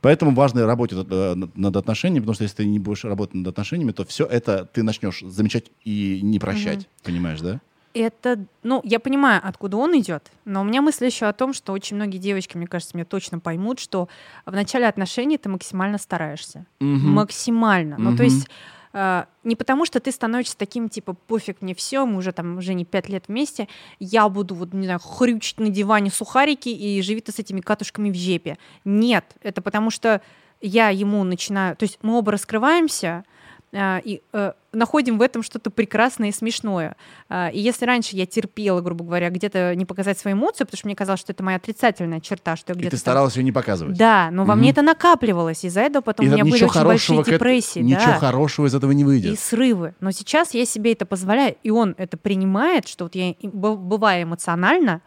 Поэтому 0.00 0.32
важно 0.32 0.64
работать 0.64 1.06
э, 1.10 1.34
над- 1.34 1.76
отношениями, 1.76 2.20
потому 2.20 2.34
что 2.34 2.44
если 2.44 2.56
ты 2.58 2.66
не 2.66 2.78
будешь 2.78 3.04
работать 3.04 3.34
над 3.34 3.48
отношениями, 3.48 3.90
то 3.92 4.04
все 4.04 4.24
это 4.24 4.64
ты 4.64 4.82
начнешь 4.82 5.20
замечать 5.22 5.64
и 5.84 6.20
не 6.22 6.38
прощать, 6.38 6.88
понимаешь, 7.02 7.40
да? 7.40 7.60
Это, 7.94 8.44
ну, 8.62 8.80
я 8.84 9.00
понимаю, 9.00 9.40
откуда 9.42 9.76
он 9.78 9.98
идет, 9.98 10.30
но 10.44 10.60
у 10.60 10.64
меня 10.64 10.82
мысль 10.82 11.06
еще 11.06 11.26
о 11.26 11.32
том, 11.32 11.52
что 11.52 11.72
очень 11.72 11.96
многие 11.96 12.18
девочки, 12.18 12.56
мне 12.56 12.68
кажется, 12.68 12.96
меня 12.96 13.04
точно 13.04 13.40
поймут, 13.40 13.80
что 13.80 14.08
в 14.46 14.52
начале 14.52 14.86
отношений 14.86 15.36
ты 15.36 15.48
максимально 15.48 15.98
стараешься. 15.98 16.64
Мгм. 16.78 17.10
Максимально. 17.14 17.98
Ну, 17.98 18.14
то 18.14 18.22
есть 18.22 18.46
не 18.92 19.56
потому, 19.56 19.84
что 19.84 20.00
ты 20.00 20.12
становишься 20.12 20.56
таким, 20.56 20.88
типа, 20.88 21.14
пофиг 21.14 21.60
мне 21.60 21.74
все, 21.74 22.06
мы 22.06 22.18
уже 22.18 22.32
там 22.32 22.58
уже 22.58 22.74
не 22.74 22.84
пять 22.84 23.08
лет 23.08 23.24
вместе, 23.28 23.68
я 23.98 24.28
буду, 24.28 24.54
вот, 24.54 24.72
не 24.72 24.86
знаю, 24.86 25.00
хрючить 25.00 25.60
на 25.60 25.68
диване 25.68 26.10
сухарики 26.10 26.68
и 26.68 27.02
живи 27.02 27.20
ты 27.20 27.32
с 27.32 27.38
этими 27.38 27.60
катушками 27.60 28.10
в 28.10 28.14
жепе. 28.14 28.58
Нет, 28.84 29.24
это 29.42 29.62
потому 29.62 29.90
что 29.90 30.22
я 30.60 30.88
ему 30.88 31.22
начинаю... 31.24 31.76
То 31.76 31.84
есть 31.84 31.98
мы 32.02 32.18
оба 32.18 32.32
раскрываемся, 32.32 33.24
и 33.72 34.22
э, 34.32 34.52
находим 34.72 35.18
в 35.18 35.22
этом 35.22 35.42
что-то 35.42 35.70
прекрасное 35.70 36.30
и 36.30 36.32
смешное. 36.32 36.96
А, 37.28 37.48
И 37.50 37.60
если 37.60 37.84
раньше 37.84 38.16
я 38.16 38.24
терпела, 38.24 38.80
грубо 38.80 39.04
говоря, 39.04 39.28
где-то 39.28 39.74
не 39.74 39.84
показать 39.84 40.18
свои 40.18 40.32
эмоции, 40.32 40.64
потому 40.64 40.78
что 40.78 40.86
мне 40.88 40.96
казалось, 40.96 41.20
что 41.20 41.32
это 41.32 41.42
моя 41.42 41.58
отрицательная 41.58 42.20
черта, 42.20 42.56
что 42.56 42.72
я 42.72 42.76
И 42.76 42.78
где-то 42.78 42.96
ты 42.96 42.96
там- 42.96 43.00
старалась 43.12 43.36
ее 43.36 43.42
не 43.44 43.52
показывать. 43.52 43.96
Да, 43.98 44.30
но 44.30 44.44
во 44.44 44.54
Мгм. 44.54 44.60
мне 44.62 44.70
это 44.70 44.80
накапливалось. 44.82 45.64
Из-за 45.64 45.80
этого 45.82 46.02
потом 46.02 46.24
И 46.24 46.28
у 46.30 46.32
меня 46.32 46.44
были 46.44 46.54
ничего 46.54 46.70
очень 46.70 46.84
большие 46.84 47.24
депрессии. 47.24 47.80
ничего 47.80 48.12
да, 48.12 48.18
хорошего 48.18 48.66
из 48.66 48.74
этого 48.74 48.92
не 48.92 49.02
и 49.02 49.04
выйдет. 49.04 49.38
срывы. 49.38 49.94
Но 50.00 50.12
сейчас 50.12 50.54
я 50.54 50.64
себе 50.64 50.92
это 50.92 51.04
позволяю, 51.04 51.56
и 51.62 51.70
он 51.70 51.94
это 51.98 52.16
принимает, 52.16 52.88
что 52.88 53.04
вот 53.04 53.14
я 53.14 53.30
и 53.30 53.48
бываю 53.48 54.22
эмоционально, 54.24 55.02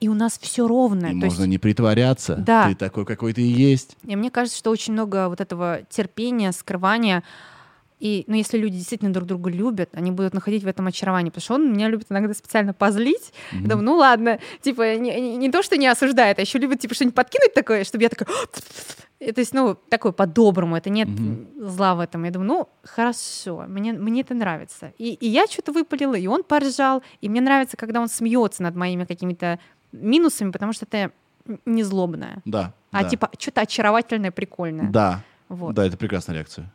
и 0.00 0.08
у 0.08 0.14
нас 0.14 0.38
все 0.38 0.66
ровно. 0.68 1.06
И 1.06 1.10
То 1.10 1.16
можно 1.26 1.42
есть- 1.42 1.46
не 1.48 1.56
притворяться. 1.58 2.36
Да. 2.36 2.68
Ты 2.68 2.74
такой, 2.74 3.06
какой 3.06 3.32
ты 3.32 3.40
и 3.40 3.46
есть. 3.46 3.96
И 4.04 4.14
мне 4.16 4.30
кажется, 4.30 4.58
что 4.58 4.70
очень 4.70 4.92
много 4.92 5.30
вот 5.30 5.40
этого 5.40 5.80
терпения, 5.88 6.52
скрывания. 6.52 7.22
И, 8.04 8.24
ну, 8.26 8.34
если 8.34 8.58
люди 8.58 8.76
действительно 8.76 9.14
друг 9.14 9.26
друга 9.26 9.48
любят, 9.48 9.88
они 9.94 10.10
будут 10.10 10.34
находить 10.34 10.62
в 10.62 10.66
этом 10.66 10.86
очарование. 10.86 11.30
Потому 11.32 11.42
что 11.42 11.54
он 11.54 11.72
меня 11.72 11.88
любит 11.88 12.06
иногда 12.10 12.34
специально 12.34 12.74
позлить. 12.74 13.32
Мгм. 13.52 13.66
думаю, 13.68 13.84
ну 13.84 13.94
ладно, 13.96 14.38
типа, 14.60 14.96
не, 14.96 15.18
не- 15.20 15.36
не 15.38 15.50
то, 15.50 15.62
что 15.62 15.78
не 15.78 15.86
осуждает, 15.86 16.38
а 16.38 16.42
еще 16.42 16.58
любит, 16.58 16.80
типа, 16.80 16.94
что-нибудь 16.94 17.14
подкинуть 17.14 17.54
такое, 17.54 17.82
чтобы 17.84 18.02
я 18.02 18.10
такая... 18.10 18.28
То 19.20 19.40
есть, 19.40 19.54
ну, 19.54 19.74
такое 19.88 20.12
по-доброму, 20.12 20.76
это 20.76 20.90
нет 20.90 21.08
Мгм. 21.08 21.46
зла 21.70 21.94
в 21.94 22.00
этом. 22.00 22.24
Я 22.24 22.30
думаю, 22.30 22.48
ну, 22.48 22.68
хорошо, 22.82 23.64
мне, 23.68 23.94
мне 23.94 24.20
это 24.20 24.34
нравится. 24.34 24.92
И, 24.98 25.14
и 25.14 25.26
я 25.26 25.46
что-то 25.46 25.72
выпалила, 25.72 26.14
и 26.14 26.26
он 26.26 26.42
поржал, 26.42 27.02
и 27.22 27.30
мне 27.30 27.40
нравится, 27.40 27.78
когда 27.78 28.02
он 28.02 28.08
смеется 28.08 28.62
над 28.62 28.76
моими 28.76 29.04
какими-то 29.06 29.58
минусами, 29.92 30.50
потому 30.50 30.74
что 30.74 30.84
это 30.84 31.10
не 31.64 31.82
злобная, 31.82 32.42
Да. 32.44 32.74
а 32.90 33.02
да. 33.02 33.08
типа 33.08 33.30
что-то 33.38 33.62
очаровательное, 33.62 34.30
прикольное. 34.30 34.90
Да. 34.90 35.22
Вот. 35.48 35.74
Да, 35.74 35.86
это 35.86 35.96
прекрасная 35.96 36.36
реакция. 36.36 36.70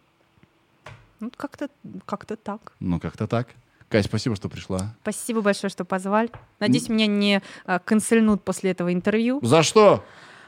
Ну, 1.19 1.31
как-то 1.35 1.69
как 2.05 2.25
так. 2.25 2.73
Ну, 2.79 2.99
как-то 2.99 3.27
так. 3.27 3.47
Кать, 3.89 4.05
спасибо, 4.05 4.35
что 4.35 4.49
пришла. 4.49 4.95
Спасибо 5.01 5.41
большое, 5.41 5.71
что 5.71 5.83
позвали. 5.83 6.29
Надеюсь, 6.59 6.89
меня 6.89 7.07
не 7.07 7.41
а, 7.65 7.79
канцельнут 7.79 8.43
после 8.43 8.71
этого 8.71 8.93
интервью. 8.93 9.39
За 9.41 9.63
что? 9.63 10.03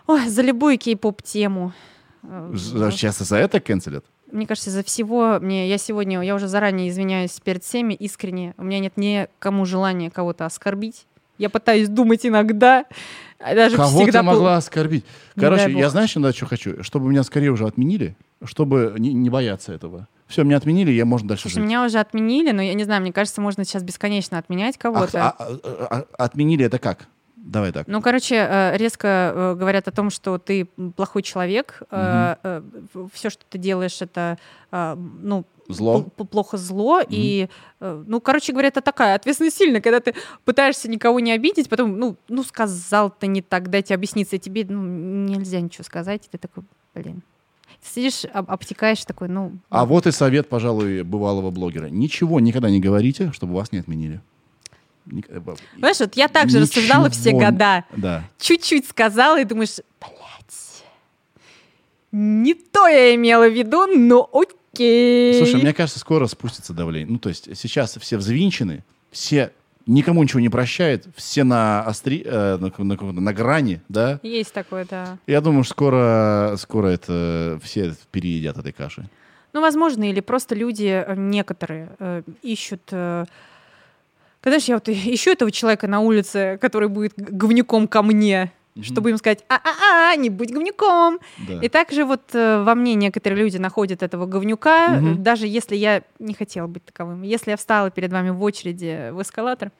Ой, 0.05 0.29
за 0.29 0.43
любую 0.43 0.77
кей-поп 0.77 1.23
тему. 1.23 1.73
За- 2.21 2.91
Сейчас 2.91 3.19
и 3.21 3.23
за 3.23 3.37
это 3.37 3.59
канцелят? 3.59 4.05
Мне 4.31 4.45
кажется, 4.47 4.69
за 4.69 4.83
всего 4.83 5.39
мне 5.41 5.67
я 5.67 5.77
сегодня, 5.77 6.21
я 6.21 6.35
уже 6.35 6.47
заранее 6.47 6.89
извиняюсь 6.89 7.37
перед 7.39 7.63
всеми 7.63 7.93
искренне. 7.95 8.53
У 8.57 8.63
меня 8.63 8.79
нет 8.79 8.95
никому 8.95 9.65
желания 9.65 10.09
кого-то 10.11 10.45
оскорбить. 10.45 11.05
Я 11.37 11.49
пытаюсь 11.49 11.89
думать 11.89 12.25
иногда, 12.25 12.85
а 13.39 13.55
даже 13.55 13.75
Кого 13.75 14.03
всегда 14.03 14.19
ты 14.19 14.25
могла 14.25 14.57
оскорбить? 14.57 15.03
Не 15.35 15.41
Короче, 15.41 15.71
я 15.71 15.89
знаешь, 15.89 16.15
иногда 16.15 16.33
что 16.33 16.45
хочу? 16.45 16.83
Чтобы 16.83 17.09
меня 17.09 17.23
скорее 17.23 17.49
уже 17.49 17.65
отменили, 17.65 18.15
чтобы 18.43 18.93
не, 18.99 19.11
не 19.13 19.31
бояться 19.31 19.73
этого. 19.73 20.07
Все, 20.31 20.43
меня 20.43 20.57
отменили, 20.57 20.91
я 20.91 21.05
можно 21.05 21.27
дальше 21.27 21.43
Слушай, 21.43 21.55
жить. 21.55 21.63
меня 21.65 21.85
уже 21.85 21.99
отменили, 21.99 22.51
но 22.51 22.61
я 22.61 22.73
не 22.73 22.83
знаю, 22.85 23.01
мне 23.01 23.11
кажется, 23.13 23.41
можно 23.41 23.65
сейчас 23.65 23.83
бесконечно 23.83 24.37
отменять 24.37 24.77
А- 24.77 24.79
кого-то. 24.79 25.27
а- 25.27 25.35
а- 25.37 26.05
а- 26.17 26.23
отменили 26.25 26.65
это 26.65 26.79
как? 26.79 27.07
Давай 27.35 27.71
так. 27.71 27.87
Ну, 27.87 28.01
короче, 28.01 28.35
э, 28.35 28.77
резко 28.77 29.07
э, 29.35 29.55
говорят 29.55 29.87
о 29.87 29.91
том, 29.91 30.09
что 30.11 30.37
ты 30.37 30.65
плохой 30.95 31.21
человек, 31.23 31.81
все, 31.89 33.29
что 33.29 33.43
ты 33.49 33.57
делаешь, 33.57 34.01
это 34.01 34.37
э, 34.71 34.95
ну 34.95 35.45
Зло. 35.67 36.05
пл- 36.17 36.27
плохо 36.27 36.57
зло 36.57 37.01
и 37.07 37.47
э, 37.79 38.03
ну, 38.07 38.21
короче 38.21 38.51
говоря, 38.53 38.67
это 38.69 38.81
такая 38.81 39.15
ответственность 39.15 39.57
сильная, 39.57 39.81
когда 39.81 39.99
ты 39.99 40.13
пытаешься 40.45 40.89
никого 40.89 41.19
не 41.19 41.31
обидеть, 41.31 41.67
потом 41.67 41.97
ну 41.97 42.15
ну 42.29 42.43
сказал 42.43 43.09
ты 43.09 43.27
не 43.27 43.41
так, 43.41 43.69
дайте 43.69 43.95
объясниться, 43.95 44.35
и 44.35 44.39
тебе 44.39 44.65
ну 44.69 44.81
нельзя 44.83 45.59
ничего 45.61 45.83
сказать, 45.83 46.27
и 46.27 46.29
ты 46.29 46.37
такой, 46.37 46.63
блин. 46.93 47.21
Сидишь, 47.81 48.25
об- 48.33 48.49
обтекаешь 48.51 49.03
такой, 49.05 49.27
ну. 49.29 49.53
А 49.69 49.85
вот 49.85 50.07
и 50.07 50.11
совет, 50.11 50.49
пожалуй, 50.49 51.03
бывалого 51.03 51.51
блогера. 51.51 51.87
Ничего 51.87 52.39
никогда 52.39 52.69
не 52.69 52.79
говорите, 52.79 53.31
чтобы 53.33 53.53
вас 53.55 53.71
не 53.71 53.79
отменили. 53.79 54.21
Ник- 55.05 55.25
э, 55.29 55.41
Знаешь, 55.77 55.99
вот 55.99 56.15
я 56.15 56.27
также 56.27 56.59
рассуждала 56.59 57.09
все 57.09 57.31
Ничего. 57.33 57.51
года. 57.51 57.85
Да. 57.95 58.23
чуть-чуть 58.39 58.87
сказала, 58.87 59.39
и 59.41 59.45
думаешь, 59.45 59.77
блядь, 59.99 60.83
не 62.11 62.53
то 62.53 62.87
я 62.87 63.15
имела 63.15 63.47
в 63.49 63.53
виду, 63.53 63.87
но 63.87 64.29
окей. 64.31 65.37
Слушай, 65.37 65.61
мне 65.61 65.73
кажется, 65.73 65.99
скоро 65.99 66.27
спустится 66.27 66.73
давление. 66.73 67.09
Ну, 67.11 67.19
то 67.19 67.29
есть 67.29 67.49
сейчас 67.57 67.97
все 67.99 68.17
взвинчены, 68.17 68.83
все 69.11 69.51
никому 69.93 70.23
ничего 70.23 70.39
не 70.39 70.49
прощают, 70.49 71.05
все 71.15 71.43
на 71.43 71.83
остри, 71.83 72.23
э, 72.25 72.57
на, 72.57 72.71
на 72.83 72.95
каком-то- 72.95 73.21
на 73.21 73.33
грани, 73.33 73.81
да. 73.89 74.19
Есть 74.23 74.53
такое, 74.53 74.85
да. 74.89 75.17
Я 75.27 75.41
думаю, 75.41 75.63
что 75.63 75.73
скоро, 75.73 76.55
скоро 76.57 76.87
это 76.87 77.59
все 77.63 77.93
переедят 78.11 78.57
этой 78.57 78.71
каши. 78.71 79.05
Ну, 79.53 79.61
возможно, 79.61 80.09
или 80.09 80.21
просто 80.21 80.55
люди 80.55 81.03
э, 81.05 81.15
некоторые 81.15 81.89
э, 81.99 82.21
ищут... 82.41 82.81
Э, 82.91 83.25
когда 84.41 84.59
же 84.59 84.65
я 84.69 84.75
вот 84.75 84.89
ищу 84.89 85.31
этого 85.31 85.51
человека 85.51 85.87
на 85.87 85.99
улице, 85.99 86.57
который 86.61 86.87
будет 86.87 87.13
говнюком 87.17 87.87
ко 87.87 88.01
мне, 88.01 88.51
чтобы 88.81 89.09
им 89.09 89.17
сказать, 89.17 89.43
а-а-а, 89.49 90.15
не 90.15 90.29
будь 90.29 90.51
говнюком. 90.51 91.19
Да. 91.47 91.59
И 91.61 91.67
также 91.67 92.05
вот 92.05 92.21
э, 92.33 92.63
во 92.63 92.73
мне 92.75 92.95
некоторые 92.95 93.43
люди 93.43 93.57
находят 93.57 94.01
этого 94.01 94.25
говнюка, 94.25 94.95
э, 95.01 95.15
даже 95.15 95.47
если 95.47 95.75
я 95.75 96.03
не 96.19 96.33
хотела 96.33 96.67
быть 96.67 96.85
таковым. 96.85 97.21
Если 97.23 97.51
я 97.51 97.57
встала 97.57 97.91
перед 97.91 98.13
вами 98.13 98.29
в 98.29 98.41
очереди 98.41 99.11
в 99.11 99.21
эскалатор, 99.21 99.71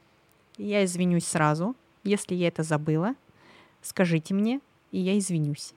я 0.58 0.84
извинюсь 0.86 1.26
сразу. 1.26 1.76
Если 2.04 2.36
я 2.36 2.48
это 2.48 2.64
забыла, 2.64 3.16
скажите 3.82 4.34
мне, 4.34 4.60
и 4.92 5.00
я 5.00 5.18
извинюсь. 5.18 5.74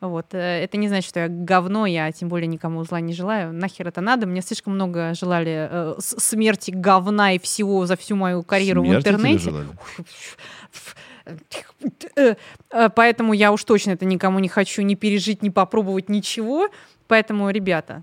Вот. 0.00 0.34
э, 0.34 0.62
Это 0.62 0.76
не 0.76 0.88
значит, 0.88 1.08
что 1.08 1.20
я 1.20 1.28
говно, 1.28 1.86
я 1.86 2.10
тем 2.12 2.28
более 2.28 2.46
никому 2.46 2.84
зла 2.84 3.00
не 3.00 3.12
желаю. 3.14 3.52
Нахер 3.52 3.88
это 3.88 4.00
надо? 4.00 4.26
Мне 4.26 4.42
слишком 4.42 4.74
много 4.74 5.14
желали 5.14 5.68
э, 5.70 5.94
смерти, 5.98 6.70
говна 6.70 7.32
и 7.32 7.38
всего 7.38 7.86
за 7.86 7.96
всю 7.96 8.16
мою 8.16 8.42
карьеру 8.42 8.84
Смерти 8.84 8.96
в 8.96 8.98
интернете. 9.08 9.52
Э, 12.16 12.34
э, 12.70 12.88
Поэтому 12.90 13.32
я 13.32 13.50
уж 13.52 13.64
точно 13.64 13.92
это 13.92 14.04
никому 14.04 14.40
не 14.40 14.48
хочу 14.48 14.82
ни 14.82 14.94
пережить, 14.94 15.42
ни 15.42 15.48
попробовать 15.48 16.10
ничего. 16.10 16.68
Поэтому, 17.06 17.48
ребята, 17.50 18.02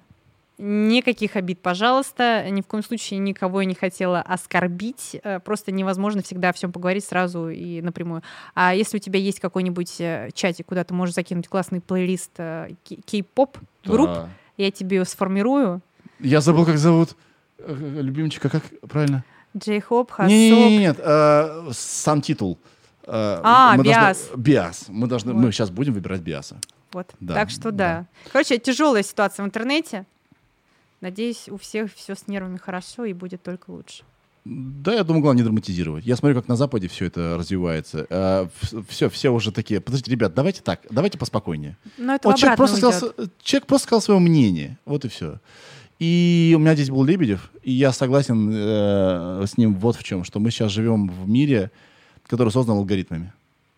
никаких 0.61 1.35
обид, 1.35 1.59
пожалуйста. 1.59 2.45
Ни 2.49 2.61
в 2.61 2.67
коем 2.67 2.83
случае 2.83 3.19
никого 3.19 3.61
я 3.61 3.65
не 3.67 3.73
хотела 3.75 4.21
оскорбить. 4.21 5.17
Э, 5.23 5.39
Просто 5.39 5.71
невозможно 5.71 6.21
всегда 6.21 6.49
о 6.49 6.53
всем 6.53 6.71
поговорить 6.71 7.03
сразу 7.05 7.49
и 7.49 7.81
напрямую. 7.81 8.21
А 8.53 8.73
если 8.75 8.97
у 8.97 8.99
тебя 8.99 9.19
есть 9.19 9.39
какой-нибудь 9.39 9.99
э, 9.99 10.29
чатик, 10.33 10.67
куда 10.67 10.83
ты 10.83 10.93
можешь 10.93 11.15
закинуть 11.15 11.47
классный 11.47 11.81
плейлист 11.81 12.31
э, 12.37 12.69
кей- 12.83 13.01
кей-поп 13.05 13.57
групп, 13.85 14.07
Да. 14.09 14.29
я 14.57 14.71
тебе 14.71 14.95
его 14.97 15.05
сформирую. 15.05 15.81
Я 16.19 16.41
забыл, 16.41 16.65
как 16.65 16.77
зовут 16.77 17.15
любимчика, 17.67 18.49
как 18.49 18.63
правильно? 18.87 19.23
Джей-хоп, 19.57 20.11
Не, 20.27 20.49
не, 20.49 20.55
хасок. 20.55 20.69
не, 20.69 20.77
нет, 20.77 20.99
э, 20.99 21.69
сам 21.73 22.21
титул. 22.21 22.57
А, 23.07 23.73
мы 23.75 23.83
должны- 23.83 23.89
Биас. 23.99 24.29
Биас. 24.35 24.85
Мы 24.87 25.07
должны, 25.07 25.33
Вот. 25.33 25.41
мы 25.41 25.51
сейчас 25.51 25.69
будем 25.71 25.93
выбирать 25.93 26.21
Биаса. 26.21 26.57
Вот. 26.93 27.09
Да, 27.19 27.33
так 27.33 27.49
что 27.49 27.71
да. 27.71 28.07
да. 28.23 28.29
Короче, 28.31 28.57
тяжелая 28.59 29.03
ситуация 29.03 29.43
в 29.43 29.47
интернете. 29.47 30.05
Надеюсь, 31.01 31.49
у 31.49 31.57
всех 31.57 31.93
все 31.93 32.15
с 32.15 32.27
нервами 32.27 32.57
хорошо 32.57 33.05
и 33.05 33.13
будет 33.13 33.43
только 33.43 33.71
лучше. 33.71 34.03
Да, 34.43 34.93
я 34.95 35.03
думаю, 35.03 35.21
главное 35.21 35.41
не 35.41 35.45
драматизировать. 35.45 36.05
Я 36.05 36.15
смотрю, 36.15 36.35
как 36.35 36.47
на 36.47 36.55
Западе 36.55 36.87
все 36.87 37.05
это 37.05 37.35
развивается. 37.37 38.49
все, 38.87 39.09
все 39.09 39.29
уже 39.29 39.51
такие. 39.51 39.81
Подождите, 39.81 40.11
ребят, 40.11 40.33
давайте 40.33 40.61
так, 40.61 40.81
давайте 40.89 41.17
поспокойнее. 41.19 41.77
Но 41.97 42.15
это 42.15 42.27
Вот 42.27 42.37
человек 42.37 42.57
просто, 42.57 42.77
сказал, 42.77 43.11
уйдет. 43.17 43.33
человек 43.43 43.67
просто 43.67 43.87
сказал 43.87 44.01
свое 44.01 44.19
мнение. 44.19 44.79
Вот 44.85 45.05
и 45.05 45.09
все. 45.09 45.39
И 45.99 46.53
у 46.55 46.59
меня 46.59 46.73
здесь 46.73 46.89
был 46.89 47.03
Лебедев, 47.03 47.51
и 47.61 47.71
я 47.71 47.91
согласен 47.91 48.49
э, 48.51 49.45
с 49.45 49.55
ним 49.57 49.75
вот 49.75 49.95
в 49.95 50.03
чем, 50.03 50.23
что 50.23 50.39
мы 50.39 50.49
сейчас 50.49 50.71
живем 50.71 51.07
в 51.07 51.29
мире, 51.29 51.69
который 52.25 52.49
создан 52.49 52.77
алгоритмами. 52.77 53.33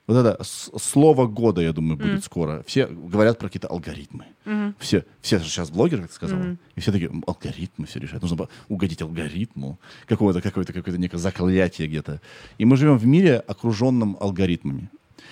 Вот 0.06 0.18
это 0.18 0.44
слово 0.44 1.28
года, 1.28 1.62
я 1.62 1.72
думаю, 1.72 1.96
будет 1.98 2.12
Мгм. 2.14 2.22
скоро. 2.22 2.64
Все 2.68 2.88
говорят 2.88 3.38
про 3.40 3.48
какие-то 3.48 3.70
алгоритмы. 3.70 4.26
Мгм. 4.44 4.76
Все, 4.78 5.06
все 5.22 5.40
же 5.40 5.46
сейчас 5.46 5.70
блогеры, 5.72 6.02
как 6.02 6.10
ты 6.12 6.16
сказала, 6.16 6.42
Мгм. 6.42 6.60
и 6.76 6.80
все 6.82 6.92
такие, 6.92 7.10
«М, 7.10 7.24
алгоритмы 7.26 7.86
все 7.86 8.00
решают. 8.00 8.22
Нужно 8.22 8.50
угодить 8.68 9.02
алгоритму, 9.02 9.80
какого-то, 10.06 10.42
какое-то, 10.42 10.74
какое-то 10.74 11.00
некое 11.00 11.20
заклятие 11.20 11.88
где-то. 11.88 12.20
И 12.58 12.66
мы 12.66 12.76
живем 12.76 12.98
в 12.98 13.06
мире, 13.06 13.40
окруженном 13.48 14.18
алгоритмами. 14.20 14.90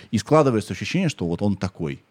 И 0.10 0.18
складывается 0.18 0.72
ощущение, 0.72 1.10
что 1.10 1.26
вот 1.28 1.42
он 1.42 1.58
такой. 1.58 2.02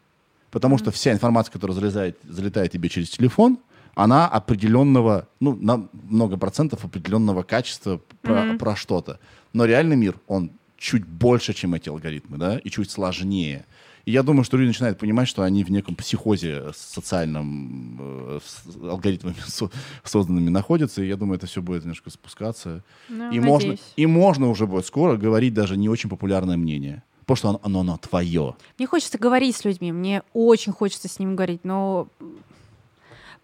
Потому 0.51 0.77
что 0.77 0.91
вся 0.91 1.13
информация, 1.13 1.53
которая 1.53 1.75
залезает, 1.75 2.19
залетает 2.29 2.73
тебе 2.73 2.91
через 2.91 3.09
телефон, 3.09 3.59
она 3.95 4.29
определенного, 4.29 5.29
ну, 5.41 5.57
на 5.57 5.89
много 5.93 6.37
процентов 6.37 6.85
определенного 6.85 7.43
качества 7.43 8.01
про, 8.21 8.45
Мгм. 8.45 8.59
про 8.59 8.77
что-то. 8.77 9.19
Но 9.55 9.65
реальный 9.65 9.97
мир, 9.97 10.17
он 10.27 10.51
чуть 10.81 11.05
больше, 11.07 11.53
чем 11.53 11.75
эти 11.75 11.89
алгоритмы, 11.91 12.39
да, 12.39 12.59
и 12.59 12.71
чуть 12.71 12.91
сложнее. 12.91 13.67
И 14.07 14.13
я 14.13 14.23
думаю, 14.23 14.45
что 14.45 14.57
люди 14.57 14.69
начинают 14.69 14.99
понимать, 14.99 15.29
что 15.29 15.43
они 15.43 15.63
в 15.63 15.71
неком 15.71 15.95
психозе 15.95 16.73
социальном 16.75 17.99
э, 18.01 18.41
с 18.43 18.65
алгоритмами 18.83 19.37
со- 19.47 19.71
созданными 20.05 20.49
находятся, 20.49 21.03
и 21.03 21.07
я 21.09 21.17
думаю, 21.17 21.37
это 21.37 21.47
все 21.47 21.61
будет 21.61 21.83
немножко 21.83 22.09
спускаться. 22.11 22.83
Ну, 23.11 23.31
и, 23.31 23.39
можно, 23.41 23.77
и 23.97 24.07
можно 24.07 24.49
уже 24.49 24.67
будет 24.67 24.87
скоро 24.87 25.17
говорить 25.19 25.53
даже 25.53 25.77
не 25.77 25.89
очень 25.91 26.09
популярное 26.09 26.57
мнение. 26.57 27.03
Потому 27.27 27.37
что 27.37 27.49
оно, 27.51 27.61
оно, 27.63 27.81
оно 27.81 27.97
твое. 27.99 28.57
Мне 28.79 28.87
хочется 28.89 29.19
говорить 29.19 29.55
с 29.55 29.65
людьми, 29.67 29.93
мне 29.93 30.23
очень 30.33 30.73
хочется 30.73 31.07
с 31.09 31.19
ними 31.19 31.35
говорить, 31.35 31.61
но 31.65 32.09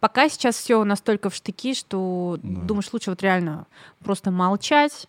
пока 0.01 0.29
сейчас 0.31 0.57
все 0.57 0.83
настолько 0.85 1.29
в 1.31 1.35
штыки, 1.35 1.75
что 1.75 2.39
Да. 2.43 2.63
думаешь, 2.63 2.89
лучше 2.93 3.11
вот 3.11 3.23
реально 3.23 3.67
просто 4.03 4.31
молчать. 4.31 5.07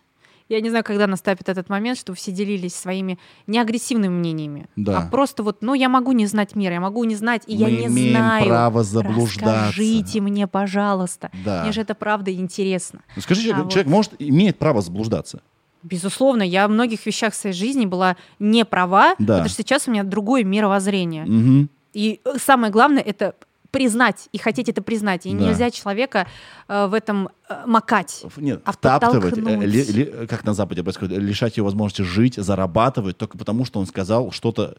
Я 0.48 0.60
не 0.62 0.70
знаю, 0.70 0.82
когда 0.84 1.06
наступит 1.06 1.48
этот 1.48 1.68
момент, 1.68 1.98
что 1.98 2.14
все 2.14 2.32
делились 2.32 2.74
своими 2.74 3.18
не 3.46 3.58
агрессивными 3.58 4.12
мнениями, 4.14 4.66
Да. 4.76 4.98
а 5.00 5.10
просто 5.10 5.42
вот, 5.42 5.58
ну, 5.60 5.74
я 5.74 5.88
могу 5.90 6.12
не 6.12 6.26
знать 6.26 6.56
мира, 6.56 6.74
я 6.74 6.80
могу 6.80 7.04
не 7.04 7.14
знать, 7.16 7.42
и 7.46 7.54
я 7.54 7.66
Мы 7.66 7.72
не 7.72 7.86
имеем 7.86 8.16
знаю. 8.16 8.46
право 8.46 8.82
заблуждаться. 8.82 9.66
Расскажите 9.68 10.20
мне, 10.22 10.46
пожалуйста. 10.46 11.30
Да. 11.44 11.62
Мне 11.64 11.72
же 11.72 11.82
это 11.82 11.94
правда 11.94 12.32
интересно. 12.32 13.00
Ну, 13.14 13.22
скажи, 13.22 13.42
человек, 13.42 13.60
А 13.60 13.64
вот- 13.64 13.72
человек 13.72 13.90
может, 13.90 14.12
имеет 14.18 14.58
право 14.58 14.80
заблуждаться. 14.80 15.40
Безусловно, 15.82 16.42
я 16.42 16.66
в 16.66 16.70
многих 16.70 17.04
вещах 17.06 17.34
в 17.34 17.36
своей 17.36 17.54
жизни 17.54 17.84
была 17.86 18.16
не 18.38 18.64
права, 18.64 19.14
Да. 19.18 19.34
потому 19.34 19.48
что 19.48 19.62
сейчас 19.62 19.86
у 19.86 19.90
меня 19.92 20.02
другое 20.02 20.44
мировоззрение. 20.44 21.24
Мгм. 21.24 21.68
И 21.94 22.20
э, 22.24 22.38
самое 22.38 22.72
главное 22.72 23.02
это 23.02 23.34
признать 23.70 24.28
и 24.32 24.38
хотеть 24.38 24.68
это 24.68 24.82
признать. 24.82 25.26
И 25.26 25.32
Да. 25.34 25.44
нельзя 25.46 25.70
человека 25.70 26.26
э, 26.68 26.86
в 26.86 26.94
этом 26.94 27.28
э, 27.48 27.62
макать. 27.66 28.24
Нет, 28.36 28.62
А 28.64 28.72
втаптывать, 28.72 29.36
э, 29.36 29.40
ли- 29.40 29.84
ли- 29.84 30.26
как 30.26 30.44
на 30.44 30.54
Западе 30.54 30.82
происходит, 30.82 31.18
лишать 31.18 31.56
его 31.56 31.66
возможности 31.66 32.02
жить, 32.02 32.34
зарабатывать, 32.36 33.18
только 33.18 33.36
потому 33.36 33.64
что 33.64 33.78
он 33.80 33.86
сказал 33.86 34.30
что-то 34.32 34.76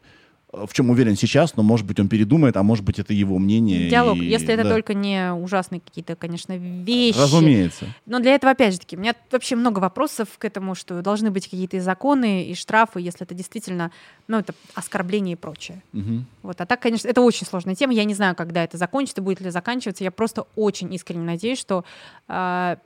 в 0.52 0.74
чем 0.74 0.90
уверен 0.90 1.16
сейчас, 1.16 1.56
но, 1.56 1.64
может 1.64 1.86
быть, 1.86 2.00
он 2.00 2.10
передумает, 2.10 2.58
а 2.58 2.64
может 2.64 2.84
быть, 2.84 2.98
это 2.98 3.14
его 3.14 3.38
мнение. 3.38 3.88
Диалог, 3.88 4.18
и... 4.18 4.26
если 4.26 4.52
это 4.54 4.64
да. 4.64 4.70
только 4.70 4.96
не 4.96 5.32
ужасные 5.32 5.80
какие-то, 5.80 6.16
конечно, 6.16 6.58
вещи. 6.58 7.20
Разумеется. 7.20 7.86
Но 8.08 8.20
для 8.20 8.34
этого, 8.34 8.52
опять 8.52 8.74
же 8.74 8.80
таки, 8.80 8.98
у 8.98 9.00
меня 9.00 9.14
вообще 9.32 9.56
много 9.56 9.78
вопросов 9.78 10.28
к 10.40 10.46
этому, 10.46 10.74
что 10.74 11.04
должны 11.04 11.30
быть 11.30 11.44
какие-то 11.46 11.78
и 11.78 11.80
законы, 11.80 12.46
и 12.46 12.56
штрафы, 12.56 13.00
если 13.00 13.26
это 13.26 13.36
действительно, 13.36 13.92
ну, 14.28 14.40
это 14.40 14.54
оскорбление 14.74 15.34
и 15.34 15.36
прочее. 15.36 15.84
Угу. 15.94 16.24
Вот, 16.44 16.62
а 16.62 16.66
так, 16.66 16.80
конечно, 16.80 17.08
это 17.08 17.22
очень 17.22 17.46
сложная 17.46 17.76
тема. 17.76 17.94
Я 17.94 18.04
не 18.04 18.16
знаю, 18.16 18.36
когда 18.36 18.64
это 18.64 18.78
закончится, 18.78 19.22
будет 19.22 19.42
ли 19.42 19.52
заканчиваться. 19.52 20.04
Я 20.04 20.12
просто 20.12 20.48
очень 20.56 20.92
искренне 20.96 21.26
надеюсь, 21.26 21.60
что 21.60 21.86
э, 22.28 22.78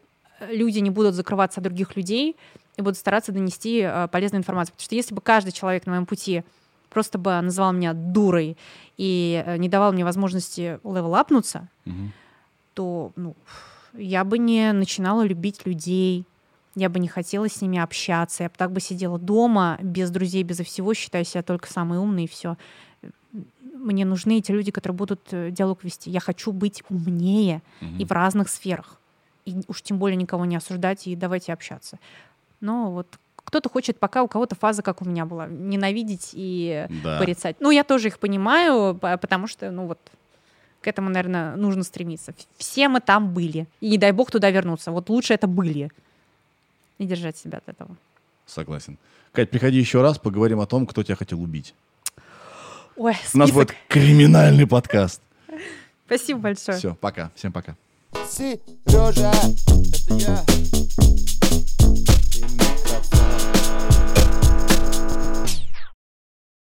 люди 0.52 0.80
не 0.80 0.90
будут 0.90 1.16
закрываться 1.16 1.62
от 1.62 1.64
других 1.64 1.96
людей 1.96 2.36
и 2.76 2.82
будут 2.82 2.98
стараться 2.98 3.32
донести 3.32 3.80
э, 3.84 4.10
полезную 4.12 4.42
информацию. 4.42 4.74
Потому 4.74 4.86
что 4.86 4.96
если 4.96 5.14
бы 5.16 5.22
каждый 5.22 5.54
человек 5.54 5.86
на 5.86 5.94
моем 5.94 6.06
пути 6.06 6.44
просто 6.94 7.18
бы 7.18 7.42
называл 7.42 7.74
меня 7.74 7.94
дурой 7.94 8.56
и 8.98 9.44
э, 9.46 9.58
не 9.58 9.68
давал 9.68 9.92
мне 9.92 10.06
возможности 10.06 10.80
левелапнуться, 10.84 11.68
угу. 11.86 12.12
то 12.74 13.12
ну, 13.16 13.36
я 13.94 14.24
бы 14.24 14.38
не 14.38 14.72
начинала 14.72 15.24
любить 15.24 15.66
людей, 15.66 16.26
я 16.76 16.90
бы 16.90 17.00
не 17.00 17.08
хотела 17.08 17.50
с 17.50 17.62
ними 17.62 17.80
общаться, 17.80 18.44
я 18.44 18.50
бы 18.50 18.56
так 18.58 18.72
бы 18.72 18.80
сидела 18.80 19.20
дома, 19.20 19.78
без 19.82 20.10
друзей, 20.10 20.44
без 20.44 20.60
всего, 20.60 20.94
считая 20.94 21.24
себя 21.24 21.44
только 21.44 21.72
самой 21.72 22.00
умной 22.00 22.24
и 22.24 22.28
все. 22.28 22.58
Мне 23.62 24.06
нужны 24.06 24.38
эти 24.38 24.52
люди, 24.52 24.72
которые 24.72 24.96
будут 24.96 25.22
э, 25.32 25.52
диалог 25.52 25.84
вести. 25.84 26.10
Я 26.10 26.20
хочу 26.20 26.52
быть 26.52 26.84
умнее 26.90 27.62
угу. 27.82 27.92
и 28.00 28.06
в 28.06 28.12
разных 28.12 28.50
сферах. 28.50 29.00
И 29.46 29.62
уж 29.68 29.82
тем 29.82 29.98
более 29.98 30.16
никого 30.16 30.46
не 30.46 30.56
осуждать 30.56 31.08
и 31.08 31.16
давайте 31.16 31.52
общаться. 31.52 32.00
Но 32.62 32.92
вот 32.92 33.20
кто-то 33.54 33.70
хочет, 33.70 34.00
пока 34.00 34.24
у 34.24 34.28
кого-то 34.28 34.56
фаза, 34.56 34.82
как 34.82 35.04
у 35.04 35.06
меня 35.06 35.26
была, 35.26 35.46
ненавидеть 35.46 36.32
и 36.34 36.88
да. 37.04 37.20
порицать. 37.20 37.56
Ну, 37.60 37.70
я 37.70 37.84
тоже 37.84 38.08
их 38.08 38.18
понимаю, 38.18 38.96
потому 38.96 39.46
что, 39.46 39.70
ну 39.70 39.86
вот, 39.86 40.00
к 40.82 40.88
этому, 40.88 41.12
наверное, 41.12 41.56
нужно 41.56 41.84
стремиться. 41.84 42.34
Все 42.58 42.90
мы 42.90 43.00
там 43.00 43.32
были. 43.32 43.68
И 43.80 43.92
не 43.92 44.00
дай 44.00 44.12
бог 44.12 44.32
туда 44.32 44.50
вернуться. 44.50 44.92
Вот 44.92 45.08
лучше 45.10 45.36
это 45.36 45.46
были. 45.46 45.92
И 46.98 47.06
держать 47.06 47.38
себя 47.38 47.60
от 47.60 47.70
этого. 47.70 47.96
Согласен. 48.48 48.98
Кать, 49.34 49.52
приходи 49.52 49.78
еще 49.78 50.02
раз, 50.02 50.18
поговорим 50.18 50.60
о 50.60 50.66
том, 50.66 50.88
кто 50.88 51.04
тебя 51.04 51.16
хотел 51.16 51.40
убить. 51.40 51.76
Ой, 52.96 53.14
У 53.36 53.38
нас 53.38 53.52
будет 53.52 53.76
криминальный 53.88 54.66
подкаст. 54.66 55.22
Спасибо 56.08 56.40
большое. 56.40 56.80
Все, 56.80 56.96
пока. 56.96 57.32
Всем 57.36 57.52
пока. 57.52 57.76
Сережа, 58.28 59.32
это 60.10 60.16
я. 60.16 61.43
They 61.54 62.42
make. 62.58 64.13